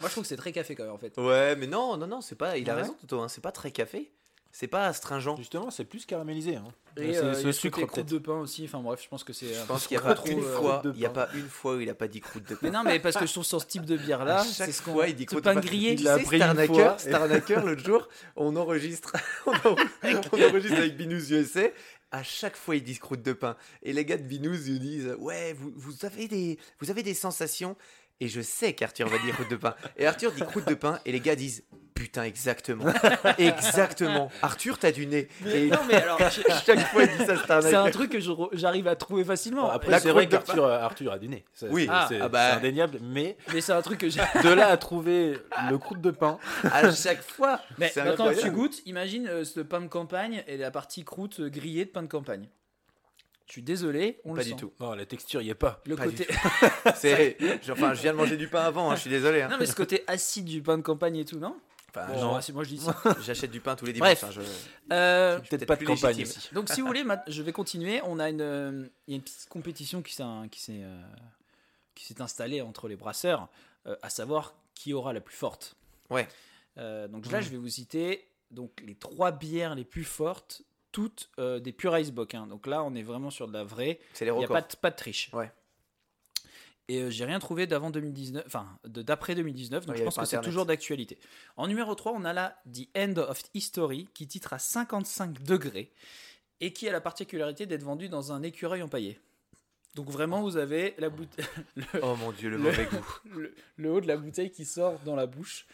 Moi, 0.00 0.08
je 0.08 0.08
trouve 0.08 0.22
que 0.22 0.28
c'est 0.28 0.38
très 0.38 0.52
café 0.52 0.74
quand 0.74 0.84
même 0.84 0.94
en 0.94 0.96
fait. 0.96 1.14
Ouais, 1.18 1.54
mais 1.54 1.66
non, 1.66 1.98
non, 1.98 2.06
non, 2.06 2.22
c'est 2.22 2.34
pas. 2.34 2.56
Il 2.56 2.70
a 2.70 2.76
raison, 2.76 2.96
Toto. 2.98 3.20
Hein, 3.20 3.28
c'est 3.28 3.42
pas 3.42 3.52
très 3.52 3.72
café. 3.72 4.10
C'est 4.52 4.68
pas 4.68 4.86
astringent. 4.86 5.36
Justement, 5.36 5.70
c'est 5.70 5.84
plus 5.84 6.06
caramélisé. 6.06 6.56
Hein. 6.56 6.64
Et 6.96 7.12
c'est 7.12 7.18
euh, 7.18 7.32
il 7.34 7.38
y 7.40 7.42
ce 7.42 7.52
sucre 7.52 7.84
croûte 7.84 8.06
de 8.06 8.18
pain 8.18 8.38
aussi. 8.38 8.64
Enfin 8.64 8.80
bref, 8.80 9.00
je 9.02 9.08
pense 9.08 9.22
que 9.22 9.32
c'est. 9.34 9.52
Je 9.52 9.60
un 9.60 9.66
pense 9.66 9.86
qu'il 9.86 9.96
y 9.96 9.98
a 9.98 10.02
pas 10.02 10.14
trop, 10.14 10.28
une 10.28 10.38
euh, 10.38 10.56
fois. 10.56 10.78
croûte 10.78 10.92
de 10.92 10.96
Il 10.96 11.02
y 11.02 11.06
a 11.06 11.10
pain. 11.10 11.26
pas 11.26 11.34
une 11.34 11.48
fois 11.48 11.76
où 11.76 11.80
il 11.80 11.90
a 11.90 11.94
pas 11.94 12.08
dit 12.08 12.20
croûte 12.20 12.48
de 12.48 12.54
pain. 12.54 12.60
Mais 12.62 12.70
non, 12.70 12.82
mais 12.82 12.98
parce 12.98 13.16
que 13.16 13.26
je 13.26 13.32
trouve 13.32 13.44
sur 13.44 13.60
ce 13.60 13.66
type 13.66 13.84
de 13.84 13.96
bière 13.96 14.24
là, 14.24 14.42
c'est 14.42 14.72
ce 14.72 14.80
qu'on. 14.82 14.94
fois, 14.94 15.08
il 15.08 15.14
dit 15.14 15.26
croûte 15.26 15.44
pain 15.44 15.54
de 15.54 15.60
pain. 15.60 15.66
grillé. 15.66 15.94
Tu 15.94 16.02
Il 16.02 16.08
a 16.08 16.18
sais, 16.18 16.24
Starnacker, 16.24 16.74
fois. 16.74 16.98
Starnacker, 16.98 17.60
l'autre 17.66 17.84
jour, 17.84 18.08
on 18.34 18.56
enregistre, 18.56 19.12
on 19.46 19.50
enregistre, 19.50 20.30
on 20.32 20.42
enregistre 20.42 20.78
avec 20.78 20.96
Binous 20.96 21.30
USA. 21.30 21.68
À 22.12 22.22
chaque 22.22 22.56
fois, 22.56 22.76
ils 22.76 22.82
disent 22.82 23.00
croûte 23.00 23.22
de 23.22 23.34
pain. 23.34 23.56
Et 23.82 23.92
les 23.92 24.04
gars 24.06 24.16
de 24.16 24.22
Binous, 24.22 24.68
ils 24.68 24.78
disent 24.78 25.16
Ouais, 25.18 25.52
vous, 25.52 25.72
vous, 25.76 26.06
avez 26.06 26.28
des, 26.28 26.58
vous 26.80 26.90
avez 26.90 27.02
des 27.02 27.14
sensations. 27.14 27.76
Et 28.20 28.28
je 28.28 28.40
sais 28.40 28.72
qu'Arthur 28.72 29.08
va 29.08 29.18
dire 29.18 29.34
croûte 29.34 29.50
de 29.50 29.56
pain. 29.56 29.74
Et 29.98 30.06
Arthur 30.06 30.32
dit 30.32 30.40
croûte 30.42 30.66
de 30.68 30.74
pain. 30.74 30.98
Et 31.04 31.12
les 31.12 31.20
gars 31.20 31.36
disent 31.36 31.64
Putain, 31.94 32.24
exactement. 32.24 32.84
exactement. 33.38 34.30
Arthur, 34.42 34.78
t'as 34.78 34.92
du 34.92 35.06
nez. 35.06 35.28
Et 35.46 35.68
Non, 35.68 35.78
mais 35.88 35.94
alors, 35.94 36.18
chaque 36.66 36.80
fois, 36.88 37.04
il 37.04 37.08
dit 37.10 37.24
ça, 37.24 37.36
c'est 37.36 37.50
un 37.50 37.60
Starnacker. 37.60 37.90
truc 37.92 38.10
que 38.12 38.18
j'arrive 38.52 38.86
à 38.88 38.96
trouver 38.96 39.24
facilement. 39.24 39.70
Après, 39.70 39.90
La 39.90 40.00
c'est 40.00 40.10
vrai 40.10 40.26
croûte 40.26 40.40
de 40.42 40.46
qu'Arthur 40.46 40.64
Arthur 40.66 41.12
a 41.12 41.18
du 41.18 41.28
nez. 41.28 41.44
Ça, 41.54 41.66
Oui. 41.70 41.84
c'est- 41.84 41.90
Ah, 41.92 42.06
c'est 42.08 42.20
ah 42.20 42.28
bah. 42.28 42.56
indéniable. 42.56 42.98
Mais 43.02 43.36
Mais 43.52 43.60
c'est 43.60 43.72
un 43.72 43.82
truc 43.82 43.98
que 44.00 44.08
j'ai. 44.10 44.20
de 44.42 44.48
là 44.50 44.68
à 44.68 44.76
trouver 44.76 45.38
le 45.70 45.78
croûte 45.78 46.00
de 46.00 46.10
pain, 46.10 46.38
À 46.70 46.90
chaque 46.92 47.22
fois. 47.22 47.60
Mais 47.78 47.88
C'est 47.92 48.04
maintenant 48.04 48.30
que 48.32 48.40
tu 48.40 48.50
goûtes, 48.50 48.80
imagine 48.86 49.26
euh, 49.28 49.44
ce 49.44 49.60
pain 49.60 49.80
de 49.80 49.88
campagne 49.88 50.42
et 50.46 50.56
la 50.56 50.70
partie 50.70 51.04
croûte 51.04 51.40
grillée 51.40 51.84
de 51.86 51.90
pain 51.90 52.02
de 52.02 52.08
campagne. 52.08 52.48
Je 53.46 53.52
suis 53.52 53.62
désolé, 53.62 54.20
on 54.24 54.32
Pas 54.34 54.38
le 54.40 54.44
du 54.44 54.50
sent. 54.50 54.56
tout. 54.56 54.72
non, 54.80 54.92
la 54.94 55.06
texture 55.06 55.40
y 55.40 55.50
est 55.50 55.54
pas. 55.54 55.80
Le 55.86 55.94
Pas 55.96 56.06
du 56.08 56.16
côté. 56.16 56.26
C'est, 56.96 57.36
enfin, 57.70 57.94
je 57.94 58.02
viens 58.02 58.12
de 58.12 58.16
manger 58.16 58.36
du 58.36 58.48
pain 58.48 58.62
avant. 58.62 58.90
hein, 58.90 58.96
je 58.96 59.02
suis 59.02 59.10
désolé. 59.10 59.42
hein. 59.42 59.48
non, 59.48 59.56
mais 59.58 59.66
ce 59.66 59.74
côté 59.74 60.02
acide 60.08 60.46
du 60.46 60.62
pain 60.62 60.76
de 60.76 60.82
campagne 60.82 61.16
et 61.16 61.24
tout, 61.24 61.38
non? 61.38 61.56
Enfin, 61.90 62.08
Bon, 62.08 62.20
non. 62.20 62.40
Moi 62.52 62.64
je 62.64 62.68
dis 62.68 62.78
ça. 62.78 63.00
J'achète 63.22 63.50
du 63.52 63.60
pain 63.60 63.76
tous 63.76 63.86
les 63.86 63.92
Bref. 63.94 64.18
dimanches. 64.18 64.36
hein, 64.38 64.42
je- 64.88 64.94
Euh, 64.94 65.36
Peut-être 65.38 65.48
peut-être 65.50 65.66
pas 65.66 65.74
de 65.74 65.78
plus 65.78 65.86
campagne 65.86 66.16
légitime. 66.16 66.40
ici. 66.42 66.54
donc 66.54 66.68
si 66.70 66.80
vous 66.80 66.86
voulez, 66.88 67.04
ma- 67.04 67.22
je 67.28 67.42
vais 67.42 67.52
continuer. 67.52 68.00
On 68.04 68.18
a 68.18 68.28
une, 68.28 68.40
euh, 68.42 68.86
il 69.06 69.12
y 69.12 69.14
a 69.14 69.16
une 69.16 69.22
petite 69.22 69.48
compétition 69.48 70.02
qui 70.02 70.12
s'est, 70.14 70.24
qui 70.50 70.60
s'est, 70.60 70.80
euh, 70.82 71.02
qui 71.94 72.04
s'est 72.04 72.20
installée 72.20 72.60
entre 72.60 72.88
les 72.88 72.96
brasseurs, 72.96 73.48
euh, 73.86 73.96
à 74.02 74.10
savoir 74.10 74.54
qui 74.74 74.92
aura 74.92 75.12
la 75.12 75.20
plus 75.20 75.36
forte. 75.36 75.76
Ouais. 76.10 76.26
Euh, 76.78 77.08
donc 77.08 77.30
là, 77.30 77.40
je 77.40 77.48
vais 77.48 77.56
vous 77.56 77.68
citer 77.68 78.26
donc 78.50 78.82
les 78.86 78.94
trois 78.94 79.30
bières 79.32 79.74
les 79.74 79.84
plus 79.84 80.04
fortes, 80.04 80.62
toutes 80.96 81.28
euh, 81.38 81.60
des 81.60 81.72
pure 81.72 81.94
Icebox. 81.98 82.34
hein. 82.34 82.46
Donc 82.46 82.66
là, 82.66 82.82
on 82.82 82.94
est 82.94 83.02
vraiment 83.02 83.28
sur 83.28 83.46
de 83.48 83.52
la 83.52 83.64
vraie. 83.64 84.00
C'est 84.14 84.24
les 84.24 84.30
Il 84.30 84.34
n'y 84.38 84.38
a 84.44 84.46
records. 84.46 84.56
pas 84.56 84.62
de, 84.62 84.76
pas 84.80 84.90
de 84.90 84.96
triche. 84.96 85.28
Ouais. 85.34 85.52
Et 86.88 87.02
euh, 87.02 87.10
j'ai 87.10 87.26
rien 87.26 87.38
trouvé 87.38 87.66
d'avant 87.66 87.90
2019, 87.90 88.44
enfin 88.46 88.66
d'après 88.84 89.34
2019, 89.34 89.84
donc 89.84 89.92
Ouais, 89.94 89.98
je 89.98 90.04
pense 90.04 90.16
que 90.16 90.24
c'est 90.24 90.40
toujours 90.40 90.64
d'actualité. 90.64 91.18
En 91.58 91.66
numéro 91.66 91.94
3, 91.94 92.12
on 92.12 92.24
a 92.24 92.32
là 92.32 92.58
The 92.72 92.88
End 92.96 93.14
of 93.18 93.42
History 93.52 94.08
qui 94.14 94.26
titre 94.26 94.54
à 94.54 94.58
55 94.58 95.42
degrés 95.42 95.92
et 96.60 96.72
qui 96.72 96.88
a 96.88 96.92
la 96.92 97.02
particularité 97.02 97.66
d'être 97.66 97.82
vendu 97.82 98.08
dans 98.08 98.32
un 98.32 98.42
écureuil 98.42 98.80
empaillé. 98.82 99.20
Donc 99.96 100.08
vraiment, 100.08 100.40
vous 100.40 100.56
avez 100.56 100.94
la 100.96 101.10
bouteille, 101.10 101.44
le, 101.76 101.84
Oh 102.02 102.16
mon 102.16 102.32
dieu, 102.32 102.48
le 102.48 102.56
Le- 102.56 102.62
mauvais 102.62 102.86
goût. 102.86 103.06
le- 103.36 103.54
le 103.76 103.92
haut 103.92 104.00
de 104.00 104.06
la 104.08 104.16
bouteille 104.16 104.50
qui 104.50 104.64
sort 104.64 104.98
dans 105.04 105.16
la 105.16 105.26
bouche 105.26 105.66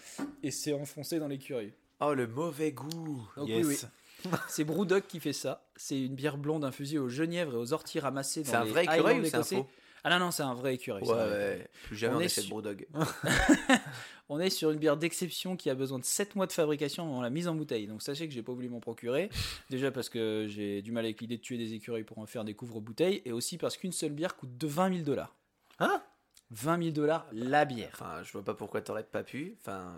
et 0.43 0.51
c'est 0.51 0.73
enfoncé 0.73 1.20
dans 1.20 1.29
l'écureuil. 1.29 1.73
Oh 2.01 2.12
le 2.14 2.27
mauvais 2.27 2.73
goût. 2.73 3.29
Donc 3.37 3.49
Yes. 3.49 3.64
oui, 3.66 3.77
oui. 3.81 3.89
C'est 4.49 4.64
Brewdog 4.64 5.03
qui 5.07 5.20
fait 5.20 5.33
ça. 5.33 5.64
C'est 5.77 6.01
une 6.01 6.14
bière 6.14 6.37
blonde 6.39 6.64
infusée 6.64 6.99
au 6.99 7.09
genièvre 7.09 7.55
et 7.55 7.57
aux 7.57 7.73
orties 7.73 8.01
ramassées 8.01 8.43
dans 8.43 8.51
C'est 8.51 8.57
un 8.57 8.64
vrai 8.64 8.85
écureuil 8.85 9.20
ou 9.20 9.25
c'est 9.25 9.55
un 9.57 9.66
Ah 10.05 10.11
non, 10.11 10.27
non, 10.27 10.31
c'est 10.31 10.43
un 10.43 10.55
vrai 10.55 10.75
écureuil. 10.75 11.03
Ouais, 11.05 11.12
ouais. 11.14 11.68
Plus 11.85 11.97
jamais 11.97 12.14
On 12.14 12.18
on, 12.18 12.20
est 12.20 12.25
achète 12.27 12.45
sur- 12.45 12.51
Brewdog. 12.55 12.87
On 14.29 14.41
est 14.41 14.51
sur 14.51 14.70
une 14.70 14.79
bière 14.79 14.97
d'exception 14.97 15.57
qui 15.57 15.68
a 15.68 15.75
besoin 15.75 15.99
de 15.99 16.05
7 16.05 16.37
mois 16.37 16.47
de 16.47 16.53
fabrication 16.53 17.05
avant 17.05 17.20
la 17.20 17.29
mise 17.29 17.49
en 17.49 17.55
bouteille. 17.55 17.87
Donc 17.87 18.01
sachez 18.03 18.27
que 18.29 18.33
j'ai 18.33 18.43
pas 18.43 18.53
voulu 18.53 18.68
m'en 18.70 18.81
procurer. 18.81 19.29
Déjà 19.68 19.91
parce 19.91 20.09
que 20.09 20.47
j'ai 20.49 20.81
du 20.81 20.91
mal 20.91 21.05
avec 21.05 21.20
l'idée 21.20 21.37
de 21.37 21.43
tuer 21.43 21.59
des 21.59 21.75
écureuils 21.75 22.05
pour 22.05 22.18
en 22.18 22.25
faire 22.27 22.45
des 22.45 22.55
couvre-bouteilles. 22.55 23.20
Et 23.27 23.33
aussi 23.33 23.59
parce 23.59 23.77
qu'une 23.77 23.93
seule 23.93 24.12
bière 24.12 24.37
coûte 24.37 24.57
de 24.57 24.66
20 24.66 24.93
000 24.95 25.05
dollars. 25.05 25.35
Hein? 25.81 26.03
20 26.51 26.79
000 26.83 26.91
dollars 26.93 27.27
la 27.33 27.64
bière. 27.66 27.91
Enfin, 27.93 28.23
je 28.23 28.33
vois 28.33 28.45
pas 28.45 28.55
pourquoi 28.55 28.81
t'aurais 28.81 29.05
pas 29.05 29.23
pu. 29.23 29.57
Enfin, 29.61 29.95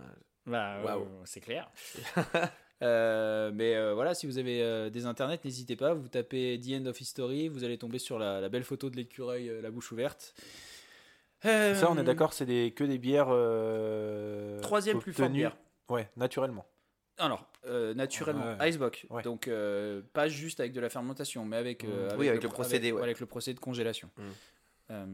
Bah, 0.46 0.80
Waouh. 0.84 1.02
euh, 1.02 1.06
c'est 1.26 1.40
clair. 1.40 1.70
Euh, 2.82 3.50
mais 3.54 3.74
euh, 3.76 3.94
voilà, 3.94 4.14
si 4.14 4.26
vous 4.26 4.38
avez 4.38 4.62
euh, 4.62 4.90
des 4.90 5.06
internets, 5.06 5.38
n'hésitez 5.44 5.76
pas. 5.76 5.94
Vous 5.94 6.08
tapez 6.08 6.60
The 6.60 6.80
End 6.82 6.86
of 6.86 7.00
History, 7.00 7.48
vous 7.48 7.64
allez 7.64 7.78
tomber 7.78 7.98
sur 7.98 8.18
la, 8.18 8.40
la 8.40 8.48
belle 8.48 8.64
photo 8.64 8.90
de 8.90 8.96
l'écureuil, 8.96 9.48
euh, 9.48 9.62
la 9.62 9.70
bouche 9.70 9.92
ouverte. 9.92 10.34
Euh, 11.44 11.74
Ça, 11.74 11.90
on 11.90 11.96
est 11.98 12.04
d'accord, 12.04 12.32
c'est 12.32 12.46
des, 12.46 12.72
que 12.72 12.84
des 12.84 12.98
bières. 12.98 13.28
euh, 13.30 14.60
Troisième 14.60 14.98
plus 14.98 15.12
forte 15.12 15.30
bière. 15.32 15.56
Ouais, 15.88 16.08
naturellement. 16.16 16.66
Alors, 17.18 17.46
euh, 17.66 17.94
naturellement, 17.94 18.56
Ouais. 18.58 18.70
Icebox. 18.70 19.06
Ouais. 19.10 19.22
Donc, 19.22 19.46
euh, 19.46 20.02
pas 20.12 20.26
juste 20.28 20.58
avec 20.58 20.72
de 20.72 20.80
la 20.80 20.88
fermentation, 20.90 21.44
mais 21.44 21.56
avec, 21.56 21.84
euh, 21.84 22.12
Mm. 22.14 22.18
Oui, 22.18 22.28
avec 22.28 22.42
le 22.42 22.48
procédé, 22.48 22.88
avec, 22.88 22.96
ouais. 22.96 23.02
avec 23.04 23.20
le 23.20 23.26
procédé 23.26 23.54
de 23.54 23.60
congélation. 23.60 24.10
Mm. 24.16 24.22
Euh, 24.90 25.06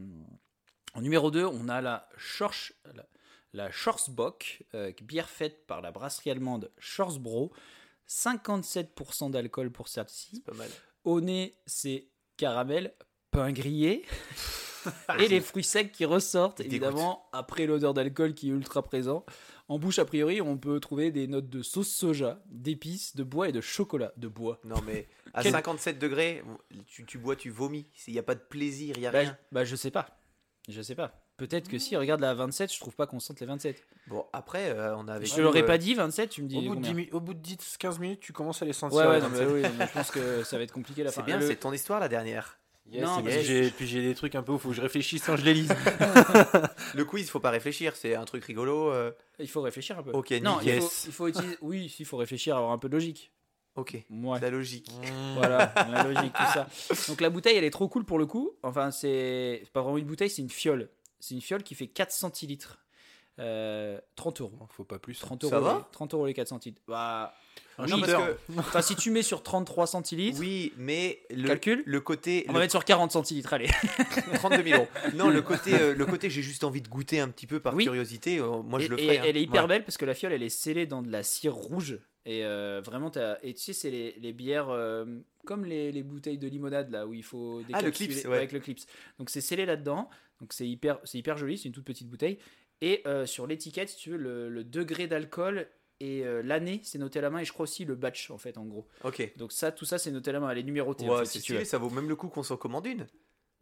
En 0.93 1.01
numéro 1.01 1.31
2, 1.31 1.45
on 1.45 1.69
a 1.69 1.79
la 1.79 2.09
Schorsch, 2.17 2.73
la, 2.95 3.05
la 3.53 3.71
Schwarzbock, 3.71 4.63
euh, 4.75 4.91
bière 5.01 5.29
faite 5.29 5.65
par 5.67 5.81
la 5.81 5.91
brasserie 5.91 6.31
allemande 6.31 6.71
Schwarzbro. 6.79 7.51
57% 8.07 9.31
d'alcool 9.31 9.71
pour 9.71 9.87
celle-ci. 9.87 10.41
Pas 10.41 10.53
mal. 10.53 10.69
Au 11.03 11.21
nez, 11.21 11.55
c'est 11.65 12.07
caramel, 12.37 12.93
pain 13.31 13.51
grillé 13.53 14.05
et 15.19 15.27
les 15.27 15.39
fruits 15.41 15.63
secs 15.63 15.91
qui 15.91 16.05
ressortent, 16.05 16.59
évidemment, 16.59 17.29
après 17.33 17.65
l'odeur 17.65 17.93
d'alcool 17.93 18.33
qui 18.33 18.49
est 18.49 18.51
ultra 18.53 18.83
présent. 18.83 19.25
En 19.69 19.79
bouche, 19.79 19.99
a 19.99 20.05
priori, 20.05 20.41
on 20.41 20.57
peut 20.57 20.79
trouver 20.81 21.11
des 21.11 21.27
notes 21.27 21.49
de 21.49 21.61
sauce 21.61 21.87
soja, 21.89 22.43
d'épices, 22.47 23.15
de 23.15 23.23
bois 23.23 23.47
et 23.47 23.51
de 23.53 23.61
chocolat. 23.61 24.11
De 24.17 24.27
bois. 24.27 24.59
Non, 24.65 24.81
mais 24.85 25.07
à 25.33 25.43
Quel- 25.43 25.53
57 25.53 25.97
degrés, 25.97 26.43
tu, 26.87 27.05
tu 27.05 27.17
bois, 27.17 27.37
tu 27.37 27.49
vomis. 27.49 27.85
Il 28.07 28.13
n'y 28.13 28.19
a 28.19 28.23
pas 28.23 28.35
de 28.35 28.41
plaisir, 28.41 28.95
il 28.97 29.01
n'y 29.01 29.07
a 29.07 29.11
Bah, 29.11 29.19
rien. 29.19 29.37
bah, 29.53 29.63
je 29.63 29.75
sais 29.77 29.91
pas. 29.91 30.19
Je 30.67 30.81
sais 30.81 30.95
pas. 30.95 31.20
Peut-être 31.47 31.67
que 31.67 31.79
si, 31.79 31.95
regarde 31.95 32.21
la 32.21 32.35
27, 32.35 32.71
je 32.71 32.79
trouve 32.79 32.95
pas 32.95 33.07
qu'on 33.07 33.19
sente 33.19 33.39
les 33.39 33.47
27. 33.47 33.83
Bon, 34.07 34.25
après, 34.31 34.69
euh, 34.69 34.95
on 34.95 35.07
a 35.07 35.13
avec 35.13 35.27
je 35.27 35.33
te 35.33 35.41
l'aurais 35.41 35.65
pas 35.65 35.79
dit 35.79 35.95
27, 35.95 36.29
tu 36.29 36.43
me 36.43 36.47
dis 36.47 36.57
Au 36.57 36.61
bout, 36.61 36.69
de 36.69 36.73
combien 36.75 36.91
10 36.91 36.95
mi- 36.95 37.09
au 37.11 37.19
bout 37.19 37.33
de 37.33 37.39
10-15 37.41 37.99
minutes, 37.99 38.19
tu 38.19 38.31
commences 38.31 38.61
à 38.61 38.65
les 38.65 38.73
sentir. 38.73 38.97
Ouais, 38.99 39.07
ouais, 39.07 39.19
non, 39.19 39.29
mais 39.29 39.39
27. 39.39 39.53
oui, 39.55 39.61
non, 39.63 39.69
mais 39.79 39.87
je 39.87 39.91
pense 39.91 40.11
que 40.11 40.43
ça 40.43 40.57
va 40.57 40.63
être 40.63 40.71
compliqué 40.71 41.03
la 41.03 41.09
C'est 41.09 41.21
fin. 41.21 41.25
bien, 41.25 41.39
Le- 41.39 41.47
c'est 41.47 41.55
ton 41.55 41.73
histoire 41.73 41.99
la 41.99 42.07
dernière. 42.09 42.59
Yes, 42.91 43.03
Non, 43.03 43.19
et 43.19 43.23
mais- 43.23 43.35
puis 43.37 43.43
j'ai- 43.45 43.69
puis 43.71 43.87
j'ai 43.87 44.01
des 44.01 44.13
trucs 44.13 44.35
un 44.35 44.43
peu 44.43 44.51
où 44.51 44.57
faut 44.59 44.69
que 44.69 44.75
je 44.75 44.81
réfléchisse 44.81 45.23
quand 45.25 45.35
je 45.35 45.45
les 45.45 45.53
lise. 45.55 45.73
Le 46.93 47.05
quiz, 47.05 47.29
faut 47.29 47.39
pas 47.39 47.49
réfléchir, 47.51 47.95
c'est 47.95 48.15
un 48.15 48.25
truc 48.25 48.43
rigolo. 48.45 48.91
euh, 48.91 49.11
Il 49.39 49.47
faut 49.49 49.61
réfléchir 49.61 49.97
un 49.97 50.03
peu. 50.03 50.11
Ok, 50.11 50.31
non, 50.43 50.57
il 50.61 50.65
nickel. 50.67 50.81
faut, 50.81 50.89
il 51.07 51.11
faut 51.13 51.27
utiliser. 51.27 51.57
Oui, 51.61 51.95
il 51.99 52.05
faut 52.05 52.17
réfléchir, 52.17 52.55
avoir 52.57 52.71
un 52.71 52.77
peu 52.77 52.89
de 52.89 52.93
logique. 52.93 53.31
Ok, 53.75 53.97
Ouais. 54.09 54.39
la 54.41 54.49
logique. 54.49 54.91
Voilà, 55.37 55.73
la 55.89 56.03
logique, 56.03 56.33
tout 56.33 56.51
ça. 56.53 56.67
Donc 57.07 57.21
la 57.21 57.29
bouteille, 57.29 57.55
elle 57.55 57.63
est 57.63 57.69
trop 57.71 57.87
cool 57.87 58.03
pour 58.03 58.19
le 58.19 58.25
coup. 58.25 58.51
Enfin, 58.63 58.91
c'est 58.91 59.61
c'est 59.63 59.71
pas 59.71 59.81
vraiment 59.81 59.97
une 59.97 60.05
bouteille, 60.05 60.29
c'est 60.29 60.41
une 60.41 60.49
fiole. 60.49 60.89
C'est 61.21 61.33
une 61.35 61.41
fiole 61.41 61.63
qui 61.63 61.75
fait 61.75 61.87
4 61.87 62.11
centilitres. 62.11 62.79
Euh, 63.39 63.99
30 64.15 64.41
euros. 64.41 64.59
Faut 64.69 64.83
pas 64.83 64.99
plus. 64.99 65.17
30 65.17 65.45
Ça 65.47 65.55
euros, 65.55 65.65
va 65.65 65.73
les, 65.77 65.83
30 65.93 66.13
euros 66.13 66.25
les 66.27 66.33
4 66.33 66.49
centilitres. 66.49 66.81
Bah, 66.87 67.33
Un 67.77 67.87
Non, 67.87 67.99
parce 67.99 68.11
que- 68.11 68.37
enfin, 68.59 68.81
si 68.81 68.95
tu 68.95 69.09
mets 69.09 69.23
sur 69.23 69.41
33 69.41 69.87
centilitres, 69.87 70.37
Oui, 70.39 70.73
mais 70.77 71.23
le, 71.31 71.47
Calcul 71.47 71.81
le 71.85 72.01
côté. 72.01 72.43
on 72.47 72.51
le 72.51 72.53
va 72.55 72.59
mettre 72.65 72.73
sur 72.73 72.83
40 72.85 73.11
centilitres, 73.11 73.53
allez. 73.53 73.69
32 74.35 74.63
000 74.63 74.79
euros. 74.81 74.87
Non, 75.15 75.29
le 75.29 75.41
côté, 75.41 75.73
euh, 75.73 75.95
le 75.95 76.05
côté 76.05 76.29
j'ai 76.29 76.41
juste 76.41 76.63
envie 76.63 76.81
de 76.81 76.89
goûter 76.89 77.19
un 77.19 77.29
petit 77.29 77.47
peu 77.47 77.59
par 77.59 77.73
Oui. 77.73 77.85
curiosité. 77.85 78.39
euh, 78.39 78.61
moi, 78.61 78.79
je 78.79 78.85
Et- 78.85 78.89
le 78.89 78.99
et 78.99 79.03
ferai. 79.05 79.17
hein. 79.19 79.23
Elle 79.25 79.37
est 79.37 79.41
hyper 79.43 79.63
Ouais. 79.63 79.67
belle 79.69 79.85
parce 79.85 79.97
que 79.97 80.05
la 80.05 80.13
fiole, 80.13 80.33
elle 80.33 80.43
est 80.43 80.49
scellée 80.49 80.85
dans 80.85 81.01
de 81.01 81.09
la 81.11 81.23
cire 81.23 81.55
rouge. 81.55 81.97
Et 82.25 82.45
euh, 82.45 82.81
vraiment, 82.85 83.09
t'as- 83.09 83.39
et 83.41 83.53
tu 83.55 83.61
sais, 83.61 83.73
c'est 83.73 83.89
les, 83.89 84.11
les 84.19 84.33
bières 84.33 84.69
euh, 84.69 85.05
comme 85.45 85.65
les, 85.65 85.91
les 85.91 86.03
bouteilles 86.03 86.37
de 86.37 86.47
limonade 86.47 86.91
là 86.91 87.07
où 87.07 87.13
il 87.15 87.23
faut 87.23 87.61
Ah, 87.73 87.81
le 87.81 87.89
décapsuler- 87.89 88.07
clips, 88.13 88.25
ouais. 88.27 88.37
avec 88.37 88.51
le 88.51 88.59
clips. 88.59 88.81
Donc 89.17 89.29
c'est 89.31 89.41
scellé 89.41 89.65
là-dedans. 89.65 90.07
Donc 90.41 90.51
c'est 90.53 90.67
hyper, 90.67 90.99
c'est 91.05 91.17
hyper 91.19 91.37
joli. 91.37 91.57
C'est 91.57 91.69
une 91.69 91.73
toute 91.73 91.85
petite 91.85 92.09
bouteille. 92.09 92.37
Et 92.81 93.01
euh, 93.05 93.25
sur 93.25 93.47
l'étiquette, 93.47 93.89
si 93.89 93.95
tu 93.97 94.09
veux, 94.09 94.17
le, 94.17 94.49
le 94.49 94.63
degré 94.63 95.07
d'alcool 95.07 95.67
et 95.99 96.25
euh, 96.25 96.41
l'année, 96.41 96.81
c'est 96.83 96.97
noté 96.97 97.19
à 97.19 97.21
la 97.21 97.29
main. 97.29 97.39
Et 97.39 97.45
je 97.45 97.53
crois 97.53 97.63
aussi 97.63 97.85
le 97.85 97.95
batch 97.95 98.31
en 98.31 98.37
fait, 98.39 98.57
en 98.57 98.65
gros. 98.65 98.87
Ok. 99.03 99.31
Donc 99.37 99.51
ça, 99.51 99.71
tout 99.71 99.85
ça, 99.85 99.99
c'est 99.99 100.09
noté 100.11 100.31
à 100.31 100.33
la 100.33 100.39
main. 100.39 100.49
Elle 100.49 100.57
est 100.57 100.63
numérotée. 100.63 101.07
en 101.07 101.13
Ouais, 101.13 101.19
fait, 101.19 101.25
c'est 101.25 101.39
si 101.39 101.45
tu 101.45 101.53
veux. 101.53 101.59
stylé, 101.59 101.65
ça 101.69 101.77
vaut 101.77 101.91
même 101.91 102.09
le 102.09 102.15
coup 102.15 102.27
qu'on 102.27 102.41
s'en 102.43 102.57
commande 102.57 102.87
une. 102.87 103.05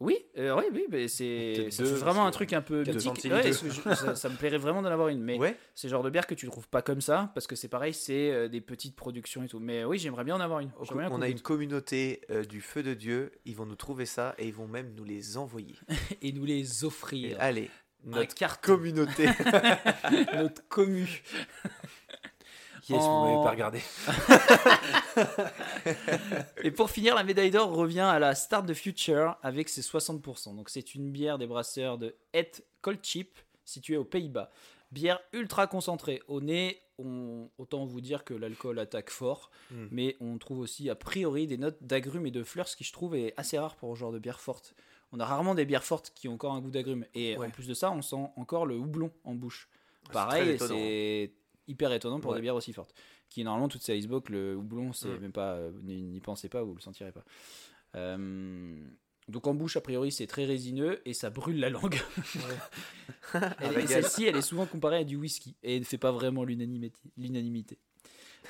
Oui, 0.00 0.16
euh, 0.38 0.56
oui, 0.56 0.64
oui, 0.72 0.86
mais 0.90 1.08
c'est 1.08 1.68
vraiment 1.78 2.26
un 2.26 2.30
truc 2.30 2.54
un 2.54 2.62
peu 2.62 2.84
4 2.84 2.94
mythique. 2.94 3.30
Ouais, 3.30 3.52
ça, 3.52 4.16
ça 4.16 4.28
me 4.30 4.34
plairait 4.36 4.56
vraiment 4.56 4.80
d'en 4.80 4.88
avoir 4.88 5.08
une. 5.08 5.20
Mais 5.22 5.38
Ouais. 5.38 5.54
c'est 5.74 5.88
le 5.88 5.90
genre 5.90 6.02
de 6.02 6.08
bière 6.08 6.26
que 6.26 6.34
tu 6.34 6.46
trouves 6.46 6.68
pas 6.68 6.80
comme 6.80 7.02
ça, 7.02 7.30
parce 7.34 7.46
que 7.46 7.54
c'est 7.54 7.68
pareil, 7.68 7.92
c'est 7.92 8.30
euh, 8.32 8.48
des 8.48 8.62
petites 8.62 8.96
productions 8.96 9.42
et 9.42 9.48
tout. 9.48 9.60
Mais 9.60 9.84
oui, 9.84 9.98
j'aimerais 9.98 10.24
bien 10.24 10.36
en 10.36 10.40
avoir 10.40 10.60
une. 10.60 10.70
On 11.10 11.20
a 11.20 11.28
une 11.28 11.40
communauté 11.40 12.22
euh, 12.30 12.44
du 12.44 12.62
feu 12.62 12.82
de 12.82 12.94
Dieu. 12.94 13.30
Ils 13.44 13.54
vont 13.56 13.66
nous 13.66 13.76
trouver 13.76 14.06
ça 14.06 14.34
et 14.38 14.46
ils 14.46 14.54
vont 14.54 14.66
même 14.66 14.94
nous 14.96 15.04
les 15.04 15.36
envoyer. 15.36 15.76
Et 16.22 16.32
nous 16.32 16.46
les 16.46 16.82
Et 16.82 16.86
offrir. 16.86 17.36
allez, 17.38 17.68
notre 18.04 18.34
carte, 18.34 18.64
communauté. 18.64 19.26
notre 20.34 20.66
commu. 20.68 21.22
Yes, 22.90 23.00
vous 23.00 23.06
En- 23.06 23.24
m'avez 23.24 23.44
pas 23.44 23.50
regardé. 23.50 23.80
Et 26.62 26.70
pour 26.70 26.90
finir, 26.90 27.14
la 27.14 27.24
médaille 27.24 27.50
d'or 27.50 27.70
revient 27.70 28.00
à 28.00 28.18
la 28.18 28.34
Start 28.34 28.66
the 28.66 28.74
Future 28.74 29.36
avec 29.42 29.68
ses 29.68 29.82
60%. 29.82 30.54
Donc 30.56 30.68
c'est 30.70 30.94
une 30.94 31.10
bière 31.10 31.38
des 31.38 31.46
brasseurs 31.46 31.98
de 31.98 32.14
Het 32.32 32.62
Cold 32.82 33.00
Chip, 33.02 33.38
située 33.64 33.96
aux 33.96 34.04
Pays-Bas. 34.04 34.50
Bière 34.92 35.20
ultra 35.32 35.66
concentrée. 35.66 36.20
Au 36.26 36.40
nez, 36.40 36.80
on... 36.98 37.48
autant 37.58 37.84
vous 37.84 38.00
dire 38.00 38.24
que 38.24 38.34
l'alcool 38.34 38.78
attaque 38.78 39.10
fort, 39.10 39.50
Mm. 39.70 39.86
mais 39.92 40.16
on 40.20 40.36
trouve 40.38 40.58
aussi 40.58 40.90
a 40.90 40.96
priori 40.96 41.46
des 41.46 41.56
notes 41.58 41.78
d'agrumes 41.80 42.26
et 42.26 42.32
de 42.32 42.42
fleurs, 42.42 42.66
ce 42.66 42.74
qui 42.76 42.82
je 42.84 42.92
trouve 42.92 43.14
est 43.14 43.32
assez 43.36 43.56
rare 43.58 43.76
pour 43.76 43.94
ce 43.94 44.00
genre 44.00 44.10
de 44.12 44.18
bière 44.18 44.40
forte. 44.40 44.74
On 45.12 45.20
a 45.20 45.24
rarement 45.24 45.54
des 45.54 45.64
bières 45.64 45.84
fortes 45.84 46.10
qui 46.14 46.28
ont 46.28 46.34
encore 46.34 46.54
un 46.54 46.60
goût 46.60 46.70
d'agrumes. 46.72 47.04
Et 47.14 47.36
Ouais. 47.36 47.46
en 47.46 47.50
plus 47.50 47.68
de 47.68 47.74
ça, 47.74 47.90
on 47.92 48.02
sent 48.02 48.16
encore 48.36 48.66
le 48.66 48.76
houblon 48.76 49.12
en 49.24 49.34
bouche. 49.34 49.68
Pareil, 50.12 50.58
c'est 50.58 51.32
hyper 51.70 51.92
étonnant 51.92 52.20
pour 52.20 52.32
Ouais. 52.32 52.36
des 52.38 52.42
bières 52.42 52.56
aussi 52.56 52.72
fortes. 52.72 52.94
Qui 53.28 53.44
normalement, 53.44 53.68
toutes 53.68 53.82
ces 53.82 53.96
icebox, 53.96 54.28
le 54.30 54.56
houblon, 54.56 54.92
c'est 54.92 55.08
Mm. 55.08 55.20
même 55.20 55.32
pas. 55.32 55.54
euh, 55.54 55.70
N'y 55.82 56.20
pensez 56.20 56.48
pas, 56.48 56.62
vous 56.62 56.74
le 56.74 56.80
sentirez 56.80 57.12
pas. 57.12 57.24
Euh, 57.96 58.76
donc 59.28 59.46
en 59.46 59.54
bouche, 59.54 59.76
a 59.76 59.80
priori, 59.80 60.10
c'est 60.10 60.26
très 60.26 60.44
résineux 60.44 61.00
et 61.04 61.14
ça 61.14 61.30
brûle 61.30 61.60
la 61.60 61.70
langue. 61.70 62.00
Elle- 63.60 63.78
et. 63.82 63.86
Celle-ci, 63.86 64.24
elle 64.24 64.36
est 64.36 64.42
souvent 64.42 64.66
comparée 64.66 64.96
à 64.98 65.04
du 65.04 65.16
whisky 65.16 65.54
et 65.62 65.78
ne 65.78 65.84
fait 65.84 65.98
pas 65.98 66.10
vraiment 66.12 66.44
l'unanimité. 66.44 67.78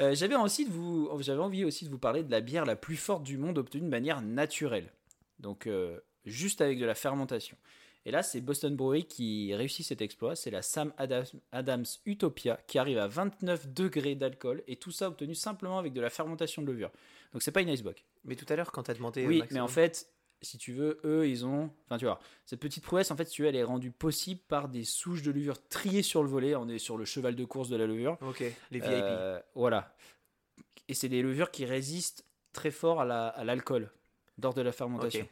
Euh, 0.00 0.14
j'avais, 0.14 0.36
aussi 0.36 0.64
de 0.64 0.70
vous, 0.70 1.10
j'avais 1.20 1.40
envie 1.42 1.64
aussi 1.64 1.84
de 1.84 1.90
vous 1.90 1.98
parler 1.98 2.22
de 2.22 2.30
la 2.30 2.40
bière 2.40 2.64
la 2.64 2.76
plus 2.76 2.96
forte 2.96 3.22
du 3.24 3.36
monde 3.36 3.58
obtenue 3.58 3.82
de 3.84 3.88
manière 3.88 4.22
naturelle. 4.22 4.90
Donc 5.40 5.66
euh, 5.66 5.98
juste 6.24 6.60
avec 6.60 6.78
de 6.78 6.86
la 6.86 6.94
fermentation. 6.94 7.56
Et 8.06 8.10
là, 8.10 8.22
c'est 8.22 8.40
Boston 8.40 8.74
Brewery 8.76 9.04
qui 9.04 9.54
réussit 9.54 9.84
cet 9.86 10.00
exploit. 10.00 10.34
C'est 10.34 10.50
la 10.50 10.62
Sam 10.62 10.92
Adams, 10.96 11.26
Adams 11.52 11.84
Utopia 12.06 12.58
qui 12.66 12.78
arrive 12.78 12.98
à 12.98 13.06
29 13.08 13.68
degrés 13.74 14.14
d'alcool 14.14 14.62
et 14.66 14.76
tout 14.76 14.90
ça 14.90 15.08
obtenu 15.08 15.34
simplement 15.34 15.78
avec 15.78 15.92
de 15.92 16.00
la 16.00 16.08
fermentation 16.10 16.62
de 16.62 16.66
levure. 16.68 16.90
Donc 17.32 17.42
c'est 17.42 17.52
pas 17.52 17.60
une 17.60 17.68
icebox. 17.68 18.02
Mais 18.24 18.36
tout 18.36 18.46
à 18.48 18.56
l'heure, 18.56 18.72
quand 18.72 18.84
t'as 18.84 18.94
demandé. 18.94 19.26
Oui, 19.26 19.38
Maxime- 19.40 19.54
mais 19.54 19.60
en 19.60 19.68
fait, 19.68 20.08
si 20.42 20.56
tu 20.56 20.72
veux, 20.72 20.98
eux, 21.04 21.28
ils 21.28 21.44
ont. 21.44 21.70
Enfin, 21.84 21.98
tu 21.98 22.06
vois, 22.06 22.18
cette 22.46 22.60
petite 22.60 22.82
prouesse, 22.82 23.10
en 23.10 23.16
fait, 23.16 23.26
si 23.26 23.32
tu 23.34 23.42
veux, 23.42 23.48
elle 23.48 23.56
est 23.56 23.62
rendue 23.64 23.90
possible 23.90 24.40
par 24.48 24.70
des 24.70 24.84
souches 24.84 25.20
de 25.22 25.30
levure 25.30 25.62
triées 25.68 26.02
sur 26.02 26.22
le 26.22 26.30
volet. 26.30 26.54
On 26.56 26.68
est 26.70 26.78
sur 26.78 26.96
le 26.96 27.04
cheval 27.04 27.36
de 27.36 27.44
course 27.44 27.68
de 27.68 27.76
la 27.76 27.86
levure. 27.86 28.16
Ok, 28.22 28.40
les 28.40 28.78
VIP. 28.80 28.88
Euh, 28.90 29.40
voilà. 29.54 29.94
Et 30.88 30.94
c'est 30.94 31.10
des 31.10 31.20
levures 31.22 31.50
qui 31.50 31.66
résistent 31.66 32.24
très 32.54 32.70
fort 32.70 33.02
à 33.02 33.04
la- 33.04 33.28
à 33.28 33.44
l'alcool 33.44 33.90
lors 34.42 34.54
de 34.54 34.62
la 34.62 34.72
fermentation. 34.72 35.28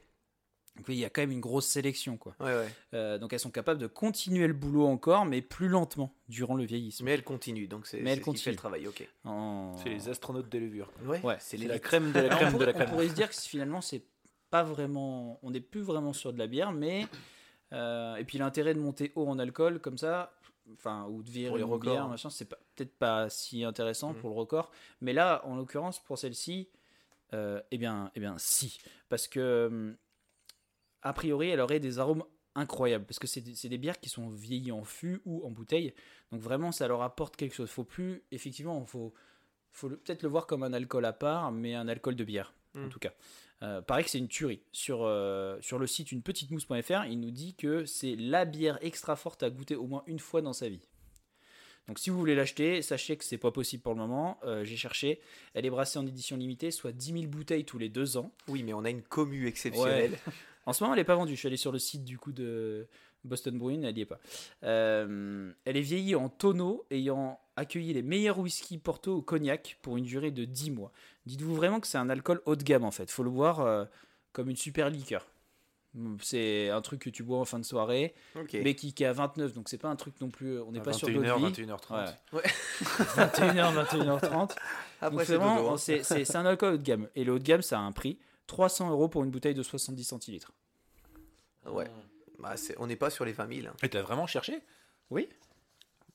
Donc, 0.79 0.89
oui, 0.89 0.95
il 0.97 1.01
y 1.01 1.05
a 1.05 1.11
quand 1.11 1.21
même 1.23 1.33
une 1.33 1.41
grosse 1.41 1.67
sélection, 1.67 2.17
quoi. 2.17 2.35
Ouais, 2.41 2.47
ouais. 2.55 2.69
Euh, 2.95 3.19
donc, 3.19 3.33
elles 3.33 3.41
sont 3.41 3.51
capables 3.51 3.81
de 3.81 3.87
continuer 3.89 4.47
le 4.47 4.53
boulot 4.55 4.87
encore, 4.87 5.25
mais 5.27 5.43
plus 5.43 5.69
lentement 5.69 6.13
durant 6.29 6.55
le 6.55 6.65
vieillissement. 6.65 7.05
Mais 7.07 7.13
elle 7.15 7.25
continue, 7.25 7.67
donc 7.67 7.87
c'est 7.87 8.01
Mais 8.01 8.11
elle 8.13 8.19
ce 8.19 8.23
qui 8.23 8.37
fait 8.37 8.53
continue. 8.53 8.53
le 8.53 8.57
travail, 8.59 8.87
ok. 8.89 9.09
En- 9.25 9.75
C'est 9.83 9.91
les 9.91 10.09
astronautes 10.09 10.49
des 10.49 10.61
levures. 10.61 10.91
Ouais, 11.05 11.21
Ouais, 11.25 11.37
c'est 11.41 11.57
la 11.59 11.79
crème 11.81 12.13
de 12.13 12.21
la 12.21 12.29
crème 12.29 12.41
on, 12.41 12.47
de 12.47 12.53
pourrait, 12.53 12.67
la 12.67 12.73
on 12.73 12.75
crème. 12.77 12.89
pourrait 12.91 13.09
se 13.09 13.15
dire 13.15 13.29
que 13.29 13.35
finalement 13.37 13.81
c'est 13.81 14.03
pas 14.51 14.63
vraiment, 14.63 15.39
on 15.43 15.51
n'est 15.51 15.61
plus 15.61 15.81
vraiment 15.83 16.13
sur 16.13 16.33
de 16.33 16.39
la 16.39 16.47
bière, 16.47 16.73
mais 16.73 17.07
euh, 17.73 18.17
et 18.17 18.25
puis 18.25 18.39
l'intérêt 18.39 18.73
de 18.75 18.79
monter 18.81 19.13
haut 19.15 19.27
en 19.29 19.39
alcool 19.39 19.81
comme 19.81 19.99
ça, 19.99 20.33
enfin 20.73 21.07
ou 21.11 21.23
de 21.23 21.31
virer 21.31 21.49
Pour 21.49 21.57
les 21.59 21.65
une 21.65 21.71
records, 21.71 21.93
bière, 21.93 22.05
hein. 22.05 22.09
machin, 22.09 22.31
c'est 22.31 22.49
peut-être 22.49 22.97
pas 22.97 23.29
si 23.29 23.65
intéressant 23.65 24.11
Mhm. 24.15 24.21
pour 24.21 24.31
le 24.31 24.37
record, 24.37 24.71
mais 25.01 25.13
là 25.13 25.43
en 25.45 25.57
l'occurrence 25.57 25.99
pour 26.03 26.19
celle-ci, 26.19 26.69
euh, 27.35 27.61
eh 27.71 27.77
bien, 27.79 28.11
eh 28.15 28.21
bien 28.21 28.37
si, 28.39 28.79
parce 29.11 29.29
que 29.29 29.67
hum, 29.71 29.97
a 31.03 31.13
priori 31.13 31.49
elle 31.49 31.61
aurait 31.61 31.81
des 31.81 31.99
arômes 31.99 32.25
incroyables 32.55 33.05
parce 33.05 33.19
que 33.19 33.27
c'est 33.27 33.41
des, 33.41 33.79
bières 33.79 34.01
qui 34.01 34.09
sont 34.09 34.29
vieillies 34.31 34.73
en 34.73 34.83
fût 34.85 35.21
ou 35.25 35.45
en 35.47 35.51
bouteille, 35.51 35.95
donc 36.33 36.41
vraiment 36.41 36.73
ça 36.73 36.89
leur 36.89 37.03
apporte 37.03 37.37
quelque 37.37 37.55
chose. 37.55 37.71
Faut 37.71 37.85
plus, 37.85 38.23
effectivement, 38.33 38.85
faut 38.87 39.15
faut 39.73 39.89
peut-être 39.91 40.23
le 40.23 40.29
voir 40.29 40.47
comme 40.47 40.63
un 40.65 40.73
alcool 40.73 41.05
à 41.05 41.13
part, 41.13 41.53
mais 41.53 41.75
un 41.75 41.87
alcool 41.89 42.17
de 42.17 42.25
bière, 42.25 42.53
en 42.75 42.87
Mm. 42.87 42.89
tout 42.89 42.99
cas. 42.99 43.13
Euh, 43.63 43.81
pareil 43.81 44.05
que 44.05 44.11
c'est 44.11 44.19
une 44.19 44.29
tuerie. 44.29 44.61
Sur, 44.73 45.03
euh, 45.03 45.59
sur 45.61 45.79
le 45.79 45.87
site 45.87 46.11
unepetitmousse.fr, 46.13 47.05
il 47.09 47.21
nous 47.21 47.31
dit 47.31 47.55
que 47.55 47.85
c'est 47.87 48.17
la 48.17 48.45
bière 48.45 48.79
extra 48.83 49.15
forte 49.17 49.43
à 49.43 49.51
goûter 49.51 49.77
au 49.77 49.87
moins 49.87 50.03
une 50.07 50.19
fois 50.19 50.43
dans 50.43 50.53
sa 50.53 50.69
vie. 50.69 50.81
Donc 51.89 51.99
si 51.99 52.11
vous 52.11 52.19
voulez 52.19 52.35
l'acheter, 52.35 52.83
sachez 52.83 53.17
que 53.17 53.25
c'est 53.25 53.39
pas 53.39 53.51
possible 53.51 53.83
pour 53.83 53.95
le 53.95 53.99
moment. 53.99 54.39
Euh, 54.45 54.63
J'ai 54.65 54.77
cherché. 54.77 55.21
Elle 55.55 55.65
est 55.65 55.71
brassée 55.71 55.99
en 55.99 56.07
édition 56.07 56.37
limitée, 56.37 56.71
soit 56.71 56.93
10 56.93 57.13
000 57.13 57.27
bouteilles 57.27 57.65
tous 57.65 57.79
les 57.79 57.89
deux 57.89 58.17
ans. 58.17 58.33
Oui, 58.47 58.63
mais 58.63 58.75
on 58.75 58.85
a 58.85 58.91
une 58.91 59.03
commu 59.03 59.47
exceptionnelle. 59.47 60.19
En 60.69 60.75
ce 60.75 60.85
moment, 60.85 60.93
elle 60.93 61.01
n'est 61.01 61.05
pas 61.05 61.15
vendue. 61.15 61.33
Je 61.33 61.39
suis 61.39 61.47
allé 61.47 61.57
sur 61.57 61.73
le 61.73 61.79
site 61.79 62.05
du 62.05 62.19
coup 62.19 62.31
de 62.31 62.87
Boston 63.25 63.59
Brewing, 63.59 63.85
elle 63.85 63.95
n'y 63.95 64.03
est 64.03 64.07
pas. 64.07 64.19
Euh, 64.65 65.51
elle 65.65 65.79
est 65.79 65.83
vieillie 65.83 66.15
en 66.15 66.29
tonneau, 66.29 66.85
ayant 66.91 67.41
accueilli 67.57 67.95
les 67.95 68.03
meilleurs 68.03 68.39
whisky 68.39 68.77
Porto 68.77 69.17
au 69.17 69.23
cognac 69.23 69.79
pour 69.81 69.97
une 69.97 70.05
durée 70.05 70.31
de 70.31 70.45
10 70.45 70.73
mois. 70.73 70.93
Dites-vous 71.25 71.55
vraiment 71.55 71.81
que 71.81 71.87
c'est 71.87 71.97
un 71.97 72.11
alcool 72.11 72.43
haut 72.45 72.55
de 72.55 72.63
gamme 72.65 72.85
en 72.85 72.91
fait. 72.91 73.11
Faut 73.11 73.23
le 73.23 73.31
voir 73.31 73.61
euh, 73.61 73.87
comme 74.33 74.51
une 74.51 74.57
super 74.57 74.91
liqueur. 74.91 75.27
C'est 76.21 76.69
un 76.69 76.83
truc 76.83 77.01
que 77.01 77.11
tu 77.11 77.23
bois 77.23 77.39
en 77.39 77.47
fin 77.47 77.59
de 77.59 77.65
soirée, 77.65 78.15
mais 78.53 78.75
qui, 78.75 78.93
qui 78.93 79.05
est 79.05 79.07
à 79.07 79.15
29, 79.15 79.55
donc 79.55 79.71
c'est 79.71 79.79
pas 79.79 79.89
un 79.89 79.97
truc 79.97 80.21
non 80.21 80.29
plus. 80.29 80.61
On 80.61 80.71
n'est 80.71 80.83
pas 80.83 80.93
sur 80.93 81.09
de 81.09 81.15
21h, 81.15 81.39
vie. 81.39 81.65
21h30. 81.65 82.15
Ouais. 82.35 82.41
Ouais. 82.41 82.43
21h, 83.17 83.85
21h30. 83.87 84.55
Après, 85.01 85.33
hein. 85.33 85.77
c'est 85.79 86.37
un 86.37 86.45
alcool 86.45 86.75
haut 86.75 86.77
de 86.77 86.83
gamme. 86.83 87.09
Et 87.17 87.25
le 87.25 87.33
haut 87.33 87.39
de 87.39 87.45
gamme, 87.45 87.63
ça 87.63 87.79
a 87.79 87.83
un 87.83 87.93
prix 87.93 88.19
300 88.49 88.91
euros 88.91 89.09
pour 89.09 89.23
une 89.23 89.31
bouteille 89.31 89.55
de 89.55 89.63
70 89.63 90.03
centilitres. 90.05 90.53
Ouais. 91.67 91.87
Bah, 92.39 92.57
c'est- 92.57 92.77
on 92.79 92.87
n'est 92.87 92.97
pas 92.97 93.11
sur 93.11 93.25
les 93.25 93.33
20 93.33 93.53
000. 93.53 93.67
hein. 93.69 93.75
Et 93.83 93.89
t'as 93.89 94.03
vraiment 94.03 94.27
cherché? 94.27 94.61
Oui. 95.11 95.29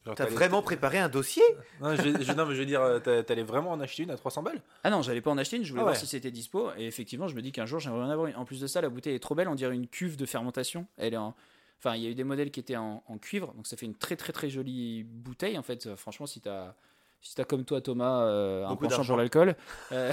Genre, 0.06 0.16
T'as 0.16 0.26
t'allais- 0.26 0.36
vraiment 0.36 0.62
préparé 0.62 1.00
un 1.00 1.08
dossier? 1.08 1.44
Non, 1.80 1.96
je, 1.96 2.02
je- 2.24 2.34
non, 2.34 2.46
mais 2.46 2.56
je 2.56 2.60
veux 2.60 2.66
dire, 2.66 2.82
euh, 2.82 3.00
t'allais 3.24 3.44
vraiment 3.44 3.72
en 3.72 3.80
acheter 3.80 4.04
une 4.04 4.12
à 4.12 4.18
300 4.18 4.44
balles? 4.44 4.62
Ah 4.84 4.90
non, 4.90 5.02
j'allais 5.02 5.22
pas 5.22 5.32
en 5.32 5.38
acheter 5.38 5.56
une, 5.58 5.64
je 5.64 5.70
voulais 5.70 5.82
Ah 5.82 5.86
voir 5.86 5.94
ouais. 5.96 6.00
si 6.00 6.08
c'était 6.08 6.30
dispo. 6.32 6.72
Et 6.78 6.86
effectivement, 6.88 7.28
je 7.30 7.36
me 7.36 7.42
dis 7.42 7.54
qu'un 7.54 7.66
jour, 7.66 7.80
j'aimerais 7.80 8.04
en 8.06 8.10
avoir 8.10 8.28
une. 8.28 8.36
En 8.36 8.44
plus 8.44 8.60
de 8.60 8.68
ça, 8.68 8.82
la 8.82 8.90
bouteille 8.90 9.16
est 9.16 9.20
trop 9.20 9.34
belle, 9.36 9.48
on 9.48 9.56
dirait 9.56 9.74
une 9.76 9.88
cuve 9.88 10.18
de 10.18 10.26
fermentation. 10.26 10.88
Elle 10.98 11.14
est 11.14 11.18
en. 11.18 11.34
Enfin, 11.80 11.96
il 11.96 12.04
y 12.04 12.08
a 12.08 12.10
eu 12.10 12.16
des 12.16 12.24
modèles 12.26 12.52
qui 12.52 12.60
étaient 12.62 12.76
en, 12.78 13.04
en 13.08 13.18
cuivre, 13.18 13.54
donc 13.56 13.68
ça 13.68 13.76
fait 13.78 13.86
une 13.86 13.96
très 13.96 14.16
très 14.18 14.32
très 14.34 14.50
jolie 14.50 15.04
bouteille. 15.04 15.58
En 15.58 15.64
fait, 15.64 15.86
Euh, 15.88 15.96
franchement, 15.98 16.26
si 16.26 16.40
t'as 16.42 16.76
si 17.24 17.34
t'as 17.36 17.46
comme 17.46 17.64
toi, 17.66 17.80
Thomas, 17.82 18.24
euh, 18.26 18.66
un 18.68 18.76
penchant 18.76 19.04
pour 19.06 19.16
l'alcool, 19.18 19.56
euh, 19.94 20.12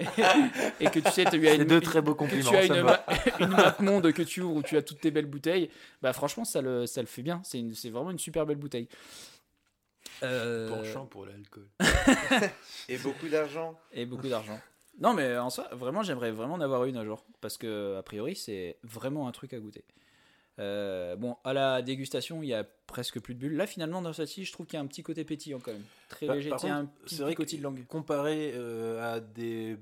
et, 0.00 0.04
et 0.84 0.90
que 0.90 0.98
tu 1.00 1.10
sais, 1.10 1.24
tu 1.26 1.46
as 1.48 1.54
une, 1.54 1.64
deux 1.64 1.80
très 1.80 2.00
beaux 2.00 2.14
que 2.14 2.18
compliments. 2.18 2.50
tu 2.50 2.56
as 2.56 2.64
une, 2.66 2.82
ma- 2.82 3.04
map 3.46 3.76
monde 3.80 4.10
que 4.12 4.22
tu 4.22 4.40
ouvres 4.40 4.56
où 4.56 4.62
tu 4.62 4.76
as 4.76 4.82
toutes 4.82 5.00
tes 5.00 5.10
belles 5.10 5.26
bouteilles, 5.26 5.70
bah 6.00 6.12
franchement, 6.12 6.44
ça 6.44 6.60
le, 6.62 6.86
ça 6.86 7.00
le 7.00 7.06
fait 7.06 7.22
bien. 7.22 7.40
C'est 7.44 7.90
vraiment 7.90 8.10
une 8.10 8.18
super 8.18 8.46
belle 8.46 8.56
bouteille. 8.56 8.88
Euh, 10.22 10.68
Penchant 10.68 11.06
pour 11.06 11.26
l'alcool. 11.26 11.68
et 12.88 12.98
beaucoup 12.98 13.28
d'argent. 13.28 13.78
et 13.92 14.06
beaucoup 14.06 14.28
d'argent. 14.28 14.58
Non, 15.00 15.14
mais 15.14 15.36
en 15.38 15.50
soi, 15.50 15.68
vraiment, 15.72 16.02
j'aimerais 16.02 16.30
vraiment 16.32 16.54
en 16.54 16.60
avoir 16.60 16.84
une 16.84 16.96
un 16.96 17.04
jour. 17.04 17.24
Parce 17.40 17.56
que, 17.56 17.96
a 17.98 18.02
priori, 18.02 18.36
c'est 18.36 18.76
vraiment 18.82 19.26
un 19.26 19.32
truc 19.32 19.52
à 19.54 19.58
goûter. 19.58 19.84
Euh, 20.58 21.16
bon, 21.16 21.36
à 21.44 21.52
la 21.52 21.80
dégustation, 21.82 22.42
il 22.42 22.48
y 22.48 22.54
a 22.54 22.64
presque 22.86 23.18
plus 23.20 23.34
de 23.34 23.40
bulles. 23.40 23.56
Là, 23.56 23.66
finalement, 23.66 24.02
dans 24.02 24.12
celle-ci, 24.12 24.44
je 24.44 24.52
trouve 24.52 24.66
qu'il 24.66 24.74
y 24.76 24.76
a 24.76 24.82
un 24.82 24.86
petit 24.86 25.02
côté 25.02 25.24
pétillant 25.24 25.58
quand 25.62 25.72
même. 25.72 25.82
Très 26.08 26.26
Par- 26.26 26.36
léger. 26.36 26.50
par 26.50 26.60
sais, 26.60 26.68
un 26.68 26.82
contre, 26.82 26.92
petit 27.04 27.14
c'est 27.16 27.22
vrai 27.22 27.32
picotis 27.32 27.58
de 27.58 27.62
langue. 27.62 27.86
Comparé 27.86 28.52
euh, 28.54 29.14
à 29.16 29.20
des, 29.20 29.78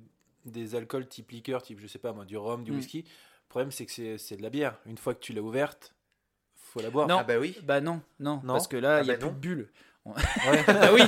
des 0.46 0.74
alcools 0.76 1.06
type 1.08 1.30
liqueur, 1.32 1.62
type, 1.62 1.80
je 1.80 1.86
sais 1.88 1.98
pas 1.98 2.12
moi, 2.12 2.24
du 2.24 2.36
rhum, 2.36 2.62
du 2.62 2.70
Mm. 2.72 2.76
whisky, 2.76 2.98
le 3.02 3.48
problème 3.48 3.72
c'est 3.72 3.84
que 3.84 3.92
c'est- 3.92 4.16
c'est 4.18 4.36
de 4.36 4.42
la 4.42 4.50
bière. 4.50 4.78
Une 4.86 4.96
fois 4.96 5.12
que 5.14 5.20
tu 5.20 5.32
l'as 5.32 5.42
ouverte, 5.42 5.92
faut 6.54 6.80
la 6.80 6.90
boire. 6.90 7.08
Non. 7.08 7.18
Ah 7.18 7.24
bah 7.24 7.38
oui. 7.40 7.56
Bah 7.64 7.80
non, 7.80 8.00
non, 8.20 8.36
Non 8.44 8.52
parce 8.54 8.68
que 8.68 8.76
là, 8.76 8.98
Ah 8.98 9.02
il 9.02 9.08
y 9.08 9.10
a 9.10 9.14
bah 9.14 9.18
plus 9.18 9.26
non. 9.26 9.32
de 9.32 9.38
bulles. 9.38 9.68
Ouais. 10.06 10.14
bah 10.68 10.90
oui, 10.94 11.02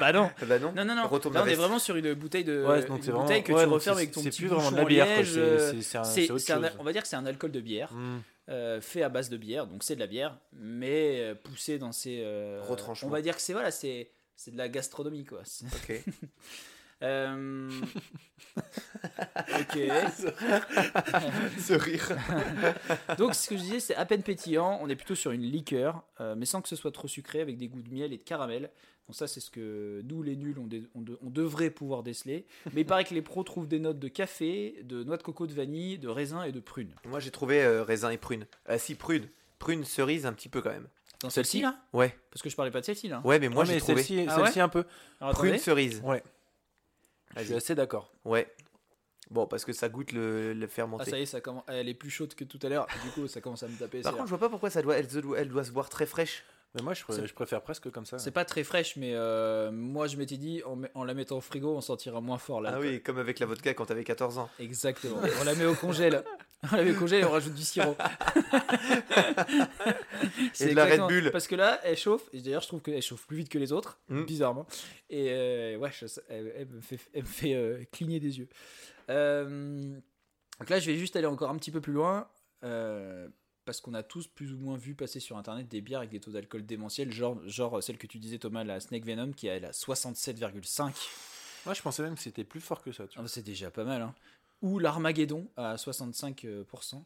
bah 0.00 0.12
non. 0.12 0.30
Ah 0.40 0.44
bah 0.46 0.58
non. 0.60 0.72
Non, 0.72 0.84
non, 0.84 0.94
non. 0.94 1.08
Retourne 1.08 1.34
Là, 1.34 1.42
on 1.44 1.46
est 1.46 1.54
vraiment 1.54 1.78
sur 1.80 1.96
une 1.96 2.14
bouteille 2.14 2.44
de 2.44 2.64
Ouais, 2.64 2.80
donc 2.86 2.98
une 2.98 3.02
c'est 3.02 3.10
vraiment. 3.10 3.24
bouteille 3.24 3.42
que 3.42 3.52
ouais, 3.52 3.64
tu 3.64 3.68
refermes 3.68 3.96
c'est- 3.96 4.02
avec 4.02 4.12
ton 4.12 4.22
C'est 4.22 4.30
petit 4.30 4.42
plus 4.42 4.48
vraiment 4.48 4.70
de 4.70 4.76
la 4.76 4.84
bière, 4.84 5.06
C'est- 5.18 5.24
c'est- 5.24 5.82
c'est 5.82 5.98
un- 5.98 6.04
C'est, 6.04 6.26
c'est 6.28 6.38
c'est 6.38 6.54
on 6.78 6.84
va 6.84 6.92
dire 6.92 7.02
que 7.02 7.08
c'est 7.08 7.16
un 7.16 7.26
alcool 7.26 7.50
de 7.50 7.60
bière. 7.60 7.92
Mm. 7.92 8.20
Euh, 8.48 8.80
fait 8.80 9.02
à 9.02 9.08
base 9.08 9.28
de 9.30 9.36
bière, 9.36 9.66
donc 9.66 9.82
c'est 9.84 9.94
de 9.94 10.00
la 10.00 10.06
bière, 10.06 10.38
mais 10.52 11.20
euh, 11.20 11.34
poussé 11.34 11.78
dans 11.78 11.92
ses. 11.92 12.20
euh, 12.22 12.60
Retranchements. 12.66 13.08
on 13.08 13.12
va 13.12 13.20
dire 13.22 13.36
que 13.36 13.42
c'est 13.42 13.52
voilà, 13.52 13.70
c'est 13.70 14.10
de 14.46 14.56
la 14.56 14.68
gastronomie 14.68 15.24
quoi. 15.24 15.42
Ok. 15.74 16.02
Euh, 17.02 17.70
ok. 19.60 19.78
Ce 21.58 21.72
rire. 21.74 22.16
Donc 23.18 23.34
ce 23.34 23.48
que 23.48 23.56
je 23.56 23.62
disais, 23.62 23.80
c'est 23.80 23.94
à 23.94 24.04
peine 24.04 24.22
pétillant. 24.22 24.78
On 24.82 24.88
est 24.88 24.96
plutôt 24.96 25.14
sur 25.14 25.30
une 25.30 25.42
liqueur, 25.42 26.02
euh, 26.20 26.34
mais 26.36 26.46
sans 26.46 26.60
que 26.62 26.68
ce 26.68 26.76
soit 26.76 26.90
trop 26.92 27.08
sucré, 27.08 27.40
avec 27.40 27.56
des 27.56 27.68
goûts 27.68 27.82
de 27.82 27.90
miel 27.92 28.12
et 28.12 28.18
de 28.18 28.22
caramel. 28.22 28.70
Donc 29.06 29.14
ça, 29.14 29.26
c'est 29.26 29.40
ce 29.40 29.50
que 29.50 30.02
nous 30.04 30.22
les 30.22 30.36
nuls 30.36 30.58
on, 30.58 30.66
dé- 30.66 30.86
on 30.94 31.00
de- 31.00 31.18
on 31.22 31.30
devrait 31.30 31.70
pouvoir 31.70 32.02
déceler. 32.02 32.44
Mais 32.74 32.82
il 32.82 32.86
paraît 32.86 33.04
que 33.04 33.14
les 33.14 33.22
pros 33.22 33.42
trouvent 33.42 33.68
des 33.68 33.78
notes 33.78 33.98
de 33.98 34.08
café, 34.08 34.80
de 34.82 35.02
noix 35.02 35.16
de 35.16 35.22
coco, 35.22 35.46
de 35.46 35.54
vanille, 35.54 35.98
de 35.98 36.08
raisin 36.08 36.42
et 36.42 36.52
de 36.52 36.60
prune. 36.60 36.94
Moi 37.06 37.18
j'ai 37.20 37.30
trouvé 37.30 37.62
euh, 37.62 37.82
raisin 37.84 38.10
et 38.10 38.18
prune. 38.18 38.46
Ah 38.66 38.76
si, 38.78 38.94
prune. 38.94 39.28
Prune, 39.58 39.84
cerise 39.84 40.26
un 40.26 40.32
petit 40.32 40.48
peu 40.50 40.60
quand 40.60 40.70
même. 40.70 40.88
Dans 41.20 41.30
celle-ci 41.30 41.62
là? 41.62 41.76
Ouais. 41.92 42.14
Parce 42.30 42.42
que 42.42 42.50
je 42.50 42.54
parlais 42.54 42.70
pas 42.70 42.80
de 42.80 42.84
celle-ci 42.84 43.08
là. 43.08 43.20
Ouais, 43.24 43.38
mais 43.40 43.48
moi 43.48 43.62
Ouais, 43.62 43.66
j'ai 43.66 43.74
mais 43.74 43.80
trouvé. 43.80 44.02
celle-ci, 44.02 44.26
Ah 44.28 44.36
celle-ci 44.44 44.60
un 44.60 44.68
peu. 44.68 44.84
Alors, 45.20 45.32
Prune, 45.32 45.58
cerise. 45.58 46.00
Ouais. 46.04 46.22
Je 47.36 47.42
suis 47.44 47.54
assez 47.54 47.74
d'accord. 47.74 48.12
Ouais. 48.24 48.52
Bon, 49.30 49.46
parce 49.46 49.64
que 49.64 49.72
ça 49.72 49.88
goûte 49.88 50.12
le, 50.12 50.54
le 50.54 50.64
Ah 50.64 50.68
fermenté. 50.68 51.10
ça 51.10 51.18
y 51.18 51.22
est, 51.22 51.26
ça 51.26 51.40
commence... 51.40 51.64
elle 51.68 51.88
est 51.88 51.94
plus 51.94 52.10
chaude 52.10 52.34
que 52.34 52.44
tout 52.44 52.58
à 52.62 52.68
l'heure. 52.68 52.86
Du 53.04 53.10
coup, 53.10 53.28
ça 53.28 53.40
commence 53.40 53.62
à 53.62 53.68
me 53.68 53.76
taper. 53.76 54.00
Par 54.00 54.12
contre, 54.12 54.24
je 54.24 54.30
vois 54.30 54.38
pas 54.38 54.48
pourquoi 54.48 54.70
ça 54.70 54.80
doit, 54.80 54.96
elle, 54.96 55.06
doit, 55.06 55.38
elle 55.38 55.48
doit 55.48 55.64
se 55.64 55.70
boire 55.70 55.88
très 55.90 56.06
fraîche. 56.06 56.44
Mais 56.74 56.82
moi, 56.82 56.92
je, 56.94 57.02
pr- 57.02 57.14
C'est- 57.14 57.26
je 57.26 57.32
préfère 57.34 57.62
presque 57.62 57.90
comme 57.90 58.04
ça. 58.04 58.18
C'est 58.18 58.30
pas 58.30 58.44
très 58.44 58.62
fraîche, 58.62 58.96
mais 58.96 59.12
euh, 59.14 59.70
moi 59.72 60.06
je 60.06 60.16
m'étais 60.18 60.36
dit 60.36 60.62
en, 60.94 61.04
la 61.04 61.14
mettant 61.14 61.38
au 61.38 61.40
frigo, 61.40 61.74
on 61.74 61.80
sentira 61.80 62.20
moins 62.20 62.36
fort 62.38 62.60
là. 62.60 62.72
Ah 62.74 62.78
oui, 62.80 63.02
comme 63.02 63.18
avec 63.18 63.38
la 63.38 63.46
vodka 63.46 63.72
quand 63.74 63.86
t'avais 63.86 64.04
14 64.04 64.36
ans. 64.38 64.50
Exactement. 64.60 65.16
on 65.40 65.44
la 65.44 65.54
met 65.54 65.64
au 65.64 65.74
congèle. 65.74 66.22
On 66.72 66.74
la 66.74 66.82
met 66.82 66.90
au 66.90 66.98
congèle 66.98 67.20
et 67.20 67.24
on 67.24 67.30
rajoute 67.30 67.54
du 67.54 67.62
sirop. 67.62 67.94
C'est 70.52 70.70
de 70.70 70.74
la 70.74 70.86
Red 70.86 71.00
Bull. 71.06 71.30
Parce 71.30 71.46
que 71.46 71.54
là, 71.54 71.78
elle 71.84 71.96
chauffe. 71.96 72.22
Et 72.32 72.40
d'ailleurs, 72.40 72.62
je 72.62 72.66
trouve 72.68 72.80
qu'elle 72.82 73.00
chauffe 73.00 73.26
plus 73.28 73.36
vite 73.36 73.48
que 73.48 73.58
les 73.58 73.72
autres, 73.72 74.00
Mm. 74.08 74.24
bizarrement. 74.24 74.66
Et 75.10 75.28
euh, 75.30 75.76
ouais, 75.76 75.90
je- 75.92 76.06
elle, 76.28 76.52
elle 76.56 76.66
me 76.68 76.80
fait, 76.80 76.98
elle 77.14 77.22
me 77.22 77.28
fait 77.28 77.54
euh, 77.54 77.84
cligner 77.92 78.18
des 78.20 78.38
yeux. 78.38 78.48
Euh, 79.10 79.94
donc 80.58 80.68
là, 80.68 80.80
je 80.80 80.90
vais 80.90 80.96
juste 80.96 81.14
aller 81.16 81.26
encore 81.26 81.50
un 81.50 81.56
petit 81.56 81.70
peu 81.70 81.80
plus 81.80 81.92
loin. 81.92 82.28
euh, 82.64 83.28
parce 83.68 83.82
qu'on 83.82 83.92
a 83.92 84.02
tous 84.02 84.26
plus 84.26 84.54
ou 84.54 84.56
moins 84.56 84.78
vu 84.78 84.94
passer 84.94 85.20
sur 85.20 85.36
internet 85.36 85.68
des 85.68 85.82
bières 85.82 85.98
avec 85.98 86.08
des 86.08 86.20
taux 86.20 86.30
d'alcool 86.30 86.64
démentiels, 86.64 87.12
genre, 87.12 87.38
genre 87.46 87.82
celle 87.82 87.98
que 87.98 88.06
tu 88.06 88.18
disais 88.18 88.38
Thomas, 88.38 88.64
la 88.64 88.80
Snake 88.80 89.04
Venom, 89.04 89.32
qui 89.32 89.46
a 89.46 89.60
la 89.60 89.72
67,5. 89.72 90.94
Moi, 91.66 91.74
je 91.74 91.82
pensais 91.82 92.02
même 92.02 92.14
que 92.14 92.22
c'était 92.22 92.44
plus 92.44 92.62
fort 92.62 92.80
que 92.80 92.92
ça. 92.92 93.04
Ah 93.14 93.20
c'est 93.26 93.42
déjà 93.42 93.70
pas 93.70 93.84
mal. 93.84 94.00
Hein. 94.00 94.14
Ou 94.62 94.78
l'Armageddon 94.78 95.50
à 95.58 95.76
65%. 95.76 97.02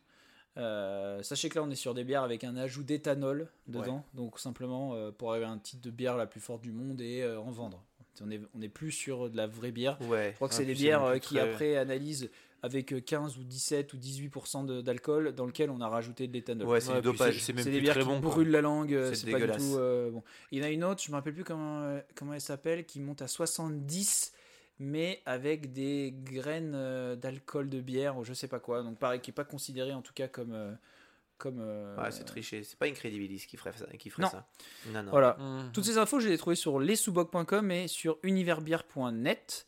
Euh, 0.56 1.20
sachez 1.24 1.48
que 1.48 1.58
là, 1.58 1.64
on 1.64 1.70
est 1.72 1.74
sur 1.74 1.94
des 1.94 2.04
bières 2.04 2.22
avec 2.22 2.44
un 2.44 2.56
ajout 2.56 2.84
d'éthanol 2.84 3.48
dedans. 3.66 4.04
Donc, 4.14 4.38
simplement 4.38 4.94
euh, 4.94 5.10
pour 5.10 5.32
avoir 5.32 5.50
un 5.50 5.58
titre 5.58 5.82
de 5.82 5.90
bière 5.90 6.16
la 6.16 6.26
plus 6.26 6.40
forte 6.40 6.62
du 6.62 6.70
monde 6.70 7.00
et 7.00 7.22
euh, 7.22 7.40
en 7.40 7.50
vendre. 7.50 7.82
On 8.20 8.30
est, 8.30 8.40
on 8.54 8.60
est 8.60 8.68
plus 8.68 8.92
sur 8.92 9.30
de 9.30 9.36
la 9.36 9.46
vraie 9.46 9.72
bière. 9.72 9.98
Ouais. 10.02 10.30
Je 10.30 10.34
crois 10.36 10.48
que 10.48 10.54
c'est 10.54 10.64
des 10.66 10.74
bières 10.74 11.02
euh, 11.04 11.18
qui, 11.18 11.34
très- 11.36 11.40
après, 11.50 11.76
analysent 11.76 12.30
avec 12.64 12.92
euh, 12.92 13.00
15 13.00 13.38
ou 13.38 13.42
17 13.44 13.92
ou 13.94 13.96
18% 13.96 14.64
de- 14.66 14.80
d'alcool 14.82 15.32
dans 15.34 15.46
lequel 15.46 15.70
on 15.70 15.80
a 15.80 15.88
rajouté 15.88 16.28
de 16.28 16.32
l'éthanol. 16.32 16.68
Ouais, 16.68 16.80
c'est 16.80 16.92
Ouais, 16.92 17.00
dopage. 17.02 17.38
c'est 17.40 17.52
même 17.52 17.64
des 17.64 17.80
bières 17.80 17.94
très 17.94 18.02
qui 18.02 18.08
bon. 18.08 18.20
quoi. 18.20 18.30
brûlent 18.30 18.50
la 18.50 18.60
langue, 18.60 18.94
euh, 18.94 19.14
C'est 19.14 19.30
pas 19.30 19.40
du 19.40 19.46
tout. 19.46 19.76
euh, 19.78 20.10
bon. 20.10 20.22
Il 20.52 20.58
y 20.58 20.62
en 20.62 20.64
a 20.66 20.70
une 20.70 20.84
autre, 20.84 21.02
je 21.02 21.10
me 21.10 21.16
rappelle 21.16 21.34
plus 21.34 21.42
comment, 21.42 21.80
euh, 21.82 22.00
comment 22.14 22.34
elle 22.34 22.40
s'appelle, 22.40 22.84
qui 22.84 23.00
monte 23.00 23.22
à 23.22 23.26
70, 23.28 24.32
mais 24.78 25.20
avec 25.26 25.72
des 25.72 26.14
graines 26.14 26.74
euh, 26.74 27.16
d'alcool 27.16 27.68
de 27.68 27.80
bière 27.80 28.16
ou 28.18 28.24
je 28.24 28.32
sais 28.34 28.48
pas 28.48 28.60
quoi. 28.60 28.82
Donc 28.82 28.98
pareil, 28.98 29.20
qui 29.20 29.30
est 29.30 29.34
pas 29.34 29.44
considéré 29.44 29.92
en 29.92 30.02
tout 30.02 30.12
cas 30.14 30.28
comme. 30.28 30.52
euh, 30.52 30.72
comme 31.42 31.58
euh, 31.60 31.96
Ouais, 32.00 32.10
c'est 32.12 32.24
triché. 32.24 32.62
C'est 32.62 32.78
pas 32.78 32.86
Incredibilis 32.86 33.46
qui 33.48 33.56
ferait 33.56 33.72
ça. 33.72 33.86
Qui 33.98 34.08
ferait 34.10 34.22
Non. 34.22 34.28
ça. 34.30 34.48
Non, 34.92 35.02
non. 35.02 35.10
Voilà. 35.10 35.36
Mhm. 35.38 35.72
Toutes 35.72 35.84
ces 35.84 35.98
infos, 35.98 36.20
je 36.20 36.28
les 36.28 36.34
ai 36.34 36.38
trouvées 36.38 36.56
sur 36.56 36.78
lessoubok.com 36.78 37.70
et 37.72 37.88
sur 37.88 38.18
universbière.net. 38.22 39.66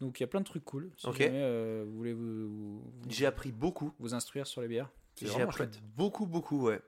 Donc 0.00 0.18
il 0.18 0.22
y 0.22 0.24
a 0.24 0.26
plein 0.28 0.40
de 0.40 0.46
trucs 0.46 0.64
cool. 0.64 0.90
Si 0.96 1.06
jamais 1.12 1.28
euh, 1.34 1.84
vous 1.86 1.94
voulez 1.96 2.12
vous, 2.14 2.48
vous- 2.80 2.92
J'ai 3.10 3.26
appris 3.26 3.52
beaucoup. 3.52 3.92
vous 3.98 4.14
instruire 4.14 4.46
sur 4.46 4.62
les 4.62 4.68
bières. 4.68 4.88
J'ai 5.20 5.42
appris 5.42 5.58
chouette. 5.58 5.80
beaucoup, 5.94 6.26
beaucoup, 6.26 6.62
ouais. 6.68 6.80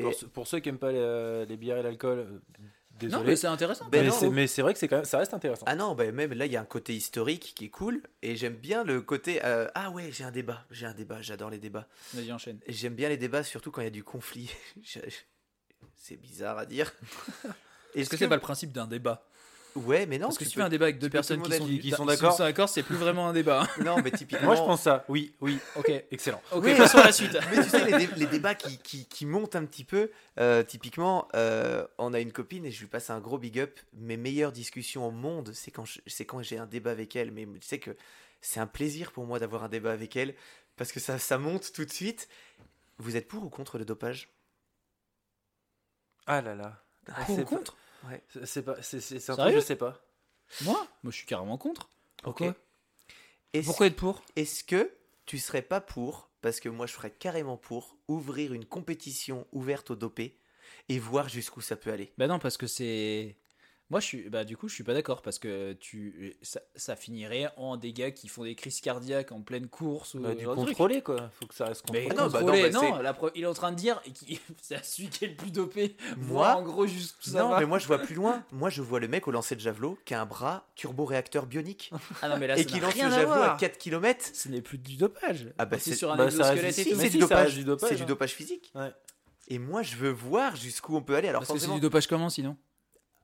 Pour, 0.00 0.14
ceux- 0.14 0.28
pour 0.28 0.46
ceux 0.46 0.60
qui 0.60 0.68
aiment 0.68 0.78
pas 0.78 0.92
les, 0.92 1.44
les 1.46 1.56
bières 1.56 1.76
et 1.78 1.82
l'alcool, 1.82 2.40
Non, 3.02 3.22
mais 3.24 3.36
c'est 3.36 3.46
intéressant. 3.46 3.86
Ben 3.90 4.02
mais 4.02 4.08
non. 4.08 4.14
c'est- 4.14 4.30
mais 4.30 4.46
c'est 4.46 4.62
vrai 4.62 4.72
que 4.72 4.78
c'est 4.78 4.88
quand 4.88 4.96
même, 4.96 5.04
ça 5.04 5.18
reste 5.18 5.34
intéressant. 5.34 5.64
Ah 5.66 5.76
non, 5.76 5.94
bah 5.94 6.10
même 6.10 6.32
là, 6.32 6.46
il 6.46 6.52
y 6.52 6.56
a 6.56 6.60
un 6.60 6.64
côté 6.64 6.94
historique 6.94 7.52
qui 7.54 7.66
est 7.66 7.70
cool. 7.70 8.02
Et 8.22 8.34
j'aime 8.36 8.54
bien 8.56 8.84
le 8.84 9.00
côté. 9.00 9.40
euh, 9.44 9.68
Ah 9.74 9.90
ouais, 9.90 10.10
j'ai 10.12 10.24
un 10.24 10.30
débat. 10.32 10.64
J'ai 10.70 10.86
un 10.86 10.94
débat. 10.94 11.20
J'adore 11.22 11.50
les 11.50 11.58
débats. 11.58 11.86
Vas-y, 12.14 12.32
enchaîne. 12.32 12.58
J'aime 12.66 12.94
bien 12.94 13.08
les 13.08 13.16
débats, 13.16 13.42
surtout 13.44 13.70
quand 13.70 13.80
il 13.80 13.84
y 13.84 13.88
a 13.88 13.90
du 13.90 14.04
conflit. 14.04 14.50
C'est 15.96 16.16
bizarre 16.16 16.58
à 16.58 16.66
dire. 16.66 16.92
Est-ce 17.94 18.08
que 18.10 18.16
c'est 18.16 18.28
pas 18.28 18.34
le 18.36 18.40
principe 18.40 18.72
d'un 18.72 18.86
débat? 18.86 19.26
Ouais, 19.86 20.06
mais 20.06 20.18
non. 20.18 20.26
Parce 20.28 20.38
que 20.38 20.44
tu 20.44 20.50
si 20.50 20.52
tu 20.52 20.56
peux- 20.56 20.62
fais 20.62 20.66
un 20.66 20.70
débat 20.70 20.84
avec 20.86 20.98
deux 20.98 21.08
personnes 21.10 21.42
qui 21.42 21.52
sont, 21.52 21.60
monde 21.66 21.80
qui 21.80 21.90
sont 21.90 22.02
qui 22.04 22.08
d'accord. 22.08 22.38
d'accord, 22.38 22.68
c'est 22.68 22.82
plus 22.82 22.96
vraiment 22.96 23.28
un 23.28 23.32
débat. 23.32 23.62
hein. 23.62 23.82
Non, 23.84 23.96
mais 24.02 24.10
typiquement. 24.10 24.46
Moi, 24.46 24.54
je 24.56 24.60
pense 24.60 24.82
ça. 24.82 25.04
Oui, 25.08 25.34
oui. 25.40 25.58
Ok, 25.76 25.90
Excellent. 26.10 26.40
ok, 26.52 26.64
Oui. 26.64 26.76
passons 26.76 26.98
à 26.98 27.04
la 27.06 27.12
suite. 27.12 27.36
Mais 27.50 27.62
tu 27.62 27.68
sais, 27.70 27.84
les, 27.84 28.06
dé- 28.06 28.12
les 28.16 28.26
débats 28.26 28.54
qui, 28.54 28.78
qui, 28.78 29.06
qui 29.06 29.26
montent 29.26 29.56
un 29.56 29.64
petit 29.64 29.84
peu, 29.84 30.10
euh, 30.38 30.62
typiquement, 30.62 31.28
euh, 31.34 31.86
on 31.98 32.12
a 32.14 32.20
une 32.20 32.32
copine 32.32 32.64
et 32.64 32.70
je 32.70 32.80
lui 32.80 32.88
passe 32.88 33.10
un 33.10 33.20
gros 33.20 33.38
big 33.38 33.58
up. 33.58 33.78
Mes 33.94 34.16
meilleures 34.16 34.52
discussions 34.52 35.06
au 35.06 35.10
monde, 35.10 35.52
c'est 35.54 35.70
quand 36.24 36.42
j'ai 36.42 36.58
un 36.58 36.66
débat 36.66 36.90
avec 36.90 37.16
elle. 37.16 37.30
Mais 37.32 37.44
tu 37.46 37.66
sais 37.66 37.78
que 37.78 37.96
c'est 38.40 38.60
un 38.60 38.66
plaisir 38.66 39.12
pour 39.12 39.26
moi 39.26 39.38
d'avoir 39.38 39.64
un 39.64 39.68
débat 39.68 39.92
avec 39.92 40.14
elle 40.16 40.34
parce 40.76 40.92
que 40.92 41.00
ça, 41.00 41.18
ça 41.18 41.38
monte 41.38 41.72
tout 41.72 41.84
de 41.84 41.90
suite. 41.92 42.28
Vous 42.98 43.16
êtes 43.16 43.26
pour 43.28 43.44
ou 43.44 43.48
contre 43.48 43.78
le 43.78 43.84
dopage? 43.84 44.28
Ah 46.26 46.40
là 46.42 46.54
là. 46.54 46.82
Ah, 47.10 47.24
Pour 47.24 47.38
ou 47.38 47.44
contre? 47.44 47.76
C'est 48.28 48.46
c'est 48.46 48.62
pas. 48.62 48.82
C'est 48.82 49.00
c'est- 49.00 49.30
un 49.30 49.36
truc, 49.36 49.54
je 49.54 49.60
sais 49.60 49.76
pas. 49.76 50.00
Moi? 50.62 50.86
Moi, 51.02 51.10
je 51.10 51.16
suis 51.16 51.26
carrément 51.26 51.58
contre. 51.58 51.90
Pourquoi? 52.22 52.54
Pourquoi 53.64 53.86
être 53.86 53.96
pour? 53.96 54.22
est-ce 54.36 54.64
que 54.64 54.90
tu 55.26 55.38
serais 55.38 55.62
pas 55.62 55.80
pour, 55.80 56.30
parce 56.40 56.60
que 56.60 56.68
moi 56.68 56.86
je 56.86 56.94
serais 56.94 57.10
carrément 57.10 57.56
pour, 57.56 57.96
ouvrir 58.08 58.52
une 58.52 58.64
compétition 58.64 59.46
ouverte 59.52 59.90
aux 59.90 59.96
dopés 59.96 60.38
et 60.88 60.98
voir 60.98 61.28
jusqu'où 61.28 61.60
ça 61.60 61.76
peut 61.76 61.92
aller? 61.92 62.12
Bah 62.18 62.26
non, 62.26 62.38
parce 62.38 62.56
que 62.56 62.66
c'est. 62.66 63.36
Moi, 63.90 64.00
je 64.00 64.04
suis, 64.06 64.28
bah, 64.28 64.44
du 64.44 64.54
coup, 64.58 64.68
je 64.68 64.74
suis 64.74 64.84
pas 64.84 64.92
d'accord 64.92 65.22
parce 65.22 65.38
que 65.38 65.72
tu, 65.72 66.36
ça, 66.42 66.60
ça 66.76 66.94
finirait 66.94 67.50
en 67.56 67.78
des 67.78 67.94
gars 67.94 68.10
qui 68.10 68.28
font 68.28 68.44
des 68.44 68.54
crises 68.54 68.82
cardiaques 68.82 69.32
en 69.32 69.40
pleine 69.40 69.66
course 69.66 70.12
ou 70.12 70.20
Bah, 70.20 70.34
du 70.34 70.44
de 70.44 70.44
truc. 70.44 70.56
contrôlé, 70.56 71.00
quoi. 71.00 71.30
Faut 71.40 71.46
que 71.46 71.54
ça 71.54 71.64
reste 71.64 71.86
contrôlé. 71.86 72.06
Non, 72.08 72.14
bah 72.14 72.22
non, 72.24 72.30
contrôlé, 72.46 72.62
bah, 72.64 72.70
non, 72.70 72.96
c'est- 72.96 73.02
la 73.02 73.14
pro- 73.14 73.30
il 73.34 73.44
est 73.44 73.46
en 73.46 73.54
train 73.54 73.72
de 73.72 73.76
dire 73.76 74.02
qu'il- 74.02 74.38
c'est 74.60 74.84
celui 74.84 75.08
qui 75.08 75.24
est 75.24 75.28
le 75.28 75.36
plus 75.36 75.50
dopé. 75.50 75.96
Moi 76.18 76.54
en 76.54 76.62
gros, 76.62 76.86
juste 76.86 77.16
ça 77.20 77.38
non, 77.42 77.48
va. 77.48 77.60
mais 77.60 77.64
moi 77.66 77.78
je 77.78 77.86
vois 77.86 77.98
plus 77.98 78.14
loin. 78.14 78.44
Moi 78.52 78.68
je 78.68 78.82
vois 78.82 79.00
le 79.00 79.08
mec 79.08 79.26
au 79.26 79.30
lancer 79.30 79.54
de 79.54 79.60
javelot 79.60 79.98
qui 80.04 80.12
a 80.12 80.20
un 80.20 80.26
bras 80.26 80.68
turbo-réacteur 80.74 81.46
bionique 81.46 81.90
Ah 82.20 82.28
non, 82.28 82.36
mais 82.36 82.46
là, 82.46 82.58
et 82.58 82.66
qui 82.66 82.80
lance 82.80 82.94
le 82.94 83.04
à 83.04 83.10
javelot 83.10 83.32
à 83.32 83.36
voir. 83.36 83.56
4 83.56 83.78
km. 83.78 84.22
Ce 84.34 84.50
n'est 84.50 84.60
plus 84.60 84.76
du 84.76 84.96
dopage. 84.96 85.48
Ah 85.56 85.64
bah, 85.64 85.78
c'est 85.78 85.94
sur 85.94 86.12
un 86.12 86.16
bah, 86.16 86.26
exosquelette 86.26 86.74
c'est 86.74 87.08
du 87.08 87.18
dopage, 87.18 87.54
c'est 87.80 87.96
du 87.96 88.04
dopage 88.04 88.34
physique. 88.34 88.70
Et 89.50 89.58
moi 89.58 89.80
je 89.82 89.96
veux 89.96 90.10
voir 90.10 90.56
jusqu'où 90.56 90.94
on 90.94 91.00
peut 91.00 91.16
aller. 91.16 91.28
Alors 91.28 91.40
Parce 91.40 91.52
que 91.58 91.58
c'est 91.58 91.72
du 91.72 91.80
dopage 91.80 92.06
comment 92.06 92.28
sinon? 92.28 92.54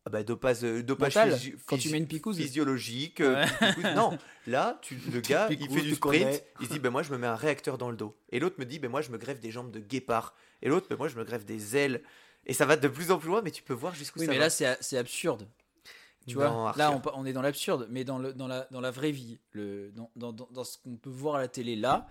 Ah 0.06 0.10
bah, 0.10 0.22
dopage, 0.22 0.62
euh, 0.64 0.82
dopage 0.82 1.14
Mental, 1.16 1.32
physi- 1.38 1.54
quand 1.66 1.78
tu 1.78 1.88
mets 1.90 1.98
une 1.98 2.06
picouse. 2.06 2.36
physiologique. 2.36 3.20
euh, 3.20 3.34
Ouais. 3.44 3.68
picouse. 3.74 3.84
Non, 3.94 4.18
là, 4.46 4.78
tu, 4.82 4.96
le 5.12 5.20
gars, 5.20 5.46
il 5.50 5.56
Picouse, 5.58 5.76
fait 5.78 5.82
du 5.82 5.94
sprint, 5.94 6.42
il 6.60 6.66
se 6.66 6.72
dit, 6.72 6.78
ben 6.78 6.90
moi 6.90 7.02
je 7.02 7.10
me 7.12 7.18
mets 7.18 7.26
un 7.26 7.36
réacteur 7.36 7.78
dans 7.78 7.90
le 7.90 7.96
dos. 7.96 8.14
Et 8.30 8.38
l'autre 8.40 8.56
me 8.58 8.64
dit, 8.66 8.78
ben 8.78 8.90
moi 8.90 9.00
je 9.00 9.10
me 9.10 9.18
greffe 9.18 9.40
des 9.40 9.50
jambes 9.50 9.70
de 9.70 9.80
guépard. 9.80 10.34
Et 10.62 10.68
l'autre, 10.68 10.86
ben 10.90 10.96
moi 10.98 11.08
je 11.08 11.16
me 11.16 11.24
greffe 11.24 11.44
des 11.44 11.76
ailes. 11.76 12.02
Et 12.46 12.52
ça 12.52 12.66
va 12.66 12.76
de 12.76 12.88
plus 12.88 13.10
en 13.10 13.18
plus 13.18 13.28
loin, 13.28 13.40
mais 13.42 13.50
tu 13.50 13.62
peux 13.62 13.72
voir 13.72 13.94
jusqu'où 13.94 14.18
Oui, 14.20 14.26
ça 14.26 14.32
mais 14.32 14.38
va. 14.38 14.44
là, 14.48 14.76
c'est 14.80 14.98
absurde. 14.98 15.48
Tu 16.26 16.36
Non, 16.36 16.48
vois, 16.50 16.74
là, 16.76 16.90
on, 16.92 17.02
on 17.20 17.26
est 17.26 17.32
dans 17.34 17.42
l'absurde, 17.42 17.86
mais 17.90 18.04
dans, 18.04 18.18
le, 18.18 18.32
dans, 18.32 18.46
la, 18.46 18.66
dans 18.70 18.80
la 18.80 18.90
vraie 18.90 19.10
vie, 19.10 19.38
le, 19.52 19.90
dans, 19.92 20.10
dans, 20.16 20.32
dans 20.32 20.64
ce 20.64 20.78
qu'on 20.78 20.96
peut 20.96 21.10
voir 21.10 21.34
à 21.36 21.38
la 21.40 21.48
télé 21.48 21.76
là, 21.76 22.06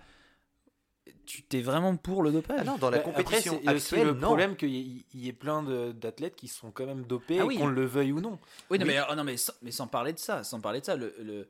tu 1.26 1.42
t'es 1.42 1.60
vraiment 1.60 1.96
pour 1.96 2.22
le 2.22 2.32
dopage. 2.32 2.60
Ah 2.60 2.64
non, 2.64 2.76
dans 2.78 2.90
la 2.90 2.98
Bah, 2.98 3.04
après, 3.08 3.22
compétition 3.24 3.52
c'est- 3.54 3.58
il 3.60 3.64
y 3.66 3.68
a 3.68 3.74
aussi 3.74 3.94
actuelle, 3.94 4.06
le 4.08 4.14
non. 4.14 4.26
problème 4.26 4.56
qu'il 4.56 4.70
y, 4.70 5.28
ait 5.28 5.32
plein 5.32 5.62
d'athlètes 5.92 6.36
qui 6.36 6.48
sont 6.48 6.70
quand 6.70 6.86
même 6.86 7.04
dopés, 7.04 7.38
Ah 7.40 7.46
oui. 7.46 7.56
qu'on 7.58 7.66
le 7.66 7.84
veuille 7.84 8.12
ou 8.12 8.20
non. 8.20 8.38
Oui, 8.70 8.78
non, 8.78 8.86
Oui. 8.86 8.92
mais, 8.92 8.96
ah 8.98 9.14
non, 9.14 9.24
mais, 9.24 9.36
sans, 9.36 9.52
mais 9.62 9.70
sans 9.70 9.86
parler 9.86 10.12
de 10.12 10.18
ça, 10.18 10.44
sans 10.44 10.60
parler 10.60 10.80
de 10.80 10.86
ça, 10.86 10.96
le, 10.96 11.14
le- 11.22 11.48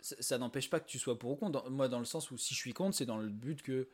ça, 0.00 0.16
ça 0.20 0.38
n'empêche 0.38 0.68
pas 0.70 0.80
que 0.80 0.88
tu 0.88 0.98
sois 0.98 1.18
pour 1.18 1.32
ou 1.32 1.36
contre. 1.36 1.62
Dans- 1.62 1.70
moi, 1.70 1.88
dans 1.88 1.98
le 1.98 2.04
sens 2.04 2.30
où 2.30 2.36
si 2.38 2.54
je 2.54 2.58
suis 2.58 2.72
contre, 2.72 2.96
c'est 2.96 3.06
dans 3.06 3.18
le 3.18 3.28
but 3.28 3.62
que, 3.62 3.88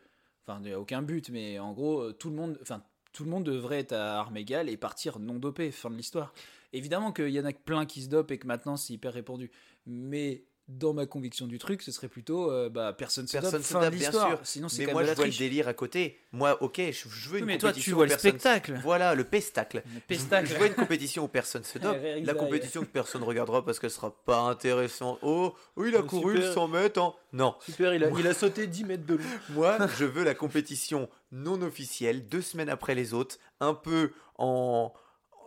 enfin, 0.47 0.59
il 0.63 0.67
n'y 0.69 0.73
a 0.73 0.81
aucun 0.81 1.03
but, 1.03 1.31
mais 1.31 1.59
en 1.59 1.73
gros, 1.73 2.01
euh, 2.03 2.13
tout 2.13 2.31
le 2.31 2.37
monde, 2.37 2.59
enfin, 2.63 2.83
tout 3.13 3.25
le 3.25 3.31
monde 3.31 3.45
devrait 3.45 3.79
être 3.81 3.93
à 3.93 4.19
armes 4.21 4.37
égales 4.37 4.69
et 4.69 4.77
partir 4.77 5.19
non 5.19 5.35
dopé. 5.39 5.71
Fin 5.71 5.91
de 5.91 5.97
l'histoire. 5.97 6.33
Évidemment 6.75 7.13
qu'il 7.13 7.31
y 7.31 7.41
en 7.41 7.45
a 7.47 7.53
que 7.55 7.59
plein 7.63 7.87
qui 7.87 8.03
se 8.03 8.09
dopent 8.09 8.31
et 8.31 8.39
que 8.39 8.47
maintenant 8.47 8.77
c'est 8.77 8.93
hyper 8.93 9.15
répandu, 9.15 9.51
mais 9.87 10.45
dans 10.69 10.93
ma 10.93 11.07
conviction 11.07 11.47
du 11.47 11.59
truc, 11.59 11.81
ce 11.81 11.91
serait 11.91 12.09
plutôt, 12.09 12.51
euh, 12.51 12.69
bah, 12.69 12.93
personne 12.93 13.27
se 13.27 13.33
Personne 13.39 13.63
se 13.63 13.73
fin 13.73 13.79
de 13.81 13.85
dope, 13.87 13.95
bien 13.95 14.09
l'histoire. 14.11 14.29
sûr. 14.29 14.39
Sinon, 14.45 14.69
c'est 14.69 14.81
Mais 14.81 14.87
quand 14.87 14.93
moi 14.93 15.03
même 15.03 15.11
je 15.13 15.17
vois 15.17 15.27
le 15.27 15.33
délire 15.33 15.67
à 15.67 15.73
côté. 15.73 16.19
Moi, 16.33 16.63
ok, 16.63 16.77
je, 16.79 17.09
je 17.09 17.29
veux 17.31 17.35
Oui, 17.37 17.41
une 17.41 17.47
mais 17.47 17.57
toi, 17.57 17.71
compétition 17.71 17.91
tu 17.91 17.95
vois 17.95 18.03
où 18.03 18.05
le 18.05 18.09
personne- 18.11 18.31
spectacle. 18.33 18.81
Voilà, 18.83 19.15
le 19.15 19.25
pestacle. 19.25 19.83
Le 19.87 19.91
Je- 19.95 20.01
pestacle. 20.01 20.47
Je 20.47 20.55
vois 20.57 20.67
une 20.67 20.75
compétition 20.75 21.25
où 21.25 21.29
personne 21.29 21.65
se 21.65 21.79
dope. 21.79 21.97
La 22.23 22.35
compétition 22.35 22.83
que 22.83 22.87
personne 22.87 23.23
regardera 23.23 23.65
parce 23.65 23.79
qu'elle 23.79 23.91
sera 23.91 24.11
pas 24.27 24.41
intéressante. 24.41 25.19
Oh, 25.23 25.55
il 25.79 25.97
a 25.97 26.01
Oh, 26.01 26.03
couru 26.03 26.37
super. 26.37 26.53
100 26.53 26.69
mètres. 26.69 27.01
en- 27.01 27.17
Non, 27.33 27.55
Super, 27.61 27.95
il 27.95 28.05
a, 28.05 28.11
il 28.19 28.27
a 28.27 28.35
sauté 28.35 28.67
10 28.67 28.85
mètres 28.85 29.07
de 29.07 29.15
long. 29.15 29.25
moi, 29.51 29.79
je 29.99 30.05
veux 30.05 30.23
la 30.25 30.35
compétition 30.35 31.09
non 31.33 31.63
officielle, 31.63 32.29
deux 32.29 32.43
semaines 32.43 32.69
après 32.69 32.95
les 32.95 33.15
autres, 33.15 33.39
un 33.61 33.73
peu 33.73 34.13
en. 34.37 34.93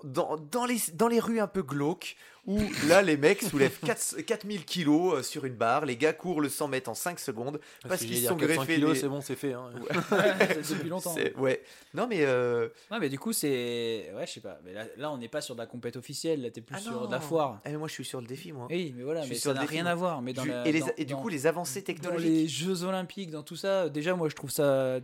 Dans, 0.04 0.36
dans 0.36 0.66
les, 0.66 0.78
dans 0.94 1.08
les 1.08 1.20
rues 1.20 1.40
un 1.40 1.46
peu 1.48 1.62
glauques, 1.62 2.16
où 2.48 2.60
là 2.88 3.02
les 3.04 3.18
mecs 3.18 3.42
soulèvent 3.44 3.80
4 3.86 4.22
4000 4.22 4.66
kilos 4.66 5.14
euh, 5.20 5.22
sur 5.24 5.46
une 5.46 5.54
barre, 5.54 5.86
les 5.86 5.96
gars 5.96 6.12
courent 6.14 6.42
le 6.42 6.50
100 6.50 6.68
mètres 6.70 6.90
en 6.90 6.96
5 6.96 7.20
secondes, 7.20 7.60
parce 7.88 8.02
qu'ils 8.02 8.26
sont 8.26 8.36
greffés 8.36 8.76
kilos, 8.76 8.94
des- 8.94 9.00
c'est 9.00 9.08
bon, 9.08 9.22
c'est 9.22 9.36
fait. 9.36 9.54
hein. 9.54 9.70
C'est 10.64 10.74
depuis 10.76 10.90
longtemps. 10.90 11.14
C'est- 11.14 11.36
Ouais, 11.38 11.62
non 11.94 12.08
mais 12.08 12.22
euh, 12.26 12.70
Ouais, 12.90 13.00
mais 13.00 13.10
du 13.10 13.20
coup, 13.20 13.32
c'est. 13.34 14.12
Ouais, 14.16 14.26
je 14.26 14.32
sais 14.34 14.40
pas. 14.42 14.60
Mais 14.66 14.74
là, 14.74 14.86
là 14.98 15.12
on 15.12 15.18
n'est 15.18 15.28
pas 15.30 15.42
sur 15.42 15.54
de 15.56 15.60
la 15.60 15.68
compète 15.68 15.96
officielle, 15.98 16.42
là, 16.42 16.50
t'es 16.50 16.62
plus 16.62 16.76
ah 16.78 16.82
sur 16.82 16.92
non. 17.02 17.06
de 17.08 17.12
la 17.12 17.20
foire. 17.22 17.62
Ah, 17.64 17.70
mais 17.70 17.78
moi 17.78 17.88
je 17.88 17.94
suis 17.94 18.06
sur 18.06 18.20
le 18.22 18.28
défi 18.28 18.52
moi. 18.52 18.68
Oui, 18.70 18.94
mais 18.98 19.04
voilà, 19.04 19.22
mais 19.28 19.36
sur 19.36 19.52
ça 19.52 19.54
n'a 19.54 19.62
rien 19.66 19.84
moi. 19.84 19.92
à 19.92 19.96
voir. 19.96 20.22
Mais 20.22 20.34
dans 20.34 20.44
la- 20.46 20.68
et, 20.68 20.72
les- 20.72 20.80
dans- 20.80 20.88
et 20.98 21.06
du 21.06 21.14
dans- 21.14 21.22
coup 21.22 21.30
les 21.30 21.46
avancées 21.48 21.82
dans 21.82 21.86
technologiques. 21.86 22.28
les 22.30 22.48
Jeux 22.48 22.84
Olympiques, 22.84 23.32
dans 23.32 23.44
tout 23.44 23.56
ça, 23.56 23.88
déjà, 23.90 24.16
moi, 24.16 24.30
je 24.30 24.36
trouve 24.36 24.50
ça 24.52 25.00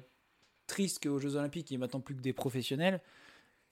triste 0.65 1.03
qu'aux 1.03 1.19
Jeux 1.19 1.35
Olympiques, 1.35 1.69
il 1.69 1.73
y 1.73 1.75
ait 1.75 1.79
maintenant 1.79 1.99
plus 2.01 2.15
que 2.15 2.21
des 2.21 2.33
professionnels. 2.33 2.99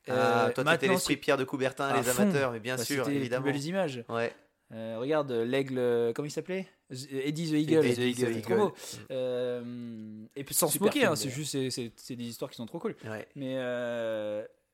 Ah, 0.08 0.48
Euh, 0.48 0.52
toi 0.54 0.64
t'étais 0.64 0.88
l'esprit 0.88 1.18
Pierre 1.18 1.38
de 1.38 1.44
Coubertin, 1.44 1.96
les 1.96 2.04
fond. 2.04 2.22
amateurs, 2.22 2.52
mais 2.52 2.60
bien 2.60 2.76
bah, 2.76 2.84
sûr, 2.84 3.04
c'était 3.04 3.12
les 3.16 3.22
évidemment. 3.22 3.46
belles 3.46 3.64
images. 3.66 4.04
Ouais. 4.10 4.34
Euh, 4.74 4.98
regarde 5.00 5.32
l'aigle, 5.32 5.78
euh, 5.78 6.12
comment 6.14 6.28
il 6.28 6.32
s'appelait? 6.32 6.68
Eddie 6.90 7.52
the 7.52 7.54
Eagle. 7.54 7.86
Eddie 7.86 8.14
the 8.16 8.20
Eagle. 8.30 8.42
trop 8.42 8.56
beau. 8.56 8.74
Euh, 9.12 10.26
et 10.36 10.44
puis 10.44 10.56
sans 10.56 10.68
se 10.68 10.80
moquer, 10.80 11.06
hein, 11.06 11.16
c'est 11.16 11.30
juste 11.30 11.70
c'est- 11.70 12.16
des 12.16 12.24
histoires 12.26 12.50
qui 12.52 12.58
sont 12.58 12.66
trop 12.66 12.80
cool. 12.80 12.96
Ouais. 13.06 13.28
Mais, 13.36 13.56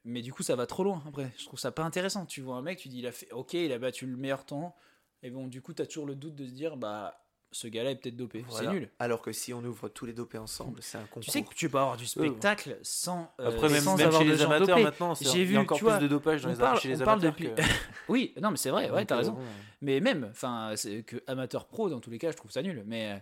mais 0.05 0.21
du 0.21 0.33
coup, 0.33 0.43
ça 0.43 0.55
va 0.55 0.65
trop 0.65 0.83
loin 0.83 1.03
après. 1.07 1.31
Je 1.37 1.45
trouve 1.45 1.59
ça 1.59 1.71
pas 1.71 1.83
intéressant. 1.83 2.25
Tu 2.25 2.41
vois 2.41 2.55
un 2.55 2.61
mec, 2.61 2.79
tu 2.79 2.87
dis, 2.89 2.99
il 2.99 3.07
a 3.07 3.11
fait, 3.11 3.31
ok, 3.31 3.53
il 3.53 3.71
a 3.71 3.77
battu 3.79 4.05
le 4.05 4.17
meilleur 4.17 4.45
temps. 4.45 4.75
Et 5.23 5.29
bon, 5.29 5.47
du 5.47 5.61
coup, 5.61 5.73
tu 5.73 5.81
as 5.81 5.85
toujours 5.85 6.05
le 6.07 6.15
doute 6.15 6.35
de 6.35 6.45
se 6.47 6.51
dire, 6.51 6.77
bah, 6.77 7.23
ce 7.53 7.67
gars-là 7.67 7.91
est 7.91 7.95
peut-être 7.95 8.15
dopé. 8.15 8.45
Voilà. 8.47 8.69
C'est 8.69 8.73
nul. 8.73 8.89
Alors 8.99 9.21
que 9.21 9.31
si 9.31 9.53
on 9.53 9.63
ouvre 9.63 9.89
tous 9.89 10.05
les 10.05 10.13
dopés 10.13 10.37
ensemble, 10.37 10.79
c'est 10.81 10.97
un 10.97 11.01
concours. 11.01 11.21
Tu 11.23 11.31
sais 11.31 11.41
que 11.43 11.53
tu 11.53 11.69
peux 11.69 11.77
avoir 11.79 11.97
du 11.97 12.05
spectacle 12.05 12.77
sans, 12.81 13.31
euh, 13.39 13.49
Après, 13.49 13.69
même, 13.69 13.81
sans 13.83 13.97
même 13.97 14.07
avoir 14.07 14.21
chez 14.21 14.27
de 14.27 14.31
les 14.33 14.37
gens 14.37 14.45
amateurs 14.45 14.67
dopés. 14.67 14.83
maintenant, 14.83 15.13
J'ai 15.15 15.25
il 15.29 15.37
y 15.37 15.41
a 15.41 15.45
vu, 15.45 15.57
encore 15.57 15.77
tu 15.77 15.83
plus 15.83 15.91
vois, 15.91 15.99
de 15.99 16.07
dopage 16.07 16.41
dans 16.43 16.49
on 16.49 16.51
les 16.53 16.57
parle- 16.57 16.79
chez 16.79 16.87
les 16.89 17.01
on 17.01 17.05
parle 17.05 17.25
amateurs. 17.25 17.49
depuis- 17.49 17.63
que- 17.63 17.69
Oui, 18.09 18.33
non, 18.41 18.51
mais 18.51 18.57
c'est 18.57 18.69
vrai, 18.69 18.89
ouais, 18.89 19.05
t'as 19.05 19.15
euh, 19.15 19.17
raison. 19.19 19.33
bon. 19.33 19.41
Mais 19.81 19.99
même, 19.99 20.27
enfin, 20.31 20.71
c'est 20.75 21.03
que 21.03 21.17
amateur 21.27 21.65
pro, 21.67 21.89
dans 21.89 21.99
tous 21.99 22.09
les 22.11 22.17
cas, 22.19 22.31
je 22.31 22.37
trouve 22.37 22.51
ça 22.51 22.61
nul. 22.61 22.83
Mais 22.85 23.21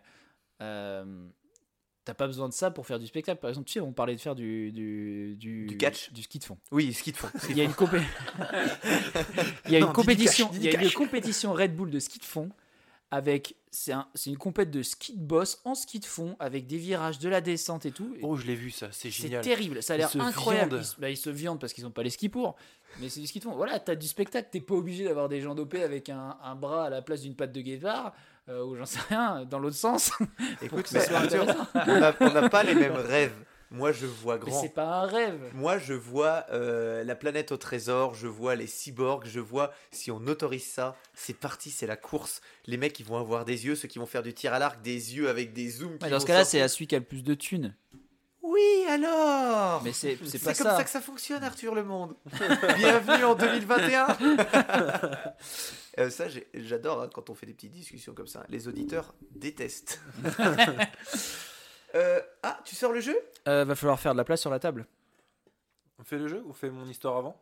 euh, 0.61 1.26
t'as 2.06 2.14
pas 2.14 2.27
besoin 2.27 2.49
de 2.49 2.53
ça 2.53 2.69
pour 2.72 2.85
faire 2.85 2.99
du 2.99 3.07
spectacle. 3.07 3.39
Par 3.39 3.49
exemple, 3.49 3.68
tu 3.68 3.73
sais, 3.73 3.80
on 3.80 3.93
parlait 3.93 4.15
de 4.15 4.22
faire 4.22 4.35
du 4.35 4.72
du, 4.72 5.65
Du 5.68 5.77
catch. 5.77 6.11
du 6.11 6.22
ski 6.23 6.38
de 6.39 6.43
fond. 6.43 6.57
Oui, 6.72 6.91
ski 6.93 7.11
de 7.14 7.18
fond. 7.18 7.30
Il 7.49 7.57
y 7.57 7.61
a 7.61 7.64
une, 7.64 7.72
compé- 7.72 8.01
il 9.65 9.72
y 9.72 9.76
a 9.76 9.80
une 9.80 9.85
Non, 9.85 9.88
dis 9.88 9.91
du 9.91 9.93
compétition, 9.93 10.49
il 10.53 10.64
y 10.64 10.76
a 10.76 10.81
une 10.84 10.91
compétition 10.91 11.53
Red 11.53 11.76
Bull 11.76 11.89
de 11.91 11.99
ski 11.99 12.19
de 12.19 12.26
fond 12.26 12.49
avec 13.11 13.56
c'est 13.72 13.91
un, 13.91 14.07
c'est 14.15 14.30
une 14.30 14.38
compète 14.38 14.72
de 14.72 14.81
ski 14.84 15.15
de 15.15 15.22
boss 15.23 15.61
en 15.65 15.76
ski 15.76 15.99
de 15.99 16.06
fond 16.06 16.36
avec 16.40 16.65
des 16.68 16.77
virages, 16.77 17.19
de 17.19 17.30
la 17.30 17.41
descente 17.41 17.86
et 17.86 17.91
tout. 17.91 18.14
Et 18.15 18.19
Oh, 18.23 18.36
je 18.36 18.45
l'ai 18.45 18.56
vu 18.56 18.72
ça, 18.72 18.88
c'est 18.91 19.11
c'est 19.11 19.23
génial. 19.23 19.44
terrible, 19.44 19.81
ça 19.84 19.94
a 19.94 19.98
l'air 19.98 20.10
incroyable. 20.19 20.69
viandent. 20.72 20.84
Ils, 20.84 20.88
se- 20.88 20.99
bah, 21.02 21.10
ils 21.10 21.18
se 21.18 21.30
viandent 21.30 21.60
parce 21.60 21.73
qu'ils 21.73 21.84
n'ont 21.84 21.91
pas 21.91 22.03
les 22.03 22.10
skis 22.10 22.30
pour, 22.30 22.56
mais 22.99 23.10
c'est 23.10 23.19
du 23.19 23.27
ski 23.27 23.40
de 23.40 23.44
fond. 23.45 23.56
Voilà, 23.56 23.80
t'as 23.80 23.95
du 23.95 24.07
spectacle, 24.07 24.49
t'es 24.52 24.61
pas 24.61 24.73
obligé 24.76 25.03
d'avoir 25.06 25.30
des 25.30 25.41
gens 25.41 25.53
dopés 25.56 25.84
avec 25.84 26.10
un, 26.10 26.38
un 26.44 26.56
bras 26.56 26.86
à 26.86 26.90
la 26.90 27.02
place 27.02 27.22
d'une 27.22 27.36
patte 27.36 27.52
de 27.52 27.61
guépard 27.61 28.14
euh, 28.49 28.64
ou 28.65 28.76
j'en 28.76 28.86
sais 28.86 28.99
rien, 29.10 29.45
dans 29.45 29.60
l'autre 29.60 29.76
sens. 29.76 30.11
Écoute, 30.61 30.91
mais 30.91 31.02
on 32.22 32.30
n'a 32.34 32.49
pas 32.49 32.64
les 32.64 32.73
mêmes 32.76 32.94
rêves. 32.94 33.34
Moi, 33.72 33.91
je 33.91 34.08
vois 34.08 34.36
Mais 34.40 34.50
grand. 34.50 34.62
c'est 34.62 34.70
pas 34.74 34.86
un 35.02 35.06
rêve. 35.06 35.52
Moi, 35.54 35.78
je 35.78 35.94
vois 35.94 36.46
euh, 36.52 37.04
la 37.04 37.16
planète 37.16 37.52
au 37.52 37.58
trésor, 37.58 38.16
je 38.16 38.26
vois 38.28 38.56
les 38.56 38.66
cyborgs, 38.66 39.26
je 39.28 39.40
vois 39.40 39.72
si 39.91 40.10
on 40.10 40.26
autorise 40.28 40.66
ça, 40.66 40.96
c'est 41.14 41.38
parti, 41.38 41.70
c'est 41.70 41.86
la 41.86 41.96
course. 41.96 42.41
Les 42.66 42.78
mecs, 42.78 43.00
ils 43.00 43.06
vont 43.06 43.18
avoir 43.18 43.46
des 43.46 43.66
yeux, 43.68 43.76
ceux 43.76 43.88
qui 43.88 44.00
vont 44.00 44.08
faire 44.08 44.24
du 44.24 44.34
tir 44.34 44.54
à 44.54 44.60
l'arc, 44.60 44.82
des 44.82 45.16
yeux 45.16 45.30
avec 45.30 45.54
des 45.54 45.70
zooms. 45.70 45.98
dans 46.00 46.20
ce 46.20 46.26
cas-là, 46.26 46.46
c'est 46.46 46.62
à 46.62 46.68
celui 46.68 46.88
qui 46.88 46.96
a 46.96 47.00
le 47.00 47.06
plus 47.06 47.24
de 47.24 47.36
thunes. 47.36 47.76
Oui, 48.41 48.86
alors 48.90 49.84
Mais 49.84 49.94
c'est 49.94 50.18
C'est 50.26 50.40
c'est 50.40 50.40
pas 50.40 50.56
comme 50.56 50.66
ça. 50.66 50.78
ça. 50.78 50.84
que 50.84 50.90
ça 50.90 51.02
fonctionne, 51.02 51.44
Arthur 51.44 51.76
Le 51.76 51.84
Monde. 51.84 52.16
Bienvenue 52.78 53.24
en 53.26 53.36
2021. 53.36 54.18
Euh, 55.98 56.10
ça, 56.10 56.26
j'adore 56.54 57.02
hein, 57.02 57.10
quand 57.14 57.30
on 57.30 57.36
fait 57.36 57.46
des 57.46 57.54
petites 57.54 57.74
discussions 57.74 58.14
comme 58.14 58.28
ça. 58.28 58.46
Les 58.48 58.70
auditeurs 58.70 59.16
détestent. 59.36 60.00
Euh, 61.95 62.20
ah, 62.44 62.60
tu 62.66 62.76
sors 62.76 62.91
le 62.91 62.99
jeu? 63.02 63.18
Euh, 63.48 63.66
va 63.66 63.76
falloir 63.76 63.99
faire 63.99 64.14
de 64.14 64.18
la 64.18 64.24
place 64.24 64.41
sur 64.41 64.49
la 64.49 64.60
table. 64.60 64.86
On 65.99 66.03
fait 66.03 66.18
le 66.18 66.28
jeu 66.28 66.41
ou 66.45 66.52
on 66.52 66.53
fait 66.53 66.70
mon 66.70 66.86
histoire 66.88 67.18
avant? 67.18 67.36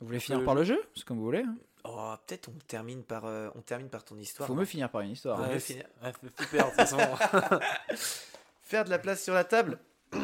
Vous 0.00 0.06
voulez 0.06 0.18
On 0.18 0.20
finir 0.20 0.44
par 0.44 0.54
le 0.54 0.60
le 0.60 0.66
jeu? 0.66 0.82
C'est 0.94 1.04
comme 1.04 1.18
vous 1.18 1.24
voulez. 1.24 1.42
hein. 1.46 1.56
Oh, 1.84 2.14
peut-être 2.26 2.48
on 2.48 2.58
termine 2.66 3.02
par, 3.02 3.24
euh, 3.24 3.48
on 3.54 3.62
termine 3.62 3.88
par 3.88 4.04
ton 4.04 4.16
histoire. 4.18 4.46
Faut 4.46 4.54
me 4.54 4.64
finir 4.66 4.90
par 4.90 5.00
une 5.00 5.10
histoire. 5.12 5.38
Ouais. 5.40 5.46
hein. 5.46 5.52
veut 5.52 5.58
c'est- 5.58 5.72
finir. 5.74 5.86
ouais, 6.02 6.12
faut 6.12 6.44
faire, 6.44 6.64
de 6.66 6.70
toute 6.70 6.76
façon. 6.76 6.98
Faire 8.62 8.84
de 8.84 8.90
la 8.90 8.98
place 8.98 9.22
sur 9.22 9.34
la 9.34 9.44
table. 9.44 9.78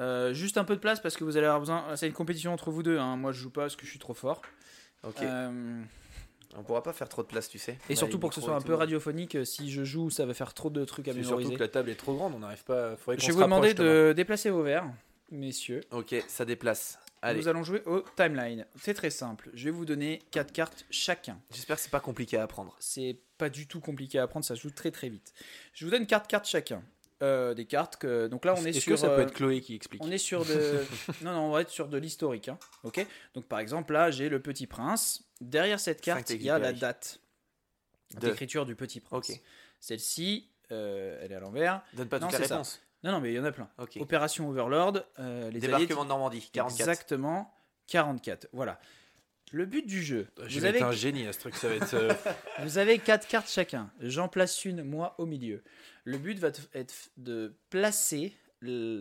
Euh, 0.00 0.32
juste 0.34 0.58
un 0.58 0.64
peu 0.64 0.74
de 0.74 0.80
place 0.80 0.98
parce 0.98 1.16
que 1.16 1.22
vous 1.22 1.36
allez 1.36 1.46
avoir 1.46 1.60
besoin. 1.60 1.94
C'est 1.94 2.08
une 2.08 2.12
compétition 2.14 2.52
entre 2.52 2.72
vous 2.72 2.82
deux. 2.82 2.98
hein. 2.98 3.16
Moi, 3.16 3.30
je 3.30 3.40
joue 3.40 3.50
pas 3.50 3.60
parce 3.60 3.76
que 3.76 3.84
je 3.84 3.90
suis 3.90 4.00
trop 4.00 4.12
fort. 4.12 4.42
Ok. 5.04 5.22
Euh, 5.22 5.82
On 6.56 6.62
pourra 6.62 6.82
pas 6.82 6.92
faire 6.92 7.08
trop 7.08 7.22
de 7.22 7.26
place, 7.28 7.48
tu 7.48 7.58
sais. 7.58 7.78
et 7.88 7.96
surtout 7.96 8.14
les 8.16 8.20
pour 8.20 8.30
que 8.30 8.36
ce 8.36 8.40
soit 8.40 8.54
un 8.54 8.60
peu 8.60 8.72
tout. 8.74 8.78
radiophonique, 8.78 9.34
euh, 9.36 9.44
si 9.44 9.70
je 9.70 9.84
joue, 9.84 10.10
ça 10.10 10.24
va 10.26 10.34
faire 10.34 10.54
trop 10.54 10.70
de 10.70 10.84
trucs 10.84 11.08
à 11.08 11.12
C'est 11.12 11.22
surtout 11.22 11.38
mémoriser. 11.38 11.54
que 11.56 11.62
la 11.62 11.68
table 11.68 11.90
est 11.90 11.94
trop 11.96 12.14
grande, 12.14 12.34
on 12.34 12.38
n'arrive 12.38 12.64
pas. 12.64 12.96
Faudrait 12.96 13.20
Je 13.20 13.26
vais 13.26 13.32
vous 13.32 13.42
demander 13.42 13.74
de 13.74 14.12
déplacer 14.16 14.50
vos 14.50 14.62
verres, 14.62 14.88
messieurs. 15.30 15.82
Ok, 15.90 16.14
ça 16.28 16.44
déplace. 16.44 16.98
Allez. 17.22 17.40
Nous 17.40 17.48
allons 17.48 17.62
jouer 17.64 17.82
au 17.86 18.04
timeline. 18.16 18.66
C'est 18.78 18.92
très 18.92 19.08
simple. 19.08 19.48
Je 19.54 19.64
vais 19.64 19.70
vous 19.70 19.86
donner 19.86 20.20
quatre 20.30 20.52
cartes 20.52 20.84
chacun. 20.90 21.38
J'espère 21.52 21.76
que 21.76 21.82
c'est 21.82 21.90
pas 21.90 22.00
compliqué 22.00 22.36
à 22.36 22.42
apprendre. 22.42 22.76
C'est 22.80 23.16
pas 23.38 23.48
du 23.48 23.66
tout 23.66 23.80
compliqué 23.80 24.18
à 24.18 24.24
apprendre, 24.24 24.44
ça 24.44 24.54
se 24.54 24.60
joue 24.60 24.70
très 24.70 24.90
très 24.90 25.08
vite. 25.08 25.32
Je 25.72 25.86
vous 25.86 25.90
donne 25.90 26.06
quatre 26.06 26.28
cartes 26.28 26.46
chacun. 26.46 26.82
Euh, 27.22 27.54
des 27.54 27.64
cartes 27.64 27.96
que. 27.96 28.26
Donc 28.26 28.44
là, 28.44 28.54
on 28.58 28.64
est 28.66 28.70
Est-ce 28.70 28.80
sur. 28.80 28.92
que 28.92 28.96
ça 28.98 29.08
peut 29.08 29.20
euh, 29.20 29.22
être 29.22 29.32
Chloé 29.32 29.60
qui 29.60 29.74
explique 29.74 30.02
On 30.04 30.10
est 30.10 30.18
sur 30.18 30.44
de. 30.44 30.84
non, 31.22 31.32
non, 31.32 31.40
on 31.46 31.50
va 31.52 31.60
être 31.60 31.70
sur 31.70 31.88
de 31.88 31.96
l'historique. 31.96 32.48
hein. 32.48 32.58
Ok 32.82 33.06
Donc 33.34 33.44
par 33.46 33.60
exemple, 33.60 33.92
là, 33.92 34.10
j'ai 34.10 34.28
le 34.28 34.40
Petit 34.40 34.66
Prince. 34.66 35.22
Derrière 35.40 35.78
cette 35.78 36.00
carte, 36.00 36.28
il 36.30 36.42
y 36.42 36.50
a 36.50 36.58
la 36.58 36.72
date 36.72 37.20
De. 38.14 38.20
d'écriture 38.28 38.66
du 38.66 38.74
Petit 38.74 39.00
Prince. 39.00 39.30
Ok. 39.30 39.40
Celle-ci, 39.80 40.48
euh, 40.72 41.18
elle 41.22 41.30
est 41.32 41.36
à 41.36 41.40
l'envers. 41.40 41.82
Donne 41.92 42.08
pas 42.08 42.18
Non, 42.18 42.26
toutes 42.28 42.38
les 42.38 42.44
c'est 42.46 42.48
ça. 42.48 42.62
Non, 43.04 43.12
non, 43.12 43.20
mais 43.20 43.32
il 43.32 43.36
y 43.36 43.38
en 43.38 43.44
a 43.44 43.52
plein. 43.52 43.68
Ok. 43.78 43.96
Opération 44.00 44.48
Overlord. 44.48 44.94
euh, 45.20 45.50
les 45.50 45.60
Débarquement 45.60 46.04
de 46.04 46.08
Normandie, 46.08 46.50
44. 46.52 46.80
Exactement. 46.80 47.54
44. 47.86 48.48
Voilà. 48.52 48.80
Le 49.52 49.66
but 49.66 49.86
du 49.86 50.02
jeu, 50.02 50.26
Je 50.46 50.54
vous 50.56 50.60
vais 50.62 50.68
avez, 50.68 50.78
être 50.78 50.86
un 50.86 50.92
génie 50.92 51.26
à 51.28 51.32
ce 51.32 51.38
truc, 51.38 51.54
ça 51.54 51.68
va 51.68 51.74
être. 51.76 51.96
vous 52.62 52.78
avez 52.78 52.98
quatre 52.98 53.28
cartes 53.28 53.48
chacun. 53.48 53.90
J'en 54.00 54.26
place 54.28 54.64
une, 54.64 54.82
moi, 54.82 55.14
au 55.18 55.26
milieu. 55.26 55.62
Le 56.04 56.18
but 56.18 56.38
va 56.38 56.48
être 56.74 57.10
de 57.16 57.56
placer 57.70 58.36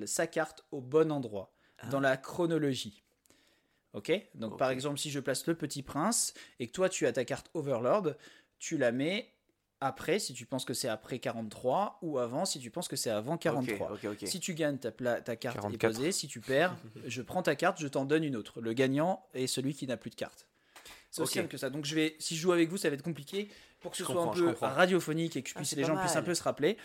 sa 0.06 0.28
carte 0.28 0.66
au 0.72 0.82
bon 0.82 1.12
endroit, 1.12 1.54
dans 1.90 2.00
la 2.00 2.18
chronologie. 2.18 3.04
Ok? 3.94 4.12
Donc, 4.36 4.58
par 4.58 4.72
exemple, 4.72 4.98
si 4.98 5.12
je 5.12 5.20
place 5.20 5.46
le 5.48 5.56
petit 5.56 5.84
prince 5.84 6.34
et 6.60 6.68
que 6.68 6.72
toi, 6.72 6.90
tu 6.90 7.06
as 7.06 7.14
ta 7.14 7.26
carte 7.26 7.50
Overlord, 7.54 8.16
tu 8.60 8.78
la 8.78 8.92
mets 8.92 9.34
après, 9.84 10.18
si 10.18 10.34
tu 10.34 10.46
penses 10.46 10.64
que 10.64 10.74
c'est 10.74 10.88
après 10.88 11.20
43, 11.20 12.00
ou 12.02 12.18
avant, 12.18 12.46
si 12.46 12.60
tu 12.60 12.72
penses 12.72 12.88
que 12.88 12.96
c'est 12.96 13.10
avant 13.10 13.38
43. 13.38 13.92
Ok, 13.92 14.00
ok, 14.06 14.12
ok. 14.14 14.28
Si 14.28 14.40
tu 14.40 14.54
gagnes, 14.54 14.78
ta, 14.78 14.92
carte 14.92 15.58
44. 15.58 15.74
est 15.74 15.78
posée. 15.78 16.12
Si 16.14 16.28
tu 16.28 16.40
perds, 16.40 16.76
je 17.06 17.22
prends 17.22 17.44
ta 17.44 17.56
carte, 17.56 17.82
je 17.82 17.88
t'en 17.88 18.06
donne 18.06 18.24
une 18.24 18.38
autre. 18.38 18.62
Le 18.62 18.72
gagnant 18.72 19.26
est 19.34 19.48
celui 19.48 19.74
qui 19.74 19.86
n'a 19.86 19.98
plus 19.98 20.10
de 20.10 20.16
carte. 20.16 20.48
C'est 21.14 21.22
aussi 21.22 21.38
Ok. 21.38 21.44
simple 21.44 21.52
que 21.52 21.58
ça. 21.58 21.70
Donc 21.70 21.86
je 21.86 21.94
vais, 21.94 22.16
si 22.18 22.36
je 22.36 22.42
joue 22.42 22.52
avec 22.54 22.70
vous, 22.70 22.78
ça 22.78 22.90
va 22.90 22.96
être 22.96 23.04
compliqué 23.04 23.48
pour 23.82 23.92
que 23.92 23.98
ce 23.98 24.04
Je 24.04 24.12
soit 24.12 24.20
un 24.24 24.28
peu 24.34 24.52
radiophonique 24.62 25.36
et 25.38 25.44
que 25.44 25.50
je 25.50 25.54
Ah, 25.56 25.60
puisse, 25.60 25.70
c'est 25.70 25.76
les 25.76 25.84
gens 25.84 25.96
puissent 25.96 26.12
un 26.14 26.22
mal. 26.22 26.24
peu 26.26 26.34
se 26.34 26.42
rappeler. 26.42 26.76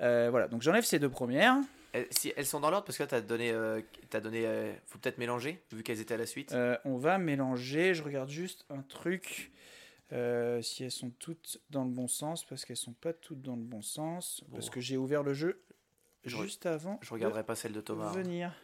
Euh, 0.00 0.28
voilà, 0.30 0.46
donc 0.46 0.62
j'enlève 0.62 0.84
ces 0.84 1.00
deux 1.00 1.08
premières. 1.10 1.56
Elles, 1.92 2.06
si 2.10 2.32
elles 2.36 2.46
sont 2.46 2.60
dans 2.60 2.70
l'ordre 2.70 2.86
parce 2.86 2.96
que 2.96 3.02
tu 3.02 3.14
as 3.14 3.20
donné, 3.20 3.50
euh, 3.50 3.80
t'as 4.08 4.20
donné, 4.20 4.46
euh, 4.46 4.72
faut 4.86 4.98
peut-être 4.98 5.18
mélanger 5.18 5.62
vu 5.72 5.82
qu'elles 5.82 6.00
étaient 6.00 6.14
à 6.14 6.18
la 6.18 6.26
suite. 6.26 6.52
Euh, 6.52 6.76
on 6.84 6.96
va 6.96 7.18
mélanger. 7.18 7.92
Je 7.92 8.02
regarde 8.04 8.30
juste 8.30 8.64
un 8.70 8.82
truc. 8.82 9.50
euh, 10.12 10.60
si 10.62 10.84
elles 10.84 10.90
sont 10.90 11.10
toutes 11.10 11.58
dans 11.70 11.84
le 11.84 11.90
bon 11.90 12.06
sens, 12.06 12.44
parce 12.44 12.64
qu'elles 12.64 12.76
sont 12.76 12.92
pas 12.92 13.12
toutes 13.14 13.40
dans 13.42 13.56
le 13.56 13.62
bon 13.62 13.80
sens, 13.82 14.44
parce 14.52 14.68
que 14.70 14.78
j'ai 14.80 14.96
ouvert 14.98 15.22
le 15.22 15.32
jeu 15.34 15.60
Je 16.24 16.36
juste 16.36 16.66
avant. 16.66 16.98
Je 17.02 17.10
regarderai 17.12 17.42
pas 17.44 17.56
celle 17.56 17.72
de 17.72 17.80
Thomas. 17.80 18.12
hein. 18.16 18.54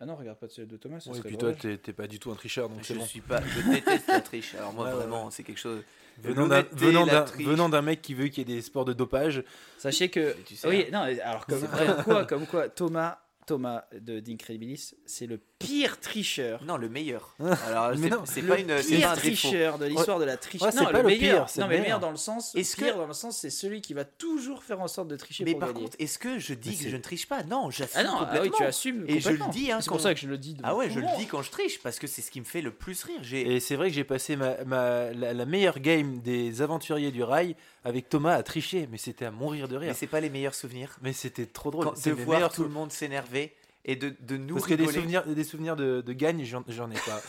Ah 0.00 0.06
non, 0.06 0.14
regarde 0.14 0.38
pas 0.38 0.46
de 0.46 0.52
celle 0.52 0.68
de 0.68 0.76
Thomas. 0.76 1.00
ça 1.00 1.10
ouais, 1.10 1.18
et 1.18 1.22
puis 1.22 1.36
toi, 1.36 1.52
t'es 1.52 1.92
pas 1.92 2.06
du 2.06 2.20
tout 2.20 2.30
un 2.30 2.34
tricheur, 2.36 2.68
donc 2.68 2.78
c'est 2.84 2.94
Je 2.94 2.98
bon. 3.00 3.04
suis 3.06 3.20
pas, 3.20 3.40
je 3.44 3.68
déteste 3.70 4.06
la 4.08 4.20
triche. 4.20 4.54
Alors 4.54 4.72
moi 4.72 4.84
Ouais, 4.86 4.90
ouais, 4.92 4.96
vraiment, 4.98 5.30
c'est 5.30 5.42
quelque 5.42 5.58
chose. 5.58 5.82
Venant 6.22 6.46
d'un- 6.46 6.56
L'honnêteté, 6.62 6.84
venant 6.86 7.04
la 7.04 7.12
d'un 7.12 7.22
triche. 7.22 7.46
venant 7.46 7.68
d'un 7.68 7.82
mec 7.82 8.00
qui 8.02 8.14
veut 8.14 8.28
qu'il 8.28 8.48
y 8.48 8.52
ait 8.52 8.56
des 8.56 8.62
sports 8.62 8.84
de 8.84 8.92
dopage, 8.92 9.42
Sachez 9.76 10.08
que 10.08 10.36
Tu 10.46 10.54
sais, 10.56 10.68
oui, 10.68 10.86
hein. 10.86 10.90
non, 10.92 11.20
alors 11.24 11.46
comme, 11.46 11.58
C'est 11.60 11.66
vrai. 11.66 11.86
comme 11.86 12.04
quoi, 12.04 12.24
comme 12.26 12.46
quoi, 12.46 12.68
Thomas, 12.68 13.18
Thomas 13.48 13.84
de 13.98 14.20
d'Incredibilis, 14.20 14.94
c'est 15.06 15.26
le 15.26 15.40
pire 15.58 15.98
tricheur. 16.00 16.62
Non, 16.64 16.76
le 16.76 16.88
meilleur. 16.90 17.34
Alors 17.66 17.90
Mais 17.96 17.96
c'est 17.96 18.10
non, 18.14 18.22
c'est 18.26 18.40
Le 18.42 18.48
pas 18.48 18.58
une, 18.58 18.82
c'est 18.82 19.02
un 19.02 19.14
défaut. 19.14 19.16
tricheur 19.16 19.78
de 19.78 19.86
l'histoire 19.86 20.18
de 20.18 20.24
la 20.24 20.36
triche. 20.36 20.60
Ouais, 20.60 20.70
c'est 20.70 20.78
non, 20.84 20.84
pas 20.92 21.00
le 21.00 21.08
meilleur. 21.08 21.46
pire, 21.46 21.48
c'est 21.48 21.60
non, 21.62 21.66
mais 21.66 21.76
le 21.76 21.80
meilleur. 21.80 21.98
meilleur 21.98 22.00
dans 22.00 22.10
le 22.10 22.16
sens. 22.18 22.54
Est-ce 22.54 22.76
pire 22.76 22.92
que- 22.92 22.98
dans 22.98 23.06
le 23.06 23.14
sens, 23.14 23.38
c'est 23.38 23.48
celui 23.50 23.80
qui 23.80 23.94
va 23.94 24.04
toujours 24.04 24.62
faire 24.62 24.80
en 24.80 24.86
sorte 24.86 25.08
de 25.08 25.16
tricher 25.16 25.44
Mais 25.44 25.52
pour 25.52 25.60
par 25.60 25.68
gagner. 25.72 25.84
contre, 25.86 25.96
est-ce 25.98 26.18
que 26.18 26.38
je 26.38 26.52
dis 26.52 26.76
Mais 26.78 26.84
que 26.84 26.90
je 26.90 26.96
ne 26.96 27.02
triche 27.02 27.26
pas? 27.26 27.42
Non, 27.42 27.70
j'assume 27.70 27.96
ah 28.00 28.04
non, 28.04 28.10
ah 28.16 28.24
complètement. 28.26 28.42
oui, 28.50 28.50
tu 28.58 28.62
assumes 28.64 29.04
Et 29.08 29.20
je 29.20 29.30
le 29.30 29.50
dis, 29.50 29.72
hein, 29.72 29.80
c'est 29.80 29.88
pour 29.88 30.00
ça 30.00 30.12
que 30.12 30.20
je 30.20 30.28
le 30.28 30.36
dis. 30.38 30.56
Ah 30.62 30.76
ouais, 30.76 30.90
je 30.90 31.00
le 31.00 31.06
dis 31.18 31.26
quand 31.26 31.40
je 31.42 31.50
triche 31.50 31.80
parce 31.82 31.98
que 31.98 32.06
c'est 32.06 32.20
ce 32.22 32.30
qui 32.30 32.40
me 32.40 32.44
fait 32.44 32.60
le 32.60 32.70
plus 32.70 33.02
rire. 33.04 33.18
J'ai 33.22 33.56
et 33.56 33.60
c'est 33.60 33.76
vrai 33.76 33.88
que 33.88 33.94
j'ai 33.94 34.04
passé 34.04 34.36
ma, 34.36 34.62
ma- 34.64 35.10
la, 35.12 35.32
la 35.32 35.44
meilleure 35.46 35.78
game 35.80 36.20
des 36.20 36.60
aventuriers 36.60 37.10
du 37.10 37.22
rail 37.22 37.56
avec 37.84 38.08
Thomas 38.08 38.34
à 38.34 38.42
tricher, 38.42 38.88
mais 38.90 38.98
c'était 38.98 39.24
à 39.24 39.30
mourir 39.30 39.68
de 39.68 39.78
mais 39.78 39.86
rire. 39.86 39.96
c'est 39.96 40.06
pas 40.06 40.20
les 40.20 40.30
meilleurs 40.30 40.54
souvenirs. 40.54 40.96
Mais 41.02 41.12
c'était 41.12 41.46
trop 41.46 41.70
drôle. 41.70 41.84
Quand, 41.84 42.06
de 42.06 42.12
voir 42.12 42.38
meilleurs 42.38 42.52
tout 42.52 42.64
le 42.64 42.68
monde 42.68 42.92
s'énerver 42.92 43.54
et 43.84 43.96
de, 43.96 44.14
de 44.20 44.36
nous 44.36 44.56
Parce 44.56 44.66
que 44.66 44.74
des 44.74 44.86
souvenirs, 44.86 45.24
des 45.24 45.44
souvenirs 45.44 45.76
de, 45.76 46.00
de 46.00 46.12
gagne, 46.12 46.44
j'en 46.44 46.90
ai 46.90 46.94
pas. 46.94 47.22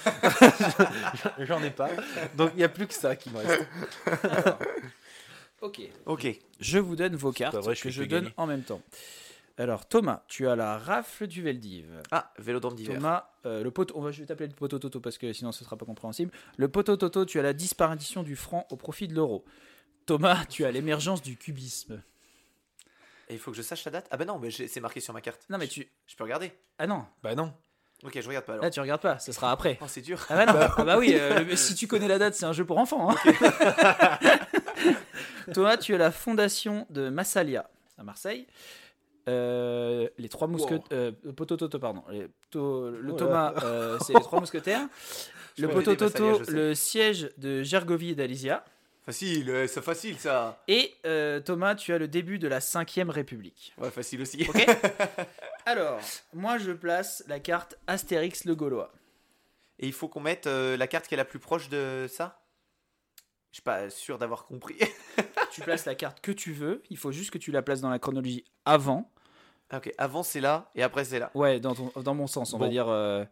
j'en 1.40 1.64
ai 1.64 1.72
pas. 1.72 1.90
Donc 2.36 2.52
il 2.56 2.58
n'y 2.58 2.64
a 2.64 2.70
plus 2.70 2.88
que 2.88 2.94
ça 2.94 3.16
qui 3.16 3.30
me 3.30 3.38
reste. 3.38 3.66
Ok. 5.62 5.82
Ok. 6.06 6.28
Je 6.60 6.80
vous 6.80 6.96
donne 6.96 7.16
vos 7.16 7.32
cartes 7.32 7.56
vrai, 7.56 7.76
je 7.76 7.84
que 7.84 7.90
je 7.90 8.04
donne 8.04 8.24
gagner. 8.24 8.34
en 8.38 8.48
même 8.48 8.64
temps. 8.64 8.82
Alors 9.58 9.86
Thomas, 9.86 10.24
tu 10.30 10.48
as 10.48 10.56
la 10.56 10.78
rafle 10.78 11.28
du 11.28 11.42
Veldiv. 11.42 11.86
Ah, 12.12 12.32
Vélodrome 12.40 12.76
d'hiver. 12.76 12.96
Thomas, 12.96 13.30
euh, 13.46 13.62
le 13.62 13.72
pot, 13.72 13.92
on 13.94 14.02
va, 14.02 14.12
je 14.12 14.22
vais 14.22 14.26
t'appeler 14.26 14.48
le 14.48 14.54
poteau 14.54 14.80
Toto 14.80 15.02
parce 15.02 15.18
que 15.18 15.34
sinon 15.34 15.52
ce 15.52 15.66
sera 15.66 15.76
pas 15.76 15.86
compréhensible. 15.86 16.32
Le 16.56 16.70
poteau 16.70 16.96
Toto, 16.96 17.26
tu 17.26 17.40
as 17.40 17.44
la 17.44 17.52
disparition 17.52 18.24
du 18.24 18.38
franc 18.38 18.66
au 18.70 18.78
profit 18.78 19.10
de 19.10 19.16
l'euro. 19.16 19.44
Thomas, 20.10 20.44
tu 20.50 20.66
as 20.66 20.72
l'émergence 20.72 21.22
du 21.22 21.38
cubisme. 21.38 22.02
Et 23.30 23.36
il 23.36 23.40
faut 23.40 23.52
que 23.52 23.58
je 23.58 23.62
sache 23.62 23.86
la 23.86 23.92
date? 23.92 24.08
Ah 24.10 24.18
bah 24.18 24.26
non, 24.26 24.40
mais 24.40 24.50
c'est 24.50 24.80
marqué 24.80 25.02
sur 25.02 25.14
ma 25.14 25.22
carte. 25.22 25.46
Non 25.52 25.60
mais 25.60 25.68
tu, 25.68 25.88
Je 26.08 26.16
peux 26.16 26.24
regarder? 26.24 26.52
Ah 26.80 26.88
non, 26.88 27.06
Bah 27.22 27.36
non. 27.36 27.54
Ok, 28.04 28.20
je 28.20 28.28
regarde 28.28 28.46
pas 28.46 28.54
alors. 28.54 28.64
là 28.64 28.72
tu 28.72 28.80
regardes 28.80 29.02
pas, 29.02 29.20
ce 29.20 29.32
sera 29.32 29.52
après. 29.52 29.78
Oh, 29.82 29.86
c'est 29.88 30.02
dur. 30.02 30.26
Ah 30.30 30.36
bah 30.36 30.46
non, 30.52 30.68
ah 30.78 30.84
bah 30.84 30.98
oui, 30.98 31.14
euh, 31.14 31.56
si 31.56 31.76
tu 31.76 31.86
connais 31.86 32.08
la 32.08 32.18
date, 32.18 32.34
c'est 32.34 32.46
un 32.46 32.54
jeu 32.54 32.66
pour 32.66 32.80
enfants. 32.80 33.12
hein. 33.12 33.16
Thomas, 35.54 35.78
tu 35.78 35.94
as 35.94 35.98
la 36.00 36.10
fondation 36.12 36.88
de 36.90 37.10
Massalia 37.10 37.70
à 38.00 38.04
Marseille. 38.04 38.48
Euh, 39.28 40.10
les 40.18 40.30
trois 40.30 40.48
mousquetaires, 40.48 40.88
euh, 40.92 41.12
poteau 41.36 41.56
Toto, 41.56 41.78
pardon. 41.78 42.04
Les- 42.10 42.30
to- 42.50 42.90
le 42.90 43.12
Oh 43.12 43.16
Thomas, 43.16 43.54
euh, 43.64 44.00
c'est 44.00 44.14
les 44.16 44.22
trois 44.22 44.40
mousquetaires. 44.40 44.88
Je 45.56 45.64
Le 45.64 45.68
peux 45.68 45.76
poteau 45.76 45.92
aider 45.92 46.06
Massalia, 46.06 46.32
Toto, 46.32 46.40
je 46.40 46.44
sais. 46.46 46.52
le 46.52 46.74
siège 46.74 47.30
de 47.38 47.62
Gergovie 47.62 48.10
et 48.12 48.16
d'Alysia. 48.16 48.66
Facile, 49.10 49.50
euh, 49.50 49.66
c'est 49.66 49.82
facile 49.82 50.20
ça. 50.20 50.62
Et 50.68 50.94
euh, 51.08 51.40
Thomas, 51.40 51.74
tu 51.74 51.92
as 51.92 51.98
le 51.98 52.08
début 52.08 52.38
de 52.38 52.48
la 52.48 52.60
5ème 52.60 53.10
République. 53.10 53.74
Ouais, 53.80 53.90
facile 53.90 54.22
aussi. 54.22 54.46
Ok 54.48 54.64
Alors, 55.66 56.00
moi 56.32 56.60
je 56.60 56.72
place 56.72 57.24
la 57.28 57.40
carte 57.40 57.76
Astérix 57.88 58.46
le 58.46 58.54
Gaulois. 58.54 58.94
Et 59.80 59.88
il 59.88 59.94
faut 59.94 60.08
qu'on 60.10 60.20
mette 60.20 60.46
euh, 60.46 60.78
la 60.78 60.86
carte 60.86 61.08
qui 61.08 61.16
est 61.16 61.18
la 61.18 61.26
plus 61.26 61.40
proche 61.40 61.70
de 61.70 62.06
ça? 62.08 62.44
Je 63.50 63.56
suis 63.56 63.64
pas 63.64 63.90
sûr 63.90 64.20
d'avoir 64.20 64.46
compris. 64.46 64.78
Tu 65.52 65.62
places 65.62 65.86
la 65.86 65.96
carte 65.96 66.22
que 66.22 66.32
tu 66.32 66.54
veux, 66.54 66.84
il 66.92 66.98
faut 66.98 67.12
juste 67.12 67.32
que 67.32 67.40
tu 67.40 67.50
la 67.52 67.64
places 67.64 67.82
dans 67.82 67.90
la 67.90 67.98
chronologie 67.98 68.46
avant. 68.64 69.12
Ah, 69.72 69.78
ok, 69.78 69.92
avant 69.98 70.22
c'est 70.22 70.40
là 70.40 70.70
et 70.76 70.84
après 70.84 71.04
c'est 71.04 71.18
là. 71.18 71.32
Ouais, 71.34 71.60
dans, 71.60 71.74
ton- 71.74 71.92
dans 72.00 72.14
mon 72.14 72.28
sens, 72.28 72.54
on 72.54 72.60
va 72.60 72.68
dire. 72.70 72.88
euh, 72.88 73.26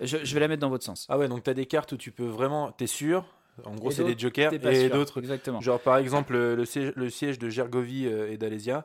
je, 0.00 0.18
je 0.24 0.34
vais 0.34 0.38
la 0.40 0.46
mettre 0.46 0.60
dans 0.60 0.70
votre 0.70 0.84
sens. 0.84 1.06
Ah 1.08 1.18
ouais, 1.18 1.26
donc 1.26 1.42
t'as 1.42 1.54
des 1.54 1.66
cartes 1.66 1.90
où 1.90 1.96
tu 1.96 2.12
peux 2.12 2.24
vraiment. 2.24 2.70
T'es 2.70 2.86
sûr 2.86 3.24
En 3.64 3.74
gros, 3.74 3.90
c'est 3.90 4.04
des 4.04 4.18
jokers. 4.18 4.52
Et 4.52 4.88
d'autres. 4.88 5.20
Exactement. 5.20 5.60
Genre 5.60 5.80
par 5.80 5.96
exemple 5.98 6.34
le, 6.36 6.64
siège, 6.64 6.92
le 6.96 7.08
siège 7.10 7.38
de 7.38 7.48
Gergovie 7.48 8.06
euh, 8.06 8.30
et 8.32 8.36
d'Alésia 8.36 8.84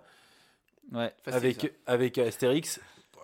Ouais. 0.91 1.14
Facile, 1.24 1.32
ça. 1.32 1.38
avec, 1.38 1.74
avec 1.86 2.18
Astérix. 2.18 2.80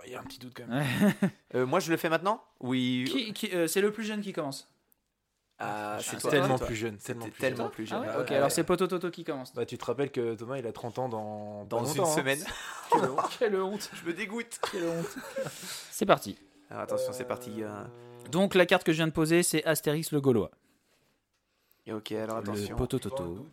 Il 0.06 0.12
y 0.12 0.16
a 0.16 0.20
un 0.20 0.24
petit 0.24 0.38
doute 0.40 0.54
quand 0.56 0.68
même. 0.68 0.86
Euh, 1.56 1.66
moi 1.66 1.80
je 1.80 1.90
le 1.90 1.98
fais 1.98 2.10
maintenant 2.10 2.44
Oui. 2.60 3.06
Qui- 3.10 3.34
qui- 3.34 3.56
euh, 3.56 3.66
c'est 3.68 3.82
le 3.82 3.92
plus 3.92 4.04
jeune 4.04 4.22
qui 4.22 4.34
commence? 4.34 4.70
Ah, 5.58 5.98
c'est 6.02 6.18
Ah, 6.26 6.30
tellement 6.30 6.58
toi. 6.58 6.68
plus 6.68 6.76
jeune. 6.76 6.98
Tellement 6.98 7.24
plus 7.24 7.32
tellement 7.32 7.58
jeune. 7.64 7.72
plus 7.72 7.84
Ah 7.86 7.88
jeune. 7.96 8.00
ouais, 8.02 8.08
Ah 8.14 8.20
ok, 8.22 8.30
ouais, 8.30 8.36
alors 8.36 8.52
c'est 8.52 8.64
Poto 8.66 8.88
Toto 8.88 9.10
qui 9.10 9.24
commence. 9.24 9.54
Bah, 9.54 9.66
tu 9.66 9.78
te 9.78 9.86
rappelles 9.86 10.12
que 10.12 10.36
Thomas 10.36 10.58
il 10.58 10.68
a 10.68 10.74
30 10.74 11.00
ans 11.00 11.08
dans, 11.10 11.64
Dans 11.66 11.86
une 11.86 12.02
hein. 12.02 12.06
semaine. 12.06 12.40
Quelle 13.40 13.56
honte. 13.62 13.90
je 13.94 14.06
me 14.08 14.14
dégoûte. 14.14 14.60
Quelle 14.72 14.84
honte. 14.84 15.16
C'est 15.92 16.06
parti. 16.06 16.38
Alors 16.70 16.84
attention, 16.84 17.14
c'est 17.14 17.24
parti. 17.28 17.64
euh. 17.64 17.70
Donc 18.32 18.54
la 18.54 18.66
carte 18.66 18.84
que 18.84 18.92
je 18.92 18.98
viens 18.98 19.08
de 19.08 19.14
poser, 19.14 19.44
c'est 19.44 19.64
Astérix 19.66 20.12
le 20.12 20.20
Gaulois. 20.22 20.52
Et 21.88 21.94
Ok, 21.94 22.12
alors 22.14 22.38
attention. 22.38 22.76
Le 22.76 22.76
Poto 22.78 22.99
Toto. 22.99 23.48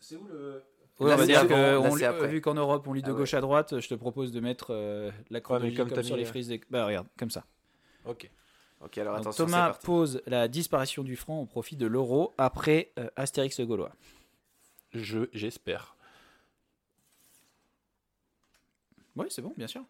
C'est 0.00 0.16
où 0.16 0.26
le. 0.28 0.62
Ouais, 0.98 1.14
on 1.14 1.16
va 1.16 1.18
c'est 1.18 1.26
dire 1.28 1.48
que 1.48 1.78
on 1.78 1.94
lit- 1.94 2.04
après. 2.04 2.28
vu 2.28 2.40
qu'en 2.42 2.52
Europe 2.54 2.86
on 2.86 2.92
lit 2.92 3.00
de 3.00 3.08
Ah 3.08 3.12
ouais. 3.12 3.18
gauche 3.20 3.32
à 3.32 3.40
droite, 3.40 3.80
je 3.80 3.88
te 3.88 3.94
propose 3.94 4.32
de 4.32 4.40
mettre 4.40 4.66
euh, 4.74 5.10
la 5.30 5.40
chronologie 5.40 5.74
comme 5.74 5.88
comme, 5.88 5.96
t'as 5.96 6.02
sur 6.02 6.16
les 6.16 6.24
euh, 6.24 6.26
frises. 6.26 6.48
des- 6.48 6.60
Bah 6.68 6.84
regarde, 6.84 7.06
comme 7.18 7.30
ça. 7.30 7.46
Ok. 8.04 8.30
Ok, 8.82 8.98
alors 8.98 9.14
Donc, 9.14 9.22
attention, 9.22 9.44
Thomas 9.46 9.68
parti. 9.70 9.86
pose 9.86 10.22
la 10.26 10.46
disparition 10.48 11.02
du 11.02 11.16
franc 11.16 11.40
au 11.40 11.46
profit 11.46 11.76
de 11.76 11.86
l'euro 11.86 12.34
après 12.36 12.92
euh, 12.98 13.08
Astérix 13.16 13.58
le 13.58 13.66
Gaulois. 13.66 13.92
Je 14.92 15.20
j'espère. 15.32 15.96
Oui, 19.16 19.26
c'est 19.30 19.42
bon, 19.42 19.54
bien 19.56 19.66
sûr. 19.66 19.82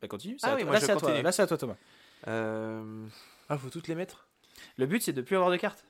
Bah 0.00 0.08
continue. 0.08 0.36
Ah 0.42 0.52
à 0.52 0.54
oui, 0.56 0.64
moi, 0.64 0.72
Là, 0.74 0.80
je 0.80 0.86
c'est 0.86 0.92
à 0.92 0.96
toi. 0.96 1.08
continue. 1.08 1.22
Là, 1.22 1.32
c'est 1.32 1.42
à 1.42 1.46
toi, 1.46 1.58
Thomas. 1.58 1.76
Euh, 2.26 3.06
Ah, 3.48 3.58
faut 3.58 3.70
toutes 3.70 3.88
les 3.88 3.94
mettre? 3.94 4.28
Le 4.76 4.86
but, 4.86 5.02
c'est 5.02 5.12
de 5.12 5.22
plus 5.22 5.36
avoir 5.36 5.50
de 5.50 5.56
cartes. 5.56 5.84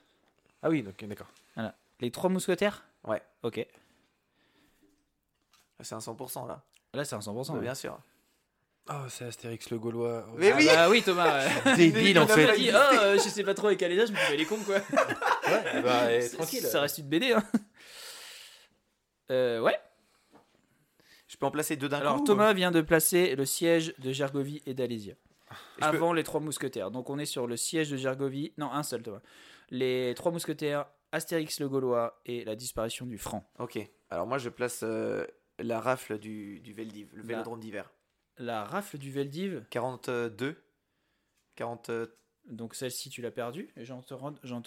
Ah 0.61 0.69
oui, 0.69 0.83
donc 0.83 1.03
d'accord. 1.05 1.27
Les 2.01 2.11
trois 2.11 2.29
mousquetaires? 2.29 2.85
Ouais. 3.05 3.21
Ok. 3.43 3.65
C'est 5.81 5.95
un 5.95 5.99
100% 5.99 6.47
là. 6.47 6.63
Là, 6.93 7.05
c'est 7.05 7.15
un 7.15 7.19
100%. 7.19 7.47
Bah, 7.47 7.53
ouais. 7.55 7.59
bien 7.61 7.75
sûr. 7.75 7.99
Oh, 8.89 8.93
c'est 9.09 9.25
Astérix 9.25 9.69
le 9.69 9.77
Gaulois. 9.79 10.25
Mais 10.37 10.51
Ah 10.51 10.55
oui 10.57 10.65
bah 10.65 10.89
oui, 10.89 11.03
Thomas. 11.03 11.45
ouais. 11.65 11.75
Débile 11.77 12.17
en 12.19 12.27
fait. 12.27 12.55
dit, 12.57 12.69
oh, 12.73 12.75
euh, 12.77 13.13
je 13.15 13.19
sais 13.29 13.43
pas 13.43 13.53
trop 13.53 13.67
avec 13.67 13.81
âge, 13.83 13.91
je 13.91 13.97
me 13.97 14.07
dis, 14.07 14.13
bah, 14.13 14.33
il 14.33 14.41
est 14.41 14.45
con, 14.45 14.57
quoi. 14.65 14.75
Ouais, 14.75 15.81
bah, 15.83 16.11
eh, 16.13 16.27
tranquille. 16.29 16.61
Ça 16.61 16.81
reste 16.81 16.97
une 16.97 17.07
BD, 17.07 17.33
hein. 17.33 17.43
Euh, 19.31 19.59
ouais. 19.61 19.77
Je 21.27 21.37
peux 21.37 21.45
en 21.45 21.51
placer 21.51 21.75
deux 21.75 21.87
d'un 21.87 21.97
coup 21.97 22.01
Alors, 22.01 22.21
ou- 22.21 22.23
Thomas 22.23 22.51
vient 22.53 22.71
de 22.71 22.81
placer 22.81 23.35
le 23.35 23.45
siège 23.45 23.93
de 23.99 24.11
Gergovie 24.11 24.63
et 24.65 24.73
d'Alésia. 24.73 25.13
Peux- 25.77 25.85
Avant 25.85 26.13
les 26.13 26.23
trois 26.23 26.39
mousquetaires. 26.41 26.89
Donc, 26.89 27.11
on 27.11 27.19
est 27.19 27.27
sur 27.27 27.45
le 27.45 27.55
siège 27.55 27.91
de 27.91 27.97
Gergovie. 27.97 28.53
Non, 28.57 28.71
un 28.71 28.81
seul, 28.81 29.03
Thomas. 29.03 29.21
Les 29.69 30.13
trois 30.15 30.31
mousquetaires, 30.31 30.85
Astérix 31.11 31.59
le 31.59 31.69
Gaulois 31.69 32.21
et 32.25 32.43
la 32.45 32.55
disparition 32.55 33.05
du 33.05 33.17
franc. 33.17 33.49
Ok. 33.59 33.79
Alors 34.09 34.27
moi 34.27 34.37
je 34.37 34.49
place 34.49 34.81
euh, 34.83 35.25
la 35.59 35.79
rafle 35.79 36.19
du, 36.19 36.59
du 36.61 36.73
Veldiv, 36.73 37.09
le 37.13 37.23
vélodrome 37.23 37.59
d'hiver. 37.59 37.91
La 38.37 38.63
rafle 38.63 38.97
du 38.97 39.11
Veldiv. 39.11 39.65
42 39.69 40.63
40 41.55 41.89
euh, 41.89 42.07
Donc 42.49 42.73
celle-ci, 42.73 43.09
tu 43.11 43.21
l'as 43.21 43.29
perdue. 43.31 43.69
Et 43.77 43.85
j'en 43.85 44.01
te 44.01 44.13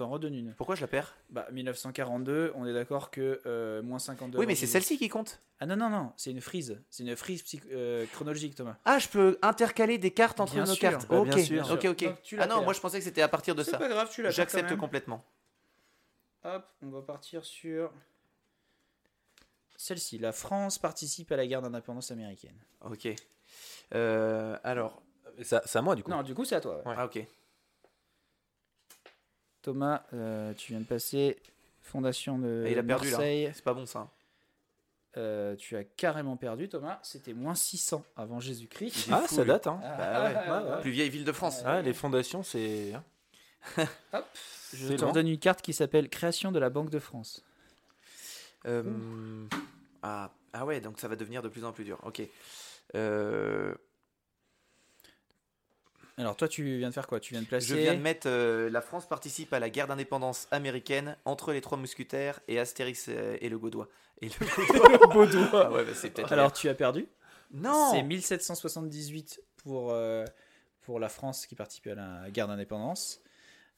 redonne 0.02 0.34
une. 0.34 0.54
Pourquoi 0.54 0.76
je 0.76 0.80
la 0.80 0.86
perds? 0.86 1.16
Bah, 1.30 1.46
1942, 1.50 2.52
on 2.54 2.64
est 2.64 2.72
d'accord 2.72 3.10
que 3.10 3.40
euh, 3.44 3.82
moins 3.82 3.98
52. 3.98 4.38
Oui, 4.38 4.46
mais 4.46 4.54
c'est 4.54 4.66
celle-ci 4.68 4.98
qui 4.98 5.09
compte. 5.09 5.40
Ah 5.59 5.66
non, 5.66 5.76
non, 5.76 5.90
non, 5.90 6.12
c'est 6.16 6.30
une 6.30 6.40
frise. 6.40 6.80
C'est 6.90 7.02
une 7.02 7.16
frise 7.16 7.44
euh, 7.72 8.06
chronologique, 8.12 8.54
Thomas. 8.54 8.76
Ah, 8.84 8.98
je 8.98 9.09
peux 9.09 9.36
intercaler 9.42 9.98
des 9.98 10.12
cartes 10.12 10.38
entre 10.40 10.54
Bien 10.54 10.64
nos 10.64 10.74
sûr. 10.74 10.90
cartes. 10.90 11.09
Bah, 11.09 11.18
ok, 11.18 11.26
bien 11.48 11.64
sûr. 11.64 11.72
ok, 11.72 11.84
ok. 11.86 12.04
Donc, 12.04 12.18
Ah 12.38 12.46
non, 12.46 12.54
perds. 12.56 12.62
moi 12.64 12.72
je 12.72 12.80
pensais 12.80 12.98
que 12.98 13.04
c'était 13.04 13.22
à 13.22 13.28
partir 13.28 13.54
de 13.56 13.62
C'est 13.64 13.72
ça. 13.72 13.78
pas 13.78 13.88
grave, 13.88 14.09
tu 14.12 14.22
l'as 14.22 14.30
J'accepte 14.30 14.76
complètement. 14.76 15.24
Hop, 16.44 16.64
on 16.82 16.88
va 16.90 17.02
partir 17.02 17.44
sur 17.44 17.92
celle-ci. 19.76 20.18
La 20.18 20.32
France 20.32 20.78
participe 20.78 21.30
à 21.32 21.36
la 21.36 21.46
guerre 21.46 21.62
d'indépendance 21.62 22.10
américaine. 22.10 22.56
Ok. 22.84 23.09
Euh, 23.94 24.56
alors. 24.62 25.02
Ça- 25.42 25.62
C'est 25.64 25.78
à 25.78 25.82
moi 25.82 25.94
du 25.96 26.02
coup. 26.02 26.10
Non, 26.10 26.22
du 26.22 26.34
coup, 26.34 26.44
c'est 26.44 26.54
à 26.56 26.60
toi. 26.60 26.78
ouais. 26.78 26.88
Ouais. 26.88 26.94
Ah, 26.96 27.06
ok. 27.06 27.24
Thomas, 29.62 30.02
euh, 30.12 30.52
tu 30.55 30.72
viens 30.72 30.80
de 30.80 30.86
passer 30.86 31.39
Fondation 31.80 32.39
de 32.39 32.64
Et 32.66 32.72
il 32.72 32.78
a 32.78 32.82
perdu 32.82 33.10
Marseille. 33.10 33.47
là. 33.47 33.51
C'est 33.55 33.64
pas 33.64 33.74
bon 33.74 33.86
ça. 33.86 34.09
Euh, 35.16 35.56
tu 35.56 35.76
as 35.76 35.84
carrément 35.84 36.36
perdu, 36.36 36.68
Thomas. 36.68 36.98
C'était 37.02 37.34
moins 37.34 37.55
600 37.55 38.05
avant 38.16 38.40
Jésus-Christ. 38.40 39.09
Ah, 39.12 39.24
ça 39.28 39.44
date, 39.44 39.66
hein. 39.66 39.78
Ah, 39.84 40.24
ouais. 40.24 40.34
ouais, 40.64 40.70
ouais. 40.74 40.80
Plus 40.80 40.90
vieille 40.90 41.10
ville 41.10 41.24
de 41.24 41.32
France. 41.32 41.62
Ah, 41.64 41.82
les 41.82 41.93
fondations, 41.93 42.43
c'est. 42.43 42.94
hein. 42.94 43.05
Hop, 44.12 44.26
je 44.74 44.94
te 44.94 45.05
redonne 45.05 45.28
une 45.28 45.39
carte 45.39 45.60
qui 45.62 45.72
s'appelle 45.72 46.09
Création 46.09 46.51
de 46.51 46.59
la 46.59 46.70
Banque 46.70 46.90
de 46.90 46.98
France. 46.98 47.44
Euh, 48.66 48.82
ah, 50.02 50.30
ah 50.52 50.64
ouais, 50.64 50.80
donc 50.80 50.98
ça 50.98 51.09
va 51.09 51.16
devenir 51.16 51.43
de 51.43 51.48
plus 51.48 51.64
en 51.64 51.72
plus 51.72 51.84
dur. 51.84 51.98
Ok. 52.05 52.22
Euh, 52.94 53.74
Alors 56.18 56.36
toi, 56.36 56.47
tu 56.48 56.78
viens 56.78 56.89
de 56.90 56.94
faire 56.94 57.06
quoi? 57.06 57.20
Tu 57.20 57.32
viens 57.34 57.43
de 57.43 57.47
placer. 57.47 57.66
je 57.66 57.74
viens 57.74 57.94
de 57.94 58.01
mettre 58.01 58.28
euh, 58.28 58.68
la 58.70 58.80
France 58.82 59.06
participe 59.09 59.52
à 59.52 59.59
la 59.60 59.70
guerre 59.70 59.86
d'indépendance 59.86 60.47
américaine 60.51 61.16
entre 61.24 61.52
les 61.52 61.60
trois 61.60 61.78
mousquetaires 61.78 62.40
et 62.48 62.59
Astérix 62.59 63.06
euh, 63.09 63.36
et 63.40 63.48
le 63.48 63.59
Gaudois. 63.59 63.89
Et 64.20 64.28
le 64.28 65.12
Gaudois. 65.12 65.51
Ah 65.66 65.72
ouais, 65.72 65.84
bah, 65.84 65.93
c'est 65.94 66.10
peut-être. 66.10 66.32
Alors 66.32 66.52
tu 66.52 66.68
as 66.68 66.74
perdu? 66.74 67.06
non. 67.52 67.90
C'est 67.93 68.02
1778 68.02 69.43
pour, 69.59 69.90
euh, 69.93 70.24
pour 70.82 71.01
la 71.01 71.09
France 71.09 71.47
qui 71.47 71.55
participait 71.55 71.93
à 71.93 71.94
la 71.94 72.30
guerre 72.30 72.48
d'indépendance. 72.48 73.20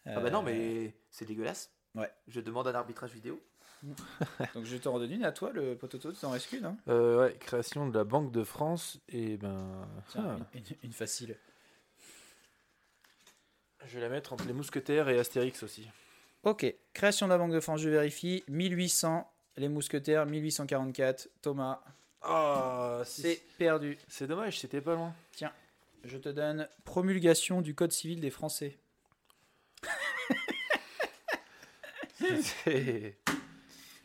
Ah 0.07 0.21
bah 0.21 0.31
non, 0.31 0.43
mais 0.43 0.95
c'est 1.11 1.25
dégueulasse. 1.25 1.71
Ouais. 1.95 2.11
Je 2.29 2.41
demande 2.41 2.67
un 2.69 2.75
arbitrage 2.75 3.13
vidéo. 3.13 3.41
Donc 4.55 4.65
je 4.65 4.77
te 4.77 4.89
redonne 4.89 5.13
une 5.13 5.25
à 5.25 5.33
toi, 5.33 5.51
le 5.53 5.77
pototo, 5.77 6.13
tu 6.13 6.19
t'en 6.19 6.31
restes 6.31 6.53
une. 6.53 6.65
Hein 6.65 6.77
Euh, 6.89 7.21
ouais, 7.27 7.37
création 7.39 7.87
de 7.89 7.97
la 7.97 8.05
Banque 8.05 8.33
de 8.33 8.45
France. 8.45 8.99
Et 9.09 9.37
ben. 9.37 9.87
Tiens, 10.11 10.37
ah, 10.41 10.47
une, 10.55 10.61
une- 10.61 10.77
une 10.85 10.93
facile. 10.93 11.37
Je 13.87 13.95
vais 13.97 14.01
la 14.01 14.09
mettre 14.09 14.33
entre 14.33 14.47
les 14.47 14.53
mousquetaires 14.53 15.09
et 15.09 15.19
Astérix 15.19 15.63
aussi. 15.63 15.89
Ok, 16.43 16.67
création 16.93 17.27
de 17.27 17.33
la 17.33 17.39
Banque 17.39 17.53
de 17.53 17.61
France, 17.61 17.81
je 17.81 17.89
vérifie. 17.89 18.45
1800, 18.49 19.31
les 19.57 19.69
mousquetaires, 19.69 20.27
1844, 20.27 21.29
Thomas, 21.43 21.81
Ah, 22.23 23.03
c'est 23.05 23.41
perdu. 23.59 23.99
C'est 24.09 24.27
dommage, 24.27 24.59
c'était 24.61 24.81
pas 24.81 24.95
loin. 24.95 25.15
Je 26.05 26.19
te 26.19 26.29
donne 26.29 26.69
promulgation 26.85 27.63
du 27.63 27.75
Code 27.75 27.93
civil 27.93 28.21
des 28.21 28.31
Français. 28.31 28.77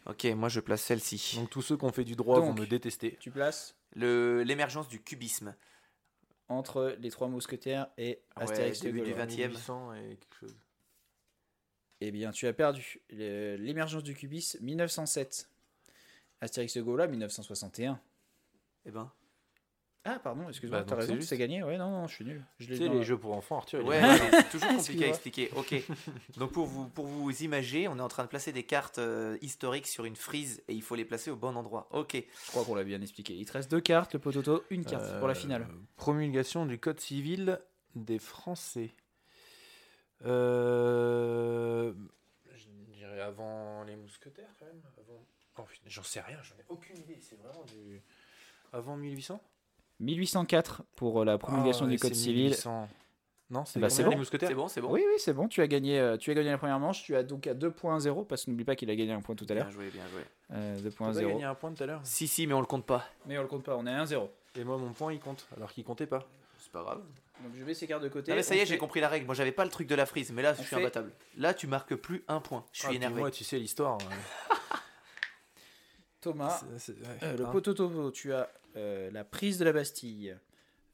Ok, 0.06 0.23
moi 0.35 0.49
je 0.49 0.60
place 0.60 0.81
celle-ci. 0.81 1.35
Donc 1.38 1.49
tous 1.51 1.61
ceux 1.61 1.77
qui 1.77 1.85
ont 1.85 1.91
fait 1.91 2.03
du 2.03 2.15
droit 2.15 2.39
vont 2.39 2.53
me 2.53 2.65
détester. 2.65 3.18
Tu 3.19 3.30
places 3.30 3.76
Le 3.95 4.41
l'émergence 4.43 4.88
du 4.88 4.99
cubisme. 5.01 5.53
Entre 6.49 6.95
les 6.99 7.09
trois 7.11 7.27
mousquetaires 7.27 7.88
et 7.97 8.21
Ouais, 8.38 8.43
Astérix 8.43 8.80
de 8.81 8.85
début 8.85 9.01
du 9.01 9.11
Gaulois. 9.11 9.26
20e. 9.26 9.47
1800 9.47 9.93
et 9.93 10.17
quelque 10.17 10.35
chose. 10.35 10.57
Eh 12.01 12.11
bien, 12.11 12.31
tu 12.31 12.47
as 12.47 12.53
perdu. 12.53 12.99
L'émergence 13.09 14.03
du 14.03 14.15
cubisme, 14.15 14.63
1907. 14.63 15.49
Astérix 16.41 16.76
de 16.77 16.81
Gaulois, 16.81 17.07
1961. 17.07 17.99
Eh 18.85 18.91
ben. 18.91 19.11
Ah, 20.05 20.17
pardon, 20.17 20.47
excuse-moi, 20.47 20.80
Bah, 20.80 20.85
t'as 20.88 20.95
raison, 20.95 21.17
c'est 21.21 21.38
gagné. 21.38 21.61
Ouais, 21.61 21.77
non, 21.77 21.91
non, 21.91 22.07
je 22.07 22.15
suis 22.15 22.26
nul. 22.26 22.43
Je 22.57 22.65
Tu 22.65 22.71
l'ai 22.71 22.77
sais, 22.77 22.88
dans- 22.88 22.93
les 22.93 23.03
jeux 23.03 23.17
pour 23.17 23.35
enfants, 23.35 23.57
Arthur. 23.57 23.85
Ouais, 23.85 23.99
c'est 24.31 24.49
toujours 24.49 24.69
compliqué 24.77 25.05
à 25.05 25.07
expliquer. 25.09 25.51
Ok. 25.57 25.76
Donc 26.38 26.53
pour 26.53 26.65
vous, 26.67 26.88
pour 26.88 27.05
vous 27.05 27.43
imager, 27.43 27.88
on 27.89 27.97
est 27.97 28.01
en 28.01 28.07
train 28.07 28.23
de 28.23 28.30
placer 28.30 28.53
des 28.53 28.63
cartes 28.63 28.97
euh, 28.97 29.38
historiques 29.41 29.88
sur 29.88 30.05
une 30.05 30.15
frise 30.15 30.63
et 30.69 30.73
il 30.73 30.81
faut 30.81 30.95
les 30.95 31.03
placer 31.05 31.30
au 31.31 31.35
bon 31.35 31.55
endroit. 31.55 31.88
Ok. 31.91 32.13
Je 32.15 32.47
crois 32.51 32.63
qu'on 32.63 32.76
l'a 32.76 32.85
bien 32.85 33.01
expliqué. 33.01 33.34
Il 33.35 33.45
te 33.45 33.51
reste 33.51 33.69
deux 33.69 33.81
cartes, 33.81 34.13
le 34.13 34.19
pototo, 34.19 34.63
une 34.69 34.85
carte 34.85 35.17
pour 35.19 35.27
la 35.27 35.34
Euh, 35.34 35.35
finale. 35.35 35.67
Promulgation 35.97 36.65
du 36.65 36.80
Code 36.80 36.99
civil 37.01 37.59
des 37.95 38.19
Français. 38.19 38.91
Euh... 40.26 41.93
Je 42.55 42.65
dirais 42.93 43.21
avant 43.21 43.84
les 43.84 43.95
mousquetaires 43.95 44.49
quand 44.59 44.65
même. 44.65 44.81
Avant... 44.97 45.26
Oh, 45.57 45.65
j'en 45.85 46.03
sais 46.03 46.21
rien, 46.21 46.38
j'en 46.41 46.55
ai 46.55 46.65
aucune 46.69 46.97
idée. 46.97 47.17
C'est 47.21 47.38
vraiment 47.39 47.63
du. 47.65 48.01
Avant 48.71 48.95
1800 48.95 49.41
1804 49.99 50.84
pour 50.95 51.21
euh, 51.21 51.26
la 51.26 51.38
promulgation 51.38 51.85
Ah, 51.85 51.89
du 51.89 51.97
Code 51.99 52.13
civil. 52.15 52.43
1800. 52.51 52.88
Non, 53.51 53.65
c'est 53.65 53.80
Bah, 53.80 53.88
bon. 54.03 54.09
les 54.11 54.15
mousquetaires 54.15 54.47
C'est 54.47 54.53
bon, 54.55 54.67
c'est 54.67 54.80
bon. 54.80 54.91
Oui, 54.91 55.03
oui, 55.07 55.13
c'est 55.17 55.34
bon. 55.34 55.47
Tu 55.47 55.61
as 55.61 55.67
gagné, 55.67 55.99
euh, 55.99 56.17
tu 56.17 56.30
as 56.30 56.35
gagné 56.35 56.51
la 56.51 56.59
première 56.59 56.80
manche. 56.80 57.03
Tu 57.03 57.15
as 57.15 57.23
donc 57.23 57.47
à 57.47 57.55
2.0 57.55 58.26
parce 58.27 58.45
que 58.45 58.51
n'oublie 58.51 58.63
pas 58.63 58.76
qu'il 58.76 58.89
a 58.91 58.95
gagné 58.95 59.11
un 59.11 59.21
point 59.21 59.34
tout 59.35 59.47
à 59.49 59.53
l'heure. 59.55 59.65
Bien 59.65 59.73
joué, 59.73 59.89
bien 59.89 60.03
joué. 60.13 60.21
Euh, 60.51 60.76
T'as 60.84 60.91
pas 61.05 61.11
2.0. 61.11 61.27
gagné 61.30 61.43
un 61.45 61.55
point 61.55 61.71
tout 61.73 61.81
à 61.84 61.88
l'heure. 61.88 62.01
Si, 62.03 62.27
si, 62.27 62.45
mais 62.45 62.53
on 62.53 62.59
le 62.59 62.67
compte 62.67 62.85
pas. 62.85 63.05
Mais 63.26 63.38
on 63.39 63.41
le 63.41 63.47
compte 63.47 63.63
pas. 63.63 63.76
On 63.76 63.88
est 63.88 63.91
à 63.91 64.03
1-0. 64.03 64.30
Et 64.55 64.63
moi, 64.63 64.77
mon 64.77 64.91
point, 64.93 65.11
il 65.13 65.19
compte, 65.19 65.47
alors 65.57 65.71
qu'il 65.71 65.84
comptait 65.84 66.05
pas. 66.05 66.27
C'est 66.59 66.71
pas 66.71 66.84
grave. 66.84 67.01
Donc 67.43 67.53
je 67.57 67.63
mets 67.63 67.73
ces 67.73 67.88
cartes 67.88 68.03
de 68.03 68.09
côté. 68.09 68.31
Ah, 68.31 68.35
mais 68.35 68.43
ça 68.43 68.53
y 68.53 68.57
est, 68.57 68.61
fait- 68.61 68.67
j'ai 68.67 68.77
compris 68.77 68.99
la 68.99 69.07
règle. 69.09 69.26
Moi, 69.26 69.34
j'avais 69.34 69.51
pas 69.53 69.63
le 69.63 69.71
truc 69.71 69.88
de 69.88 69.95
la 69.95 70.05
frise, 70.05 70.31
mais 70.31 70.41
là, 70.43 70.53
je 70.53 70.59
On 70.59 70.63
suis 70.63 70.69
fait- 70.69 70.76
imbattable. 70.81 71.11
Là, 71.38 71.53
tu 71.55 71.65
marques 71.67 71.95
plus 71.95 72.23
un 72.27 72.41
point. 72.41 72.65
Je 72.73 72.80
suis 72.81 72.89
Ah, 72.91 72.93
énervé. 72.95 73.19
Moi, 73.21 73.31
tu 73.31 73.43
sais 73.43 73.57
l'histoire. 73.57 73.97
hein. 73.99 74.53
Thomas, 76.21 76.61
ouais. 76.71 76.93
euh, 77.23 77.37
le 77.37 77.45
Hein 77.45 77.49
pototo, 77.51 78.11
tu 78.11 78.33
as 78.33 78.49
euh, 78.75 79.09
la 79.11 79.23
prise 79.23 79.57
de 79.57 79.65
la 79.65 79.71
Bastille. 79.73 80.35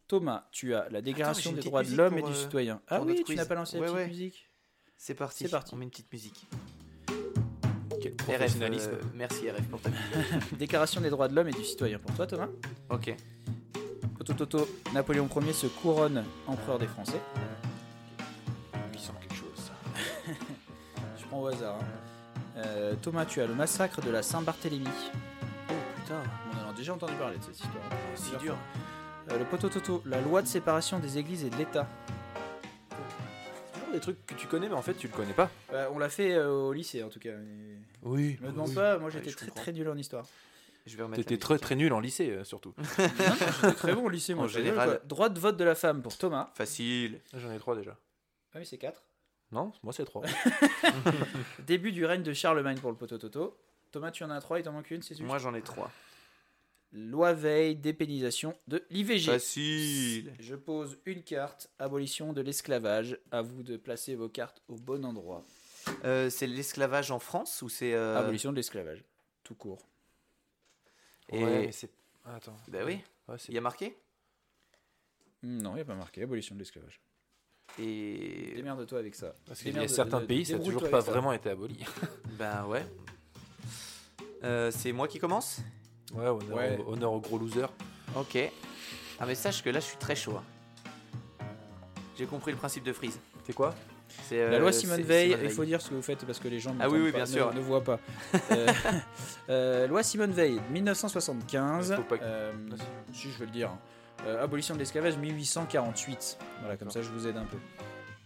Thomas, 0.07 0.45
tu 0.51 0.75
as 0.75 0.87
la 0.89 1.01
déclaration 1.01 1.51
des 1.51 1.61
droits 1.61 1.83
de 1.83 1.95
l'homme 1.95 2.17
et 2.17 2.21
du 2.21 2.29
euh, 2.31 2.33
citoyen. 2.35 2.79
Ah 2.87 3.01
oui, 3.01 3.23
tu 3.25 3.35
n'as 3.35 3.45
pas 3.45 3.55
lancé 3.55 3.77
la 3.79 3.83
petite 3.85 3.95
ouais. 3.97 4.07
musique 4.07 4.49
C'est 4.97 5.15
parti. 5.15 5.45
C'est 5.45 5.49
parti. 5.49 5.73
On 5.73 5.77
met 5.77 5.85
une 5.85 5.89
petite 5.89 6.11
musique. 6.13 6.47
Quel 8.01 8.11
RF, 8.13 8.23
professionnalisme. 8.27 8.91
euh, 8.91 9.01
merci 9.15 9.49
RF 9.49 9.67
pour 9.67 9.81
ta 9.81 9.89
musique. 9.89 10.57
Déclaration 10.59 11.01
des 11.01 11.09
droits 11.09 11.27
de 11.27 11.33
l'homme 11.35 11.47
et 11.47 11.53
du 11.53 11.63
citoyen 11.63 11.97
pour 11.97 12.13
toi, 12.15 12.27
Thomas. 12.27 12.49
ok. 12.89 13.15
Pototo, 14.17 14.67
Napoléon 14.93 15.27
Ier 15.41 15.53
se 15.53 15.67
couronne 15.67 16.23
empereur 16.47 16.77
des 16.79 16.87
Français. 16.87 17.19
800 18.93 19.13
quelque 19.21 19.35
chose. 19.35 19.71
Je 21.17 21.25
prends 21.25 21.41
au 21.41 21.47
hasard. 21.47 21.79
hein. 21.79 21.85
Euh, 22.57 22.95
Thomas, 23.01 23.25
tu 23.25 23.41
as 23.41 23.47
le 23.47 23.53
massacre 23.55 24.01
de 24.01 24.09
la 24.09 24.21
Saint-Barthélemy. 24.23 24.87
Oh 25.69 25.73
putain, 25.97 26.23
On 26.53 26.65
en 26.67 26.69
a 26.69 26.73
déjà 26.73 26.93
entendu 26.93 27.13
parler 27.15 27.37
de 27.37 27.43
cette 27.43 27.55
histoire. 27.55 27.83
c'est 28.15 28.37
dur. 28.39 28.57
Euh, 29.31 29.37
le 29.39 29.45
Potototo, 29.45 30.01
la 30.05 30.21
loi 30.21 30.41
de 30.41 30.47
séparation 30.47 30.99
des 30.99 31.17
églises 31.17 31.43
et 31.43 31.49
de 31.49 31.55
l'État. 31.57 31.87
Toujours 33.73 33.91
des 33.91 33.99
trucs 33.99 34.25
que 34.25 34.35
tu 34.35 34.47
connais, 34.47 34.69
mais 34.69 34.75
en 34.75 34.81
fait, 34.81 34.93
tu 34.93 35.07
le 35.07 35.13
connais 35.13 35.33
pas. 35.33 35.49
Bah, 35.71 35.89
on 35.91 35.97
l'a 35.99 36.09
fait 36.09 36.33
euh, 36.33 36.49
au 36.51 36.73
lycée 36.73 37.03
en 37.03 37.09
tout 37.09 37.19
cas. 37.19 37.31
mais- 37.35 37.77
Oui. 38.03 38.37
Me 38.41 38.51
demande 38.51 38.73
pas, 38.73 38.97
moi 38.99 39.07
Ouais, 39.07 39.11
j'étais 39.13 39.31
je 39.31 39.35
très 39.37 39.47
comprends. 39.47 39.61
très 39.63 39.73
nul 39.73 39.89
en 39.89 39.97
histoire. 39.97 40.25
Je 40.85 40.95
vais 40.95 41.03
remettre. 41.03 41.23
T'étais 41.23 41.39
très 41.39 41.57
très 41.57 41.75
nul 41.75 41.91
en 41.93 41.99
lycée, 41.99 42.29
euh, 42.29 42.43
surtout. 42.43 42.73
J'étais 42.97 43.73
très 43.73 43.95
bon 43.95 44.03
au 44.05 44.09
lycée, 44.09 44.35
moi. 44.35 44.45
En 44.45 44.47
général. 44.47 44.87
quoi. 44.89 44.99
Droit 45.05 45.29
de 45.29 45.39
vote 45.39 45.57
de 45.57 45.63
la 45.63 45.73
femme 45.75 46.03
pour 46.03 46.15
Thomas. 46.15 46.51
Facile. 46.53 47.19
J'en 47.33 47.51
ai 47.51 47.57
trois 47.57 47.75
déjà. 47.75 47.97
Ah 48.53 48.59
oui, 48.59 48.65
c'est 48.67 48.77
4. 48.77 49.01
Non, 49.51 49.71
moi 49.83 49.93
c'est 49.93 50.05
trois. 50.05 50.23
Début 51.67 51.91
du 51.91 52.05
règne 52.05 52.23
de 52.23 52.33
Charlemagne 52.33 52.77
pour 52.79 52.91
le 52.91 52.97
Potototo. 52.97 53.57
Thomas, 53.91 54.11
tu 54.11 54.23
en 54.23 54.29
as 54.29 54.41
3, 54.41 54.59
il 54.59 54.63
t'en 54.63 54.73
manque 54.73 54.91
une, 54.91 55.01
c'est 55.01 55.13
sûr 55.15 55.25
Moi, 55.25 55.37
j'en 55.37 55.55
ai 55.55 55.61
trois. 55.61 55.89
Loi 56.91 57.31
veille, 57.33 57.75
dépénalisation 57.77 58.53
de 58.67 58.83
l'IVG. 58.89 59.31
Facile. 59.31 60.33
Je 60.39 60.55
pose 60.55 60.97
une 61.05 61.23
carte, 61.23 61.69
abolition 61.79 62.33
de 62.33 62.41
l'esclavage. 62.41 63.17
À 63.31 63.41
vous 63.41 63.63
de 63.63 63.77
placer 63.77 64.15
vos 64.15 64.27
cartes 64.27 64.61
au 64.67 64.75
bon 64.75 65.05
endroit. 65.05 65.45
Euh, 66.03 66.29
c'est 66.29 66.47
l'esclavage 66.47 67.11
en 67.11 67.19
France 67.19 67.61
ou 67.61 67.69
c'est. 67.69 67.93
euh, 67.93 68.17
Abolition 68.17 68.51
de 68.51 68.57
l'esclavage. 68.57 69.03
Tout 69.43 69.55
court. 69.55 69.87
Et- 71.29 71.43
Ouais, 71.43 71.65
mais 71.67 71.71
c'est. 71.71 71.91
Attends. 72.25 72.57
Bah 72.67 72.79
oui. 72.85 72.99
Ouais, 73.29 73.37
c'est- 73.37 73.49
Il 73.51 73.55
y 73.55 73.57
a 73.57 73.61
marqué? 73.61 73.95
Hmm, 75.43 75.61
Non, 75.61 75.71
il 75.71 75.75
n'y 75.75 75.81
a 75.81 75.85
pas 75.85 75.95
marqué 75.95 76.23
abolition 76.23 76.55
de 76.55 76.59
l'esclavage. 76.59 76.99
Et. 77.79 78.53
Démerde-toi 78.55 78.99
avec 78.99 79.15
ça. 79.15 79.33
Parce 79.47 79.61
qu'il 79.61 79.75
y 79.75 79.79
a 79.79 79.87
certains 79.87 80.21
de- 80.21 80.25
pays, 80.25 80.45
ça 80.45 80.57
n'a 80.57 80.63
toujours 80.63 80.89
pas 80.89 81.01
ça. 81.01 81.11
vraiment 81.11 81.33
été 81.33 81.49
aboli. 81.49 81.83
Bah 82.39 82.65
ouais. 82.67 82.85
Euh, 84.43 84.71
c'est 84.71 84.91
moi 84.91 85.07
qui 85.07 85.19
commence? 85.19 85.59
Ouais, 86.13 86.27
honneur, 86.27 86.55
Ouais. 86.57 86.77
Au, 86.85 86.93
honneur 86.93 87.11
aux 87.13 87.19
gros 87.19 87.37
losers. 87.37 87.71
Ok. 88.15 88.37
Ah, 89.19 89.25
mais 89.25 89.35
sache 89.35 89.63
que 89.63 89.69
là, 89.69 89.79
je 89.79 89.85
suis 89.85 89.97
très 89.97 90.15
chaud. 90.15 90.37
hein. 90.37 90.43
J'ai 92.17 92.25
compris 92.25 92.51
le 92.51 92.57
principe 92.57 92.83
de 92.83 92.93
freeze. 92.93 93.19
C'est 93.45 93.53
quoi? 93.53 93.73
C'est, 94.23 94.39
euh, 94.41 94.49
La 94.51 94.59
loi 94.59 94.71
Simone 94.71 94.97
c'est- 94.97 95.01
Veil, 95.03 95.29
Simone 95.31 95.45
il 95.45 95.51
faut 95.51 95.65
dire 95.65 95.81
ce 95.81 95.89
que 95.89 95.95
vous 95.95 96.01
faites 96.01 96.23
parce 96.25 96.39
que 96.39 96.47
les 96.47 96.59
gens 96.59 96.73
Ah 96.79 96.87
oui, 96.89 96.99
n'entendent 96.99 97.05
oui, 97.05 97.11
pas, 97.11 97.17
bien 97.17 97.25
ne- 97.25 97.31
sûr. 97.31 97.53
ne, 97.53 97.59
voient 97.59 97.83
pas. 97.83 97.99
Euh, 98.51 98.67
euh, 99.49 99.87
loi 99.87 100.03
Simone 100.03 100.31
Veil, 100.31 100.61
1975. 100.71 101.95
Faut 101.95 102.03
pas 102.03 102.17
que- 102.17 102.23
Euh, 102.23 102.53
Ah, 102.71 102.75
si 103.11 103.31
je 103.31 103.37
veux 103.39 103.45
le 103.45 103.51
dire. 103.51 103.69
hein. 103.71 103.79
Euh, 104.25 104.43
abolition 104.43 104.73
de 104.73 104.79
l'esclavage, 104.79 105.17
1848. 105.17 106.37
Voilà, 106.61 106.77
comme 106.77 106.89
ça 106.89 107.01
je 107.01 107.09
vous 107.09 107.27
aide 107.27 107.37
un 107.37 107.45
peu. 107.45 107.57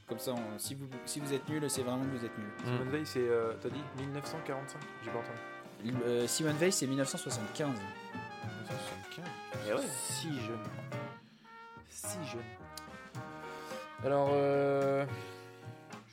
Comme 0.07 0.19
ça, 0.19 0.31
on- 0.33 0.57
si, 0.57 0.73
vous, 0.75 0.87
si 1.05 1.19
vous 1.19 1.33
êtes 1.33 1.47
nul, 1.49 1.69
c'est 1.69 1.81
vraiment 1.83 2.03
que 2.03 2.17
vous 2.17 2.25
êtes 2.25 2.37
nul. 2.37 2.47
Simone 2.65 2.89
Veil, 2.89 3.05
c'est. 3.05 3.19
euh, 3.19 3.53
T'as 3.61 3.69
dit 3.69 3.81
1945 3.97 4.79
J'ai 5.03 5.11
pas 5.11 5.19
entendu. 5.19 5.95
Euh, 6.05 6.25
Simone 6.27 6.55
Veil, 6.57 6.71
c'est 6.71 6.87
1975. 6.87 7.67
1975 7.69 9.25
Eh 9.67 9.73
ouais. 9.73 9.79
Si 10.09 10.27
jeune. 10.39 10.59
Si 11.89 12.17
jeune. 12.31 12.41
Alors, 14.05 14.29
euh, 14.31 15.05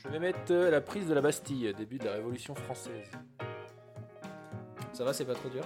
je 0.02 0.08
vais 0.08 0.18
mettre 0.18 0.40
euh, 0.50 0.70
la 0.70 0.80
prise 0.80 1.06
de 1.06 1.14
la 1.14 1.20
Bastille, 1.20 1.72
début 1.78 1.98
de 1.98 2.04
la 2.04 2.12
Révolution 2.12 2.54
française. 2.54 3.08
Ça 4.92 5.04
va, 5.04 5.12
c'est 5.12 5.24
pas 5.24 5.34
trop 5.34 5.48
dur? 5.48 5.64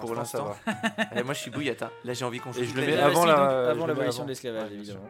Pour 0.00 0.14
l'instant. 0.14 0.54
ça 0.64 0.72
va. 1.14 1.22
Moi, 1.24 1.34
je 1.34 1.38
suis 1.40 1.50
bouillette. 1.50 1.82
hein. 1.82 1.90
Là, 2.04 2.12
j'ai 2.12 2.24
envie 2.24 2.38
qu'on 2.40 2.52
joue. 2.52 2.60
Et 2.60 2.64
je 2.66 2.74
le 2.74 2.86
mets 2.86 2.96
avant 2.98 3.24
la- 3.24 3.34
donc, 3.34 3.42
je 3.50 3.54
le 3.56 3.68
avant 3.70 3.86
l'abolition 3.86 4.24
de 4.24 4.28
l'esclavage, 4.28 4.70
Ouais, 4.70 4.76
évidemment. 4.76 5.08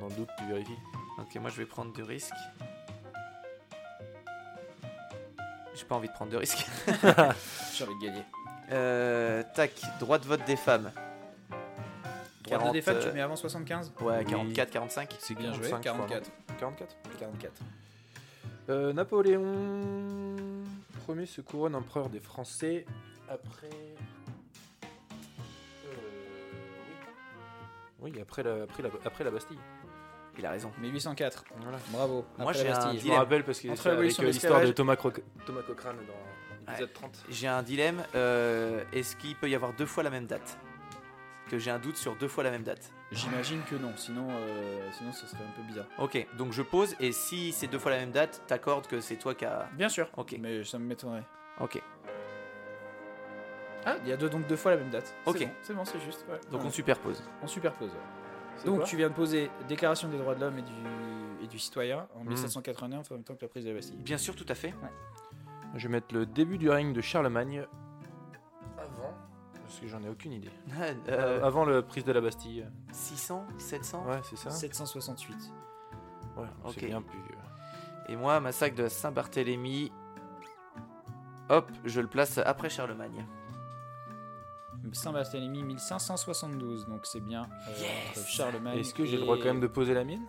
Dans 0.00 0.06
le 0.08 0.14
doute, 0.14 0.28
tu 0.38 0.44
vérifies. 0.46 0.78
Ok, 1.18 1.34
moi, 1.40 1.50
je 1.50 1.56
vais 1.56 1.66
prendre 1.66 1.92
du 1.92 2.02
risque. 2.02 2.32
J'ai 5.74 5.84
pas 5.84 5.94
envie 5.94 6.08
de 6.08 6.12
prendre 6.12 6.30
de 6.32 6.36
risque. 6.36 6.66
J'ai 7.74 7.84
envie 7.84 7.94
de 8.00 8.04
gagner. 8.06 8.22
Euh, 8.72 9.42
tac, 9.54 9.72
droit 9.98 10.18
de 10.18 10.26
vote 10.26 10.44
des 10.46 10.56
femmes. 10.56 10.90
Droit 12.44 12.58
de 12.58 12.62
40, 12.62 12.72
défaite, 12.72 12.96
euh, 12.96 13.08
tu 13.08 13.14
mets 13.14 13.20
avant 13.20 13.36
75 13.36 13.92
Ouais, 14.00 14.18
Oui. 14.18 14.24
44, 14.26 14.70
45. 14.70 15.16
C'est 15.18 15.34
Bien 15.34 15.52
joué, 15.52 15.68
45, 15.70 15.82
je 15.84 15.88
crois, 15.90 16.06
44. 16.06 16.30
non 16.48 16.54
44 16.58 16.96
44. 17.18 17.52
Euh, 18.68 18.92
Napoléon 18.92 19.42
Ier 21.16 21.26
se 21.26 21.40
couronne 21.40 21.74
empereur 21.74 22.08
des 22.08 22.20
Français 22.20 22.84
après. 23.28 23.70
Euh, 25.84 25.88
oui. 28.00 28.12
Après 28.20 28.42
la, 28.42 28.62
après, 28.64 28.82
la, 28.82 28.88
après 29.04 29.24
la 29.24 29.30
Bastille. 29.30 29.58
Il 30.38 30.46
a 30.46 30.50
raison. 30.50 30.70
1804. 30.80 31.44
Voilà. 31.62 31.78
Bravo. 31.88 32.24
Moi, 32.38 32.52
j'ai 32.52 32.68
un 32.68 32.72
Bastille. 32.72 32.90
Je 32.92 32.96
me 32.96 33.00
Dilemme. 33.02 33.18
rappelle 33.18 33.44
parce 33.44 33.60
que 33.60 33.68
Entre 33.68 33.82
c'est 33.82 33.88
avec 33.90 34.12
euh, 34.18 34.22
de 34.22 34.26
l'histoire 34.28 34.60
de 34.62 34.72
Thomas, 34.72 34.94
Croc- 34.96 35.22
Thomas 35.44 35.62
Cochrane 35.62 35.96
dans 35.96 36.66
l'épisode 36.72 36.92
30. 36.92 37.24
J'ai 37.28 37.48
un 37.48 37.62
dilemme. 37.62 38.02
euh, 38.14 38.82
Est-ce 38.92 39.16
qu'il 39.16 39.36
peut 39.36 39.50
y 39.50 39.54
avoir 39.54 39.72
deux 39.74 39.86
fois 39.86 40.02
la 40.02 40.10
même 40.10 40.26
date? 40.26 40.56
Que 41.50 41.58
j'ai 41.58 41.70
un 41.72 41.80
doute 41.80 41.96
sur 41.96 42.14
deux 42.16 42.28
fois 42.28 42.44
la 42.44 42.52
même 42.52 42.62
date. 42.62 42.92
J'imagine 43.10 43.60
que 43.68 43.74
non, 43.74 43.92
sinon, 43.96 44.28
euh, 44.30 44.88
sinon 44.92 45.10
ce 45.12 45.26
serait 45.26 45.42
un 45.42 45.50
peu 45.60 45.62
bizarre. 45.66 45.86
Ok, 45.98 46.24
donc 46.38 46.52
je 46.52 46.62
pose 46.62 46.94
et 47.00 47.10
si 47.10 47.50
c'est 47.50 47.66
deux 47.66 47.80
fois 47.80 47.90
la 47.90 47.98
même 47.98 48.12
date, 48.12 48.42
t'accordes 48.46 48.86
que 48.86 49.00
c'est 49.00 49.16
toi 49.16 49.34
qui 49.34 49.44
as. 49.44 49.68
Bien 49.72 49.88
sûr. 49.88 50.08
Ok. 50.16 50.36
Mais 50.38 50.62
ça 50.62 50.78
me 50.78 50.84
m'étonnerait. 50.86 51.24
Ok. 51.58 51.82
Ah, 53.84 53.96
il 54.04 54.08
y 54.08 54.12
a 54.12 54.16
deux, 54.16 54.28
donc 54.28 54.46
deux 54.46 54.56
fois 54.56 54.70
la 54.72 54.76
même 54.76 54.90
date. 54.90 55.12
C'est 55.24 55.30
Ok. 55.30 55.38
bon, 55.40 55.50
C'est 55.62 55.74
bon, 55.74 55.84
c'est 55.84 56.00
juste. 56.00 56.24
ouais. 56.30 56.38
Donc 56.52 56.60
Ouais. 56.60 56.66
on 56.68 56.70
superpose. 56.70 57.22
on 57.42 57.46
superpose. 57.46 57.90
ouais. 57.90 58.64
Donc 58.66 58.84
tu 58.84 58.96
viens 58.96 59.08
de 59.08 59.14
poser 59.14 59.50
Déclaration 59.68 60.08
des 60.08 60.18
droits 60.18 60.34
de 60.34 60.40
l'homme 60.40 60.58
et 60.58 60.62
du, 60.62 60.72
et 61.42 61.46
du 61.46 61.58
citoyen 61.58 62.06
en 62.14 62.24
Hmm. 62.24 62.28
1789 62.28 63.10
en 63.10 63.14
même 63.14 63.24
temps 63.24 63.34
que 63.34 63.42
la 63.42 63.48
prise 63.48 63.64
de 63.64 63.70
la 63.70 63.76
Bastille. 63.76 63.96
Bien 63.96 64.18
sûr, 64.18 64.36
tout 64.36 64.46
à 64.48 64.54
fait. 64.54 64.74
Je 65.74 65.88
vais 65.88 65.92
mettre 65.92 66.14
le 66.14 66.26
début 66.26 66.58
du 66.58 66.68
règne 66.68 66.92
de 66.92 67.00
Charlemagne 67.00 67.64
parce 69.70 69.80
que 69.80 69.86
j'en 69.88 70.02
ai 70.02 70.08
aucune 70.08 70.32
idée. 70.32 70.50
Euh, 71.08 71.44
avant 71.44 71.64
la 71.64 71.80
prise 71.82 72.04
de 72.04 72.12
la 72.12 72.20
Bastille. 72.20 72.66
600 72.92 73.46
700 73.58 74.04
Ouais, 74.06 74.20
c'est 74.24 74.36
ça 74.36 74.50
768. 74.50 75.36
Ouais, 76.36 76.44
Ok. 76.64 76.74
c'est 76.78 76.86
bien 76.86 77.00
plus. 77.02 77.18
Et 78.08 78.16
moi, 78.16 78.40
massacre 78.40 78.74
de 78.76 78.88
Saint-Barthélemy. 78.88 79.92
Hop, 81.48 81.70
je 81.84 82.00
le 82.00 82.08
place 82.08 82.38
après 82.38 82.68
Charlemagne. 82.68 83.24
Saint-Barthélemy 84.92 85.62
1572, 85.62 86.86
donc 86.86 87.06
c'est 87.06 87.20
bien 87.20 87.42
euh, 87.68 87.70
Yes 87.80 88.18
entre 88.18 88.26
Charlemagne. 88.28 88.78
Est-ce 88.78 88.94
que 88.94 89.04
j'ai 89.04 89.16
le 89.16 89.22
et- 89.22 89.24
droit 89.26 89.36
quand 89.36 89.44
même 89.44 89.60
de 89.60 89.66
poser 89.66 89.94
la 89.94 90.04
mienne? 90.04 90.24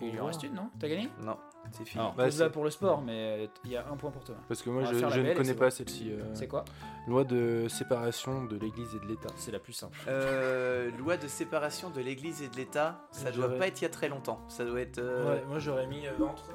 Il 0.00 0.20
en 0.20 0.26
reste 0.26 0.42
une, 0.42 0.54
non? 0.54 0.70
T'as 0.78 0.88
gagné? 0.88 1.08
Non, 1.22 1.38
c'est 1.72 1.84
fini. 1.84 2.00
Alors, 2.02 2.14
Bah, 2.14 2.50
pour 2.50 2.64
le 2.64 2.70
sport, 2.70 3.02
mais 3.02 3.48
il 3.64 3.70
y 3.70 3.76
a 3.76 3.86
un 3.90 3.96
point 3.96 4.10
pour 4.10 4.24
toi. 4.24 4.34
Parce 4.48 4.62
que 4.62 4.70
moi 4.70 4.84
je, 4.84 4.94
ne 4.94 5.34
connais 5.34 5.54
pas 5.54 5.70
celle-ci. 5.70 6.10
euh, 6.12 6.22
C'est 6.34 6.46
quoi 6.48 6.64
Loi 7.06 7.24
de 7.24 7.66
séparation 7.68 8.44
de 8.44 8.56
l'Église 8.56 8.94
et 8.94 8.98
de 8.98 9.06
l'État. 9.06 9.28
C'est 9.36 9.52
la 9.52 9.58
plus 9.58 9.72
simple. 9.72 9.96
Euh, 10.08 10.90
loi 10.98 11.16
de 11.16 11.28
séparation 11.28 11.90
de 11.90 12.00
l'Église 12.00 12.42
et 12.42 12.48
de 12.48 12.56
l'État, 12.56 13.00
ça 13.10 13.30
doit 13.30 13.48
pas 13.56 13.66
être 13.68 13.80
il 13.80 13.84
y 13.84 13.86
a 13.86 13.90
très 13.90 14.08
longtemps. 14.08 14.40
Ça 14.48 14.64
doit 14.64 14.80
être. 14.80 14.98
euh, 14.98 15.34
Ouais, 15.36 15.44
moi 15.48 15.58
j'aurais 15.58 15.86
mis 15.86 16.06
euh, 16.06 16.12
entre. 16.24 16.50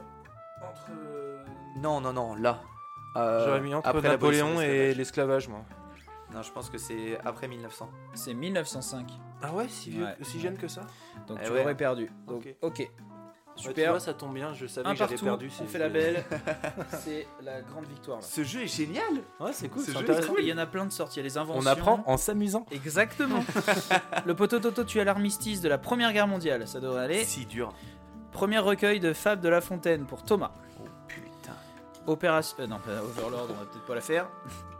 entre 0.61 0.87
euh, 0.91 1.43
Non, 1.77 2.01
non, 2.01 2.13
non, 2.13 2.35
là. 2.35 2.61
Euh, 3.17 3.45
j'aurais 3.45 3.61
mis 3.61 3.73
entre 3.73 3.87
après 3.89 4.07
Napoléon 4.07 4.61
et 4.61 4.93
l'esclavage. 4.93 5.47
moi. 5.49 5.61
Non, 6.33 6.41
je 6.43 6.51
pense 6.53 6.69
que 6.69 6.77
c'est 6.77 7.19
après 7.25 7.47
1900. 7.49 7.89
C'est 8.13 8.33
1905, 8.33 9.11
Ah 9.41 9.53
ouais, 9.53 9.67
si, 9.67 9.89
vieux- 9.89 10.05
Ouais. 10.05 10.15
si 10.21 10.39
jeune 10.39 10.57
que 10.57 10.69
ça? 10.69 10.81
Donc 11.27 11.39
Eh 11.41 11.45
tu 11.47 11.51
ouais. 11.51 11.61
aurais 11.61 11.75
perdu. 11.75 12.09
Donc, 12.25 12.45
Ok. 12.61 12.79
ok. 12.79 12.91
Super. 13.61 13.75
Super. 13.87 14.01
ça 14.01 14.13
tombe 14.13 14.33
bien, 14.33 14.53
je 14.53 14.65
savais 14.67 14.87
un 14.87 14.91
que 14.91 14.97
j'avais 14.97 15.15
perdu. 15.15 15.49
on 15.53 15.57
c'est- 15.63 15.65
fait 15.69 15.79
la 15.79 15.89
belle. 15.89 16.23
c'est 17.03 17.27
la 17.43 17.61
grande 17.61 17.85
victoire. 17.85 18.17
là. 18.19 18.23
Ce 18.25 18.43
jeu 18.43 18.61
est 18.63 18.67
génial 18.67 19.03
Ouais, 19.39 19.53
c'est 19.53 19.69
cool, 19.69 19.81
Ce 19.81 19.87
c'est 19.87 19.93
jeu 19.93 19.99
est 19.99 20.09
intéressant. 20.09 20.33
Il 20.39 20.45
y 20.47 20.53
en 20.53 20.57
a 20.57 20.65
plein 20.65 20.85
de 20.85 20.91
sorties. 20.91 21.19
Il 21.19 21.23
y 21.23 21.25
a 21.25 21.29
les 21.29 21.37
inventions. 21.37 21.61
On 21.61 21.65
apprend 21.71 22.03
en 22.05 22.17
s'amusant. 22.17 22.65
Exactement. 22.71 23.43
le 24.25 24.35
potototo 24.35 24.83
tue 24.83 24.99
à 24.99 25.03
l'armistice 25.03 25.61
de 25.61 25.69
la 25.69 25.77
Première 25.77 26.11
Guerre 26.13 26.27
mondiale. 26.27 26.67
Ça 26.67 26.79
devrait 26.79 27.03
aller. 27.03 27.23
Si 27.23 27.45
dur. 27.45 27.71
Premier 28.31 28.59
recueil 28.59 28.99
de 28.99 29.13
Fables 29.13 29.41
de 29.41 29.49
La 29.49 29.61
Fontaine 29.61 30.05
pour 30.05 30.23
Thomas. 30.23 30.51
Oh 30.79 30.83
putain. 31.07 31.53
Opération. 32.07 32.55
euh, 32.61 32.67
non, 32.67 32.79
pas 32.79 33.01
Overlord, 33.03 33.47
on 33.49 33.53
va 33.53 33.65
peut-être 33.65 33.85
pas 33.85 33.95
la 33.95 34.01
faire. 34.01 34.27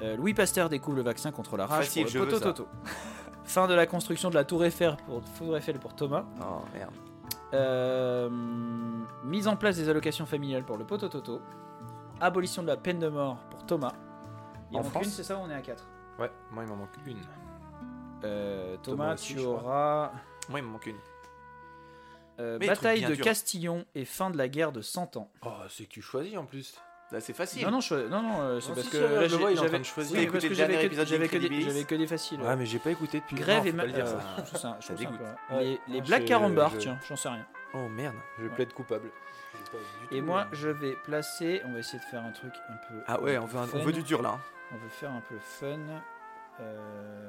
Euh, 0.02 0.16
Louis 0.16 0.34
Pasteur 0.34 0.70
découvre 0.70 0.98
le 0.98 1.04
vaccin 1.04 1.32
contre 1.32 1.58
la 1.58 1.66
rage 1.66 1.86
Facile, 1.86 2.04
pour 2.04 2.12
je 2.14 2.18
le 2.20 2.26
veux 2.26 2.32
ça. 2.32 2.40
potototo. 2.40 2.68
fin 3.44 3.68
de 3.68 3.74
la 3.74 3.86
construction 3.86 4.30
de 4.30 4.36
la 4.36 4.44
Tour 4.46 4.64
Eiffel 4.64 4.96
pour, 5.06 5.22
Tour 5.38 5.58
Eiffel 5.58 5.80
pour 5.80 5.94
Thomas. 5.96 6.24
Oh 6.42 6.62
merde. 6.74 6.92
Euh, 7.54 8.30
mise 9.24 9.48
en 9.48 9.56
place 9.56 9.76
des 9.78 9.90
allocations 9.90 10.26
familiales 10.26 10.64
pour 10.66 10.78
le 10.78 10.86
potototo. 10.86 11.42
Abolition 12.20 12.62
de 12.62 12.68
la 12.68 12.78
peine 12.78 13.00
de 13.00 13.10
mort 13.10 13.38
pour 13.50 13.66
Thomas. 13.66 13.94
Il 14.72 14.78
En 14.78 14.84
France 14.84 15.06
une, 15.06 15.12
c'est 15.12 15.24
ça 15.24 15.36
ou 15.38 15.42
on 15.42 15.50
est 15.50 15.56
à 15.56 15.62
4 15.62 15.86
Ouais, 16.20 16.32
moi 16.52 16.64
il 16.64 16.70
m'en 16.70 16.76
manque 16.78 16.90
une. 17.06 17.18
Euh, 18.24 18.78
Thomas, 18.84 19.04
Thomas 19.04 19.14
aussi, 19.16 19.34
tu 19.36 19.40
auras 19.42 20.12
Moi, 20.50 20.60
il 20.60 20.66
me 20.66 20.70
manque 20.72 20.86
une. 20.86 20.98
euh, 22.40 22.60
bataille 22.60 23.04
de. 23.04 23.16
Castillon 23.16 23.86
et 23.96 24.06
fin 24.06 24.30
de 24.30 24.38
la 24.38 24.48
guerre 24.48 24.72
de 24.72 24.82
100 24.82 25.18
ans. 25.18 25.32
Oh, 25.46 25.50
c'est 25.70 25.86
que 25.86 25.90
tu 25.90 26.02
choisis 26.02 26.38
en 26.38 26.46
plus. 26.46 26.80
Là, 27.12 27.20
c'est 27.20 27.34
facile. 27.34 27.66
Non, 27.66 27.72
non, 27.72 27.82
je, 27.82 27.96
non, 28.08 28.22
non, 28.22 28.42
euh, 28.42 28.60
c'est 28.62 28.70
parce 28.74 28.84
si, 28.84 28.90
que 28.92 28.98
là, 28.98 29.28
je 29.28 29.32
le 29.36 29.38
vois, 29.42 29.50
j'ai- 29.50 29.54
il 29.54 29.58
est 29.58 29.60
en 29.60 29.64
train 29.64 29.66
j'avais 29.68 29.80
de 29.80 29.84
choisir. 29.84 30.18
oui, 30.18 30.24
Écoutez 30.24 30.38
parce 30.40 30.48
que 30.48 30.54
j'avais 30.54 30.74
que, 31.28 31.38
des, 31.38 31.84
que 31.86 32.06
faciles. 32.08 32.42
Ouais, 32.42 32.56
mais 32.56 32.66
j'ai 32.66 32.80
pas 32.80 32.92
écouté 32.92 33.20
depuis. 33.20 33.36
Grève 33.36 33.58
Non, 33.58 33.66
et 33.66 33.72
faut 33.72 33.78
pas 33.78 33.84
le 33.86 33.90
ma- 33.90 33.96
dire 33.96 34.06
euh, 34.06 34.46
ça. 34.56 34.94
dégoûte. 34.94 35.20
Les, 35.90 36.02
Black 36.02 36.26
Carambar, 36.26 36.72
je- 36.72 36.78
tiens, 36.78 36.98
j'en 37.10 37.16
sais 37.18 37.28
rien. 37.30 37.46
Oh 37.74 37.90
merde. 37.90 38.16
Je 38.42 38.48
plaide 38.48 38.72
coupable. 38.74 39.10
Et 40.12 40.22
moi, 40.22 40.48
je 40.54 40.70
vais 40.70 40.94
placer. 41.04 41.62
On 41.66 41.74
va 41.74 41.80
essayer 41.80 42.00
de 42.00 42.04
faire 42.06 42.24
un 42.24 42.32
truc 42.32 42.54
un 42.70 42.78
peu. 42.88 43.02
Ah 43.08 43.20
ouais, 43.22 43.38
on 43.38 43.46
veut, 43.46 43.60
un- 43.60 43.68
fun. 43.68 43.78
on 43.80 43.84
veut 43.84 43.94
du 43.94 44.04
dur 44.04 44.22
là. 44.22 44.30
hein. 44.30 44.40
On 44.74 44.76
veut 44.78 44.90
faire 44.90 45.12
un 45.12 45.22
peu 45.28 45.36
fun. 45.40 45.78
Euh, 46.62 47.28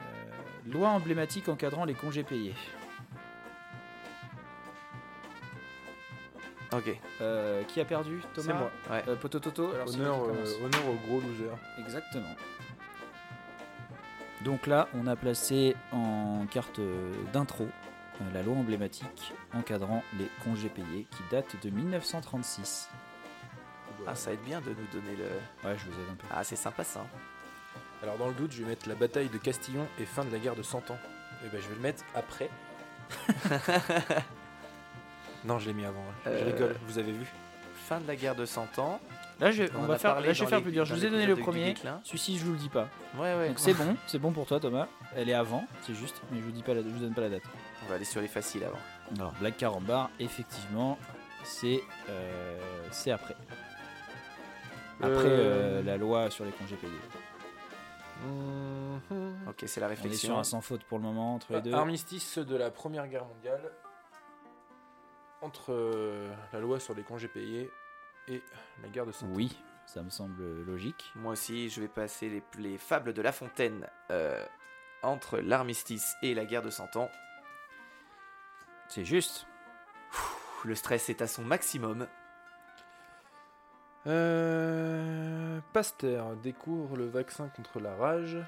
euh, 0.00 0.04
loi 0.66 0.88
emblématique 0.88 1.48
encadrant 1.48 1.84
les 1.84 1.94
congés 1.94 2.22
payés. 2.22 2.54
Ok. 6.72 6.96
Euh, 7.20 7.62
qui 7.64 7.80
a 7.80 7.84
perdu 7.84 8.20
Thomas 8.34 8.46
C'est 8.46 8.52
moi. 8.54 8.70
Ouais. 8.90 9.04
Euh, 9.08 9.16
Potototo 9.16 9.72
alors 9.72 9.88
c'est 9.88 9.96
Honneur, 9.96 10.18
moi 10.18 10.26
qui 10.28 10.32
commence. 10.34 10.48
euh, 10.48 10.64
honneur 10.64 10.88
au 10.88 11.06
gros 11.06 11.20
loser. 11.20 11.50
Exactement. 11.78 12.34
Donc 14.44 14.66
là, 14.66 14.88
on 14.94 15.06
a 15.06 15.16
placé 15.16 15.76
en 15.92 16.46
carte 16.50 16.78
euh, 16.78 17.12
d'intro 17.32 17.64
euh, 17.64 18.24
la 18.32 18.42
loi 18.42 18.56
emblématique 18.56 19.34
encadrant 19.52 20.02
les 20.18 20.28
congés 20.44 20.68
payés 20.70 21.06
qui 21.10 21.22
date 21.30 21.56
de 21.62 21.70
1936. 21.70 22.88
Ah, 24.06 24.14
ça 24.14 24.32
aide 24.32 24.40
bien 24.40 24.60
de 24.60 24.70
nous 24.70 24.86
donner 25.00 25.14
le. 25.16 25.68
Ouais, 25.68 25.76
je 25.76 25.84
vous 25.84 25.92
aide 26.00 26.08
un 26.12 26.14
peu. 26.14 26.26
Ah, 26.30 26.42
c'est 26.44 26.56
sympa 26.56 26.84
ça. 26.84 27.04
Alors 28.02 28.16
dans 28.16 28.28
le 28.28 28.34
doute, 28.34 28.52
je 28.52 28.62
vais 28.62 28.68
mettre 28.70 28.88
la 28.88 28.94
bataille 28.94 29.28
de 29.28 29.36
Castillon 29.36 29.86
et 29.98 30.06
fin 30.06 30.24
de 30.24 30.30
la 30.30 30.38
guerre 30.38 30.56
de 30.56 30.62
100 30.62 30.90
ans. 30.90 30.98
Et 31.44 31.48
ben 31.48 31.60
je 31.60 31.68
vais 31.68 31.74
le 31.74 31.80
mettre 31.80 32.02
après. 32.14 32.48
non, 35.44 35.58
je 35.58 35.66
l'ai 35.68 35.72
mis 35.74 35.84
avant. 35.84 36.04
Je 36.24 36.30
Euh, 36.30 36.44
rigole, 36.46 36.76
vous 36.86 36.98
avez 36.98 37.12
vu 37.12 37.26
Fin 37.88 37.98
de 38.00 38.06
la 38.06 38.14
guerre 38.14 38.36
de 38.36 38.46
100 38.46 38.78
ans. 38.78 39.00
Là, 39.40 39.50
je, 39.50 39.64
On 39.76 39.82
va 39.82 39.98
faire, 39.98 40.20
là, 40.20 40.32
je 40.32 40.44
vais 40.44 40.48
faire 40.48 40.58
les- 40.58 40.62
plus 40.64 40.70
dur. 40.72 40.84
Je 40.84 40.94
vous 40.94 41.04
ai 41.04 41.10
donné 41.10 41.26
le 41.26 41.34
premier. 41.34 41.74
Celui-ci, 42.04 42.38
je 42.38 42.44
vous 42.44 42.52
le 42.52 42.58
dis 42.58 42.68
pas. 42.68 42.88
Ouais, 43.16 43.34
ouais. 43.34 43.48
Donc 43.48 43.58
c'est 43.58 43.72
bon, 43.74 43.96
c'est 44.06 44.18
bon 44.20 44.30
pour 44.30 44.46
toi, 44.46 44.60
Thomas. 44.60 44.86
Elle 45.16 45.28
est 45.28 45.34
avant, 45.34 45.64
c'est 45.82 45.94
juste, 45.94 46.20
mais 46.30 46.38
je 46.38 46.44
vous 46.44 46.52
dis 46.52 46.62
pas, 46.62 46.72
la, 46.74 46.82
je 46.82 46.86
vous 46.88 47.00
donne 47.00 47.14
pas 47.14 47.22
la 47.22 47.30
date. 47.30 47.42
On 47.84 47.88
va 47.88 47.96
aller 47.96 48.04
sur 48.04 48.20
les 48.20 48.28
faciles 48.28 48.62
avant. 48.62 48.78
Alors 49.18 49.32
Black 49.40 49.56
Carambar, 49.56 50.10
effectivement, 50.20 50.98
c'est 51.42 51.80
euh, 52.10 52.58
c'est 52.92 53.10
après. 53.10 53.34
Après 55.02 55.10
Euh, 55.24 55.80
euh, 55.80 55.82
la 55.82 55.96
loi 55.96 56.30
sur 56.30 56.44
les 56.44 56.52
congés 56.52 56.76
payés. 56.76 56.92
Mhm. 58.24 59.48
Ok, 59.48 59.64
c'est 59.66 59.80
la 59.80 59.86
On 59.88 59.90
est 59.90 59.94
sur 59.96 60.02
réflexion. 60.04 60.38
un 60.38 60.44
sans 60.44 60.60
faute 60.60 60.84
pour 60.84 60.98
le 60.98 61.04
moment 61.04 61.34
entre 61.34 61.54
les 61.54 61.62
deux. 61.62 61.72
Armistice 61.72 62.38
de 62.38 62.56
la 62.56 62.70
Première 62.70 63.08
Guerre 63.08 63.24
mondiale 63.24 63.62
entre 65.42 65.72
euh, 65.72 66.32
la 66.52 66.60
loi 66.60 66.80
sur 66.80 66.94
les 66.94 67.02
congés 67.02 67.28
payés 67.28 67.70
et 68.28 68.42
la 68.82 68.88
guerre 68.88 69.06
de 69.06 69.12
100 69.12 69.26
ans. 69.26 69.30
Oui, 69.34 69.56
ça 69.86 70.02
me 70.02 70.10
semble 70.10 70.62
logique. 70.62 71.12
Moi 71.16 71.32
aussi, 71.32 71.68
je 71.70 71.80
vais 71.80 71.88
passer 71.88 72.28
les, 72.28 72.42
les 72.58 72.78
fables 72.78 73.12
de 73.12 73.22
La 73.22 73.32
Fontaine 73.32 73.86
euh, 74.10 74.44
entre 75.02 75.38
l'armistice 75.38 76.14
et 76.22 76.34
la 76.34 76.44
guerre 76.44 76.62
de 76.62 76.70
100 76.70 76.96
ans. 76.96 77.10
C'est 78.88 79.04
juste. 79.04 79.46
Le 80.64 80.74
stress 80.74 81.08
est 81.08 81.22
à 81.22 81.26
son 81.26 81.42
maximum. 81.42 82.06
Euh, 84.06 85.60
Pasteur 85.72 86.36
découvre 86.36 86.96
le 86.96 87.06
vaccin 87.06 87.48
contre 87.48 87.80
la 87.80 87.94
rage. 87.94 88.38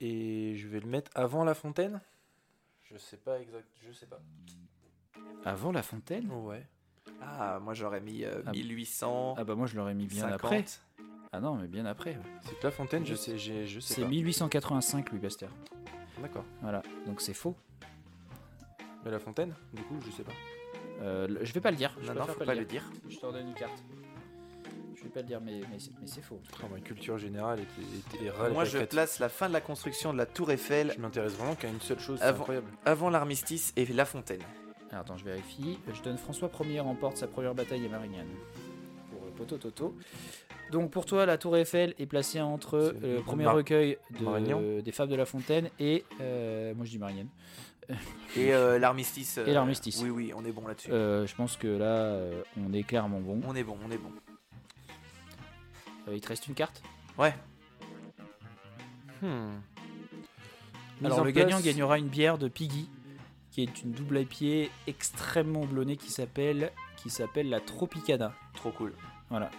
Et 0.00 0.54
je 0.56 0.68
vais 0.68 0.80
le 0.80 0.86
mettre 0.86 1.10
avant 1.14 1.44
la 1.44 1.54
fontaine? 1.54 2.00
Je 2.84 2.96
sais 2.96 3.16
pas 3.16 3.40
exact, 3.40 3.68
je 3.84 3.92
sais 3.92 4.06
pas. 4.06 4.20
Avant 5.44 5.72
La 5.72 5.82
Fontaine 5.82 6.30
Ouais. 6.30 6.64
Ah, 7.22 7.58
moi 7.62 7.74
j'aurais 7.74 8.00
mis 8.00 8.24
euh, 8.24 8.42
Ah. 8.46 8.52
1800. 8.52 9.34
Ah 9.38 9.44
bah 9.44 9.54
moi 9.54 9.66
je 9.66 9.76
l'aurais 9.76 9.94
mis 9.94 10.06
bien 10.06 10.22
50. 10.22 10.34
après. 10.34 10.64
Ah 11.32 11.40
non, 11.40 11.56
mais 11.56 11.66
bien 11.66 11.84
après. 11.86 12.12
ouais. 12.12 12.22
C'est 12.42 12.58
que 12.58 12.64
la 12.66 12.70
fontaine, 12.70 13.04
je 13.04 13.14
sais, 13.14 13.36
j'ai- 13.38 13.66
je 13.66 13.80
sais 13.80 13.94
C'est 13.94 14.02
pas. 14.02 14.08
1885 14.08 15.10
Louis 15.10 15.18
Pasteur. 15.20 15.50
D'accord. 16.22 16.44
Voilà, 16.62 16.82
donc 17.06 17.20
c'est 17.20 17.34
faux. 17.34 17.54
Mais 19.04 19.10
la 19.10 19.18
fontaine, 19.18 19.54
du 19.74 19.82
coup, 19.82 19.96
je 20.04 20.10
sais 20.10 20.22
pas. 20.24 20.32
Euh, 21.02 21.28
le- 21.28 21.44
je 21.44 21.52
vais 21.52 21.60
pas 21.60 21.70
le 21.70 21.76
dire. 21.76 21.94
Je 22.00 22.06
Non, 22.08 22.14
non, 22.14 22.18
préfère 22.20 22.34
faut 22.36 22.44
pas 22.44 22.54
le 22.54 22.64
dire. 22.64 22.82
Je 23.08 23.18
t'en 23.18 23.30
donne 23.32 23.48
une 23.48 23.54
carte. 23.54 23.82
Je 24.96 25.04
vais 25.04 25.10
pas 25.10 25.20
le 25.20 25.26
dire, 25.26 25.40
mais, 25.40 25.60
mais, 25.70 25.78
c'est- 25.78 25.92
mais 26.00 26.06
c'est 26.08 26.22
faux. 26.22 26.40
Ah, 26.62 26.66
ma 26.72 26.80
culture 26.80 27.18
générale 27.18 27.60
est 28.20 28.30
ras- 28.30 28.48
Moi 28.50 28.64
je 28.64 28.78
place 28.78 29.20
la 29.20 29.28
fin 29.28 29.48
de 29.48 29.52
la 29.52 29.60
construction 29.60 30.12
de 30.12 30.18
la 30.18 30.26
Tour 30.26 30.50
Eiffel 30.50 30.92
Je 30.96 31.00
m'intéresse 31.00 31.34
vraiment 31.34 31.54
qu'à 31.54 31.68
une 31.68 31.80
seule 31.80 32.00
chose, 32.00 32.18
c'est 32.18 32.24
Avant- 32.24 32.40
incroyable. 32.40 32.66
avant 32.84 33.10
l'armistice 33.10 33.72
et 33.76 33.86
la 33.86 34.04
fontaine. 34.04 34.42
Alors, 34.90 35.02
attends, 35.02 35.16
je 35.16 35.24
vérifie. 35.24 35.78
Je 35.92 36.02
donne 36.02 36.16
François 36.18 36.50
Ier 36.64 36.80
remporte 36.80 37.16
sa 37.16 37.26
première 37.26 37.54
bataille 37.54 37.84
à 37.84 37.88
Marignane. 37.88 38.26
Pour 39.10 39.22
euh, 39.24 39.30
Poto 39.36 39.56
Toto. 39.58 39.96
Donc 40.72 40.90
pour 40.90 41.06
toi, 41.06 41.24
la 41.26 41.38
tour 41.38 41.56
Eiffel 41.56 41.94
est 41.98 42.06
placée 42.06 42.40
entre 42.40 42.76
euh, 42.76 43.16
le 43.16 43.22
premier 43.22 43.44
Mar- 43.44 43.54
recueil 43.54 43.96
de- 44.20 44.80
des 44.80 44.92
Fables 44.92 45.10
de 45.10 45.16
la 45.16 45.24
Fontaine 45.24 45.70
et... 45.78 46.04
euh, 46.20 46.74
moi 46.74 46.84
je 46.84 46.90
dis 46.90 46.98
Marignane. 46.98 47.28
Et 48.36 48.52
euh, 48.52 48.78
l'armistice. 48.78 49.38
Et 49.38 49.52
l'armistice. 49.52 50.02
Oui, 50.02 50.10
oui, 50.10 50.32
on 50.36 50.44
est 50.44 50.52
bon 50.52 50.66
là-dessus. 50.66 50.92
Euh, 50.92 51.26
je 51.26 51.34
pense 51.34 51.56
que 51.56 51.66
là, 51.68 51.86
euh, 51.86 52.42
on 52.62 52.72
est 52.74 52.82
clairement 52.82 53.20
bon. 53.20 53.40
On 53.46 53.56
est 53.56 53.64
bon, 53.64 53.78
on 53.82 53.90
est 53.90 53.96
bon. 53.96 54.10
Euh, 56.08 56.14
il 56.14 56.20
te 56.20 56.28
reste 56.28 56.46
une 56.48 56.54
carte? 56.54 56.82
Ouais. 57.16 57.34
Hmm. 59.22 59.54
Alors 61.02 61.24
le 61.24 61.32
place- 61.32 61.46
gagnant 61.46 61.60
gagnera 61.60 61.98
une 61.98 62.08
bière 62.08 62.36
de 62.36 62.48
Piggy, 62.48 62.90
qui 63.58 63.64
est 63.64 63.82
une 63.82 63.90
double 63.90 64.20
IPA 64.20 64.70
extrêmement 64.86 65.64
blonnée 65.64 65.96
qui 65.96 66.10
s'appelle 66.12 66.70
qui 66.96 67.10
s'appelle 67.10 67.48
la 67.48 67.58
Tropicana. 67.60 68.32
Trop 68.54 68.70
cool. 68.70 68.92
Voilà. 69.30 69.50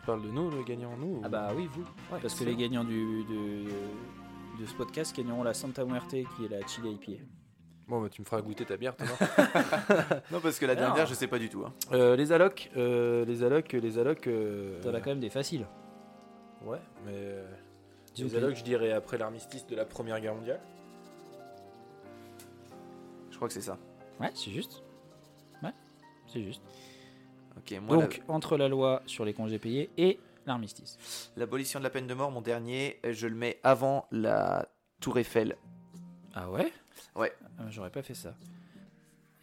Tu 0.00 0.06
parles 0.06 0.22
de 0.22 0.28
nous, 0.30 0.48
le 0.50 0.62
gagnant, 0.62 0.96
nous 0.96 1.20
Ah 1.24 1.28
bah 1.28 1.48
oui, 1.56 1.68
vous. 1.72 1.82
Ouais, 2.12 2.20
Parce 2.22 2.34
que 2.36 2.44
les 2.44 2.54
gagnants 2.54 2.84
du, 2.84 3.24
de, 3.24 3.64
de 4.60 4.66
ce 4.66 4.74
podcast 4.74 5.16
gagneront 5.16 5.42
la 5.42 5.54
Santa 5.54 5.84
Muerte 5.84 6.10
qui 6.10 6.44
est 6.44 6.48
la 6.48 6.64
Chile 6.68 6.86
IPA. 6.86 7.22
Bon, 7.88 8.00
bah, 8.00 8.08
tu 8.08 8.20
me 8.20 8.26
feras 8.26 8.40
goûter 8.42 8.64
ta 8.64 8.76
bière, 8.76 8.94
Thomas. 8.96 9.10
Non, 10.30 10.38
parce 10.40 10.58
que 10.60 10.66
la 10.66 10.72
Alors. 10.74 10.84
dernière, 10.86 11.06
je 11.06 11.14
sais 11.14 11.26
pas 11.26 11.40
du 11.40 11.48
tout. 11.48 11.64
hein. 11.66 11.72
Euh, 11.92 12.14
les 12.14 12.30
allocs, 12.30 12.70
euh, 12.76 13.24
les 13.24 13.42
allocs, 13.42 13.72
les 13.72 13.98
allocs. 13.98 14.26
euh, 14.28 14.80
T'en 14.82 14.94
as 14.94 15.00
quand 15.00 15.10
même 15.10 15.20
des 15.20 15.30
faciles. 15.30 15.66
Ouais, 16.64 16.78
mais 17.04 17.12
euh, 17.12 17.44
les 18.18 18.36
allocs, 18.36 18.54
je 18.54 18.62
dirais 18.64 18.92
après 18.92 19.18
l'armistice 19.18 19.66
de 19.66 19.74
la 19.74 19.84
Première 19.84 20.20
Guerre 20.20 20.36
mondiale. 20.36 20.60
Crois 23.42 23.48
que 23.48 23.54
c'est 23.54 23.60
ça. 23.60 23.76
Ouais, 24.20 24.30
c'est 24.36 24.52
juste. 24.52 24.84
Ouais, 25.64 25.72
c'est 26.28 26.44
juste. 26.44 26.62
Ok, 27.56 27.72
moi, 27.82 27.96
la- 27.96 28.02
Donc, 28.02 28.22
entre 28.28 28.56
la 28.56 28.68
loi 28.68 29.02
sur 29.06 29.24
les 29.24 29.34
congés 29.34 29.58
payés 29.58 29.90
et 29.96 30.20
l'armistice. 30.46 31.32
l'abolition 31.36 31.80
de 31.80 31.82
la 31.82 31.90
peine 31.90 32.06
de 32.06 32.14
mort, 32.14 32.30
mon 32.30 32.40
dernier, 32.40 33.00
je 33.02 33.26
le 33.26 33.34
mets 33.34 33.58
avant 33.64 34.06
la 34.12 34.68
Tour 35.00 35.18
Eiffel. 35.18 35.56
Ah 36.36 36.48
ouais? 36.52 36.72
Ouais. 37.16 37.32
Ah, 37.58 37.64
J'aurais 37.68 37.90
pas 37.90 38.02
fait 38.04 38.14
ça. 38.14 38.36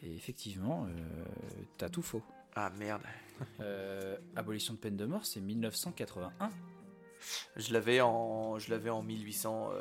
Et 0.02 0.16
effectivement, 0.16 0.86
euh, 0.86 1.26
t'as 1.78 1.90
tout 1.90 2.02
faux. 2.02 2.22
Ah 2.56 2.70
merde. 2.80 3.02
Euh, 3.60 4.16
abolition 4.38 4.76
de 4.76 4.80
peine 4.80 4.96
de 4.96 5.04
mort, 5.06 5.26
c'est 5.26 5.42
1981. 5.42 6.50
Je 7.58 7.74
l'avais 7.74 8.00
en, 8.00 8.60
je 8.60 8.70
l'avais 8.72 8.92
en 8.92 9.02
1800. 9.04 9.72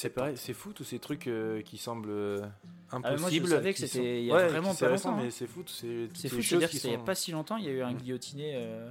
C'est 0.00 0.10
pareil, 0.10 0.36
c'est 0.36 0.54
fou 0.54 0.72
tous 0.72 0.84
ces 0.84 1.00
trucs 1.00 1.26
euh, 1.26 1.60
qui 1.60 1.76
semblent 1.76 2.08
euh, 2.10 2.46
Ah, 2.92 2.98
impossibles. 2.98 3.20
moi, 3.20 3.30
je 3.30 3.46
savais 3.46 3.72
que 3.72 3.78
qui 3.78 3.88
c'était 3.88 3.98
sont- 3.98 4.04
il 4.04 4.24
y 4.26 4.30
a 4.30 4.34
Ouais, 4.36 4.46
vraiment 4.46 4.72
pas 4.72 4.88
longtemps, 4.90 5.16
mais 5.16 5.24
hein. 5.26 5.30
c'est 5.32 5.48
fou 5.48 5.62
toutes 5.64 5.70
C'est 5.70 6.08
ces 6.14 6.28
fou, 6.28 6.40
c'est-à-dire 6.40 6.70
qui 6.70 6.78
qu'il 6.78 6.90
n'y 6.90 6.94
a 6.94 7.00
pas 7.00 7.16
si 7.16 7.32
longtemps, 7.32 7.56
il 7.56 7.64
y 7.64 7.68
a 7.68 7.72
eu 7.72 7.82
un 7.82 7.92
guillotiné. 7.94 8.52
euh, 8.54 8.88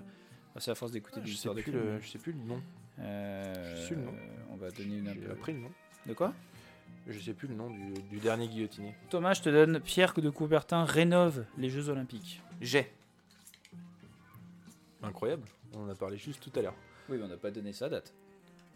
c'est 0.57 0.71
à 0.71 0.75
force 0.75 0.91
d'écouter 0.91 1.21
des 1.21 1.31
histoires 1.31 1.55
de 1.55 1.61
le, 1.61 2.01
je 2.01 2.09
sais 2.09 2.17
plus 2.19 2.33
le 2.33 2.39
nom. 2.39 2.61
Je 2.97 3.85
sais 3.87 3.95
le 3.95 4.01
nom. 4.01 4.13
On 4.51 4.57
va 4.57 4.69
donner 4.71 4.97
une. 4.97 5.13
J'ai 5.13 5.31
appris 5.31 5.53
le 5.53 5.59
nom. 5.59 5.71
De 6.07 6.13
quoi? 6.13 6.33
Je 7.07 7.17
sais 7.19 7.33
plus 7.33 7.47
le 7.47 7.55
nom 7.55 7.69
du, 7.69 7.93
du 8.09 8.17
dernier 8.19 8.49
guillotiné. 8.49 8.93
Thomas, 9.09 9.33
je 9.33 9.43
te 9.43 9.49
donne 9.49 9.79
Pierre 9.79 10.13
de 10.13 10.29
Coubertin 10.29 10.83
rénove 10.83 11.45
les 11.57 11.69
Jeux 11.69 11.87
Olympiques. 11.87 12.41
J'ai. 12.59 12.91
Incroyable. 15.01 15.43
On 15.73 15.83
en 15.85 15.89
a 15.89 15.95
parlé 15.95 16.17
juste 16.17 16.41
tout 16.43 16.51
à 16.59 16.61
l'heure. 16.63 16.75
Oui, 17.07 17.17
mais 17.17 17.23
on 17.23 17.27
n'a 17.29 17.37
pas 17.37 17.51
donné 17.51 17.71
sa 17.71 17.87
date. 17.87 18.13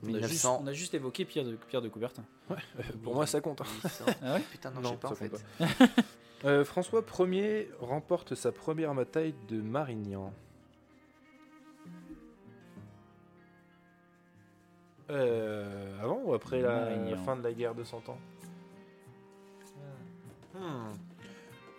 On 0.03 0.07
a, 0.07 0.19
juste, 0.27 0.43
1900. 0.45 0.59
on 0.63 0.67
a 0.67 0.73
juste 0.73 0.93
évoqué 0.95 1.25
Pierre 1.25 1.45
de, 1.45 1.55
Pierre 1.55 1.81
de 1.81 1.89
Coubertin. 1.89 2.23
Euh, 2.49 2.55
Pour 3.03 3.13
moi, 3.15 3.27
ça 3.27 3.39
compte. 3.41 3.61
hein. 3.61 3.65
1800. 3.83 4.05
Ah 4.23 4.33
ouais 4.35 4.41
Putain, 4.51 4.71
non, 4.71 4.81
Non, 4.81 4.89
je 4.89 4.93
sais 4.93 4.97
pas 4.97 5.09
en 5.09 5.15
fait. 5.15 5.45
Euh, 6.43 6.65
François 6.65 7.03
Ier 7.19 7.69
remporte 7.79 8.33
sa 8.33 8.51
première 8.51 8.95
bataille 8.95 9.35
de 9.47 9.61
Marignan. 9.61 10.33
Euh, 15.11 16.01
avant 16.01 16.19
ou 16.23 16.33
après 16.33 16.61
la 16.61 16.79
Marignan. 16.85 17.17
fin 17.25 17.35
de 17.35 17.43
la 17.43 17.53
guerre 17.53 17.75
de 17.75 17.83
Cent 17.83 18.01
Ans? 18.09 18.17
Hmm. 20.55 20.93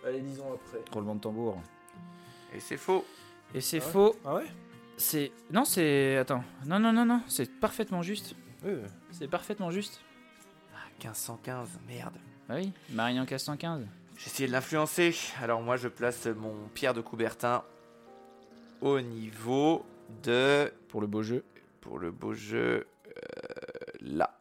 Allez, 0.06 0.20
disons 0.20 0.52
après. 0.52 0.78
Roulement 0.92 1.14
de 1.14 1.20
tambour. 1.20 1.60
Et 2.54 2.60
c'est 2.60 2.76
faux. 2.76 3.04
Et 3.54 3.60
c'est 3.60 3.80
Ah 3.80 3.84
ouais? 3.86 3.90
faux. 3.92 4.16
Ah 4.24 4.34
ouais? 4.36 4.46
C'est. 5.02 5.32
Non, 5.50 5.64
c'est. 5.64 6.16
Attends. 6.16 6.44
Non, 6.64 6.78
non, 6.78 6.92
non, 6.92 7.04
non. 7.04 7.22
C'est 7.26 7.50
parfaitement 7.58 8.02
juste. 8.02 8.36
Euh, 8.64 8.86
C'est 9.10 9.26
parfaitement 9.26 9.72
juste. 9.72 10.00
Ah, 10.72 10.78
1515, 11.00 11.80
merde. 11.88 12.14
Ah 12.48 12.54
oui, 12.54 12.72
Marignan 12.90 13.26
415. 13.26 13.84
J'ai 14.16 14.26
essayé 14.26 14.46
de 14.46 14.52
l'influencer. 14.52 15.12
Alors 15.42 15.60
moi, 15.60 15.76
je 15.76 15.88
place 15.88 16.26
mon 16.26 16.54
Pierre 16.72 16.94
de 16.94 17.00
Coubertin 17.00 17.64
au 18.80 19.00
niveau 19.00 19.84
de, 20.22 20.72
Pour 20.88 21.00
le 21.00 21.08
beau 21.08 21.22
jeu. 21.24 21.44
pour 21.80 21.98
le 21.98 22.12
beau 22.12 22.32
jeu, 22.32 22.86
euh, 23.08 23.12
là. 24.00 24.38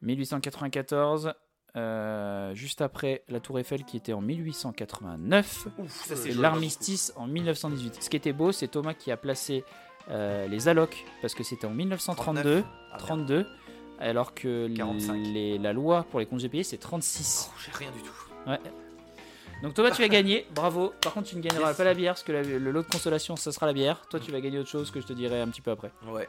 1894. 0.00 1.34
Euh, 1.76 2.54
juste 2.54 2.80
après 2.82 3.22
la 3.28 3.40
Tour 3.40 3.58
Eiffel 3.58 3.84
qui 3.84 3.96
était 3.96 4.12
en 4.12 4.20
1889. 4.20 5.66
Ouf, 5.78 5.90
ça 6.14 6.28
Et 6.28 6.34
l'armistice 6.34 7.12
en 7.16 7.26
1918. 7.26 8.02
Ce 8.02 8.10
qui 8.10 8.16
était 8.16 8.32
beau, 8.32 8.52
c'est 8.52 8.68
Thomas 8.68 8.94
qui 8.94 9.10
a 9.10 9.16
placé 9.16 9.64
euh, 10.10 10.46
les 10.48 10.68
allocs 10.68 11.04
parce 11.22 11.34
que 11.34 11.42
c'était 11.42 11.66
en 11.66 11.70
1932, 11.70 12.42
39. 12.42 12.64
Ah. 12.92 12.96
32, 12.98 13.46
alors 13.98 14.34
que 14.34 14.68
45. 14.74 15.14
les- 15.32 15.58
la 15.58 15.72
loi 15.72 16.04
pour 16.10 16.20
les 16.20 16.26
congés 16.26 16.48
payés 16.48 16.62
c'est 16.64 16.76
36. 16.78 17.48
Oh, 17.50 17.54
j'ai 17.64 17.72
rien 17.76 17.90
du 17.90 18.02
tout. 18.02 18.50
Ouais. 18.50 18.60
Donc 19.62 19.72
Thomas, 19.74 19.92
tu 19.92 20.02
as 20.02 20.08
gagné, 20.08 20.46
bravo. 20.54 20.92
Par 21.00 21.14
contre, 21.14 21.28
tu 21.30 21.36
ne 21.36 21.40
gagneras 21.40 21.68
Yes. 21.68 21.76
pas 21.76 21.84
la 21.84 21.94
bière 21.94 22.12
parce 22.14 22.22
que 22.24 22.32
la- 22.32 22.42
le 22.42 22.58
lot 22.70 22.82
de 22.82 22.88
consolation, 22.88 23.34
ça 23.36 23.50
sera 23.50 23.64
la 23.66 23.72
bière. 23.72 24.06
Toi, 24.10 24.20
tu 24.20 24.30
vas 24.30 24.40
gagner 24.40 24.58
autre 24.58 24.68
chose 24.68 24.90
que 24.90 25.00
je 25.00 25.06
te 25.06 25.12
dirai 25.14 25.40
un 25.40 25.48
petit 25.48 25.62
peu 25.62 25.70
après. 25.70 25.90
Ouais. 26.08 26.28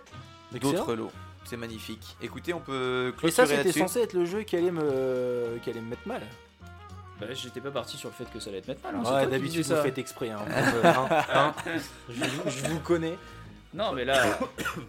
D'autres 0.62 0.94
lots. 0.96 1.12
C'est 1.46 1.58
magnifique. 1.58 2.18
Écoutez, 2.22 2.54
on 2.54 2.60
peut 2.60 3.14
Et 3.24 3.32
ça, 3.32 3.44
clôturer 3.44 3.64
c'était 3.64 3.80
censé 3.80 4.00
être 4.02 4.14
le 4.14 4.26
jeu 4.26 4.44
qui 4.44 4.56
allait 4.56 4.72
me, 4.72 5.60
qui 5.64 5.70
allait 5.70 5.82
me 5.82 5.90
mettre 5.90 6.08
mal. 6.08 6.22
Bah, 7.20 7.28
j'étais 7.34 7.62
pas 7.62 7.72
parti 7.72 7.98
sur 7.98 8.10
le 8.10 8.16
fait 8.16 8.30
que 8.30 8.40
ça 8.40 8.50
allait 8.50 8.60
être 8.60 8.68
mettre 8.68 8.82
mal. 8.84 8.96
Ouais, 8.96 9.28
d'habitude, 9.28 9.64
vous 9.64 9.76
faites 9.76 9.98
exprès. 9.98 10.30
Hein, 10.32 10.40
hein, 10.84 11.08
hein. 11.34 11.54
je, 12.10 12.50
je 12.50 12.68
vous 12.68 12.80
connais. 12.80 13.18
Non, 13.74 13.94
mais 13.94 14.06
là, 14.06 14.40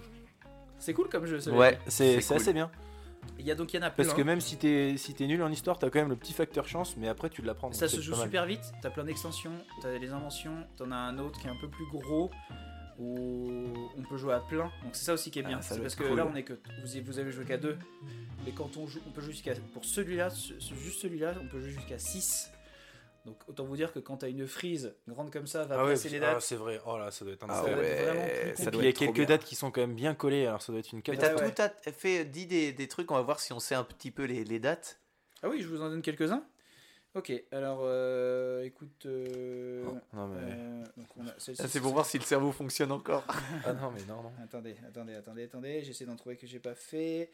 c'est 0.79 0.95
cool 0.95 1.09
comme 1.09 1.27
jeu. 1.27 1.39
Ouais. 1.51 1.79
C'est 1.89 2.21
cool. 2.27 2.37
assez 2.37 2.53
bien. 2.53 2.71
Il 3.39 3.45
y 3.45 3.51
a 3.51 3.55
donc 3.55 3.73
il 3.75 3.77
y 3.77 3.79
en 3.81 3.87
a 3.87 3.91
plein. 3.91 4.05
Parce 4.05 4.17
que 4.17 4.23
même 4.23 4.41
si 4.41 4.57
t'es 4.57 4.95
si 4.97 5.13
t'es 5.15 5.27
nul 5.27 5.43
en 5.43 5.51
histoire, 5.51 5.79
t'as 5.79 5.91
quand 5.91 5.99
même 5.99 6.09
le 6.09 6.17
petit 6.17 6.33
facteur 6.33 6.67
chance, 6.69 6.97
mais 6.97 7.09
après 7.09 7.29
tu 7.29 7.43
l'apprends. 7.43 7.73
Ça 7.73 7.89
se 7.89 8.01
joue 8.01 8.15
super 8.15 8.47
vite, 8.47 8.73
t'as 8.83 8.91
plein 8.91 9.05
d'extensions, 9.05 9.53
t'as 9.83 9.99
des 9.99 10.13
inventions, 10.13 10.65
t'en 10.77 10.91
as 10.93 10.97
un 10.97 11.19
autre 11.19 11.39
qui 11.41 11.49
est 11.49 11.51
un 11.51 11.57
peu 11.61 11.69
plus 11.69 11.87
gros 11.87 12.31
où 12.99 13.73
on 13.97 14.03
peut 14.03 14.17
jouer 14.17 14.35
à 14.35 14.41
plein. 14.41 14.71
Donc 14.83 14.95
c'est 14.95 15.05
ça 15.05 15.13
aussi 15.15 15.31
qui 15.31 15.39
est 15.39 15.43
bien. 15.43 15.59
Ah, 15.61 15.63
c'est 15.63 15.81
parce 15.81 15.95
que 15.95 16.05
cool. 16.05 16.17
là 16.17 16.27
on 16.31 16.35
est 16.37 16.43
que 16.45 16.55
vous, 16.55 17.01
vous 17.05 17.19
avez 17.19 17.33
joué 17.33 17.45
qu'à 17.45 17.57
deux. 17.59 17.77
Mais 18.45 18.53
quand 18.53 18.77
on 18.77 18.87
joue, 18.87 19.01
on 19.07 19.11
peut 19.11 19.21
jouer 19.21 19.33
jusqu'à 19.33 19.55
pour 19.73 19.85
celui-là, 19.85 20.31
ce- 20.31 20.59
ce- 20.61 20.75
juste 20.75 21.01
celui-là, 21.01 21.35
on 21.43 21.47
peut 21.49 21.61
jouer 21.61 21.71
jusqu'à 21.71 21.99
6. 21.99 22.51
Donc 23.25 23.37
autant 23.49 23.65
vous 23.65 23.75
dire 23.77 23.93
que 23.93 23.99
quand 23.99 24.19
t'as 24.19 24.29
une 24.29 24.47
frise 24.47 24.95
grande 25.09 25.33
comme 25.33 25.49
ça, 25.49 25.65
va 25.65 25.77
Ah 25.81 25.85
ouais, 25.85 25.91
passer 25.95 26.09
les 26.11 26.19
ah, 26.19 26.35
dates. 26.35 26.43
c'est 26.43 26.55
vrai. 26.55 26.81
Oh 26.87 26.97
là, 26.97 27.11
ça 27.11 27.25
doit 27.25 27.35
être 27.35 27.43
un 27.43 27.49
Ah 27.51 27.63
Ça 27.65 27.77
ouais, 27.77 28.55
ça 28.57 28.71
doit 28.71 28.71
puis 28.71 28.79
il 28.81 28.85
y 28.85 28.89
a 28.89 28.93
quelques 28.93 29.15
bien. 29.17 29.25
dates 29.25 29.45
qui 29.45 29.57
sont 29.57 29.73
quand 29.73 29.81
même 29.81 29.97
bien 29.97 30.15
collées, 30.15 30.47
alors 30.47 30.63
ça 30.63 30.71
doit 30.71 30.79
être 30.79 30.93
une 30.93 31.03
Mais 31.09 31.17
t'as 31.17 31.31
tout 31.51 31.63
à- 31.63 31.93
fait 31.93 32.25
dit 32.25 32.47
des, 32.47 32.73
des 32.73 32.87
trucs, 32.87 33.11
on 33.11 33.15
va 33.17 33.23
voir 33.23 33.41
si 33.41 33.53
on 33.53 33.59
sait 33.59 33.75
un 33.75 33.83
petit 33.83 34.13
peu 34.13 34.25
les, 34.27 34.45
les 34.45 34.61
dates. 34.61 35.01
Ah 35.43 35.49
oui, 35.49 35.61
je 35.61 35.67
vous 35.67 35.83
en 35.83 35.89
donne 35.91 36.03
quelques-uns. 36.03 36.45
Ok, 37.17 37.33
alors 37.51 37.81
euh, 37.83 38.63
écoute. 38.65 39.07
euh, 39.07 39.83
Non 40.13 40.29
mais, 40.29 40.39
euh, 40.43 40.85
donc 40.99 41.07
on 41.17 41.27
a 41.27 41.33
celle-ci, 41.39 41.63
Ça, 41.63 41.67
c'est 41.67 41.81
pour 41.81 41.95
voir 41.95 42.05
si 42.05 42.19
le 42.19 42.25
cerveau 42.25 42.53
fonctionne 42.53 42.93
encore. 42.93 43.25
ah 43.65 43.73
non 43.73 43.91
mais 43.91 44.05
non 44.05 44.23
non. 44.23 44.33
Attendez, 44.45 44.77
attendez, 44.87 45.15
attendez, 45.15 45.45
attendez, 45.45 45.83
j'essaie 45.83 46.05
d'en 46.05 46.17
trouver 46.17 46.37
que 46.37 46.47
j'ai 46.47 46.59
pas 46.59 46.75
fait. 46.75 47.31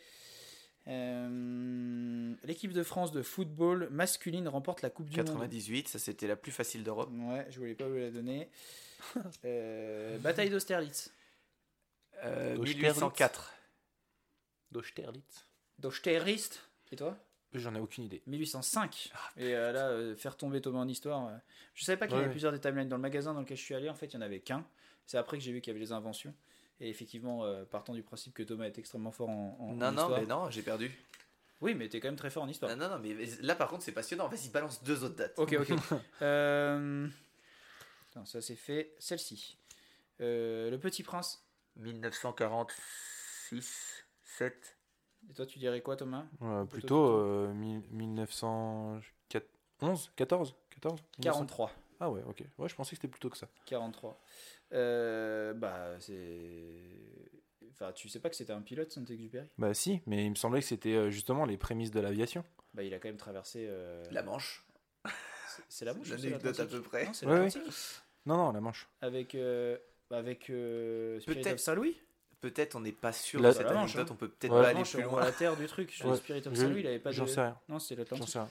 Euh, 0.86 2.32
l'équipe 2.44 2.72
de 2.72 2.82
France 2.84 3.10
de 3.10 3.22
football 3.22 3.88
masculine 3.90 4.46
remporte 4.46 4.82
la 4.82 4.90
Coupe 4.90 5.08
du 5.08 5.16
Monde 5.16 5.26
98, 5.26 5.88
ça 5.88 5.98
c'était 5.98 6.28
la 6.28 6.36
plus 6.36 6.52
facile 6.52 6.84
d'Europe. 6.84 7.10
Ouais, 7.12 7.44
je 7.50 7.58
voulais 7.58 7.74
pas 7.74 7.88
vous 7.88 7.96
la 7.96 8.10
donner. 8.10 8.48
Euh, 9.44 10.16
bataille 10.18 10.48
d'Austerlitz. 10.48 11.10
Euh, 12.22 12.56
Austerlitz. 12.56 12.76
1804. 12.76 13.52
D'Austerlitz. 14.70 15.48
D'Austerlitz. 15.80 16.60
Et 16.92 16.96
toi? 16.96 17.18
J'en 17.54 17.74
ai 17.74 17.80
aucune 17.80 18.04
idée. 18.04 18.22
1805. 18.26 19.12
Et 19.36 19.54
euh, 19.54 19.72
là, 19.72 19.88
euh, 19.88 20.16
faire 20.16 20.36
tomber 20.36 20.60
Thomas 20.62 20.78
en 20.80 20.88
histoire. 20.88 21.26
euh, 21.28 21.36
Je 21.74 21.84
savais 21.84 21.98
pas 21.98 22.06
qu'il 22.06 22.14
y 22.16 22.18
avait 22.18 22.26
Ouais. 22.28 22.32
plusieurs 22.32 22.52
des 22.52 22.60
timelines 22.60 22.88
dans 22.88 22.96
le 22.96 23.02
magasin 23.02 23.34
dans 23.34 23.40
lequel 23.40 23.56
je 23.58 23.62
suis 23.62 23.74
allé. 23.74 23.88
En 23.90 23.94
fait, 23.94 24.06
il 24.06 24.14
y 24.14 24.16
en 24.16 24.22
avait 24.22 24.40
qu'un. 24.40 24.64
C'est 25.06 25.18
après 25.18 25.36
que 25.38 25.44
j'ai 25.44 25.52
vu 25.52 25.60
qu'il 25.60 25.72
y 25.72 25.76
avait 25.76 25.84
les 25.84 25.92
inventions. 25.92 26.34
Et 26.80 26.88
effectivement, 26.88 27.44
euh, 27.44 27.64
partant 27.64 27.92
du 27.94 28.02
principe 28.02 28.32
que 28.34 28.42
Thomas 28.42 28.64
est 28.64 28.78
extrêmement 28.78 29.12
fort 29.12 29.28
en, 29.28 29.56
en- 29.60 29.64
en 29.70 29.74
Non, 29.74 29.92
non, 29.92 30.08
mais 30.16 30.24
non, 30.26 30.50
j'ai 30.50 30.62
perdu. 30.62 30.90
Oui, 31.60 31.74
mais 31.74 31.88
t'es 31.88 32.00
quand 32.00 32.08
même 32.08 32.16
très 32.16 32.30
fort 32.30 32.42
en 32.42 32.48
histoire. 32.48 32.74
Non, 32.76 32.88
non, 32.88 32.96
non, 32.96 33.02
mais 33.02 33.14
là 33.42 33.54
par 33.54 33.68
contre 33.68 33.84
c'est 33.84 33.92
passionnant. 33.92 34.26
Vas-y, 34.28 34.48
balance 34.48 34.82
deux 34.82 35.04
autres 35.04 35.14
dates. 35.14 35.38
Ok, 35.38 35.54
ok. 35.60 35.70
euh... 36.22 37.06
attends, 38.10 38.24
ça 38.24 38.40
c'est 38.40 38.56
fait. 38.56 38.94
Celle-ci. 38.98 39.56
Euh, 40.20 40.70
le 40.70 40.78
Petit 40.78 41.02
Prince. 41.04 41.44
1946, 41.76 44.04
7. 44.24 44.76
Et 45.30 45.34
toi, 45.34 45.46
tu 45.46 45.58
dirais 45.58 45.80
quoi, 45.80 45.96
Thomas? 45.96 46.24
Ouais, 46.40 46.64
Plutôt, 46.66 46.66
plutôt 46.66 46.68
plutôt. 46.68 47.10
euh, 47.18 47.52
mille- 47.54 47.82
1911 47.90 49.02
14 49.28 50.54
14 50.70 51.04
43. 51.20 51.72
Ah 52.00 52.10
ouais, 52.10 52.22
ok. 52.26 52.42
Ouais, 52.58 52.68
je 52.68 52.74
pensais 52.74 52.90
que 52.90 52.96
c'était 52.96 53.08
plutôt 53.08 53.30
que 53.30 53.38
ça. 53.38 53.48
43. 53.66 54.20
Euh, 54.72 55.54
bah, 55.54 55.94
c'est. 56.00 57.30
Enfin, 57.70 57.92
tu 57.92 58.08
sais 58.08 58.20
pas 58.20 58.28
que 58.28 58.36
c'était 58.36 58.52
un 58.52 58.60
pilote, 58.62 58.90
Saint-Exupéry? 58.90 59.46
Bah 59.58 59.72
si, 59.74 60.00
mais 60.06 60.24
il 60.26 60.30
me 60.30 60.34
semblait 60.34 60.60
que 60.60 60.66
c'était 60.66 60.94
euh, 60.94 61.10
justement 61.10 61.44
les 61.46 61.56
prémices 61.56 61.90
de 61.90 62.00
l'aviation. 62.00 62.44
Bah, 62.74 62.82
il 62.82 62.92
a 62.94 62.98
quand 62.98 63.08
même 63.08 63.16
traversé. 63.16 63.66
euh, 63.68 64.04
La 64.10 64.22
Manche. 64.22 64.66
c'est- 65.68 65.84
la 65.84 65.94
Manche 65.94 66.08
L'anecdote 66.10 66.60
à 66.60 66.66
peu 66.66 66.82
près. 66.82 67.06
Non, 67.06 67.12
c'est 67.12 67.26
Ouais, 67.26 67.44
l'Atlantique. 67.44 67.74
Non, 68.26 68.36
non, 68.36 68.52
la 68.52 68.60
Manche. 68.60 68.88
Avec. 69.00 69.34
euh, 69.34 69.78
Avec. 70.10 70.50
Euh, 70.50 71.18
Spirit 71.20 71.46
of 71.52 71.58
Saint-Louis? 71.58 71.96
Peut-être 72.42 72.74
on 72.76 72.80
n'est 72.80 72.92
pas 72.92 73.12
sûr 73.12 73.40
La- 73.40 73.50
de 73.50 73.54
cette 73.54 73.66
Manche, 73.72 73.94
anecdote, 73.94 74.10
hein. 74.10 74.12
on 74.12 74.16
peut 74.16 74.28
peut-être 74.28 74.52
Ouais. 74.52 74.62
pas 74.62 74.68
aller 74.68 74.82
plus 74.82 75.02
loin. 75.02 75.20
la 75.20 75.32
terre 75.32 75.56
du 75.56 75.66
truc. 75.66 75.90
Sur 75.92 76.06
Ouais. 76.06 76.10
le 76.12 76.16
Spirit 76.18 76.42
of 76.46 76.54
Je- 76.54 76.60
Saint-Louis, 76.60 76.80
il 76.80 76.86
avait 76.88 76.98
pas 76.98 77.10
de. 77.10 77.14
J'en 77.14 77.26
sais 77.26 77.40
rien. 77.40 77.58
Non, 77.68 77.78
c'est 77.78 77.94
J'en 77.94 78.00
l'Atlantique. 78.02 78.28
sais 78.28 78.38
rien. 78.40 78.50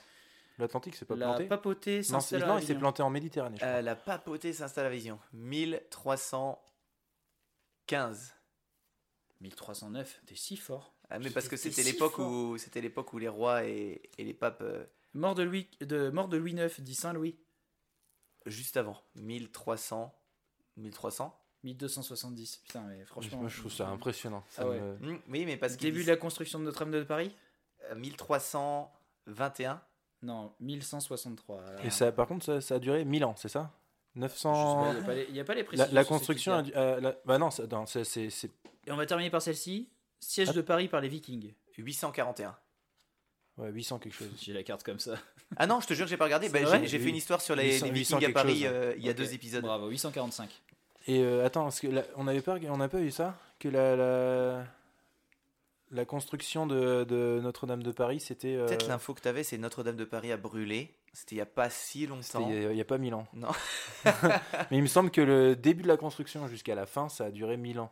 L'Atlantique, 0.58 0.96
c'est 0.96 1.06
pas 1.06 1.16
La 1.16 1.28
planté. 1.28 1.46
papauté 1.46 2.02
Non, 2.10 2.20
il 2.20 2.64
s'est 2.66 2.76
planté 2.76 3.04
en 3.04 3.10
Méditerranée, 3.10 3.58
je 3.58 3.62
crois. 3.62 3.72
Euh, 3.76 3.82
la 3.82 3.96
papauté 3.96 4.54
s'installe 4.54 4.86
à 4.88 4.90
Vision. 4.90 5.20
1315. 5.34 8.34
1309, 9.42 10.22
t'es 10.26 10.36
si 10.36 10.58
fort. 10.58 10.94
Ah, 11.10 11.20
mais 11.20 11.30
parce 11.32 11.48
que 11.48 11.58
C'était 11.58 11.84
si 11.84 11.92
l'époque 11.92 12.18
où 12.20 12.58
c'était 12.58 12.80
l'époque 12.80 13.12
où 13.14 13.18
les 13.18 13.28
rois 13.28 13.66
et, 13.66 14.10
et 14.18 14.24
les 14.24 14.34
papes 14.34 14.62
euh, 14.62 14.86
Mort 15.14 15.36
de 15.36 15.44
Louis, 15.44 15.70
de, 15.82 16.10
mort 16.10 16.30
de 16.30 16.38
Louis 16.38 16.54
IX, 16.54 16.80
dit 16.82 16.96
Saint 16.96 17.12
Louis. 17.14 17.38
juste 18.46 18.78
avant 18.78 19.02
1300 19.16 20.16
1300 20.78 21.38
1270. 21.64 22.58
Putain, 22.66 22.82
mais 22.82 23.04
franchement. 23.06 23.40
Moi, 23.42 23.50
je 23.50 23.60
trouve 23.60 23.72
ça 23.72 23.88
impressionnant. 23.88 24.44
Ça 24.50 24.64
Ah 24.66 24.70
ouais. 24.70 24.80
me- 24.80 24.96
Hmm, 25.14 25.20
oui 25.30 25.46
mais 25.46 25.58
parce 25.58 25.74
qu'il 25.76 25.88
Début 25.88 26.00
dit- 26.00 26.06
de 26.06 26.12
la 26.12 26.18
construction 26.18 26.60
de 26.60 26.64
Notre-Dame 26.66 26.92
de 26.92 27.04
Paris? 27.04 27.36
Euh, 27.92 27.96
1321 27.96 29.82
Non, 30.24 30.54
1163. 30.60 31.64
Alors, 31.64 31.86
Et 31.86 31.90
ça, 31.90 32.12
par 32.12 32.28
contre, 32.28 32.46
ça, 32.46 32.62
ça 32.62 32.76
a 32.76 32.80
duré 32.80 33.04
1000 33.06 33.26
ans, 33.26 33.34
c'est 33.38 33.50
ça? 33.50 33.72
je 34.14 34.20
sais 34.20 34.22
900. 34.22 34.84
pas, 34.84 34.94
Il 34.94 34.94
n'y 34.94 35.00
a, 35.00 35.04
pas 35.04 35.14
les- 35.16 35.26
il 35.30 35.36
y 35.36 35.40
a 35.40 35.44
pas 35.46 35.54
les 35.56 35.62
La, 35.62 35.66
précisions. 35.66 35.94
la 35.96 36.06
construction 36.06 36.54
a 36.54 36.64
euh, 36.78 37.00
la- 37.02 37.16
Bah 37.26 37.38
non, 37.40 37.50
ça- 37.50 37.66
non, 37.66 37.86
c'est- 37.88 38.04
c'est 38.04 38.30
c'est- 38.30 38.52
Et 38.86 38.92
on 38.92 38.98
va 38.98 39.06
terminer 39.08 39.30
par 39.32 39.42
celle-ci. 39.42 39.90
Siège 40.20 40.50
Ah. 40.50 40.54
de 40.54 40.62
Paris 40.62 40.88
par 40.88 41.02
les 41.02 41.08
Vikings. 41.10 41.54
841 41.78 42.56
ouais, 43.58 43.72
800 43.72 43.98
quelque 43.98 44.14
chose. 44.14 44.30
J'ai 44.40 44.54
la 44.54 44.62
carte 44.64 44.84
comme 44.84 45.00
ça. 45.00 45.16
Ah 45.58 45.66
non 45.66 45.80
je 45.82 45.88
te 45.88 45.94
jure 45.96 46.06
j'ai 46.08 46.18
pas 46.18 46.26
regardé 46.26 46.50
Bah, 46.50 46.60
j'ai 46.86 47.00
fait 47.00 47.10
une 47.10 47.16
histoire 47.16 47.42
sur 47.42 47.56
les, 47.56 47.74
800, 47.74 47.86
les 47.88 47.92
800 47.92 48.18
Vikings 48.20 48.32
à 48.32 48.34
Paris 48.34 48.54
chose, 48.60 48.66
hein. 48.68 48.72
euh, 48.74 48.94
il 48.98 49.06
y 49.06 49.10
a 49.10 49.14
deux 49.14 49.34
épisodes 49.34 49.64
Bravo, 49.64 49.88
845. 49.90 50.50
Et 51.08 51.22
euh, 51.24 51.46
attends, 51.46 51.64
parce 51.64 51.80
que 51.80 51.88
là, 51.88 52.04
on 52.16 52.24
n'avait 52.26 52.42
pas, 52.42 52.58
on 52.70 52.78
n'a 52.78 52.90
pas 52.90 53.00
eu 53.02 53.12
ça? 53.12 53.38
Que 53.60 53.68
la, 53.70 53.96
la, 53.96 54.64
la 55.92 56.06
construction 56.06 56.66
de, 56.68 57.04
de 57.04 57.40
Notre-Dame 57.42 57.84
de 57.84 57.92
Paris, 57.92 58.20
c'était. 58.20 58.56
euh, 58.56 58.66
peut-être 58.68 58.88
l'info 58.88 59.14
que 59.14 59.22
t'avais 59.22 59.44
c'est 59.44 59.58
Notre-Dame 59.58 59.96
de 59.98 60.06
Paris 60.06 60.32
a 60.32 60.38
brûlé 60.38 60.96
c'était 61.14 61.36
il 61.36 61.40
y 61.40 61.42
a 61.42 61.46
pas 61.46 61.70
si 61.70 62.08
longtemps 62.08 62.48
il 62.50 62.56
y 62.56 62.66
a- 62.66 62.72
il 62.72 62.76
n'y 62.76 62.80
a, 62.80 62.86
pas 62.86 62.98
1000 62.98 63.14
ans. 63.16 63.28
Non. 63.34 63.50
Mais 64.72 64.78
il 64.78 64.82
me 64.82 64.88
semble 64.88 65.12
que 65.12 65.20
le 65.20 65.58
début 65.58 65.84
de 65.84 65.90
la 65.90 65.98
construction 65.98 66.48
jusqu'à 66.48 66.74
la 66.74 66.86
fin, 66.86 67.10
ça 67.10 67.26
a 67.26 67.32
duré 67.32 67.58
1000 67.58 67.82
ans. 67.82 67.92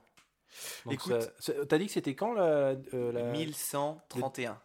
Donc 0.85 0.93
Écoute- 0.93 1.29
t'as 1.67 1.77
dit 1.77 1.87
que 1.87 1.91
c'était 1.91 2.15
quand 2.15 2.31
la, 2.33 2.75
euh, 2.93 3.11
la, 3.11 3.23
1131 3.33 4.57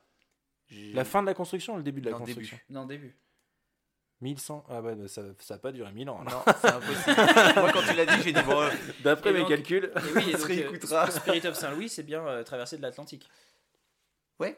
J'ai- 0.69 0.93
la 0.93 1.05
fin 1.05 1.21
de 1.21 1.27
la 1.27 1.35
construction 1.35 1.75
ou 1.75 1.79
le 1.79 1.83
début 1.83 2.01
de 2.01 2.07
la 2.07 2.13
Non, 2.13 2.19
construction? 2.19 2.57
Début. 2.69 2.79
Non, 2.79 2.87
début. 2.87 3.17
1100 4.25 4.65
Ah 4.69 4.81
ouais, 4.83 4.95
bah, 4.95 5.07
ça 5.09 5.23
n'a 5.23 5.59
pas 5.59 5.71
duré 5.71 5.93
1000 5.93 6.11
ans. 6.11 6.21
alors. 6.27 6.45
non 6.47 6.55
c'est 6.61 6.73
impossible 6.73 7.17
moi 7.61 7.73
quand 7.73 7.83
tu 7.83 7.95
l'as 7.97 8.07
dit 8.07 8.23
j'ai 8.25 8.33
dit 8.33 8.43
bon 8.43 8.61
euh, 8.61 8.71
D'après 9.05 9.31
Et 9.31 9.33
mes 9.35 9.39
donc- 9.41 9.49
calculs. 9.51 9.93
Et 9.97 9.99
oui, 10.17 10.23
et 10.31 10.35
On 10.35 10.39
donc, 10.39 10.41
se 10.41 10.45
euh, 10.45 10.47
réécoutera. 10.69 11.11
Spirit 11.11 11.47
of 11.47 11.55
Saint-Louis, 11.55 11.89
c'est 11.89 12.03
bien 12.03 12.27
euh, 12.27 12.43
traversée 12.43 12.77
de 12.77 12.83
l'Atlantique. 12.83 13.29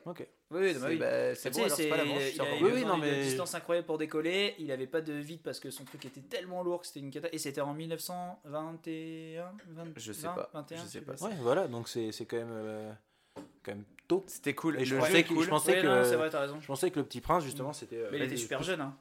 Ok. 0.05 0.27
Oui, 0.51 0.61
oui, 0.63 0.73
c'est 0.75 0.81
bah 0.81 0.87
oui. 0.89 0.97
bah, 0.97 1.35
c'est 1.35 1.51
bon 1.51 1.65
alors 1.65 1.77
c'est 1.77 1.89
pas 1.89 1.97
la 1.99 2.05
Manche 2.05 2.23
il 2.35 2.41
avait. 2.41 2.63
Oui, 2.63 2.71
oui, 2.75 2.85
non, 2.85 2.97
mais- 2.97 3.23
distance 3.23 3.55
incroyable 3.55 3.87
pour 3.87 3.99
décoller. 3.99 4.55
Il 4.59 4.71
avait 4.73 4.87
pas 4.87 5.01
de 5.01 5.13
vide 5.13 5.43
parce 5.45 5.61
que 5.61 5.71
son 5.71 5.85
truc 5.85 6.05
était 6.07 6.23
tellement 6.23 6.63
lourd 6.63 6.81
que 6.81 6.87
c'était 6.87 7.01
une 7.01 7.11
cata. 7.11 7.29
Et 7.33 7.39
c'était 7.39 7.61
en 7.61 7.75
1921 7.75 9.53
20, 9.69 9.85
Je 9.97 10.13
sais 10.13 10.27
20, 10.27 10.33
pas, 10.35 10.51
21, 10.55 10.83
je 10.83 10.89
sais 10.89 11.01
pas. 11.03 11.13
Ouais, 11.23 11.35
voilà, 11.41 11.69
donc 11.69 11.89
c'est 11.89 12.11
c'est 12.13 12.25
quand 12.27 12.37
même, 12.39 12.49
euh, 12.51 12.93
quand 13.65 13.73
même 13.73 13.85
tôt. 14.07 14.25
c'était 14.29 14.55
cool 14.55 14.81
Et 14.81 14.85
je 14.85 14.97
pensais 14.97 15.23
que- 15.25 15.29
cool 15.35 15.45
je 15.45 15.49
pensais 15.49 15.73
Ouais, 15.77 15.83
que- 15.83 15.87
non, 15.87 16.05
c'est 16.05 16.17
vrai, 16.17 16.31
t'as 16.31 16.41
raison. 16.41 16.61
Je 16.61 16.67
pensais 16.67 16.91
que 16.91 16.99
le 16.99 17.05
petit 17.05 17.21
prince, 17.21 17.45
justement, 17.45 17.73
c'était. 17.73 17.97
euh, 17.97 18.09
Mais 18.13 18.19
il 18.19 18.25
était 18.25 18.37
super 18.37 18.63
jeune. 18.63 18.81
Hein. 18.81 18.97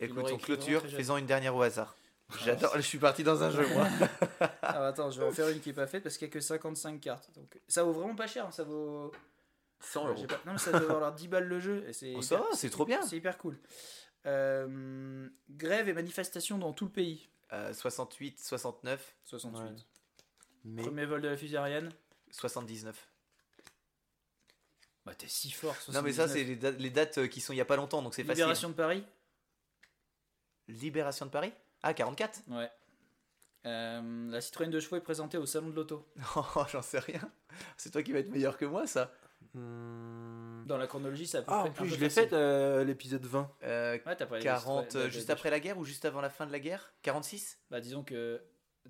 Écoute 0.00 0.26
on 0.32 0.36
clôture 0.38 0.82
faisons 0.86 1.16
une 1.16 1.26
dernière 1.26 1.54
au 1.54 1.62
hasard 1.62 1.96
j'adore 2.42 2.72
je 2.76 2.80
suis 2.80 2.96
parti 2.96 3.22
dans 3.22 3.42
un 3.42 3.50
jeu 3.50 3.66
moi 3.74 3.86
Ah, 4.62 4.86
attends, 4.86 5.10
je 5.10 5.20
vais 5.20 5.26
en 5.26 5.32
faire 5.32 5.50
une 5.50 5.60
qui 5.60 5.68
est 5.68 5.74
pas 5.74 5.86
faite 5.86 6.02
parce 6.02 6.16
qu'il 6.16 6.26
y 6.26 6.30
a 6.30 6.32
que 6.32 6.40
55 6.40 6.98
cartes. 6.98 7.30
Donc, 7.36 7.60
ça 7.68 7.82
vaut 7.82 7.92
vraiment 7.92 8.14
pas 8.14 8.26
cher. 8.26 8.46
hein, 8.46 8.50
Ça 8.50 8.64
vaut. 8.64 9.12
100 9.80 10.16
J'ai 10.16 10.26
pas- 10.26 10.40
Non, 10.46 10.52
mais 10.52 10.58
ça 10.58 10.70
doit 10.70 10.80
valoir 10.80 11.12
10 11.12 11.28
balles 11.28 11.44
le 11.44 11.60
jeu. 11.60 11.84
Et 11.86 11.92
c'est 11.92 12.14
Oh, 12.16 12.22
ça 12.22 12.36
hyper- 12.36 12.48
va, 12.48 12.56
c'est 12.56 12.70
trop 12.70 12.86
bien. 12.86 13.02
C'est 13.02 13.16
hyper 13.18 13.36
cool. 13.36 13.58
Euh, 14.24 15.28
grève 15.50 15.88
et 15.88 15.92
manifestation 15.92 16.56
dans 16.56 16.72
tout 16.72 16.86
le 16.86 16.90
pays. 16.90 17.28
Euh, 17.52 17.74
68 17.74 18.40
69 18.40 19.14
68. 19.24 19.60
Ouais. 19.66 19.76
Mais 20.64 20.82
Premier 20.82 21.04
vol 21.04 21.20
de 21.20 21.28
la 21.28 21.36
fusée 21.36 21.56
Ariane. 21.58 21.90
79 22.30 23.10
Bah, 25.04 25.14
t'es 25.14 25.26
si 25.28 25.50
fort. 25.50 25.74
non 25.92 26.00
mais 26.02 26.12
ça 26.12 26.28
79. 26.28 26.30
c'est 26.32 26.44
les, 26.44 26.56
dates- 26.56 26.78
les 26.78 26.90
dates 26.90 27.18
euh, 27.18 27.26
qui 27.26 27.40
sont 27.40 27.52
il 27.52 27.56
y 27.56 27.60
a 27.60 27.64
pas 27.64 27.74
longtemps 27.76 28.02
donc 28.02 28.14
c'est 28.14 28.22
facile 28.22 28.42
Libération 28.44 28.68
de 28.68 28.74
Paris? 28.74 29.04
Libération 30.68 31.26
de 31.26 31.30
Paris? 31.30 31.52
Ah 31.82 31.92
44 31.94 32.40
Ouais. 32.48 32.70
Euh, 33.66 34.30
la 34.30 34.40
Citroën 34.40 34.68
de 34.70 34.80
chevaux 34.80 34.96
est 34.96 35.00
présentée 35.00 35.38
au 35.38 35.46
salon 35.46 35.70
de 35.70 35.74
l'auto. 35.76 36.06
Oh, 36.36 36.64
j'en 36.70 36.82
sais 36.82 36.98
rien. 36.98 37.20
C'est 37.76 37.90
toi 37.90 38.02
qui 38.02 38.12
vas 38.12 38.18
être 38.20 38.30
meilleur 38.30 38.56
que 38.56 38.64
moi, 38.64 38.86
ça. 38.86 39.12
Hmm. 39.54 40.64
Dans 40.66 40.76
la 40.78 40.86
chronologie, 40.86 41.26
ça 41.26 41.44
Ah, 41.48 41.64
en 41.64 41.70
plus, 41.72 41.88
je 41.88 41.96
l'ai 41.96 42.10
fait 42.10 42.32
euh, 42.32 42.84
l'épisode 42.84 43.24
20. 43.24 43.50
Euh, 43.64 43.98
Ouais, 44.06 44.16
t'as 44.16 44.26
pas 44.26 44.38
les 44.38 44.44
40, 44.44 44.86
Citroën- 44.92 44.96
euh, 44.98 45.04
de- 45.04 45.10
juste 45.10 45.30
après 45.30 45.50
la 45.50 45.60
guerre 45.60 45.78
ou 45.78 45.84
juste 45.84 46.04
avant 46.04 46.20
la 46.20 46.30
fin 46.30 46.46
de 46.46 46.52
la 46.52 46.58
guerre? 46.60 46.92
46 47.02 47.58
Bah, 47.70 47.80
disons 47.80 48.02
que. 48.02 48.40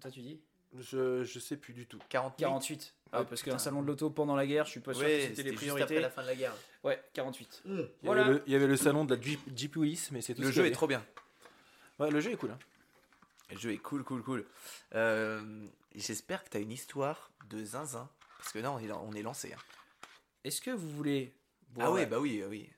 Toi, 0.01 0.10
tu 0.10 0.20
dis 0.20 0.40
Je, 0.78 1.22
je 1.24 1.38
sais 1.38 1.56
plus 1.56 1.72
du 1.74 1.86
tout. 1.86 1.98
48 2.08 2.42
48. 2.44 2.94
Ah, 3.14 3.20
Ouais, 3.20 3.26
parce 3.28 3.42
qu'un 3.42 3.58
salon 3.58 3.82
de 3.82 3.86
l'auto 3.88 4.08
pendant 4.08 4.34
la 4.36 4.46
guerre, 4.46 4.64
je 4.64 4.70
suis 4.70 4.80
pas 4.80 4.94
sûr 4.94 5.02
Ouais, 5.04 5.28
que 5.28 5.36
c'était 5.36 5.50
les 5.50 5.56
juste 5.56 5.64
après 5.64 5.84
priorités. 5.84 6.00
la 6.00 6.08
fin 6.10 6.22
de 6.22 6.28
la 6.28 6.34
guerre. 6.34 6.54
Ouais, 6.82 7.02
48. 7.12 7.62
Il 7.66 7.72
y, 7.80 7.86
Voilà. 8.04 8.22
avait 8.24 8.32
le, 8.32 8.42
il 8.46 8.52
y 8.52 8.56
avait 8.56 8.66
le 8.66 8.76
salon 8.78 9.04
de 9.04 9.14
la 9.14 9.20
Jeep, 9.20 9.40
Jeep 9.54 9.76
Willis, 9.76 10.08
mais 10.12 10.22
c'est 10.22 10.34
tout 10.34 10.40
Le 10.40 10.48
ce 10.48 10.52
jeu 10.54 10.66
est 10.66 10.70
trop 10.72 10.86
bien. 10.86 11.04
Ouais, 11.98 12.10
le 12.10 12.20
jeu 12.20 12.30
est 12.32 12.36
cool. 12.36 12.52
hein. 12.52 12.58
Le 13.50 13.58
jeu 13.58 13.72
est 13.72 13.78
cool, 13.78 14.02
cool, 14.02 14.22
cool. 14.22 14.46
Euh, 14.94 15.66
J'espère 15.94 16.42
que 16.42 16.48
tu 16.48 16.56
as 16.56 16.60
une 16.60 16.72
histoire 16.72 17.30
de 17.50 17.62
zinzin. 17.62 18.08
Parce 18.38 18.50
que 18.52 18.58
là, 18.60 18.72
on 18.72 18.78
est, 18.78 18.90
on 18.90 19.12
est 19.12 19.20
lancé. 19.22 19.52
hein. 19.52 19.58
Est-ce 20.42 20.62
que 20.62 20.70
vous 20.70 20.88
voulez. 20.88 21.34
boire 21.68 21.88
Ah 21.88 21.92
ouais, 21.92 22.06
bah 22.06 22.18
oui, 22.18 22.42
oui. 22.48 22.70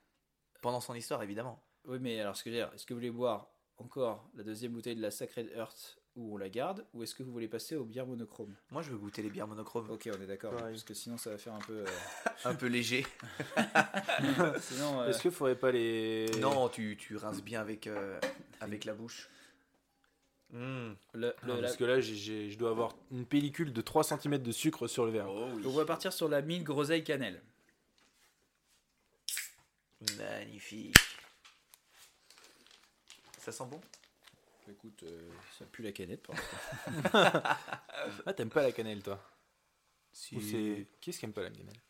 Pendant 0.62 0.80
son 0.80 0.94
histoire, 0.94 1.22
évidemment. 1.22 1.62
Oui, 1.86 1.98
mais 2.00 2.18
alors, 2.20 2.36
ce 2.36 2.42
que 2.42 2.50
je 2.50 2.56
veux 2.56 2.60
dire, 2.64 2.72
est-ce 2.74 2.86
que 2.86 2.92
vous 2.92 2.98
voulez 2.98 3.10
boire 3.12 3.46
encore 3.78 4.28
la 4.34 4.42
deuxième 4.42 4.72
bouteille 4.72 4.96
de 4.96 5.02
la 5.02 5.12
Sacred 5.12 5.48
Heart 5.54 5.98
où 6.16 6.34
on 6.34 6.36
la 6.36 6.48
garde 6.48 6.86
Ou 6.94 7.02
est-ce 7.02 7.14
que 7.14 7.22
vous 7.22 7.32
voulez 7.32 7.48
passer 7.48 7.76
aux 7.76 7.84
bières 7.84 8.06
monochrome 8.06 8.54
Moi, 8.70 8.82
je 8.82 8.90
veux 8.90 8.98
goûter 8.98 9.22
les 9.22 9.30
bières 9.30 9.48
monochromes. 9.48 9.90
Ok, 9.90 10.08
on 10.16 10.20
est 10.22 10.26
d'accord. 10.26 10.54
Parce 10.56 10.84
que 10.84 10.94
sinon, 10.94 11.18
ça 11.18 11.30
va 11.30 11.38
faire 11.38 11.54
un 11.54 11.60
peu. 11.60 11.78
euh, 11.80 11.86
Un 12.44 12.54
peu 12.54 12.66
léger. 12.66 13.06
sinon. 14.60 15.00
euh, 15.00 15.08
Est-ce 15.08 15.20
qu'il 15.22 15.30
faudrait 15.30 15.56
pas 15.58 15.72
les. 15.72 16.26
Non, 16.40 16.68
tu, 16.68 16.96
tu 16.96 17.16
rinces 17.16 17.42
bien 17.42 17.60
avec, 17.60 17.86
euh, 17.86 18.20
avec 18.60 18.84
la 18.84 18.94
bouche. 18.94 19.28
Mmh. 20.50 20.92
le- 21.14 21.34
Non, 21.44 21.54
le- 21.56 21.60
parce 21.62 21.72
la- 21.72 21.76
que 21.78 21.84
là, 21.84 22.00
j'ai- 22.00 22.14
j'ai- 22.14 22.50
je 22.50 22.58
dois 22.58 22.70
avoir 22.70 22.94
une 23.10 23.26
pellicule 23.26 23.72
de 23.72 23.80
3 23.80 24.04
cm 24.04 24.38
de 24.38 24.52
sucre 24.52 24.86
sur 24.86 25.04
le 25.04 25.10
verre. 25.10 25.28
Oh 25.28 25.48
oui. 25.54 25.62
On 25.66 25.70
va 25.70 25.84
partir 25.84 26.12
sur 26.12 26.28
la 26.28 26.42
mille 26.42 26.62
groseille 26.62 27.02
cannelle. 27.02 27.42
Magnifique. 30.18 30.94
Ça 33.40 33.52
sent 33.52 33.64
bon? 33.70 33.80
Écoute, 34.70 35.02
euh, 35.02 35.30
ça 35.58 35.66
pue 35.66 35.82
la 35.82 35.92
canette. 35.92 36.26
Ah, 38.26 38.32
t'aimes 38.34 38.50
pas 38.50 38.62
la 38.62 38.72
cannelle, 38.72 39.02
toi? 39.02 39.22
Si. 40.12 40.40
C'est. 40.40 40.86
Qui 41.00 41.10
est-ce 41.10 41.18
qui 41.18 41.24
aime 41.24 41.32
pas 41.32 41.42
la 41.42 41.50
cannelle? 41.50 41.80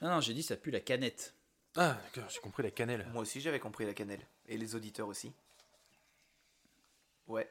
Non, 0.00 0.08
non, 0.08 0.20
j'ai 0.20 0.32
dit 0.34 0.42
ça 0.42 0.56
pue 0.56 0.70
la 0.70 0.80
canette. 0.80 1.34
Ah, 1.76 1.98
d'accord, 2.04 2.30
j'ai 2.30 2.40
compris 2.40 2.62
la 2.62 2.70
cannelle. 2.70 3.06
Moi 3.12 3.22
aussi, 3.22 3.40
j'avais 3.40 3.60
compris 3.60 3.84
la 3.84 3.92
cannelle. 3.94 4.20
Et 4.46 4.56
les 4.56 4.74
auditeurs 4.74 5.08
aussi. 5.08 5.32
Ouais. 7.26 7.50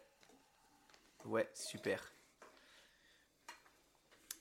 Ouais, 1.25 1.49
super. 1.53 2.11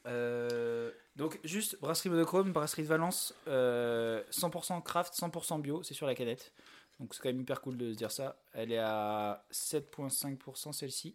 Euh, 0.06 0.92
Donc, 1.16 1.38
juste 1.44 1.78
brasserie 1.80 2.08
monochrome, 2.10 2.52
brasserie 2.52 2.82
de 2.82 2.88
Valence, 2.88 3.34
euh, 3.48 4.22
100% 4.30 4.80
craft, 4.82 5.14
100% 5.14 5.58
bio, 5.60 5.82
c'est 5.82 5.94
sur 5.94 6.06
la 6.06 6.14
canette. 6.14 6.52
Donc, 7.00 7.14
c'est 7.14 7.22
quand 7.22 7.28
même 7.28 7.40
hyper 7.40 7.60
cool 7.60 7.76
de 7.76 7.92
se 7.92 7.96
dire 7.96 8.10
ça. 8.10 8.36
Elle 8.54 8.72
est 8.72 8.78
à 8.78 9.44
7,5% 9.52 10.72
celle-ci. 10.72 11.14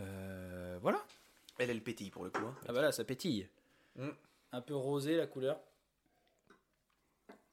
Euh, 0.00 0.78
voilà. 0.82 1.04
elle, 1.58 1.70
elle 1.70 1.82
pétille 1.82 2.10
pour 2.10 2.24
le 2.24 2.30
coup. 2.30 2.44
hein. 2.46 2.54
Ah 2.68 2.72
bah 2.72 2.82
là, 2.82 2.92
ça 2.92 3.04
pétille. 3.04 3.48
Mm. 3.96 4.08
Un 4.52 4.60
peu 4.60 4.74
rosé 4.74 5.16
la 5.16 5.26
couleur. 5.26 5.60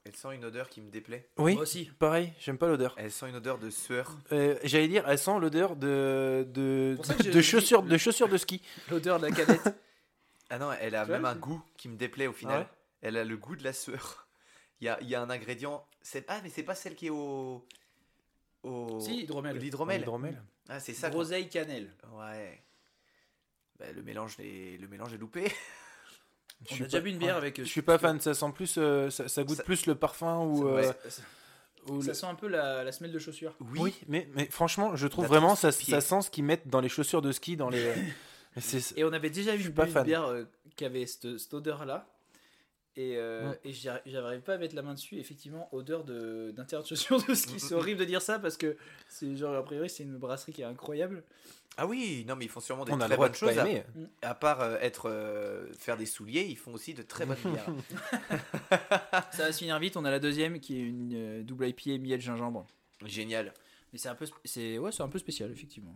Elle 0.05 0.15
sent 0.15 0.35
une 0.35 0.45
odeur 0.45 0.69
qui 0.69 0.81
me 0.81 0.91
déplaît. 0.91 1.27
Oui, 1.37 1.53
Moi 1.55 1.63
aussi. 1.63 1.85
pareil, 1.97 2.31
j'aime 2.39 2.59
pas 2.59 2.67
l'odeur. 2.67 2.93
Elle 2.97 3.11
sent 3.11 3.27
une 3.29 3.35
odeur 3.37 3.57
de 3.57 3.71
sueur. 3.71 4.15
Euh, 4.31 4.55
J'allais 4.63 4.87
dire, 4.87 5.03
elle 5.09 5.17
sent 5.17 5.39
l'odeur 5.39 5.75
de, 5.75 6.45
de, 6.53 6.95
de, 7.33 7.41
chaussures, 7.41 7.81
de 7.81 7.97
chaussures 7.97 8.29
de 8.29 8.37
ski. 8.37 8.61
L'odeur 8.91 9.19
de 9.19 9.25
la 9.25 9.31
canette. 9.31 9.75
Ah 10.51 10.59
non, 10.59 10.71
elle 10.73 10.93
a 10.93 11.05
Tu 11.05 11.11
même 11.11 11.25
un 11.25 11.35
goût 11.35 11.59
qui 11.75 11.89
me 11.89 11.95
déplaît 11.97 12.27
au 12.27 12.33
final. 12.33 12.59
ouais 12.61 12.67
Elle 13.01 13.17
a 13.17 13.23
le 13.23 13.35
goût 13.35 13.55
de 13.55 13.63
la 13.63 13.73
sueur. 13.73 14.24
Il 14.81 14.85
y 14.85 14.89
a, 14.89 14.97
il 15.01 15.07
y 15.09 15.15
a 15.15 15.21
un 15.21 15.29
ingrédient. 15.29 15.85
c'est- 16.01 16.25
Ah, 16.27 16.39
mais 16.43 16.49
c'est 16.49 16.63
pas 16.63 16.75
celle 16.75 16.95
qui 16.95 17.07
est 17.07 17.11
au. 17.11 17.65
au... 18.63 18.99
si, 18.99 19.21
hydromel. 19.21 19.57
L'hydromel. 19.57 19.99
L'hydromel. 20.01 20.41
Ah, 20.69 20.79
c'est 20.79 20.93
ça. 20.93 21.09
Groseille 21.09 21.47
cannelle. 21.49 21.93
Ouais. 22.13 22.61
Bah, 23.79 23.85
le 23.93 24.01
mélange 24.03 24.35
est 24.39 24.77
le 24.79 24.87
mélange 24.87 25.13
est 25.13 25.17
loupé. 25.17 25.51
Je 26.67 26.71
On 26.71 26.75
suis 26.75 26.83
a 26.83 26.87
déjà 26.87 26.97
pas- 26.99 27.03
bu 27.03 27.09
une 27.11 27.17
bière 27.17 27.35
avec. 27.35 27.59
euh, 27.59 27.63
Je 27.65 27.69
suis 27.69 27.81
pas 27.81 27.97
fan, 27.97 28.19
ça 28.21 28.33
sent 28.33 28.51
plus, 28.53 28.75
euh, 28.77 29.09
ça, 29.09 29.27
ça 29.27 29.43
goûte 29.43 29.57
Ça- 29.57 29.63
plus 29.63 29.85
le 29.85 29.95
parfum 29.95 30.39
ou. 30.39 30.63
Ouais. 30.63 30.87
euh, 30.87 31.09
Ça, 31.09 31.21
ou 31.89 32.01
ça 32.01 32.07
le- 32.09 32.13
sent 32.13 32.25
un 32.25 32.35
peu 32.35 32.47
la, 32.47 32.83
la 32.83 32.91
semelle 32.91 33.11
de 33.11 33.19
chaussure. 33.19 33.55
Oui, 33.59 33.93
mais, 34.07 34.27
mais 34.33 34.45
franchement, 34.45 34.95
je 34.95 35.07
trouve 35.07 35.25
vraiment 35.27 35.55
ça, 35.55 35.71
ça 35.71 36.01
sent 36.01 36.21
ce 36.23 36.29
qu'ils 36.31 36.45
mettent 36.45 36.67
dans 36.67 36.79
les 36.79 36.89
chaussures 36.89 37.21
de 37.21 37.31
ski, 37.31 37.57
dans 37.57 37.69
les. 37.69 37.93
Et 38.95 39.03
on 39.03 39.11
avait 39.11 39.29
déjà 39.29 39.53
vu 39.55 39.67
une, 39.69 39.87
fan. 39.87 40.05
bière 40.05 40.23
euh, 40.23 40.45
qui 40.77 40.85
avait 40.85 41.05
cette, 41.05 41.37
cette 41.37 41.53
odeur-là. 41.53 42.07
Et, 42.97 43.17
euh, 43.17 43.49
Ouais. 43.51 43.59
et 43.65 43.73
j'arrive 43.73 44.41
pas 44.41 44.53
à 44.53 44.57
mettre 44.57 44.73
la 44.75 44.81
main 44.81 44.93
dessus. 44.93 45.17
Effectivement, 45.17 45.67
odeur 45.73 46.03
de- 46.05 46.51
d'intérieur 46.55 46.83
de 46.83 46.87
chaussures 46.87 47.21
de 47.25 47.33
ski. 47.33 47.59
C'est 47.59 47.73
horrible 47.75 47.99
de 47.99 48.05
dire 48.05 48.21
ça 48.21 48.39
parce 48.39 48.55
que 48.57 48.77
c'est 49.09 49.35
genre, 49.35 49.53
a 49.55 49.63
priori, 49.63 49.89
c'est 49.89 50.03
une 50.03 50.17
brasserie 50.17 50.53
qui 50.53 50.61
est 50.61 50.65
incroyable. 50.65 51.23
Ah 51.77 51.85
oui, 51.85 52.23
non, 52.25 52.37
mais 52.37 52.45
ils 52.45 52.49
font 52.49 52.61
sûrement 52.61 52.85
des 52.85 52.93
on 52.93 53.01
a 53.01 53.05
très 53.07 53.17
bonnes 53.17 53.31
de 53.31 53.35
choses. 53.35 53.57
À, 53.57 54.29
à 54.29 54.33
part 54.33 54.61
euh, 54.61 54.77
être 54.79 55.09
euh, 55.09 55.67
faire 55.77 55.97
des 55.97 56.05
souliers, 56.05 56.45
ils 56.45 56.55
font 56.55 56.73
aussi 56.73 56.93
de 56.93 57.01
très 57.01 57.25
bonnes 57.25 57.35
bières. 57.43 57.67
Ça 59.31 59.43
va 59.43 59.51
se 59.51 59.57
finir 59.59 59.77
vite. 59.79 59.97
On 59.97 60.05
a 60.05 60.11
la 60.11 60.19
deuxième 60.19 60.61
qui 60.61 60.77
est 60.77 60.83
une 60.83 61.11
euh, 61.13 61.43
double 61.43 61.67
IPA 61.67 61.97
miel 61.97 62.21
gingembre. 62.21 62.65
Génial. 63.05 63.53
Mais 63.91 63.99
c'est 63.99 64.07
un 64.09 64.15
peu, 64.15 64.23
sp- 64.25 64.39
c'est 64.45 64.77
ouais, 64.77 64.91
c'est 64.93 65.03
un 65.03 65.09
peu 65.09 65.19
spécial 65.19 65.51
effectivement. 65.51 65.93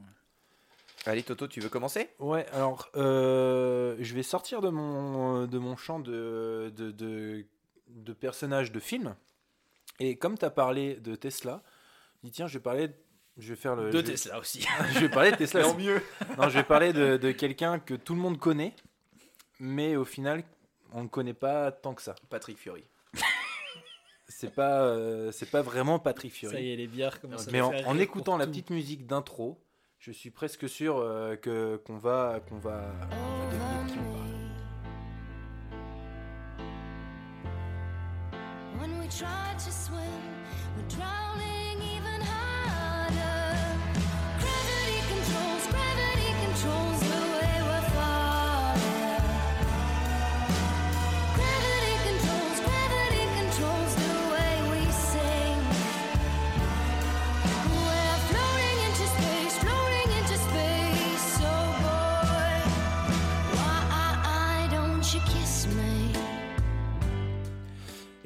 Allez, 1.09 1.23
Toto, 1.23 1.47
tu 1.47 1.59
veux 1.59 1.69
commencer? 1.69 2.09
Ouais, 2.19 2.45
alors 2.53 2.89
euh, 2.95 3.95
je 3.99 4.13
vais 4.13 4.21
sortir 4.23 4.61
de 4.61 4.69
mon, 4.69 5.47
de 5.47 5.57
mon 5.57 5.75
champ 5.75 5.99
de, 5.99 6.71
de, 6.75 6.91
de, 6.91 7.45
de 7.87 8.13
personnages 8.13 8.71
de 8.71 8.79
films. 8.79 9.15
Et 9.99 10.17
comme 10.17 10.37
tu 10.37 10.45
as 10.45 10.49
parlé 10.51 10.95
de 10.95 11.15
Tesla, 11.15 11.63
je 12.21 12.27
dis 12.27 12.31
tiens, 12.31 12.47
je 12.47 12.53
vais 12.53 12.63
parler. 12.63 12.89
Je 13.37 13.49
vais 13.49 13.55
faire 13.55 13.75
le. 13.75 13.89
De 13.89 13.97
je 13.99 14.05
Tesla 14.05 14.39
aussi. 14.39 14.63
je 14.93 14.99
vais 14.99 15.09
parler 15.09 15.31
de 15.31 15.37
Tesla. 15.37 15.61
Tant 15.63 15.75
mieux. 15.75 16.01
Non, 16.37 16.47
je 16.49 16.57
vais 16.59 16.63
parler 16.63 16.93
de, 16.93 17.17
de 17.17 17.31
quelqu'un 17.31 17.79
que 17.79 17.95
tout 17.95 18.13
le 18.13 18.19
monde 18.19 18.37
connaît, 18.37 18.75
mais 19.59 19.95
au 19.95 20.05
final, 20.05 20.43
on 20.93 21.03
ne 21.03 21.07
connaît 21.07 21.33
pas 21.33 21.71
tant 21.71 21.93
que 21.95 22.01
ça. 22.03 22.13
Patrick 22.29 22.57
Fury. 22.59 22.83
C'est 24.27 24.53
pas, 24.53 24.83
euh, 24.83 25.31
c'est 25.31 25.49
pas 25.49 25.61
vraiment 25.63 25.97
Patrick 25.97 26.31
Ça 26.33 26.47
y 26.47 26.49
Fury. 26.51 26.71
est, 26.71 26.75
les 26.75 26.87
bières 26.87 27.19
commencent 27.19 27.47
à 27.47 27.51
Mais 27.51 27.61
en, 27.61 27.97
écoutant 27.97 28.37
la 28.37 28.45
tout. 28.45 28.51
petite 28.51 28.69
musique 28.69 29.07
d'intro, 29.07 29.59
je 29.99 30.11
suis 30.11 30.31
presque 30.31 30.69
sûr 30.69 30.97
euh, 30.97 31.35
que 31.35 31.75
qu'on 31.85 31.97
va, 31.97 32.39
qu'on 32.47 32.57
va, 32.57 32.93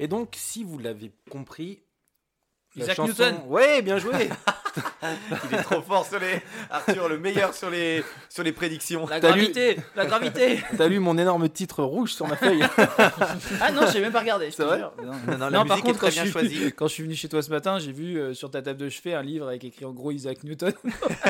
Et 0.04 0.06
donc, 0.06 0.34
si 0.36 0.64
vous 0.64 0.78
l'avez 0.78 1.12
compris, 1.30 1.82
la 2.76 2.82
Isaac 2.84 2.96
chanson- 2.96 3.06
Newton. 3.06 3.36
Ouais, 3.48 3.80
bien 3.80 3.96
joué. 3.96 4.28
Il 5.50 5.54
est 5.58 5.62
trop 5.62 5.82
fort 5.82 6.06
sur 6.06 6.18
les. 6.18 6.40
Arthur, 6.70 7.08
le 7.08 7.18
meilleur 7.18 7.54
sur 7.54 7.70
les, 7.70 8.04
sur 8.28 8.42
les 8.42 8.52
prédictions. 8.52 9.06
La 9.06 9.20
T'as 9.20 9.28
lu- 9.32 9.40
gravité, 9.52 9.76
la 9.94 10.06
gravité. 10.06 10.58
T'as 10.76 10.88
lu 10.88 10.98
mon 10.98 11.16
énorme 11.18 11.48
titre 11.48 11.82
rouge 11.82 12.12
sur 12.14 12.26
ma 12.26 12.36
feuille 12.36 12.62
Ah 13.60 13.70
non, 13.72 13.82
j'ai 13.92 14.00
même 14.00 14.12
pas 14.12 14.20
regardé. 14.20 14.46
je 14.50 14.56
C'est 14.56 14.64
vrai. 14.64 14.80
Non, 14.80 14.90
Non, 15.04 15.12
non, 15.38 15.38
la 15.50 15.50
Non, 15.58 15.66
par 15.66 15.80
contre, 15.82 15.98
quand 16.00 16.08
bien 16.08 16.24
je, 16.24 16.38
suis, 16.38 16.72
quand 16.72 16.88
je 16.88 16.92
suis 16.92 17.02
venu 17.02 17.14
chez 17.14 17.28
toi 17.28 17.42
ce 17.42 17.50
matin, 17.50 17.78
j'ai 17.78 17.92
vu 17.92 18.16
euh, 18.18 18.34
sur 18.34 18.50
ta 18.50 18.62
table 18.62 18.78
de 18.78 18.88
chevet 18.88 19.14
un 19.14 19.22
livre 19.22 19.48
avec 19.48 19.64
écrit 19.64 19.84
en 19.84 19.92
gros 19.92 20.10
Isaac 20.10 20.42
Newton. 20.44 20.72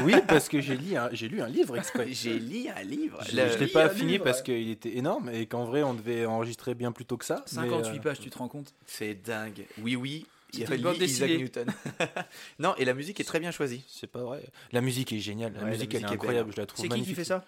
Oui, 0.05 0.15
parce 0.27 0.49
que 0.49 0.61
j'ai 0.61 0.77
lu 0.77 0.97
un, 0.97 1.09
j'ai 1.13 1.29
lu 1.29 1.41
un 1.43 1.49
livre 1.49 1.77
exprès. 1.77 2.07
J'ai 2.11 2.39
lu 2.39 2.67
un 2.77 2.83
livre. 2.83 3.19
Je, 3.29 3.37
Le- 3.37 3.49
je 3.51 3.59
l'ai 3.59 3.67
pas 3.67 3.89
fini 3.89 4.13
livre. 4.13 4.25
parce 4.25 4.43
qu'il 4.43 4.71
était 4.71 4.97
énorme 4.97 5.31
et 5.33 5.47
qu'en 5.47 5.65
vrai 5.65 5.83
on 5.83 5.95
devait 5.95 6.25
enregistrer 6.27 6.75
bien 6.75 6.93
plus 6.93 7.05
tôt 7.05 7.17
que 7.17 7.25
ça. 7.25 7.45
mais, 7.57 7.69
58 7.69 7.99
euh, 7.99 8.01
pages, 8.03 8.21
tu 8.21 8.31
te 8.31 8.39
rends 8.39 8.49
compte? 8.49 8.73
C'est 8.87 9.15
dingue. 9.15 9.67
Oui, 9.83 9.97
oui. 9.97 10.27
Il 10.59 10.63
une 10.65 10.71
relie 10.71 10.83
bande 10.83 10.97
Isaac 10.97 11.29
dessinée. 11.29 11.37
Newton. 11.39 11.67
non, 12.59 12.75
et 12.77 12.85
la 12.85 12.95
musique 12.95 13.21
est 13.21 13.25
très 13.25 13.41
bien 13.41 13.51
choisie. 13.51 13.85
C'est 13.89 14.07
pas 14.07 14.23
vrai. 14.23 14.43
La 14.73 14.81
musique 14.81 15.13
est 15.13 15.19
géniale. 15.21 15.53
La 15.53 15.59
Ouais, 15.61 15.65
la 15.67 15.71
musique, 15.73 15.95
elle 15.95 16.03
est 16.03 16.05
est 16.07 16.11
incroyable. 16.11 16.53
Je 16.55 16.61
la 16.61 16.67
trouve 16.67 16.79
C'est 16.81 16.89
qui 16.89 16.89
magnifique. 16.91 17.15
qui 17.15 17.21
fait 17.21 17.25
ça? 17.25 17.45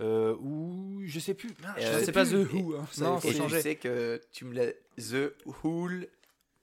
Euh, 0.00 0.36
Ou 0.40 1.00
je 1.04 1.18
sais 1.18 1.34
plus. 1.34 1.50
Ah, 1.64 1.74
je 1.78 1.86
Euh, 1.86 1.98
sais 1.98 2.04
C'est 2.06 2.12
pas. 2.12 2.24
The 2.24 2.32
Who. 2.52 2.76
hein, 2.76 2.86
ça, 2.92 3.04
Non, 3.04 3.16
il 3.16 3.20
faut 3.20 3.28
Et 3.28 3.34
changer. 3.34 3.60
sais 3.62 3.76
que 3.76 4.20
tu 4.32 4.44
me 4.44 4.54
l'as. 4.54 4.72
The 4.96 5.32
Hool. 5.64 6.06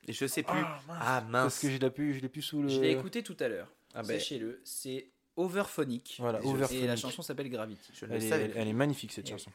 Je 0.07 0.25
sais 0.27 0.43
plus. 0.43 0.57
Ah, 0.57 0.79
mince. 0.87 0.97
Ah 1.01 1.21
Parce 1.21 1.31
mince. 1.31 1.59
que 1.59 1.69
je 1.69 1.77
l'ai 1.77 1.89
plus, 1.89 2.13
je 2.13 2.19
l'ai 2.21 2.29
plus 2.29 2.41
sous 2.43 2.61
le. 2.61 2.69
Je 2.69 2.79
l'ai 2.79 2.91
écouté 2.91 3.23
tout 3.23 3.35
à 3.39 3.47
l'heure. 3.47 3.67
Ah 3.93 4.03
ben, 4.03 4.19
Sachez-le, 4.19 4.61
c'est 4.63 5.07
Overphonic. 5.35 6.17
Voilà, 6.19 6.39
Je- 6.41 6.45
Et 6.45 6.49
Overphonic. 6.49 6.85
la 6.87 6.95
chanson 6.95 7.21
s'appelle 7.21 7.49
Gravity. 7.49 7.91
je 7.93 8.05
Elle 8.05 8.23
est, 8.23 8.29
savais 8.29 8.51
elle- 8.55 8.67
est 8.67 8.73
magnifique 8.73 9.11
cette 9.11 9.27
Et 9.27 9.31
chanson. 9.31 9.51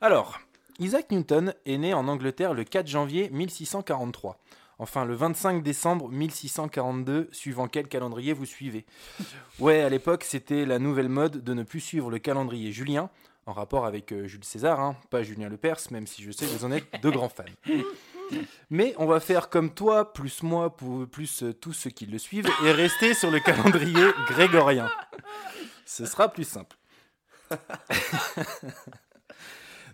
Alors, 0.00 0.38
Isaac 0.78 1.10
Newton 1.10 1.54
est 1.64 1.78
né 1.78 1.94
en 1.94 2.08
Angleterre 2.08 2.52
le 2.54 2.64
4 2.64 2.86
janvier 2.88 3.30
1643. 3.30 4.38
Enfin, 4.78 5.06
le 5.06 5.14
25 5.14 5.62
décembre 5.62 6.08
1642, 6.10 7.28
suivant 7.32 7.66
quel 7.66 7.88
calendrier 7.88 8.34
vous 8.34 8.44
suivez. 8.44 8.84
Ouais, 9.58 9.80
à 9.80 9.88
l'époque, 9.88 10.22
c'était 10.24 10.66
la 10.66 10.78
nouvelle 10.78 11.08
mode 11.08 11.42
de 11.42 11.54
ne 11.54 11.62
plus 11.62 11.80
suivre 11.80 12.10
le 12.10 12.18
calendrier 12.18 12.72
julien, 12.72 13.08
en 13.46 13.52
rapport 13.52 13.86
avec 13.86 14.12
euh, 14.12 14.26
Jules 14.26 14.44
César, 14.44 14.80
hein, 14.80 14.96
pas 15.08 15.22
Julien 15.22 15.48
Lepers, 15.48 15.78
même 15.92 16.06
si 16.06 16.22
je 16.22 16.30
sais 16.30 16.44
que 16.44 16.50
vous 16.50 16.64
en 16.64 16.72
êtes 16.72 17.00
de 17.00 17.10
grands 17.10 17.30
fans. 17.30 17.44
Mais 18.70 18.94
on 18.98 19.06
va 19.06 19.20
faire 19.20 19.48
comme 19.48 19.72
toi, 19.72 20.12
plus 20.12 20.42
moi, 20.42 20.76
plus 21.10 21.42
euh, 21.42 21.54
tous 21.54 21.72
ceux 21.72 21.90
qui 21.90 22.06
le 22.06 22.18
suivent, 22.18 22.50
et 22.64 22.72
rester 22.72 23.14
sur 23.14 23.30
le 23.30 23.40
calendrier 23.40 24.10
grégorien. 24.26 24.90
Ce 25.86 26.04
sera 26.04 26.28
plus 26.28 26.44
simple. 26.44 26.76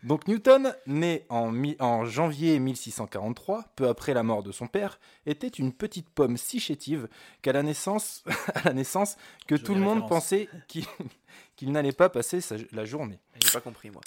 Donc 0.02 0.26
Newton, 0.26 0.74
né 0.86 1.24
en, 1.28 2.04
janvier 2.04 2.58
1643, 2.58 3.64
peu 3.76 3.88
après 3.88 4.14
la 4.14 4.22
mort 4.22 4.42
de 4.42 4.50
son 4.50 4.66
père, 4.66 4.98
était 5.26 5.48
une 5.48 5.72
petite 5.72 6.10
pomme 6.10 6.36
si 6.36 6.58
chétive 6.58 7.08
qu'à 7.40 7.52
la 7.52 7.62
naissance, 7.62 8.24
à 8.54 8.62
la 8.64 8.72
naissance 8.72 9.16
que 9.46 9.56
Jolie 9.56 9.64
tout 9.64 9.74
le 9.74 9.80
monde 9.80 10.08
pensait 10.08 10.48
qu'il 11.56 11.72
n'allait 11.72 11.92
pas 11.92 12.08
passer 12.08 12.40
sa- 12.40 12.56
la 12.72 12.84
journée. 12.84 13.20
J'ai 13.42 13.52
pas 13.52 13.60
compris 13.60 13.90
moi. 13.90 14.00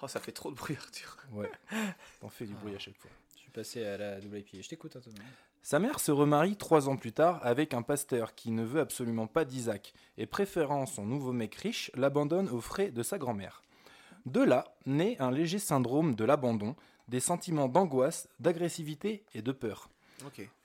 Oh, 0.00 0.08
ça 0.08 0.20
fait 0.20 0.32
trop 0.32 0.50
de 0.50 0.56
bruit, 0.56 0.76
Arthur. 0.78 1.18
Ouais, 1.32 1.50
on 2.22 2.28
fait 2.28 2.46
du 2.46 2.54
bruit 2.54 2.74
à 2.74 2.78
chaque 2.78 2.96
fois. 2.96 3.10
Je 3.36 3.42
suis 3.42 3.50
passé 3.50 3.84
à 3.84 3.96
la 3.98 4.20
double 4.20 4.38
IPA. 4.38 4.62
Je 4.62 4.68
t'écoute, 4.68 4.96
Antonin. 4.96 5.16
Sa 5.62 5.78
mère 5.78 6.00
se 6.00 6.12
remarie 6.12 6.56
trois 6.56 6.88
ans 6.88 6.96
plus 6.96 7.12
tard 7.12 7.40
avec 7.42 7.72
un 7.72 7.80
pasteur 7.82 8.34
qui 8.34 8.50
ne 8.50 8.64
veut 8.64 8.80
absolument 8.80 9.26
pas 9.26 9.44
d'Isaac 9.46 9.94
et 10.18 10.26
préférant 10.26 10.84
son 10.84 11.06
nouveau 11.06 11.32
mec 11.32 11.54
riche, 11.54 11.90
l'abandonne 11.94 12.50
aux 12.50 12.60
frais 12.60 12.90
de 12.90 13.02
sa 13.02 13.16
grand-mère. 13.16 13.62
De 14.26 14.40
là 14.40 14.74
naît 14.86 15.16
un 15.20 15.30
léger 15.30 15.58
syndrome 15.58 16.14
de 16.14 16.24
l'abandon, 16.24 16.76
des 17.08 17.20
sentiments 17.20 17.68
d'angoisse, 17.68 18.28
d'agressivité 18.40 19.24
et 19.34 19.42
de 19.42 19.52
peur. 19.52 19.88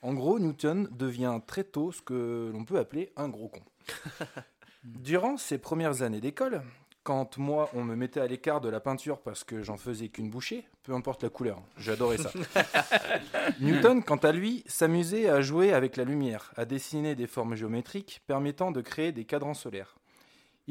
En 0.01 0.13
gros, 0.13 0.39
Newton 0.39 0.87
devient 0.91 1.41
très 1.45 1.63
tôt 1.63 1.91
ce 1.91 2.01
que 2.01 2.49
l'on 2.53 2.63
peut 2.63 2.77
appeler 2.77 3.11
un 3.17 3.27
gros 3.27 3.49
con. 3.49 3.61
Durant 4.83 5.37
ses 5.37 5.57
premières 5.57 6.01
années 6.01 6.21
d'école, 6.21 6.61
Quand 7.03 7.37
moi, 7.37 7.69
on 7.73 7.83
me 7.83 7.95
mettait 7.95 8.19
à 8.19 8.27
l'écart 8.27 8.61
de 8.61 8.69
la 8.69 8.79
peinture 8.79 9.19
parce 9.21 9.43
que 9.43 9.63
j'en 9.63 9.77
faisais 9.77 10.09
qu'une 10.09 10.29
bouchée, 10.29 10.67
peu 10.83 10.93
importe 10.93 11.23
la 11.23 11.29
couleur, 11.29 11.61
j'adorais 11.77 12.17
ça. 12.17 12.31
Newton, 13.59 14.03
quant 14.03 14.17
à 14.17 14.31
lui, 14.31 14.63
s'amusait 14.67 15.27
à 15.27 15.41
jouer 15.41 15.73
avec 15.73 15.97
la 15.97 16.03
lumière, 16.03 16.51
à 16.55 16.65
dessiner 16.65 17.15
des 17.15 17.25
formes 17.25 17.55
géométriques 17.55 18.21
permettant 18.27 18.71
de 18.71 18.81
créer 18.81 19.11
des 19.11 19.25
cadrans 19.25 19.55
solaires. 19.55 19.95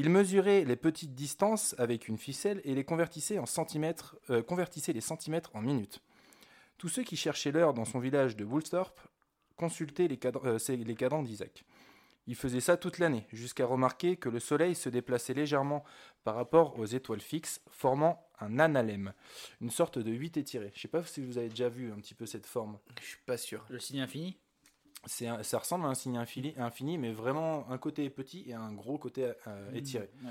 Il 0.01 0.11
mesurait 0.11 0.65
les 0.65 0.77
petites 0.77 1.17
distances 1.17 1.75
avec 1.77 2.07
une 2.07 2.19
ficelle 2.19 2.61
et 2.63 2.77
les 2.77 2.85
convertissait 2.85 3.41
en 3.41 3.47
centimètres, 3.47 4.17
euh, 4.31 4.45
convertissait 4.45 4.93
les 4.93 5.01
centimètres 5.01 5.51
en 5.55 5.61
minutes. 5.61 6.01
Tous 6.79 6.89
ceux 6.89 7.03
qui 7.03 7.17
cherchaient 7.17 7.51
l'heure 7.51 7.75
dans 7.75 7.85
son 7.85 7.99
village 7.99 8.37
de 8.37 8.45
Woolsthorpe 8.45 9.01
consultaient 9.57 10.07
les, 10.07 10.17
cadres- 10.17 10.47
euh, 10.71 10.77
les 10.77 10.95
cadrans 10.95 11.25
d'Isaac. 11.25 11.65
Il 12.29 12.37
faisait 12.37 12.61
ça 12.61 12.77
toute 12.77 12.99
l'année, 13.01 13.27
jusqu'à 13.33 13.67
remarquer 13.67 14.17
que 14.17 14.29
le 14.29 14.39
soleil 14.39 14.77
se 14.77 14.89
déplaçait 14.89 15.35
légèrement 15.35 15.83
par 16.23 16.37
rapport 16.37 16.79
aux 16.79 16.87
étoiles 16.87 17.21
fixes, 17.21 17.61
formant 17.69 18.25
un 18.39 18.61
analème, 18.61 19.15
une 19.61 19.71
sorte 19.71 19.99
de 19.99 20.13
8 20.13 20.37
étiré. 20.37 20.71
Je 20.77 20.81
sais 20.83 20.87
pas 20.87 21.03
si 21.03 21.25
vous 21.25 21.39
avez 21.39 21.49
déjà 21.49 21.69
vu 21.69 21.91
un 21.91 21.97
petit 21.97 22.15
peu 22.15 22.27
cette 22.27 22.47
forme. 22.47 22.79
Je 23.01 23.07
suis 23.09 23.19
pas 23.27 23.37
sûr. 23.37 23.65
Le 23.69 23.81
signe 23.81 24.01
infini? 24.01 24.39
C'est 25.07 25.29
ça 25.45 25.59
ressemble 25.59 25.85
à 25.87 25.89
un 25.89 25.95
signe 25.95 26.17
infini, 26.19 26.55
infini, 26.59 26.99
mais 26.99 27.13
vraiment 27.13 27.69
un 27.71 27.79
côté 27.79 28.05
est 28.05 28.11
petit 28.11 28.45
et 28.49 28.55
un 28.55 28.73
gros 28.73 28.99
côté 28.99 29.33
euh, 29.47 29.73
étiré. 29.73 30.11
Ouais. 30.25 30.31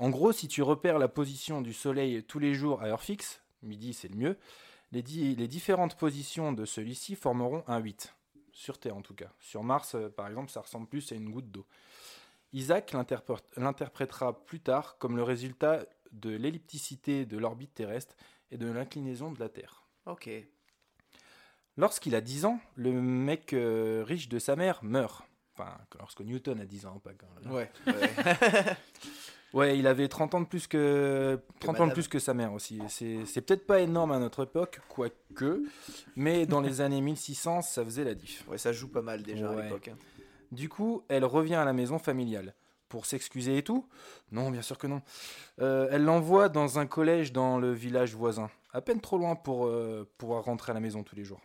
En 0.00 0.10
gros, 0.10 0.32
si 0.32 0.46
tu 0.48 0.62
repères 0.62 0.98
la 0.98 1.08
position 1.08 1.60
du 1.62 1.72
soleil 1.72 2.22
tous 2.24 2.38
les 2.38 2.54
jours 2.54 2.82
à 2.82 2.86
heure 2.86 3.02
fixe, 3.02 3.40
midi 3.62 3.94
c'est 3.94 4.08
le 4.08 4.16
mieux, 4.16 4.38
les, 4.92 5.02
di- 5.02 5.34
les 5.36 5.48
différentes 5.48 5.96
positions 5.96 6.52
de 6.52 6.64
celui-ci 6.64 7.14
formeront 7.16 7.64
un 7.66 7.78
8. 7.78 8.14
Sur 8.52 8.78
Terre 8.78 8.96
en 8.96 9.02
tout 9.02 9.14
cas. 9.14 9.32
Sur 9.40 9.64
Mars, 9.64 9.94
euh, 9.96 10.08
par 10.08 10.28
exemple, 10.28 10.50
ça 10.50 10.60
ressemble 10.60 10.86
plus 10.86 11.10
à 11.10 11.14
une 11.16 11.30
goutte 11.30 11.50
d'eau. 11.50 11.66
Isaac 12.52 12.92
l'interprétera 13.56 14.44
plus 14.44 14.60
tard 14.60 14.96
comme 14.98 15.16
le 15.16 15.22
résultat 15.24 15.84
de 16.12 16.30
l'ellipticité 16.30 17.26
de 17.26 17.36
l'orbite 17.36 17.74
terrestre 17.74 18.14
et 18.52 18.56
de 18.58 18.66
l'inclinaison 18.70 19.32
de 19.32 19.40
la 19.40 19.48
Terre. 19.48 19.82
Ok. 20.06 20.28
Lorsqu'il 21.76 22.14
a 22.14 22.20
10 22.20 22.44
ans, 22.44 22.60
le 22.76 22.92
mec 22.92 23.52
euh, 23.52 24.04
riche 24.06 24.28
de 24.28 24.38
sa 24.38 24.54
mère 24.56 24.78
meurt. 24.82 25.24
Enfin, 25.56 25.76
lorsque 25.98 26.20
Newton 26.20 26.60
a 26.60 26.64
10 26.66 26.86
ans, 26.86 27.00
pas 27.02 27.10
quand 27.14 27.50
Ouais. 27.52 27.70
ouais. 27.86 28.76
Ouais, 29.52 29.78
il 29.78 29.86
avait 29.86 30.08
30 30.08 30.34
ans 30.34 30.40
de 30.40 30.46
plus 30.46 30.66
que 30.66 31.38
30 31.60 31.80
ans 31.80 31.86
de 31.86 31.92
plus 31.92 32.08
que 32.08 32.18
sa 32.18 32.34
mère 32.34 32.52
aussi. 32.52 32.80
C'est 32.88 33.24
c'est 33.24 33.40
peut-être 33.40 33.66
pas 33.68 33.80
énorme 33.80 34.10
à 34.10 34.18
notre 34.18 34.42
époque, 34.44 34.80
quoique, 34.88 35.62
mais 36.16 36.44
dans 36.44 36.60
les 36.60 36.80
années 36.80 37.00
1600, 37.00 37.62
ça 37.62 37.84
faisait 37.84 38.02
la 38.02 38.14
diff. 38.14 38.44
ouais, 38.48 38.58
ça 38.58 38.72
joue 38.72 38.88
pas 38.88 39.02
mal 39.02 39.22
déjà 39.22 39.48
Ouais. 39.52 39.60
à 39.60 39.64
l'époque. 39.64 39.88
hein. 39.88 39.96
Du 40.50 40.68
coup, 40.68 41.04
elle 41.08 41.24
revient 41.24 41.54
à 41.54 41.64
la 41.64 41.72
maison 41.72 41.98
familiale. 42.00 42.54
Pour 42.88 43.06
s'excuser 43.06 43.58
et 43.58 43.62
tout? 43.62 43.88
Non, 44.30 44.50
bien 44.50 44.62
sûr 44.62 44.76
que 44.78 44.86
non. 44.86 45.02
Euh, 45.60 45.88
elle 45.90 46.04
l'envoie 46.04 46.48
dans 46.48 46.78
un 46.78 46.86
collège 46.86 47.32
dans 47.32 47.58
le 47.58 47.72
village 47.72 48.14
voisin, 48.14 48.50
à 48.72 48.80
peine 48.80 49.00
trop 49.00 49.18
loin 49.18 49.34
pour 49.36 49.66
euh, 49.66 50.08
pouvoir 50.18 50.44
rentrer 50.44 50.70
à 50.70 50.74
la 50.74 50.80
maison 50.80 51.02
tous 51.02 51.16
les 51.16 51.24
jours. 51.24 51.40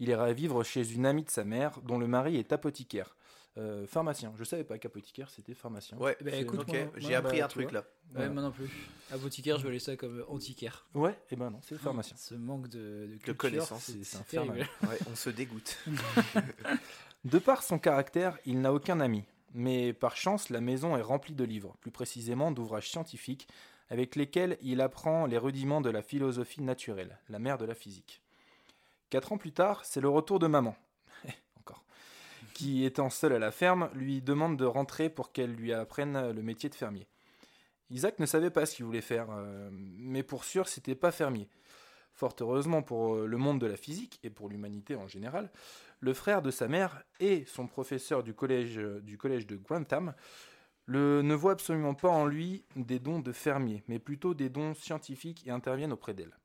Il 0.00 0.08
ira 0.08 0.32
vivre 0.32 0.62
chez 0.64 0.92
une 0.92 1.06
amie 1.06 1.24
de 1.24 1.30
sa 1.30 1.44
mère, 1.44 1.80
dont 1.82 1.98
le 1.98 2.06
mari 2.06 2.36
est 2.36 2.52
apothicaire. 2.52 3.16
Euh, 3.58 3.86
pharmacien. 3.86 4.34
Je 4.36 4.44
savais 4.44 4.64
pas 4.64 4.76
qu'apothicaire 4.76 5.30
c'était 5.30 5.54
pharmacien. 5.54 5.96
Ouais, 5.96 6.14
Bah, 6.22 6.30
écoute, 6.32 6.66
moi, 6.68 6.76
moi, 6.78 6.92
j'ai 6.98 7.14
appris 7.14 7.38
bah, 7.38 7.46
un 7.46 7.48
truc 7.48 7.70
vois. 7.70 7.72
là. 7.72 7.80
Ouais, 7.80 8.12
Voilà. 8.12 8.30
moi 8.30 8.42
non 8.42 8.50
plus. 8.50 8.68
Apothicaire, 9.10 9.56
je 9.56 9.62
voyais 9.62 9.78
ça 9.78 9.96
comme 9.96 10.18
euh, 10.18 10.24
antiquaire. 10.30 10.84
Ouais, 10.92 11.18
et 11.30 11.36
ben 11.36 11.48
non, 11.50 11.60
c'est 11.62 11.78
pharmacien. 11.78 12.16
Ce 12.18 12.34
manque 12.34 12.68
de, 12.68 12.78
de, 12.78 13.06
De 13.06 13.16
culture, 13.16 13.36
connaissances, 13.38 13.84
c'est 13.84 13.92
c'est 13.92 14.04
c'est 14.04 14.18
infernal. 14.18 14.58
Ouais, 14.82 14.98
on 15.10 15.14
se 15.16 15.30
dégoûte. 15.30 15.78
De 17.24 17.38
par 17.38 17.62
son 17.62 17.78
caractère, 17.78 18.38
il 18.46 18.60
n'a 18.60 18.72
aucun 18.72 19.00
ami. 19.00 19.24
Mais 19.54 19.92
par 19.94 20.16
chance, 20.16 20.50
la 20.50 20.60
maison 20.60 20.96
est 20.96 21.02
remplie 21.02 21.34
de 21.34 21.44
livres, 21.44 21.76
plus 21.80 21.90
précisément 21.90 22.50
d'ouvrages 22.52 22.90
scientifiques, 22.90 23.48
avec 23.88 24.16
lesquels 24.16 24.58
il 24.60 24.80
apprend 24.80 25.26
les 25.26 25.38
rudiments 25.38 25.80
de 25.80 25.88
la 25.90 26.02
philosophie 26.02 26.60
naturelle, 26.62 27.18
la 27.28 27.38
mère 27.38 27.56
de 27.56 27.64
la 27.64 27.74
physique. 27.74 28.20
Quatre 29.10 29.32
ans 29.32 29.38
plus 29.38 29.52
tard, 29.52 29.84
c'est 29.84 30.00
le 30.00 30.08
retour 30.08 30.38
de 30.38 30.48
maman, 30.48 30.74
qui, 32.54 32.84
étant 32.84 33.08
seule 33.08 33.32
à 33.32 33.38
la 33.38 33.52
ferme, 33.52 33.88
lui 33.94 34.20
demande 34.20 34.56
de 34.56 34.64
rentrer 34.64 35.08
pour 35.08 35.32
qu'elle 35.32 35.54
lui 35.54 35.72
apprenne 35.72 36.32
le 36.32 36.42
métier 36.42 36.68
de 36.68 36.74
fermier. 36.74 37.06
Isaac 37.90 38.18
ne 38.18 38.26
savait 38.26 38.50
pas 38.50 38.66
ce 38.66 38.74
qu'il 38.74 38.84
voulait 38.84 39.00
faire, 39.00 39.28
euh, 39.30 39.68
mais 39.72 40.24
pour 40.24 40.44
sûr, 40.44 40.66
c'était 40.66 40.96
pas 40.96 41.12
fermier. 41.12 41.48
Fort 42.14 42.34
heureusement 42.40 42.82
pour 42.82 43.14
euh, 43.14 43.26
le 43.26 43.36
monde 43.36 43.60
de 43.60 43.66
la 43.66 43.76
physique 43.76 44.18
et 44.24 44.30
pour 44.30 44.48
l'humanité 44.48 44.96
en 44.96 45.06
général, 45.06 45.50
le 46.00 46.12
frère 46.12 46.42
de 46.42 46.50
sa 46.50 46.66
mère 46.66 47.04
et 47.20 47.44
son 47.46 47.68
professeur 47.68 48.24
du 48.24 48.34
collège, 48.34 48.80
du 49.02 49.18
collège 49.18 49.46
de 49.46 49.56
Grantham 49.56 50.14
le, 50.86 51.22
ne 51.22 51.34
voient 51.34 51.52
absolument 51.52 51.94
pas 51.94 52.08
en 52.08 52.26
lui 52.26 52.64
des 52.74 52.98
dons 52.98 53.20
de 53.20 53.32
fermier, 53.32 53.84
mais 53.86 53.98
plutôt 53.98 54.34
des 54.34 54.48
dons 54.48 54.74
scientifiques 54.74 55.46
et 55.46 55.50
interviennent 55.50 55.92
auprès 55.92 56.14
d'elle. 56.14 56.36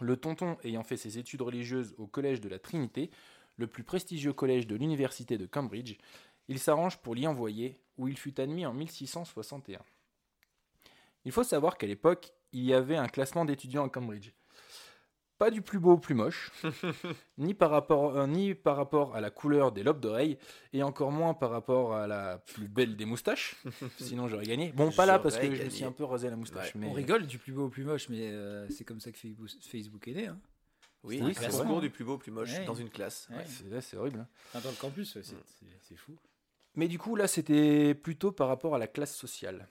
Le 0.00 0.16
tonton 0.16 0.58
ayant 0.62 0.82
fait 0.82 0.96
ses 0.96 1.18
études 1.18 1.42
religieuses 1.42 1.94
au 1.98 2.06
collège 2.06 2.40
de 2.40 2.48
la 2.48 2.58
Trinité, 2.58 3.10
le 3.56 3.66
plus 3.66 3.84
prestigieux 3.84 4.32
collège 4.32 4.66
de 4.66 4.76
l'université 4.76 5.38
de 5.38 5.46
Cambridge, 5.46 5.96
il 6.48 6.58
s'arrange 6.58 6.98
pour 6.98 7.14
l'y 7.14 7.26
envoyer, 7.26 7.80
où 7.96 8.08
il 8.08 8.18
fut 8.18 8.38
admis 8.40 8.66
en 8.66 8.74
1661. 8.74 9.80
Il 11.24 11.32
faut 11.32 11.42
savoir 11.42 11.78
qu'à 11.78 11.86
l'époque, 11.86 12.32
il 12.52 12.62
y 12.62 12.74
avait 12.74 12.96
un 12.96 13.08
classement 13.08 13.44
d'étudiants 13.44 13.86
à 13.86 13.88
Cambridge. 13.88 14.32
Pas 15.38 15.50
du 15.50 15.60
plus 15.60 15.78
beau 15.78 15.92
au 15.92 15.98
plus 15.98 16.14
moche, 16.14 16.50
ni 17.38 17.52
par, 17.52 17.70
rapport, 17.70 18.16
euh, 18.16 18.26
ni 18.26 18.54
par 18.54 18.74
rapport 18.76 19.14
à 19.14 19.20
la 19.20 19.30
couleur 19.30 19.70
des 19.70 19.82
lobes 19.82 20.00
d'oreilles, 20.00 20.38
et 20.72 20.82
encore 20.82 21.12
moins 21.12 21.34
par 21.34 21.50
rapport 21.50 21.94
à 21.94 22.06
la 22.06 22.38
plus 22.38 22.68
belle 22.68 22.96
des 22.96 23.04
moustaches. 23.04 23.56
Sinon 23.98 24.28
j'aurais 24.28 24.46
gagné. 24.46 24.72
Bon, 24.72 24.90
pas 24.90 25.04
là 25.04 25.18
parce 25.18 25.36
que 25.36 25.54
je 25.54 25.62
me 25.64 25.68
suis 25.68 25.84
un 25.84 25.92
peu 25.92 26.04
rasé 26.04 26.30
la 26.30 26.36
moustache. 26.36 26.74
Ouais. 26.74 26.80
mais... 26.80 26.86
On 26.88 26.92
rigole 26.92 27.26
du 27.26 27.36
plus 27.38 27.52
beau 27.52 27.66
au 27.66 27.68
plus 27.68 27.84
moche, 27.84 28.08
mais 28.08 28.30
euh, 28.30 28.66
c'est 28.70 28.84
comme 28.84 29.00
ça 29.00 29.12
que 29.12 29.18
Facebook, 29.60 30.08
est 30.08 30.12
né. 30.14 30.26
Hein. 30.28 30.38
Oui, 31.02 31.20
Oui, 31.22 31.30
un 31.30 31.34
c'est 31.34 31.50
concours 31.50 31.66
vrai. 31.76 31.80
du 31.82 31.90
plus 31.90 32.04
beau 32.04 32.14
au 32.14 32.18
plus 32.18 32.32
moche 32.32 32.52
Ouais. 32.54 32.64
dans 32.64 32.74
une 32.74 32.88
classe. 32.88 33.28
Ouais. 33.30 33.44
C'est, 33.82 33.96
horrible. 33.98 34.20
hein. 34.20 34.28
Enfin, 34.54 34.60
dans 34.64 34.70
le 34.70 34.76
campus, 34.80 35.12
c'est- 35.22 35.36
c'est 35.82 35.96
fou. 35.96 36.16
Mais 36.74 36.88
du 36.88 36.98
coup, 36.98 37.14
là, 37.14 37.26
c'était 37.28 37.94
plutôt 37.94 38.32
par 38.32 38.48
rapport 38.48 38.74
à 38.74 38.78
la 38.78 38.86
classe 38.86 39.14
sociale. 39.14 39.68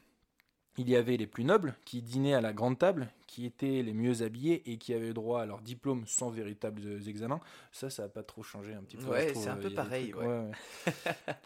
Il 0.78 0.90
y 0.90 0.96
avait 0.98 1.16
les 1.16 1.28
plus 1.28 1.46
nobles 1.46 1.74
qui 1.86 2.02
dînaient 2.02 2.34
à 2.34 2.42
la 2.42 2.52
grande 2.52 2.78
table, 2.78 3.08
qui 3.28 3.46
étaient 3.46 3.82
les 3.82 3.94
mieux 3.94 4.24
habillés 4.24 4.70
et 4.70 4.78
qui 4.78 4.94
avaient 4.94 5.14
droit 5.14 5.42
à 5.42 5.46
leur 5.46 5.62
diplôme 5.62 6.06
sans 6.06 6.30
véritables 6.30 7.08
examens. 7.08 7.40
Ça, 7.72 7.90
ça 7.90 8.04
n'a 8.04 8.10
pas 8.10 8.24
trop 8.24 8.44
changé 8.44 8.74
un 8.74 8.84
petit 8.84 8.98
peu. 8.98 9.06
Ouais, 9.06 9.34
c'est 9.34 9.48
un 9.48 9.56
peu 9.56 9.70
pareil, 9.70 10.12
trucs- 10.12 10.22
ouais. 10.22 10.28
ouais. 10.28 10.52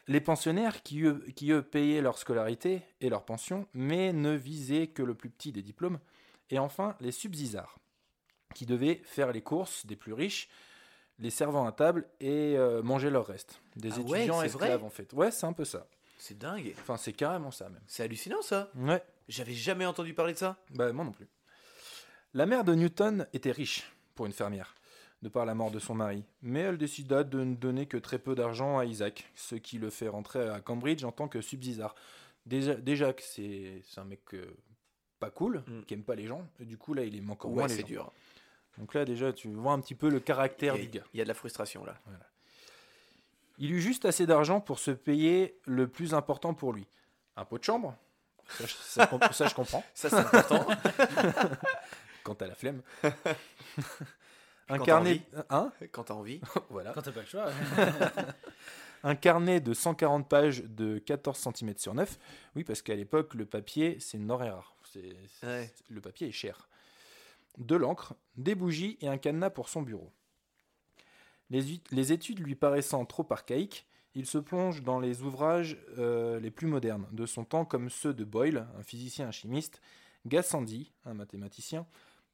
les 0.07 0.19
pensionnaires 0.21 0.81
qui 0.81 1.01
eux, 1.03 1.23
qui, 1.35 1.51
eux, 1.51 1.61
payaient 1.61 2.01
leur 2.01 2.17
scolarité 2.17 2.81
et 3.01 3.09
leur 3.09 3.23
pension, 3.23 3.67
mais 3.73 4.13
ne 4.13 4.31
visaient 4.33 4.87
que 4.87 5.03
le 5.03 5.13
plus 5.13 5.29
petit 5.29 5.51
des 5.51 5.61
diplômes. 5.61 5.99
Et 6.49 6.57
enfin, 6.57 6.95
les 6.99 7.11
subsisards, 7.11 7.77
qui 8.55 8.65
devaient 8.65 9.01
faire 9.03 9.31
les 9.31 9.41
courses 9.41 9.85
des 9.85 9.95
plus 9.95 10.13
riches, 10.13 10.49
les 11.19 11.29
servants 11.29 11.67
à 11.67 11.71
table 11.71 12.07
et 12.19 12.55
euh, 12.57 12.81
manger 12.81 13.11
leur 13.11 13.27
reste. 13.27 13.61
Des 13.75 13.91
Ah 13.91 13.99
étudiants 13.99 14.41
esclaves, 14.41 14.83
en 14.83 14.89
fait. 14.89 15.13
Ouais, 15.13 15.29
c'est 15.29 15.45
un 15.45 15.53
peu 15.53 15.65
ça. 15.65 15.85
C'est 16.17 16.37
dingue. 16.37 16.73
Enfin, 16.79 16.97
c'est 16.97 17.13
carrément 17.13 17.51
ça 17.51 17.69
même. 17.69 17.83
C'est 17.87 18.03
hallucinant 18.03 18.41
ça. 18.41 18.71
Ouais, 18.75 19.03
J'avais 19.29 19.53
jamais 19.53 19.85
entendu 19.85 20.13
parler 20.13 20.33
de 20.33 20.37
ça. 20.39 20.57
bah 20.71 20.91
moi 20.91 21.05
non 21.05 21.11
plus. 21.11 21.27
La 22.33 22.45
mère 22.45 22.63
de 22.63 22.73
Newton 22.75 23.25
était 23.33 23.51
riche 23.51 23.89
pour 24.15 24.25
une 24.25 24.33
fermière, 24.33 24.75
de 25.21 25.29
par 25.29 25.45
la 25.45 25.55
mort 25.55 25.71
de 25.71 25.79
son 25.79 25.95
mari, 25.95 26.23
mais 26.41 26.59
elle 26.61 26.77
décida 26.77 27.23
de 27.23 27.43
ne 27.43 27.55
donner 27.55 27.85
que 27.85 27.97
très 27.97 28.19
peu 28.19 28.35
d'argent 28.35 28.77
à 28.77 28.85
Isaac, 28.85 29.25
ce 29.35 29.55
qui 29.55 29.77
le 29.79 29.89
fait 29.89 30.07
rentrer 30.07 30.49
à 30.49 30.59
Cambridge 30.61 31.03
en 31.03 31.11
tant 31.11 31.27
que 31.27 31.41
subsisard. 31.41 31.95
Déjà, 32.45 32.73
déjà 32.75 33.13
que 33.13 33.21
c'est 33.23 33.81
un 33.97 34.03
mec 34.03 34.21
euh, 34.33 34.55
pas 35.19 35.29
cool, 35.29 35.63
Mm. 35.67 35.81
qui 35.85 35.93
aime 35.93 36.03
pas 36.03 36.15
les 36.15 36.27
gens, 36.27 36.47
et 36.59 36.65
du 36.65 36.77
coup 36.77 36.93
là 36.93 37.03
il 37.03 37.15
aime 37.15 37.29
encore 37.29 37.51
Ouais, 37.51 37.57
moins 37.57 37.67
les 37.67 37.75
c'est 37.75 37.81
gens. 37.81 37.87
dur. 37.87 38.11
Donc 38.77 38.93
là 38.93 39.05
déjà 39.05 39.33
tu 39.33 39.49
vois 39.49 39.73
un 39.73 39.79
petit 39.79 39.95
peu 39.95 40.09
le 40.09 40.19
caractère 40.19 40.75
du 40.75 40.87
gars. 40.87 41.03
il 41.13 41.17
y 41.17 41.21
a 41.21 41.23
de 41.23 41.27
la 41.27 41.33
frustration 41.35 41.83
là. 41.85 41.95
Il 43.57 43.71
eut 43.73 43.81
juste 43.81 44.05
assez 44.05 44.25
d'argent 44.25 44.61
pour 44.61 44.79
se 44.79 44.91
payer 44.91 45.59
le 45.65 45.87
plus 45.87 46.13
important 46.13 46.53
pour 46.53 46.71
lui. 46.73 46.87
Un 47.35 47.43
pot 47.45 47.57
de 47.57 47.63
chambre, 47.63 47.95
ça, 48.57 48.65
je- 48.65 48.73
ça, 48.73 49.03
je 49.05 49.09
comp- 49.09 49.33
ça, 49.33 49.47
je 49.47 49.53
comprends. 49.55 49.83
Ça 49.93 50.09
c'est 50.09 50.15
important. 50.17 50.67
Quant 52.23 52.33
à 52.33 52.47
la 52.47 52.55
flemme. 52.55 52.81
Quand 53.01 53.09
un 54.75 54.77
t'as 54.77 54.85
carnet, 54.85 55.21
hein? 55.49 55.71
Quand 55.91 56.03
t'as 56.03 56.13
envie. 56.13 56.41
Voilà. 56.69 56.91
Quand 56.93 57.01
t'as 57.01 57.11
pas 57.11 57.21
le 57.21 57.25
choix. 57.25 57.47
Un 59.03 59.15
carnet 59.15 59.59
de 59.61 59.73
140 59.73 60.27
pages 60.29 60.63
de 60.63 60.99
14 60.99 61.37
cm 61.55 61.73
sur 61.77 61.93
9. 61.95 62.19
Oui, 62.55 62.63
parce 62.63 62.81
qu'à 62.81 62.95
l'époque, 62.95 63.33
le 63.33 63.45
papier, 63.45 63.97
c'est 63.99 64.17
une 64.17 64.27
denrée 64.27 64.49
rare. 64.51 64.75
C'est- 64.91 65.15
c'est- 65.39 65.45
Ouais. 65.47 65.73
Le 65.89 66.01
papier 66.01 66.27
est 66.27 66.31
cher. 66.33 66.67
De 67.57 67.75
l'encre, 67.75 68.13
des 68.37 68.55
bougies 68.55 68.97
et 69.01 69.07
un 69.07 69.17
cadenas 69.17 69.49
pour 69.49 69.69
son 69.69 69.81
bureau. 69.81 70.11
Les, 71.49 71.81
les 71.91 72.11
études 72.11 72.39
lui 72.39 72.53
paraissant 72.55 73.03
trop 73.05 73.25
archaïques, 73.31 73.87
il 74.15 74.25
se 74.25 74.37
plonge 74.37 74.81
dans 74.83 74.99
les 74.99 75.21
ouvrages 75.21 75.77
euh, 75.97 76.39
les 76.39 76.51
plus 76.51 76.67
modernes 76.67 77.07
de 77.11 77.25
son 77.25 77.45
temps, 77.45 77.65
comme 77.65 77.89
ceux 77.89 78.13
de 78.13 78.23
Boyle, 78.23 78.67
un 78.77 78.83
physicien 78.83 79.27
un 79.27 79.31
chimiste, 79.31 79.81
Gassendi, 80.25 80.91
un 81.05 81.13
mathématicien, 81.13 81.85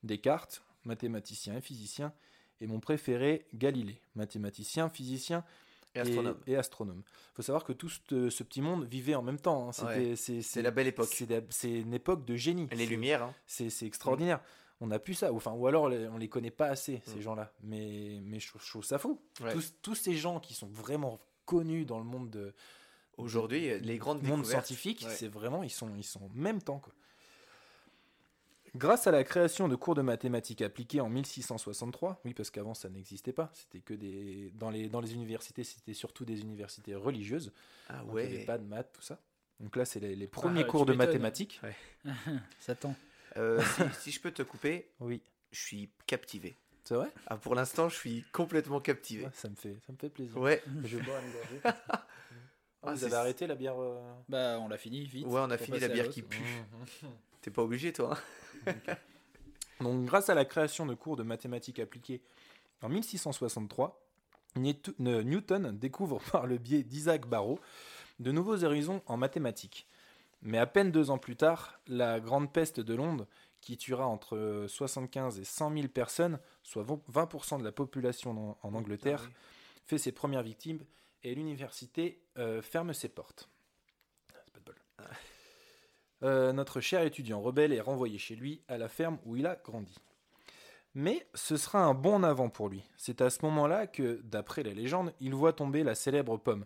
Descartes, 0.03 0.63
mathématicien 0.85 1.55
et 1.57 1.61
physicien, 1.61 2.13
et 2.61 2.67
mon 2.67 2.79
préféré, 2.79 3.45
Galilée, 3.53 3.99
mathématicien, 4.15 4.87
physicien 4.89 5.43
Et 5.95 5.99
astronome. 5.99 6.37
et 6.47 6.55
astronome. 6.55 7.03
faut 7.33 7.41
savoir 7.41 7.63
que 7.63 7.73
tout 7.73 7.89
ce, 7.89 8.29
ce 8.29 8.43
petit 8.43 8.61
monde 8.61 8.85
vivait 8.85 9.15
en 9.15 9.21
même 9.21 9.39
temps. 9.39 9.69
hein. 9.69 9.85
Ouais. 9.85 10.15
c'est- 10.15 10.61
la 10.61 10.71
belle 10.71 10.87
époque. 10.87 11.09
C'est 11.49 11.71
une 11.71 11.93
époque 11.93 12.25
de 12.25 12.35
génie. 12.35 12.67
Les 12.71 12.85
lumières, 12.85 13.23
hein. 13.23 13.33
C'est 13.47 13.83
extraordinaire. 13.85 14.41
On 14.81 14.87
n'a 14.87 14.99
plus 14.99 15.13
ça. 15.13 15.31
Ou, 15.31 15.37
enfin, 15.37 15.53
ou 15.53 15.67
alors 15.67 15.83
on 15.85 16.17
les 16.17 16.27
connaît 16.29 16.51
pas 16.51 16.67
assez, 16.67 17.01
ces 17.05 17.17
Mm. 17.17 17.21
gens-là. 17.21 17.53
Mais, 17.63 18.19
mais 18.23 18.39
je, 18.39 18.47
trouve- 18.49 18.61
je 18.63 18.69
trouve 18.69 18.83
ça 18.83 18.99
fou. 18.99 19.21
Ouais. 19.41 19.53
Tous, 19.53 19.73
tous 19.81 19.95
ces 19.95 20.15
gens 20.15 20.39
qui 20.41 20.53
sont 20.53 20.67
vraiment 20.67 21.19
connus 21.45 21.85
dans 21.85 21.99
le 21.99 22.05
monde 22.05 22.29
de, 22.29 22.53
Aujourd'hui, 23.17 23.79
les 23.79 23.97
grandes 23.97 24.23
monde 24.23 24.41
découvertes. 24.41 24.65
scientifique, 24.65 25.03
Ouais. 25.07 25.13
c'est 25.15 25.27
vraiment, 25.29 25.63
ils 25.63 25.69
sont, 25.69 25.89
ils 25.95 26.03
sont 26.03 26.23
en 26.25 26.29
même 26.33 26.61
temps. 26.61 26.79
Quoi. 26.79 26.93
Grâce 28.75 29.07
à 29.07 29.11
la 29.11 29.23
création 29.23 29.69
de 29.69 29.75
cours 29.77 29.95
de 29.95 30.01
mathématiques 30.01 30.61
appliquées 30.61 30.99
en 30.99 31.07
1663, 31.07 32.19
oui, 32.25 32.33
parce 32.33 32.49
qu'avant 32.49 32.73
ça 32.73 32.89
n'existait 32.89 33.31
pas, 33.31 33.49
c'était 33.53 33.79
que 33.79 33.93
des. 33.93 34.51
Dans 34.55 34.69
les, 34.69 34.89
dans 34.89 34.99
les 34.99 35.13
universités, 35.13 35.63
c'était 35.63 35.93
surtout 35.93 36.25
des 36.25 36.41
universités 36.41 36.93
religieuses. 36.93 37.53
Ah 37.87 37.99
donc 37.99 38.09
il 38.09 38.15
n'y 38.15 38.21
avait 38.23 38.37
ouais. 38.39 38.45
pas 38.45 38.57
de 38.57 38.65
maths, 38.65 38.91
tout 38.91 39.01
ça. 39.01 39.21
Donc 39.61 39.77
là, 39.77 39.85
c'est 39.85 40.01
les, 40.01 40.17
les 40.17 40.27
premiers 40.27 40.61
Ah, 40.61 40.63
tu 40.65 40.69
cours 40.71 40.85
de 40.85 40.91
mathématiques. 40.93 41.61
Ça 42.59 42.75
tend. 42.75 42.93
Euh, 43.37 43.61
si, 43.93 44.01
si 44.01 44.11
je 44.11 44.19
peux 44.19 44.31
te 44.31 44.43
couper, 44.43 44.89
Oui, 44.99 45.21
je 45.51 45.59
suis 45.61 45.89
captivé. 46.05 46.57
C'est 46.85 46.95
vrai? 46.95 47.11
Ah, 47.27 47.35
pour 47.37 47.53
l'instant, 47.55 47.89
je 47.89 47.95
suis 47.95 48.23
complètement 48.31 48.79
captivé. 48.79 49.25
Ouais, 49.25 49.31
ça, 49.33 49.49
me 49.49 49.55
fait, 49.55 49.75
ça 49.85 49.91
me 49.91 49.97
fait 49.97 50.09
plaisir. 50.09 50.37
Ouais. 50.37 50.63
Je 50.85 50.97
vais 50.97 51.03
boire 51.03 51.21
une 51.21 51.31
gorgée. 51.33 51.61
Ah, 52.87 52.93
vous 52.93 53.03
avez 53.03 53.15
arrêté 53.15 53.47
la 53.47 53.55
bière 53.55 53.75
euh, 53.81 53.99
Bah, 54.29 54.57
on 54.61 54.67
l'a 54.69 54.77
fini 54.77 55.03
vite. 55.05 55.25
Ouais, 55.25 55.41
on 55.43 55.49
a 55.49 55.57
fini 55.57 55.79
la 55.79 55.87
bière 55.89 56.07
qui 56.09 56.21
pue. 56.21 56.39
T'es 57.41 57.49
pas 57.51 57.63
obligé, 57.63 57.91
toi. 57.91 58.17
hein 58.67 58.73
Donc, 59.81 60.05
grâce 60.05 60.29
à 60.29 60.35
la 60.35 60.45
création 60.45 60.85
de 60.85 60.93
cours 60.93 61.15
de 61.17 61.23
mathématiques 61.23 61.79
appliquées 61.79 62.21
en 62.81 62.89
1663, 62.89 64.01
Nietu- 64.55 64.93
ne- 64.99 65.21
Newton 65.21 65.77
découvre 65.77 66.19
par 66.31 66.45
le 66.47 66.57
biais 66.57 66.83
d'Isaac 66.83 67.27
Barrow 67.27 67.59
de 68.19 68.31
nouveaux 68.31 68.63
horizons 68.63 69.01
en 69.07 69.17
mathématiques. 69.17 69.87
Mais 70.43 70.59
à 70.59 70.65
peine 70.67 70.91
deux 70.91 71.09
ans 71.09 71.17
plus 71.17 71.35
tard, 71.35 71.79
la 71.87 72.19
grande 72.19 72.53
peste 72.53 72.79
de 72.79 72.93
Londres, 72.93 73.25
qui 73.65 73.77
tuera 73.77 74.05
entre 74.05 74.65
75 74.69 75.39
et 75.39 75.43
100 75.43 75.73
000 75.73 75.87
personnes, 75.87 76.39
soit 76.61 76.83
20% 76.85 77.57
de 77.59 77.63
la 77.63 77.71
population 77.71 78.31
en, 78.31 78.57
en 78.61 78.73
Angleterre, 78.75 79.23
Ah 79.25 79.27
oui. 79.27 79.33
fait 79.85 79.97
ses 79.97 80.11
premières 80.11 80.43
victimes 80.43 80.85
et 81.23 81.33
l'université 81.33 82.21
euh, 82.37 82.61
ferme 82.61 82.93
ses 82.93 83.09
portes. 83.09 83.49
C'est 84.29 84.53
pas 84.53 84.59
de 84.59 84.65
bol. 84.65 84.75
Euh, 86.23 86.53
notre 86.53 86.79
cher 86.79 87.01
étudiant 87.01 87.41
rebelle 87.41 87.73
est 87.73 87.81
renvoyé 87.81 88.19
chez 88.19 88.35
lui 88.35 88.61
à 88.67 88.77
la 88.77 88.87
ferme 88.87 89.17
où 89.25 89.35
il 89.35 89.47
a 89.47 89.55
grandi. 89.55 89.95
Mais 90.93 91.27
ce 91.33 91.57
sera 91.57 91.79
un 91.83 91.95
bon 91.95 92.21
avant 92.23 92.49
pour 92.49 92.69
lui. 92.69 92.83
C'est 92.97 93.19
à 93.21 93.31
ce 93.31 93.43
moment-là 93.45 93.87
que, 93.87 94.21
d'après 94.23 94.61
la 94.61 94.73
légende, 94.73 95.11
il 95.19 95.33
voit 95.33 95.53
tomber 95.53 95.83
la 95.83 95.95
célèbre 95.95 96.37
pomme, 96.37 96.65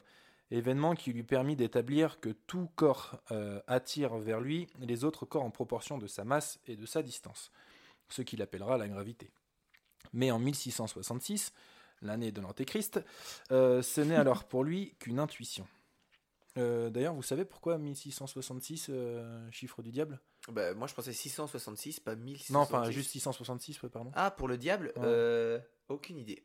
événement 0.52 0.96
qui 0.96 1.14
lui 1.14 1.24
permit 1.24 1.56
d'établir 1.56 2.20
que 2.20 2.30
tout 2.30 2.70
corps 2.76 3.22
euh, 3.32 3.62
attire 3.68 4.18
vers 4.18 4.42
lui 4.42 4.68
les 4.80 5.04
autres 5.04 5.26
corps 5.26 5.44
en 5.44 5.52
proportion 5.52 5.98
de 5.98 6.08
sa 6.08 6.24
masse 6.24 6.60
et 6.68 6.76
de 6.76 6.86
sa 6.86 7.04
distance, 7.04 7.52
ce 8.10 8.22
qu'il 8.22 8.42
appellera 8.42 8.78
la 8.78 8.88
gravité. 8.88 9.32
Mais 10.14 10.32
en 10.32 10.40
1666, 10.40 11.54
l'année 12.02 12.32
de 12.32 12.42
l'Antéchrist, 12.42 13.00
euh, 13.52 13.82
ce 13.82 14.02
n'est 14.02 14.16
alors 14.16 14.46
pour 14.46 14.64
lui 14.64 14.96
qu'une 15.00 15.20
intuition. 15.20 15.68
Euh, 16.58 16.90
D'ailleurs, 16.90 17.14
vous 17.14 17.24
savez 17.24 17.46
pourquoi 17.46 17.78
1666, 17.78 18.88
euh, 18.90 19.52
chiffre 19.52 19.82
du 19.82 19.92
diable? 19.92 20.20
Bah, 20.52 20.74
moi, 20.74 20.88
je 20.88 20.96
pensais 20.96 21.14
666, 21.14 22.00
pas 22.00 22.16
1666. 22.16 22.54
Non, 22.54 22.60
enfin, 22.62 22.90
juste 22.90 23.12
666, 23.12 23.84
ouais, 23.84 23.90
pardon. 23.90 24.12
Ah, 24.16 24.32
pour 24.32 24.48
le 24.48 24.58
diable 24.58 24.92
Ouais. 24.96 25.64
Aucune 25.90 26.18
idée. 26.18 26.44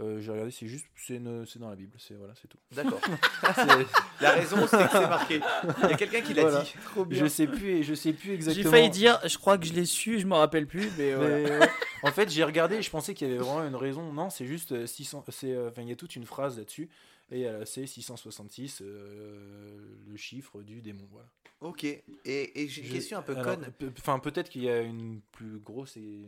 Euh, 0.00 0.20
J'ai 0.20 0.32
regardé, 0.32 0.50
c'est 0.50 0.66
juste, 0.66 0.86
c'est 0.96 1.14
une- 1.16 1.46
c'est 1.46 1.60
dans 1.60 1.70
la 1.70 1.76
Bible, 1.76 1.96
c'est 2.00 2.14
voilà, 2.14 2.34
c'est 2.40 2.48
tout. 2.48 2.58
D'accord. 2.72 3.00
C'est- 3.54 3.86
La 4.20 4.32
raison, 4.32 4.56
c'est 4.66 4.76
que 4.84 4.90
c'est 4.90 5.08
marqué. 5.08 5.40
Il 5.84 5.90
y 5.90 5.92
a 5.92 5.96
quelqu'un 5.96 6.20
qui 6.20 6.34
l'a 6.34 6.42
Voilà. 6.42 6.62
dit. 6.62 6.74
je 7.10 7.26
sais 7.26 7.46
plus, 7.46 7.84
je 7.84 7.94
sais 7.94 8.12
plus 8.12 8.28
J'ai 8.30 8.34
exactement. 8.34 8.70
failli 8.72 8.90
dire, 8.90 9.20
je 9.24 9.38
crois 9.38 9.56
que 9.56 9.66
je 9.66 9.72
l'ai 9.72 9.84
su, 9.84 10.18
je 10.18 10.26
m'en 10.26 10.38
rappelle 10.38 10.66
plus, 10.66 10.90
mais 10.98 11.14
voilà. 11.14 11.36
Mais, 11.38 11.58
ouais. 11.60 11.68
En 12.02 12.10
fait, 12.10 12.28
j'ai 12.28 12.42
regardé, 12.42 12.82
je 12.82 12.90
pensais 12.90 13.14
qu'il 13.14 13.28
y 13.28 13.30
avait 13.30 13.38
vraiment 13.40 13.64
une 13.66 13.76
raison. 13.76 14.12
Non, 14.12 14.30
c'est 14.30 14.46
juste 14.46 14.72
euh, 14.72 14.86
600. 14.86 15.24
C'est, 15.28 15.52
euh, 15.52 15.68
enfin, 15.68 15.82
il 15.82 15.88
y 15.88 15.92
a 15.92 15.96
toute 15.96 16.16
une 16.16 16.26
phrase 16.26 16.58
là-dessus, 16.58 16.88
et 17.30 17.46
euh, 17.46 17.64
c'est 17.64 17.86
666, 17.86 18.82
euh, 18.82 19.78
le 20.08 20.16
chiffre 20.16 20.60
du 20.62 20.80
démon. 20.82 21.06
Voilà. 21.12 21.28
Ok. 21.60 21.84
Et, 21.84 22.02
et 22.24 22.68
j'ai 22.68 22.82
une 22.82 22.90
question 22.92 23.18
un 23.18 23.22
peu 23.22 23.34
conne. 23.36 23.66
Enfin, 23.98 24.18
peut-être 24.18 24.48
qu'il 24.50 24.62
y 24.64 24.68
a 24.70 24.80
une 24.80 25.20
plus 25.32 25.58
grosse 25.60 25.96
et 25.96 26.26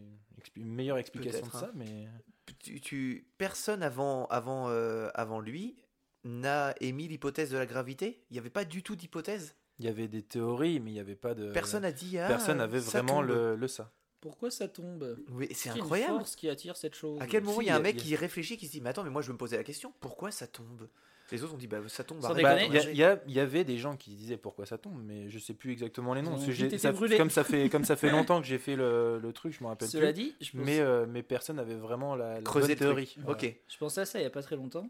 une 0.56 0.72
meilleure 0.72 0.98
explication 0.98 1.40
de 1.40 1.50
Peut-être, 1.50 1.58
ça, 1.60 1.66
hein. 1.66 1.72
mais 1.74 2.06
Tu, 2.62 2.80
tu- 2.80 3.26
Personne 3.38 3.82
avant, 3.82 4.26
avant, 4.26 4.68
euh, 4.68 5.08
avant 5.14 5.40
lui 5.40 5.76
n'a 6.24 6.74
émis 6.80 7.08
l'hypothèse 7.08 7.50
de 7.50 7.58
la 7.58 7.66
gravité? 7.66 8.22
Il 8.30 8.34
n'y 8.34 8.38
avait 8.38 8.50
pas 8.50 8.64
du 8.64 8.82
tout 8.82 8.96
d'hypothèse? 8.96 9.54
Il 9.78 9.84
y 9.84 9.88
avait 9.88 10.08
des 10.08 10.22
théories, 10.22 10.80
mais 10.80 10.90
il 10.90 10.94
n'y 10.94 11.00
avait 11.00 11.16
pas 11.16 11.34
de. 11.34 11.52
Personne 11.52 11.82
n'a 11.82 11.92
dit. 11.92 12.18
Ah, 12.18 12.28
personne 12.28 12.58
n'avait 12.58 12.78
vraiment 12.78 13.20
le, 13.20 13.56
le 13.56 13.68
ça. 13.68 13.92
Pourquoi 14.20 14.50
ça 14.50 14.68
tombe? 14.68 15.18
Oui, 15.28 15.48
c'est 15.52 15.68
une 15.68 15.76
incroyable. 15.76 16.18
force 16.18 16.34
qui 16.36 16.48
attire 16.48 16.76
cette 16.76 16.94
chose? 16.94 17.20
À 17.20 17.26
quel 17.26 17.42
moment 17.42 17.58
Si, 17.60 17.66
il 17.66 17.68
y 17.68 17.70
a 17.70 17.76
un 17.76 17.80
mec 17.80 17.96
a- 17.96 18.00
qui 18.00 18.16
réfléchit, 18.16 18.56
qui 18.56 18.66
se 18.66 18.72
dit 18.72 18.80
Mais 18.80 18.90
attends, 18.90 19.04
mais 19.04 19.10
moi 19.10 19.22
je 19.22 19.26
vais 19.28 19.34
me 19.34 19.38
poser 19.38 19.56
la 19.56 19.64
question 19.64 19.92
pourquoi 20.00 20.30
ça 20.30 20.46
tombe? 20.46 20.88
Les 21.32 21.42
autres 21.42 21.54
ont 21.54 21.58
dit 21.58 21.66
Bah 21.66 21.78
ça 21.88 22.04
tombe. 22.04 22.20
Bah, 22.20 22.34
Il 22.62 22.96
y, 22.96 23.40
avait 23.40 23.64
des 23.64 23.78
gens 23.78 23.96
qui 23.96 24.14
disaient 24.14 24.36
pourquoi 24.36 24.66
ça 24.66 24.78
tombe, 24.78 25.00
mais 25.04 25.28
je 25.28 25.38
sais 25.38 25.54
plus 25.54 25.72
exactement 25.72 26.14
les 26.14 26.22
noms. 26.22 26.38
ça- 26.38 26.92
comme 27.16 27.30
ça 27.30 27.44
fait 27.44 27.68
comme 27.68 27.84
ça 27.84 27.96
fait 27.96 28.10
longtemps 28.10 28.40
que 28.40 28.46
j'ai 28.46 28.58
fait 28.58 28.76
le, 28.76 29.18
le 29.18 29.32
truc, 29.32 29.52
je 29.52 29.62
me 29.62 29.68
rappelle 29.68 29.88
Cela 29.88 30.12
plus. 30.12 30.22
dit, 30.22 30.36
je 30.40 30.52
pense, 30.52 30.60
Mais, 30.66 30.80
euh, 30.80 31.06
mais 31.08 31.22
personne 31.22 31.56
n'avait 31.56 31.74
vraiment 31.74 32.14
la, 32.14 32.40
la 32.40 32.76
théorie. 32.76 33.16
Ok. 33.26 33.54
je 33.68 33.76
pensais 33.78 34.02
à 34.02 34.04
ça 34.06 34.18
il 34.20 34.22
y 34.22 34.26
a 34.26 34.30
pas 34.30 34.42
très 34.42 34.56
longtemps. 34.56 34.88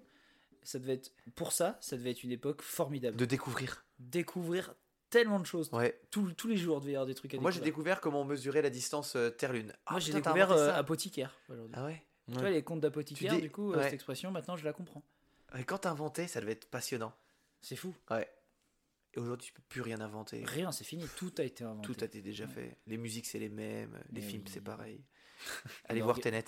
Ça 0.62 0.80
devait 0.80 0.94
être 0.94 1.12
pour 1.36 1.52
ça, 1.52 1.78
ça 1.80 1.96
devait 1.96 2.10
être 2.10 2.24
une 2.24 2.32
époque 2.32 2.60
formidable. 2.60 3.16
De 3.16 3.24
découvrir. 3.24 3.84
Découvrir 4.00 4.74
tellement 5.10 5.38
de 5.38 5.46
choses. 5.46 5.70
Ouais. 5.72 5.98
Tous, 6.10 6.32
tous 6.32 6.48
les 6.48 6.56
jours, 6.56 6.78
il 6.78 6.80
devait 6.80 6.92
y 6.92 6.96
avoir 6.96 7.06
des 7.06 7.14
trucs 7.14 7.32
à 7.34 7.38
Moi 7.38 7.50
j'ai 7.52 7.60
découvert 7.60 8.00
comment 8.00 8.24
mesurer 8.24 8.62
la 8.62 8.70
distance 8.70 9.14
euh, 9.14 9.30
Terre-Lune. 9.30 9.72
Ah, 9.86 9.92
Moi, 9.92 10.00
j'ai 10.00 10.12
découvert 10.12 10.50
euh, 10.50 10.72
apothicaire 10.72 11.36
aujourd'hui. 11.48 11.74
Ah 11.76 11.84
ouais 11.84 12.02
Tu 12.32 12.38
vois, 12.40 12.50
les 12.50 12.62
contes 12.62 12.80
d'apothicaire, 12.80 13.40
du 13.40 13.50
coup, 13.50 13.72
euh, 13.72 13.76
ouais. 13.76 13.84
cette 13.84 13.94
expression, 13.94 14.30
maintenant, 14.32 14.56
je 14.56 14.64
la 14.64 14.72
comprends. 14.72 15.04
Et 15.58 15.64
quand 15.64 15.78
t'as 15.78 15.90
inventé, 15.90 16.26
ça 16.28 16.40
devait 16.40 16.52
être 16.52 16.68
passionnant. 16.70 17.12
C'est 17.62 17.76
fou. 17.76 17.94
Ouais. 18.10 18.28
Et 19.14 19.18
aujourd'hui, 19.18 19.46
tu 19.46 19.52
peux 19.52 19.62
plus 19.68 19.80
rien 19.80 20.00
inventer. 20.00 20.44
Rien, 20.44 20.72
c'est 20.72 20.84
fini. 20.84 21.06
Tout 21.16 21.32
a 21.38 21.42
été 21.42 21.64
inventé. 21.64 21.86
Tout 21.86 21.96
a 22.02 22.04
été 22.04 22.20
déjà 22.20 22.44
Ouais. 22.44 22.50
fait. 22.52 22.76
Les 22.86 22.98
musiques, 22.98 23.26
c'est 23.26 23.38
les 23.38 23.48
mêmes. 23.48 23.98
Les 24.12 24.20
Mais 24.20 24.26
films, 24.26 24.42
oui. 24.46 24.50
c'est 24.52 24.60
pareil. 24.60 25.00
Allez 25.88 26.02
voir 26.02 26.18
Tenet. 26.20 26.44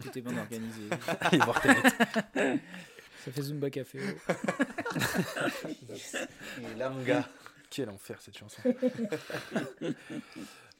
Tout 0.00 0.18
est 0.18 0.20
bien 0.22 0.38
organisé. 0.38 0.88
Allez 1.20 1.38
voir 1.38 1.60
Tenet. 1.60 1.82
ça 3.24 3.32
fait 3.32 3.42
Zumba 3.42 3.68
Café. 3.70 3.98
Et 6.62 6.74
là, 6.76 6.90
mon 6.90 7.02
gars. 7.02 7.28
Quel 7.68 7.88
enfer 7.90 8.20
cette 8.20 8.36
chanson. 8.38 8.60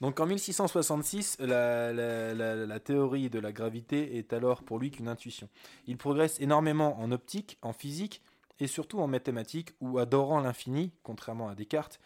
Donc 0.01 0.19
en 0.19 0.27
1666, 0.27 1.39
la, 1.41 2.81
théorie 2.81 3.29
de 3.29 3.39
la 3.39 3.53
gravité 3.53 4.17
est 4.17 4.33
alors 4.33 4.63
pour 4.63 4.79
lui 4.79 4.91
qu'une 4.91 5.09
intuition. 5.09 5.49
Il 5.87 5.99
progresse 5.99 6.41
énormément 6.41 6.99
en 7.01 7.13
optique, 7.13 7.59
en 7.61 7.73
physique 7.73 8.23
et 8.61 8.67
surtout 8.67 9.01
en 9.01 9.07
mathématiques 9.07 9.73
où, 9.81 9.99
adorant 9.99 10.41
l'infini, 10.41 10.93
contrairement 11.03 11.49
à 11.49 11.55
Descartes, 11.55 12.01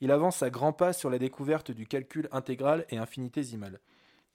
il 0.00 0.10
avance 0.10 0.42
à 0.42 0.50
grands 0.50 0.72
pas 0.72 0.92
sur 0.92 1.10
la 1.10 1.18
découverte 1.18 1.70
du 1.70 1.86
calcul 1.86 2.28
intégral 2.32 2.86
et 2.90 2.98
infinitésimal. 2.98 3.80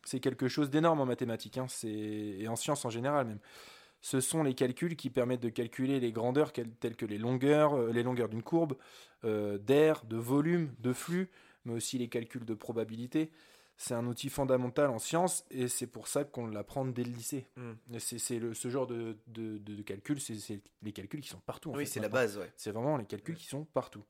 C'est 0.05 0.19
quelque 0.19 0.47
chose 0.47 0.69
d'énorme 0.69 0.99
en 0.99 1.05
mathématiques, 1.05 1.57
hein, 1.57 1.67
et 1.83 2.47
en 2.47 2.55
sciences 2.55 2.83
en 2.83 2.89
général 2.89 3.27
même. 3.27 3.39
Ce 4.01 4.19
sont 4.19 4.43
les 4.43 4.53
calculs 4.53 4.97
qui 4.97 5.09
permettent 5.09 5.43
de 5.43 5.49
calculer 5.49 6.01
les 6.01 6.11
grandeurs 6.11 6.51
telles 6.51 6.97
que 6.97 7.05
les 7.05 7.17
longueurs, 7.17 7.73
euh, 7.77 7.91
les 7.93 8.03
longueurs 8.03 8.27
d'une 8.27 8.43
courbe, 8.43 8.75
euh, 9.23 9.57
d'air, 9.57 10.03
de 10.03 10.17
volume, 10.17 10.73
de 10.79 10.91
flux, 10.91 11.29
mais 11.65 11.73
aussi 11.73 11.97
les 11.97 12.09
calculs 12.09 12.45
de 12.45 12.53
probabilité. 12.53 13.31
C'est 13.75 13.95
un 13.95 14.05
outil 14.05 14.29
fondamental 14.29 14.89
en 14.91 14.99
sciences 14.99 15.45
et 15.49 15.67
c'est 15.67 15.87
pour 15.87 16.07
ça 16.07 16.23
qu'on 16.23 16.45
l'apprend 16.47 16.85
dès 16.85 17.03
le 17.03 17.11
lycée. 17.11 17.47
Hmm. 17.57 17.73
C'est 17.97 18.19
ce 18.19 18.69
genre 18.69 18.85
de, 18.85 19.17
de, 19.27 19.57
de- 19.57 19.75
de 19.75 19.81
calcul, 19.81 20.21
c'est 20.21 20.61
les 20.83 20.91
calculs 20.91 21.21
qui 21.21 21.29
sont 21.29 21.39
partout. 21.39 21.71
en 21.71 21.75
Oui, 21.75 21.87
c'est 21.87 21.99
la 21.99 22.07
base, 22.09 22.37
ouais. 22.37 22.51
C'est 22.55 22.71
vraiment 22.71 22.97
les 22.97 23.05
calculs 23.05 23.35
qui 23.35 23.47
sont 23.47 23.65
partout. 23.65 24.03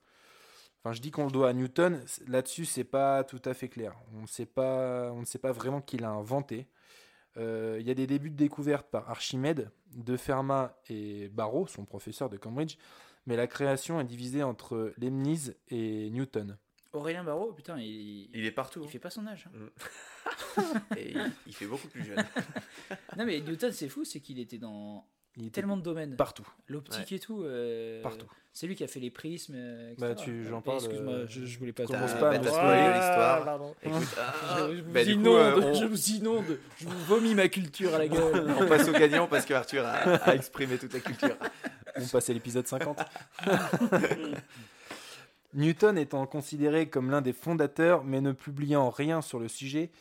Enfin, 0.84 0.91
je 0.93 0.99
dis 1.01 1.11
qu'on 1.11 1.25
le 1.25 1.31
doit 1.31 1.47
à 1.49 1.53
Newton. 1.53 2.03
Là-dessus, 2.27 2.65
c'est 2.65 2.84
pas 2.84 3.23
tout 3.23 3.41
à 3.45 3.53
fait 3.53 3.69
clair. 3.69 3.95
On 4.13 4.23
ne 4.23 4.27
sait 4.27 4.45
pas, 4.45 5.11
on 5.13 5.21
ne 5.21 5.25
sait 5.25 5.39
pas 5.39 5.53
vraiment 5.53 5.80
qui 5.81 5.97
l'a 5.97 6.09
inventé. 6.09 6.67
Euh, 7.38 7.77
Il 7.80 7.88
y 7.88 7.89
a 7.91 7.93
des 7.93 8.05
débuts 8.05 8.30
de 8.31 8.35
découverte 8.35 8.91
par 8.91 9.09
Archimède, 9.09 9.71
De 9.95 10.17
Fermat 10.17 10.77
et 10.89 11.30
Barrow, 11.30 11.67
son 11.67 11.85
professeur 11.85 12.30
de 12.30 12.35
Cambridge, 12.35 12.75
mais 13.25 13.38
la 13.38 13.47
création 13.47 14.01
est 14.01 14.03
divisée 14.03 14.43
entre 14.43 14.93
Leibniz 14.97 15.55
et 15.69 16.09
Newton. 16.09 16.57
Aurélien 16.93 17.23
Barraud, 17.23 17.53
putain, 17.53 17.77
il, 17.79 18.29
Il 18.33 18.45
est 18.45 18.51
partout. 18.51 18.81
il 18.83 18.89
fait 18.89 18.99
pas 18.99 19.09
son 19.09 19.25
âge. 19.27 19.47
hein. 19.53 20.61
Et 20.97 21.11
il, 21.11 21.31
il 21.47 21.53
fait 21.53 21.65
beaucoup 21.65 21.87
plus 21.87 22.03
jeune. 22.05 22.17
Non, 23.17 23.25
mais 23.25 23.39
Newton, 23.41 23.71
c'est 23.71 23.89
fou, 23.89 24.05
c'est 24.05 24.19
qu'il 24.19 24.39
était 24.39 24.57
dans 24.59 25.05
Il 25.35 25.43
était 25.47 25.55
tellement 25.61 25.77
de 25.77 25.81
domaines. 25.81 26.15
partout, 26.15 26.47
L'optique 26.67 27.11
et 27.11 27.19
tout. 27.19 27.43
euh, 27.43 28.01
partout. 28.01 28.27
C'est 28.55 28.67
lui 28.67 28.75
qui 28.75 28.83
a 28.83 28.87
fait 28.87 28.99
les 28.99 29.09
prismes. 29.09 29.55
euh, 29.55 29.91
etc. 29.93 30.07
Bah, 30.07 30.13
tu- 30.15 30.43
j'en 30.45 30.59
Euh, 30.59 30.61
parle, 30.61 30.77
Excuse-moi, 30.77 31.13
euh, 31.13 31.25
je, 31.27 31.43
je 31.45 31.57
voulais 31.59 31.73
pas. 31.73 31.85
commence 31.85 32.13
pas 32.13 32.29
à 32.29 32.37
bah, 32.37 32.39
t'as 32.39 32.51
spoilé 32.51 32.83
l'histoire. 32.93 33.43
pardon. 33.45 33.75
Écoute, 33.81 34.07
ah, 34.19 34.67
je, 34.69 34.75
je 34.75 34.81
vous 34.83 34.91
bah, 34.91 35.03
coup, 35.03 35.09
inonde, 35.09 35.37
euh, 35.37 35.61
on- 35.61 35.73
je 35.73 35.85
vous 35.85 36.09
inonde, 36.11 36.59
je 36.77 36.85
vous 36.85 36.99
vomis 37.05 37.33
ma 37.33 37.49
culture 37.49 37.95
à 37.95 37.97
la 37.97 38.07
gueule. 38.07 38.53
on 38.59 38.67
passe 38.67 38.87
au 38.87 38.91
gagnant 38.93 39.27
parce 39.27 39.45
que 39.47 39.55
Arthur 39.55 39.83
a, 39.85 39.93
a 39.95 40.35
exprimé 40.35 40.77
toute 40.77 40.93
la 40.93 40.99
culture. 40.99 41.35
On 41.95 42.05
passe 42.05 42.29
à 42.29 42.33
l'épisode 42.33 42.67
50. 42.67 42.99
Newton 45.53 45.97
étant 45.97 46.25
considéré 46.25 46.89
comme 46.89 47.11
l'un 47.11 47.21
des 47.21 47.34
fondateurs, 47.34 48.03
mais 48.03 48.21
ne 48.21 48.31
publiant 48.31 48.89
rien 48.89 49.21
sur 49.21 49.39
le 49.39 49.47
sujet, 49.47 49.91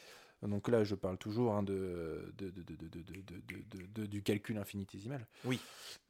donc 0.49 0.69
là, 0.69 0.83
je 0.83 0.95
parle 0.95 1.19
toujours 1.19 1.62
du 3.97 4.23
calcul 4.23 4.59
infinitésimal. 4.59 5.27
Oui. 5.45 5.61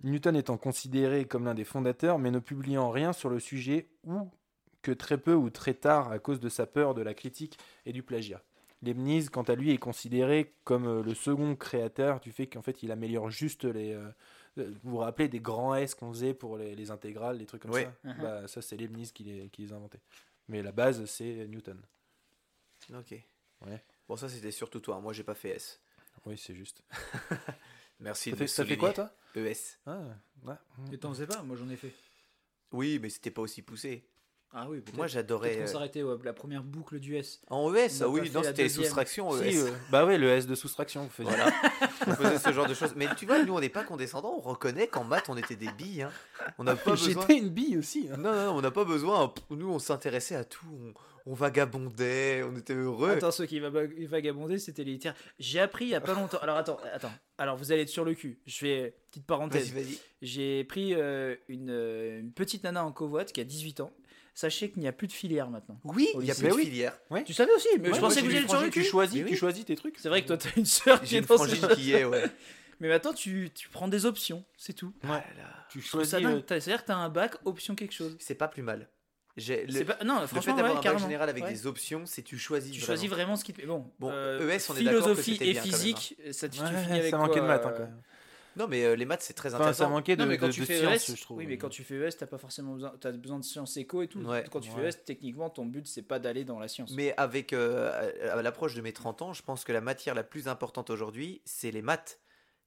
Newton 0.02 0.36
étant 0.36 0.56
considéré 0.56 1.26
comme 1.26 1.44
l'un 1.44 1.54
des 1.54 1.64
fondateurs, 1.64 2.18
mais 2.18 2.30
ne 2.30 2.38
publiant 2.38 2.90
rien 2.90 3.12
sur 3.12 3.28
le 3.28 3.40
sujet, 3.40 3.88
ou 4.04 4.30
que 4.80 4.92
très 4.92 5.18
peu 5.18 5.34
ou 5.34 5.50
très 5.50 5.74
tard 5.74 6.10
à 6.10 6.18
cause 6.18 6.40
de 6.40 6.48
sa 6.48 6.66
peur 6.66 6.94
de 6.94 7.02
la 7.02 7.14
critique 7.14 7.58
et 7.84 7.92
du 7.92 8.02
plagiat. 8.02 8.42
Leibniz, 8.80 9.28
quant 9.28 9.42
à 9.42 9.54
lui, 9.54 9.70
est 9.70 9.78
considéré 9.78 10.54
comme 10.64 11.02
le 11.02 11.14
second 11.14 11.54
créateur 11.54 12.18
du 12.18 12.32
fait 12.32 12.46
qu'en 12.46 12.62
fait, 12.62 12.82
il 12.82 12.90
améliore 12.90 13.30
juste 13.30 13.64
les, 13.64 13.96
vous 14.56 14.64
vous 14.82 14.96
rappelez 14.98 15.28
des 15.28 15.40
grands 15.40 15.74
S 15.74 15.94
qu'on 15.94 16.10
faisait 16.12 16.34
pour 16.34 16.56
les, 16.58 16.74
les 16.74 16.90
intégrales, 16.90 17.38
les 17.38 17.46
trucs 17.46 17.62
comme 17.62 17.70
Ouais. 17.70 17.84
ça 17.84 17.94
Mhm. 18.14 18.22
bah, 18.22 18.48
Ça, 18.48 18.60
c'est 18.62 18.76
Leibniz 18.76 19.12
qui 19.12 19.24
les, 19.24 19.48
qui 19.50 19.62
les 19.62 19.72
a 19.72 19.76
inventés. 19.76 20.00
Mais 20.48 20.62
la 20.62 20.72
base, 20.72 21.04
c'est 21.06 21.46
Newton. 21.48 21.80
Ok. 22.94 23.14
Ouais. 23.66 23.82
Bon, 24.08 24.16
ça 24.16 24.28
c'était 24.28 24.50
surtout 24.50 24.80
toi. 24.80 25.00
Moi, 25.00 25.12
j'ai 25.12 25.22
pas 25.24 25.34
fait 25.34 25.50
S. 25.50 25.80
Oui, 26.26 26.36
c'est 26.36 26.54
juste. 26.54 26.82
Merci 28.00 28.30
Ça 28.30 28.36
de 28.36 28.38
fait, 28.38 28.46
ça 28.48 28.64
fait 28.64 28.76
quoi, 28.76 28.92
toi 28.92 29.10
ES. 29.36 29.78
ah, 29.86 30.00
ouais. 30.44 30.54
Mais 30.90 30.98
t'en 30.98 31.10
faisais 31.10 31.26
pas 31.26 31.42
Moi 31.42 31.56
j'en 31.56 31.68
ai 31.68 31.76
fait. 31.76 31.92
Oui, 32.72 32.98
mais 33.00 33.08
c'était 33.10 33.30
pas 33.30 33.42
aussi 33.42 33.62
poussé. 33.62 34.04
Ah 34.54 34.66
oui, 34.68 34.80
peut-être. 34.80 34.96
Moi, 34.96 35.06
Peut-être 35.06 35.12
j'adorais. 35.14 35.56
qu'on 35.56 35.62
euh, 35.62 35.66
s'arrêtait 35.66 36.02
la 36.24 36.32
première 36.34 36.62
boucle 36.62 37.00
du 37.00 37.16
S. 37.16 37.40
En 37.48 37.74
ES, 37.74 38.02
On 38.02 38.04
ah 38.04 38.08
oui, 38.08 38.30
non, 38.30 38.40
la 38.42 38.48
c'était 38.48 38.62
les 38.64 38.68
deuxième. 38.68 38.84
soustractions 38.84 39.32
Si, 39.32 39.44
ES. 39.48 39.56
euh, 39.62 39.70
bah 39.90 40.04
ouais, 40.04 40.18
le 40.18 40.28
S 40.28 40.46
de 40.46 40.54
soustraction, 40.54 41.04
vous 41.04 41.08
faisiez. 41.08 41.30
Voilà. 41.30 41.52
on 42.06 42.10
faisait 42.14 42.38
ce 42.38 42.52
genre 42.52 42.66
de 42.66 42.74
choses. 42.74 42.92
Mais 42.96 43.06
tu 43.16 43.24
vois, 43.24 43.42
nous, 43.42 43.54
on 43.54 43.60
n'est 43.60 43.68
pas 43.70 43.82
condescendants. 43.84 44.34
On 44.36 44.40
reconnaît 44.50 44.88
qu'en 44.88 45.04
maths, 45.04 45.28
on 45.30 45.36
était 45.38 45.56
des 45.56 45.70
billes. 45.72 46.02
hein. 46.02 46.10
On 46.58 46.64
n'a 46.64 46.76
pas 46.76 46.90
besoin. 46.96 47.22
J'étais 47.22 47.38
une 47.38 47.48
bille 47.48 47.78
aussi. 47.78 48.08
hein. 48.12 48.16
Non, 48.18 48.32
non, 48.34 48.52
on 48.56 48.60
n'a 48.60 48.70
pas 48.70 48.84
besoin. 48.84 49.32
Nous, 49.50 49.70
on 49.70 49.78
s'intéressait 49.78 50.34
à 50.36 50.44
tout. 50.44 50.66
On, 51.26 51.30
on 51.30 51.34
vagabondait. 51.34 52.42
On 52.42 52.54
était 52.56 52.74
heureux. 52.74 53.10
Attends, 53.12 53.30
ceux 53.30 53.46
qui 53.46 53.58
va- 53.60 53.70
vagabondaient, 53.70 54.58
c'était 54.58 54.84
les 54.84 54.92
littéraires. 54.92 55.18
J'ai 55.38 55.60
appris 55.60 55.86
il 55.86 55.90
y 55.90 55.94
a 55.94 56.00
pas 56.00 56.14
longtemps. 56.14 56.38
Alors 56.42 56.56
attends, 56.56 56.78
attends. 56.92 57.12
Alors 57.38 57.56
vous 57.56 57.72
allez 57.72 57.82
être 57.82 57.88
sur 57.88 58.04
le 58.04 58.14
cul. 58.14 58.38
Je 58.46 58.56
fais 58.58 58.94
petite 59.10 59.22
Vas-y, 59.22 59.26
parenthèse. 59.26 59.72
vas-y. 59.72 59.98
J'ai 60.20 60.64
pris 60.64 60.94
euh, 60.94 61.36
une, 61.48 61.70
euh, 61.70 62.20
une 62.20 62.32
petite 62.32 62.64
nana 62.64 62.84
en 62.84 62.92
covoite 62.92 63.32
qui 63.32 63.40
a 63.40 63.44
18 63.44 63.80
ans. 63.80 63.92
Sachez 64.34 64.70
qu'il 64.70 64.80
n'y 64.80 64.88
a 64.88 64.92
plus 64.92 65.06
de 65.08 65.12
filière 65.12 65.50
maintenant. 65.50 65.78
Oui, 65.84 66.08
il 66.18 66.24
y 66.24 66.30
a 66.30 66.34
plus 66.34 66.48
de 66.48 66.54
filière. 66.54 66.98
Tu 67.26 67.34
savais 67.34 67.52
aussi, 67.52 67.68
mais 67.80 67.88
Ouais, 67.90 67.94
je 67.94 68.00
pensais 68.00 68.20
que 68.22 68.26
vous 68.26 68.54
alliez 68.54 68.64
le. 68.66 68.70
Tu 68.70 68.82
choisis, 68.84 69.22
oui. 69.22 69.28
tu 69.30 69.36
choisis 69.36 69.64
tes 69.64 69.76
trucs. 69.76 69.98
C'est 69.98 70.08
vrai 70.08 70.22
que 70.22 70.28
toi, 70.28 70.36
t'as 70.38 70.48
une 70.56 70.64
sœur 70.64 71.00
qui 71.02 71.16
est 71.16 71.20
dans 71.20 71.36
ce- 71.38 71.74
qui 71.74 71.92
est, 71.92 72.04
ouais. 72.04 72.24
Mais 72.80 72.88
maintenant, 72.88 73.12
tu, 73.12 73.50
tu 73.54 73.68
prends 73.68 73.86
des 73.88 74.06
options, 74.06 74.42
c'est 74.56 74.72
tout. 74.72 74.92
Ah 75.04 75.08
là. 75.08 75.22
Tu 75.70 75.80
choisis. 75.80 76.14
euh, 76.14 76.40
C'est-à-dire 76.48 76.82
que 76.82 76.86
t'as 76.88 76.96
un 76.96 77.08
bac, 77.10 77.34
option 77.44 77.74
quelque 77.76 77.92
chose. 77.94 78.16
C'est 78.18 78.34
pas 78.34 78.48
plus 78.48 78.62
mal. 78.62 78.88
Le, 79.36 79.84
Pas... 79.84 80.02
Non, 80.04 80.16
le 80.20 80.26
fait 80.26 80.34
franchement, 80.34 80.56
d'avoir 80.56 80.74
ouais, 80.74 80.86
un 80.88 80.92
bac 80.92 80.98
général 81.00 81.28
avec 81.28 81.44
Ouais. 81.44 81.52
des 81.52 81.66
options, 81.66 82.04
c'est 82.06 82.22
tu 82.22 82.38
choisis. 82.38 82.70
Tu 82.72 82.78
vraiment. 82.80 82.86
choisis 82.86 83.08
vraiment 83.10 83.36
ce 83.36 83.44
qui 83.44 83.52
te 83.52 83.58
plaît. 83.58 83.66
Bon, 83.66 83.90
Bon, 83.98 84.10
euh, 84.10 84.40
ES, 84.50 84.68
on 84.70 84.74
est 84.74 84.82
que 84.84 84.88
philosophie 84.88 85.38
et 85.40 85.52
bien 85.52 85.54
quand 85.54 85.54
même, 85.54 85.58
hein. 85.58 85.62
physique, 85.62 86.16
ça 86.32 86.48
tu, 86.48 86.58
tu 86.58 86.64
ouais, 86.64 86.82
finis 86.84 86.98
avec 86.98 87.10
ça 87.10 87.18
manquait 87.18 87.40
de 87.40 87.46
maths 87.46 87.64
hein, 87.64 87.68
euh, 87.68 87.72
quand 87.78 87.82
même. 87.84 88.02
Non, 88.56 88.68
mais 88.68 88.84
euh, 88.84 88.94
les 88.96 89.04
maths, 89.06 89.22
c'est 89.22 89.32
très 89.34 89.48
Enfin, 89.50 89.58
ça 89.58 89.62
intéressant. 89.70 89.90
manquait 89.90 90.16
de, 90.16 90.22
Non, 90.22 90.28
mais 90.28 90.36
quand 90.38 90.46
de- 90.48 90.52
tu 90.52 90.60
de 90.60 90.66
fais 90.66 90.78
science, 90.78 91.08
ES, 91.08 91.16
je 91.16 91.22
trouve. 91.22 91.38
oui, 91.38 91.46
mais 91.46 91.56
quand 91.58 91.68
tu 91.68 91.84
fais 91.84 91.94
ES, 91.96 92.16
t'as 92.18 92.26
pas 92.26 92.38
forcément 92.38 92.74
besoin, 92.74 92.92
t'as 93.00 93.12
besoin 93.12 93.38
de 93.38 93.44
sciences 93.44 93.76
éco 93.76 94.02
et 94.02 94.08
tout. 94.08 94.20
Ouais. 94.20 94.44
Quand 94.50 94.60
tu 94.60 94.70
Ouais. 94.72 94.90
fais 94.90 94.98
ES, 94.98 95.04
techniquement, 95.04 95.48
ton 95.50 95.64
but 95.66 95.86
c'est 95.86 96.02
pas 96.02 96.18
d'aller 96.18 96.44
dans 96.44 96.58
la 96.58 96.68
science. 96.68 96.92
Mais 96.94 97.14
avec 97.16 97.52
euh, 97.52 98.10
à 98.30 98.42
l'approche 98.42 98.74
de 98.74 98.80
mes 98.82 98.92
30 98.92 99.22
ans, 99.22 99.32
je 99.32 99.42
pense 99.42 99.64
que 99.64 99.72
la 99.72 99.80
matière 99.80 100.14
la 100.14 100.24
plus 100.24 100.48
importante 100.48 100.90
aujourd'hui, 100.90 101.40
c'est 101.44 101.70
les 101.70 101.82
maths. 101.82 102.20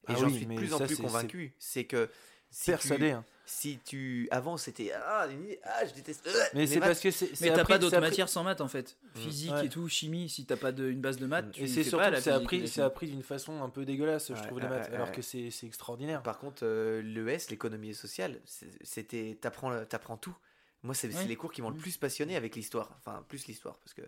Et 0.08 0.12
Ah 0.12 0.14
j'en 0.18 0.26
oui, 0.26 0.34
suis 0.34 0.46
de 0.46 0.54
plus 0.54 0.72
en 0.74 0.78
plus 0.78 0.96
convaincu. 0.96 1.54
C'est 1.58 1.84
que 1.84 2.08
si 2.50 2.70
Persuadé. 2.70 3.08
tu, 3.08 3.12
hein. 3.12 3.24
Si 3.48 3.78
tu 3.84 4.26
avant 4.32 4.56
c'était 4.56 4.92
ah, 4.92 5.26
ah, 5.64 5.86
je 5.86 5.94
déteste. 5.94 6.26
euh, 6.26 6.32
Mais 6.54 6.66
c'est 6.66 6.80
parce 6.80 7.00
que 7.00 7.10
c'est. 7.12 7.30
Mais 7.40 7.52
t'as 7.54 7.64
pas 7.64 7.78
d'autres 7.78 8.00
matières 8.00 8.28
sans 8.28 8.42
maths 8.42 8.60
en 8.60 8.68
fait. 8.68 8.96
Mm. 9.14 9.18
Physique 9.20 9.52
Ouais. 9.52 9.66
et 9.66 9.68
tout, 9.68 9.88
chimie, 9.88 10.28
si 10.28 10.44
t'as 10.44 10.56
pas 10.56 10.72
de, 10.72 10.90
une 10.90 11.00
base 11.00 11.16
de 11.18 11.26
maths, 11.26 11.52
tu 11.52 11.62
Et 11.62 11.68
c'est 11.68 11.84
surtout 11.84 11.98
pas 11.98 12.10
la 12.10 12.16
que 12.18 12.22
c'est 12.24 12.30
appris, 12.32 12.68
c'est 12.68 12.82
appris 12.82 13.06
d'une 13.06 13.22
façon 13.22 13.62
un 13.62 13.68
peu 13.70 13.84
dégueulasse, 13.84 14.28
je 14.28 14.32
Ouais, 14.34 14.46
trouve, 14.46 14.60
les 14.60 14.68
maths. 14.68 14.90
Alors 14.92 15.12
que 15.12 15.22
c'est 15.22 15.50
c'est 15.50 15.66
extraordinaire. 15.66 16.22
Par 16.22 16.38
contre, 16.38 16.64
euh, 16.64 17.00
l'ES, 17.02 17.48
l'économie 17.50 17.94
sociale, 17.94 18.40
c'était 18.82 19.38
t'apprends 19.40 19.84
t'apprends 19.84 20.16
tout. 20.16 20.36
Moi, 20.82 20.94
c'est 20.94 21.08
les 21.26 21.36
cours 21.36 21.52
qui 21.52 21.62
m'ont 21.62 21.70
le 21.70 21.76
Mm. 21.76 21.80
plus 21.80 21.96
passionné 21.96 22.36
avec 22.36 22.56
l'histoire. 22.56 22.94
Enfin, 22.98 23.24
plus 23.28 23.46
l'histoire 23.46 23.78
parce 23.78 23.94
que 23.94 24.02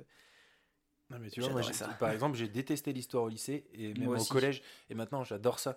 Non, 1.11 1.19
mais 1.21 1.31
tu 1.31 1.41
vois, 1.41 1.51
moi, 1.51 1.63
par 1.99 2.11
exemple, 2.11 2.37
j'ai 2.37 2.49
détesté 2.49 2.93
l'histoire 2.93 3.23
au 3.25 3.29
lycée 3.29 3.67
et 3.73 3.95
même 3.95 4.09
au 4.09 4.25
collège. 4.25 4.63
Et 4.91 4.95
maintenant, 4.95 5.23
j'adore 5.25 5.59
ça. 5.59 5.77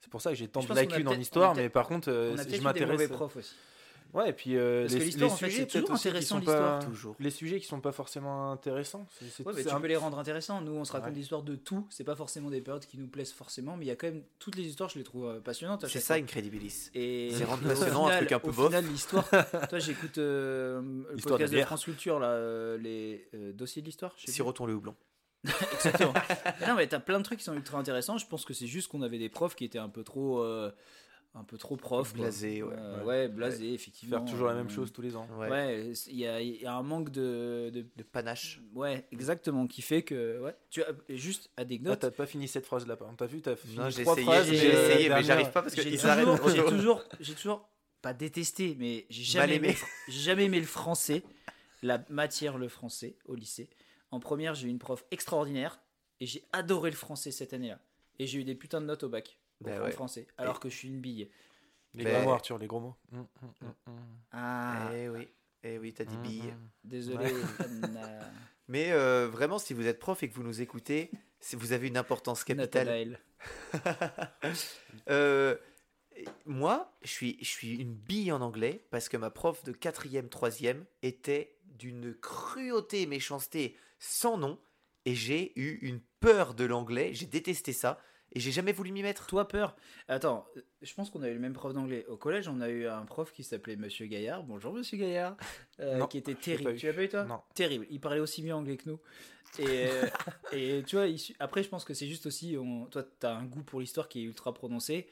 C'est 0.00 0.10
pour 0.10 0.20
ça 0.22 0.30
que 0.30 0.36
j'ai 0.36 0.48
tant 0.48 0.60
de 0.62 0.72
lacunes 0.74 1.08
en 1.08 1.12
histoire, 1.18 1.54
mais 1.54 1.68
par 1.68 1.86
contre, 1.86 2.10
euh, 2.10 2.32
On 2.34 2.38
a 2.38 2.42
je 2.48 2.62
m'intéresse. 2.62 3.08
profs 3.10 3.36
aussi. 3.36 3.54
Ouais, 4.12 4.30
et 4.30 4.32
puis 4.32 4.56
euh, 4.56 4.88
les, 4.88 4.98
les 4.98 5.22
en 5.22 5.28
fait, 5.30 5.46
sujets, 5.50 5.66
c'est 5.70 5.80
toujours 5.82 5.90
aussi 5.92 6.02
qui 6.02 6.08
intéressant, 6.08 6.38
sont 6.40 6.44
pas 6.44 6.50
l'histoire. 6.52 6.84
toujours. 6.84 7.16
les 7.20 7.30
sujets 7.30 7.60
qui 7.60 7.66
sont 7.68 7.80
pas 7.80 7.92
forcément 7.92 8.50
intéressants. 8.50 9.06
C'est 9.20 9.46
Ouais, 9.46 9.52
mais 9.54 9.62
tu 9.62 9.70
un- 9.70 9.80
peux 9.80 9.86
les 9.86 9.94
rendre 9.94 10.18
intéressants. 10.18 10.60
Nous, 10.62 10.72
on 10.72 10.84
se 10.84 10.90
raconte 10.90 11.10
Ouais. 11.10 11.14
des 11.14 11.20
histoires 11.20 11.44
de 11.44 11.54
tout. 11.54 11.86
C'est 11.90 12.02
pas 12.02 12.16
forcément 12.16 12.50
des 12.50 12.60
périodes 12.60 12.84
qui 12.86 12.98
nous 12.98 13.06
plaisent 13.06 13.30
forcément, 13.30 13.76
mais 13.76 13.84
il 13.84 13.88
y 13.88 13.92
a 13.92 13.94
quand 13.94 14.08
même 14.08 14.24
toutes 14.40 14.56
les 14.56 14.64
histoires, 14.64 14.88
je 14.88 14.98
les 14.98 15.04
trouve 15.04 15.26
euh, 15.26 15.38
passionnantes. 15.40 15.86
C'est 15.86 16.00
ça 16.00 16.16
fois. 16.16 16.26
crédibilis. 16.26 16.90
Et 16.92 17.30
C'est 17.34 17.44
rendre 17.44 17.64
au 17.64 17.68
passionnant 17.68 18.08
un 18.08 18.16
truc 18.16 18.32
un 18.32 18.40
peu 18.40 18.48
au 18.48 18.52
bof. 18.52 18.66
final, 18.66 18.84
l'histoire. 18.86 19.28
Toi, 19.70 19.78
j'écoute 19.78 20.18
euh, 20.18 20.80
le 21.10 21.16
de 21.16 21.22
podcast 21.22 21.52
de, 21.52 21.56
bière. 21.58 21.66
France 21.68 21.84
Culture, 21.84 22.18
là, 22.18 22.30
euh, 22.30 22.78
les 22.78 23.28
euh, 23.34 23.52
dossiers 23.52 23.80
de 23.80 23.86
l'histoire. 23.86 24.12
plus. 24.16 24.32
Sirotons 24.32 24.66
le 24.66 24.74
houblon. 24.74 24.96
Exactement. 25.74 26.12
Non, 26.66 26.74
mais 26.74 26.86
t'as 26.86 27.00
plein 27.00 27.18
de 27.18 27.24
trucs 27.24 27.38
qui 27.38 27.44
sont 27.44 27.54
ultra 27.54 27.78
intéressants. 27.78 28.18
Je 28.18 28.26
pense 28.26 28.44
que 28.44 28.52
c'est 28.54 28.66
juste 28.66 28.88
qu'on 28.88 29.02
avait 29.02 29.18
des 29.18 29.28
profs 29.28 29.54
qui 29.56 29.64
étaient 29.64 29.78
un 29.78 29.88
peu 29.88 30.02
trop, 30.04 30.40
euh, 30.40 30.70
un 31.34 31.44
peu 31.44 31.56
trop 31.56 31.76
profs. 31.76 32.12
quoi. 32.12 32.22
Blasés, 32.24 32.62
ouais. 32.62 32.74
Euh, 32.76 33.04
ouais, 33.04 33.28
blasés, 33.28 33.72
effectivement. 33.72 34.18
faire 34.18 34.26
toujours 34.30 34.48
la 34.48 34.54
même 34.54 34.66
Euh, 34.66 34.70
chose 34.70 34.92
tous 34.92 35.00
les 35.00 35.16
ans. 35.16 35.26
Ouais. 35.38 35.48
Ouais, 35.48 35.92
il 36.08 36.16
y, 36.16 36.26
a, 36.26 36.40
il 36.42 36.60
y 36.60 36.66
a 36.66 36.74
un 36.74 36.82
manque 36.82 37.10
de, 37.10 37.70
de- 37.72 37.86
De 37.96 38.02
panache. 38.02 38.60
Ouais, 38.74 39.06
exactement, 39.12 39.66
qui 39.66 39.80
fait 39.80 40.02
que. 40.02 40.40
Ouais. 40.40 40.54
Tu 40.68 40.82
as, 40.82 40.88
juste 41.08 41.50
Ah, 41.56 41.62
anecdote. 41.62 41.98
t'as 42.00 42.10
pas 42.10 42.26
fini 42.26 42.46
cette 42.46 42.66
phrase 42.66 42.86
là. 42.86 42.96
T'as 43.16 43.26
vu, 43.26 43.40
t'as 43.40 43.56
fini 43.56 43.76
Non, 43.76 43.88
j'ai 43.88 44.02
trois 44.02 44.14
essayé, 44.14 44.26
phrases. 44.26 44.46
j'ai 44.46 44.52
mais, 44.52 44.74
essayé, 44.74 45.10
euh, 45.10 45.14
mais 45.14 45.22
j'arrive 45.22 45.50
pas 45.52 45.62
parce 45.62 45.74
j'ai 45.74 45.82
qu'ils 45.82 45.92
toujours, 45.92 46.10
arrêtent. 46.10 46.54
j'ai 46.54 46.64
toujours, 46.64 47.04
j'ai 47.20 47.34
toujours 47.34 47.68
pas 48.02 48.12
détesté, 48.12 48.76
mais 48.78 49.06
j'ai 49.10 49.24
jamais, 49.24 49.56
aimé. 49.56 49.76
j'ai 50.08 50.20
jamais 50.20 50.44
aimé 50.46 50.58
le 50.60 50.66
français, 50.66 51.22
la 51.82 52.02
matière 52.10 52.58
le 52.58 52.68
français 52.68 53.16
au 53.26 53.34
lycée. 53.34 53.68
En 54.10 54.20
première, 54.20 54.54
j'ai 54.54 54.66
eu 54.66 54.70
une 54.70 54.78
prof 54.78 55.04
extraordinaire 55.10 55.80
et 56.20 56.26
j'ai 56.26 56.44
adoré 56.52 56.90
le 56.90 56.96
français 56.96 57.30
cette 57.30 57.52
année-là. 57.52 57.78
Et 58.18 58.26
j'ai 58.26 58.40
eu 58.40 58.44
des 58.44 58.54
putains 58.54 58.80
de 58.80 58.86
notes 58.86 59.02
au 59.04 59.08
bac 59.08 59.38
au 59.60 59.64
Bah 59.64 59.80
en 59.80 59.84
ouais. 59.84 59.90
français, 59.92 60.26
alors 60.38 60.58
que 60.60 60.68
je 60.68 60.76
suis 60.76 60.88
une 60.88 61.00
bille. 61.00 61.30
Les 61.94 62.04
Mais- 62.04 62.12
gros 62.12 62.22
mots, 62.22 62.30
Arthur, 62.32 62.58
les 62.58 62.66
gros 62.66 62.80
mots. 62.80 62.96
Hum, 63.12 63.26
hum, 63.42 63.52
hum, 63.62 63.74
hum. 63.86 63.98
Ah, 64.32 64.90
Eh 64.94 65.08
oui, 65.08 65.28
eh 65.64 65.78
oui, 65.78 65.92
t'as 65.92 66.04
dit 66.04 66.16
bille. 66.18 66.54
désolé. 66.84 67.26
Mais 68.68 68.92
euh, 68.92 69.28
vraiment, 69.28 69.58
si 69.58 69.74
vous 69.74 69.86
êtes 69.86 69.98
prof 69.98 70.22
et 70.22 70.28
que 70.28 70.34
vous 70.34 70.44
nous 70.44 70.60
écoutez, 70.60 71.10
si 71.40 71.56
vous 71.56 71.72
avez 71.72 71.88
une 71.88 71.96
importance 71.96 72.44
capitale. 72.44 73.18
Euh, 75.08 75.56
moi, 76.44 76.92
je 77.02 77.08
suis, 77.08 77.38
je 77.40 77.48
suis 77.48 77.76
une 77.76 77.94
bille 77.94 78.30
en 78.32 78.40
anglais 78.42 78.84
parce 78.90 79.08
que 79.08 79.16
ma 79.16 79.30
prof 79.30 79.64
de 79.64 79.72
4e, 79.72 80.28
3e 80.28 80.84
était 81.02 81.56
d'une 81.80 82.14
cruauté 82.14 83.02
et 83.02 83.06
méchanceté 83.06 83.74
sans 83.98 84.36
nom. 84.36 84.58
Et 85.06 85.14
j'ai 85.14 85.58
eu 85.58 85.78
une 85.80 86.00
peur 86.20 86.54
de 86.54 86.64
l'anglais. 86.64 87.10
J'ai 87.14 87.26
détesté 87.26 87.72
ça. 87.72 87.98
Et 88.32 88.38
j'ai 88.38 88.52
jamais 88.52 88.72
voulu 88.72 88.92
m'y 88.92 89.02
mettre. 89.02 89.26
Toi, 89.26 89.48
peur? 89.48 89.74
Attends, 90.06 90.46
euh, 90.56 90.60
je 90.82 90.94
pense 90.94 91.10
qu'on 91.10 91.22
a 91.22 91.28
eu 91.28 91.34
le 91.34 91.40
même 91.40 91.54
prof 91.54 91.72
d'anglais. 91.72 92.04
Au 92.06 92.16
collège, 92.16 92.46
on 92.48 92.60
a 92.60 92.68
eu 92.68 92.86
un 92.86 93.04
prof 93.04 93.32
qui 93.32 93.42
s'appelait 93.42 93.74
Monsieur 93.76 94.06
Gaillard. 94.06 94.44
Bonjour, 94.44 94.72
Monsieur 94.72 94.98
Gaillard. 94.98 95.36
euh, 95.80 95.96
Non, 95.96 96.06
qui 96.06 96.18
était 96.18 96.34
terrible. 96.36 96.76
Tu 96.76 96.86
l'as 96.86 96.92
pas 96.92 97.02
eu, 97.02 97.08
toi? 97.08 97.24
Non. 97.24 97.40
Terrible. 97.54 97.86
Il 97.90 97.98
parlait 98.00 98.20
aussi 98.20 98.42
bien 98.42 98.56
anglais 98.56 98.76
que 98.76 98.88
nous. 98.88 99.00
Et, 99.58 99.64
euh, 99.88 100.06
et 100.52 100.82
tu 100.86 100.94
vois, 100.96 101.06
il 101.08 101.18
après, 101.40 101.62
je 101.64 101.68
pense 101.70 101.84
que 101.84 101.94
c'est 101.94 102.06
juste 102.06 102.26
aussi. 102.26 102.56
On... 102.56 102.84
Toi, 102.86 103.02
tu 103.02 103.26
as 103.26 103.34
un 103.34 103.44
goût 103.46 103.62
pour 103.64 103.80
l'histoire 103.80 104.08
qui 104.08 104.20
est 104.20 104.24
ultra 104.24 104.54
prononcé. 104.54 105.08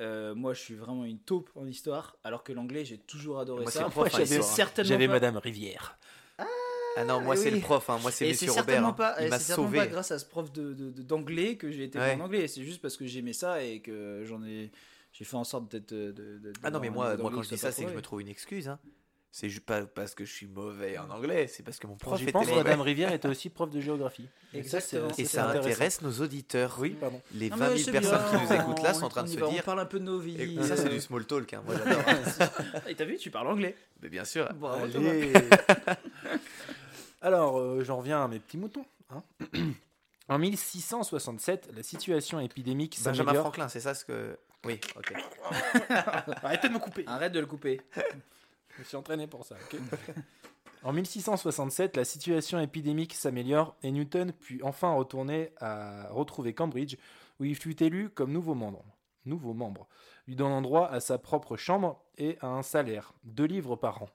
Euh, 0.00 0.34
moi, 0.34 0.52
je 0.52 0.60
suis 0.60 0.74
vraiment 0.74 1.04
une 1.04 1.18
taupe 1.18 1.48
en 1.54 1.66
histoire, 1.66 2.16
alors 2.22 2.42
que 2.44 2.52
l'anglais, 2.52 2.84
j'ai 2.84 2.98
toujours 2.98 3.38
adoré 3.40 3.62
Moi, 3.62 3.70
c'est 3.70 3.78
ça. 3.78 3.84
le 3.84 3.90
prof 3.90 4.12
en 4.12 4.16
J'avais 4.18 4.42
certainement 4.42 4.88
J'avais 4.88 5.08
Madame 5.08 5.36
Rivière. 5.38 5.98
Ah 6.98 7.04
non, 7.04 7.20
moi 7.20 7.34
oui. 7.34 7.40
c'est 7.42 7.50
le 7.50 7.60
prof. 7.60 7.90
hein. 7.90 7.98
Moi 8.00 8.10
c'est 8.10 8.26
Monsieur 8.28 8.46
c'est 8.46 8.50
Robert. 8.52 8.64
certainement 8.64 8.88
hein. 8.88 8.92
pas, 8.94 9.16
Il 9.20 9.26
et 9.26 9.28
m'a 9.28 9.38
c'est 9.38 9.44
certainement 9.48 9.68
sauvé. 9.68 9.78
pas 9.80 9.86
grâce 9.86 10.10
à 10.12 10.18
ce 10.18 10.24
prof 10.24 10.50
de, 10.50 10.72
de- 10.72 10.90
de- 10.90 11.02
d'anglais 11.02 11.56
que 11.56 11.70
j'ai 11.70 11.84
été 11.84 11.98
Ouais. 11.98 12.16
bon 12.16 12.22
en 12.22 12.24
anglais. 12.24 12.48
C'est 12.48 12.62
juste 12.62 12.80
parce 12.80 12.96
que 12.96 13.04
j'aimais 13.06 13.34
ça 13.34 13.62
et 13.62 13.80
que 13.80 14.22
j'en 14.24 14.42
ai, 14.42 14.70
j'ai 15.12 15.24
fait 15.26 15.36
en 15.36 15.44
sorte 15.44 15.70
d'être. 15.70 15.94
Ah 16.62 16.70
non, 16.70 16.80
mais 16.80 16.88
moi, 16.88 17.08
moi 17.08 17.16
d'anglais 17.16 17.36
quand 17.36 17.42
je 17.42 17.48
dis 17.50 17.58
ça, 17.58 17.70
c'est 17.70 17.84
que 17.84 17.90
je 17.90 17.94
me 17.96 18.00
trouve 18.00 18.22
une 18.22 18.28
excuse. 18.28 18.68
Hein. 18.68 18.78
C'est 19.38 19.50
juste 19.50 19.66
pas 19.66 19.82
parce 19.84 20.14
que 20.14 20.24
je 20.24 20.32
suis 20.32 20.46
mauvais 20.46 20.96
en 20.96 21.10
anglais, 21.10 21.46
c'est 21.46 21.62
parce 21.62 21.78
que 21.78 21.86
mon 21.86 21.96
prof 21.96 22.18
était 22.22 22.32
pense, 22.32 22.46
mauvais. 22.46 22.62
Madame 22.62 22.80
Rivière 22.80 23.12
était 23.12 23.28
aussi 23.28 23.50
prof 23.50 23.68
de 23.68 23.82
géographie. 23.82 24.30
Et 24.54 24.62
ça, 24.62 24.80
c'est- 24.80 24.96
Exactement. 24.96 25.08
Et 25.18 25.24
ça 25.26 25.50
intéresse 25.50 26.00
nos 26.00 26.12
auditeurs. 26.22 26.76
Oui, 26.78 26.96
pardon. 26.98 27.20
Les 27.34 27.50
Non, 27.50 27.56
20 27.56 27.68
mais 27.68 27.76
000 27.76 27.84
c'est 27.84 27.92
personnes 27.92 28.18
bien, 28.30 28.38
qui 28.40 28.46
nous 28.46 28.52
écoutent 28.60 28.82
là 28.82 28.92
on- 28.94 28.98
sont 28.98 29.04
en 29.04 29.08
train 29.10 29.24
de 29.24 29.28
on 29.28 29.32
se 29.32 29.38
va, 29.38 29.48
On 29.48 29.52
dire. 29.52 29.62
parle 29.62 29.80
un 29.80 29.84
peu 29.84 29.98
de 30.00 30.04
nos 30.04 30.18
vies. 30.18 30.40
Et 30.40 30.62
ça, 30.62 30.74
c'est 30.78 30.88
du 30.88 30.98
small 31.02 31.26
talk. 31.26 31.52
hein. 31.52 31.62
Moi, 31.66 31.74
j'adore. 31.76 32.02
Et 32.88 32.94
t'as 32.94 33.04
vu, 33.04 33.18
tu 33.18 33.30
parles 33.30 33.48
anglais. 33.48 33.76
Mais 34.00 34.08
bien 34.08 34.24
sûr. 34.24 34.48
Allez. 34.72 35.34
Alors, 37.20 37.58
euh, 37.58 37.84
j'en 37.84 37.98
reviens 37.98 38.24
à 38.24 38.28
mes 38.28 38.38
petits 38.38 38.56
moutons. 38.58 38.86
hein. 39.10 39.22
En 40.28 40.38
1667, 40.38 41.68
la 41.76 41.82
situation 41.84 42.40
épidémique 42.40 42.98
Benjamin. 43.04 43.32
Franklin, 43.34 43.68
c'est 43.68 43.80
ça 43.80 43.94
ce 43.94 44.04
que. 44.06 44.36
Oui, 44.64 44.80
ok. 44.96 45.12
Arrêtez 46.42 46.68
de 46.68 46.72
me 46.72 46.78
couper. 46.80 47.04
Arrête 47.06 47.32
de 47.32 47.38
le 47.38 47.46
couper. 47.46 47.80
Je 48.76 48.80
me 48.80 48.84
suis 48.84 48.96
entraîné 48.96 49.26
pour 49.26 49.44
ça. 49.44 49.56
en 50.82 50.92
1667, 50.92 51.96
la 51.96 52.04
situation 52.04 52.60
épidémique 52.60 53.14
s'améliore 53.14 53.76
et 53.82 53.90
Newton 53.90 54.32
put 54.32 54.60
enfin 54.62 54.92
retourner 54.94 55.52
à 55.58 56.08
retrouver 56.10 56.54
Cambridge, 56.54 56.96
où 57.40 57.44
il 57.44 57.56
fut 57.56 57.82
élu 57.82 58.10
comme 58.10 58.32
nouveau 58.32 58.54
membre, 58.54 58.84
nouveau 59.24 59.54
membre, 59.54 59.88
lui 60.26 60.36
donnant 60.36 60.62
droit 60.62 60.88
à 60.88 61.00
sa 61.00 61.18
propre 61.18 61.56
chambre 61.56 62.02
et 62.18 62.38
à 62.40 62.48
un 62.48 62.62
salaire, 62.62 63.12
deux 63.24 63.44
livres 63.46 63.76
par 63.76 64.02
an. 64.02 64.10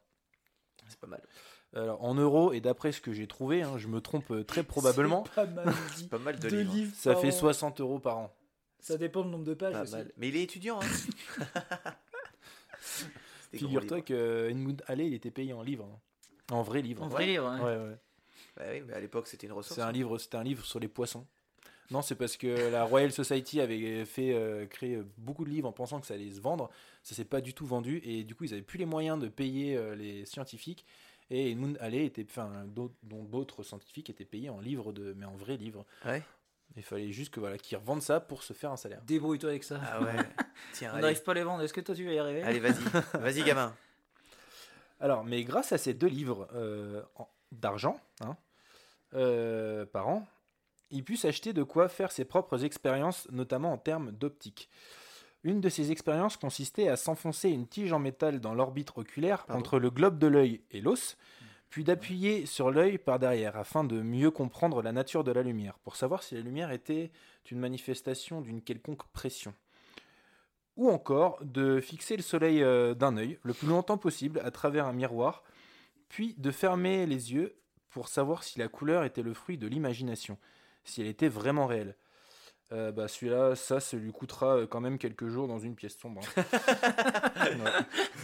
C'est 0.88 1.00
pas 1.00 1.08
mal. 1.08 1.22
Alors, 1.74 2.04
en 2.04 2.14
euros, 2.16 2.52
et 2.52 2.60
d'après 2.60 2.92
ce 2.92 3.00
que 3.00 3.14
j'ai 3.14 3.28
trouvé, 3.28 3.62
hein, 3.64 3.78
je 3.78 3.88
me 3.88 4.02
trompe 4.02 4.46
très 4.46 4.62
probablement, 4.64 5.24
C'est 5.26 5.36
Pas 5.36 5.46
mal 5.46 5.74
dit. 5.96 6.08
Pas 6.10 6.18
mal 6.20 6.38
de 6.40 6.50
Deux 6.50 6.58
livres. 6.60 6.74
livres 6.74 6.96
ça 6.98 7.14
par 7.14 7.22
fait 7.22 7.30
an. 7.30 7.38
60 7.40 7.80
euros 7.82 8.00
par 8.00 8.18
an. 8.18 8.36
Ça 8.80 8.98
dépend 8.98 9.24
du 9.24 9.30
nombre 9.30 9.46
de 9.46 9.54
pages 9.54 9.74
Pas 9.74 9.84
aussi. 9.84 9.92
mal. 9.94 10.12
Mais 10.18 10.28
il 10.30 10.36
est 10.36 10.44
étudiant. 10.44 10.80
Hein. 10.82 11.46
Figure-toi 13.60 13.98
livre. 13.98 14.06
que 14.08 14.50
Edmund 14.50 14.82
Halley, 14.88 15.08
il 15.08 15.14
était 15.14 15.32
payé 15.32 15.54
en 15.54 15.62
livres. 15.62 15.88
hein. 15.92 16.00
En 16.56 16.62
vrai 16.64 16.82
livre. 16.82 17.04
En 17.04 17.08
vrai 17.08 17.26
livre, 17.26 17.46
hein. 17.48 17.60
Ouais, 17.64 17.90
ouais. 17.90 17.98
Bah 18.58 18.64
oui, 18.72 18.82
mais 18.86 18.94
à 18.94 19.00
l'époque, 19.00 19.28
c'était 19.28 19.48
une 19.48 19.54
ressource. 19.54 19.80
C'est 19.80 19.86
un 19.86 19.92
livre, 19.92 20.18
c'était 20.18 20.38
un 20.38 20.44
livre 20.44 20.66
sur 20.66 20.80
les 20.80 20.88
poissons. 20.88 21.26
Non, 21.90 22.02
c'est 22.02 22.16
parce 22.16 22.38
que 22.38 22.70
la 22.72 22.86
Royal 22.86 23.12
Society 23.12 23.60
avait 23.60 24.06
fait 24.06 24.34
euh, 24.34 24.66
créer 24.66 25.02
beaucoup 25.18 25.44
de 25.44 25.50
livres 25.50 25.68
en 25.68 25.74
pensant 25.74 26.00
que 26.00 26.08
ça 26.08 26.14
allait 26.14 26.32
se 26.32 26.40
vendre. 26.40 26.70
Ça 27.04 27.16
s'est 27.16 27.26
pas 27.26 27.42
du 27.42 27.54
tout 27.54 27.66
vendu 27.66 28.00
et 28.06 28.24
du 28.24 28.34
coup 28.34 28.46
ils 28.46 28.54
avaient 28.54 28.62
plus 28.62 28.78
les 28.80 28.86
moyens 28.86 29.20
de 29.20 29.28
payer 29.28 29.76
euh, 29.76 29.94
les 29.96 30.26
scientifiques. 30.26 30.86
Et 31.30 31.52
Edmund 31.52 31.78
Halley 31.82 32.06
était, 32.06 32.26
enfin, 32.30 32.66
d'autres- 32.66 32.96
dont 33.04 33.24
d'autres 33.24 33.64
scientifiques 33.64 34.10
étaient 34.10 34.26
payés 34.26 34.50
en 34.50 34.60
livres 34.62 34.92
de, 34.94 35.14
mais 35.18 35.26
en 35.26 35.36
vrais 35.36 35.58
livres. 35.58 35.86
Ouais. 36.06 36.24
Il 36.78 36.84
fallait 36.84 37.12
juste 37.12 37.34
que 37.34 37.40
voilà 37.40 37.58
qu'ils 37.58 37.78
revendent 37.78 38.02
ça 38.02 38.20
pour 38.20 38.44
se 38.44 38.54
faire 38.54 38.72
un 38.72 38.78
salaire. 38.78 39.02
Débrouille-toi 39.06 39.50
avec 39.50 39.64
ça. 39.64 39.80
Ah 39.92 40.02
ouais. 40.02 40.14
Tiens, 40.74 40.90
On 40.92 40.94
allez. 40.94 41.02
n'arrive 41.02 41.24
pas 41.24 41.32
à 41.32 41.36
les 41.36 41.44
vendre. 41.44 41.64
Est-ce 41.64 41.74
que 41.74 41.82
toi 41.82 41.94
tu 41.94 42.06
vas 42.06 42.14
y 42.14 42.20
arriver? 42.20 42.44
Allez, 42.44 42.60
vas-y. 42.60 42.82
Vas-y, 43.20 43.44
gamin. 43.44 43.76
Alors, 45.00 45.24
mais 45.24 45.44
grâce 45.44 45.72
à 45.72 45.78
ces 45.78 45.94
deux 45.94 46.08
livres 46.08 46.48
euh, 46.54 47.02
en- 47.16 47.28
d'argent 47.52 48.00
hein, 48.22 48.38
euh, 49.16 49.86
par 49.86 50.08
an, 50.08 50.28
il 50.92 51.04
put 51.04 51.18
s'acheter 51.18 51.54
de 51.54 51.64
quoi 51.64 51.90
faire 51.90 52.12
ses 52.12 52.26
propres 52.26 52.64
expériences, 52.64 53.28
notamment 53.32 53.72
en 53.74 53.78
termes 53.78 54.12
d'optique. 54.12 54.70
Une 55.44 55.60
de 55.60 55.70
ces 55.70 55.92
expériences 55.92 56.38
consistait 56.38 56.88
à 56.88 56.98
s'enfoncer 56.98 57.50
une 57.50 57.68
tige 57.68 57.92
en 57.94 58.00
métal 58.00 58.40
dans 58.40 58.54
l'orbite 58.54 58.92
oculaire 58.96 59.46
Pardon 59.46 59.60
entre 59.60 59.80
le 59.80 59.90
globe 59.90 60.20
de 60.20 60.28
l'œil 60.28 60.62
et 60.70 60.82
l'os, 60.82 61.18
puis 61.72 61.86
d'appuyer 61.86 62.46
sur 62.46 62.70
l'œil 62.70 62.98
par 62.98 63.18
derrière 63.18 63.56
afin 63.56 63.86
de 63.86 64.02
mieux 64.02 64.30
comprendre 64.30 64.82
la 64.82 64.92
nature 64.92 65.24
de 65.24 65.32
la 65.32 65.42
lumière, 65.42 65.80
pour 65.80 65.96
savoir 65.96 66.22
si 66.22 66.36
la 66.36 66.42
lumière 66.42 66.70
était 66.70 67.12
une 67.50 67.60
manifestation 67.60 68.42
d'une 68.42 68.62
quelconque 68.62 69.08
pression. 69.14 69.54
Ou 70.76 70.90
encore 70.90 71.40
de 71.46 71.80
fixer 71.80 72.18
le 72.18 72.24
soleil 72.24 72.62
euh, 72.62 72.94
d'un 72.94 73.16
œil 73.16 73.40
le 73.44 73.54
plus 73.54 73.68
longtemps 73.68 73.98
possible 73.98 74.42
à 74.44 74.52
travers 74.52 74.86
un 74.86 74.92
miroir, 74.92 75.44
puis 76.10 76.36
de 76.38 76.52
fermer 76.52 77.06
les 77.06 77.34
yeux 77.34 77.56
pour 77.90 78.10
savoir 78.10 78.44
si 78.44 78.60
la 78.60 78.68
couleur 78.68 79.06
était 79.06 79.24
le 79.24 79.34
fruit 79.34 79.58
de 79.58 79.68
l'imagination, 79.68 80.38
si 80.84 81.00
elle 81.00 81.08
était 81.08 81.30
vraiment 81.30 81.68
réelle. 81.68 81.96
Euh, 82.74 82.92
bah 82.94 83.08
celui-là, 83.10 83.56
ça, 83.56 83.80
ça 83.82 83.98
lui 83.98 84.12
coûtera 84.14 84.56
euh, 84.60 84.66
quand 84.68 84.80
même 84.80 84.98
quelques 84.98 85.28
jours 85.28 85.48
dans 85.48 85.60
une 85.60 85.76
pièce 85.76 85.98
sombre. 85.98 86.22
hein. 86.38 86.44
Ouais. 87.46 87.72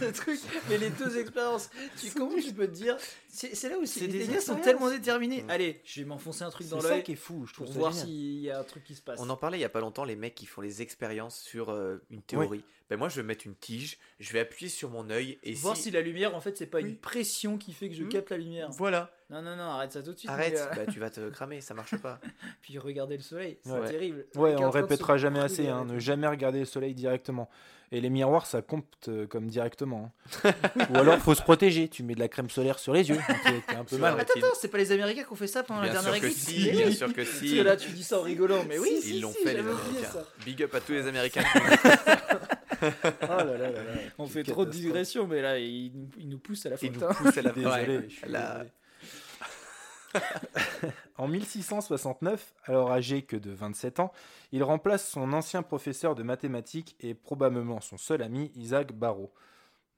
Ce 0.00 0.04
truc, 0.06 0.40
mais 0.70 0.78
les 0.78 0.90
deux 0.90 1.18
expériences, 1.18 1.70
tu, 2.00 2.10
comment 2.12 2.36
tu 2.40 2.52
peux 2.52 2.66
te 2.66 2.72
dire 2.72 2.96
C'est 3.28 3.54
c'est 3.54 3.68
là 3.68 3.78
où 3.78 3.84
C'est 3.84 4.00
c'est- 4.00 4.06
les 4.06 4.26
gars 4.26 4.40
sont 4.40 4.56
tellement 4.56 4.88
déterminés. 4.88 5.42
Mm. 5.42 5.50
Allez, 5.50 5.80
je 5.84 6.00
vais 6.00 6.06
m'enfoncer 6.06 6.44
un 6.44 6.50
truc 6.50 6.66
C'est 6.66 6.74
dans 6.74 6.80
ça 6.80 6.90
l'œil 6.90 7.02
qui 7.02 7.12
est 7.12 7.16
fou, 7.16 7.44
je 7.46 7.52
trouve 7.52 7.66
pour 7.66 7.74
ça 7.74 7.80
voir 7.80 7.92
s'il 7.94 8.40
y 8.40 8.50
a 8.50 8.58
un 8.60 8.64
truc 8.64 8.84
qui 8.84 8.94
se 8.94 9.02
passe. 9.02 9.18
On 9.20 9.28
en 9.28 9.36
parlait 9.36 9.58
il 9.58 9.62
y 9.62 9.64
a 9.64 9.68
pas 9.68 9.80
longtemps, 9.80 10.04
les 10.04 10.16
mecs 10.16 10.34
qui 10.34 10.46
font 10.46 10.60
les 10.62 10.80
expériences 10.82 11.38
sur 11.40 11.70
euh, 11.70 11.98
une 12.10 12.22
théorie. 12.22 12.64
Ben 12.88 12.96
moi, 12.96 13.10
je 13.10 13.16
vais 13.16 13.22
mettre 13.22 13.46
une 13.46 13.54
tige, 13.54 13.98
je 14.18 14.32
vais 14.32 14.40
appuyer 14.40 14.70
sur 14.70 14.88
mon 14.88 15.10
œil 15.10 15.38
et 15.42 15.52
voir 15.52 15.76
si... 15.76 15.82
si 15.84 15.90
la 15.90 16.00
lumière, 16.00 16.34
en 16.34 16.40
fait, 16.40 16.56
c'est 16.56 16.66
pas 16.66 16.78
Oui. 16.78 16.88
une 16.90 16.96
pression 16.96 17.58
qui 17.58 17.74
fait 17.74 17.90
que 17.90 17.94
je 17.94 18.04
Mm. 18.04 18.08
capte 18.08 18.30
la 18.30 18.38
lumière. 18.38 18.70
Voilà. 18.70 19.12
Non, 19.30 19.42
non, 19.42 19.56
non, 19.56 19.64
arrête 19.64 19.92
ça 19.92 20.02
tout 20.02 20.12
de 20.14 20.18
suite. 20.18 20.30
Arrête, 20.30 20.54
mais, 20.54 20.60
euh, 20.80 20.84
bah, 20.86 20.90
tu 20.92 21.00
vas 21.00 21.10
te 21.10 21.28
cramer, 21.28 21.60
ça 21.60 21.74
marche 21.74 21.96
pas. 21.98 22.18
Puis 22.62 22.78
regarder 22.78 23.16
le 23.16 23.22
soleil, 23.22 23.58
c'est 23.62 23.70
Ouais. 23.72 23.86
terrible. 23.90 24.24
Ouais, 24.36 24.54
on 24.56 24.70
répétera 24.70 25.18
jamais 25.18 25.40
assez, 25.40 25.68
hein, 25.68 25.80
avec 25.82 25.92
ne 25.92 25.98
jamais 25.98 26.26
regarder 26.26 26.60
le 26.60 26.64
soleil 26.64 26.94
directement. 26.94 27.50
Et 27.90 28.00
les 28.02 28.10
miroirs, 28.10 28.44
ça 28.46 28.60
compte 28.60 28.84
euh, 29.08 29.26
comme 29.26 29.46
directement. 29.48 30.12
hein. 30.44 30.52
Ou 30.90 30.96
alors, 30.98 31.18
faut 31.18 31.34
se 31.34 31.40
protéger. 31.42 31.88
Tu 31.88 32.02
mets 32.02 32.14
de 32.14 32.20
la 32.20 32.28
crème 32.28 32.50
solaire 32.50 32.78
sur 32.78 32.92
les 32.92 33.08
yeux. 33.08 33.16
T'es 33.66 33.74
un 33.76 33.84
peu 33.84 33.96
C'est 33.96 33.98
mal. 33.98 34.18
Attends, 34.20 34.34
attends, 34.36 34.46
c'est 34.60 34.68
pas 34.68 34.76
les 34.78 34.92
Américains 34.92 35.24
qui 35.24 35.32
ont 35.32 35.36
fait 35.36 35.46
ça 35.46 35.62
pendant 35.62 35.80
la 35.80 35.88
Bien 35.90 36.02
dernière 36.02 36.12
sûr 36.14 36.20
que 36.22 36.26
église 36.26 36.38
si, 36.42 36.70
bien 36.70 36.90
sûr 36.92 37.08
que 37.08 37.22
Parce 37.22 37.28
si. 37.28 37.56
que 37.56 37.62
là, 37.62 37.76
tu 37.76 37.90
dis 37.90 38.02
ça 38.04 38.18
en 38.18 38.22
rigolant, 38.22 38.62
mais 38.68 38.78
oui, 38.78 38.90
Ils 38.96 39.00
si, 39.02 39.20
l'ont 39.20 39.32
si, 39.32 39.42
fait, 39.42 39.54
les 39.54 39.60
Américains. 39.60 40.24
Big 40.44 40.62
up 40.62 40.74
à 40.74 40.80
tous 40.80 40.92
les 40.92 41.06
Américains. 41.06 41.44
Oh 42.80 42.86
là 43.26 43.44
là 43.44 43.58
là 43.58 43.70
là. 43.70 43.82
On 44.18 44.26
fait 44.26 44.42
trop 44.44 44.64
de 44.64 44.70
digressions, 44.70 45.26
mais 45.26 45.40
là, 45.42 45.58
ils 45.58 45.90
nous, 45.94 46.08
ils 46.18 46.28
nous 46.28 46.38
poussent 46.38 46.66
à 46.66 46.70
la 46.70 46.76
Ils 46.80 46.92
faute. 46.92 47.00
nous 47.00 47.06
hein. 47.06 47.14
poussent 47.14 47.38
à 47.38 47.42
la 47.42 47.52
Désolé, 47.52 47.96
Ouais. 47.98 48.04
je 48.08 48.14
suis 48.14 48.28
La- 48.28 48.52
désolé. 48.52 48.70
en 51.16 51.28
1669, 51.28 52.54
alors 52.64 52.90
âgé 52.90 53.22
que 53.22 53.36
de 53.36 53.50
27 53.50 54.00
ans, 54.00 54.12
il 54.52 54.62
remplace 54.62 55.08
son 55.08 55.32
ancien 55.32 55.62
professeur 55.62 56.14
de 56.14 56.22
mathématiques 56.22 56.96
et 57.00 57.14
probablement 57.14 57.80
son 57.80 57.98
seul 57.98 58.22
ami, 58.22 58.50
Isaac 58.54 58.92
Barrow. 58.92 59.32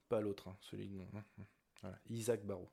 Pas 0.09 0.21
l'autre, 0.21 0.49
hein, 0.49 0.55
celui 0.61 0.87
de 0.87 0.95
nom. 0.97 1.07
hein. 1.15 1.43
Voilà, 1.81 1.97
Isaac 2.09 2.45
Barrow. 2.45 2.69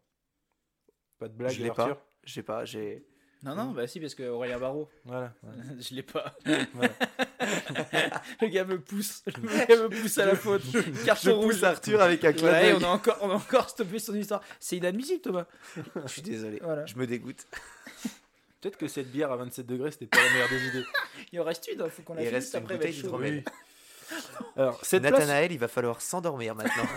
Pas 1.19 1.29
de 1.29 1.35
blague, 1.35 1.53
Je 1.53 1.63
l'ai 1.63 1.71
pas. 1.71 1.99
Pas, 2.47 2.65
j'ai. 2.65 3.07
Non, 3.45 3.55
non, 3.55 3.67
bah 3.71 3.87
si, 3.87 4.01
parce 4.01 4.17
que 4.17 4.25
Aurélien 4.25 4.59
Barraud, 4.59 4.89
Voilà. 5.05 5.33
je 5.79 5.95
l'ai 5.95 6.03
pas. 6.03 6.35
Voilà. 6.75 6.93
le 8.41 8.49
gars 8.49 8.65
me 8.65 8.81
pousse, 8.81 9.23
le 9.27 9.67
gars 9.67 9.77
me 9.81 9.89
pousse 9.89 10.19
à 10.19 10.27
la 10.27 10.35
faute. 10.35 10.63
Carton 11.05 11.41
rouge. 11.41 11.63
Arthur 11.63 12.01
avec 12.01 12.25
un 12.25 12.33
Voilà, 12.33 12.65
et 12.69 12.75
on 12.75 12.83
a 12.83 12.89
encore, 12.89 13.17
on 13.21 13.31
a 13.31 13.35
encore 13.35 13.71
stoppé 13.71 14.01
son 14.01 14.15
histoire. 14.17 14.43
C'est 14.59 14.77
inadmissible, 14.79 15.21
Thomas. 15.21 15.47
Je 16.05 16.09
suis 16.09 16.23
désolé. 16.23 16.59
Voilà. 16.63 16.85
Je 16.87 16.97
me 16.97 17.07
dégoûte. 17.07 17.47
Peut-être 18.61 18.77
que 18.77 18.89
cette 18.89 19.11
bière 19.13 19.31
à 19.31 19.37
27 19.37 19.67
degrés, 19.67 19.93
c'était 19.93 20.07
pas 20.07 20.19
la 20.21 20.31
meilleure 20.33 20.49
des 20.49 20.67
idées. 20.67 20.85
Il 21.33 21.41
en 21.41 21.45
reste 21.45 21.69
une, 21.73 21.81
il 21.85 21.91
faut 21.91 22.03
qu'on 22.03 22.15
la 22.15 22.23
Il 22.23 22.27
finisse 22.29 22.43
reste 22.53 22.55
une 22.55 22.63
après. 22.63 22.75
elle 22.75 22.81
va 22.81 22.87
bouteille 22.87 22.99
être 22.99 23.11
chaude. 23.11 23.23
d'hydromel. 23.23 23.45
Alors, 24.57 24.85
cette 24.85 25.03
place, 25.03 25.13
Nathanaël, 25.13 25.53
il 25.53 25.59
va 25.61 25.69
falloir 25.69 26.01
s'endormir 26.03 26.57
maintenant. 26.57 26.89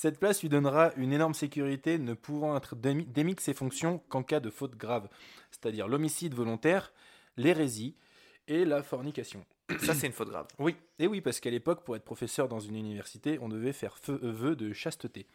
Cette 0.00 0.20
place 0.20 0.42
lui 0.42 0.48
donnera 0.48 0.92
une 0.94 1.12
énorme 1.12 1.34
sécurité, 1.34 1.98
ne 1.98 2.14
pouvant 2.14 2.56
être 2.56 2.76
démis 2.76 3.34
de 3.34 3.40
ses 3.40 3.52
fonctions 3.52 4.00
qu'en 4.08 4.22
cas 4.22 4.38
de 4.38 4.48
faute 4.48 4.76
grave, 4.76 5.08
c'est-à-dire 5.50 5.88
l'homicide 5.88 6.34
volontaire, 6.34 6.92
l'hérésie 7.36 7.96
et 8.46 8.64
la 8.64 8.84
fornication. 8.84 9.44
Ça, 9.80 9.94
c'est 9.94 10.06
une 10.06 10.12
faute 10.12 10.28
grave. 10.28 10.46
Oui, 10.60 10.76
et 11.00 11.08
oui, 11.08 11.20
parce 11.20 11.40
qu'à 11.40 11.50
l'époque, 11.50 11.82
pour 11.82 11.96
être 11.96 12.04
professeur 12.04 12.46
dans 12.46 12.60
une 12.60 12.76
université, 12.76 13.40
on 13.42 13.48
devait 13.48 13.72
faire 13.72 13.98
feu, 13.98 14.20
euh, 14.22 14.30
vœu 14.30 14.54
de 14.54 14.72
chasteté. 14.72 15.26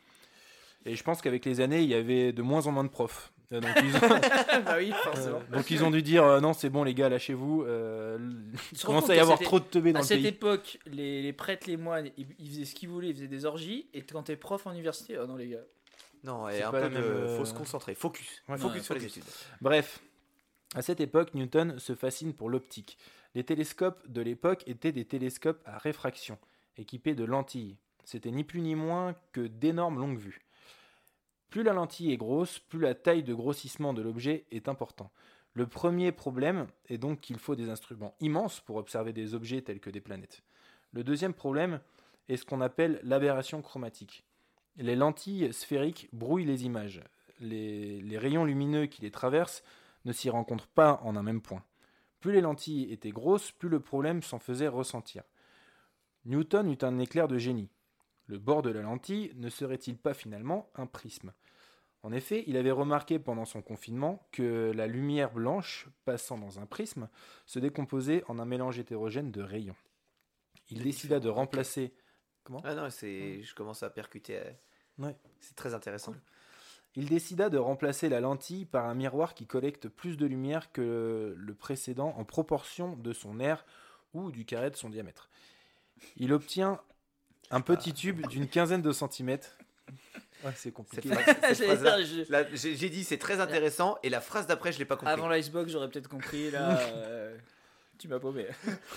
Et 0.86 0.96
je 0.96 1.04
pense 1.04 1.22
qu'avec 1.22 1.44
les 1.44 1.60
années, 1.60 1.82
il 1.82 1.90
y 1.90 1.94
avait 1.94 2.32
de 2.32 2.42
moins 2.42 2.66
en 2.66 2.72
moins 2.72 2.86
de 2.86 2.90
profs. 2.90 3.34
Euh, 3.54 3.60
Donc 3.62 3.72
ils 3.84 3.96
ont, 3.96 4.00
bah 4.66 4.76
oui, 4.78 4.92
forcément. 5.04 5.38
euh, 5.52 5.56
donc 5.58 5.70
ils 5.72 5.84
ont 5.84 5.92
dû 5.92 6.02
dire 6.02 6.24
euh, 6.24 6.40
non, 6.40 6.54
c'est 6.54 6.70
bon 6.70 6.84
les 6.84 6.94
gars, 6.94 7.10
lâchez-vous. 7.10 7.64
Euh, 7.64 8.18
il 8.72 8.80
commence 8.80 9.10
à 9.10 9.16
y 9.16 9.20
avoir 9.20 9.40
trop 9.40 9.60
de 9.60 9.66
teubés 9.66 9.94
dans 9.94 10.00
À 10.00 10.02
le 10.02 10.08
cette 10.08 10.18
pays. 10.20 10.28
époque, 10.28 10.80
les, 10.86 11.22
les 11.22 11.34
prêtres, 11.34 11.68
les 11.68 11.78
moines, 11.78 12.10
ils, 12.18 12.28
ils 12.40 12.50
faisaient 12.50 12.66
ce 12.66 12.76
qu'ils 12.76 12.90
voulaient, 12.90 13.10
ils 13.10 13.16
faisaient 13.16 13.28
des 13.28 13.46
orgies. 13.46 13.88
Et 13.94 14.02
quand 14.02 14.24
t'es 14.24 14.36
prof 14.36 14.66
en 14.68 14.72
université, 14.72 15.18
oh 15.22 15.28
non 15.28 15.36
les 15.36 15.50
gars. 15.50 15.64
Non, 16.24 16.48
et 16.50 16.62
un 16.64 16.72
peu 16.72 16.90
de. 16.90 16.96
euh, 16.98 17.38
Faut 17.38 17.46
se 17.46 17.54
concentrer. 17.54 17.96
Focus. 17.96 18.42
Ouais, 18.48 18.58
focus 18.58 18.78
ouais, 18.78 18.84
sur 18.84 18.94
les 18.96 19.06
études. 19.06 19.24
Bref, 19.62 20.00
à 20.74 20.82
cette 20.82 21.02
époque, 21.02 21.34
Newton 21.34 21.78
se 21.80 21.94
fascine 21.96 22.34
pour 22.34 22.50
l'optique. 22.50 22.98
Les 23.36 23.44
télescopes 23.44 24.08
de 24.10 24.22
l'époque 24.22 24.64
étaient 24.68 24.92
des 24.94 25.06
télescopes 25.06 25.62
à 25.66 25.78
réfraction, 25.78 26.38
équipés 26.78 27.14
de 27.14 27.26
lentilles. 27.26 27.78
C'était 28.06 28.32
ni 28.32 28.44
plus 28.44 28.62
ni 28.62 28.76
moins 28.76 29.16
que 29.34 29.42
d'énormes 29.42 30.00
longues 30.00 30.18
vues. 30.20 30.40
Plus 31.54 31.62
la 31.62 31.74
lentille 31.74 32.12
est 32.12 32.18
grosse, 32.18 32.58
plus 32.58 32.80
la 32.80 32.96
taille 32.96 33.22
de 33.22 33.36
grossissement 33.36 33.94
de 33.94 34.02
l'objet 34.02 34.48
est 34.50 34.68
important. 34.68 35.12
Le 35.54 35.68
premier 35.68 36.12
problème 36.12 36.66
est 36.90 36.98
donc 36.98 37.22
qu'il 37.22 37.38
faut 37.38 37.56
des 37.56 37.70
instruments 37.70 38.16
immenses 38.20 38.60
pour 38.60 38.78
observer 38.78 39.14
des 39.14 39.36
objets 39.36 39.62
tels 39.62 39.80
que 39.80 39.92
des 39.92 40.02
planètes. 40.02 40.42
Le 40.94 41.04
deuxième 41.04 41.36
problème 41.36 41.80
est 42.28 42.38
ce 42.38 42.46
qu'on 42.46 42.60
appelle 42.60 43.00
l'aberration 43.04 43.62
chromatique. 43.62 44.26
Les 44.78 44.96
lentilles 44.96 45.54
sphériques 45.54 46.10
brouillent 46.12 46.44
les 46.44 46.66
images. 46.66 47.04
Les, 47.40 48.02
les 48.02 48.18
rayons 48.18 48.46
lumineux 48.46 48.88
qui 48.88 49.04
les 49.04 49.12
traversent 49.12 49.62
ne 50.06 50.12
s'y 50.12 50.32
rencontrent 50.32 50.66
pas 50.66 51.02
en 51.04 51.16
un 51.16 51.22
même 51.22 51.44
point. 51.44 51.64
Plus 52.20 52.32
les 52.32 52.42
lentilles 52.42 52.92
étaient 52.92 53.12
grosses, 53.12 53.52
plus 53.52 53.70
le 53.70 53.80
problème 53.80 54.24
s'en 54.24 54.40
faisait 54.40 54.68
ressentir. 54.68 55.22
Newton 56.26 56.72
eut 56.72 56.84
un 56.84 56.98
éclair 56.98 57.28
de 57.28 57.38
génie. 57.38 57.70
Le 58.28 58.40
bord 58.40 58.62
de 58.62 58.70
la 58.70 58.82
lentille 58.82 59.32
ne 59.36 59.50
serait-il 59.50 59.98
pas 59.98 60.14
finalement 60.14 60.70
un 60.76 60.86
prisme? 60.86 61.34
En 62.04 62.12
effet, 62.12 62.44
il 62.48 62.58
avait 62.58 62.72
remarqué 62.72 63.18
pendant 63.18 63.46
son 63.46 63.62
confinement 63.62 64.28
que 64.32 64.72
la 64.76 64.88
lumière 64.88 65.32
blanche, 65.32 65.88
passant 66.04 66.38
dans 66.38 66.60
un 66.60 66.66
prisme, 66.66 67.08
se 67.46 67.60
décomposait 67.60 68.24
en 68.28 68.40
un 68.40 68.46
mélange 68.46 68.78
hétérogène 68.78 69.32
de 69.32 69.42
rayons. 69.42 69.76
Il 70.70 70.84
décida 70.84 71.20
de 71.20 71.30
remplacer 71.30 71.94
Ah 72.66 72.76
non, 72.76 72.90
c'est. 72.90 73.42
Je 73.44 73.56
commence 73.56 73.84
à 73.84 73.90
percuter. 73.90 74.38
euh, 74.38 74.52
Ouais. 75.00 75.16
C'est 75.40 75.56
très 75.56 75.74
intéressant. 75.74 76.14
Il 76.96 77.10
décida 77.10 77.50
de 77.50 77.58
remplacer 77.58 78.10
la 78.10 78.20
lentille 78.20 78.66
par 78.66 78.86
un 78.86 78.94
miroir 78.94 79.34
qui 79.34 79.48
collecte 79.48 79.88
plus 79.88 80.18
de 80.18 80.26
lumière 80.26 80.72
que 80.72 81.34
le 81.36 81.56
précédent 81.56 82.14
en 82.18 82.24
proportion 82.26 82.96
de 82.96 83.14
son 83.14 83.40
air 83.40 83.66
ou 84.14 84.32
du 84.32 84.46
carré 84.46 84.70
de 84.70 84.76
son 84.76 84.90
diamètre. 84.90 85.30
Il 86.18 86.34
obtient 86.34 86.80
un 87.56 87.62
petit 87.62 87.94
tube 87.94 88.26
d'une 88.28 88.48
quinzaine 88.48 88.82
de 88.82 88.92
centimètres. 88.92 89.58
Ouais, 90.44 90.52
c'est 90.56 90.72
compliqué. 90.72 91.10
j'ai 92.54 92.90
dit 92.90 93.04
c'est 93.04 93.18
très 93.18 93.40
intéressant 93.40 93.98
et 94.04 94.10
la 94.10 94.20
phrase 94.20 94.46
d'après 94.48 94.72
je 94.74 94.80
l'ai 94.80 94.86
pas 94.86 94.96
compris. 94.98 95.14
Avant 95.14 95.30
l'icebox, 95.30 95.72
j'aurais 95.72 95.90
peut-être 95.90 96.10
compris. 96.10 96.52
Là, 96.52 96.78
euh, 96.96 97.38
tu 97.98 98.08
m'as 98.10 98.20
paumé. 98.20 98.48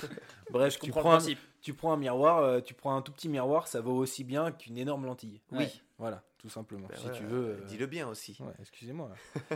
Bref, 0.51 0.75
Je 0.75 0.79
tu 0.81 0.87
comprends 0.91 1.01
prends, 1.03 1.11
le 1.11 1.17
un, 1.17 1.19
principe. 1.19 1.39
tu 1.63 1.75
prends 1.75 1.93
un 1.93 1.97
miroir, 1.97 2.39
euh, 2.39 2.61
tu 2.61 2.75
prends 2.75 2.97
un 2.97 3.03
tout 3.03 3.13
petit 3.13 3.29
miroir, 3.29 3.69
ça 3.69 3.81
vaut 3.81 3.97
aussi 3.97 4.25
bien 4.25 4.51
qu'une 4.51 4.77
énorme 4.79 5.07
lentille. 5.07 5.41
Oui. 5.53 5.59
Ouais. 5.59 5.73
Voilà, 5.99 6.23
tout 6.39 6.49
simplement. 6.49 6.89
Ben 6.89 6.97
si 6.97 7.11
tu 7.17 7.25
veux. 7.25 7.51
euh, 7.51 7.65
Dis-le 7.69 7.87
bien 7.87 8.09
aussi. 8.09 8.37
Ouais, 8.41 8.53
excusez-moi. 8.61 9.11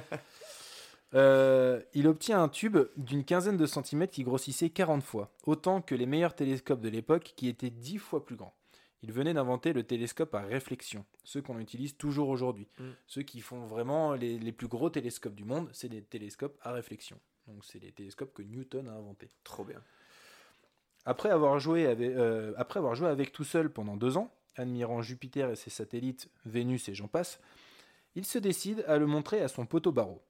Euh, 1.12 1.80
il 1.92 2.06
obtient 2.06 2.40
un 2.40 2.48
tube 2.48 2.78
d'une 2.96 3.24
quinzaine 3.24 3.56
de 3.56 3.66
centimètres 3.66 4.12
qui 4.12 4.22
grossissait 4.22 4.70
40 4.70 5.02
fois, 5.02 5.32
autant 5.44 5.82
que 5.82 5.96
les 5.96 6.06
meilleurs 6.06 6.36
télescopes 6.36 6.80
de 6.80 6.88
l'époque 6.88 7.32
qui 7.34 7.48
étaient 7.48 7.70
10 7.70 7.98
fois 7.98 8.24
plus 8.24 8.36
grands. 8.36 8.54
Il 9.02 9.12
venait 9.12 9.32
d'inventer 9.32 9.72
le 9.72 9.82
télescope 9.82 10.34
à 10.34 10.42
réflexion, 10.42 11.06
ceux 11.24 11.40
qu'on 11.40 11.58
utilise 11.58 11.96
toujours 11.96 12.28
aujourd'hui. 12.28 12.68
Mm. 12.78 12.90
Ceux 13.06 13.22
qui 13.22 13.40
font 13.40 13.66
vraiment 13.66 14.14
les, 14.14 14.38
les 14.38 14.52
plus 14.52 14.68
gros 14.68 14.90
télescopes 14.90 15.34
du 15.34 15.44
monde, 15.44 15.68
c'est 15.72 15.88
des 15.88 16.02
télescopes 16.02 16.58
à 16.62 16.72
réflexion. 16.72 17.18
Donc 17.46 17.64
c'est 17.64 17.78
les 17.78 17.92
télescopes 17.92 18.32
que 18.34 18.42
Newton 18.42 18.88
a 18.88 18.92
inventés. 18.92 19.30
Trop 19.42 19.64
bien. 19.64 19.82
Après 21.04 21.30
avoir, 21.30 21.58
joué 21.58 21.86
avec, 21.86 22.10
euh, 22.10 22.52
après 22.56 22.78
avoir 22.78 22.94
joué 22.94 23.08
avec 23.08 23.32
tout 23.32 23.44
seul 23.44 23.72
pendant 23.72 23.96
deux 23.96 24.16
ans, 24.16 24.32
admirant 24.56 25.00
Jupiter 25.00 25.50
et 25.50 25.56
ses 25.56 25.70
satellites, 25.70 26.28
Vénus 26.44 26.88
et 26.88 26.94
j'en 26.94 27.08
passe, 27.08 27.40
il 28.14 28.24
se 28.24 28.38
décide 28.38 28.84
à 28.86 28.98
le 28.98 29.06
montrer 29.06 29.40
à 29.40 29.48
son 29.48 29.66
poteau 29.66 29.92
Barrow. 29.92 30.22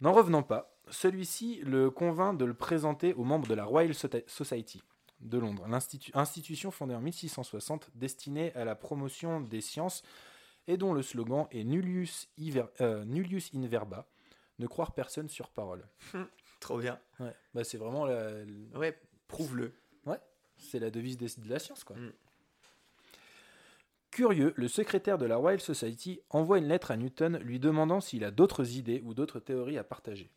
N'en 0.00 0.12
revenant 0.12 0.42
pas, 0.42 0.76
celui-ci 0.90 1.60
le 1.64 1.90
convainc 1.90 2.38
de 2.38 2.44
le 2.44 2.54
présenter 2.54 3.12
aux 3.14 3.24
membres 3.24 3.46
de 3.46 3.54
la 3.54 3.64
Royal 3.64 3.94
Society 3.94 4.82
de 5.24 5.38
Londres, 5.38 5.66
institution 6.14 6.70
fondée 6.70 6.94
en 6.94 7.00
1660 7.00 7.90
destinée 7.94 8.52
à 8.54 8.64
la 8.64 8.74
promotion 8.74 9.40
des 9.40 9.60
sciences 9.60 10.02
et 10.66 10.76
dont 10.76 10.92
le 10.94 11.02
slogan 11.02 11.46
est 11.50 11.64
Nullius, 11.64 12.28
Iver- 12.38 12.66
euh, 12.80 13.04
Nullius 13.04 13.50
in 13.54 13.66
verba, 13.66 14.06
ne 14.58 14.66
croire 14.66 14.92
personne 14.92 15.28
sur 15.28 15.48
parole. 15.50 15.86
Trop 16.60 16.78
bien. 16.78 16.98
Ouais, 17.20 17.34
bah 17.54 17.64
c'est 17.64 17.76
vraiment 17.78 18.04
la, 18.06 18.30
Ouais, 18.74 18.96
prouve-le. 19.28 19.72
c'est 20.56 20.78
la 20.78 20.90
devise 20.90 21.16
des- 21.18 21.26
de 21.42 21.48
la 21.50 21.58
science, 21.58 21.82
quoi. 21.84 21.96
Mm. 21.96 22.12
Curieux, 24.10 24.54
le 24.56 24.68
secrétaire 24.68 25.18
de 25.18 25.26
la 25.26 25.36
Royal 25.36 25.60
Society 25.60 26.20
envoie 26.30 26.58
une 26.58 26.68
lettre 26.68 26.92
à 26.92 26.96
Newton 26.96 27.38
lui 27.38 27.58
demandant 27.58 28.00
s'il 28.00 28.22
a 28.24 28.30
d'autres 28.30 28.76
idées 28.76 29.02
ou 29.04 29.12
d'autres 29.12 29.40
théories 29.40 29.76
à 29.78 29.82
partager. 29.84 30.30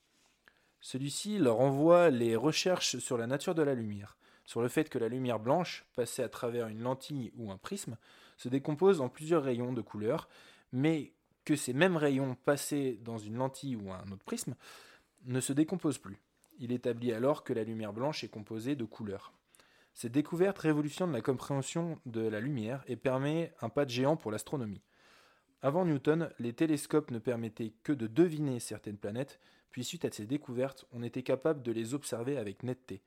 Celui-ci 0.81 1.37
leur 1.37 1.59
envoie 1.59 2.09
les 2.09 2.35
recherches 2.35 2.97
sur 2.97 3.17
la 3.17 3.27
nature 3.27 3.53
de 3.53 3.61
la 3.61 3.75
lumière, 3.75 4.17
sur 4.47 4.61
le 4.61 4.69
fait 4.69 4.89
que 4.89 4.97
la 4.97 5.09
lumière 5.09 5.39
blanche, 5.39 5.85
passée 5.95 6.23
à 6.23 6.29
travers 6.29 6.69
une 6.69 6.81
lentille 6.81 7.31
ou 7.37 7.51
un 7.51 7.57
prisme, 7.57 7.97
se 8.37 8.47
décompose 8.47 9.01
en 9.01 9.09
plusieurs 9.09 9.43
rayons 9.43 9.73
de 9.73 9.81
couleur, 9.81 10.29
mais 10.71 11.11
que 11.43 11.57
ces 11.57 11.73
mêmes 11.73 11.97
rayons 11.97 12.35
passés 12.45 12.97
dans 13.03 13.17
une 13.17 13.35
lentille 13.35 13.75
ou 13.75 13.91
un 13.91 14.09
autre 14.09 14.23
prisme 14.23 14.55
ne 15.25 15.41
se 15.41 15.51
décomposent 15.51 15.97
plus. 15.97 16.21
Il 16.59 16.71
établit 16.71 17.11
alors 17.11 17.43
que 17.43 17.51
la 17.51 17.65
lumière 17.65 17.91
blanche 17.91 18.23
est 18.23 18.29
composée 18.29 18.75
de 18.75 18.85
couleurs. 18.85 19.33
Cette 19.93 20.13
découverte 20.13 20.59
révolutionne 20.59 21.11
la 21.11 21.21
compréhension 21.21 21.99
de 22.05 22.21
la 22.21 22.39
lumière 22.39 22.83
et 22.87 22.95
permet 22.95 23.53
un 23.61 23.69
pas 23.69 23.83
de 23.83 23.89
géant 23.89 24.15
pour 24.15 24.31
l'astronomie. 24.31 24.81
Avant 25.61 25.83
Newton, 25.83 26.29
les 26.39 26.53
télescopes 26.53 27.11
ne 27.11 27.19
permettaient 27.19 27.73
que 27.83 27.91
de 27.91 28.07
deviner 28.07 28.61
certaines 28.61 28.97
planètes, 28.97 29.41
puis 29.71 29.83
suite 29.83 30.05
à 30.05 30.11
ces 30.11 30.25
découvertes, 30.25 30.85
on 30.93 31.03
était 31.03 31.23
capable 31.23 31.63
de 31.63 31.71
les 31.73 31.93
observer 31.93 32.37
avec 32.37 32.63
netteté. 32.63 33.01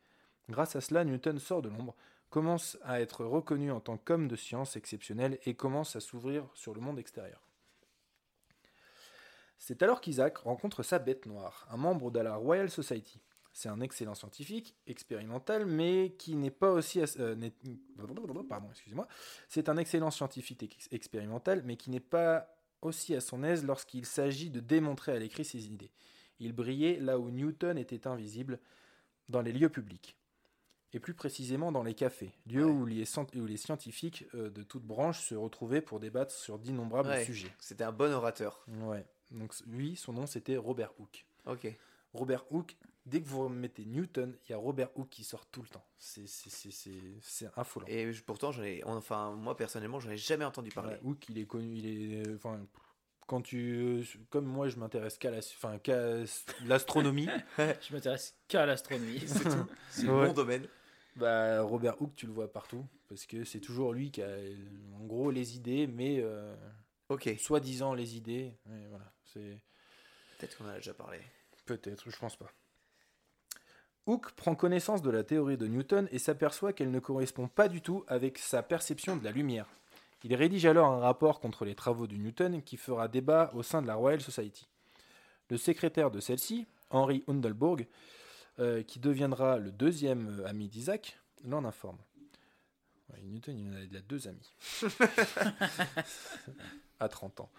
Grâce 0.49 0.77
à 0.77 0.81
cela, 0.81 1.05
Newton 1.05 1.39
sort 1.39 1.63
de 1.63 1.69
l'ombre, 1.69 1.95
commence 2.29 2.79
à 2.83 3.01
être 3.01 3.25
reconnu 3.25 3.71
en 3.71 3.81
tant 3.81 3.97
qu'homme 3.97 4.29
de 4.29 4.37
science 4.37 4.77
exceptionnel 4.77 5.39
et 5.45 5.55
commence 5.55 5.97
à 5.97 6.01
s'ouvrir 6.01 6.49
sur 6.55 6.75
le 6.75 6.81
monde 6.81 6.99
extérieur. 6.99 7.41
C'est 9.59 9.83
alors 9.83 10.01
qu'Isaac 10.01 10.39
rencontre 10.39 10.83
sa 10.83 10.99
bête 10.99 11.27
noire, 11.27 11.67
un 11.71 11.77
membre 11.77 12.11
de 12.11 12.21
la 12.21 12.37
Royal 12.37 12.71
Society. 12.71 13.21
C'est 13.53 13.69
un 13.69 13.81
excellent 13.81 14.15
scientifique, 14.15 14.77
expérimental, 14.87 15.67
mais 15.67 16.15
qui 16.19 16.37
n'est 16.37 16.51
pas 16.51 16.71
aussi... 16.71 17.01
euh, 17.01 17.37
excellent 19.77 20.11
scientifique 20.11 20.63
ex- 20.63 20.89
expérimental, 20.93 21.63
mais 21.65 21.77
qui 21.77 21.91
n'est 21.91 22.01
pas 22.01 22.57
aussi 22.81 23.15
à 23.15 23.21
son 23.21 23.43
aise 23.43 23.65
lorsqu'il 23.65 24.07
s'agit 24.07 24.51
de 24.51 24.61
démontrer 24.61 25.13
à 25.13 25.19
l'écrit 25.19 25.45
ses 25.45 25.67
idées. 25.67 25.91
Il 26.39 26.53
brillait 26.53 27.01
là 27.01 27.19
où 27.19 27.31
Newton 27.31 27.77
était 27.77 28.07
invisible, 28.07 28.61
dans 29.29 29.43
les 29.43 29.53
lieux 29.53 29.69
publics. 29.69 30.17
Et 30.93 30.99
plus 30.99 31.15
précisément 31.15 31.71
dans 31.71 31.83
les 31.85 31.95
cafés, 31.95 32.33
lieux 32.47 32.65
Ouais. 32.65 32.71
où, 32.73 32.85
les, 32.85 33.05
où 33.37 33.47
les 33.47 33.57
scientifiques 33.57 34.25
euh, 34.35 34.51
de 34.51 34.63
toutes 34.65 34.83
branches 34.85 35.21
se 35.21 35.35
retrouvaient 35.37 35.81
pour 35.81 36.01
débattre 36.01 36.33
sur 36.33 36.59
d'innombrables 36.59 37.09
Ouais. 37.11 37.25
sujets. 37.25 37.53
C'était 37.61 37.85
un 37.85 37.93
bon 37.93 38.13
orateur. 38.13 38.65
Ouais. 38.83 39.05
Donc 39.31 39.55
lui, 39.67 39.95
son 39.95 40.13
nom 40.13 40.27
c'était 40.27 40.57
Robert 40.57 40.91
Hooke. 40.99 41.25
Ok. 41.47 41.69
Robert 42.13 42.45
Hooke, 42.51 42.77
dès 43.07 43.23
que 43.23 43.29
vous 43.29 43.49
mettez 43.49 43.85
Newton, 43.85 44.37
il 44.49 44.51
y 44.51 44.55
a 44.55 44.59
Robert 44.59 44.89
Hooke 44.97 45.11
qui 45.11 45.23
sort 45.23 45.47
tout 45.47 45.63
le 45.63 45.69
temps. 45.69 45.85
C'est 45.97 46.27
c'est- 46.27 46.51
c'est- 46.51 46.73
c'est- 46.73 46.91
c'est 47.23 47.49
affolant. 47.55 47.87
Et 47.89 48.11
pourtant, 48.27 48.51
j'en 48.51 48.65
ai, 48.65 48.83
enfin, 48.83 49.31
moi 49.37 49.57
personnellement, 49.57 50.01
j'en 50.01 50.11
ai 50.11 50.17
jamais 50.17 50.45
entendu 50.45 50.71
parler. 50.71 50.95
Ouais, 50.95 51.01
Hooke, 51.05 51.29
il 51.29 51.39
est 51.39 51.47
connu, 51.47 51.73
il 51.77 51.87
est, 51.87 52.27
euh, 52.27 52.35
enfin, 52.35 52.59
quand 53.29 53.43
tu, 53.43 54.05
comme 54.31 54.45
moi, 54.47 54.69
je 54.69 54.77
m'intéresse 54.77 55.17
qu'à 55.19 55.31
la, 55.31 55.39
l'astronomie. 56.67 57.29
Je 57.59 57.95
m'intéresse 57.95 58.35
qu'à 58.49 58.67
l'astronomie. 58.67 59.23
C'est 59.25 59.45
tout. 59.65 59.67
C'est 59.91 60.09
Ouais. 60.09 60.27
mon 60.27 60.33
domaine. 60.33 60.67
Bah, 61.17 61.63
Robert 61.63 62.01
Hooke, 62.01 62.15
tu 62.17 62.27
le 62.27 62.33
vois 62.33 62.53
partout 62.53 62.87
parce 63.09 63.27
que 63.27 63.45
c'est 63.45 63.61
toujours 63.61 63.93
lui 63.93 64.11
qui 64.11 64.23
a, 64.23 64.37
en 64.95 65.05
gros, 65.07 65.31
les 65.31 65.57
idées, 65.57 65.87
mais 65.87 66.21
euh, 66.21 66.55
Ok. 67.09 67.29
soi-disant 67.39 67.95
les 67.95 68.17
idées. 68.17 68.55
Voilà, 68.89 69.13
c'est 69.25 69.61
Peut-être 70.39 70.57
qu'on 70.57 70.65
en 70.65 70.69
a 70.69 70.77
déjà 70.77 70.95
parlé. 70.95 71.19
Peut-être, 71.67 72.11
je 72.11 72.17
pense 72.19 72.37
pas. 72.37 72.51
Hooke 74.07 74.33
prend 74.33 74.55
connaissance 74.55 75.03
de 75.03 75.11
la 75.11 75.23
théorie 75.23 75.59
de 75.59 75.67
Newton 75.67 76.09
et 76.11 76.19
s'aperçoit 76.19 76.73
qu'elle 76.73 76.91
ne 76.91 77.01
correspond 77.01 77.49
pas 77.49 77.69
du 77.69 77.83
tout 77.83 78.05
avec 78.09 78.39
sa 78.39 78.63
perception 78.63 79.17
de 79.17 79.25
la 79.25 79.31
lumière. 79.31 79.67
Il 80.25 80.35
rédige 80.35 80.67
alors 80.67 80.91
un 80.91 80.99
rapport 81.01 81.41
contre 81.41 81.65
les 81.65 81.75
travaux 81.75 82.07
de 82.07 82.17
Newton 82.17 82.63
qui 82.63 82.77
fera 82.77 83.09
débat 83.09 83.51
au 83.55 83.63
sein 83.63 83.83
de 83.83 83.87
la 83.87 83.95
Royal 83.95 84.21
Society. 84.21 84.67
Le 85.49 85.57
secrétaire 85.57 86.11
de 86.11 86.21
celle-ci, 86.21 86.67
Henry 86.91 87.25
Hundelbourg, 87.29 87.79
euh, 88.59 88.83
qui 88.83 88.99
deviendra 88.99 89.59
le 89.59 89.71
deuxième 89.73 90.41
euh, 90.41 90.49
ami 90.49 90.69
d'Isaac, 90.69 91.19
l'en 91.45 91.65
informe. 91.65 91.99
Ouais, 93.11 93.21
Newton, 93.23 93.57
il 93.59 93.69
en 93.69 93.99
a, 93.99 94.03
deux 94.03 94.29
amis. 94.29 94.53
à 97.01 97.09
30 97.09 97.41
ans. 97.41 97.51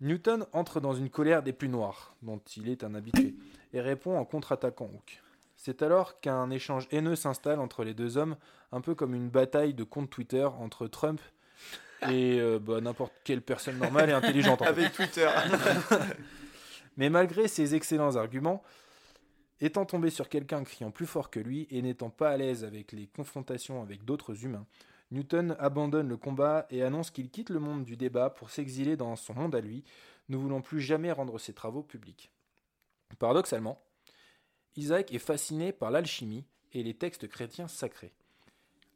Newton 0.00 0.46
entre 0.52 0.80
dans 0.80 0.94
une 0.94 1.08
colère 1.08 1.42
des 1.42 1.52
plus 1.52 1.68
noires, 1.68 2.16
dont 2.22 2.40
il 2.56 2.68
est 2.68 2.84
un 2.84 2.94
habitué, 2.94 3.34
et 3.72 3.80
répond 3.80 4.18
en 4.18 4.24
contre-attaquant 4.24 4.90
Hooke. 4.92 5.22
C'est 5.56 5.82
alors 5.82 6.20
qu'un 6.20 6.50
échange 6.50 6.88
haineux 6.90 7.16
s'installe 7.16 7.60
entre 7.60 7.84
les 7.84 7.94
deux 7.94 8.18
hommes, 8.18 8.36
un 8.72 8.80
peu 8.80 8.94
comme 8.94 9.14
une 9.14 9.30
bataille 9.30 9.72
de 9.72 9.84
comptes 9.84 10.10
Twitter 10.10 10.44
entre 10.44 10.88
Trump 10.88 11.20
et 12.10 12.38
euh, 12.40 12.58
bah, 12.58 12.80
n'importe 12.80 13.12
quelle 13.24 13.40
personne 13.40 13.78
normale 13.78 14.10
et 14.10 14.12
intelligente. 14.12 14.60
en 14.62 14.64
fait. 14.66 14.70
Avec 14.70 14.92
Twitter. 14.92 15.28
Mais 16.96 17.08
malgré 17.08 17.48
ses 17.48 17.74
excellents 17.74 18.16
arguments, 18.16 18.62
étant 19.60 19.86
tombé 19.86 20.10
sur 20.10 20.28
quelqu'un 20.28 20.64
criant 20.64 20.90
plus 20.90 21.06
fort 21.06 21.30
que 21.30 21.40
lui 21.40 21.66
et 21.70 21.82
n'étant 21.82 22.10
pas 22.10 22.30
à 22.30 22.36
l'aise 22.36 22.64
avec 22.64 22.92
les 22.92 23.06
confrontations 23.06 23.82
avec 23.82 24.04
d'autres 24.04 24.44
humains, 24.44 24.66
Newton 25.10 25.56
abandonne 25.58 26.08
le 26.08 26.16
combat 26.16 26.66
et 26.70 26.82
annonce 26.82 27.10
qu'il 27.10 27.30
quitte 27.30 27.50
le 27.50 27.60
monde 27.60 27.84
du 27.84 27.96
débat 27.96 28.30
pour 28.30 28.50
s'exiler 28.50 28.96
dans 28.96 29.16
son 29.16 29.34
monde 29.34 29.54
à 29.54 29.60
lui, 29.60 29.84
ne 30.28 30.36
voulant 30.36 30.60
plus 30.60 30.80
jamais 30.80 31.12
rendre 31.12 31.38
ses 31.38 31.52
travaux 31.52 31.82
publics. 31.82 32.30
Paradoxalement, 33.18 33.80
Isaac 34.76 35.12
est 35.12 35.18
fasciné 35.18 35.72
par 35.72 35.90
l'alchimie 35.90 36.44
et 36.72 36.82
les 36.82 36.94
textes 36.94 37.28
chrétiens 37.28 37.68
sacrés. 37.68 38.12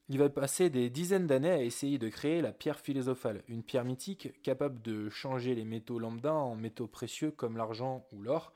Il 0.09 0.19
va 0.19 0.31
passer 0.31 0.71
des 0.71 0.89
dizaines 0.89 1.27
d'années 1.27 1.51
à 1.51 1.63
essayer 1.63 1.99
de 1.99 2.09
créer 2.09 2.41
la 2.41 2.53
pierre 2.53 2.81
philosophale, 2.81 3.43
une 3.47 3.63
pierre 3.63 3.85
mythique 3.85 4.41
capable 4.43 4.81
de 4.81 5.11
changer 5.11 5.55
les 5.55 5.67
métaux 5.67 5.99
lambda 5.99 6.33
en 6.33 6.57
métaux 6.57 6.87
précieux 6.87 7.31
comme 7.31 7.59
l'argent 7.59 8.07
ou 8.13 8.23
l'or, 8.23 8.53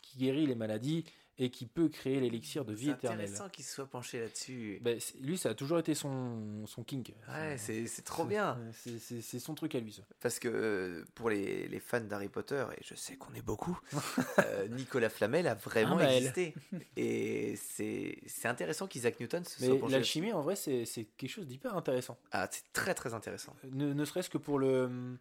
qui 0.00 0.18
guérit 0.18 0.46
les 0.46 0.54
maladies 0.54 1.04
et 1.38 1.50
qui 1.50 1.66
peut 1.66 1.88
créer 1.88 2.20
l'élixir 2.20 2.64
de 2.64 2.74
vie 2.74 2.86
C'est 2.86 2.90
éternelle. 2.92 3.20
intéressant 3.22 3.48
qu'il 3.48 3.64
se 3.64 3.72
soit 3.74 3.86
penché 3.86 4.20
là-dessus. 4.20 4.80
C'est- 5.00 5.18
lui, 5.20 5.38
ça 5.38 5.48
a 5.50 5.54
toujours 5.54 5.78
été 5.78 5.94
son, 5.94 6.66
son 6.66 6.84
kink. 6.84 7.14
Ouais, 7.28 7.56
c'est 7.58 7.86
c'est 7.86 8.02
trop 8.02 8.24
bien. 8.24 8.58
c'est- 8.74 8.98
C'est 8.98 9.22
c'est 9.22 9.38
son 9.38 9.54
truc 9.54 9.74
à 9.74 9.80
lui, 9.80 9.92
ça. 9.92 10.02
Parce 10.20 10.38
que 10.38 10.48
euh, 10.48 11.04
pour 11.14 11.30
les, 11.30 11.66
les 11.68 11.80
fans 11.80 12.00
d'Harry 12.02 12.28
Potter, 12.28 12.64
et 12.76 12.82
je 12.84 12.94
sais 12.94 13.16
qu'on 13.16 13.32
est 13.34 13.42
beaucoup, 13.42 13.78
euh, 14.40 14.68
Nicolas 14.68 15.08
Flamel 15.08 15.46
a 15.46 15.54
vraiment 15.54 15.96
Ah, 15.98 16.04
bah, 16.04 16.14
existé. 16.14 16.54
Et 16.96 17.56
c'est 17.56 18.18
c'est 18.26 18.48
intéressant 18.48 18.86
qu'Isaac 18.86 19.18
Newton 19.18 19.44
se 19.44 19.58
soit 19.58 19.72
Mais 19.74 19.78
penché 19.80 19.92
l'alchimie, 19.92 20.32
en 20.32 20.42
vrai, 20.42 20.54
c'est 20.54 20.84
c'est 20.84 21.04
quelque 21.16 21.30
chose 21.30 21.46
d'hyper 21.46 21.74
intéressant. 21.76 22.18
Ah, 22.30 22.46
c'est 22.50 22.70
très 22.74 22.94
très 22.94 23.14
intéressant. 23.14 23.56
Ne, 23.72 23.92
ne 23.94 24.04
serait-ce 24.04 24.28
que 24.30 24.38
pour 24.38 24.58
le 24.58 25.16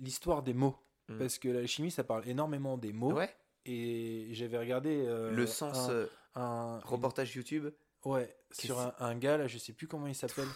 l'histoire 0.00 0.42
des 0.42 0.54
mots. 0.54 0.76
Mm. 1.10 1.18
parce 1.18 1.38
que 1.38 1.48
l'alchimie, 1.50 1.90
ça 1.90 2.02
parle 2.02 2.26
énormément 2.26 2.78
des 2.78 2.94
mots. 2.94 3.12
Ouais, 3.12 3.28
Et 3.66 4.28
j'avais 4.32 4.58
regardé 4.58 4.90
euh, 5.06 5.30
le 5.30 5.46
sens 5.46 5.88
un, 5.88 5.90
euh, 5.90 6.06
un- 6.34 6.80
reportage 6.84 7.34
YouTube, 7.34 7.68
ouais 8.04 8.34
sur 8.52 8.78
un, 8.78 8.94
un 9.00 9.14
gars 9.16 9.36
là, 9.38 9.46
je 9.48 9.58
sais 9.58 9.72
plus 9.72 9.86
comment 9.88 10.06
il 10.06 10.14
s'appelle. 10.14 10.46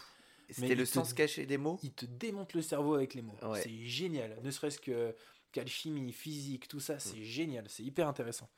c'était 0.51 0.75
le 0.75 0.85
te- 0.85 0.91
sens 0.91 1.13
caché 1.15 1.47
des 1.47 1.57
mots. 1.59 1.79
Il 1.83 1.93
te 1.93 2.07
démonte 2.07 2.55
le 2.55 2.63
cerveau 2.63 2.95
avec 2.95 3.15
les 3.15 3.23
mots. 3.23 3.37
Ouais. 3.43 3.61
C'est 3.63 3.85
génial. 3.87 4.39
Ne 4.43 4.51
serait-ce 4.51 4.79
que 4.79 5.15
qu'alchimie, 5.53 6.13
physique, 6.13 6.69
tout 6.69 6.81
ça, 6.81 6.97
Mm. 6.97 7.01
c'est 7.01 7.23
génial. 7.25 7.65
C'est 7.69 7.83
hyper 7.83 8.07
intéressant. 8.09 8.49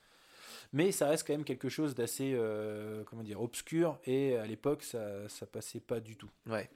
Mais 0.72 0.92
ça 0.92 1.08
reste 1.08 1.26
quand 1.26 1.32
même 1.32 1.44
quelque 1.44 1.68
chose 1.68 1.94
d'assez, 1.94 2.32
euh, 2.34 3.02
comment 3.04 3.22
dire, 3.22 3.40
obscur. 3.40 3.98
Et 4.04 4.36
à 4.36 4.46
l'époque, 4.46 4.82
ça, 4.82 5.28
ça 5.28 5.46
passait 5.46 5.80
pas 5.80 6.00
du 6.00 6.16
tout. 6.16 6.30
Ouais. 6.46 6.68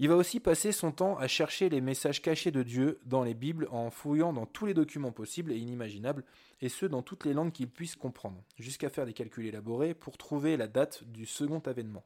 Il 0.00 0.08
va 0.08 0.14
aussi 0.14 0.38
passer 0.38 0.70
son 0.70 0.92
temps 0.92 1.18
à 1.18 1.26
chercher 1.26 1.68
les 1.68 1.80
messages 1.80 2.22
cachés 2.22 2.52
de 2.52 2.62
Dieu 2.62 3.00
dans 3.04 3.24
les 3.24 3.34
Bibles 3.34 3.66
en 3.72 3.90
fouillant 3.90 4.32
dans 4.32 4.46
tous 4.46 4.64
les 4.64 4.74
documents 4.74 5.10
possibles 5.10 5.50
et 5.50 5.56
inimaginables, 5.56 6.24
et 6.60 6.68
ce 6.68 6.86
dans 6.86 7.02
toutes 7.02 7.24
les 7.24 7.32
langues 7.34 7.50
qu'il 7.50 7.68
puisse 7.68 7.96
comprendre, 7.96 8.44
jusqu'à 8.60 8.90
faire 8.90 9.06
des 9.06 9.12
calculs 9.12 9.46
élaborés 9.46 9.94
pour 9.94 10.16
trouver 10.16 10.56
la 10.56 10.68
date 10.68 11.02
du 11.02 11.26
second 11.26 11.58
avènement. 11.66 12.04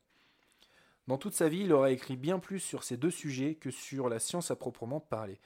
Dans 1.06 1.18
toute 1.18 1.34
sa 1.34 1.50
vie, 1.50 1.64
il 1.64 1.72
aura 1.74 1.90
écrit 1.90 2.16
bien 2.16 2.38
plus 2.38 2.60
sur 2.60 2.82
ces 2.82 2.96
deux 2.96 3.10
sujets 3.10 3.56
que 3.56 3.70
sur 3.70 4.08
la 4.08 4.20
science 4.20 4.50
à 4.50 4.56
proprement 4.56 5.00
parler. 5.00 5.38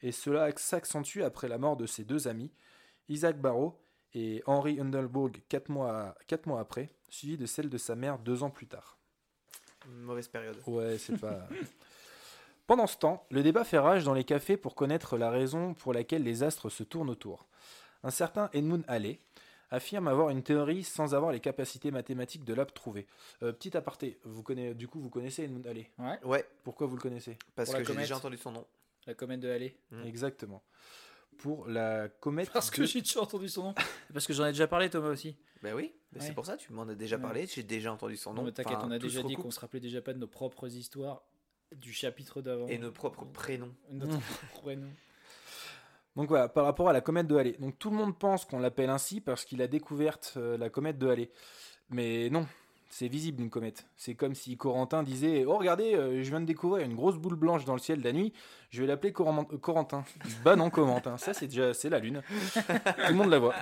Et 0.00 0.12
cela 0.12 0.48
s'accentue 0.56 1.22
après 1.22 1.48
la 1.48 1.58
mort 1.58 1.76
de 1.76 1.86
ses 1.86 2.04
deux 2.04 2.28
amis, 2.28 2.52
Isaac 3.08 3.40
Barrow 3.40 3.82
et 4.14 4.44
Henry 4.46 4.78
Hundelburg, 4.78 5.42
quatre 5.48 5.70
mois, 5.70 6.14
quatre 6.28 6.46
mois 6.46 6.60
après, 6.60 6.94
suivi 7.08 7.36
de 7.36 7.46
celle 7.46 7.68
de 7.68 7.78
sa 7.78 7.96
mère 7.96 8.20
deux 8.20 8.44
ans 8.44 8.50
plus 8.50 8.68
tard. 8.68 8.99
Une 9.86 10.02
mauvaise 10.02 10.28
période. 10.28 10.56
Ouais, 10.66 10.98
c'est 10.98 11.18
pas. 11.18 11.46
Pendant 12.66 12.86
ce 12.86 12.96
temps, 12.98 13.26
le 13.30 13.42
débat 13.42 13.64
fait 13.64 13.78
rage 13.78 14.04
dans 14.04 14.14
les 14.14 14.24
cafés 14.24 14.56
pour 14.56 14.74
connaître 14.74 15.16
la 15.16 15.30
raison 15.30 15.74
pour 15.74 15.92
laquelle 15.92 16.22
les 16.22 16.42
astres 16.42 16.68
se 16.70 16.82
tournent 16.84 17.10
autour. 17.10 17.46
Un 18.04 18.10
certain 18.10 18.48
Edmund 18.52 18.84
Halley 18.86 19.18
affirme 19.72 20.08
avoir 20.08 20.30
une 20.30 20.42
théorie 20.42 20.84
sans 20.84 21.14
avoir 21.14 21.32
les 21.32 21.40
capacités 21.40 21.90
mathématiques 21.90 22.44
de 22.44 22.54
la 22.54 22.64
prouver. 22.66 23.06
Euh, 23.42 23.52
petit 23.52 23.76
aparté, 23.76 24.18
vous 24.24 24.42
connaissez, 24.42 24.74
du 24.74 24.86
coup, 24.88 25.00
vous 25.00 25.10
connaissez 25.10 25.44
Edmund 25.44 25.66
Halley? 25.66 25.90
Ouais, 25.98 26.18
Ouais, 26.24 26.44
Pourquoi 26.64 26.86
vous 26.86 26.96
le 26.96 27.02
connaissez? 27.02 27.36
Parce 27.56 27.68
Pour 27.70 27.74
la 27.74 27.80
que 27.80 27.86
j'ai 27.86 27.92
comète. 27.92 28.04
déjà 28.04 28.16
entendu 28.16 28.36
son 28.36 28.52
nom. 28.52 28.66
la 29.06 29.14
comète 29.14 29.40
de 29.40 29.48
Halley. 29.48 29.74
Mm. 29.90 30.04
Exactement. 30.06 30.62
Pour 31.42 31.66
la 31.68 32.08
comète. 32.08 32.50
Parce 32.52 32.70
que 32.70 32.82
de- 32.82 32.86
j'ai 32.86 33.00
déjà 33.00 33.20
entendu 33.20 33.48
son 33.48 33.62
nom. 33.64 33.74
Parce 34.12 34.26
que 34.26 34.32
j'en 34.32 34.44
ai 34.46 34.52
déjà 34.52 34.66
parlé, 34.66 34.90
Thomas 34.90 35.08
aussi. 35.08 35.36
Ben 35.62 35.74
oui, 35.74 35.92
ben 36.12 36.20
Ouais. 36.20 36.26
c'est 36.26 36.32
pour 36.34 36.46
ça, 36.46 36.56
tu 36.56 36.72
m'en 36.72 36.82
as 36.88 36.94
déjà 36.94 37.16
Ouais. 37.16 37.22
parlé, 37.22 37.46
j'ai 37.46 37.62
déjà 37.62 37.92
entendu 37.92 38.16
son 38.16 38.30
Non, 38.30 38.36
nom. 38.40 38.46
mais 38.46 38.52
t'inquiète, 38.52 38.78
Enfin, 38.78 38.88
on 38.88 38.90
a 38.92 38.98
déjà 38.98 39.22
dit 39.22 39.34
qu'on 39.34 39.50
se 39.50 39.60
rappelait 39.60 39.80
déjà 39.80 40.00
pas 40.00 40.12
de 40.14 40.18
nos 40.18 40.26
propres 40.26 40.68
histoires 40.74 41.22
du 41.76 41.92
chapitre 41.92 42.40
d'avant. 42.42 42.66
Et 42.68 42.78
nos 42.78 42.90
propres 42.92 43.24
prénoms. 43.26 43.74
Notre 43.90 44.18
prénom. 44.62 44.88
Donc 46.16 46.28
voilà, 46.28 46.48
par 46.48 46.64
rapport 46.64 46.88
à 46.88 46.92
la 46.92 47.00
comète 47.00 47.26
de 47.28 47.36
Halley. 47.36 47.56
Donc 47.60 47.78
tout 47.78 47.90
le 47.90 47.96
monde 47.96 48.18
pense 48.18 48.44
qu'on 48.44 48.58
l'appelle 48.58 48.90
ainsi 48.90 49.20
parce 49.20 49.44
qu'il 49.44 49.62
a 49.62 49.68
découvert 49.68 50.18
euh, 50.36 50.56
la 50.58 50.68
comète 50.70 50.98
de 50.98 51.06
Halley. 51.08 51.30
Mais 51.90 52.28
non, 52.30 52.46
c'est 52.92 53.08
visible 53.08 53.40
une 53.42 53.50
comète. 53.50 53.86
C'est 53.96 54.14
comme 54.14 54.34
si 54.34 54.56
Corentin 54.56 55.02
disait 55.02 55.44
Oh, 55.46 55.56
regardez, 55.56 55.94
euh, 55.94 56.22
je 56.22 56.28
viens 56.28 56.40
de 56.40 56.44
découvrir 56.46 56.84
une 56.84 56.94
grosse 56.94 57.16
boule 57.16 57.36
blanche 57.36 57.64
dans 57.64 57.72
le 57.74 57.78
ciel 57.80 58.00
de 58.00 58.04
la 58.04 58.12
nuit, 58.12 58.32
je 58.70 58.80
vais 58.82 58.86
l'appeler 58.88 59.12
Coran- 59.12 59.46
euh, 59.52 59.56
Corentin. 59.58 60.04
bah 60.44 60.56
non, 60.56 60.68
Corentin, 60.70 61.16
ça 61.16 61.32
c'est 61.32 61.46
déjà 61.46 61.72
c'est 61.72 61.88
la 61.88 62.00
lune. 62.00 62.22
Tout 62.54 62.60
le 63.08 63.14
monde 63.14 63.30
la 63.30 63.38
voit. 63.38 63.54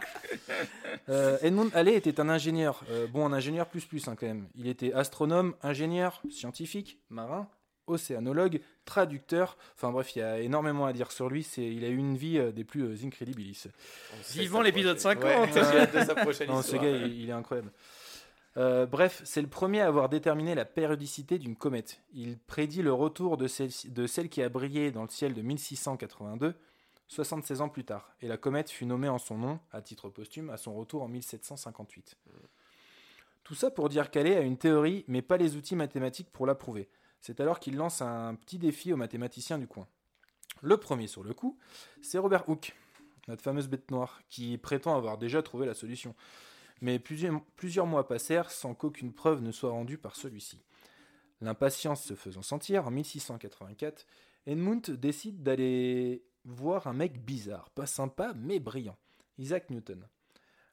Euh, 1.08 1.38
Edmund 1.42 1.70
Halley 1.74 1.94
était 1.94 2.20
un 2.20 2.28
ingénieur, 2.28 2.82
euh, 2.90 3.06
bon, 3.06 3.24
un 3.26 3.32
ingénieur 3.32 3.66
plus 3.66 3.84
plus 3.84 4.08
hein, 4.08 4.16
quand 4.18 4.26
même. 4.26 4.48
Il 4.56 4.66
était 4.68 4.92
astronome, 4.92 5.54
ingénieur, 5.62 6.22
scientifique, 6.30 6.98
marin, 7.10 7.48
océanologue, 7.86 8.60
traducteur. 8.84 9.56
Enfin 9.76 9.90
bref, 9.90 10.14
il 10.16 10.18
y 10.20 10.22
a 10.22 10.40
énormément 10.40 10.84
à 10.86 10.92
dire 10.92 11.10
sur 11.12 11.28
lui. 11.28 11.42
C'est, 11.42 11.64
il 11.66 11.84
a 11.84 11.88
eu 11.88 11.96
une 11.96 12.16
vie 12.16 12.38
euh, 12.38 12.52
des 12.52 12.64
plus 12.64 12.82
euh, 12.82 12.96
incredibilis. 13.06 13.54
Sa 14.22 14.62
l'épisode 14.62 14.98
prochaine- 14.98 15.20
50. 15.22 15.24
Ouais, 15.24 15.48
j'ai 15.72 15.78
hâte 15.80 15.94
de 15.96 16.00
sa 16.04 16.14
prochaine 16.14 16.48
Non, 16.48 16.62
ce 16.62 16.76
gars, 16.76 16.90
il, 16.90 17.22
il 17.22 17.28
est 17.30 17.32
incroyable. 17.32 17.70
Euh, 18.58 18.86
bref, 18.86 19.22
c'est 19.24 19.40
le 19.40 19.48
premier 19.48 19.80
à 19.80 19.86
avoir 19.86 20.08
déterminé 20.08 20.54
la 20.56 20.64
périodicité 20.64 21.38
d'une 21.38 21.54
comète. 21.54 22.00
Il 22.12 22.38
prédit 22.38 22.82
le 22.82 22.92
retour 22.92 23.36
de 23.36 23.46
celle, 23.46 24.28
qui 24.28 24.42
a 24.42 24.48
brillé 24.48 24.90
dans 24.90 25.02
le 25.02 25.08
ciel 25.08 25.32
de 25.32 25.42
1682, 25.42 26.54
76 27.06 27.60
ans 27.60 27.68
plus 27.68 27.84
tard. 27.84 28.12
Et 28.20 28.26
la 28.26 28.36
comète 28.36 28.70
fut 28.70 28.84
nommée 28.84 29.08
en 29.08 29.18
son 29.18 29.38
nom, 29.38 29.60
à 29.70 29.80
titre 29.80 30.08
posthume, 30.08 30.50
à 30.50 30.56
son 30.56 30.74
retour 30.74 31.02
en 31.02 31.08
1758. 31.08 32.16
Tout 33.44 33.54
ça 33.54 33.70
pour 33.70 33.88
dire 33.88 34.10
qu'Halley 34.10 34.36
a 34.36 34.40
une 34.40 34.58
théorie, 34.58 35.04
mais 35.06 35.22
pas 35.22 35.36
les 35.36 35.56
outils 35.56 35.76
mathématiques 35.76 36.30
pour 36.32 36.44
la 36.44 36.56
prouver. 36.56 36.88
C'est 37.20 37.40
alors 37.40 37.60
qu'il 37.60 37.76
lance 37.76 38.02
un 38.02 38.34
petit 38.34 38.58
défi 38.58 38.92
aux 38.92 38.96
mathématiciens 38.96 39.58
du 39.58 39.68
coin. 39.68 39.86
Le 40.62 40.76
premier 40.76 41.06
sur 41.06 41.22
le 41.22 41.32
coup, 41.32 41.56
c'est 42.02 42.18
Robert 42.18 42.48
Hooke, 42.48 42.74
notre 43.28 43.42
fameuse 43.42 43.68
bête 43.68 43.90
noire, 43.92 44.20
qui 44.28 44.58
prétend 44.58 44.96
avoir 44.96 45.16
déjà 45.16 45.42
trouvé 45.42 45.64
la 45.64 45.74
solution. 45.74 46.14
Mais 46.80 46.98
plusieurs, 46.98 47.42
plusieurs 47.56 47.86
mois 47.86 48.06
passèrent 48.06 48.50
sans 48.50 48.74
qu'aucune 48.74 49.12
preuve 49.12 49.42
ne 49.42 49.52
soit 49.52 49.70
rendue 49.70 49.98
par 49.98 50.16
celui-ci. 50.16 50.62
L'impatience 51.40 52.02
se 52.02 52.14
faisant 52.14 52.42
sentir, 52.42 52.86
en 52.86 52.90
1684, 52.90 54.06
Edmund 54.46 54.90
décide 54.90 55.42
d'aller 55.42 56.24
voir 56.44 56.86
un 56.86 56.92
mec 56.92 57.24
bizarre, 57.24 57.70
pas 57.70 57.86
sympa 57.86 58.32
mais 58.36 58.58
brillant, 58.58 58.96
Isaac 59.38 59.70
Newton. 59.70 60.08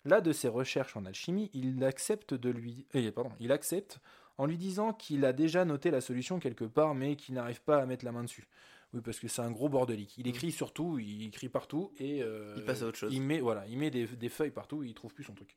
Là 0.06 0.22
de 0.22 0.32
ses 0.32 0.48
recherches 0.48 0.96
en 0.96 1.06
alchimie, 1.06 1.50
il 1.54 1.84
accepte 1.84 2.34
de 2.34 2.50
lui, 2.50 2.86
eh, 2.94 3.12
pardon, 3.12 3.32
il 3.40 3.52
accepte 3.52 4.00
en 4.38 4.46
lui 4.46 4.58
disant 4.58 4.94
qu'il 4.94 5.26
a 5.26 5.34
déjà 5.34 5.66
noté 5.66 5.92
la 5.92 6.02
solution 6.02 6.40
quelque 6.40 6.66
part, 6.66 6.94
mais 6.94 7.16
qu'il 7.16 7.36
n'arrive 7.36 7.62
pas 7.62 7.82
à 7.82 7.86
mettre 7.86 8.06
la 8.06 8.12
main 8.12 8.24
dessus. 8.24 8.48
Oui, 8.94 9.02
parce 9.04 9.20
que 9.20 9.28
c'est 9.28 9.42
un 9.42 9.52
gros 9.52 9.68
bordelique. 9.68 10.18
Il 10.18 10.28
écrit 10.28 10.52
surtout, 10.52 11.00
il 11.00 11.26
écrit 11.26 11.50
partout 11.50 11.92
et 12.00 12.22
euh, 12.22 12.54
Il 12.58 12.64
passe 12.64 12.82
à 12.82 12.88
autre 12.88 12.98
chose. 12.98 13.14
Il 13.14 13.22
met, 13.22 13.40
voilà, 13.40 13.66
il 13.68 13.78
met 13.78 13.90
des, 13.90 14.06
des 14.06 14.30
feuilles 14.30 14.52
partout, 14.52 14.84
il 14.84 14.94
trouve 14.94 15.14
plus 15.14 15.24
son 15.24 15.34
truc. 15.34 15.56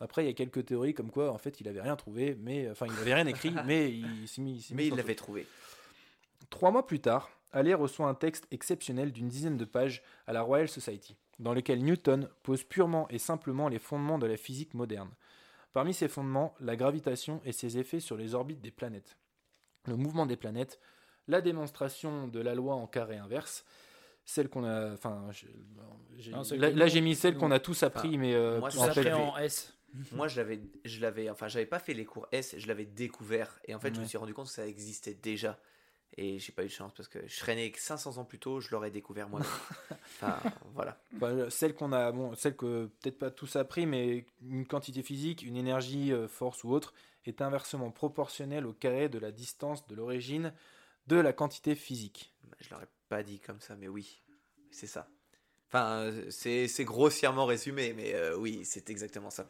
Après, 0.00 0.24
il 0.24 0.26
y 0.26 0.30
a 0.30 0.34
quelques 0.34 0.64
théories 0.64 0.94
comme 0.94 1.10
quoi, 1.10 1.32
en 1.32 1.38
fait, 1.38 1.60
il 1.60 1.68
avait 1.68 1.80
rien 1.80 1.96
trouvé, 1.96 2.36
mais 2.40 2.70
enfin, 2.70 2.86
il 2.86 2.98
avait 2.98 3.14
rien 3.14 3.26
écrit, 3.26 3.52
mais 3.66 3.90
il 3.90 4.28
s'est 4.28 4.40
mis. 4.40 4.56
il 4.56 4.62
s'est 4.62 4.74
mis 4.74 4.76
Mais 4.76 4.86
il 4.88 4.94
l'avait 4.94 5.14
trouvé. 5.14 5.46
Trois 6.50 6.70
mois 6.70 6.86
plus 6.86 7.00
tard, 7.00 7.30
Halley 7.52 7.74
reçoit 7.74 8.08
un 8.08 8.14
texte 8.14 8.46
exceptionnel 8.50 9.12
d'une 9.12 9.28
dizaine 9.28 9.56
de 9.56 9.64
pages 9.64 10.02
à 10.26 10.32
la 10.32 10.42
Royal 10.42 10.68
Society, 10.68 11.16
dans 11.38 11.54
lequel 11.54 11.82
Newton 11.82 12.28
pose 12.42 12.64
purement 12.64 13.08
et 13.10 13.18
simplement 13.18 13.68
les 13.68 13.78
fondements 13.78 14.18
de 14.18 14.26
la 14.26 14.36
physique 14.36 14.74
moderne. 14.74 15.10
Parmi 15.72 15.94
ces 15.94 16.08
fondements, 16.08 16.54
la 16.60 16.76
gravitation 16.76 17.40
et 17.44 17.52
ses 17.52 17.78
effets 17.78 18.00
sur 18.00 18.16
les 18.16 18.34
orbites 18.34 18.60
des 18.60 18.70
planètes, 18.70 19.16
le 19.86 19.96
mouvement 19.96 20.26
des 20.26 20.36
planètes, 20.36 20.80
la 21.26 21.40
démonstration 21.40 22.28
de 22.28 22.40
la 22.40 22.54
loi 22.54 22.74
en 22.74 22.86
carré 22.86 23.16
inverse, 23.18 23.64
celle 24.24 24.48
qu'on 24.48 24.64
a. 24.64 24.92
Enfin, 24.92 25.30
là, 26.56 26.86
j'ai 26.86 27.00
mis 27.00 27.14
celle 27.14 27.36
qu'on 27.36 27.50
a 27.50 27.60
tous 27.60 27.82
appris, 27.82 28.08
Enfin, 28.08 28.18
mais 28.18 28.34
euh, 28.34 28.60
moi, 28.60 28.70
en 28.76 29.30
en 29.30 29.38
S. 29.38 29.77
Moi, 30.12 30.28
je 30.28 30.36
l'avais, 30.36 30.60
je 30.84 31.00
l'avais, 31.00 31.30
enfin, 31.30 31.48
j'avais 31.48 31.66
pas 31.66 31.78
fait 31.78 31.94
les 31.94 32.04
cours 32.04 32.28
S, 32.32 32.54
je 32.58 32.66
l'avais 32.66 32.84
découvert. 32.84 33.58
Et 33.64 33.74
en 33.74 33.80
fait, 33.80 33.94
je 33.94 34.00
me 34.00 34.06
suis 34.06 34.18
rendu 34.18 34.34
compte 34.34 34.46
que 34.46 34.52
ça 34.52 34.66
existait 34.66 35.14
déjà. 35.14 35.58
Et 36.16 36.38
j'ai 36.38 36.52
pas 36.52 36.64
eu 36.64 36.66
de 36.66 36.72
chance 36.72 36.92
parce 36.96 37.08
que 37.08 37.20
je 37.26 37.34
serais 37.34 37.54
né 37.54 37.72
500 37.74 38.18
ans 38.18 38.24
plus 38.24 38.38
tôt, 38.38 38.60
je 38.60 38.70
l'aurais 38.70 38.90
découvert 38.90 39.28
moi-même. 39.28 39.48
enfin, 40.20 40.36
voilà. 40.74 40.98
Bah, 41.12 41.48
celle 41.50 41.74
qu'on 41.74 41.92
a, 41.92 42.10
bon, 42.10 42.34
celle 42.34 42.56
que 42.56 42.86
peut-être 43.00 43.18
pas 43.18 43.30
tous 43.30 43.56
appris, 43.56 43.86
mais 43.86 44.26
une 44.42 44.66
quantité 44.66 45.02
physique, 45.02 45.42
une 45.42 45.56
énergie, 45.56 46.12
euh, 46.12 46.26
force 46.26 46.64
ou 46.64 46.70
autre, 46.70 46.92
est 47.24 47.40
inversement 47.40 47.90
proportionnelle 47.90 48.66
au 48.66 48.72
carré 48.72 49.08
de 49.08 49.18
la 49.18 49.30
distance 49.30 49.86
de 49.86 49.94
l'origine 49.94 50.52
de 51.06 51.16
la 51.16 51.32
quantité 51.32 51.74
physique. 51.74 52.34
Je 52.60 52.70
l'aurais 52.70 52.88
pas 53.08 53.22
dit 53.22 53.38
comme 53.38 53.60
ça, 53.60 53.76
mais 53.76 53.88
oui, 53.88 54.20
c'est 54.70 54.86
ça. 54.86 55.08
Enfin, 55.68 56.00
euh, 56.00 56.30
c'est, 56.30 56.66
c'est 56.68 56.84
grossièrement 56.84 57.46
résumé, 57.46 57.92
mais 57.92 58.14
euh, 58.14 58.36
oui, 58.36 58.64
c'est 58.64 58.90
exactement 58.90 59.30
ça. 59.30 59.48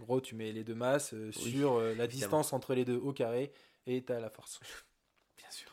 En 0.00 0.04
gros, 0.04 0.20
tu 0.20 0.34
mets 0.34 0.52
les 0.52 0.64
deux 0.64 0.74
masses 0.74 1.14
euh, 1.14 1.30
Oui, 1.36 1.52
sur 1.52 1.74
euh, 1.74 1.94
la 1.94 2.04
évidemment. 2.04 2.08
distance 2.08 2.52
entre 2.52 2.74
les 2.74 2.84
deux 2.84 2.96
au 2.96 3.12
carré 3.12 3.52
et 3.86 4.02
tu 4.02 4.12
as 4.12 4.20
la 4.20 4.30
force. 4.30 4.58
Bien 5.38 5.50
sûr. 5.50 5.70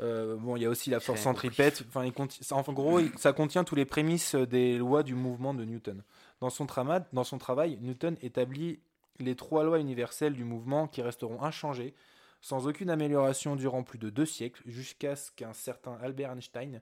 Euh, 0.00 0.36
bon, 0.36 0.56
il 0.56 0.62
y 0.62 0.66
a 0.66 0.70
aussi 0.70 0.88
la 0.88 1.00
force 1.00 1.20
centripète. 1.20 1.84
Enfin, 1.88 2.04
il 2.06 2.12
conti- 2.12 2.42
ça- 2.42 2.56
en 2.56 2.72
gros, 2.72 3.00
il- 3.00 3.16
ça 3.18 3.32
contient 3.34 3.64
tous 3.64 3.74
les 3.74 3.84
prémices 3.84 4.34
des 4.34 4.78
lois 4.78 5.02
du 5.02 5.14
mouvement 5.14 5.52
de 5.52 5.64
Newton. 5.64 6.02
Dans 6.40 6.48
son, 6.48 6.64
trama- 6.66 7.06
dans 7.12 7.24
son 7.24 7.36
travail, 7.36 7.76
Newton 7.82 8.16
établit 8.22 8.80
les 9.18 9.36
trois 9.36 9.62
lois 9.64 9.78
universelles 9.78 10.32
du 10.32 10.44
mouvement 10.44 10.88
qui 10.88 11.02
resteront 11.02 11.42
inchangées, 11.42 11.92
sans 12.40 12.66
aucune 12.66 12.88
amélioration 12.88 13.54
durant 13.56 13.82
plus 13.82 13.98
de 13.98 14.08
deux 14.08 14.24
siècles, 14.24 14.62
jusqu'à 14.64 15.14
ce 15.16 15.30
qu'un 15.32 15.52
certain 15.52 15.98
Albert 16.00 16.32
Einstein 16.32 16.80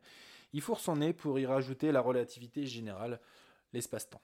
y 0.52 0.60
fourre 0.60 0.78
son 0.78 0.94
nez 0.97 1.12
pour 1.12 1.40
y 1.40 1.47
rajouter 1.47 1.90
la 1.90 2.01
relativité 2.01 2.65
générale, 2.65 3.19
l'espace-temps. 3.73 4.23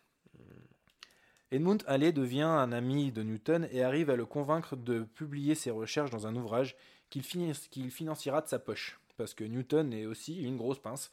Edmund 1.55 1.85
Halley 1.87 2.11
devient 2.13 2.43
un 2.43 2.73
ami 2.73 3.13
de 3.13 3.23
Newton 3.23 3.69
et 3.71 3.85
arrive 3.85 4.11
à 4.11 4.17
le 4.17 4.27
convaincre 4.27 4.75
de 4.75 5.05
publier 5.15 5.55
ses 5.55 5.71
recherches 5.71 6.11
dans 6.11 6.27
un 6.27 6.35
ouvrage 6.35 6.75
qu'il 7.11 7.23
financera 7.23 8.41
de 8.41 8.49
sa 8.49 8.59
poche. 8.59 8.99
Parce 9.17 9.35
que 9.35 9.45
Newton 9.45 9.93
est 9.93 10.07
aussi 10.07 10.43
une 10.43 10.57
grosse 10.57 10.81
pince. 10.81 11.13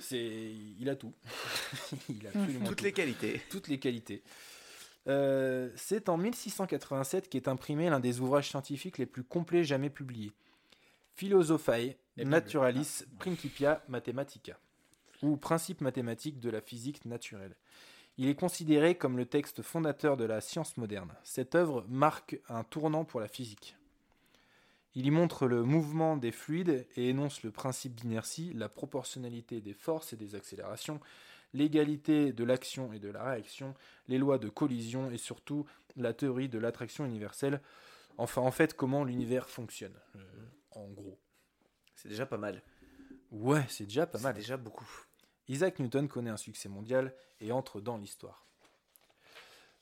C'est, 0.00 0.54
il 0.80 0.88
a 0.88 0.96
tout. 0.96 1.12
il 2.08 2.26
a 2.26 2.30
absolument 2.30 2.66
Toutes 2.66 2.78
tout. 2.78 2.84
les 2.84 2.92
qualités. 2.92 3.42
Toutes 3.50 3.68
les 3.68 3.78
qualités. 3.78 4.22
Euh, 5.06 5.68
c'est 5.76 6.08
en 6.08 6.16
1687 6.16 7.28
qu'est 7.28 7.46
imprimé 7.46 7.90
l'un 7.90 8.00
des 8.00 8.20
ouvrages 8.20 8.48
scientifiques 8.48 8.96
les 8.96 9.04
plus 9.04 9.22
complets 9.22 9.64
jamais 9.64 9.90
publiés. 9.90 10.32
Philosophae. 11.14 11.96
Naturalis 12.16 13.04
Principia 13.18 13.84
Mathematica. 13.88 14.58
ou 15.20 15.36
principe 15.36 15.82
mathématique 15.82 16.40
de 16.40 16.48
la 16.48 16.62
physique 16.62 17.04
naturelle. 17.04 17.54
Il 18.16 18.28
est 18.28 18.36
considéré 18.36 18.96
comme 18.96 19.16
le 19.16 19.26
texte 19.26 19.62
fondateur 19.62 20.16
de 20.16 20.24
la 20.24 20.40
science 20.40 20.76
moderne. 20.76 21.12
Cette 21.24 21.54
œuvre 21.54 21.84
marque 21.88 22.38
un 22.48 22.62
tournant 22.62 23.04
pour 23.04 23.20
la 23.20 23.28
physique. 23.28 23.76
Il 24.94 25.06
y 25.06 25.10
montre 25.10 25.48
le 25.48 25.64
mouvement 25.64 26.16
des 26.16 26.30
fluides 26.30 26.86
et 26.96 27.08
énonce 27.08 27.42
le 27.42 27.50
principe 27.50 27.96
d'inertie, 27.96 28.52
la 28.54 28.68
proportionnalité 28.68 29.60
des 29.60 29.74
forces 29.74 30.12
et 30.12 30.16
des 30.16 30.36
accélérations, 30.36 31.00
l'égalité 31.52 32.32
de 32.32 32.44
l'action 32.44 32.92
et 32.92 33.00
de 33.00 33.08
la 33.10 33.24
réaction, 33.24 33.74
les 34.06 34.18
lois 34.18 34.38
de 34.38 34.48
collision 34.48 35.10
et 35.10 35.18
surtout 35.18 35.66
la 35.96 36.12
théorie 36.12 36.48
de 36.48 36.58
l'attraction 36.58 37.04
universelle. 37.04 37.60
Enfin, 38.18 38.42
en 38.42 38.52
fait, 38.52 38.74
comment 38.74 39.02
l'univers 39.02 39.48
fonctionne, 39.50 39.98
euh, 40.14 40.20
en 40.70 40.86
gros. 40.86 41.18
C'est 41.96 42.08
déjà 42.08 42.26
pas 42.26 42.38
mal. 42.38 42.62
Ouais, 43.32 43.64
c'est 43.68 43.86
déjà 43.86 44.06
pas 44.06 44.18
C'est 44.18 44.24
mal. 44.24 44.34
déjà 44.34 44.56
beaucoup. 44.56 44.88
Isaac 45.48 45.78
Newton 45.78 46.08
connaît 46.08 46.30
un 46.30 46.36
succès 46.36 46.68
mondial 46.68 47.14
et 47.40 47.52
entre 47.52 47.80
dans 47.80 47.96
l'histoire. 47.96 48.44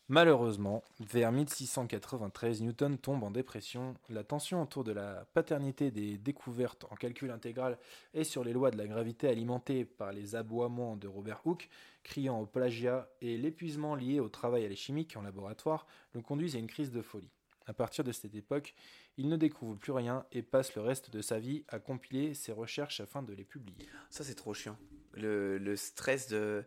Malheureusement, 0.08 0.82
vers 1.00 1.32
1693, 1.32 2.60
Newton 2.60 2.98
tombe 2.98 3.22
en 3.22 3.30
dépression. 3.30 3.94
La 4.10 4.24
tension 4.24 4.60
autour 4.60 4.84
de 4.84 4.92
la 4.92 5.24
paternité 5.32 5.90
des 5.90 6.18
découvertes 6.18 6.84
en 6.90 6.96
calcul 6.96 7.30
intégral 7.30 7.78
et 8.12 8.24
sur 8.24 8.44
les 8.44 8.52
lois 8.52 8.70
de 8.70 8.76
la 8.76 8.86
gravité 8.86 9.28
alimentées 9.28 9.84
par 9.84 10.12
les 10.12 10.34
aboiements 10.34 10.96
de 10.96 11.06
Robert 11.06 11.40
Hooke, 11.46 11.70
criant 12.02 12.40
au 12.40 12.46
plagiat, 12.46 13.08
et 13.22 13.38
l'épuisement 13.38 13.94
lié 13.94 14.20
au 14.20 14.28
travail 14.28 14.66
à 14.66 14.68
la 14.68 14.74
chimique 14.74 15.16
en 15.16 15.22
laboratoire 15.22 15.86
le 16.12 16.20
conduisent 16.20 16.56
à 16.56 16.58
une 16.58 16.66
crise 16.66 16.90
de 16.90 17.00
folie. 17.00 17.30
À 17.66 17.72
partir 17.72 18.02
de 18.02 18.10
cette 18.10 18.34
époque, 18.34 18.74
il 19.16 19.28
ne 19.28 19.36
découvre 19.36 19.76
plus 19.76 19.92
rien 19.92 20.26
et 20.32 20.42
passe 20.42 20.74
le 20.74 20.82
reste 20.82 21.10
de 21.10 21.22
sa 21.22 21.38
vie 21.38 21.64
à 21.68 21.78
compiler 21.78 22.34
ses 22.34 22.52
recherches 22.52 23.00
afin 23.00 23.22
de 23.22 23.32
les 23.32 23.44
publier. 23.44 23.86
Ça, 24.10 24.24
c'est 24.24 24.34
trop 24.34 24.52
chiant. 24.52 24.76
Le, 25.14 25.58
le 25.58 25.76
stress 25.76 26.28
de 26.28 26.64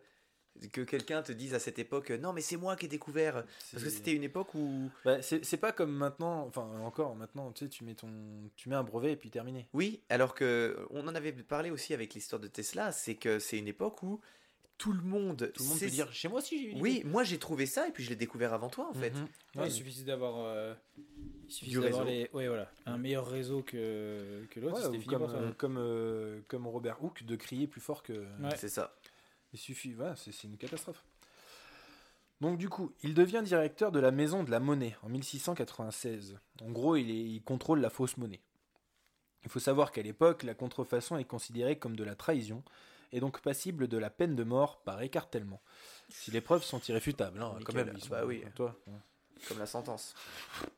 que 0.72 0.82
quelqu'un 0.82 1.22
te 1.22 1.34
dise 1.34 1.54
à 1.54 1.60
cette 1.60 1.80
époque 1.80 2.12
non 2.12 2.32
mais 2.32 2.40
c'est 2.40 2.56
moi 2.56 2.78
qui 2.78 2.86
ai 2.86 2.88
découvert 2.88 3.44
parce 3.72 3.84
que 3.84 3.90
c'était 3.90 4.14
une 4.14 4.24
époque 4.24 4.56
où 4.56 4.90
Bah, 5.04 5.22
c'est 5.22 5.58
pas 5.58 5.74
comme 5.74 5.92
maintenant, 5.92 6.46
enfin 6.48 6.62
encore 6.82 7.14
maintenant, 7.16 7.52
tu 7.52 7.66
sais, 7.66 7.70
tu 7.70 7.84
mets 7.84 7.96
ton, 7.96 8.10
tu 8.56 8.70
mets 8.70 8.76
un 8.76 8.84
brevet 8.84 9.12
et 9.12 9.16
puis 9.18 9.30
terminé. 9.30 9.68
oui 9.74 10.02
alors 10.08 10.34
que 10.34 10.88
on 10.92 11.08
en 11.10 11.16
avait 11.16 11.34
parlé 11.34 11.72
aussi 11.72 11.94
avec 11.94 12.14
l'histoire 12.14 12.40
de 12.40 12.48
Tesla 12.48 12.94
c'est 12.94 13.16
que 13.16 13.38
c'est 13.38 13.58
une 13.58 13.68
époque 13.68 14.02
où 14.04 14.22
tout 14.78 14.92
le 14.92 15.02
monde 15.02 15.52
Tout 15.56 15.64
le 15.64 15.70
monde 15.70 15.80
peut 15.80 15.88
dire, 15.90 16.12
chez 16.14 16.28
moi 16.28 16.40
aussi 16.40 16.60
j'ai 16.62 16.70
une 16.72 16.82
oui 16.82 16.96
idée. 16.98 17.04
moi 17.06 17.24
j'ai 17.24 17.38
trouvé 17.40 17.66
ça 17.66 17.88
et 17.88 17.92
puis 17.92 18.04
je 18.04 18.10
l'ai 18.10 18.16
découvert 18.16 18.54
avant 18.54 18.70
toi 18.70 18.90
en 18.90 18.94
fait 18.94 19.12
Mhm. 19.12 19.22
Ouais, 19.56 19.62
Ouais, 19.62 19.68
il 19.68 19.72
suffisait 19.72 20.04
d'avoir 20.04 20.36
euh, 20.40 20.74
il 21.48 21.52
suffisait 21.52 21.78
Du 21.78 21.84
d'avoir 21.84 22.06
réseau. 22.06 22.18
les 22.24 22.30
ouais 22.38 22.48
voilà 22.48 22.70
un 22.86 22.98
meilleur 22.98 23.26
réseau 23.28 23.62
que 23.62 24.44
que 24.52 24.60
l'autre 24.60 24.92
comme, 25.08 25.24
euh, 25.24 25.52
comme, 25.58 25.78
euh, 25.78 26.42
comme 26.50 26.68
Robert 26.68 27.02
Hooke 27.04 27.24
de 27.24 27.36
crier 27.38 27.68
plus 27.68 27.82
fort 27.82 28.04
que. 28.04 28.14
Ouais. 28.14 28.56
c'est 28.58 28.70
ça 28.70 28.94
Il 29.54 29.60
suffit, 29.60 29.94
voilà, 29.94 30.16
c'est 30.18 30.34
c'est 30.34 30.48
une 30.48 30.58
catastrophe. 30.58 31.02
Donc 32.42 32.58
du 32.58 32.68
coup, 32.68 32.92
il 33.02 33.14
devient 33.14 33.42
directeur 33.46 33.94
de 33.94 34.00
la 34.00 34.12
Maison 34.12 34.44
de 34.44 34.52
la 34.52 34.60
Monnaie 34.60 34.98
en 35.04 35.08
1696. 35.10 36.38
En 36.62 36.70
gros, 36.70 36.98
il, 36.98 37.10
est- 37.10 37.14
il 37.36 37.42
contrôle 37.42 37.80
la 37.80 37.90
fausse 37.90 38.18
monnaie. 38.18 38.42
Il 39.46 39.50
faut 39.50 39.60
savoir 39.60 39.92
qu'à 39.94 40.02
l'époque, 40.02 40.44
la 40.44 40.54
contrefaçon 40.54 41.18
est 41.18 41.24
considérée 41.24 41.78
comme 41.78 41.96
de 41.96 42.04
la 42.04 42.16
trahison 42.16 42.62
et 43.12 43.20
donc 43.20 43.42
passible 43.42 43.88
de 43.88 43.98
la 43.98 44.10
peine 44.10 44.36
de 44.36 44.44
mort 44.44 44.82
par 44.84 45.02
écartèlement. 45.02 45.62
Si 46.10 46.32
les 46.32 46.42
preuves 46.42 46.64
sont 46.64 46.80
irréfutables, 46.82 47.42
hein, 47.42 47.58
quand 47.66 47.74
même. 47.74 47.92
ils 47.96 48.04
sont- 48.04 48.10
Bah 48.10 48.26
oui. 48.26 48.44
Toi, 48.56 48.76
comme 49.48 49.60
la 49.60 49.66
sentence 49.66 50.14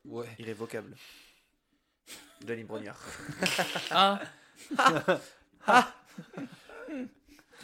ouais. 0.05 0.27
irrévocable 0.39 0.95
Denis 2.41 2.63
Brognard 2.63 2.99
Ah 3.91 4.19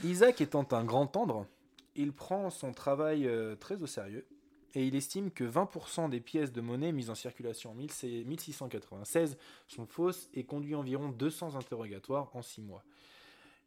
Isaac 0.03 0.41
étant 0.41 0.67
un 0.71 0.83
grand 0.83 1.07
tendre, 1.07 1.47
il 1.95 2.13
prend 2.13 2.49
son 2.49 2.73
travail 2.73 3.27
euh, 3.27 3.55
très 3.55 3.81
au 3.81 3.87
sérieux 3.87 4.27
et 4.75 4.85
il 4.87 4.95
estime 4.95 5.29
que 5.31 5.43
20% 5.43 6.09
des 6.09 6.19
pièces 6.19 6.51
de 6.51 6.59
monnaie 6.61 6.91
mises 6.91 7.09
en 7.11 7.15
circulation 7.15 7.71
en 7.71 7.75
16- 7.75 8.25
1696 8.25 9.37
sont 9.67 9.85
fausses 9.85 10.29
et 10.33 10.43
conduit 10.45 10.75
environ 10.75 11.09
200 11.09 11.55
interrogatoires 11.55 12.35
en 12.35 12.41
6 12.41 12.61
mois. 12.61 12.83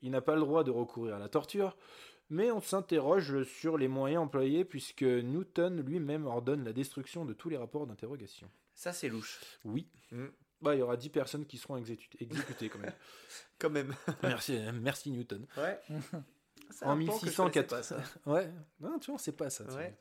Il 0.02 0.10
n'a 0.10 0.20
pas 0.20 0.34
le 0.34 0.40
droit 0.40 0.64
de 0.64 0.70
recourir 0.70 1.16
à 1.16 1.18
la 1.18 1.28
torture, 1.28 1.76
mais 2.30 2.50
on 2.50 2.60
s'interroge 2.60 3.44
sur 3.44 3.78
les 3.78 3.88
moyens 3.88 4.24
employés 4.24 4.64
puisque 4.64 5.02
Newton 5.02 5.80
lui-même 5.80 6.26
ordonne 6.26 6.64
la 6.64 6.72
destruction 6.72 7.24
de 7.24 7.32
tous 7.32 7.48
les 7.48 7.56
rapports 7.56 7.86
d'interrogation. 7.86 8.50
ça 8.74 8.92
c'est 8.92 9.08
louche 9.08 9.40
Oui. 9.64 9.88
Mm. 10.10 10.26
Bah, 10.62 10.74
il 10.74 10.78
y 10.78 10.82
aura 10.82 10.96
10 10.96 11.10
personnes 11.10 11.46
qui 11.46 11.58
seront 11.58 11.76
exécutées, 11.76 12.22
exécutées 12.22 12.68
quand 12.68 12.78
même. 12.78 12.94
quand 13.58 13.70
même 13.70 13.94
merci, 14.22 14.58
merci 14.74 15.10
Newton. 15.10 15.46
ouais 15.58 15.80
En 16.82 16.96
1604. 16.96 17.68
pas, 17.68 17.82
ça. 17.84 18.02
Ouais, 18.24 18.50
non, 18.80 18.98
tu 18.98 19.10
vois, 19.10 19.20
sait 19.20 19.32
pas 19.32 19.50
ça. 19.50 19.64
Ouais. 19.76 19.96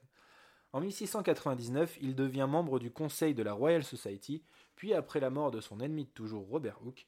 En 0.74 0.82
1699, 0.82 2.00
il 2.02 2.16
devient 2.16 2.48
membre 2.50 2.80
du 2.80 2.92
conseil 2.92 3.36
de 3.36 3.44
la 3.44 3.54
Royal 3.54 3.84
Society, 3.84 4.44
puis 4.76 4.94
après 4.94 5.20
la 5.20 5.30
mort 5.30 5.52
de 5.52 5.62
son 5.62 5.80
ennemi 5.80 6.06
de 6.06 6.10
toujours 6.10 6.48
Robert 6.48 6.80
Hooke, 6.84 7.06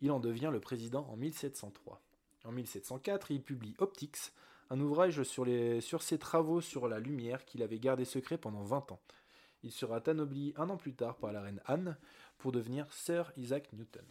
il 0.00 0.10
en 0.10 0.18
devient 0.18 0.50
le 0.50 0.60
président 0.60 1.06
en 1.10 1.16
1703. 1.16 2.02
En 2.46 2.52
1704, 2.52 3.32
il 3.32 3.42
publie 3.42 3.74
Optics, 3.78 4.32
un 4.70 4.80
ouvrage 4.80 5.22
sur, 5.24 6.02
ses 6.02 6.18
travaux 6.18 6.60
sur 6.60 6.86
la 6.86 7.00
lumière 7.00 7.44
qu'il 7.44 7.62
avait 7.62 7.80
gardé 7.80 8.04
secret 8.04 8.38
pendant 8.38 8.62
20 8.62 8.92
ans. 8.92 9.00
Il 9.64 9.72
sera 9.72 10.00
anobli 10.06 10.54
un 10.56 10.70
an 10.70 10.76
plus 10.76 10.94
tard 10.94 11.16
par 11.16 11.32
la 11.32 11.42
reine 11.42 11.60
Anne 11.66 11.96
pour 12.38 12.52
devenir 12.52 12.92
Sir 12.92 13.32
Isaac 13.36 13.72
Newton. 13.72 14.04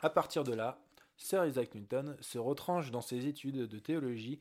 À 0.00 0.10
partir 0.10 0.44
de 0.44 0.52
là, 0.52 0.78
Sir 1.16 1.44
Isaac 1.44 1.74
Newton 1.74 2.16
se 2.20 2.38
retranche 2.38 2.92
dans 2.92 3.00
ses 3.00 3.26
études 3.26 3.66
de 3.66 3.78
théologie 3.78 4.40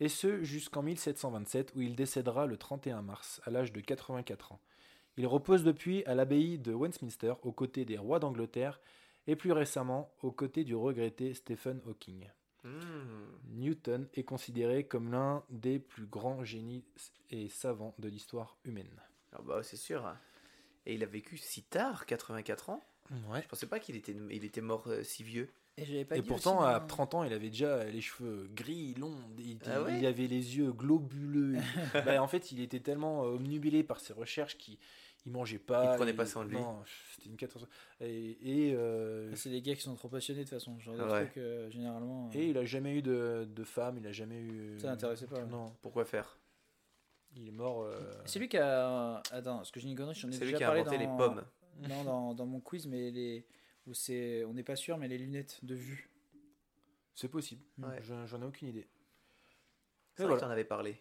et 0.00 0.08
ce 0.08 0.42
jusqu'en 0.42 0.82
1727 0.82 1.74
où 1.76 1.82
il 1.82 1.94
décédera 1.94 2.46
le 2.46 2.56
31 2.56 3.02
mars 3.02 3.40
à 3.44 3.50
l'âge 3.50 3.72
de 3.72 3.80
84 3.80 4.52
ans. 4.52 4.60
Il 5.16 5.26
repose 5.26 5.62
depuis 5.62 6.04
à 6.06 6.14
l'abbaye 6.14 6.58
de 6.58 6.72
Westminster 6.72 7.34
aux 7.42 7.52
côtés 7.52 7.84
des 7.84 7.98
rois 7.98 8.18
d'Angleterre 8.18 8.80
et 9.30 9.36
plus 9.36 9.52
récemment 9.52 10.12
aux 10.22 10.32
côtés 10.32 10.64
du 10.64 10.74
regretté 10.74 11.34
Stephen 11.34 11.80
Hawking. 11.86 12.26
Hmm. 12.64 12.70
Newton 13.52 14.08
est 14.14 14.24
considéré 14.24 14.84
comme 14.84 15.12
l'un 15.12 15.44
des 15.50 15.78
plus 15.78 16.06
grands 16.06 16.42
génies 16.44 16.84
et 17.30 17.48
savants 17.48 17.94
de 18.00 18.08
l'histoire 18.08 18.58
humaine. 18.64 19.00
Ah 19.32 19.40
bah 19.40 19.62
c'est 19.62 19.76
sûr 19.76 20.04
hein. 20.04 20.18
et 20.84 20.94
il 20.94 21.04
a 21.04 21.06
vécu 21.06 21.38
si 21.38 21.62
tard 21.62 22.06
84 22.06 22.70
ans? 22.70 22.82
Ouais. 23.28 23.40
je 23.42 23.46
pensais 23.48 23.66
pas 23.66 23.78
qu'il 23.78 23.94
était 23.96 24.16
il 24.30 24.44
était 24.44 24.60
mort 24.60 24.84
euh, 24.88 25.04
si 25.04 25.22
vieux 25.22 25.48
et 25.76 25.84
j'avais 25.84 26.04
pas 26.04 26.16
Et 26.16 26.22
pourtant, 26.22 26.58
aussi, 26.58 26.66
à 26.66 26.78
moi. 26.78 26.86
30 26.88 27.14
ans, 27.14 27.24
il 27.24 27.32
avait 27.32 27.48
déjà 27.48 27.84
les 27.84 28.00
cheveux 28.00 28.50
gris, 28.52 28.94
longs, 28.94 29.16
il, 29.38 29.58
Ah 29.66 29.82
ouais? 29.82 29.98
il 29.98 30.04
avait 30.04 30.26
les 30.26 30.58
yeux 30.58 30.72
globuleux. 30.72 31.56
Bah, 32.04 32.22
en 32.22 32.26
fait, 32.26 32.52
il 32.52 32.60
était 32.60 32.80
tellement 32.80 33.24
euh, 33.24 33.36
omnubilé 33.36 33.82
par 33.82 34.00
ses 34.00 34.12
recherches 34.12 34.58
qu'il 34.58 34.76
il 35.26 35.32
mangeait 35.32 35.58
pas. 35.58 35.92
Il 35.92 35.96
prenait 35.96 36.14
pas 36.14 36.24
soin 36.26 36.44
de 36.44 36.50
lui. 36.50 36.56
Non, 36.56 36.82
c'était 37.14 37.28
une 37.28 37.36
catastrophe. 37.36 37.68
Et, 38.00 38.38
et, 38.68 38.74
euh, 38.74 39.34
c'est 39.34 39.50
des 39.50 39.60
gars 39.62 39.74
qui 39.74 39.82
sont 39.82 39.94
trop 39.94 40.08
passionnés 40.08 40.40
de 40.40 40.44
toute 40.44 40.54
façon 40.58 40.78
genre 40.78 40.94
Ouais. 40.96 41.24
trucs 41.26 41.36
euh, 41.36 41.68
généralement 41.70 42.28
euh, 42.28 42.38
et 42.38 42.48
il 42.48 42.56
a 42.58 42.64
jamais 42.64 42.94
eu 42.96 43.02
de, 43.02 43.46
de 43.48 43.64
femme, 43.64 43.98
il 43.98 44.06
a 44.06 44.12
jamais 44.12 44.40
eu. 44.40 44.78
Ça 44.80 44.86
l'intéressait 44.88 45.26
pas. 45.26 45.44
Non, 45.44 45.74
pourquoi 45.82 46.04
faire? 46.04 46.38
Il 47.36 47.46
est 47.48 47.52
mort. 47.52 47.82
euh, 47.82 48.00
c'est 48.24 48.38
lui 48.40 48.48
qui 48.48 48.56
a 48.58 49.18
attends 49.30 49.58
parce 49.58 49.70
que 49.70 49.78
j'ai 49.78 49.88
une 49.88 49.94
connerie 49.96 50.14
j'en 50.16 50.28
ai 50.28 50.32
c'est 50.32 50.38
lui 50.40 50.46
déjà 50.46 50.56
qui 50.58 50.64
a 50.64 50.66
parlé 50.66 50.80
inventé 50.80 50.96
dans... 50.98 51.10
les 51.12 51.16
pommes 51.16 51.44
non 51.88 52.02
dans, 52.02 52.34
dans 52.34 52.44
mon 52.46 52.58
quiz 52.60 52.86
mais 52.88 53.12
les 53.12 53.46
où 53.86 53.94
c'est 53.94 54.44
on 54.46 54.52
n'est 54.52 54.64
pas 54.64 54.74
sûr 54.74 54.98
mais 54.98 55.06
les 55.06 55.16
lunettes 55.16 55.60
de 55.64 55.76
vue 55.76 56.10
C'est 57.14 57.28
possible. 57.28 57.62
Ouais. 57.78 58.02
Je- 58.02 58.26
J'en 58.26 58.42
ai 58.42 58.44
aucune 58.46 58.66
idée. 58.68 58.88
c'est 60.16 60.24
vrai 60.24 60.32
que 60.34 60.38
voilà. 60.38 60.40
t'en 60.40 60.50
avais 60.50 60.64
parlé 60.64 61.00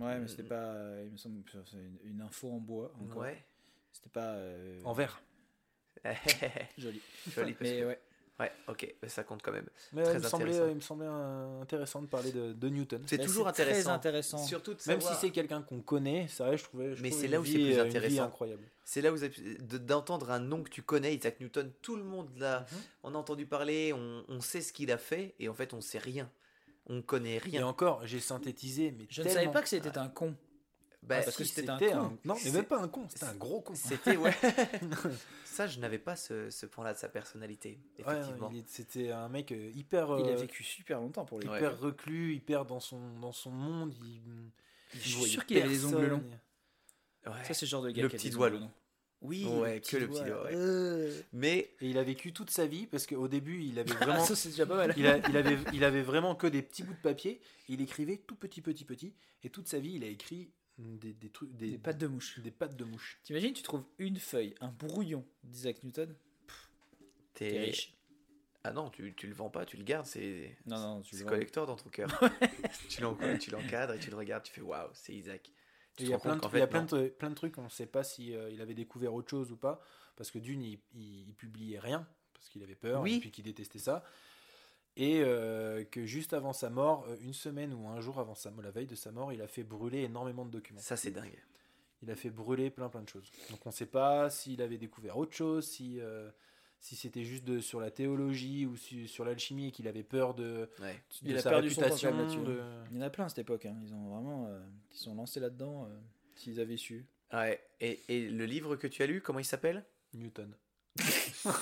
ouais 0.00 0.14
mais 0.18 0.24
Mm. 0.24 0.28
c'était 0.28 0.42
pas 0.42 0.54
euh, 0.54 1.02
il 1.06 1.12
me 1.12 1.16
semble 1.16 1.42
que 1.44 1.58
c'est 1.70 1.76
une, 1.76 1.98
une 2.04 2.20
info 2.22 2.50
en 2.50 2.58
bois 2.58 2.92
encore. 3.00 3.22
ouais 3.22 3.44
c'était 3.92 4.10
pas 4.10 4.32
euh, 4.34 4.80
En 4.84 4.92
vert. 4.92 5.20
joli 6.78 7.00
joli 7.34 7.52
parce 7.52 7.60
mais 7.70 7.80
que- 7.80 7.86
ouais 7.86 8.00
ouais 8.40 8.52
ok 8.68 8.94
ça 9.06 9.22
compte 9.24 9.42
quand 9.42 9.52
même 9.52 9.68
Mais 9.92 10.02
Très 10.02 10.14
il, 10.14 10.18
me 10.20 10.22
semblait, 10.22 10.46
intéressant. 10.50 10.68
il 10.70 10.74
me 10.76 10.80
semblait 10.80 11.06
euh, 11.08 11.60
intéressant 11.62 12.00
de 12.02 12.06
parler 12.06 12.32
de, 12.32 12.52
de 12.54 12.68
Newton. 12.70 13.02
c'est 13.06 13.18
toujours 13.18 13.52
très 13.52 13.62
intéressant 13.64 13.92
intéressant 13.92 14.38
surtout 14.38 14.72
de 14.74 14.80
Même 14.86 15.00
si 15.02 15.12
c'est 15.20 15.30
quelqu'un 15.30 15.60
qu'on 15.62 15.82
connaît, 15.82 16.26
ça 16.28 16.46
reste, 16.46 16.64
je 16.64 16.68
trouvais. 16.70 16.94
je 16.94 17.02
Mais 17.02 17.10
c'est 17.10 17.28
là 17.28 17.38
où 17.40 17.44
c'est 17.44 17.52
plus 17.52 17.78
euh, 17.78 17.84
intéressant. 17.84 18.24
incroyable. 18.24 18.62
C'est 18.84 19.02
là 19.02 19.10
où 19.12 19.16
vous 19.16 19.24
avez- 19.24 19.58
de- 19.58 19.78
d'entendre 19.78 20.30
un 20.30 20.38
nom 20.40 20.62
que 20.62 20.70
tu 20.70 20.82
connais, 20.82 21.14
Isaac 21.14 21.38
Newton, 21.40 21.70
tout 21.82 21.96
le 21.96 22.02
monde 22.02 22.28
l'a, 22.38 22.60
Mhm. 22.60 22.78
on 23.04 23.14
a 23.14 23.18
entendu 23.18 23.44
parler, 23.46 23.92
on, 23.92 24.24
on 24.28 24.40
sait 24.40 24.62
ce 24.62 24.72
qu'il 24.72 24.90
a 24.90 24.98
fait, 24.98 25.34
et 25.38 25.48
en 25.50 25.54
fait 25.54 25.74
on 25.74 25.80
sait 25.82 25.98
rien. 25.98 26.30
On 26.86 27.02
connaît 27.02 27.36
Et 27.36 27.38
rien. 27.38 27.66
encore, 27.66 28.06
j'ai 28.06 28.20
synthétisé, 28.20 28.90
mais 28.92 29.06
je 29.10 29.22
ne 29.22 29.28
savais 29.28 29.50
pas 29.50 29.62
que 29.62 29.68
c'était 29.68 29.96
un 29.98 30.08
con 30.08 30.34
Bah, 31.02 31.16
Ah, 31.20 31.22
parce 31.24 31.36
que 31.36 31.44
c'était 31.44 31.68
un 31.70 31.78
con. 31.78 32.18
Non, 32.24 32.34
mais 32.34 32.40
C'est- 32.40 32.50
même 32.52 32.64
pas 32.64 32.78
un 32.80 32.88
con, 32.88 33.06
c'était 33.08 33.24
un 33.24 33.34
gros 33.34 33.60
con. 33.60 33.74
C'était, 33.74 34.16
ouais. 34.16 34.34
Ça, 35.44 35.66
je 35.66 35.78
n'avais 35.78 35.98
pas 35.98 36.16
ce, 36.16 36.50
ce 36.50 36.66
point-là 36.66 36.92
de 36.94 36.98
sa 36.98 37.08
personnalité, 37.08 37.78
effectivement. 37.98 38.50
c'était 38.66 39.10
un 39.10 39.28
mec 39.28 39.52
euh, 39.52 39.70
hyper, 39.74 40.06
il 40.18 40.26
a 40.26 40.32
euh, 40.32 40.36
vécu 40.36 40.62
super 40.62 41.00
longtemps 41.00 41.24
pour 41.24 41.38
Ouais. 41.38 41.44
hyper 41.56 41.78
reclus, 41.80 42.34
hyper 42.34 42.64
dans 42.64 42.80
son, 42.80 43.18
dans 43.20 43.32
son 43.32 43.50
monde. 43.50 43.94
Il, 44.02 44.22
il 44.94 45.00
Je 45.00 45.08
suis 45.08 45.24
sûr 45.30 45.46
qu'il 45.46 45.58
avait 45.58 45.68
des 45.68 45.84
ongles 45.84 46.06
longs. 46.06 46.24
Ouais. 47.26 47.44
ça 47.44 47.52
c'est 47.54 47.66
le 47.66 47.70
genre 47.70 47.82
de 47.82 47.90
gars 47.90 48.02
Le 48.02 48.08
qui 48.08 48.16
a 48.16 48.18
petit 48.18 48.28
des 48.30 48.34
doigt 48.34 48.48
long. 48.48 48.70
Oui, 49.22 49.44
Ouais, 49.44 49.80
que 49.80 49.96
le 49.98 50.08
petit 50.08 50.22
doigt, 50.24 50.44
ouais. 50.44 50.52
Euh. 50.54 51.20
Mais 51.34 51.70
Et 51.82 51.90
il 51.90 51.98
a 51.98 52.02
vécu 52.02 52.32
toute 52.32 52.50
sa 52.50 52.66
vie 52.66 52.86
parce 52.86 53.06
qu'au 53.06 53.28
début, 53.28 53.62
il 53.62 53.78
avait 53.78 53.92
vraiment. 53.94 54.24
ça, 54.24 54.34
c'est 54.34 54.48
déjà 54.48 54.64
pas 54.66 54.76
mal. 54.76 54.94
il, 54.96 55.06
a- 55.06 55.18
il 55.28 55.36
avait, 55.36 55.58
il 55.74 55.84
avait 55.84 56.02
vraiment 56.02 56.34
que 56.34 56.46
des 56.46 56.62
petits 56.62 56.82
bouts 56.82 56.94
de 56.94 56.98
papier. 57.00 57.40
Il 57.68 57.80
écrivait 57.82 58.16
tout 58.16 58.34
petit, 58.34 58.62
petit, 58.62 58.84
petit. 58.84 59.12
Et 59.44 59.50
toute 59.50 59.68
sa 59.68 59.78
vie, 59.78 59.92
il 59.94 60.04
a 60.04 60.06
écrit 60.08 60.50
des, 60.78 61.12
des 61.12 61.28
trucs, 61.28 61.54
des, 61.54 61.72
Des 61.72 61.78
pattes 61.78 61.98
de 61.98 62.06
mouche. 62.06 62.40
des 62.40 62.50
pattes 62.50 62.76
de 62.76 62.84
mouche. 62.84 63.20
T'imagines, 63.22 63.52
tu 63.52 63.62
trouves 63.62 63.84
une 63.98 64.16
feuille, 64.18 64.54
un 64.60 64.68
brouillon 64.68 65.26
d'Isaac 65.44 65.82
Newton 65.84 66.14
T'es 67.34 67.58
riche. 67.60 67.94
Ah 68.64 68.72
non, 68.72 68.90
tu, 68.90 69.14
tu 69.14 69.26
le 69.26 69.32
vends 69.34 69.48
pas, 69.48 69.64
tu 69.64 69.76
le 69.78 69.84
gardes, 69.84 70.04
c'est. 70.06 70.54
Non, 70.66 70.78
non, 70.78 71.00
tu 71.00 71.12
C'est 71.12 71.18
le 71.18 71.24
vends. 71.24 71.30
collector 71.30 71.66
dans 71.66 71.76
ton 71.76 71.88
cœur. 71.88 72.08
tu 72.90 73.00
l'encadres 73.00 73.94
et 73.94 73.98
tu 73.98 74.10
le 74.10 74.16
regardes, 74.16 74.42
tu 74.44 74.52
fais 74.52 74.60
waouh, 74.60 74.90
c'est 74.92 75.14
Isaac. 75.14 75.50
Il 76.00 76.08
y 76.08 76.14
a 76.14 76.18
plein 76.18 76.36
de, 76.36 76.58
y 76.58 76.60
a 76.60 76.66
plein 76.66 76.84
de, 76.84 77.08
plein 77.08 77.30
de 77.30 77.34
trucs, 77.34 77.56
on 77.58 77.64
ne 77.64 77.68
sait 77.68 77.86
pas 77.86 78.02
si 78.04 78.34
euh, 78.34 78.50
il 78.50 78.60
avait 78.60 78.74
découvert 78.74 79.14
autre 79.14 79.30
chose 79.30 79.52
ou 79.52 79.56
pas, 79.56 79.80
parce 80.16 80.30
que 80.30 80.38
d'une, 80.38 80.62
il, 80.62 80.78
il, 80.94 81.28
il 81.28 81.34
publiait 81.34 81.78
rien, 81.78 82.06
parce 82.34 82.48
qu'il 82.48 82.62
avait 82.62 82.74
peur, 82.74 83.02
Oui. 83.02 83.16
et 83.16 83.20
puis 83.20 83.30
qu'il 83.30 83.44
détestait 83.44 83.78
ça, 83.78 84.04
et 84.96 85.20
euh, 85.22 85.84
que 85.84 86.04
juste 86.04 86.32
avant 86.32 86.52
sa 86.52 86.68
mort, 86.68 87.06
euh, 87.08 87.16
une 87.20 87.32
semaine 87.32 87.72
ou 87.72 87.88
un 87.88 88.00
jour 88.00 88.18
avant 88.18 88.34
sa 88.34 88.50
la 88.62 88.70
veille 88.70 88.86
de 88.86 88.96
sa 88.96 89.12
mort, 89.12 89.32
il 89.32 89.40
a 89.40 89.46
fait 89.46 89.62
brûler 89.62 90.00
énormément 90.02 90.44
de 90.44 90.50
documents. 90.50 90.80
Ça, 90.80 90.96
c'est 90.96 91.10
dingue. 91.10 91.38
Il 92.02 92.10
a 92.10 92.16
fait 92.16 92.30
brûler 92.30 92.70
plein 92.70 92.88
plein 92.88 93.02
de 93.02 93.08
choses. 93.08 93.30
Donc 93.50 93.60
on 93.66 93.68
ne 93.68 93.74
sait 93.74 93.86
pas 93.86 94.30
s'il 94.30 94.62
avait 94.62 94.78
découvert 94.78 95.16
autre 95.18 95.34
chose, 95.34 95.66
si, 95.66 96.00
euh, 96.00 96.30
si 96.80 96.96
c'était 96.96 97.24
juste 97.24 97.44
de, 97.44 97.60
sur 97.60 97.78
la 97.80 97.90
théologie 97.90 98.66
ou 98.66 98.76
sur 98.76 99.24
l'alchimie 99.24 99.68
et 99.68 99.70
qu'il 99.70 99.86
avait 99.86 100.02
peur 100.02 100.34
de, 100.34 100.68
Ouais. 100.80 100.94
de 101.22 101.30
Il 101.30 101.36
a 101.36 101.42
sa 101.42 101.50
perdu 101.50 101.70
son 101.70 101.82
de- 101.82 102.62
Il 102.90 102.96
y 102.96 102.98
en 102.98 103.02
a 103.02 103.10
plein 103.10 103.26
à 103.26 103.28
cette 103.28 103.40
époque. 103.40 103.66
hein. 103.66 103.76
Ils 103.82 103.92
ont 103.94 104.08
vraiment. 104.08 104.46
euh, 104.46 104.58
ils 104.92 104.96
sont 104.98 105.14
lancés 105.14 105.40
là-dedans. 105.40 105.86
euh, 105.86 105.98
S'ils 106.36 106.58
avaient 106.58 106.78
su. 106.78 107.06
Ouais. 107.34 107.62
Et, 107.80 108.00
et 108.08 108.28
le 108.30 108.44
livre 108.46 108.76
que 108.76 108.86
tu 108.86 109.02
as 109.02 109.06
lu, 109.06 109.20
comment 109.20 109.38
il 109.38 109.44
s'appelle? 109.44 109.84
Newton. 110.14 110.54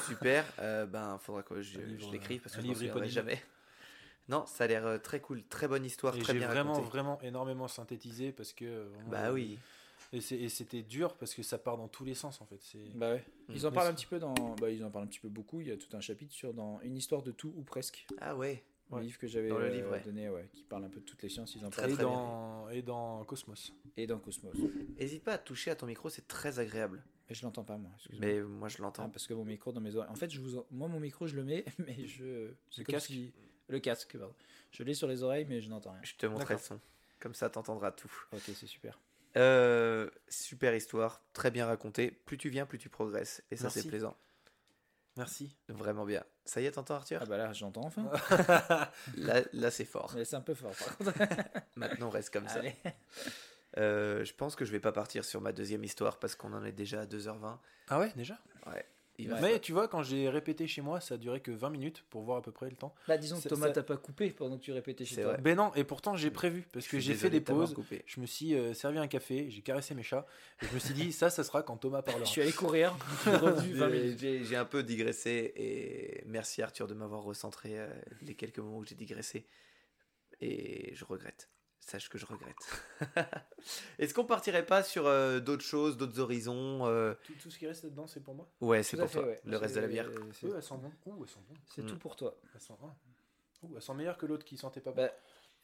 Super. 0.06 0.44
euh, 0.60 0.86
ben, 0.86 1.18
faudra 1.18 1.42
que 1.42 1.60
je, 1.62 1.80
je 1.98 2.10
l'écrive 2.10 2.40
parce 2.42 2.54
que 2.54 2.62
je 2.62 2.66
souviendrai 2.68 2.86
éponyme. 2.86 3.10
jamais. 3.10 3.42
Non, 4.28 4.44
ça 4.46 4.64
a 4.64 4.66
l'air 4.66 4.86
euh, 4.86 4.98
très 4.98 5.20
cool, 5.20 5.42
très 5.44 5.66
bonne 5.68 5.84
histoire, 5.84 6.14
Et 6.16 6.20
très 6.20 6.34
j'ai 6.34 6.38
bien 6.38 6.48
vraiment, 6.48 6.72
racontée. 6.74 6.88
vraiment 6.90 7.20
énormément 7.22 7.66
synthétisé 7.66 8.30
parce 8.30 8.52
que. 8.52 8.64
euh, 8.64 8.88
vraiment, 8.94 9.10
Bah 9.10 9.32
oui. 9.32 9.58
Et 10.12 10.20
c'était 10.48 10.82
dur 10.82 11.16
parce 11.16 11.34
que 11.34 11.42
ça 11.42 11.58
part 11.58 11.76
dans 11.76 11.88
tous 11.88 12.04
les 12.04 12.14
sens 12.14 12.40
en 12.40 12.46
fait. 12.46 12.60
Bah 12.94 13.12
ouais. 13.12 13.24
Ils 13.50 13.66
en 13.66 13.72
parlent 13.72 13.88
un 13.88 13.94
petit 13.94 14.06
peu 14.06 14.18
dans. 14.18 14.32
Bah, 14.60 14.70
ils 14.70 14.82
en 14.84 14.90
parlent 14.90 15.04
un 15.04 15.08
petit 15.08 15.20
peu 15.20 15.28
beaucoup. 15.28 15.60
Il 15.60 15.68
y 15.68 15.70
a 15.70 15.76
tout 15.76 15.94
un 15.96 16.00
chapitre 16.00 16.32
sur 16.32 16.54
dans 16.54 16.80
une 16.82 16.96
histoire 16.96 17.22
de 17.22 17.30
tout 17.30 17.52
ou 17.56 17.62
presque. 17.62 18.06
Ah 18.20 18.34
ouais. 18.36 18.64
Un 18.90 18.96
Ouais. 18.96 19.02
livre 19.02 19.18
que 19.18 19.26
j'avais 19.26 19.50
Dans 19.50 19.58
le 19.58 19.66
euh, 19.66 20.00
donné, 20.02 20.30
ouais, 20.30 20.48
qui 20.54 20.62
parle 20.64 20.82
un 20.82 20.88
peu 20.88 21.00
de 21.00 21.04
toutes 21.04 21.22
les 21.22 21.28
sciences. 21.28 21.54
Ils 21.54 21.66
en 21.66 21.68
Très, 21.68 21.82
parlent. 21.82 21.92
et, 21.92 21.94
très 21.96 22.02
dans, 22.04 22.68
et 22.70 22.80
dans 22.80 23.22
Cosmos. 23.24 23.74
Et 23.98 24.06
dans 24.06 24.18
Cosmos. 24.18 24.54
Hésite 24.96 25.22
pas 25.24 25.34
à 25.34 25.38
toucher 25.38 25.70
à 25.70 25.76
ton 25.76 25.84
micro, 25.84 26.08
c'est 26.08 26.26
très 26.26 26.58
agréable. 26.58 27.04
Mais 27.28 27.34
je 27.34 27.42
l'entends 27.44 27.64
pas 27.64 27.76
moi. 27.76 27.90
excuse-moi. 27.96 28.26
Mais 28.26 28.40
moi, 28.40 28.68
je 28.68 28.76
Ah, 28.78 28.82
l'entends. 28.84 29.10
parce 29.10 29.26
que 29.26 29.34
mon 29.34 29.44
micro 29.44 29.72
dans 29.72 29.82
mes 29.82 29.94
oreilles. 29.94 30.10
En 30.10 30.14
fait, 30.14 30.30
je 30.30 30.40
vous 30.40 30.56
en- 30.56 30.64
moi 30.70 30.88
mon 30.88 31.00
micro 31.00 31.26
je 31.26 31.36
le 31.36 31.44
mets, 31.44 31.66
mais 31.86 32.06
je. 32.06 32.52
Le 32.78 32.84
casque 32.84 33.08
si- 33.08 33.34
Le 33.68 33.78
casque, 33.78 34.16
pardon. 34.16 34.32
Je 34.70 34.82
l'ai 34.84 34.94
sur 34.94 35.06
les 35.06 35.22
oreilles, 35.22 35.44
mais 35.46 35.60
je 35.60 35.68
n'entends 35.68 35.92
rien. 35.92 36.00
Je 36.02 36.14
te 36.14 36.24
montrerai 36.24 36.54
le 36.54 36.60
son. 36.60 36.80
Comme 37.20 37.34
ça, 37.34 37.50
t'entendras 37.50 37.92
tout. 37.92 38.10
Ok, 38.32 38.40
c'est 38.46 38.66
super. 38.66 38.98
Euh, 39.36 40.10
super 40.28 40.74
histoire, 40.74 41.22
très 41.32 41.50
bien 41.50 41.66
racontée. 41.66 42.10
Plus 42.10 42.38
tu 42.38 42.48
viens, 42.48 42.66
plus 42.66 42.78
tu 42.78 42.88
progresses. 42.88 43.42
Et 43.50 43.56
ça, 43.56 43.70
c'est 43.70 43.86
plaisant. 43.86 44.16
Merci. 45.16 45.56
Vraiment 45.68 46.04
bien. 46.04 46.22
Ça 46.44 46.60
y 46.60 46.66
est, 46.66 46.70
t'entends, 46.70 46.94
Arthur? 46.94 47.18
Ah 47.22 47.26
bah 47.26 47.36
là, 47.36 47.52
j'entends 47.52 47.84
enfin. 47.84 48.08
Là, 49.16 49.42
là 49.52 49.70
c'est 49.70 49.84
fort. 49.84 50.14
C'est 50.24 50.34
un 50.34 50.40
peu 50.40 50.54
fort 50.54 50.70
par 50.70 50.96
contre. 50.96 51.12
Maintenant, 51.76 52.06
on 52.06 52.10
reste 52.10 52.32
comme 52.32 52.48
ça. 52.48 52.60
Euh, 53.76 54.24
je 54.24 54.32
pense 54.32 54.54
que 54.54 54.64
je 54.64 54.70
vais 54.70 54.80
pas 54.80 54.92
partir 54.92 55.24
sur 55.24 55.40
ma 55.40 55.52
deuxième 55.52 55.82
histoire 55.82 56.20
parce 56.20 56.36
qu'on 56.36 56.52
en 56.52 56.64
est 56.64 56.72
déjà 56.72 57.00
à 57.00 57.06
2h20. 57.06 57.58
Ah 57.88 57.98
ouais, 57.98 58.12
déjà? 58.14 58.38
Il 59.20 59.28
va 59.28 59.40
Mais 59.40 59.58
tu 59.58 59.72
vois, 59.72 59.88
quand 59.88 60.02
j'ai 60.04 60.28
répété 60.28 60.68
chez 60.68 60.80
moi, 60.80 61.00
ça 61.00 61.14
a 61.14 61.16
duré 61.18 61.40
que 61.40 61.50
20 61.50 61.70
minutes 61.70 62.04
pour 62.08 62.22
voir 62.22 62.38
à 62.38 62.42
peu 62.42 62.52
près 62.52 62.70
le 62.70 62.76
temps. 62.76 62.94
Bah 63.08 63.18
disons 63.18 63.40
que 63.40 63.48
Thomas 63.48 63.66
ça- 63.66 63.72
t'a 63.72 63.82
pas 63.82 63.96
coupé 63.96 64.30
pendant 64.30 64.56
que 64.58 64.62
tu 64.62 64.70
répétais 64.72 65.04
chez 65.04 65.16
toi. 65.16 65.32
vrai. 65.32 65.38
Ben 65.42 65.56
non, 65.56 65.74
et 65.74 65.82
pourtant 65.82 66.14
j'ai 66.14 66.30
prévu 66.30 66.66
parce 66.72 66.86
que 66.86 67.00
j'ai 67.00 67.14
fait 67.14 67.28
des 67.28 67.40
pauses. 67.40 67.74
coupé. 67.74 68.02
Je 68.06 68.20
me 68.20 68.26
suis 68.26 68.54
euh, 68.54 68.74
servi 68.74 68.98
un 68.98 69.08
café, 69.08 69.50
j'ai 69.50 69.60
caressé 69.60 69.94
mes 69.96 70.04
chats. 70.04 70.24
Et 70.62 70.66
je 70.66 70.74
me 70.74 70.78
suis 70.78 70.94
dit, 70.94 71.12
ça, 71.12 71.30
ça 71.30 71.42
sera 71.42 71.62
quand 71.64 71.76
Thomas 71.76 71.98
Je 72.00 72.04
parlera. 72.12 72.26
suis 72.26 72.40
allé 72.42 72.52
courir, 72.52 72.96
je 73.24 73.30
suis 73.30 73.38
revenu 73.38 73.72
20 73.74 73.90
J'ai- 73.90 74.00
minutes. 74.00 74.18
J'ai 74.20 74.44
j'ai 74.44 74.56
un 74.56 74.64
peu 74.64 74.84
digressé 74.84 75.52
et 75.56 76.22
merci 76.26 76.62
Arthur 76.62 76.86
de 76.86 76.94
m'avoir 76.94 77.22
recentré 77.22 77.78
euh, 77.78 77.88
les 78.22 78.34
quelques 78.34 78.60
moments 78.60 78.78
où 78.78 78.84
j'ai 78.84 78.94
digressé. 78.94 79.46
Et 80.40 80.94
je 80.94 81.04
regrette. 81.04 81.48
Sache 81.88 82.10
que 82.10 82.18
je 82.18 82.26
regrette. 82.26 82.56
Est-ce 83.98 84.12
qu'on 84.12 84.26
partirait 84.26 84.66
pas 84.66 84.82
sur 84.82 85.06
euh, 85.06 85.40
d'autres 85.40 85.64
choses, 85.64 85.96
d'autres 85.96 86.20
horizons 86.20 86.86
euh, 86.86 87.14
Tout, 87.24 87.32
tout 87.42 87.50
ce 87.50 87.58
qui 87.58 87.66
reste 87.66 87.84
là-dedans, 87.84 88.06
c'est 88.06 88.20
pour 88.20 88.34
moi? 88.34 88.46
Ouais, 88.60 88.82
c'est 88.82 88.98
pour 88.98 89.10
toi. 89.10 89.22
ouais. 89.24 89.40
Le 89.44 89.56
reste 89.56 89.74
de 89.76 89.80
la 89.80 89.86
bière. 89.86 90.06
C'est 90.32 90.46
Oui, 90.46 90.52
elles 90.54 90.62
sont 90.62 90.76
bonnes. 90.76 90.92
Ouh, 91.06 91.22
elles 91.24 91.30
sont 91.30 91.40
bonnes. 91.48 91.56
c'est 91.66 91.82
Mm. 91.82 91.86
tout 91.86 91.96
pour 91.98 92.14
toi. 92.14 92.34
Elles 92.54 92.60
sont, 92.60 92.76
ah. 92.82 92.94
Ouh, 93.62 93.70
elles 93.74 93.80
sont 93.80 93.94
meilleures 93.94 94.18
que 94.18 94.26
l'autre 94.26 94.44
qui 94.44 94.58
sentait 94.58 94.80
pas 94.82 94.90
bon. 94.92 95.02
Bah, 95.02 95.10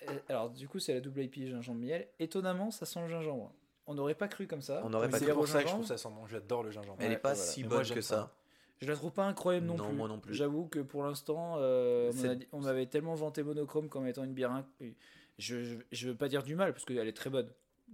euh, 0.09 0.19
alors 0.31 0.49
du 0.49 0.67
coup 0.67 0.79
c'est 0.79 0.95
la 0.95 1.01
double 1.01 1.23
IPA 1.25 1.51
gingembre 1.51 1.81
miel. 1.81 2.09
Étonnamment 2.19 2.71
ça 2.71 2.87
sent 2.87 3.01
le 3.03 3.09
gingembre. 3.09 3.53
On 3.87 3.93
n'aurait 3.95 4.15
pas 4.15 4.29
cru 4.29 4.47
comme 4.47 4.63
ça. 4.63 4.81
On 4.83 4.89
n'aurait 4.89 5.11
pas 5.11 5.19
c'est 5.19 5.27
cru. 5.27 5.35
pour 5.35 5.47
ça 5.47 5.63
que 5.63 5.69
je 5.69 5.75
trouve 5.75 5.87
ça 5.87 5.99
sent 5.99 6.09
bon. 6.09 6.27
J'adore 6.27 6.63
le 6.63 6.71
gingembre. 6.71 6.97
Elle 7.01 7.09
Ouais, 7.11 7.15
est 7.17 7.19
pas 7.19 7.35
voilà. 7.35 7.51
si 7.51 7.63
bonne 7.65 7.85
moi, 7.87 7.95
que 7.95 8.01
ça. 8.01 8.15
ça. 8.17 8.35
Je 8.81 8.89
la 8.89 8.97
trouve 8.97 9.13
pas 9.13 9.25
incroyable 9.27 9.67
non, 9.67 9.77
Non, 9.77 9.85
plus. 9.89 9.95
moi 9.97 10.09
non 10.09 10.19
plus. 10.21 10.33
J'avoue 10.35 10.67
que 10.69 10.81
pour 10.81 11.05
l'instant, 11.05 11.57
euh, 11.59 12.11
on 12.53 12.61
m'avait 12.63 12.87
tellement 12.87 13.15
vanté 13.15 13.43
Monochrome 13.43 13.89
comme 13.91 14.07
étant 14.07 14.25
une 14.25 14.33
bière. 14.35 14.65
Je, 15.39 15.63
je, 15.65 15.75
je 15.93 16.09
veux 16.09 16.17
pas 16.17 16.29
dire 16.29 16.43
du 16.43 16.55
mal 16.55 16.73
parce 16.73 16.85
qu'elle 16.85 17.09
est 17.09 17.13
très 17.17 17.31
bonne. 17.31 17.49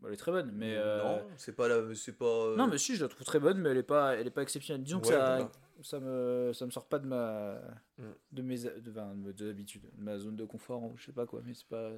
Elle 0.07 0.13
est 0.13 0.17
très 0.17 0.31
bonne, 0.33 0.51
mais. 0.55 0.75
euh, 0.77 1.03
Non, 1.03 1.23
c'est 1.37 1.55
pas 1.55 1.69
la, 1.69 1.95
c'est 1.95 2.17
pas. 2.17 2.25
euh, 2.25 2.57
Non, 2.57 2.67
mais 2.69 2.79
si, 2.79 2.97
je 2.97 3.03
la 3.03 3.09
trouve 3.09 3.25
très 3.25 3.41
bonne, 3.41 3.59
mais 3.59 3.71
elle 3.71 3.79
est 3.79 3.83
pas, 3.83 4.15
elle 4.17 4.27
est 4.27 4.31
pas 4.31 4.43
exceptionnelle. 4.43 4.83
Disons 4.85 5.01
que 5.01 5.09
ça, 5.09 5.19
voilà. 5.37 5.51
ça 5.83 6.01
me, 6.01 6.53
ça 6.55 6.65
me 6.67 6.71
sort 6.71 6.87
pas 6.87 6.99
de 6.99 7.07
ma, 7.07 7.59
Mm. 7.99 8.03
de 8.33 8.43
mes, 8.43 8.59
de, 8.59 8.91
enfin, 8.91 9.13
de, 9.15 9.33
de 9.33 9.47
l'habitude, 9.47 9.83
de 9.97 10.03
ma 10.03 10.19
zone 10.19 10.37
de 10.37 10.45
confort, 10.45 10.83
ou 10.83 10.95
je 10.97 11.07
sais 11.07 11.13
pas 11.13 11.27
quoi, 11.27 11.43
mais 11.45 11.53
c'est 11.55 11.67
pas, 11.67 11.91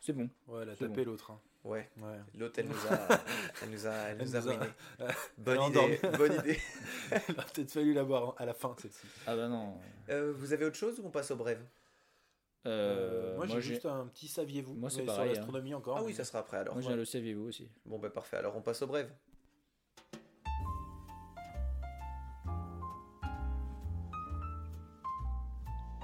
c'est 0.00 0.12
bon. 0.12 0.28
Ouais, 0.48 0.62
elle 0.62 0.70
a 0.70 0.76
tapé 0.76 1.04
l'autre. 1.04 1.30
hein. 1.30 1.40
Ouais, 1.64 1.88
Ouais. 1.98 2.18
l'autre 2.38 2.58
elle 2.58 2.68
nous 2.68 2.86
a, 2.90 3.08
elle 3.62 3.70
nous 3.70 3.86
a, 3.86 3.90
elle 3.92 4.16
Elle 4.20 4.26
nous 4.28 4.36
a 4.36 4.40
nous 4.40 4.48
a-. 4.50 4.66
Elle 4.98 5.14
Bonne 5.38 5.58
a 5.58 5.68
idée, 5.68 6.00
bonne 6.18 6.32
idée. 6.34 6.58
Il 7.10 7.16
a 7.38 7.42
peut-être 7.42 7.70
fallu 7.72 7.92
la 7.94 8.04
boire 8.04 8.34
à 8.38 8.44
la 8.44 8.54
fin, 8.54 8.74
celle-ci. 8.80 9.06
Ah 9.26 9.34
bah 9.34 9.48
non. 9.48 9.74
Euh, 10.10 10.32
vous 10.36 10.52
avez 10.52 10.64
autre 10.64 10.76
chose 10.76 11.00
ou 11.00 11.06
on 11.06 11.10
passe 11.10 11.30
au 11.32 11.36
brève? 11.36 11.60
Euh, 12.66 13.36
moi, 13.36 13.46
moi, 13.46 13.54
j'ai 13.56 13.60
juste 13.62 13.86
un 13.86 14.06
petit 14.06 14.26
saviez-vous. 14.28 14.74
Moi, 14.74 14.90
c'est 14.90 15.04
pareil, 15.04 15.30
hein. 15.30 15.34
Sur 15.34 15.42
l'astronomie 15.42 15.74
encore. 15.74 15.98
Ah 15.98 16.00
oui, 16.02 16.08
mais- 16.08 16.16
ça 16.16 16.24
sera 16.24 16.40
après 16.40 16.56
alors. 16.58 16.74
moi, 16.74 16.82
j'ai 16.82 16.94
le 16.96 17.04
saviez-vous 17.04 17.46
aussi. 17.48 17.68
Bon 17.84 17.98
bah 17.98 18.10
parfait, 18.10 18.36
alors 18.38 18.56
on 18.56 18.60
passe 18.62 18.82
au 18.82 18.86
brève. 18.86 19.10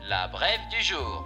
La 0.09 0.29
brève 0.29 0.61
du 0.71 0.83
jour. 0.83 1.25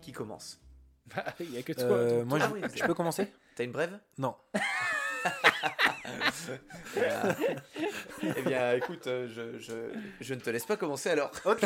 Qui 0.00 0.12
commence? 0.12 0.60
Bah, 1.14 1.24
il 1.40 1.50
y 1.52 1.58
a 1.58 1.62
que 1.62 1.72
toi. 1.72 1.84
Euh, 1.84 2.16
toi- 2.16 2.24
moi, 2.24 2.38
Ah 2.42 2.48
je, 2.48 2.54
oui, 2.54 2.60
je 2.74 2.84
peux 2.84 2.94
commencer? 2.94 3.32
T'as 3.56 3.64
une 3.64 3.72
brève? 3.72 3.98
Non. 4.18 4.34
eh, 6.96 7.00
bien... 7.00 7.36
eh 8.36 8.42
bien, 8.42 8.72
écoute, 8.74 9.06
euh, 9.06 9.28
je, 9.28 9.58
je, 9.58 9.72
je 10.20 10.34
ne 10.34 10.40
te 10.40 10.50
laisse 10.50 10.66
pas 10.66 10.76
commencer 10.76 11.10
alors. 11.10 11.30
Ok. 11.44 11.64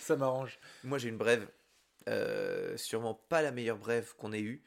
ça 0.00 0.16
m'arrange. 0.16 0.58
Moi 0.84 0.98
j'ai 0.98 1.08
une 1.08 1.16
brève, 1.18 1.46
euh, 2.08 2.76
sûrement 2.76 3.14
pas 3.14 3.42
la 3.42 3.52
meilleure 3.52 3.78
brève 3.78 4.14
qu'on 4.16 4.32
ait 4.32 4.40
eue, 4.40 4.62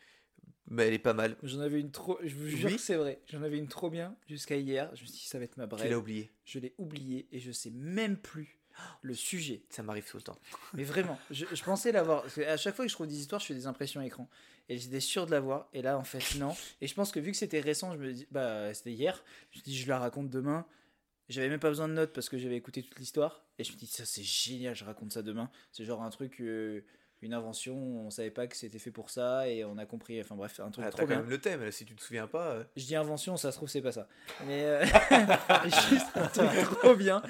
mais 0.67 0.87
elle 0.87 0.93
est 0.93 0.99
pas 0.99 1.13
mal. 1.13 1.35
J'en 1.43 1.59
avais 1.59 1.79
une 1.79 1.91
trop, 1.91 2.17
je 2.23 2.33
vous 2.35 2.47
jure 2.47 2.69
Oui. 2.69 2.75
que 2.75 2.81
c'est 2.81 2.95
vrai. 2.95 3.19
J'en 3.31 3.43
avais 3.43 3.57
une 3.57 3.67
trop 3.67 3.89
bien 3.89 4.15
jusqu'à 4.29 4.55
hier. 4.55 4.89
Je 4.95 5.01
me 5.01 5.07
suis 5.07 5.19
dit, 5.19 5.27
ça 5.27 5.37
va 5.37 5.43
être 5.45 5.57
ma 5.57 5.65
Tu 5.67 5.71
l'as 5.71 5.77
brève. 5.77 5.97
oublié, 5.97 6.31
Je 6.45 6.59
l'ai 6.59 6.73
oublié 6.77 7.27
et 7.31 7.39
je 7.39 7.51
sais 7.51 7.71
même 7.71 8.17
plus 8.17 8.59
le 9.03 9.13
sujet. 9.13 9.61
ça 9.69 9.83
m'arrive 9.83 10.09
tout 10.09 10.17
le 10.17 10.23
temps. 10.23 10.37
Mais 10.73 10.83
vraiment, 10.83 11.19
je, 11.29 11.45
je 11.51 11.63
pensais 11.63 11.91
l'avoir. 11.91 12.23
À 12.47 12.57
chaque 12.57 12.75
fois 12.75 12.85
que 12.85 12.89
je 12.89 12.95
trouve 12.95 13.05
des 13.07 13.19
histoires, 13.19 13.39
je 13.39 13.45
fais 13.47 13.53
des 13.53 13.67
impressions 13.67 14.01
écran. 14.01 14.27
Et 14.69 14.77
j'étais 14.77 14.99
sûr 14.99 15.25
de 15.25 15.31
l'avoir. 15.31 15.69
Et 15.73 15.81
là, 15.81 15.97
en 15.97 16.03
fait, 16.03 16.37
non. 16.37 16.55
Et 16.81 16.87
je 16.87 16.93
pense 16.93 17.11
que 17.11 17.19
vu 17.19 17.31
que 17.31 17.37
c'était 17.37 17.59
récent, 17.59 17.93
je 17.93 17.97
me 17.97 18.13
dis, 18.13 18.27
bah, 18.31 18.73
c'était 18.73 18.93
hier. 18.93 19.23
Je 19.51 19.59
me 19.59 19.63
dis, 19.63 19.77
je 19.77 19.87
la 19.87 19.99
raconte 19.99 20.29
demain. 20.29 20.65
J'avais 21.29 21.49
même 21.49 21.59
pas 21.59 21.69
besoin 21.69 21.87
de 21.87 21.93
notes 21.93 22.13
parce 22.13 22.29
que 22.29 22.37
j'avais 22.37 22.57
écouté 22.57 22.83
toute 22.83 22.99
l'histoire. 22.99 23.45
Et 23.57 23.63
je 23.63 23.71
me 23.71 23.77
dis, 23.77 23.87
ça 23.87 24.05
c'est 24.05 24.23
génial, 24.23 24.75
je 24.75 24.83
raconte 24.83 25.13
ça 25.13 25.21
demain. 25.21 25.49
C'est 25.71 25.85
genre 25.85 26.03
un 26.03 26.09
truc, 26.09 26.41
euh, 26.41 26.85
une 27.23 27.33
invention, 27.33 27.75
on 27.75 28.09
savait 28.09 28.29
pas 28.31 28.47
que 28.47 28.55
c'était 28.55 28.79
fait 28.79 28.91
pour 28.91 29.09
ça. 29.09 29.47
Et 29.47 29.63
on 29.65 29.77
a 29.77 29.85
compris. 29.85 30.19
Enfin 30.21 30.35
bref, 30.35 30.59
un 30.59 30.69
truc 30.71 30.85
Ah, 30.87 30.89
trop 30.91 30.97
T'as 30.97 31.03
quand 31.03 31.07
bien. 31.09 31.19
même 31.21 31.29
le 31.29 31.37
thème, 31.39 31.71
si 31.71 31.85
tu 31.85 31.95
te 31.95 32.01
souviens 32.01 32.27
pas. 32.27 32.47
euh, 32.51 32.63
Je 32.75 32.85
dis 32.85 32.95
invention, 32.95 33.37
ça 33.37 33.51
se 33.51 33.57
trouve, 33.57 33.69
c'est 33.69 33.81
pas 33.81 33.91
ça. 33.91 34.07
Mais 34.47 34.63
euh, 34.65 34.85
juste 35.89 36.07
un 36.15 36.27
truc 36.27 36.79
trop 36.79 36.95
bien. 36.95 37.21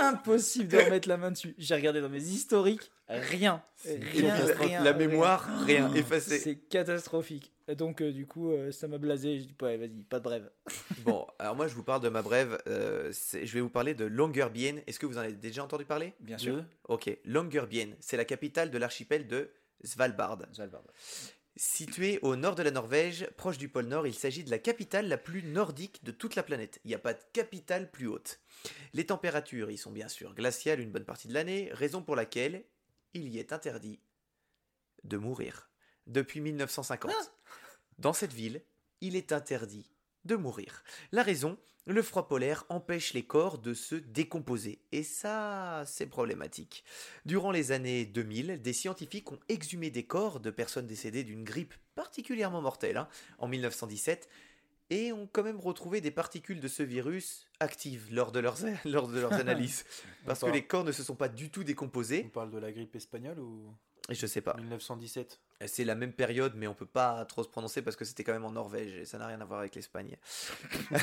Impossible 0.00 0.68
de 0.68 0.78
remettre 0.78 1.08
la 1.08 1.16
main 1.16 1.30
dessus. 1.30 1.54
J'ai 1.58 1.74
regardé 1.74 2.00
dans 2.00 2.08
mes 2.08 2.22
historiques, 2.22 2.90
rien. 3.08 3.62
Rien, 3.84 4.34
la- 4.38 4.54
rien. 4.54 4.82
la 4.82 4.92
rien. 4.92 4.92
mémoire, 4.94 5.48
rien, 5.66 5.92
effacé. 5.94 6.38
C'est 6.38 6.56
catastrophique. 6.56 7.52
Et 7.68 7.74
donc, 7.74 8.00
euh, 8.00 8.12
du 8.12 8.26
coup, 8.26 8.52
euh, 8.52 8.70
ça 8.70 8.86
m'a 8.86 8.98
blasé. 8.98 9.40
Je 9.40 9.44
dis, 9.44 9.56
ouais, 9.60 9.76
vas-y, 9.76 10.02
pas 10.04 10.18
de 10.18 10.24
brève. 10.24 10.50
Bon, 11.04 11.26
alors 11.38 11.54
moi 11.54 11.68
je 11.68 11.74
vous 11.74 11.84
parle 11.84 12.00
de 12.00 12.08
ma 12.08 12.22
brève, 12.22 12.60
euh, 12.66 13.12
je 13.12 13.52
vais 13.52 13.60
vous 13.60 13.70
parler 13.70 13.94
de 13.94 14.04
Longyearbyen. 14.04 14.78
Est-ce 14.86 14.98
que 14.98 15.06
vous 15.06 15.18
en 15.18 15.20
avez 15.20 15.34
déjà 15.34 15.62
entendu 15.62 15.84
parler? 15.84 16.14
Bien 16.18 16.36
sûr. 16.36 16.64
Ok, 16.88 17.16
Longyearbyen, 17.24 17.90
c'est 18.00 18.16
la 18.16 18.24
capitale 18.24 18.72
de 18.72 18.78
l'archipel 18.78 19.28
de 19.28 19.50
Svalbard. 19.84 20.38
Svalbard. 20.52 20.82
Situé 21.54 22.18
au 22.22 22.36
nord 22.36 22.54
de 22.54 22.62
la 22.62 22.70
Norvège, 22.70 23.28
proche 23.36 23.56
du 23.56 23.68
pôle 23.68 23.86
Nord, 23.86 24.06
il 24.06 24.14
s'agit 24.14 24.44
de 24.44 24.50
la 24.50 24.58
capitale 24.58 25.08
la 25.08 25.16
plus 25.16 25.42
nordique 25.42 26.04
de 26.04 26.10
toute 26.10 26.34
la 26.34 26.42
planète. 26.42 26.80
Il 26.84 26.88
n'y 26.88 26.94
a 26.94 26.98
pas 26.98 27.14
de 27.14 27.22
capitale 27.32 27.90
plus 27.90 28.08
haute. 28.08 28.40
Les 28.92 29.06
températures 29.06 29.70
y 29.70 29.78
sont 29.78 29.92
bien 29.92 30.08
sûr 30.08 30.34
glaciales 30.34 30.80
une 30.80 30.90
bonne 30.90 31.04
partie 31.04 31.28
de 31.28 31.34
l'année, 31.34 31.70
raison 31.72 32.02
pour 32.02 32.16
laquelle 32.16 32.64
il 33.14 33.28
y 33.28 33.38
est 33.38 33.52
interdit 33.52 34.00
de 35.04 35.16
mourir. 35.16 35.70
Depuis 36.06 36.40
1950. 36.40 37.12
Dans 37.98 38.12
cette 38.12 38.32
ville, 38.32 38.62
il 39.00 39.16
est 39.16 39.32
interdit 39.32 39.90
de 40.24 40.36
mourir. 40.36 40.82
La 41.12 41.22
raison, 41.22 41.56
le 41.86 42.02
froid 42.02 42.26
polaire 42.28 42.64
empêche 42.68 43.14
les 43.14 43.24
corps 43.24 43.58
de 43.58 43.72
se 43.72 43.94
décomposer. 43.94 44.80
Et 44.92 45.02
ça, 45.02 45.84
c'est 45.86 46.06
problématique. 46.06 46.84
Durant 47.24 47.52
les 47.52 47.72
années 47.72 48.04
2000, 48.04 48.60
des 48.60 48.72
scientifiques 48.72 49.30
ont 49.30 49.38
exhumé 49.48 49.90
des 49.90 50.04
corps 50.04 50.40
de 50.40 50.50
personnes 50.50 50.86
décédées 50.86 51.24
d'une 51.24 51.44
grippe 51.44 51.74
particulièrement 51.94 52.60
mortelle 52.60 52.96
hein, 52.96 53.08
en 53.38 53.48
1917 53.48 54.28
et 54.90 55.12
ont 55.12 55.28
quand 55.32 55.42
même 55.42 55.58
retrouvé 55.58 56.00
des 56.00 56.10
particules 56.10 56.60
de 56.60 56.68
ce 56.68 56.82
virus 56.82 57.46
actives 57.60 58.08
lors 58.12 58.30
de 58.32 58.40
leurs, 58.40 58.58
lors 58.84 59.08
de 59.08 59.18
leurs 59.18 59.32
analyses. 59.40 59.84
Parce 60.24 60.40
que 60.40 60.50
les 60.50 60.64
corps 60.64 60.84
ne 60.84 60.92
se 60.92 61.02
sont 61.02 61.16
pas 61.16 61.28
du 61.28 61.50
tout 61.50 61.60
On 61.60 61.64
décomposés. 61.64 62.24
parle 62.24 62.50
de 62.50 62.58
la 62.58 62.72
grippe 62.72 62.94
espagnole 62.94 63.38
ou 63.40 63.74
je 64.10 64.26
sais 64.26 64.40
pas. 64.40 64.54
1917 64.54 65.40
C'est 65.64 65.84
la 65.84 65.94
même 65.94 66.12
période, 66.12 66.52
mais 66.54 66.66
on 66.66 66.74
peut 66.74 66.84
pas 66.84 67.24
trop 67.24 67.42
se 67.42 67.48
prononcer 67.48 67.80
parce 67.80 67.96
que 67.96 68.04
c'était 68.04 68.24
quand 68.24 68.34
même 68.34 68.44
en 68.44 68.52
Norvège 68.52 68.94
et 68.94 69.06
ça 69.06 69.16
n'a 69.16 69.26
rien 69.26 69.40
à 69.40 69.44
voir 69.46 69.60
avec 69.60 69.74
l'Espagne. 69.74 70.18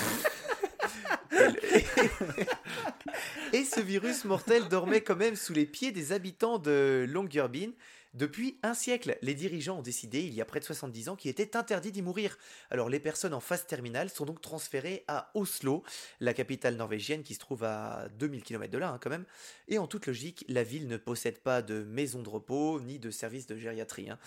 et 3.53 3.64
ce 3.64 3.80
virus 3.82 4.25
mortel 4.25 4.67
dormait 4.67 5.01
quand 5.01 5.15
même 5.15 5.35
sous 5.35 5.53
les 5.53 5.65
pieds 5.65 5.91
des 5.91 6.11
habitants 6.11 6.59
de 6.59 7.07
Longyearbyen 7.09 7.72
depuis 8.14 8.59
un 8.64 8.74
siècle. 8.74 9.17
Les 9.22 9.33
dirigeants 9.33 9.80
ont 9.80 9.82
décidé, 9.82 10.22
il 10.22 10.33
y 10.33 10.42
a 10.42 10.45
près 10.45 10.59
de 10.59 10.66
70 10.66 11.09
ans, 11.09 11.16
qu'il 11.16 11.32
était 11.32 11.56
interdit 11.56 11.92
d'y 11.92 12.01
mourir. 12.01 12.38
Alors 12.69 12.90
les 12.90 13.00
personnes 13.00 13.33
en 13.33 13.40
phase 13.40 13.66
terminale 13.66 14.09
sont 14.09 14.25
donc 14.25 14.42
transférées 14.42 15.03
à 15.08 15.32
Oslo, 15.33 15.83
la 16.19 16.33
capitale 16.33 16.75
norvégienne 16.75 17.24
qui 17.24 17.33
se 17.33 17.40
trouve 17.40 17.64
à 17.64 18.08
2000 18.17 18.43
km 18.43 18.72
de 18.72 18.77
là 18.77 18.90
hein, 18.90 19.00
quand 19.01 19.09
même. 19.09 19.25
Et 19.67 19.77
en 19.77 19.88
toute 19.88 20.08
logique, 20.08 20.45
la 20.48 20.64
ville 20.64 20.88
ne 20.88 20.98
possède 20.98 21.40
pas 21.40 21.61
de 21.61 21.83
maison 21.83 22.22
de 22.22 22.30
repos 22.30 22.80
ni 22.82 23.00
de 23.00 23.11
service 23.11 23.48
de 23.48 23.58
gériatrie. 23.58 24.09
hein. 24.09 24.19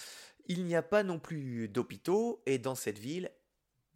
Il 0.48 0.64
n'y 0.64 0.76
a 0.76 0.82
pas 0.82 1.02
non 1.02 1.18
plus 1.18 1.68
d'hôpitaux 1.68 2.40
et 2.46 2.58
dans 2.58 2.76
cette 2.76 2.98
ville, 2.98 3.30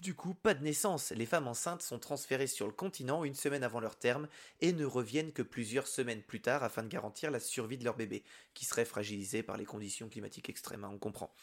du 0.02 0.14
coup, 0.14 0.34
pas 0.34 0.54
de 0.54 0.62
naissance. 0.62 1.10
Les 1.10 1.26
femmes 1.26 1.48
enceintes 1.48 1.82
sont 1.82 1.98
transférées 1.98 2.46
sur 2.46 2.66
le 2.66 2.72
continent 2.72 3.24
une 3.24 3.34
semaine 3.34 3.62
avant 3.62 3.80
leur 3.80 3.96
terme 3.96 4.28
et 4.60 4.72
ne 4.72 4.84
reviennent 4.84 5.32
que 5.32 5.42
plusieurs 5.42 5.86
semaines 5.86 6.22
plus 6.22 6.40
tard 6.40 6.62
afin 6.62 6.82
de 6.82 6.88
garantir 6.88 7.30
la 7.30 7.40
survie 7.40 7.78
de 7.78 7.84
leur 7.84 7.96
bébé, 7.96 8.24
qui 8.54 8.64
serait 8.64 8.84
fragilisé 8.84 9.42
par 9.42 9.56
les 9.56 9.64
conditions 9.64 10.08
climatiques 10.08 10.48
extrêmes, 10.48 10.84
hein, 10.84 10.90
on 10.92 10.98
comprend. 10.98 11.34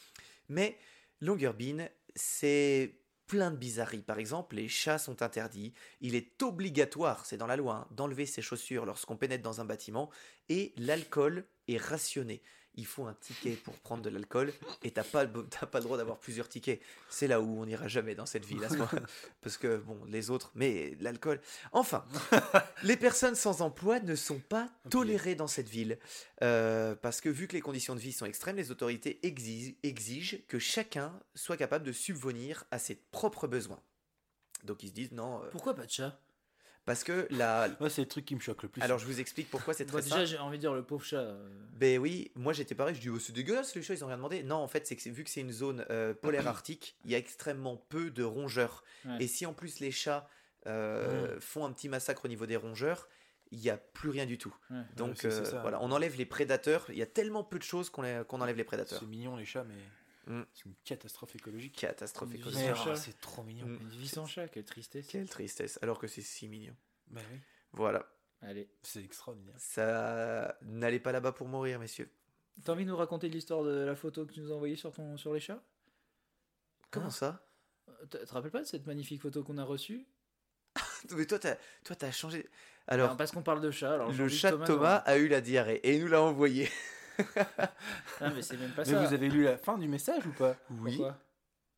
Mais 0.48 0.78
Longyearbyen, 1.20 1.88
c'est 2.14 3.00
plein 3.26 3.50
de 3.50 3.56
bizarreries. 3.56 4.02
Par 4.02 4.18
exemple, 4.18 4.56
les 4.56 4.68
chats 4.68 4.98
sont 4.98 5.22
interdits. 5.22 5.74
Il 6.00 6.14
est 6.14 6.42
obligatoire, 6.42 7.26
c'est 7.26 7.36
dans 7.36 7.46
la 7.46 7.56
loi, 7.56 7.74
hein, 7.74 7.88
d'enlever 7.92 8.26
ses 8.26 8.42
chaussures 8.42 8.86
lorsqu'on 8.86 9.16
pénètre 9.16 9.42
dans 9.42 9.60
un 9.60 9.64
bâtiment. 9.64 10.10
Et 10.48 10.72
l'alcool 10.76 11.44
est 11.68 11.76
rationné. 11.76 12.42
Il 12.78 12.86
faut 12.86 13.06
un 13.06 13.14
ticket 13.14 13.56
pour 13.56 13.74
prendre 13.74 14.04
de 14.04 14.08
l'alcool 14.08 14.52
et 14.84 14.92
t'as 14.92 15.02
pas, 15.02 15.26
t'as 15.26 15.66
pas 15.66 15.78
le 15.78 15.84
droit 15.84 15.96
d'avoir 15.96 16.18
plusieurs 16.18 16.48
tickets. 16.48 16.80
C'est 17.10 17.26
là 17.26 17.40
où 17.40 17.60
on 17.60 17.66
n'ira 17.66 17.88
jamais 17.88 18.14
dans 18.14 18.24
cette 18.24 18.44
ville 18.44 18.62
à 18.62 18.68
ce 18.68 18.74
moment. 18.78 18.88
Parce 19.42 19.56
que, 19.56 19.78
bon, 19.78 19.98
les 20.06 20.30
autres, 20.30 20.52
mais 20.54 20.96
l'alcool. 21.00 21.40
Enfin, 21.72 22.04
les 22.84 22.96
personnes 22.96 23.34
sans 23.34 23.62
emploi 23.62 23.98
ne 23.98 24.14
sont 24.14 24.38
pas 24.38 24.70
tolérées 24.90 25.34
dans 25.34 25.48
cette 25.48 25.68
ville. 25.68 25.98
Euh, 26.42 26.94
parce 26.94 27.20
que 27.20 27.28
vu 27.28 27.48
que 27.48 27.54
les 27.54 27.60
conditions 27.60 27.96
de 27.96 28.00
vie 28.00 28.12
sont 28.12 28.26
extrêmes, 28.26 28.56
les 28.56 28.70
autorités 28.70 29.18
exigent, 29.26 29.74
exigent 29.82 30.38
que 30.46 30.60
chacun 30.60 31.12
soit 31.34 31.56
capable 31.56 31.84
de 31.84 31.92
subvenir 31.92 32.64
à 32.70 32.78
ses 32.78 32.94
propres 32.94 33.48
besoins. 33.48 33.80
Donc 34.62 34.84
ils 34.84 34.88
se 34.88 34.94
disent 34.94 35.12
non, 35.12 35.42
euh, 35.42 35.48
Pourquoi 35.50 35.74
pas 35.74 35.84
de 35.84 35.90
chat? 35.90 36.18
Parce 36.88 37.04
que 37.04 37.28
la... 37.30 37.68
Moi, 37.78 37.88
c'est 37.88 38.00
le 38.02 38.08
truc 38.08 38.24
qui 38.24 38.34
me 38.34 38.40
choque 38.40 38.62
le 38.64 38.68
plus. 38.68 38.82
Alors 38.82 38.98
je 38.98 39.06
vous 39.06 39.20
explique 39.20 39.48
pourquoi 39.50 39.74
c'est 39.74 39.84
Bah, 39.84 39.92
très 39.92 40.02
Déjà, 40.02 40.24
j'ai 40.24 40.38
envie 40.38 40.56
de 40.58 40.62
dire 40.62 40.74
le 40.74 40.82
pauvre 40.82 41.04
chat. 41.04 41.20
euh, 41.20 41.48
Ben 41.78 41.98
oui, 42.00 42.32
moi 42.34 42.52
j'étais 42.52 42.74
pareil, 42.74 42.94
je 42.96 43.00
dis 43.00 43.08
oh, 43.10 43.18
c'est 43.20 43.32
dégueulasse 43.32 43.74
les 43.76 43.82
chats, 43.82 43.94
ils 43.94 44.02
ont 44.02 44.08
rien 44.08 44.16
demandé. 44.16 44.42
Non, 44.42 44.56
en 44.56 44.66
fait, 44.68 44.86
c'est 44.86 44.96
que 44.96 45.08
vu 45.08 45.22
que 45.22 45.30
c'est 45.30 45.42
une 45.42 45.52
zone 45.52 45.84
euh, 45.90 46.12
polaire 46.22 46.48
arctique, 46.48 46.96
il 47.04 47.10
y 47.12 47.14
a 47.14 47.18
extrêmement 47.18 47.76
peu 47.76 48.10
de 48.10 48.24
rongeurs. 48.24 48.82
Ouais. 49.04 49.16
Et 49.20 49.26
si 49.28 49.46
en 49.46 49.52
plus 49.52 49.78
les 49.80 49.92
chats 49.92 50.28
euh, 50.66 51.38
font 51.40 51.64
un 51.64 51.72
petit 51.72 51.88
massacre 51.88 52.24
au 52.24 52.28
niveau 52.28 52.46
des 52.46 52.56
rongeurs, 52.56 53.08
il 53.50 53.58
n'y 53.60 53.70
a 53.70 53.76
plus 53.78 54.10
rien 54.10 54.26
du 54.26 54.36
tout. 54.38 54.54
Ouais. 54.70 54.76
Donc 54.96 55.24
euh, 55.24 55.44
ça. 55.44 55.60
voilà, 55.62 55.80
on 55.82 55.90
enlève 55.90 56.16
les 56.16 56.26
prédateurs. 56.26 56.86
Il 56.90 56.98
y 56.98 57.02
a 57.02 57.06
tellement 57.06 57.44
peu 57.44 57.58
de 57.58 57.64
choses 57.64 57.88
qu'on 57.90 58.02
enlève 58.04 58.56
les 58.56 58.64
prédateurs. 58.64 58.98
C'est 58.98 59.06
mignon 59.06 59.36
les 59.36 59.46
chats, 59.46 59.64
mais 59.64 59.74
Mm. 60.28 60.42
c'est 60.54 60.64
une 60.66 60.74
catastrophe 60.84 61.34
écologique. 61.36 61.76
Catastrophe 61.76 62.30
Une 62.30 62.36
écologique. 62.36 62.68
ah, 62.70 62.74
chat. 62.74 62.96
c'est 62.96 63.20
trop 63.20 63.42
mignon. 63.42 63.66
Mm. 63.66 63.78
Une 63.80 63.88
vie 63.90 64.08
sans 64.08 64.26
chat, 64.26 64.46
quelle 64.48 64.64
tristesse. 64.64 65.06
Quelle 65.06 65.28
tristesse, 65.28 65.78
alors 65.82 65.98
que 65.98 66.06
c'est 66.06 66.22
si 66.22 66.48
mignon. 66.48 66.76
Bah 67.08 67.20
oui, 67.32 67.38
Voilà, 67.72 68.06
Allez. 68.42 68.68
c'est 68.82 69.02
extraordinaire. 69.02 69.54
ça 69.58 70.56
n'allez 70.62 71.00
pas 71.00 71.12
là-bas 71.12 71.32
pour 71.32 71.48
mourir, 71.48 71.78
messieurs. 71.80 72.10
T'as 72.64 72.72
envie 72.72 72.84
de 72.84 72.90
nous 72.90 72.96
raconter 72.96 73.28
l'histoire 73.28 73.62
de 73.64 73.70
la 73.70 73.94
photo 73.96 74.26
que 74.26 74.32
tu 74.32 74.40
nous 74.40 74.52
as 74.52 74.54
envoyée 74.56 74.76
sur, 74.76 74.92
ton, 74.92 75.16
sur 75.16 75.32
les 75.32 75.40
chats? 75.40 75.62
Comment 76.90 77.06
Hein 77.06 77.10
ça? 77.10 77.44
Tu 78.10 78.18
te 78.18 78.32
rappelles 78.32 78.50
pas 78.50 78.60
de 78.60 78.66
cette 78.66 78.86
magnifique 78.86 79.22
photo 79.22 79.42
qu'on 79.42 79.58
a 79.58 79.64
reçue? 79.64 80.06
Mais 81.16 81.24
toi, 81.26 81.38
t'as 81.38 81.56
toi, 81.84 81.96
t'as 81.96 82.10
changé. 82.10 82.48
Alors, 82.86 83.06
Alors, 83.06 83.16
Parce 83.16 83.30
qu'on 83.32 83.42
parle 83.42 83.60
de 83.60 83.70
chat. 83.70 83.94
Alors 83.94 84.12
le 84.12 84.28
chat 84.28 84.52
de 84.52 84.64
Thomas 84.64 84.96
a 84.96 85.16
eu 85.18 85.28
la 85.28 85.40
diarrhée 85.40 85.80
et 85.84 85.96
il 85.96 86.02
nous 86.02 86.08
l'a 86.08 86.20
envoyé. 86.22 86.68
Ah, 88.20 88.30
mais 88.34 88.42
c'est 88.42 88.56
même 88.56 88.70
pas 88.70 88.82
Mais 88.84 88.92
ça. 88.92 89.04
vous 89.04 89.12
avez 89.14 89.28
lu 89.28 89.44
la 89.44 89.56
fin 89.58 89.78
du 89.78 89.88
message 89.88 90.26
ou 90.26 90.32
pas? 90.32 90.54
Pourquoi? 90.82 91.16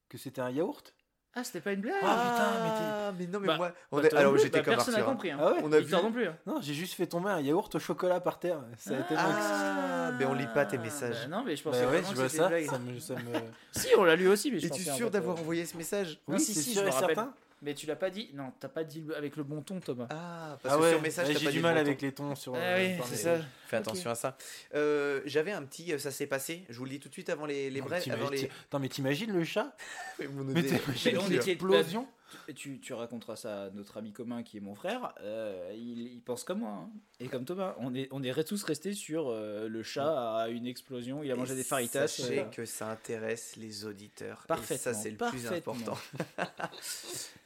Que 0.09 0.19
c'était 0.19 0.41
un 0.41 0.51
yaourt? 0.51 0.95
Ah, 1.35 1.45
c'était 1.45 1.61
pas 1.61 1.73
une 1.73 1.81
blague 1.81 1.95
Ah, 2.03 3.13
mais 3.17 3.27
non, 3.29 3.39
mais 3.39 3.47
Bah, 3.47 3.57
moi. 3.57 3.73
on 3.93 3.99
Bah, 3.99 4.03
est- 4.09 4.15
Alors, 4.15 4.33
plus, 4.33 4.43
j'étais 4.43 4.59
bah, 4.59 4.65
comme 4.65 4.75
Personne 4.75 4.95
n'a 4.95 5.01
hein. 5.01 5.05
compris. 5.05 5.31
Hein. 5.31 5.39
Ah 5.41 5.53
ouais 5.53 5.61
On 5.63 5.71
a 5.73 5.79
vu- 5.79 5.93
non 5.93 6.11
plus. 6.11 6.27
hein. 6.27 6.37
Non, 6.45 6.61
j'ai 6.61 6.75
juste 6.75 6.95
fait 6.95 7.07
tomber 7.07 7.31
un 7.31 7.41
yaourt 7.41 7.73
au 7.73 7.79
chocolat 7.79 8.19
par 8.21 8.41
terre. 8.41 8.59
Ça 8.77 8.97
a 8.99 9.03
tellement 9.05 9.29
ex- 9.29 9.37
Ah, 9.41 10.11
mais 10.19 10.25
on 10.25 10.35
lit 10.35 10.49
pas 10.53 10.67
tes 10.67 10.79
messages. 10.79 11.29
Bah, 11.29 11.37
non, 11.37 11.45
mais 11.45 11.55
je 11.55 11.63
Bah 11.63 11.71
pensais 11.71 11.87
ouais, 11.87 12.03
je 12.09 12.15
vois 12.17 12.29
ça. 12.29 12.43
une 12.43 12.49
blague. 12.49 12.67
Ça 12.67 12.79
me, 12.81 12.99
ça 12.99 13.15
me- 13.15 13.21
Si, 13.73 13.89
on 13.97 14.03
l'a 14.03 14.17
lu 14.17 14.27
aussi, 14.29 14.51
mais 14.51 14.59
je 14.59 14.67
Es-tu 14.67 14.83
sûr 14.83 15.09
d'avoir 15.09 15.37
euh, 15.37 15.41
envoyé 15.41 15.65
ce 15.67 15.77
message? 15.77 16.19
Oui, 16.27 16.35
Oui, 16.37 16.41
si, 16.41 16.53
si, 16.53 16.75
je 16.75 16.81
me 16.81 16.87
et 16.89 16.91
rappelle. 16.91 17.17
Mais 17.63 17.75
tu 17.75 17.87
l'as 17.87 17.97
pas 17.97 18.09
dit. 18.09 18.31
Non, 18.33 18.53
t'as 18.59 18.69
pas 18.69 18.85
dit 18.85 19.05
avec 19.17 19.37
le 19.37 19.43
bon 19.43 19.61
ton, 19.61 19.81
Thomas. 19.81 20.07
Ah, 20.11 20.57
parce 20.63 20.75
Ah 20.75 20.79
que 20.79 20.83
ouais, 20.83 20.91
sur 20.93 21.03
message, 21.03 21.29
ouais, 21.29 21.35
t'as 21.35 21.39
j'ai 21.41 21.45
pas 21.45 21.51
du 21.51 21.59
dit 21.59 21.63
mal 21.63 21.75
bon 21.75 21.81
avec 21.81 21.99
ton. 21.99 22.07
les 22.07 22.13
tons 22.13 22.35
sur. 22.35 22.55
Ah 22.55 22.59
euh, 22.59 22.97
oui, 22.99 23.17
ça. 23.17 23.37
Fais 23.67 23.77
attention 23.77 24.11
à 24.11 24.15
ça. 24.15 24.37
Euh, 24.75 25.21
J'avais 25.27 25.53
un 25.53 25.63
petit, 25.65 25.93
euh, 25.93 25.99
ça 25.99 26.11
s'est 26.11 26.27
passé. 26.27 26.65
Je 26.71 26.79
vous 26.79 26.85
le 26.85 26.91
dis 26.91 27.01
tout 27.01 27.09
de 27.09 27.13
suite 27.13 27.29
avant 27.29 27.45
les, 27.47 27.69
les 27.71 27.81
t'imagines- 27.83 28.13
Avant 28.13 28.31
les... 28.31 28.45
Attends, 28.47 28.79
mais 28.79 28.89
t'imagines 28.89 29.33
le 29.33 29.45
chat? 29.45 29.77
Mais 30.19 30.27
t'imagines 30.27 30.81
Mais 31.13 31.19
on 31.19 31.27
était- 31.31 31.47
l'explosion 31.47 32.09
Et 32.49 32.55
tu, 32.55 32.81
tu 32.81 32.93
raconteras 32.93 33.37
ça 33.37 33.65
à 33.65 33.71
notre 33.71 33.97
ami 33.97 34.13
commun 34.13 34.43
qui 34.43 34.57
est 34.57 34.61
mon 34.61 34.75
frère. 34.75 35.13
euh, 35.21 35.73
il, 35.75 36.01
il 36.13 36.21
pense 36.23 36.45
comme 36.45 36.61
moi. 36.61 36.71
hein. 36.71 36.91
Et 37.21 37.29
comme 37.29 37.45
Thomas. 37.45 37.75
On 37.79 37.95
est, 37.95 38.09
on 38.11 38.23
est 38.23 38.45
tous 38.45 38.63
restés 38.65 38.93
sur 38.95 39.29
euh, 39.29 39.69
le 39.69 39.83
chat 39.83 40.37
à 40.43 40.49
une 40.49 40.67
explosion. 40.67 41.23
Il 41.23 41.31
a 41.31 41.37
mangé 41.37 41.53
Et 41.53 41.57
des 41.57 41.65
faritas. 41.65 42.09
Sachez 42.09 42.41
euh, 42.41 42.45
que 42.45 42.65
ça 42.65 42.91
intéresse 42.91 43.57
les 43.57 43.85
auditeurs. 43.85 44.43
Et 44.45 44.49
Parfaitement, 44.49 44.93
ça, 44.93 44.95
c'est 44.95 45.11
le 45.11 45.17
plus 45.17 45.47
important. 45.47 45.97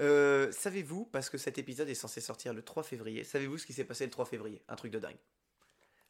Euh, 0.00 0.50
Savez-vous, 0.52 1.04
parce 1.06 1.30
que 1.30 1.38
cet 1.38 1.58
épisode 1.58 1.88
est 1.88 1.94
censé 1.94 2.20
sortir 2.20 2.52
le 2.52 2.62
3 2.62 2.82
février, 2.82 3.22
savez-vous 3.24 3.58
ce 3.58 3.66
qui 3.66 3.72
s'est 3.72 3.84
passé 3.84 4.04
le 4.04 4.10
3 4.10 4.24
février? 4.24 4.60
Un 4.68 4.74
truc 4.76 4.92
de 4.92 4.98
dingue. 4.98 5.16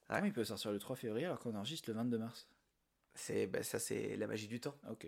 Comment 0.08 0.24
il 0.24 0.32
peut 0.32 0.44
sortir 0.44 0.70
le 0.72 0.78
3 0.78 0.96
février 0.96 1.26
alors 1.26 1.38
qu'on 1.38 1.54
enregistre 1.54 1.90
le 1.90 1.94
22 1.96 2.18
mars? 2.18 2.46
C'est, 3.16 3.46
ben, 3.46 3.62
ça, 3.62 3.78
c'est 3.78 4.16
la 4.16 4.26
magie 4.26 4.48
du 4.48 4.60
temps. 4.60 4.74
Ah, 4.84 4.90
Ok. 4.92 5.06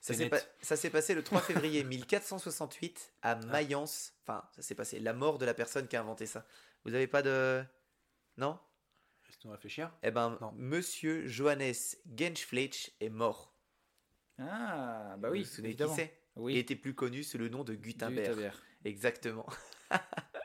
Ça 0.00 0.14
s'est, 0.14 0.28
pas- 0.30 0.90
passé 0.90 1.14
le 1.14 1.22
3 1.22 1.40
février 1.42 1.84
1468 1.84 3.12
à 3.22 3.36
Mayence. 3.36 4.14
Enfin, 4.22 4.42
ça 4.54 4.62
s'est 4.62 4.74
passé. 4.74 4.98
La 5.00 5.12
mort 5.12 5.38
de 5.38 5.44
la 5.44 5.52
personne 5.54 5.86
qui 5.88 5.96
a 5.96 6.00
inventé 6.00 6.24
ça. 6.26 6.46
Vous 6.84 6.94
avez 6.94 7.06
pas 7.06 7.22
de. 7.22 7.62
Non? 8.38 8.58
Laisse-nous 9.26 9.50
réfléchir. 9.50 9.92
Eh 10.02 10.10
ben, 10.10 10.38
Non. 10.40 10.52
monsieur 10.56 11.26
Johannes 11.26 11.74
Genschfleisch 12.16 12.92
est 13.00 13.10
mort. 13.10 13.52
Ah, 14.38 15.16
bah 15.18 15.28
Vous 15.28 15.34
oui. 15.34 15.42
vous 15.42 15.48
souvenez 15.48 15.68
évidemment. 15.70 15.94
qui 15.96 16.02
Oui. 16.36 16.54
Il 16.54 16.58
était 16.58 16.76
plus 16.76 16.94
connu 16.94 17.22
sous 17.24 17.38
le 17.38 17.48
nom 17.48 17.64
de 17.64 17.74
Gutenberg. 17.74 18.28
Gutenberg. 18.30 18.54
Exactement. 18.84 19.46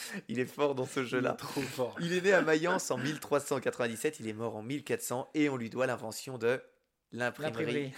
il 0.28 0.38
est 0.38 0.46
fort 0.46 0.74
dans 0.74 0.86
ce 0.86 1.04
jeu-là. 1.04 1.32
Trop 1.32 1.60
fort. 1.60 1.96
Il 2.00 2.12
est 2.12 2.20
né 2.20 2.32
à 2.32 2.42
Mayence 2.42 2.90
en 2.90 2.98
1397, 2.98 4.20
il 4.20 4.28
est 4.28 4.32
mort 4.32 4.56
en 4.56 4.62
1400 4.62 5.30
et 5.34 5.48
on 5.48 5.56
lui 5.56 5.70
doit 5.70 5.86
l'invention 5.86 6.38
de 6.38 6.60
l'imprimerie. 7.12 7.92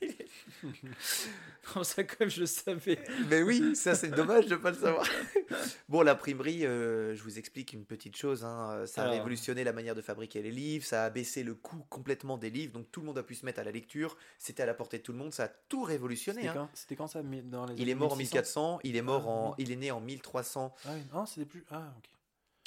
Comme 1.72 1.84
ça, 1.84 2.02
comme 2.04 2.28
je 2.28 2.40
le 2.40 2.46
savais. 2.46 2.98
Mais 3.28 3.42
oui, 3.42 3.76
ça 3.76 3.94
c'est 3.94 4.08
dommage 4.08 4.46
de 4.46 4.54
ne 4.54 4.60
pas 4.60 4.70
le 4.70 4.76
savoir. 4.76 5.06
bon, 5.88 6.02
l'imprimerie, 6.02 6.66
euh, 6.66 7.14
je 7.14 7.22
vous 7.22 7.38
explique 7.38 7.72
une 7.72 7.84
petite 7.84 8.16
chose. 8.16 8.44
hein, 8.44 8.84
Ça 8.86 9.04
a 9.04 9.10
révolutionné 9.10 9.62
la 9.62 9.72
manière 9.72 9.94
de 9.94 10.00
fabriquer 10.02 10.42
les 10.42 10.50
livres, 10.50 10.84
ça 10.84 11.04
a 11.04 11.10
baissé 11.10 11.42
le 11.42 11.54
coût 11.54 11.84
complètement 11.88 12.38
des 12.38 12.50
livres, 12.50 12.72
donc 12.72 12.90
tout 12.90 13.00
le 13.00 13.06
monde 13.06 13.18
a 13.18 13.22
pu 13.22 13.34
se 13.34 13.44
mettre 13.46 13.60
à 13.60 13.64
la 13.64 13.70
lecture. 13.70 14.16
C'était 14.38 14.62
à 14.62 14.66
la 14.66 14.74
portée 14.74 14.98
de 14.98 15.02
tout 15.02 15.12
le 15.12 15.18
monde, 15.18 15.32
ça 15.32 15.44
a 15.44 15.48
tout 15.48 15.82
révolutionné. 15.82 16.42
C'était 16.74 16.94
hein. 16.94 16.96
quand, 16.98 17.06
ça 17.06 17.22
mais 17.22 17.42
dans 17.42 17.66
les 17.66 17.74
Il 17.76 17.88
est 17.88 17.94
mort 17.94 18.12
en 18.14 18.16
1600? 18.16 18.32
1400, 18.36 18.80
il 18.84 18.96
est 18.96 19.02
mort 19.02 19.24
Ah, 19.26 19.30
en, 19.30 19.48
oui. 19.50 19.54
il 19.58 19.70
est 19.72 19.76
né 19.76 19.90
en 19.90 20.00
1300. 20.00 20.74
Ah 20.84 20.88
oui, 20.94 21.00
non, 21.12 21.26
c'était 21.26 21.46
plus. 21.46 21.64
Ah, 21.70 21.92
ok. 21.98 22.10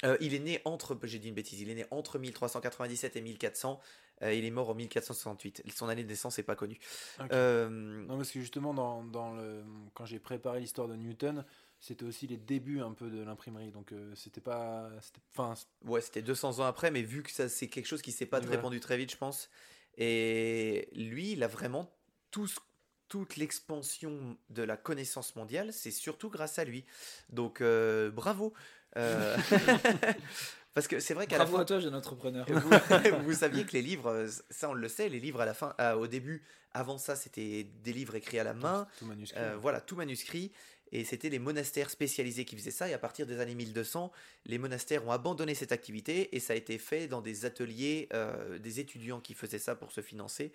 Euh, 0.04 0.16
il 0.20 0.34
est 0.34 0.38
né 0.38 0.60
entre, 0.64 0.98
j'ai 1.04 1.18
dit 1.18 1.28
une 1.28 1.34
bêtise, 1.34 1.60
il 1.60 1.70
est 1.70 1.74
né 1.74 1.86
entre 1.90 2.18
1397 2.18 3.16
et 3.16 3.20
1400. 3.22 3.80
Euh, 4.22 4.32
il 4.32 4.44
est 4.44 4.50
mort 4.50 4.70
en 4.70 4.74
1468. 4.74 5.62
Son 5.74 5.88
année 5.88 6.04
de 6.04 6.08
naissance 6.08 6.38
n'est 6.38 6.44
pas 6.44 6.54
connue. 6.56 6.78
Ok. 7.20 7.26
Euh, 7.32 7.68
Non, 7.68 8.16
parce 8.16 8.30
que 8.30 8.40
justement, 8.40 8.72
dans, 8.74 9.02
dans 9.04 9.34
le, 9.34 9.64
quand 9.94 10.06
j'ai 10.06 10.18
préparé 10.18 10.60
l'histoire 10.60 10.86
de 10.88 10.94
Newton, 10.96 11.44
c'était 11.80 12.04
aussi 12.04 12.26
les 12.26 12.36
débuts 12.36 12.80
un 12.80 12.92
peu 12.92 13.10
de 13.10 13.22
l'imprimerie. 13.22 13.70
Donc, 13.72 13.92
euh, 13.92 14.14
c'était 14.14 14.40
pas. 14.40 14.88
Enfin, 15.36 15.54
Ouais, 15.84 16.00
c'était 16.00 16.22
200 16.22 16.60
ans 16.60 16.64
après, 16.64 16.90
mais 16.90 17.02
vu 17.02 17.22
que 17.22 17.30
ça 17.30 17.48
c'est 17.48 17.68
quelque 17.68 17.86
chose 17.86 18.02
qui 18.02 18.12
s'est 18.12 18.26
pas 18.26 18.38
Voilà. 18.40 18.56
répandu 18.56 18.80
très 18.80 18.96
vite, 18.96 19.10
je 19.10 19.16
pense. 19.16 19.50
Et 19.98 20.88
lui, 20.94 21.32
il 21.32 21.42
a 21.42 21.48
vraiment 21.48 21.90
tout 22.30 22.48
toute 23.08 23.36
l'expansion 23.36 24.36
de 24.50 24.62
la 24.62 24.76
connaissance 24.76 25.36
mondiale, 25.36 25.72
c'est 25.72 25.90
surtout 25.92 26.30
grâce 26.30 26.58
à 26.58 26.64
lui. 26.64 26.84
Donc 27.30 27.60
euh, 27.60 28.10
bravo. 28.10 28.54
Euh, 28.96 29.36
Parce 30.74 30.88
que 30.88 30.98
c'est 31.00 31.14
vrai 31.14 31.26
qu'à 31.26 31.38
la 31.38 31.44
Bravo 31.44 31.56
fin, 31.58 31.62
à 31.62 31.64
toi, 31.66 31.80
jeune 31.80 31.94
entrepreneur. 31.94 32.44
vous, 32.48 32.70
vous 33.24 33.32
saviez 33.32 33.64
que 33.64 33.72
les 33.72 33.82
livres, 33.82 34.08
euh, 34.10 34.28
ça 34.50 34.68
on 34.68 34.74
le 34.74 34.88
sait, 34.88 35.08
les 35.08 35.20
livres 35.20 35.40
à 35.40 35.44
la 35.46 35.54
fin, 35.54 35.74
ah, 35.78 35.96
au 35.96 36.06
début, 36.08 36.42
avant 36.72 36.98
ça, 36.98 37.14
c'était 37.16 37.64
des 37.84 37.92
livres 37.92 38.16
écrits 38.16 38.38
à 38.40 38.44
la 38.44 38.54
main. 38.54 38.88
tout 38.98 39.06
manuscrit. 39.06 39.38
Euh, 39.40 39.56
voilà, 39.56 39.80
tout 39.80 39.94
manuscrit. 39.96 40.50
Et 40.92 41.04
c'était 41.04 41.28
les 41.30 41.38
monastères 41.40 41.90
spécialisés 41.90 42.44
qui 42.44 42.56
faisaient 42.56 42.70
ça. 42.70 42.88
Et 42.88 42.92
à 42.92 42.98
partir 42.98 43.26
des 43.26 43.40
années 43.40 43.54
1200, 43.54 44.12
les 44.46 44.58
monastères 44.58 45.04
ont 45.06 45.10
abandonné 45.12 45.54
cette 45.54 45.72
activité 45.72 46.34
et 46.36 46.40
ça 46.40 46.52
a 46.52 46.56
été 46.56 46.78
fait 46.78 47.08
dans 47.08 47.20
des 47.20 47.44
ateliers, 47.46 48.08
euh, 48.12 48.58
des 48.58 48.78
étudiants 48.80 49.20
qui 49.20 49.34
faisaient 49.34 49.58
ça 49.58 49.74
pour 49.74 49.90
se 49.92 50.02
financer. 50.02 50.52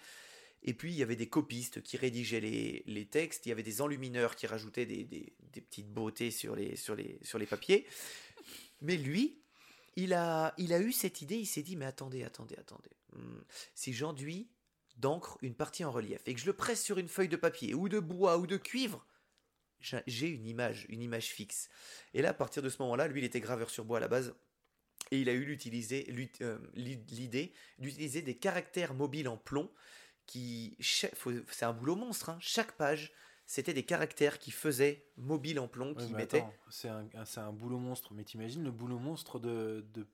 Et 0.64 0.74
puis 0.74 0.92
il 0.92 0.98
y 0.98 1.04
avait 1.04 1.16
des 1.18 1.28
copistes 1.28 1.82
qui 1.82 1.98
rédigeaient 1.98 2.42
les, 2.42 2.84
les 2.86 3.06
textes, 3.06 3.46
il 3.46 3.50
y 3.50 3.52
avait 3.54 3.64
des 3.64 3.82
enlumineurs 3.82 4.36
qui 4.36 4.46
rajoutaient 4.48 4.86
des, 4.86 5.04
des- 5.04 5.34
des 5.54 5.62
petites 5.62 5.90
beautés 5.92 6.32
sur 6.32 6.56
les, 6.56 6.76
sur, 6.76 6.96
les, 6.96 7.18
sur 7.24 7.38
les 7.40 7.46
papiers. 7.46 7.86
Mais 8.82 8.96
lui, 8.98 9.40
il 10.04 10.14
a, 10.14 10.54
il 10.58 10.74
a 10.74 10.80
eu 10.80 10.92
cette 10.92 11.22
idée, 11.22 11.38
il 11.38 11.46
s'est 11.46 11.64
dit, 11.64 11.76
mais 11.76 11.86
attendez, 11.86 12.24
attendez, 12.24 12.56
attendez. 12.58 12.92
Hmm, 13.14 13.40
Si 13.74 13.94
j'enduis 13.94 14.50
d'encre 14.98 15.38
une 15.42 15.56
partie 15.56 15.86
en 15.86 15.92
relief 15.92 16.22
et 16.26 16.34
que 16.34 16.40
je 16.40 16.46
le 16.46 16.54
presse 16.54 16.84
sur 16.84 16.98
une 16.98 17.08
feuille 17.08 17.30
de 17.30 17.38
papier 17.38 17.74
ou 17.74 17.90
de 17.90 18.00
bois 18.00 18.38
ou 18.38 18.48
de 18.48 18.58
cuivre, 18.58 19.06
j'ai 19.80 20.28
une 20.28 20.46
image, 20.46 20.86
une 20.90 21.02
image 21.02 21.28
fixe. 21.28 21.70
Et 22.14 22.22
là, 22.22 22.30
à 22.30 22.34
partir 22.34 22.62
de 22.62 22.70
ce 22.70 22.82
moment-là, 22.82 23.08
lui, 23.08 23.22
il 23.22 23.24
était 23.24 23.40
graveur 23.40 23.70
sur 23.70 23.86
bois 23.86 23.98
à 23.98 24.02
la 24.02 24.10
base. 24.10 24.36
Et 25.12 25.22
il 25.22 25.30
a 25.30 25.34
eu 25.34 25.58
euh, 26.42 26.60
l'i- 26.76 27.04
l'idée 27.10 27.54
d'utiliser 27.80 28.22
des 28.22 28.38
caractères 28.38 28.94
mobiles 28.94 29.30
en 29.30 29.38
plomb 29.38 29.72
qui. 30.26 30.76
C'est 30.80 31.64
un 31.64 31.74
boulot 31.74 31.96
monstre. 31.96 32.30
hein. 32.30 32.38
Chaque 32.42 32.74
page, 32.74 33.14
c'était 33.50 33.74
des 33.74 33.82
caractères 33.82 34.38
qui 34.38 34.52
faisaient 34.52 35.08
mobile 35.18 35.60
en 35.60 35.68
plomb, 35.68 35.96
qui 35.96 36.14
mettaient. 36.14 36.46
c'est 36.70 36.88
un, 36.88 37.52
boulot 37.52 37.80
monstre. 37.80 38.14
Mais 38.14 38.24
t'imagines 38.24 38.64
le 38.64 38.70
boulot 38.70 39.00
monstre 39.00 39.40
de, 39.40 39.84
de, 39.92 40.06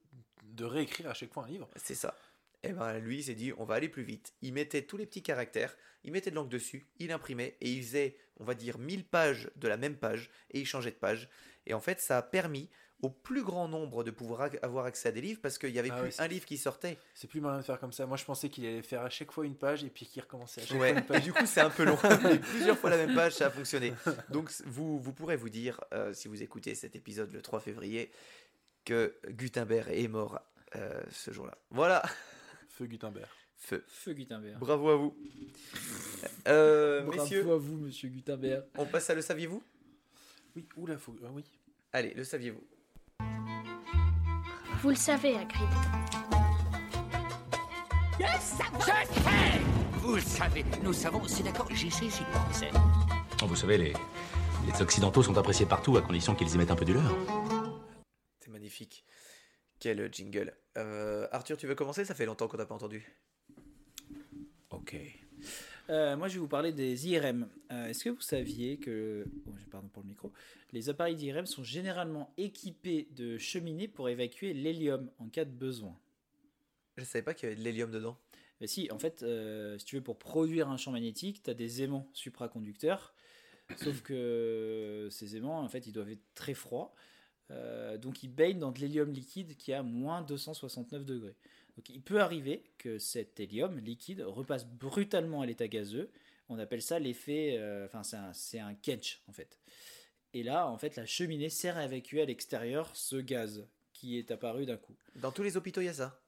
de 0.46 0.64
réécrire 0.64 1.10
à 1.10 1.14
chaque 1.14 1.34
fois 1.34 1.44
un 1.44 1.48
livre? 1.50 1.70
C'est 1.76 1.96
ça. 1.96 2.16
Et 2.64 2.72
ben 2.72 2.98
lui, 2.98 3.18
il 3.18 3.24
s'est 3.26 3.36
dit, 3.36 3.52
on 3.58 3.66
va 3.66 3.76
aller 3.76 3.90
plus 3.90 4.04
vite. 4.04 4.34
Il 4.42 4.54
mettait 4.54 4.84
tous 4.84 4.96
les 4.96 5.06
petits 5.06 5.22
caractères, 5.22 5.76
il 6.06 6.14
mettait 6.14 6.30
de 6.30 6.36
l'encre 6.36 6.48
dessus, 6.48 6.88
il 6.98 7.12
imprimait 7.12 7.58
et 7.60 7.74
il 7.74 7.84
faisait, 7.84 8.16
on 8.40 8.46
va 8.46 8.56
dire, 8.56 8.78
1000 8.78 9.04
pages 9.04 9.52
de 9.58 9.68
la 9.68 9.76
même 9.76 9.98
page 9.98 10.30
et 10.52 10.62
il 10.62 10.66
changeait 10.66 10.92
de 10.92 10.96
page. 10.96 11.28
Et 11.66 11.74
en 11.74 11.82
fait, 11.82 12.00
ça 12.00 12.18
a 12.18 12.22
permis 12.22 12.70
au 13.02 13.10
plus 13.10 13.44
grand 13.44 13.68
nombre 13.68 14.04
de 14.04 14.10
pouvoir 14.12 14.50
avoir 14.62 14.86
accès 14.86 15.10
à 15.10 15.12
des 15.12 15.22
livres 15.22 15.40
parce 15.42 15.58
qu'il 15.58 15.70
y 15.72 15.80
avait 15.80 15.90
Ah 15.92 16.00
plus 16.02 16.18
ouais, 16.18 16.22
un 16.24 16.28
livre 16.28 16.46
qui 16.46 16.58
sortait. 16.58 16.98
C'est 17.14 17.28
plus 17.28 17.42
malin 17.42 17.58
de 17.60 17.64
faire 17.64 17.80
comme 17.80 17.92
ça. 17.92 18.06
Moi, 18.06 18.18
je 18.18 18.26
pensais 18.26 18.50
qu'il 18.50 18.66
allait 18.66 18.82
faire 18.82 19.02
à 19.02 19.10
chaque 19.10 19.32
fois 19.32 19.46
une 19.46 19.56
page 19.56 19.84
et 19.84 19.90
puis 19.90 20.06
qu'il 20.06 20.22
recommençait 20.24 20.62
à 20.62 20.66
chaque 20.66 20.80
Ouais, 20.80 20.92
fois 20.92 21.00
une 21.02 21.06
page. 21.06 21.24
du 21.26 21.34
coup, 21.34 21.46
c'est 21.46 21.62
un 21.62 21.70
peu 21.70 21.84
long. 21.84 21.98
Mais 22.24 22.40
plusieurs 22.40 22.78
fois 22.78 22.90
la 22.90 22.98
même 22.98 23.14
page, 23.14 23.34
ça 23.34 23.48
a 23.48 23.50
fonctionné. 23.50 23.94
Donc, 24.30 24.50
vous, 24.66 24.98
vous 25.00 25.14
pourrez 25.14 25.36
vous 25.36 25.50
dire, 25.50 25.80
euh, 25.94 26.14
si 26.14 26.28
vous 26.28 26.42
écoutez 26.42 26.74
cet 26.74 26.96
épisode 26.96 27.32
le 27.32 27.42
3 27.42 27.60
février, 27.60 28.12
que 28.86 29.16
Gutenberg 29.30 29.90
est 29.92 30.08
mort 30.08 30.40
euh, 30.76 31.02
ce 31.12 31.32
jour-là. 31.32 31.58
Voilà, 31.72 32.02
Feu 32.70 32.86
Gutenberg. 32.88 33.28
feu. 33.58 33.84
Feu 33.88 34.14
Gutenberg. 34.14 34.58
Bravo 34.60 34.90
à 34.90 34.96
vous. 34.96 35.16
Euh, 36.48 37.02
Bravo 37.02 37.22
messieurs, 37.22 37.52
à 37.52 37.58
vous, 37.58 37.78
monsieur 37.78 38.10
Gutenberg. 38.10 38.64
on 38.78 38.86
passe 38.86 39.10
à 39.10 39.16
le 39.16 39.22
saviez-vous? 39.22 39.62
Oui, 40.56 40.66
oula, 40.78 40.98
faut... 40.98 41.16
ah 41.24 41.30
oui. 41.34 41.44
Allez, 41.92 42.14
le 42.14 42.24
saviez-vous? 42.24 42.64
Vous 44.82 44.90
le 44.90 44.96
savez, 44.96 45.36
Hagrid. 45.36 45.70
Vous 50.00 50.16
le 50.16 50.22
savez, 50.22 50.64
nous 50.84 50.94
savons, 50.94 51.28
c'est 51.28 51.44
d'accord, 51.44 51.68
j'y 51.72 51.90
sais, 51.90 52.06
j'y 52.10 52.24
pensais. 52.32 52.70
Vous 53.46 53.56
savez, 53.56 53.78
les, 53.78 53.94
les 54.66 54.82
Occidentaux 54.82 55.24
sont 55.24 55.38
appréciés 55.38 55.66
partout 55.66 55.98
à 55.98 56.02
condition 56.02 56.36
qu'ils 56.36 56.54
y 56.54 56.58
mettent 56.58 56.72
un 56.72 56.76
peu 56.76 56.86
du 56.86 56.94
leur. 56.94 57.16
C'est 58.40 58.52
magnifique. 58.52 59.06
Quel 59.80 60.14
jingle. 60.14 60.56
Euh, 60.78 61.28
Arthur, 61.32 61.58
tu 61.58 61.68
veux 61.68 61.76
commencer? 61.76 62.06
Ça 62.06 62.16
fait 62.16 62.26
longtemps 62.26 62.48
qu'on 62.48 62.58
n'a 62.58 62.66
pas 62.66 62.76
entendu. 62.76 63.06
Ok. 64.70 64.96
Euh, 65.90 66.18
moi, 66.18 66.28
je 66.28 66.36
vais 66.36 66.40
vous 66.40 66.48
parler 66.48 66.72
des 66.72 67.08
IRM. 67.08 67.48
Euh, 67.72 67.88
Est-ce 67.88 68.04
que 68.04 68.10
vous 68.10 68.22
saviez 68.22 68.78
que, 68.78 69.26
oh, 69.48 69.52
pardon 69.70 69.88
pour 69.90 70.02
le 70.02 70.10
micro, 70.10 70.32
les 70.72 70.90
appareils 70.90 71.16
d'IRM 71.16 71.46
sont 71.46 71.64
généralement 71.64 72.34
équipés 72.38 73.08
de 73.16 73.38
cheminées 73.38 73.88
pour 73.88 74.10
évacuer 74.10 74.54
l'hélium 74.54 75.10
en 75.20 75.28
cas 75.30 75.46
de 75.46 75.52
besoin? 75.52 75.96
Je 76.98 77.04
savais 77.04 77.24
pas 77.24 77.34
qu'il 77.34 77.50
y 77.50 77.52
avait 77.52 77.60
de 77.60 77.64
l'hélium 77.64 77.92
dedans. 77.92 78.18
Mais 78.62 78.68
si, 78.68 78.90
en 78.92 78.98
fait, 78.98 79.22
euh, 79.22 79.78
si 79.78 79.86
tu 79.86 79.96
veux, 79.98 80.02
pour 80.02 80.18
produire 80.18 80.70
un 80.70 80.78
champ 80.78 80.92
magnétique, 80.92 81.44
tu 81.44 81.50
as 81.50 81.54
des 81.54 81.84
aimants 81.84 82.10
supraconducteurs. 82.14 83.14
Sauf 83.78 84.02
que 84.02 85.08
ces 85.12 85.36
aimants, 85.38 85.60
en 85.60 85.70
fait, 85.70 85.88
ils 85.88 85.94
doivent 85.94 86.12
être 86.12 86.24
très 86.36 86.54
froids. 86.54 86.94
Donc, 88.00 88.24
ils 88.24 88.28
baignent 88.28 88.60
dans 88.60 88.72
de 88.72 88.80
l'hélium 88.80 89.12
liquide 89.12 89.58
qui 89.58 89.72
est 89.72 89.76
à 89.76 89.84
moins 89.84 90.22
269 90.22 91.04
degrés. 91.04 91.36
Donc, 91.78 91.90
il 91.90 92.02
peut 92.02 92.22
arriver 92.22 92.64
que 92.78 92.98
cet 93.00 93.40
hélium 93.40 93.78
liquide 93.80 94.22
repasse 94.22 94.66
brutalement 94.66 95.42
à 95.42 95.46
l'état 95.46 95.68
gazeux. 95.68 96.10
On 96.50 96.58
appelle 96.60 96.82
ça 96.82 97.00
l'effet. 97.00 97.56
euh, 97.58 97.86
Enfin, 97.86 98.04
c'est 98.34 98.60
un, 98.60 98.68
un 98.68 98.74
catch, 98.76 99.22
en 99.28 99.34
fait. 99.34 99.60
Et 100.34 100.44
là, 100.44 100.68
en 100.70 100.78
fait, 100.78 100.96
la 100.96 101.06
cheminée 101.06 101.50
sert 101.50 101.78
à 101.78 101.86
évacuer 101.86 102.22
à 102.22 102.26
l'extérieur 102.26 102.96
ce 102.96 103.16
gaz 103.18 103.68
qui 103.94 104.18
est 104.18 104.32
apparu 104.32 104.66
d'un 104.66 104.78
coup. 104.78 104.96
Dans 105.16 105.32
tous 105.32 105.44
les 105.44 105.58
hôpitaux, 105.58 105.82
il 105.82 105.86
y 105.86 105.90
a 105.90 105.94
ça? 105.94 106.22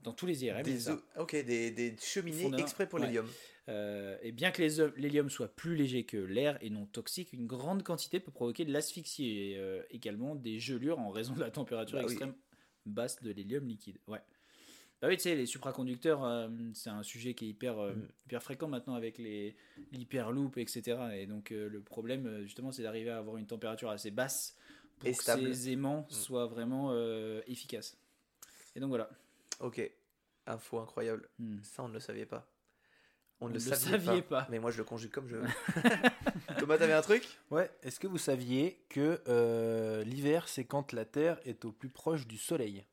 Dans 0.00 0.12
tous 0.12 0.26
les 0.26 0.44
IRM, 0.44 0.62
il 0.64 0.68
y 0.68 0.72
a 0.72 0.74
Des, 0.76 0.80
ça. 0.80 0.98
ok, 1.18 1.32
des, 1.44 1.70
des 1.72 1.96
cheminées 2.00 2.42
Fondeur, 2.44 2.60
exprès 2.60 2.88
pour 2.88 3.00
ouais. 3.00 3.06
l'hélium. 3.06 3.28
Euh, 3.68 4.16
et 4.22 4.32
bien 4.32 4.50
que 4.50 4.62
l'hélium 4.96 5.28
soit 5.28 5.48
plus 5.54 5.74
léger 5.76 6.04
que 6.04 6.16
l'air 6.16 6.56
et 6.62 6.70
non 6.70 6.86
toxique, 6.86 7.32
une 7.32 7.46
grande 7.46 7.82
quantité 7.82 8.20
peut 8.20 8.30
provoquer 8.30 8.64
de 8.64 8.72
l'asphyxie 8.72 9.28
et 9.28 9.58
euh, 9.58 9.82
également 9.90 10.34
des 10.36 10.58
gelures 10.60 10.98
en 11.00 11.10
raison 11.10 11.34
de 11.34 11.40
la 11.40 11.50
température 11.50 11.98
Bah 11.98 12.04
oui. 12.06 12.12
extrême 12.12 12.34
basse 12.86 13.20
de 13.22 13.30
l'hélium 13.30 13.66
liquide. 13.66 13.98
Ouais. 14.06 14.20
Bah 15.00 15.06
oui, 15.08 15.16
tu 15.16 15.22
sais, 15.24 15.36
les 15.36 15.46
supraconducteurs, 15.46 16.24
euh, 16.24 16.48
c'est 16.74 16.90
un 16.90 17.02
sujet 17.04 17.34
qui 17.34 17.44
est 17.46 17.48
hyper, 17.50 17.78
euh, 17.78 17.92
Mm. 17.94 18.08
hyper 18.26 18.42
fréquent 18.42 18.66
maintenant 18.68 18.94
avec 18.94 19.18
les 19.18 19.56
l'hyperloop, 19.92 20.58
etc. 20.58 20.98
Et 21.16 21.26
donc 21.26 21.52
euh, 21.52 21.68
le 21.68 21.80
problème, 21.80 22.42
justement, 22.42 22.72
c'est 22.72 22.82
d'arriver 22.82 23.10
à 23.10 23.18
avoir 23.18 23.36
une 23.36 23.46
température 23.46 23.90
assez 23.90 24.10
basse 24.10 24.56
pour 24.98 25.08
Et 25.08 25.12
que 25.12 25.22
stable. 25.22 25.54
ces 25.54 25.70
aimants 25.70 26.06
Mm. 26.10 26.12
soient 26.14 26.46
vraiment 26.46 26.88
euh, 26.92 27.40
efficaces. 27.46 27.96
Et 28.74 28.80
donc 28.80 28.88
voilà. 28.88 29.08
Ok. 29.60 29.80
Info 30.46 30.78
incroyable. 30.80 31.28
Mm. 31.38 31.58
Ça, 31.62 31.84
on 31.84 31.88
ne 31.88 31.94
le 31.94 32.00
savait 32.00 32.26
pas. 32.26 32.50
On, 33.40 33.46
On 33.46 33.48
ne 33.50 33.54
le 33.54 33.60
le 33.60 34.20
pas. 34.22 34.22
pas. 34.22 34.46
Mais 34.50 34.58
moi, 34.58 34.72
je 34.72 34.78
le 34.78 34.84
conjugue 34.84 35.12
comme 35.12 35.28
je 35.28 35.36
veux. 35.36 35.46
Thomas, 36.58 36.76
t'avais 36.76 36.92
un 36.92 37.02
truc? 37.02 37.24
Ouais, 37.52 37.70
est-ce 37.84 38.00
que 38.00 38.08
vous 38.08 38.18
saviez 38.18 38.84
que 38.88 39.22
euh, 39.28 40.02
l'hiver, 40.02 40.48
c'est 40.48 40.64
quand 40.64 40.92
la 40.92 41.04
Terre 41.04 41.38
est 41.44 41.64
au 41.64 41.70
plus 41.70 41.88
proche 41.88 42.26
du 42.26 42.36
Soleil? 42.36 42.84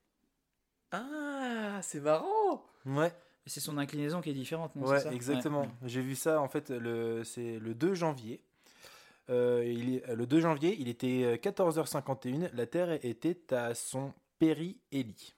Ah, 0.96 1.82
c'est 1.82 2.00
marrant 2.00 2.64
Ouais, 2.86 3.12
c'est 3.46 3.60
son 3.60 3.78
inclinaison 3.78 4.22
qui 4.22 4.30
est 4.30 4.34
différente, 4.34 4.76
non 4.76 4.88
ouais, 4.88 5.00
ça? 5.00 5.14
Exactement. 5.14 5.62
Ouais. 5.62 5.70
J'ai 5.86 6.02
vu 6.02 6.16
ça, 6.16 6.40
en 6.40 6.48
fait, 6.48 6.70
le, 6.70 7.24
c'est 7.24 7.60
le 7.60 7.74
2 7.74 7.94
janvier. 7.94 8.42
Euh, 9.30 9.64
il 9.66 9.96
est, 9.96 10.16
le 10.16 10.28
2 10.28 10.40
janvier, 10.40 10.76
il 10.80 10.88
était 10.88 11.40
14h51, 11.42 12.52
la 12.54 12.66
Terre 12.68 12.92
était 13.04 13.54
à 13.54 13.74
son 13.74 14.14
périhélie. 14.40 15.34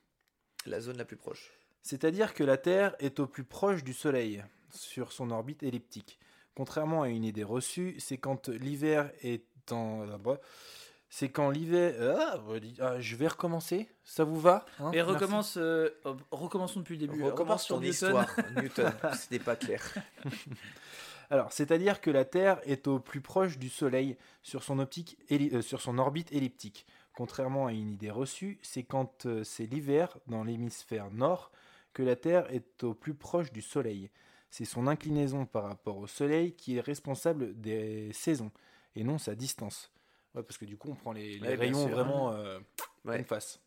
La 0.65 0.81
zone 0.81 0.97
la 0.97 1.05
plus 1.05 1.15
proche. 1.15 1.51
C'est-à-dire 1.81 2.33
que 2.33 2.43
la 2.43 2.57
Terre 2.57 2.95
est 2.99 3.19
au 3.21 3.27
plus 3.27 3.45
proche 3.45 3.83
du 3.83 3.93
Soleil 3.93 4.43
sur 4.69 5.13
son 5.13 5.31
orbite 5.31 5.63
elliptique. 5.63 6.19
Contrairement 6.55 7.03
à 7.03 7.09
une 7.09 7.23
idée 7.23 7.45
reçue, 7.45 7.95
c'est 7.99 8.17
quand 8.17 8.49
l'hiver 8.49 9.11
est 9.21 9.45
en... 9.71 10.05
C'est 11.09 11.29
quand 11.29 11.49
l'hiver... 11.49 11.95
Ah, 12.17 12.39
ah, 12.79 12.99
je 12.99 13.15
vais 13.15 13.27
recommencer. 13.27 13.87
Ça 14.03 14.23
vous 14.23 14.39
va 14.39 14.65
hein? 14.79 14.91
Et 14.93 15.01
recommence, 15.01 15.57
euh, 15.57 15.89
oh, 16.03 16.17
recommençons 16.31 16.81
depuis 16.81 16.97
le 16.97 17.07
début. 17.07 17.23
Recommence 17.23 17.39
Repars 17.39 17.59
sur 17.61 17.75
ton 17.75 17.81
Newton. 17.81 17.91
histoire, 17.91 18.35
Newton. 18.61 18.93
C'était 19.15 19.39
pas 19.39 19.55
clair. 19.55 19.81
Alors, 21.29 21.51
c'est-à-dire 21.51 21.99
que 21.99 22.09
la 22.09 22.25
Terre 22.25 22.59
est 22.63 22.87
au 22.87 22.99
plus 22.99 23.21
proche 23.21 23.57
du 23.57 23.69
Soleil 23.69 24.17
sur 24.43 24.63
son, 24.63 24.79
optique 24.79 25.17
euh, 25.31 25.61
sur 25.61 25.81
son 25.81 25.97
orbite 25.97 26.31
elliptique. 26.31 26.85
Contrairement 27.13 27.67
à 27.67 27.73
une 27.73 27.91
idée 27.91 28.11
reçue, 28.11 28.59
c'est 28.61 28.83
quand 28.83 29.25
euh, 29.25 29.43
c'est 29.43 29.65
l'hiver 29.65 30.17
dans 30.27 30.43
l'hémisphère 30.43 31.11
nord 31.11 31.51
que 31.93 32.03
la 32.03 32.15
Terre 32.15 32.51
est 32.53 32.83
au 32.83 32.93
plus 32.93 33.13
proche 33.13 33.51
du 33.51 33.61
Soleil. 33.61 34.09
C'est 34.49 34.65
son 34.65 34.87
inclinaison 34.87 35.45
par 35.45 35.63
rapport 35.63 35.97
au 35.97 36.07
Soleil 36.07 36.53
qui 36.53 36.77
est 36.77 36.81
responsable 36.81 37.59
des 37.59 38.11
saisons 38.13 38.51
et 38.95 39.03
non 39.03 39.17
sa 39.17 39.35
distance. 39.35 39.91
Ouais, 40.37 40.43
parce 40.43 40.57
que 40.57 40.65
du 40.65 40.77
coup, 40.77 40.89
on 40.91 40.95
prend 40.95 41.11
les, 41.13 41.33
les 41.33 41.39
Ouais, 41.41 41.47
bien 41.57 41.57
rayons 41.57 41.87
vraiment 41.87 42.31
euh, 42.31 42.59
Ouais. 43.05 43.19
en 43.19 43.23
face. 43.23 43.59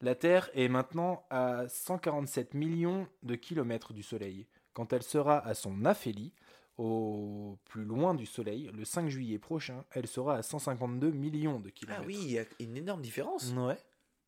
La 0.00 0.14
Terre 0.14 0.50
est 0.54 0.68
maintenant 0.68 1.24
à 1.30 1.68
147 1.68 2.54
millions 2.54 3.08
de 3.22 3.34
kilomètres 3.34 3.92
du 3.92 4.02
Soleil. 4.02 4.46
Quand 4.74 4.92
elle 4.92 5.02
sera 5.02 5.38
à 5.46 5.54
son 5.54 5.84
aphélie, 5.84 6.32
au 6.78 7.58
plus 7.64 7.84
loin 7.84 8.14
du 8.14 8.26
Soleil, 8.26 8.70
le 8.74 8.84
5 8.84 9.08
juillet 9.08 9.38
prochain, 9.38 9.84
elle 9.90 10.06
sera 10.06 10.36
à 10.36 10.42
152 10.42 11.10
millions 11.12 11.60
de 11.60 11.68
Ah 11.68 11.72
kilomètres. 11.72 12.06
oui, 12.06 12.18
il 12.20 12.30
y 12.32 12.38
a 12.38 12.44
une 12.60 12.76
énorme 12.76 13.00
différence. 13.02 13.52
Ouais, 13.52 13.76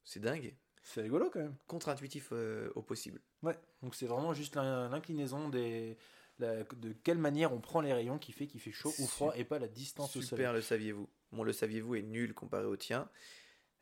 C'est 0.05 0.20
dingue. 0.20 0.55
c'est 0.83 1.00
rigolo 1.02 1.28
quand 1.33 1.41
même. 1.41 1.57
Contre-intuitif 1.66 2.28
euh, 2.33 2.70
au 2.76 2.83
possible. 2.83 3.20
Ouais, 3.42 3.58
donc 3.83 3.94
c'est 3.94 4.07
vraiment 4.07 4.33
juste 4.33 4.55
l'in- 4.57 4.89
l'inclinaison 4.91 5.49
des, 5.49 5.97
la- 6.38 6.62
de 6.64 6.92
quelle 7.04 7.18
manière 7.18 7.52
on 7.52 7.60
prend 7.60 7.80
les 7.80 7.92
rayons 7.92 8.18
qui 8.18 8.32
fait 8.32 8.46
qu'il 8.46 8.60
fait 8.60 8.72
chaud 8.72 8.92
ou 8.98 9.06
froid 9.06 9.32
et 9.36 9.44
pas 9.44 9.58
la 9.58 9.68
distance 9.68 10.10
au 10.16 10.22
soleil. 10.22 10.28
Super, 10.28 10.52
le 10.52 10.60
saviez-vous? 10.62 11.08
Bon, 11.32 11.42
le 11.42 11.52
saviez-vous 11.52 11.94
est 11.96 12.02
nul 12.02 12.34
comparé 12.34 12.64
au 12.66 12.76
tien. 12.76 13.08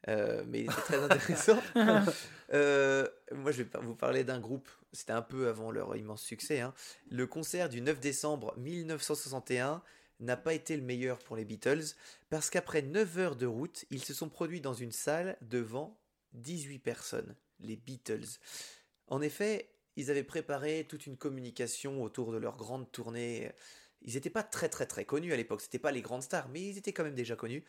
Euh, 0.09 0.43
mais 0.49 0.67
c'est 0.69 0.81
très 0.83 0.99
intéressant. 1.03 1.63
Euh, 2.55 3.09
moi, 3.33 3.51
je 3.51 3.63
vais 3.63 3.71
vous 3.81 3.95
parler 3.95 4.25
d'un 4.25 4.39
groupe. 4.41 4.69
C'était 4.93 5.13
un 5.13 5.23
peu 5.23 5.49
avant 5.49 5.71
leur 5.71 5.97
immense 5.97 6.23
succès. 6.23 6.61
hein. 6.61 6.75
Le 7.11 7.27
concert 7.27 7.71
du 7.71 7.81
9 7.81 7.99
décembre 7.99 8.55
1961 8.59 9.83
n'a 10.21 10.37
pas 10.37 10.53
été 10.53 10.77
le 10.77 10.83
meilleur 10.83 11.19
pour 11.19 11.35
les 11.37 11.45
Beatles 11.47 11.95
parce 12.29 12.51
qu'après 12.51 12.83
9 12.83 13.19
heures 13.19 13.37
de 13.37 13.47
route, 13.47 13.87
ils 13.91 14.05
se 14.05 14.13
sont 14.13 14.29
produits 14.29 14.61
dans 14.61 14.75
une 14.75 14.93
salle 14.93 15.39
devant 15.41 15.99
18 16.35 16.79
personnes, 16.79 17.35
les 17.61 17.77
Beatles. 17.77 18.39
En 19.09 19.23
effet, 19.23 19.72
ils 19.97 20.11
avaient 20.11 20.25
préparé 20.25 20.87
toute 20.89 21.07
une 21.07 21.17
communication 21.17 22.03
autour 22.03 22.33
de 22.33 22.39
leur 22.39 22.57
grande 22.57 22.91
tournée. 22.93 23.51
Ils 24.03 24.15
n'étaient 24.15 24.31
pas 24.31 24.43
très 24.43 24.69
très 24.69 24.87
très 24.87 25.05
connus 25.05 25.33
à 25.33 25.37
l'époque, 25.37 25.61
c'était 25.61 25.79
pas 25.79 25.93
les 25.93 26.03
grandes 26.03 26.23
stars, 26.23 26.49
mais 26.49 26.61
ils 26.61 26.79
étaient 26.79 26.93
quand 26.93 27.05
même 27.05 27.15
déjà 27.15 27.37
connus. 27.37 27.65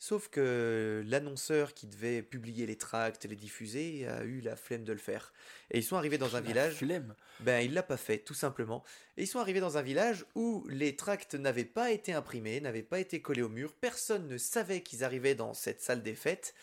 Sauf 0.00 0.28
que 0.28 1.02
l'annonceur 1.06 1.74
qui 1.74 1.88
devait 1.88 2.22
publier 2.22 2.66
les 2.66 2.78
tracts, 2.78 3.24
les 3.24 3.34
diffuser, 3.34 4.06
a 4.06 4.22
eu 4.22 4.40
la 4.40 4.54
flemme 4.54 4.84
de 4.84 4.92
le 4.92 4.98
faire. 4.98 5.32
Et 5.72 5.78
ils 5.78 5.82
sont 5.82 5.96
arrivés 5.96 6.18
dans 6.18 6.36
un 6.36 6.40
La 6.40 6.46
village. 6.46 6.74
flemme. 6.76 7.16
Ben, 7.40 7.64
il 7.64 7.74
l'a 7.74 7.82
pas 7.82 7.96
fait, 7.96 8.18
tout 8.18 8.34
simplement. 8.34 8.84
Et 9.16 9.24
ils 9.24 9.26
sont 9.26 9.40
arrivés 9.40 9.58
dans 9.58 9.76
un 9.76 9.82
village 9.82 10.24
où 10.36 10.64
les 10.68 10.94
tracts 10.94 11.34
n'avaient 11.34 11.64
pas 11.64 11.90
été 11.90 12.12
imprimés, 12.12 12.60
n'avaient 12.60 12.84
pas 12.84 13.00
été 13.00 13.20
collés 13.20 13.42
au 13.42 13.48
mur. 13.48 13.74
Personne 13.74 14.28
ne 14.28 14.38
savait 14.38 14.82
qu'ils 14.82 15.02
arrivaient 15.02 15.34
dans 15.34 15.52
cette 15.52 15.80
salle 15.80 16.04
des 16.04 16.14
fêtes. 16.14 16.54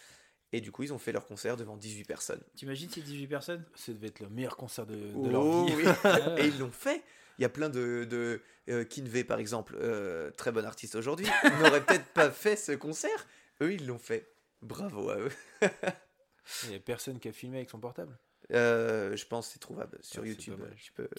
Et 0.53 0.61
du 0.61 0.71
coup, 0.71 0.83
ils 0.83 0.93
ont 0.93 0.97
fait 0.99 1.11
leur 1.11 1.25
concert 1.25 1.57
devant 1.57 1.75
18 1.75 2.05
personnes. 2.05 2.41
T'imagines 2.55 2.89
ces 2.89 3.01
18 3.01 3.27
personnes 3.27 3.65
Ça 3.75 3.91
devait 3.91 4.07
être 4.07 4.19
le 4.21 4.29
meilleur 4.29 4.55
concert 4.57 4.85
de, 4.85 4.95
de 4.95 5.11
Oh 5.15 5.27
leur 5.29 5.65
vie. 5.65 5.73
oui. 5.75 5.83
Ouais. 5.85 6.35
Et 6.43 6.47
ils 6.47 6.59
l'ont 6.59 6.71
fait. 6.71 7.03
Il 7.37 7.41
y 7.41 7.45
a 7.45 7.49
plein 7.49 7.69
de. 7.69 8.05
de 8.09 8.41
euh, 8.69 8.85
Kinvey, 8.85 9.23
par 9.25 9.39
exemple, 9.39 9.77
euh, 9.81 10.31
très 10.31 10.51
bon 10.51 10.65
artiste 10.65 10.95
aujourd'hui, 10.95 11.27
n'aurait 11.59 11.83
peut-être 11.85 12.07
pas 12.13 12.31
fait 12.31 12.55
ce 12.55 12.71
concert. 12.71 13.27
Eux, 13.61 13.73
ils 13.73 13.85
l'ont 13.85 13.99
fait. 13.99 14.31
Bravo 14.61 15.09
à 15.09 15.17
eux. 15.19 15.31
Il 16.63 16.69
n'y 16.69 16.75
a 16.75 16.79
personne 16.79 17.19
qui 17.19 17.27
a 17.27 17.31
filmé 17.33 17.57
avec 17.57 17.69
son 17.69 17.79
portable. 17.79 18.17
Euh, 18.53 19.15
je 19.17 19.25
pense 19.25 19.47
que 19.47 19.53
c'est 19.53 19.59
trouvable 19.59 19.97
sur 20.01 20.23
Ah, 20.23 20.27
YouTube. 20.27 20.55
dommage. 20.57 20.81
Tu 20.83 20.91
peux, 20.93 21.09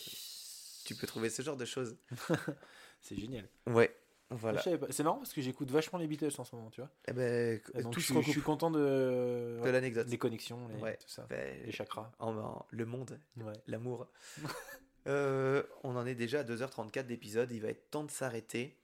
tu 0.84 0.94
peux 0.94 1.06
trouver 1.06 1.28
ce 1.30 1.42
genre 1.42 1.56
de 1.56 1.64
choses. 1.64 1.96
C'est 3.02 3.16
génial. 3.16 3.48
Ouais, 3.66 3.94
voilà. 4.30 4.62
C'est 4.90 5.02
marrant 5.05 5.18
parce 5.18 5.32
que 5.32 5.40
j'écoute 5.40 5.70
vachement 5.70 5.98
les 5.98 6.06
Beatles 6.06 6.30
en 6.38 6.44
ce 6.44 6.55
moment, 6.56 6.70
tu 6.70 6.80
vois. 6.80 6.90
Eh 7.08 7.12
ben, 7.12 7.60
donc 7.82 7.92
tout 7.92 8.00
je, 8.00 8.12
je 8.20 8.30
suis 8.30 8.40
content 8.42 8.70
de, 8.70 9.60
de 9.62 9.70
l'anecdote. 9.70 10.08
les 10.08 10.18
connexions, 10.18 10.66
les, 10.68 10.80
Ouais. 10.80 10.96
tout 10.96 11.08
ça, 11.08 11.26
Ben, 11.30 11.62
les 11.64 11.72
chakras. 11.72 12.10
en- 12.18 12.36
en- 12.36 12.66
le 12.70 12.86
monde, 12.86 13.18
Ouais. 13.36 13.52
l'amour. 13.66 14.08
Euh, 15.08 15.62
on 15.84 15.94
en 15.94 16.05
est 16.05 16.16
déjà 16.16 16.40
à 16.40 16.42
2h34 16.42 17.06
d'épisode. 17.06 17.52
Il 17.52 17.60
va 17.62 17.68
être 17.68 17.90
temps 17.92 18.02
de 18.02 18.10
s'arrêter. 18.10 18.76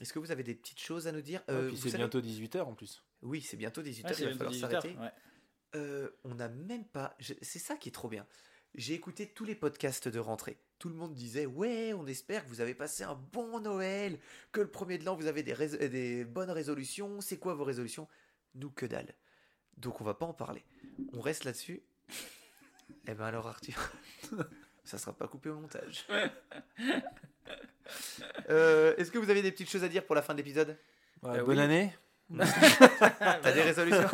Est-ce 0.00 0.12
que 0.12 0.20
vous 0.20 0.30
avez 0.30 0.44
des 0.44 0.54
petites 0.54 0.78
choses 0.78 1.08
à 1.08 1.12
nous 1.12 1.22
dire? 1.22 1.42
Euh, 1.50 1.70
c'est 1.74 1.88
savez- 1.90 1.96
bientôt 1.98 2.20
18h 2.20 2.60
en 2.68 2.74
plus. 2.74 3.02
Oui, 3.22 3.42
c'est 3.42 3.56
bientôt 3.56 3.82
18h. 3.82 4.06
Ouais, 4.10 4.14
c'est 4.14 4.22
il 4.22 4.28
va 4.28 4.32
falloir 4.34 4.52
18 4.52 4.64
heures, 4.66 4.70
s'arrêter. 4.82 4.96
ouais. 5.00 5.10
Euh, 5.74 6.10
on 6.22 6.36
n'a 6.36 6.48
même 6.48 6.84
pas. 6.84 7.16
je- 7.18 7.34
C'est 7.42 7.58
ça 7.58 7.74
qui 7.76 7.88
est 7.88 7.92
trop 7.92 8.08
bien. 8.08 8.24
J'ai 8.76 8.94
écouté 8.94 9.26
tous 9.26 9.44
les 9.44 9.54
podcasts 9.54 10.06
de 10.08 10.18
rentrée. 10.18 10.58
Tout 10.78 10.88
le 10.90 10.94
monde 10.94 11.14
disait 11.14 11.46
Ouais, 11.46 11.92
on 11.94 12.06
espère 12.06 12.44
que 12.44 12.48
vous 12.50 12.60
avez 12.60 12.74
passé 12.74 13.04
un 13.04 13.14
bon 13.32 13.58
Noël, 13.60 14.18
que 14.52 14.60
le 14.60 14.68
premier 14.70 14.98
de 14.98 15.04
l'an 15.04 15.16
vous 15.16 15.26
avez 15.26 15.42
des, 15.42 15.54
rés- 15.54 15.88
des 15.88 16.24
bonnes 16.24 16.50
résolutions. 16.50 17.20
C'est 17.22 17.38
quoi 17.38 17.54
vos 17.54 17.64
résolutions? 17.64 18.06
Nous, 18.54 18.70
que 18.70 18.84
dalle. 18.86 19.14
Donc 19.78 20.00
on 20.00 20.04
va 20.04 20.14
pas 20.14 20.26
en 20.26 20.34
parler. 20.34 20.62
On 21.14 21.20
reste 21.20 21.44
là-dessus. 21.44 21.82
Eh 23.08 23.14
ben 23.14 23.24
alors, 23.24 23.46
Arthur, 23.46 23.92
ça 24.84 24.98
sera 24.98 25.12
pas 25.12 25.26
coupé 25.28 25.48
au 25.50 25.58
montage. 25.58 26.06
Euh, 28.50 28.96
Est-ce 28.96 29.12
que 29.12 29.18
vous 29.18 29.30
avez 29.30 29.42
des 29.42 29.52
petites 29.52 29.70
choses 29.70 29.84
à 29.84 29.88
dire 29.88 30.04
pour 30.04 30.16
la 30.16 30.22
fin 30.22 30.32
de 30.34 30.38
l'épisode? 30.38 30.76
Ouais, 31.22 31.38
Euh, 31.38 31.44
bonne 31.44 31.58
oui. 31.58 31.62
année. 31.62 31.96
T'as 32.36 33.52
des 33.52 33.62
résolutions? 33.62 34.08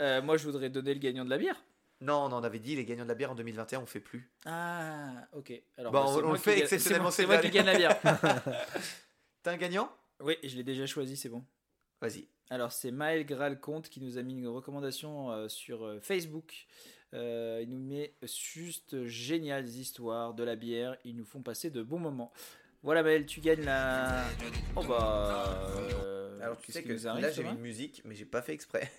Euh, 0.00 0.20
moi, 0.22 0.36
je 0.36 0.44
voudrais 0.44 0.68
donner 0.68 0.94
le 0.94 0.98
gagnant 1.00 1.24
de 1.24 1.30
la 1.30 1.38
bière. 1.38 1.62
Non, 2.02 2.24
on 2.24 2.32
en 2.32 2.42
avait 2.44 2.58
dit, 2.58 2.74
les 2.76 2.84
gagnants 2.84 3.04
de 3.04 3.08
la 3.08 3.14
bière 3.14 3.30
en 3.30 3.34
2021, 3.34 3.80
on 3.80 3.86
fait 3.86 4.00
plus. 4.00 4.28
Ah, 4.44 5.12
ok. 5.32 5.52
Alors, 5.78 5.92
Bon, 5.92 6.04
bah, 6.04 6.10
on- 6.26 6.32
le 6.32 6.38
fait 6.38 6.58
exceptionnellement 6.58 7.10
C'est 7.10 7.26
moi, 7.26 7.38
qui 7.38 7.48
gagne 7.50 7.66
la 7.66 7.76
bière. 7.76 7.98
T'as 9.42 9.52
un 9.52 9.56
gagnant? 9.56 9.90
Oui, 10.20 10.36
je 10.42 10.56
l'ai 10.56 10.62
déjà 10.64 10.86
choisi, 10.86 11.16
c'est 11.16 11.28
bon. 11.28 11.44
Vas-y. 12.00 12.26
Alors, 12.50 12.72
c'est 12.72 12.90
Maël 12.90 13.24
Graal 13.24 13.58
Comte 13.60 13.88
qui 13.88 14.00
nous 14.00 14.18
a 14.18 14.22
mis 14.22 14.34
une 14.34 14.48
recommandation 14.48 15.30
euh, 15.30 15.48
sur 15.48 15.84
euh, 15.84 16.00
Facebook. 16.00 16.66
Euh, 17.14 17.60
il 17.62 17.68
nous 17.70 17.78
met 17.78 18.14
juste 18.22 19.06
géniales 19.06 19.68
histoires 19.68 20.34
de 20.34 20.42
la 20.44 20.56
bière. 20.56 20.96
Ils 21.04 21.16
nous 21.16 21.24
font 21.24 21.40
passer 21.42 21.70
de 21.70 21.82
bons 21.82 21.98
moments. 21.98 22.32
Voilà, 22.82 23.02
Maël, 23.02 23.26
tu 23.26 23.40
gagnes 23.40 23.64
la. 23.64 24.24
Oh 24.74 24.82
bah. 24.82 25.70
euh, 25.76 26.40
Alors 26.42 26.58
tu 26.58 26.72
sais 26.72 26.82
que 26.82 26.92
nous 26.92 27.06
arrive, 27.06 27.22
là 27.22 27.30
j'ai 27.30 27.44
mis 27.44 27.50
une 27.50 27.58
musique, 27.60 28.02
mais 28.04 28.14
j'ai 28.16 28.24
pas 28.24 28.42
fait 28.42 28.54
exprès. 28.54 28.90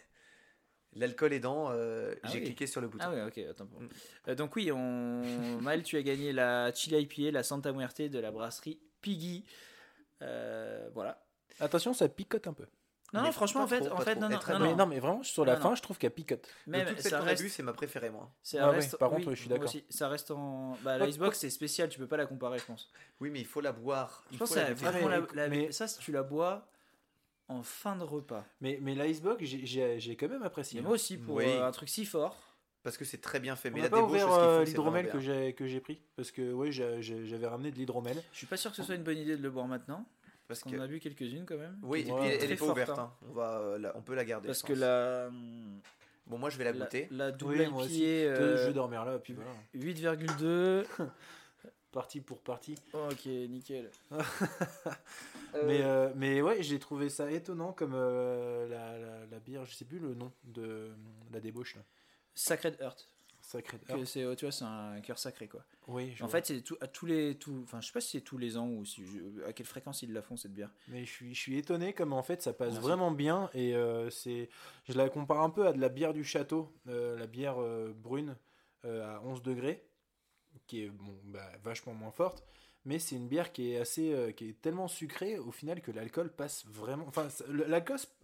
L'alcool 0.96 1.34
aidant, 1.34 1.70
euh, 1.72 2.14
Ah 2.24 2.30
j'ai 2.32 2.40
oui. 2.40 2.46
cliqué 2.46 2.68
sur 2.68 2.80
le 2.82 2.88
bouton. 2.88 3.04
Ah 3.08 3.12
ouais, 3.12 3.24
ok, 3.24 3.38
attends. 3.50 3.66
bon. 3.66 3.80
Mm. 3.82 3.90
Euh, 4.30 4.36
donc 4.36 4.56
oui, 4.56 4.72
on... 4.72 5.22
Maël, 5.62 5.82
tu 5.84 5.98
as 5.98 6.04
gagné 6.04 6.32
la 6.34 6.72
Chili 6.74 6.98
IPA, 7.02 7.32
la 7.32 7.44
Santa 7.44 7.72
Muerte 7.72 8.02
de 8.02 8.20
la 8.20 8.32
brasserie 8.32 8.80
Piggy. 9.02 9.44
Euh, 10.22 10.90
voilà. 10.94 11.24
Attention, 11.60 11.94
ça 11.94 12.08
picote 12.10 12.48
un 12.48 12.54
peu. 12.54 12.66
Non, 13.14 13.22
Mais 13.22 13.28
non, 13.28 13.32
franchement, 13.32 13.62
en 13.62 13.68
fait, 13.68 13.82
trop, 13.82 13.96
en 13.96 14.02
fait, 14.02 14.16
non, 14.16 14.28
non, 14.28 14.40
très 14.40 14.54
non, 14.54 14.60
mais 14.60 14.74
non, 14.74 14.88
mais 14.88 15.00
vraiment, 15.00 15.22
sur 15.22 15.46
la 15.46 15.54
Non, 15.56 15.62
fin, 15.62 15.70
non. 15.70 15.76
je 15.76 15.84
trouve 15.84 16.00
qu'elle 16.00 16.10
picote. 16.10 16.48
Même, 16.66 16.86
de 16.86 16.90
toutes 16.94 17.02
celles 17.02 17.12
ça 17.12 17.20
reste, 17.22 17.48
c'est 17.48 17.62
ma 17.62 17.74
préférée 17.74 18.10
moi. 18.10 18.32
ça 18.42 18.58
Ah 18.66 18.72
ouais, 18.72 18.80
par 19.00 19.12
contre, 19.12 19.28
oui, 19.28 19.36
je 19.36 19.42
suis 19.42 19.50
d'accord. 19.50 19.70
Ça 19.90 20.08
reste 20.10 20.32
en. 20.32 20.76
Bah, 20.82 20.98
Hop, 21.00 21.06
l'icebox, 21.06 21.38
c'est 21.38 21.52
spécial, 21.52 21.90
tu 21.90 22.00
peux 22.00 22.08
pas 22.08 22.18
la 22.18 22.26
comparer, 22.26 22.58
je 22.58 22.66
pense. 22.66 22.90
Oui, 23.20 23.30
mais 23.30 23.40
il 23.40 23.46
faut 23.46 23.62
la 23.62 23.72
boire. 23.72 24.24
Je 24.32 24.36
Il 24.36 24.40
pense 24.40 24.50
faut 24.50 24.56
que 24.56 24.60
la 24.62 24.70
la- 24.92 25.20
mais- 25.20 25.28
la- 25.36 25.48
mais- 25.48 25.72
ça, 25.72 25.88
si 25.88 26.00
tu 26.00 26.12
la 26.12 26.24
bois 26.24 26.68
en 27.54 27.64
fin 27.64 27.96
de 27.96 28.04
repas. 28.04 28.46
Mais, 28.62 28.80
mais 28.82 28.96
l'icebox, 28.96 29.44
j'ai- 29.44 30.16
quand 30.16 30.28
même 30.30 30.44
apprécié. 30.44 30.80
Mais 30.80 30.86
moi 30.86 30.96
aussi, 30.96 31.18
pour 31.18 31.36
Oui. 31.36 31.46
euh, 31.48 31.66
un 31.66 31.72
truc 31.72 31.90
si 31.90 32.06
fort. 32.06 32.38
Parce 32.84 32.98
que 32.98 33.06
c'est 33.06 33.22
très 33.22 33.40
bien 33.40 33.56
fait. 33.56 33.70
On 33.70 33.74
Mais 33.76 33.78
n'a 33.80 33.86
la 33.86 33.90
pas 33.92 33.96
débauche, 34.02 34.12
ouvert 34.24 34.34
euh, 34.34 34.64
l'hydromel 34.66 35.10
que 35.10 35.20
j'ai 35.20 35.54
que 35.54 35.66
j'ai 35.68 35.80
pris 35.80 36.02
parce 36.18 36.32
que 36.32 36.52
oui 36.52 36.70
j'avais 36.74 37.48
ramené 37.48 37.72
de 37.72 37.78
l'hydromel. 37.78 38.22
Je 38.34 38.38
suis 38.40 38.46
pas 38.48 38.58
sûr 38.58 38.72
que 38.72 38.76
ce 38.78 38.84
soit 38.84 38.96
une 38.96 39.04
bonne 39.04 39.18
idée 39.20 39.38
de 39.38 39.42
le 39.42 39.50
boire 39.50 39.68
maintenant. 39.68 40.06
Parce 40.50 40.60
qu'on 40.60 40.78
a 40.78 40.86
bu 40.88 41.00
quelques-unes 41.00 41.46
quand 41.46 41.56
même. 41.58 41.78
Oui, 41.82 42.02
et 42.02 42.04
puis 42.04 42.14
elle, 42.26 42.52
est 42.52 42.56
pas 42.56 42.66
forte, 42.66 42.72
ouverte. 42.72 42.90
hein. 43.00 43.14
hein. 43.14 43.28
On, 43.30 43.34
va, 43.34 43.60
euh, 43.60 43.78
la- 43.80 43.96
on 43.98 44.02
peut 44.02 44.14
la 44.16 44.26
garder. 44.26 44.48
Parce 44.48 44.62
que 44.64 44.74
la, 44.74 45.30
Bon, 46.28 46.38
moi 46.38 46.50
je 46.50 46.58
vais 46.58 46.66
la 46.66 46.74
la, 46.74 46.80
goûter. 46.86 47.08
la 47.12 47.32
double 47.32 47.60
Oui, 47.62 47.68
moi 47.68 47.84
aussi. 47.84 48.02
Je 48.02 48.66
vais 48.68 48.74
dormir 48.74 49.06
là 49.06 49.18
puis 49.20 49.34
voilà. 49.34 49.52
8,2. 49.74 50.86
Partie 51.94 52.20
pour 52.22 52.42
partie. 52.42 52.76
ok, 52.94 53.26
nickel. 53.26 53.90
Mais 55.68 55.82
euh, 55.84 56.12
mais 56.16 56.42
ouais 56.42 56.64
j'ai 56.64 56.80
trouvé 56.80 57.10
ça 57.10 57.32
étonnant 57.32 57.74
comme 57.74 57.94
euh, 57.94 58.68
la, 58.68 58.98
la, 58.98 59.26
la 59.28 59.40
bière 59.40 59.64
je 59.66 59.76
sais 59.76 59.86
plus 59.86 60.00
le 60.00 60.16
nom 60.16 60.32
de 60.46 60.90
la 61.32 61.40
débauche 61.40 61.76
là. 61.76 61.84
Sacred 62.34 62.76
Heart. 62.82 63.08
Sacré. 63.40 63.78
Que 63.78 64.06
c'est, 64.06 64.36
tu 64.38 64.46
vois, 64.46 64.52
c'est 64.54 64.64
un 64.64 65.00
cœur 65.02 65.20
sacré 65.20 65.48
quoi. 65.50 65.64
oui. 65.90 66.14
En 66.22 66.26
vois. 66.26 66.30
fait, 66.30 66.46
c'est 66.48 66.62
tout, 66.62 66.78
à 66.80 66.88
tous 66.88 67.06
les, 67.06 67.36
tout, 67.36 67.60
enfin, 67.66 67.82
je 67.82 67.88
sais 67.88 67.92
pas 67.94 68.00
si 68.02 68.12
c'est 68.12 68.22
tous 68.22 68.38
les 68.38 68.56
ans 68.58 68.68
ou 68.70 68.86
si 68.86 69.04
à 69.46 69.52
quelle 69.54 69.66
fréquence 69.68 70.02
ils 70.02 70.12
la 70.14 70.22
font 70.24 70.38
cette 70.38 70.54
bière. 70.54 70.72
Mais 70.88 71.06
je 71.06 71.12
suis, 71.12 71.36
je 71.36 71.40
suis 71.40 71.58
étonné 71.58 71.94
comme 71.94 72.14
en 72.14 72.24
fait 72.24 72.42
ça 72.42 72.54
passe 72.54 72.70
Merci. 72.72 72.82
vraiment 72.88 73.12
bien 73.12 73.50
et 73.54 73.76
euh, 73.76 74.10
c'est 74.10 74.50
je 74.88 74.94
la 74.94 75.10
compare 75.10 75.42
un 75.42 75.50
peu 75.50 75.68
à 75.68 75.74
de 75.74 75.80
la 75.82 75.90
bière 75.90 76.14
du 76.14 76.24
château, 76.24 76.74
euh, 76.88 77.20
la 77.20 77.28
bière 77.28 77.62
euh, 77.62 77.94
brune 77.96 78.38
euh, 78.86 79.18
à 79.18 79.22
11 79.24 79.44
degrés 79.44 79.84
qui 80.68 80.84
est 80.84 80.90
bon, 80.90 81.18
bah, 81.26 81.52
vachement 81.64 81.94
moins 81.94 82.12
forte 82.12 82.44
mais 82.86 83.00
c'est 83.00 83.16
une 83.16 83.28
bière 83.28 83.52
qui 83.52 83.72
est 83.72 83.78
assez 83.78 84.14
euh, 84.14 84.32
qui 84.32 84.50
est 84.50 84.62
tellement 84.62 84.88
sucrée 84.88 85.38
au 85.38 85.52
final 85.52 85.82
que 85.82 85.92
l'alcool 85.92 86.30
passe 86.30 86.66
vraiment 86.68 87.06
enfin 87.08 87.28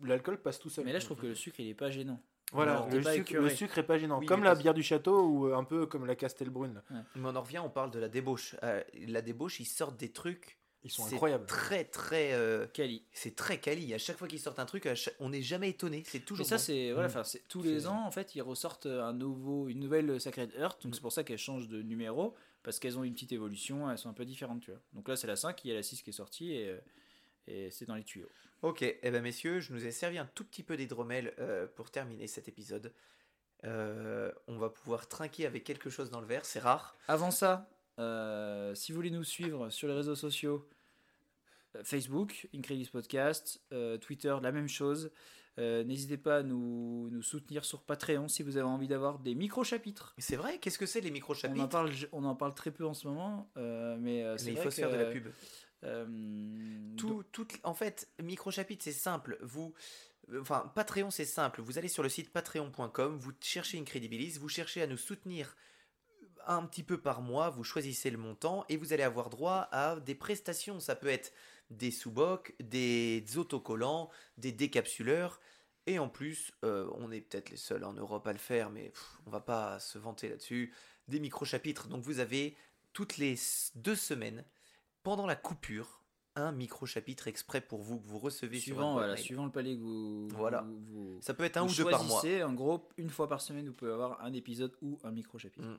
l'alcool 0.02 0.42
passe 0.42 0.60
tout 0.60 0.70
seul. 0.70 0.86
Mais 0.86 0.94
là, 0.94 1.00
je 1.00 1.06
trouve 1.06 1.18
que 1.18 1.28
le 1.28 1.36
sucre, 1.36 1.60
il 1.60 1.70
est 1.70 1.74
pas 1.74 1.90
gênant. 1.90 2.22
voilà, 2.52 2.88
le, 2.92 3.02
sucre, 3.02 3.36
le 3.36 3.50
sucre 3.50 3.78
est 3.78 3.84
pas 3.84 3.98
gênant 3.98 4.20
Oui, 4.20 4.26
comme 4.26 4.44
la 4.44 4.56
bière 4.56 4.74
du 4.74 4.84
château 4.84 5.22
ou 5.28 5.48
euh, 5.48 5.56
un 5.56 5.64
peu 5.64 5.86
comme 5.86 6.06
la 6.06 6.16
Castelbrune. 6.16 6.82
Mais 6.90 7.24
on 7.24 7.36
en 7.36 7.42
revient, 7.42 7.60
on 7.60 7.70
parle 7.70 7.92
de 7.92 8.00
la 8.00 8.10
débauche. 8.10 8.56
Euh, 8.64 8.84
la 9.08 9.22
débauche, 9.22 9.60
ils 9.60 9.66
sortent 9.66 9.98
des 9.98 10.12
trucs. 10.12 10.59
Ils 10.84 10.92
sont 10.92 11.04
c'est 11.06 11.16
incroyables. 11.16 11.46
Très, 11.46 11.84
très. 11.84 12.32
euh, 12.34 12.66
Cali. 12.68 13.04
c'est 13.12 13.36
très 13.36 13.60
quali. 13.60 13.94
À 13.94 13.98
chaque 13.98 14.18
fois 14.18 14.28
qu'ils 14.30 14.40
sortent 14.40 14.60
un 14.60 14.66
truc, 14.66 14.88
chaque- 14.96 15.16
on 15.20 15.30
n'est 15.30 15.42
jamais 15.42 15.70
étonné. 15.70 16.04
C'est 16.06 16.20
Mais 16.20 16.24
toujours. 16.26 16.46
ça, 16.46 16.56
bon. 16.56 16.62
c'est 16.62 16.92
voilà, 16.94 17.08
Mm. 17.10 17.12
enfin, 17.12 17.24
c'est 17.26 17.48
tous 17.50 17.62
les 17.64 17.86
ans 17.88 18.06
en 18.06 18.12
fait, 18.12 18.34
ils 18.36 18.42
ressortent 18.42 18.86
un 18.86 19.12
nouveau, 19.14 19.68
une 19.68 19.80
nouvelle 19.80 20.20
Sacred 20.22 20.52
Heart. 20.58 20.84
Donc 20.84 20.92
Mm. 20.92 20.94
c'est 20.96 21.02
pour 21.02 21.12
ça 21.12 21.24
qu'elles 21.26 21.38
changent 21.38 21.68
de 21.68 21.82
numéro 21.82 22.34
parce 22.64 22.80
qu'elles 22.80 22.98
ont 22.98 23.04
une 23.04 23.14
petite 23.14 23.32
évolution, 23.34 23.90
elles 23.92 23.98
sont 23.98 24.10
un 24.10 24.14
peu 24.14 24.24
différentes, 24.26 24.62
tu 24.62 24.72
vois. 24.72 24.80
Donc 24.94 25.08
là, 25.10 25.16
c'est 25.18 25.28
la 25.28 25.36
5, 25.36 25.64
il 25.66 25.70
y 25.70 25.72
a 25.72 25.76
la 25.76 25.84
6 25.84 26.02
qui 26.02 26.12
est 26.12 26.14
sortie 26.14 26.54
et, 26.54 26.70
euh, 26.70 26.78
et 27.48 27.72
c'est 27.72 27.86
dans 27.86 27.96
les 27.96 28.04
tuyaux. 28.04 28.30
Ok, 28.62 28.82
eh 28.84 29.12
ben 29.12 29.22
messieurs, 29.22 29.60
je 29.60 29.74
nous 29.74 29.86
ai 29.86 29.92
servi 29.92 30.18
un 30.18 30.26
tout 30.34 30.44
petit 30.46 30.64
peu 30.64 30.78
d'hydromel 30.78 31.34
euh, 31.40 31.68
pour 31.76 31.92
terminer 31.92 32.28
cet 32.28 32.48
épisode. 32.48 32.94
Euh, 33.66 34.32
on 34.48 34.58
va 34.58 34.70
pouvoir 34.70 35.08
trinquer 35.10 35.46
avec 35.46 35.66
quelque 35.66 35.90
chose 35.90 36.10
dans 36.10 36.22
le 36.22 36.28
verre, 36.28 36.46
c'est 36.46 36.60
rare. 36.60 36.98
Avant 37.10 37.32
ça, 37.32 37.70
euh, 38.00 38.74
si 38.76 38.92
vous 38.92 38.96
voulez 38.98 39.12
nous 39.12 39.24
suivre 39.24 39.70
sur 39.70 39.88
les 39.88 39.94
réseaux 39.94 40.16
sociaux, 40.16 40.68
euh, 41.76 41.84
Facebook, 41.84 42.48
Incredis 42.56 42.90
Podcast, 42.92 43.62
euh, 43.74 43.98
Twitter, 43.98 44.36
la 44.42 44.52
même 44.52 44.68
chose. 44.70 45.12
Euh, 45.58 45.84
N'hésitez 45.84 46.18
pas 46.18 46.38
à 46.38 46.44
nous, 46.44 47.10
nous 47.12 47.22
soutenir 47.22 47.66
sur 47.66 47.82
Patreon 47.84 48.28
si 48.30 48.44
vous 48.44 48.56
avez 48.58 48.66
envie 48.68 48.88
d'avoir 48.88 49.20
des 49.20 49.36
micro-chapitres. 49.36 50.14
C'est 50.18 50.38
vrai, 50.38 50.58
qu'est-ce 50.60 50.78
que 50.80 50.86
c'est 50.86 51.02
les 51.02 51.10
On, 51.10 51.12
en 51.12 51.14
micro-chapitres 51.14 51.68
parle, 51.70 51.92
on 52.14 52.24
en 52.24 52.36
parle 52.36 52.54
très 52.56 52.72
peu 52.72 52.86
en 52.86 52.94
ce 52.94 53.08
moment, 53.08 53.52
euh, 53.58 53.98
mais, 54.00 54.24
il 54.46 54.58
faut 54.58 54.72
se 54.72 54.80
faire 54.82 54.92
de 54.92 54.96
la 54.96 55.06
pub. 55.12 55.28
Tout, 56.98 57.24
tout- 57.32 57.48
en 57.64 57.74
fait, 57.74 58.08
micro-chapitre, 58.22 58.84
c'est 58.84 58.92
simple. 58.94 59.38
Vous, 59.42 59.74
enfin, 60.40 60.72
Patreon, 60.76 61.12
c'est 61.12 61.26
simple. 61.26 61.62
Vous 61.62 61.78
allez 61.78 61.88
sur 61.88 62.04
le 62.04 62.10
site 62.10 62.32
patreon.com, 62.32 63.18
vous 63.18 63.32
cherchez 63.42 63.78
Incredibilis, 63.80 64.38
vous 64.40 64.50
cherchez 64.50 64.82
à 64.82 64.88
nous 64.88 64.98
soutenir 64.98 65.56
un 66.50 66.66
petit 66.66 66.84
peu 66.84 67.00
par 67.00 67.22
mois, 67.22 67.50
vous 67.50 67.64
choisissez 67.64 68.10
le 68.10 68.18
montant 68.18 68.66
et 68.70 68.76
vous 68.78 68.92
allez 68.92 69.04
avoir 69.04 69.30
droit 69.30 69.70
à 69.72 69.98
des 70.00 70.16
prestations. 70.16 70.80
Ça 70.80 70.96
peut 70.96 71.08
être 71.08 71.32
des 71.70 71.92
sous-bocs, 71.92 72.56
des 72.60 73.24
autocollants, 73.38 74.10
des 74.38 74.52
décapsuleurs. 74.52 75.40
Et 75.86 76.00
en 76.00 76.10
plus, 76.10 76.52
euh, 76.66 76.90
on 76.96 77.12
est 77.12 77.22
peut-être 77.22 77.50
les 77.52 77.58
seuls 77.58 77.84
en 77.84 77.94
Europe 77.94 78.28
à 78.28 78.34
le 78.34 78.40
faire, 78.40 78.70
mais 78.70 78.90
pff, 78.90 79.22
on 79.26 79.30
va 79.30 79.40
pas 79.40 79.80
se 79.80 79.98
vanter 79.98 80.28
là-dessus. 80.30 80.74
Des 81.08 81.20
micro-chapitres. 81.20 81.88
Donc 81.88 82.04
vous 82.04 82.20
avez 82.20 82.56
toutes 82.94 83.18
les 83.18 83.36
deux 83.76 83.96
semaines, 83.96 84.44
pendant 85.04 85.26
la 85.28 85.36
coupure, 85.36 86.02
un 86.36 86.52
micro-chapitre 86.52 87.28
exprès 87.28 87.62
pour 87.62 87.82
vous 87.82 88.00
que 88.00 88.08
vous 88.08 88.20
recevez 88.20 88.60
suivant, 88.60 88.94
voilà, 88.94 89.18
suivant 89.18 89.46
le 89.46 89.52
palais 89.52 89.76
que 89.76 89.82
vous, 89.82 90.28
Voilà. 90.30 90.62
vous- 90.62 90.80
vous- 90.80 91.20
Ça 91.22 91.34
peut 91.34 91.44
être 91.44 91.58
un 91.58 91.64
ou 91.68 91.74
deux 91.74 91.86
par 91.86 92.04
mois. 92.04 92.22
En 92.44 92.54
gros, 92.54 92.88
une 92.98 93.10
fois 93.10 93.28
par 93.28 93.42
semaine, 93.42 93.68
vous 93.68 93.74
pouvez 93.74 93.92
avoir 93.92 94.22
un 94.24 94.34
épisode 94.34 94.76
ou 94.82 95.00
un 95.04 95.12
micro-chapitre. 95.12 95.68
Mm. 95.68 95.78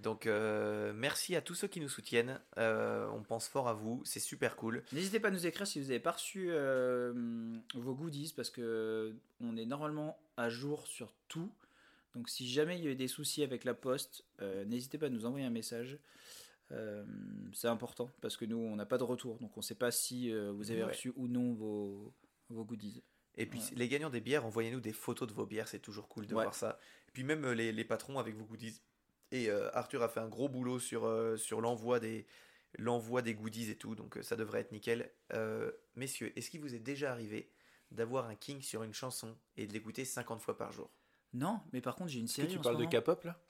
Donc 0.00 0.26
euh, 0.26 0.92
merci 0.94 1.36
à 1.36 1.40
tous 1.40 1.54
ceux 1.54 1.68
qui 1.68 1.80
nous 1.80 1.88
soutiennent. 1.88 2.40
Euh, 2.58 3.08
on 3.14 3.22
pense 3.22 3.48
fort 3.48 3.66
à 3.68 3.72
vous, 3.72 4.02
c'est 4.04 4.20
super 4.20 4.56
cool. 4.56 4.82
N'hésitez 4.92 5.20
pas 5.20 5.28
à 5.28 5.30
nous 5.30 5.46
écrire 5.46 5.66
si 5.66 5.80
vous 5.80 5.86
n'avez 5.88 6.00
pas 6.00 6.12
reçu 6.12 6.48
euh, 6.50 7.12
vos 7.74 7.94
goodies 7.94 8.32
parce 8.36 8.50
que 8.50 9.14
on 9.40 9.56
est 9.56 9.64
normalement 9.66 10.18
à 10.36 10.48
jour 10.50 10.86
sur 10.86 11.14
tout. 11.28 11.50
Donc 12.14 12.28
si 12.28 12.48
jamais 12.48 12.78
il 12.78 12.84
y 12.84 12.88
a 12.88 12.90
eu 12.90 12.94
des 12.96 13.08
soucis 13.08 13.42
avec 13.42 13.64
la 13.64 13.74
poste, 13.74 14.24
n'hésitez 14.66 14.98
pas 14.98 15.06
à 15.06 15.10
nous 15.10 15.24
envoyer 15.26 15.46
un 15.46 15.50
message. 15.50 15.98
C'est 17.52 17.68
important 17.68 18.10
parce 18.20 18.36
que 18.36 18.44
nous 18.44 18.56
on 18.58 18.76
n'a 18.76 18.86
pas 18.86 18.98
de 18.98 19.04
retour 19.04 19.38
donc 19.38 19.56
on 19.56 19.60
ne 19.60 19.64
sait 19.64 19.74
pas 19.74 19.90
si 19.90 20.30
vous 20.32 20.70
avez 20.70 20.82
Ouais. 20.82 20.90
reçu 20.90 21.12
ou 21.16 21.26
non 21.28 21.54
vos, 21.54 22.12
vos 22.50 22.64
goodies. 22.64 23.02
Et 23.38 23.44
puis 23.46 23.58
Ouais. 23.60 23.64
les 23.76 23.88
gagnants 23.88 24.08
des 24.10 24.20
bières, 24.22 24.46
envoyez-nous 24.46 24.80
des 24.80 24.92
photos 24.94 25.28
de 25.28 25.34
vos 25.34 25.44
bières, 25.46 25.68
c'est 25.68 25.78
toujours 25.78 26.08
cool 26.08 26.26
de 26.26 26.34
Ouais. 26.34 26.42
voir 26.42 26.54
ça. 26.54 26.78
Et 27.08 27.12
puis 27.12 27.22
même 27.22 27.50
les, 27.52 27.70
les 27.72 27.84
patrons 27.84 28.18
avec 28.18 28.34
vos 28.34 28.44
goodies. 28.44 28.80
Et 29.32 29.50
euh, 29.50 29.68
Arthur 29.76 30.02
a 30.02 30.08
fait 30.08 30.20
un 30.20 30.28
gros 30.28 30.48
boulot 30.48 30.78
sur, 30.78 31.04
euh, 31.04 31.36
sur 31.36 31.60
l'envoi 31.60 31.98
des, 32.00 32.26
l'envoi 32.78 33.22
des 33.22 33.34
goodies 33.34 33.70
et 33.70 33.76
tout, 33.76 33.94
donc 33.94 34.16
euh, 34.16 34.22
ça 34.22 34.36
devrait 34.36 34.60
être 34.60 34.72
nickel. 34.72 35.10
Euh, 35.32 35.72
messieurs, 35.96 36.32
est-ce 36.38 36.50
qu'il 36.50 36.60
vous 36.60 36.74
est 36.74 36.80
déjà 36.80 37.10
arrivé 37.10 37.50
d'avoir 37.90 38.26
un 38.26 38.34
king 38.34 38.60
sur 38.62 38.82
une 38.82 38.94
chanson 38.94 39.36
et 39.56 39.66
de 39.66 39.72
l'écouter 39.72 40.04
50 40.04 40.40
fois 40.40 40.56
par 40.56 40.72
jour? 40.72 40.90
Non, 41.32 41.60
mais 41.72 41.80
par 41.80 41.96
contre 41.96 42.10
j'ai 42.10 42.20
une 42.20 42.26
Est-ce 42.26 42.36
que 42.36 42.42
série. 42.42 42.52
tu 42.52 42.58
en 42.58 42.62
parles 42.62 42.78
ce 42.78 42.82
de. 42.88 43.00
K-pop 43.00 43.24
là? 43.24 43.40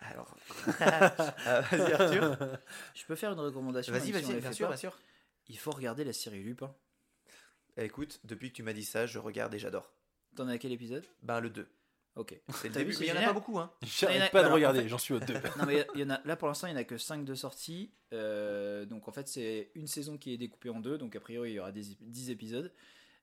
Alors, 0.00 0.36
Ah, 0.80 1.60
vas-y 1.70 1.92
Arthur. 1.92 2.36
Je 2.94 3.04
peux 3.06 3.14
faire 3.14 3.32
une 3.32 3.40
recommandation. 3.40 3.92
Vas-y, 3.92 4.06
si 4.06 4.12
vas-y, 4.12 4.40
bien 4.40 4.52
sûr, 4.52 4.68
bien 4.68 4.76
sûr. 4.76 4.98
Il 5.48 5.58
faut 5.58 5.70
regarder 5.70 6.04
la 6.04 6.12
série 6.12 6.42
Lupin. 6.42 6.74
Écoute, 7.76 8.20
depuis 8.24 8.50
que 8.50 8.56
tu 8.56 8.62
m'as 8.62 8.72
dit 8.72 8.84
ça, 8.84 9.06
je 9.06 9.18
regarde 9.18 9.54
et 9.54 9.58
j'adore. 9.58 9.92
T'en 10.36 10.48
es 10.48 10.52
à 10.54 10.58
quel 10.58 10.72
épisode? 10.72 11.06
Ben 11.22 11.40
le 11.40 11.50
2. 11.50 11.68
Ok. 12.16 12.38
C'est 12.54 12.68
le 12.68 12.74
T'as 12.74 12.82
vu, 12.84 12.94
mais 13.00 13.06
il 13.06 13.06
y 13.06 13.10
en 13.10 13.14
a 13.14 13.18
génial. 13.18 13.24
pas 13.26 13.32
beaucoup, 13.32 13.58
hein. 13.58 13.72
J'arrête 13.82 14.22
a- 14.22 14.28
pas 14.30 14.38
de 14.40 14.44
alors, 14.44 14.52
en 14.52 14.54
regarder, 14.54 14.82
fait- 14.82 14.88
j'en 14.88 14.98
suis 14.98 15.14
au 15.14 15.20
2. 15.20 15.34
non 15.58 15.66
mais 15.66 15.86
il 15.94 16.00
y 16.00 16.04
en 16.04 16.10
a 16.10 16.20
là 16.24 16.36
pour 16.36 16.48
l'instant 16.48 16.66
il 16.68 16.70
n'y 16.74 16.76
en 16.78 16.80
a 16.80 16.84
que 16.84 16.96
5 16.98 17.24
de 17.24 17.34
sortie 17.34 17.90
Euh, 18.12 18.84
donc 18.84 19.08
en 19.08 19.12
fait 19.12 19.26
c'est 19.26 19.70
une 19.74 19.86
saison 19.88 20.16
qui 20.18 20.32
est 20.32 20.36
découpée 20.38 20.70
en 20.70 20.78
deux 20.80 20.96
donc 20.98 21.16
a 21.16 21.20
priori 21.20 21.50
il 21.50 21.54
y 21.54 21.58
aura 21.60 21.72
des, 21.72 21.82
10 22.00 22.30
épisodes 22.30 22.72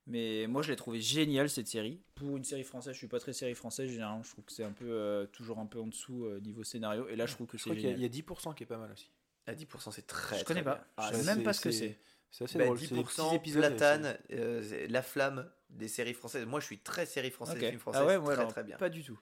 mais 0.08 0.48
moi 0.48 0.62
je 0.64 0.70
l'ai 0.72 0.76
trouvé 0.76 1.00
géniale 1.00 1.50
cette 1.50 1.68
série 1.68 2.02
pour 2.16 2.36
une 2.36 2.44
série 2.44 2.64
française 2.66 2.94
je 2.94 2.98
suis 2.98 3.08
pas 3.08 3.20
très 3.20 3.32
série 3.32 3.56
française 3.56 3.90
généralement 3.90 4.24
je 4.24 4.32
trouve 4.32 4.44
que 4.44 4.52
c'est 4.52 4.66
un 4.66 4.74
peu 4.74 4.90
euh, 4.90 5.26
toujours 5.28 5.60
un 5.60 5.66
peu 5.68 5.80
en 5.80 5.88
dessous 5.88 6.26
euh, 6.26 6.42
niveau 6.42 6.64
scénario 6.66 7.08
et 7.08 7.16
là 7.16 7.26
je 7.26 7.34
trouve 7.36 7.48
que 7.48 7.58
c'est 7.58 7.70
y, 7.70 7.80
génial 7.80 7.98
il 8.00 8.02
y 8.02 8.06
a 8.06 8.10
10% 8.10 8.54
qui 8.56 8.64
est 8.64 8.66
pas 8.68 8.78
mal 8.78 8.92
aussi. 8.92 9.10
À 9.48 9.54
10%, 9.56 9.92
c'est 9.92 10.06
très. 10.06 10.38
je 10.40 10.44
connais 10.46 10.62
très 10.62 10.72
pas 10.72 10.76
bien. 10.76 10.84
je 11.10 11.16
Ah, 11.18 11.24
sais 11.24 11.36
même 11.36 11.44
pas 11.44 11.54
ce 11.54 11.62
que 11.62 11.72
c'est 11.72 11.98
C'est 12.32 12.46
assez 12.46 12.58
bah, 12.58 12.66
drôle. 12.66 12.80
c'est 12.80 12.94
des 12.96 13.04
petits 13.04 13.22
10% 13.22 13.36
épisodes, 13.36 13.62
platane, 13.62 14.18
euh, 14.32 14.64
c'est 14.64 14.88
la 14.88 15.02
flamme 15.02 15.50
des 15.70 15.88
séries 15.88 16.14
françaises. 16.14 16.46
Moi, 16.46 16.60
je 16.60 16.66
suis 16.66 16.80
très 16.80 17.06
série 17.06 17.30
française, 17.32 17.56
Ok. 17.58 17.68
film 17.68 17.80
français. 17.80 18.00
ah 18.02 18.06
ouais, 18.06 18.18
moi 18.18 18.34
très 18.34 18.42
alors, 18.42 18.52
très 18.54 18.64
bien. 18.64 18.78
pas 18.78 18.90
du 18.90 19.04
tout 19.04 19.20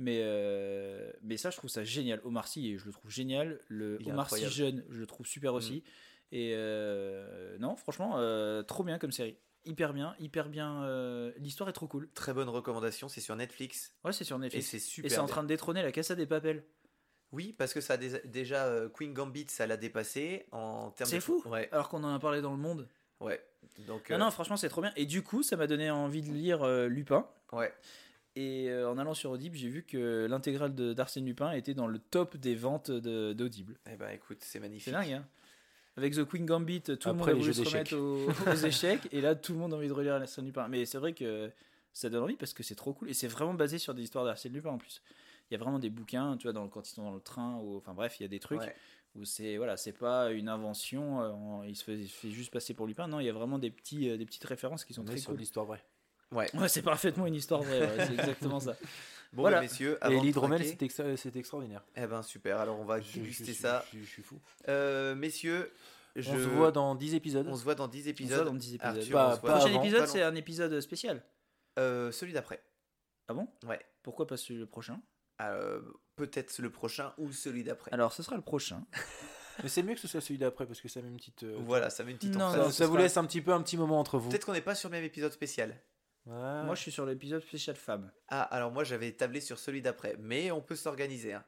mais, 0.00 0.20
euh, 0.22 1.12
mais 1.22 1.36
ça 1.36 1.50
je 1.50 1.58
trouve 1.58 1.68
ça 1.68 1.84
génial 1.84 2.20
Omar 2.24 2.48
Sy 2.48 2.78
je 2.78 2.86
le 2.86 2.92
trouve 2.92 3.10
génial 3.10 3.60
le 3.68 3.98
Il 4.00 4.10
Omar 4.10 4.30
Sy 4.30 4.46
jeune 4.48 4.82
je 4.88 4.98
le 4.98 5.06
trouve 5.06 5.26
super 5.26 5.52
aussi 5.52 5.84
et 6.32 6.54
euh, 6.54 7.58
non 7.58 7.76
franchement 7.76 8.14
euh, 8.16 8.62
trop 8.62 8.82
bien 8.82 8.98
comme 8.98 9.12
série 9.12 9.36
hyper 9.66 9.92
bien 9.92 10.14
hyper 10.18 10.48
bien 10.48 10.88
l'histoire 11.36 11.68
est 11.68 11.74
trop 11.74 11.86
cool 11.86 12.08
Très 12.14 12.32
bonne 12.32 12.48
recommandation, 12.48 13.08
c'est 13.10 13.20
sur 13.20 13.36
Netflix. 13.36 13.92
Ouais, 14.02 14.12
c'est 14.14 14.24
sur 14.24 14.36
Et 14.36 14.40
Netflix. 14.40 14.68
c'est 14.68 14.76
Et 14.78 14.80
super. 14.80 15.10
c'est 15.10 15.18
en 15.18 15.26
train 15.26 15.42
de 15.42 15.48
détrôner 15.48 15.82
la 15.82 15.92
Casa 15.92 16.14
des 16.14 16.24
Papel. 16.26 16.64
Oui, 17.32 17.54
parce 17.56 17.72
que 17.72 17.80
ça 17.80 17.94
a 17.94 17.96
dé- 17.96 18.20
déjà 18.24 18.64
euh, 18.66 18.88
Queen 18.88 19.12
Gambit, 19.14 19.46
ça 19.48 19.66
l'a 19.66 19.76
dépassé 19.76 20.46
en 20.52 20.90
termes. 20.90 21.08
C'est 21.10 21.16
de- 21.16 21.22
fou. 21.22 21.42
Ouais, 21.46 21.68
Alors 21.72 21.88
qu'on 21.88 22.02
en 22.04 22.14
a 22.14 22.18
parlé 22.18 22.40
dans 22.42 22.50
le 22.52 22.58
monde. 22.58 22.88
ouais. 23.20 23.40
Donc. 23.86 24.10
Non, 24.10 24.16
euh, 24.16 24.18
non, 24.18 24.30
franchement, 24.30 24.56
c'est 24.56 24.68
trop 24.68 24.80
bien. 24.82 24.92
Et 24.96 25.06
du 25.06 25.22
coup, 25.22 25.42
ça 25.42 25.56
m'a 25.56 25.66
donné 25.66 25.90
envie 25.90 26.22
de 26.22 26.32
lire 26.32 26.62
euh, 26.64 26.88
Lupin. 26.88 27.26
Ouais. 27.52 27.72
Et 28.36 28.68
euh, 28.70 28.88
en 28.90 28.98
allant 28.98 29.14
sur 29.14 29.30
Audible, 29.30 29.56
j'ai 29.56 29.68
vu 29.68 29.82
que 29.84 30.26
l'intégrale 30.28 30.74
de- 30.74 30.92
d'Arsène 30.92 31.24
Lupin 31.24 31.52
était 31.52 31.74
dans 31.74 31.86
le 31.86 31.98
top 31.98 32.36
des 32.36 32.54
ventes 32.54 32.90
de- 32.90 33.32
d'Audible. 33.32 33.76
Eh 33.90 33.96
ben, 33.96 34.10
écoute, 34.10 34.38
c'est 34.40 34.58
magnifique. 34.60 34.84
C'est 34.84 34.90
dingue, 34.92 35.12
hein 35.12 35.26
Avec 35.96 36.14
The 36.14 36.24
Queen 36.24 36.46
Gambit, 36.46 36.82
tout 36.82 37.08
le 37.08 37.14
monde 37.14 37.28
a 37.28 37.34
voulu 37.34 37.52
se 37.54 37.62
remettre 37.62 37.96
aux, 37.96 38.26
aux 38.50 38.66
échecs. 38.66 39.08
Et 39.12 39.20
là, 39.20 39.34
tout 39.34 39.52
le 39.52 39.58
monde 39.58 39.72
a 39.72 39.76
envie 39.76 39.88
de 39.88 39.92
relire 39.92 40.14
Arsène 40.14 40.46
Lupin. 40.46 40.66
Mais 40.68 40.84
c'est 40.84 40.98
vrai 40.98 41.12
que 41.12 41.50
ça 41.92 42.08
donne 42.08 42.22
envie 42.24 42.36
parce 42.36 42.52
que 42.52 42.62
c'est 42.62 42.74
trop 42.76 42.92
cool. 42.92 43.10
Et 43.10 43.14
c'est 43.14 43.28
vraiment 43.28 43.54
basé 43.54 43.78
sur 43.78 43.94
des 43.94 44.02
histoires 44.02 44.24
d'Arsène 44.24 44.52
Lupin 44.52 44.70
en 44.70 44.78
plus. 44.78 45.02
Il 45.50 45.54
y 45.54 45.56
a 45.56 45.58
vraiment 45.58 45.78
des 45.78 45.90
bouquins, 45.90 46.36
tu 46.36 46.44
vois, 46.44 46.52
dans, 46.52 46.62
le- 46.64 46.68
quand 46.70 46.88
ils 46.88 46.94
sont 46.94 47.02
dans 47.02 47.14
le 47.14 47.20
train, 47.20 47.56
ou, 47.56 47.76
enfin 47.76 47.92
bref, 47.94 48.18
il 48.20 48.22
y 48.22 48.26
a 48.26 48.28
des 48.28 48.40
trucs. 48.40 48.60
Ouais. 48.60 48.74
où 49.16 49.24
c'est 49.24 49.56
voilà 49.56 49.76
c'est 49.76 49.92
pas 49.92 50.30
une 50.30 50.48
invention 50.48 51.20
euh, 51.20 51.66
il 51.66 51.74
se 51.74 51.82
fait, 51.82 51.98
il 51.98 52.06
se 52.08 52.14
fait 52.14 52.30
juste 52.30 52.52
passer 52.52 52.74
pour 52.74 52.86
Lupin 52.86 53.08
non 53.08 53.18
il 53.18 53.26
y 53.26 53.28
a 53.28 53.32
vraiment 53.32 53.58
des 53.58 53.68
petits 53.72 54.08
euh, 54.08 54.16
des 54.16 54.24
petites 54.24 54.44
références 54.44 54.84
qui 54.84 54.94
sont 54.94 55.02
très 55.04 55.16
sur 55.18 55.30
cool 55.30 55.40
l'histoire 55.40 55.66
vraie. 55.66 55.82
Ouais. 56.30 56.46
ouais 56.56 56.68
c'est 56.68 56.82
parfaitement 56.82 57.26
une 57.26 57.34
histoire 57.34 57.60
vraie 57.62 57.80
ouais, 57.80 58.06
c'est 58.06 58.12
exactement 58.14 58.60
ça 58.60 58.76
Bon, 59.32 59.42
Voilà. 59.42 59.56
bah, 59.58 59.62
messieurs, 59.62 59.96
Et 60.00 60.04
avant 60.04 60.20
de 60.20 60.26
l'hydromel, 60.26 60.64
c'est 60.64 60.82
extra- 60.82 61.16
c'est 61.16 61.34
extraordinaire. 61.36 61.82
Eh 61.96 62.04
ben, 62.06 62.20
super. 62.22 62.58
Alors, 62.58 62.80
on 62.80 62.84
va 62.84 62.98
déguster 62.98 63.46
je- 63.46 63.52
ça. 63.52 63.84
Je, 63.94 64.00
je 64.00 64.04
suis 64.04 64.22
fou. 64.24 64.40
Euh, 64.68 65.14
messieurs, 65.14 65.72
je... 66.16 66.30
On 66.32 66.34
se 66.34 66.48
voit 66.48 66.72
dans 66.72 66.96
10 66.96 67.14
épisodes. 67.14 67.46
On 67.48 67.54
se 67.56 67.62
voit 67.62 67.76
dans 67.76 67.86
10 67.86 68.00
on 68.00 68.02
se 68.04 68.08
épisodes. 68.10 68.36
voit 68.42 68.44
dans 68.50 68.54
10 68.54 68.74
épisodes 68.74 68.96
Arthur, 68.98 69.12
Pas- 69.12 69.36
pas 69.36 69.48
dans- 69.48 69.58
prochain 69.58 69.72
avant, 69.74 69.82
épisode 69.84 70.06
c'est 70.08 70.22
un 70.22 70.34
épisode 70.34 70.80
spécial 70.80 71.22
Euh, 71.78 72.10
celui 72.10 72.32
d'après. 72.32 72.60
ah 73.28 73.34
bon? 73.34 73.46
Ouais. 73.68 73.78
pourquoi 74.02 74.26
pas 74.26 74.36
celui 74.36 74.58
le 74.58 74.66
prochain? 74.66 75.00
Euh, 75.40 75.80
Peut-être 76.16 76.58
le 76.60 76.70
prochain 76.70 77.14
ou 77.16 77.32
celui 77.32 77.64
d'après. 77.64 77.90
alors 77.94 78.12
ce 78.12 78.22
sera 78.22 78.36
le 78.36 78.42
prochain 78.42 78.84
Mais 79.62 79.68
c'est 79.70 79.82
mieux 79.82 79.94
que 79.94 80.00
ce 80.00 80.08
soit 80.08 80.20
celui 80.20 80.38
d'après 80.38 80.66
parce 80.66 80.80
que 80.80 80.88
ça 80.88 81.00
met 81.02 81.08
une 81.08 81.16
petce 81.18 81.32
euh, 81.44 81.56
Voilà, 81.64 81.88
ça 81.90 82.04
met 82.04 82.10
une 82.12 82.18
petite 82.18 82.34
Non, 82.36 82.46
emphase. 82.46 82.74
ça, 82.74 82.86
vous 82.86 82.92
sera- 82.94 83.02
laisse 83.02 83.16
un 83.16 83.24
petit 83.24 83.40
peu 83.40 83.52
un 83.52 83.62
petit 83.62 83.76
moment 83.78 83.98
entre 83.98 84.18
vous. 84.18 84.28
Peut-être 84.28 84.44
qu'on 84.46 84.52
n'est 84.52 84.60
pas 84.60 84.74
sur 84.74 84.88
le 84.90 84.96
même 84.96 85.04
épisode 85.04 85.32
spécial. 85.32 85.80
Ouais. 86.26 86.34
moi 86.64 86.74
je 86.74 86.82
suis 86.82 86.92
sur 86.92 87.06
l'épisode 87.06 87.42
spécial 87.42 87.74
femme 87.76 88.12
Ah, 88.28 88.42
alors 88.42 88.70
moi 88.70 88.84
j'avais 88.84 89.10
tablé 89.12 89.40
sur 89.40 89.58
celui 89.58 89.80
d'après, 89.80 90.16
mais 90.18 90.50
on 90.50 90.60
peut 90.60 90.76
s'organiser. 90.76 91.32
Hein. 91.32 91.44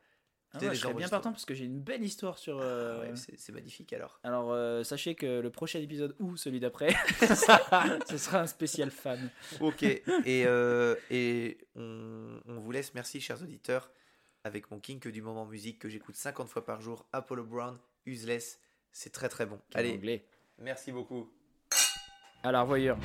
Ah, 0.55 0.58
ouais, 0.58 0.74
je 0.74 0.81
serais 0.81 0.94
bien 0.94 1.08
partant 1.08 1.31
parce 1.32 1.44
que 1.44 1.55
j'ai 1.55 1.64
une 1.64 1.81
belle 1.81 2.02
histoire 2.05 2.39
sur 2.39 2.58
Ah 2.58 2.62
euh, 2.62 3.10
ouais, 3.10 3.14
c'est 3.36 3.52
magnifique 3.52 3.92
alors. 3.92 4.20
alors 4.22 4.52
euh, 4.52 4.82
sachez 4.84 5.14
que 5.14 5.40
le 5.40 5.50
prochain 5.50 5.78
épisode 5.81 6.14
ou 6.18 6.36
celui 6.36 6.60
d'après 6.60 6.90
ce 7.20 8.18
sera 8.18 8.40
un 8.40 8.47
spécial 8.47 8.90
femme 8.90 9.31
Ok, 9.60 9.82
et, 9.82 10.02
euh, 10.26 10.94
et 11.10 11.58
on, 11.74 12.40
on 12.47 12.58
vous 12.58 12.70
laisse, 12.70 12.94
merci 12.94 13.20
chers 13.20 13.40
auditeurs, 13.42 13.90
avec 14.44 14.70
mon 14.70 14.78
kink 14.78 15.08
du 15.08 15.22
moment 15.22 15.47
musique 15.47 15.78
que 15.78 15.89
j'écoute 15.89 16.16
50 16.16 16.48
fois 16.48 16.64
par 16.64 16.81
jour, 16.82 17.06
Apollo 17.12 17.44
Brown, 17.44 17.78
Useless, 18.06 18.60
c'est 18.90 19.10
très 19.10 19.28
très 19.28 19.47
bon. 19.47 19.58
Allez, 19.74 19.92
anglais. 19.92 20.26
Merci 20.58 20.92
beaucoup. 20.92 21.31
à 22.42 22.52
la 22.52 22.62
revoyure 22.62 22.98